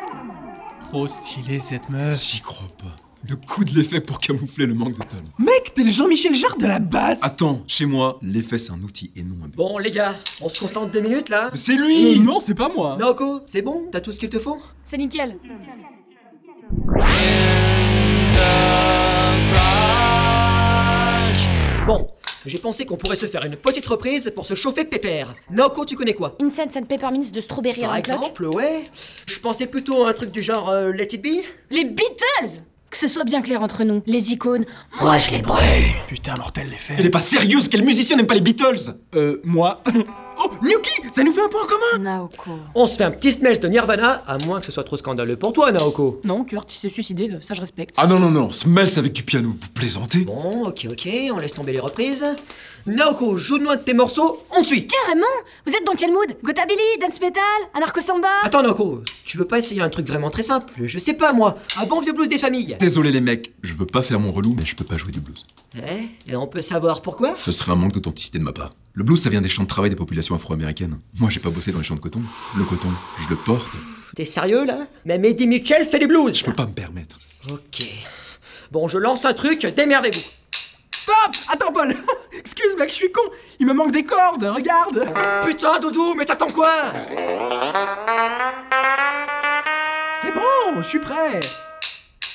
Trop 0.90 1.08
stylé 1.08 1.60
cette 1.60 1.88
meuf. 1.88 2.20
j'y 2.22 2.40
crois 2.40 2.66
pas. 2.78 2.94
Le 3.28 3.36
coup 3.36 3.64
de 3.64 3.70
l'effet 3.74 4.00
pour 4.00 4.18
camoufler 4.18 4.66
le 4.66 4.74
manque 4.74 4.92
de 4.92 4.98
talent. 5.02 5.22
Mec, 5.38 5.72
t'es 5.74 5.82
le 5.82 5.90
Jean-Michel 5.90 6.34
Jarre 6.34 6.56
de 6.56 6.66
la 6.66 6.78
basse 6.78 7.24
Attends, 7.24 7.62
chez 7.66 7.84
moi, 7.86 8.18
l'effet 8.22 8.58
c'est 8.58 8.70
un 8.72 8.80
outil 8.82 9.10
et 9.16 9.22
non 9.22 9.34
un 9.44 9.48
but. 9.48 9.56
Bon, 9.56 9.78
les 9.78 9.90
gars, 9.90 10.14
on 10.40 10.48
se 10.48 10.60
concentre 10.60 10.90
deux 10.92 11.00
minutes, 11.00 11.28
là 11.30 11.50
C'est 11.54 11.72
Euh, 11.72 11.76
lui 11.84 12.20
Non, 12.20 12.38
c'est 12.40 12.54
pas 12.54 12.68
moi. 12.68 12.96
Naoko, 12.98 13.40
c'est 13.46 13.62
bon? 13.62 13.88
T'as 13.90 14.00
tout 14.00 14.12
ce 14.12 14.20
qu'il 14.20 14.28
te 14.28 14.38
faut? 14.38 14.58
C'est 14.84 14.98
nickel. 14.98 15.36
Bon, 21.86 22.06
j'ai 22.48 22.58
pensé 22.58 22.84
qu'on 22.86 22.96
pourrait 22.96 23.16
se 23.16 23.26
faire 23.26 23.44
une 23.44 23.56
petite 23.56 23.86
reprise 23.86 24.32
pour 24.34 24.46
se 24.46 24.54
chauffer 24.54 24.84
pépère. 24.84 25.34
Naoko, 25.50 25.84
tu 25.84 25.94
connais 25.96 26.14
quoi? 26.14 26.36
Incense 26.40 26.76
and 26.76 26.84
Peppermints 26.84 27.30
de 27.32 27.40
Strawberry 27.40 27.82
Par 27.82 27.90
Clock. 27.92 27.98
exemple, 27.98 28.44
ouais. 28.46 28.82
Je 29.26 29.38
pensais 29.38 29.66
plutôt 29.66 30.04
à 30.04 30.10
un 30.10 30.12
truc 30.12 30.30
du 30.30 30.42
genre 30.42 30.68
euh, 30.70 30.92
Let 30.92 31.08
It 31.12 31.22
Be. 31.22 31.44
Les 31.70 31.84
Beatles 31.84 32.62
Que 32.90 32.96
ce 32.96 33.06
soit 33.08 33.24
bien 33.24 33.42
clair 33.42 33.62
entre 33.62 33.84
nous, 33.84 34.02
les 34.06 34.32
icônes. 34.32 34.64
Moi, 35.00 35.18
je 35.18 35.30
les 35.30 35.42
brûle. 35.42 35.62
Putain, 36.08 36.34
mortel 36.36 36.68
l'effet. 36.68 36.94
Elle 36.98 37.06
est 37.06 37.10
pas 37.10 37.20
sérieuse, 37.20 37.68
quel 37.68 37.84
musicien 37.84 38.16
n'aime 38.16 38.26
pas 38.26 38.34
les 38.34 38.40
Beatles? 38.40 38.94
Euh, 39.14 39.40
moi... 39.44 39.82
oh, 40.40 40.50
Nyuki 40.62 41.02
Ça 41.12 41.22
nous 41.22 41.32
fait 41.32 41.42
un 41.42 41.48
point 41.48 41.66
commun 41.66 42.02
Naoko. 42.02 42.50
On 42.74 42.86
se 42.86 42.96
fait 42.96 43.04
un 43.04 43.10
petit 43.10 43.32
smells 43.32 43.60
de 43.60 43.68
Nirvana, 43.68 44.22
à 44.26 44.38
moins 44.46 44.60
que 44.60 44.66
ce 44.66 44.72
soit 44.72 44.84
trop 44.84 44.96
scandaleux 44.96 45.36
pour 45.36 45.52
toi, 45.52 45.72
Naoko. 45.72 46.20
Non, 46.24 46.44
Kurt, 46.44 46.72
il 46.74 46.78
s'est 46.78 46.88
suicidé, 46.88 47.30
euh, 47.30 47.40
ça 47.40 47.54
je 47.54 47.60
respecte. 47.60 47.94
Ah 47.98 48.06
non, 48.06 48.18
non, 48.18 48.30
non, 48.30 48.50
Smells 48.50 48.98
avec 48.98 49.12
du 49.12 49.22
piano, 49.22 49.50
vous 49.50 49.68
plaisantez? 49.74 50.20
Bon, 50.20 50.64
ok, 50.66 50.86
ok, 50.90 51.08
on 51.32 51.38
laisse 51.38 51.54
tomber 51.54 51.72
les 51.72 51.80
reprises. 51.80 52.24
Naoko, 52.88 53.36
joue-nous 53.36 53.68
un 53.68 53.76
de 53.76 53.82
tes 53.82 53.92
morceaux, 53.92 54.42
on 54.56 54.62
te 54.62 54.66
suit. 54.68 54.86
Carrément 54.86 55.26
Vous 55.66 55.74
êtes 55.74 55.84
dans 55.84 55.92
quel 55.92 56.10
mood 56.10 56.34
Gotabilly, 56.42 56.98
dance 56.98 57.20
metal, 57.20 57.42
anarcho 57.74 58.00
samba 58.00 58.28
Attends, 58.42 58.62
Naoko, 58.62 59.02
tu 59.26 59.36
veux 59.36 59.44
pas 59.44 59.58
essayer 59.58 59.82
un 59.82 59.90
truc 59.90 60.06
vraiment 60.06 60.30
très 60.30 60.42
simple 60.42 60.72
Je 60.82 60.96
sais 60.98 61.12
pas, 61.12 61.34
moi, 61.34 61.58
un 61.78 61.84
bon 61.84 62.00
vieux 62.00 62.14
blues 62.14 62.30
des 62.30 62.38
familles. 62.38 62.76
Désolé 62.80 63.12
les 63.12 63.20
mecs, 63.20 63.52
je 63.62 63.74
veux 63.74 63.84
pas 63.84 64.02
faire 64.02 64.18
mon 64.18 64.32
relou, 64.32 64.54
mais 64.56 64.64
je 64.64 64.74
peux 64.74 64.86
pas 64.86 64.96
jouer 64.96 65.12
du 65.12 65.20
blues. 65.20 65.44
Eh, 65.76 66.32
et 66.32 66.36
on 66.36 66.46
peut 66.46 66.62
savoir 66.62 67.02
pourquoi 67.02 67.36
Ce 67.38 67.52
serait 67.52 67.72
un 67.72 67.76
manque 67.76 67.92
d'authenticité 67.92 68.38
de 68.38 68.44
ma 68.44 68.54
part. 68.54 68.70
Le 68.94 69.04
blues, 69.04 69.20
ça 69.20 69.28
vient 69.28 69.42
des 69.42 69.50
champs 69.50 69.64
de 69.64 69.68
travail 69.68 69.90
des 69.90 69.96
populations 69.96 70.34
afro-américaines. 70.34 70.98
Moi, 71.20 71.28
j'ai 71.28 71.40
pas 71.40 71.50
bossé 71.50 71.72
dans 71.72 71.78
les 71.78 71.84
champs 71.84 71.94
de 71.94 72.00
coton. 72.00 72.22
Le 72.56 72.64
coton, 72.64 72.88
je 73.22 73.28
le 73.28 73.36
porte. 73.36 73.72
T'es 74.16 74.24
sérieux, 74.24 74.64
là 74.64 74.78
Même 75.04 75.26
Eddie 75.26 75.46
Mitchell 75.46 75.84
fait 75.84 75.98
du 75.98 76.06
blues 76.06 76.34
Je 76.34 76.42
peux 76.42 76.54
pas 76.54 76.64
me 76.64 76.72
permettre. 76.72 77.18
Ok. 77.50 77.84
Bon, 78.72 78.88
je 78.88 78.96
lance 78.96 79.26
un 79.26 79.34
truc, 79.34 79.66
démerdez-vous. 79.76 80.37
Stop! 81.08 81.36
Attends, 81.50 81.72
Paul! 81.72 81.94
Excuse, 82.38 82.76
mec, 82.76 82.90
je 82.90 82.94
suis 82.96 83.10
con! 83.10 83.22
Il 83.58 83.66
me 83.66 83.72
manque 83.72 83.92
des 83.92 84.04
cordes, 84.04 84.44
regarde! 84.44 85.08
Putain, 85.42 85.80
Doudou, 85.80 86.14
mais 86.14 86.26
t'attends 86.26 86.48
quoi? 86.48 86.70
C'est 90.20 90.32
bon, 90.34 90.76
je 90.76 90.82
suis 90.82 90.98
prêt! 90.98 91.40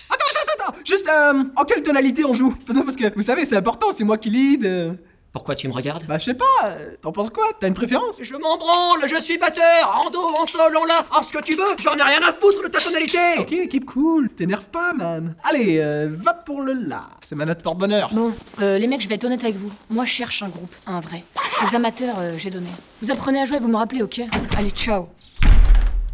Attends, 0.10 0.26
attends, 0.32 0.66
attends 0.72 0.76
Juste, 0.86 1.08
euh, 1.08 1.44
en 1.56 1.64
quelle 1.66 1.84
tonalité 1.84 2.26
on 2.26 2.34
joue? 2.34 2.56
Parce 2.86 2.96
que, 2.96 3.14
vous 3.16 3.22
savez, 3.22 3.46
c'est 3.46 3.58
important, 3.58 3.92
c'est 3.92 4.04
moi 4.06 4.18
qui 4.18 4.32
lead. 4.32 4.66
euh. 4.66 4.94
Pourquoi 5.34 5.56
tu 5.56 5.68
me 5.68 5.74
regardes 5.74 6.06
Bah, 6.06 6.20
je 6.20 6.26
sais 6.26 6.34
pas, 6.36 6.46
euh, 6.66 6.96
t'en 7.02 7.12
penses 7.12 7.32
quoi? 7.32 7.44
T'as 7.60 7.68
une 7.68 7.74
préférence? 7.74 8.20
Je 8.22 8.36
m'en 8.36 8.56
branle, 8.56 9.02
je 9.08 9.20
suis 9.20 9.40
batteur 9.40 10.04
En 10.06 10.12
do, 10.12 10.20
en 10.40 10.46
sol, 10.46 10.78
en 10.78 10.86
la, 10.86 11.04
en 11.18 11.24
ce 11.24 11.34
que 11.34 11.42
tu 11.42 11.56
veux 11.56 11.76
J'en 11.80 11.96
ai 11.98 12.04
rien 12.04 12.22
à 12.22 12.32
foutre 12.32 12.62
de 12.62 12.68
ta 12.68 12.80
tonalité 12.80 13.18
Ok, 13.40 13.68
keep 13.68 13.84
cool, 13.86 14.30
t'énerve 14.30 14.66
pas, 14.66 14.94
man. 14.94 15.36
Allez, 15.44 15.80
euh, 15.80 16.08
va 16.12 16.34
pour 16.36 16.62
le 16.62 16.74
la. 16.74 17.02
C'est 17.22 17.34
ma 17.36 17.46
note 17.46 17.64
porte-bonheur. 17.64 18.12
Bon, 18.14 18.32
euh, 18.62 18.78
les 18.78 18.86
mecs, 18.86 19.02
je 19.02 19.10
vais 19.10 19.16
être 19.16 19.24
honnête 19.24 19.44
avec 19.44 19.56
vous. 19.56 19.72
Moi, 19.90 20.06
je 20.06 20.12
cherche 20.12 20.44
un 20.44 20.50
groupe, 20.50 20.74
un 20.86 21.00
vrai. 21.00 21.24
Les 21.68 21.76
amateurs, 21.76 22.18
euh, 22.20 22.36
j'ai 22.38 22.52
donné. 22.52 22.70
Vous 23.02 23.10
apprenez 23.10 23.42
à 23.42 23.46
jouer, 23.46 23.58
vous 23.58 23.70
me 23.70 23.78
rappelez, 23.78 24.04
ok? 24.04 24.22
Allez, 24.56 24.70
ciao. 24.70 25.08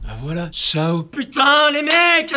Bah 0.02 0.16
voilà, 0.22 0.48
ciao. 0.54 1.04
Putain, 1.04 1.70
les 1.72 1.82
mecs 1.82 2.34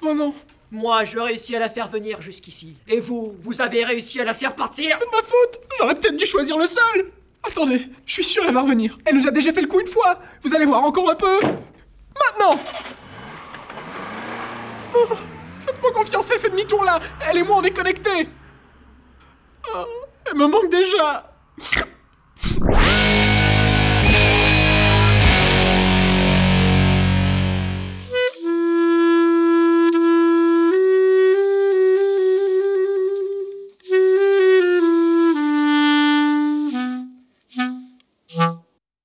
Oh 0.00 0.14
non, 0.14 0.32
Moi, 0.74 1.04
je 1.04 1.20
réussis 1.20 1.54
à 1.54 1.60
la 1.60 1.68
faire 1.68 1.86
venir 1.86 2.20
jusqu'ici. 2.20 2.76
Et 2.88 2.98
vous, 2.98 3.36
vous 3.38 3.60
avez 3.60 3.84
réussi 3.84 4.20
à 4.20 4.24
la 4.24 4.34
faire 4.34 4.56
partir? 4.56 4.96
C'est 4.98 5.04
de 5.04 5.10
ma 5.12 5.22
faute! 5.22 5.60
J'aurais 5.78 5.94
peut-être 5.94 6.16
dû 6.16 6.26
choisir 6.26 6.58
le 6.58 6.66
sol 6.66 7.12
Attendez, 7.44 7.86
je 8.04 8.12
suis 8.12 8.24
sûr 8.24 8.42
elle 8.44 8.54
va 8.54 8.62
revenir. 8.62 8.98
Elle 9.04 9.16
nous 9.16 9.28
a 9.28 9.30
déjà 9.30 9.52
fait 9.52 9.60
le 9.60 9.68
coup 9.68 9.78
une 9.78 9.86
fois! 9.86 10.18
Vous 10.42 10.52
allez 10.52 10.64
voir 10.64 10.82
encore 10.82 11.08
un 11.08 11.14
peu! 11.14 11.40
Maintenant! 11.42 12.60
Oh, 14.96 15.92
confiance, 15.94 16.28
elle 16.34 16.40
fait 16.40 16.50
demi-tour 16.50 16.82
là! 16.82 16.98
Elle 17.30 17.38
et 17.38 17.44
moi, 17.44 17.58
on 17.58 17.62
est 17.62 17.70
connectés! 17.70 18.28
Oh, 19.76 19.84
Elle 20.26 20.36
me 20.36 20.46
manque 20.48 20.70
déjà 20.70 21.32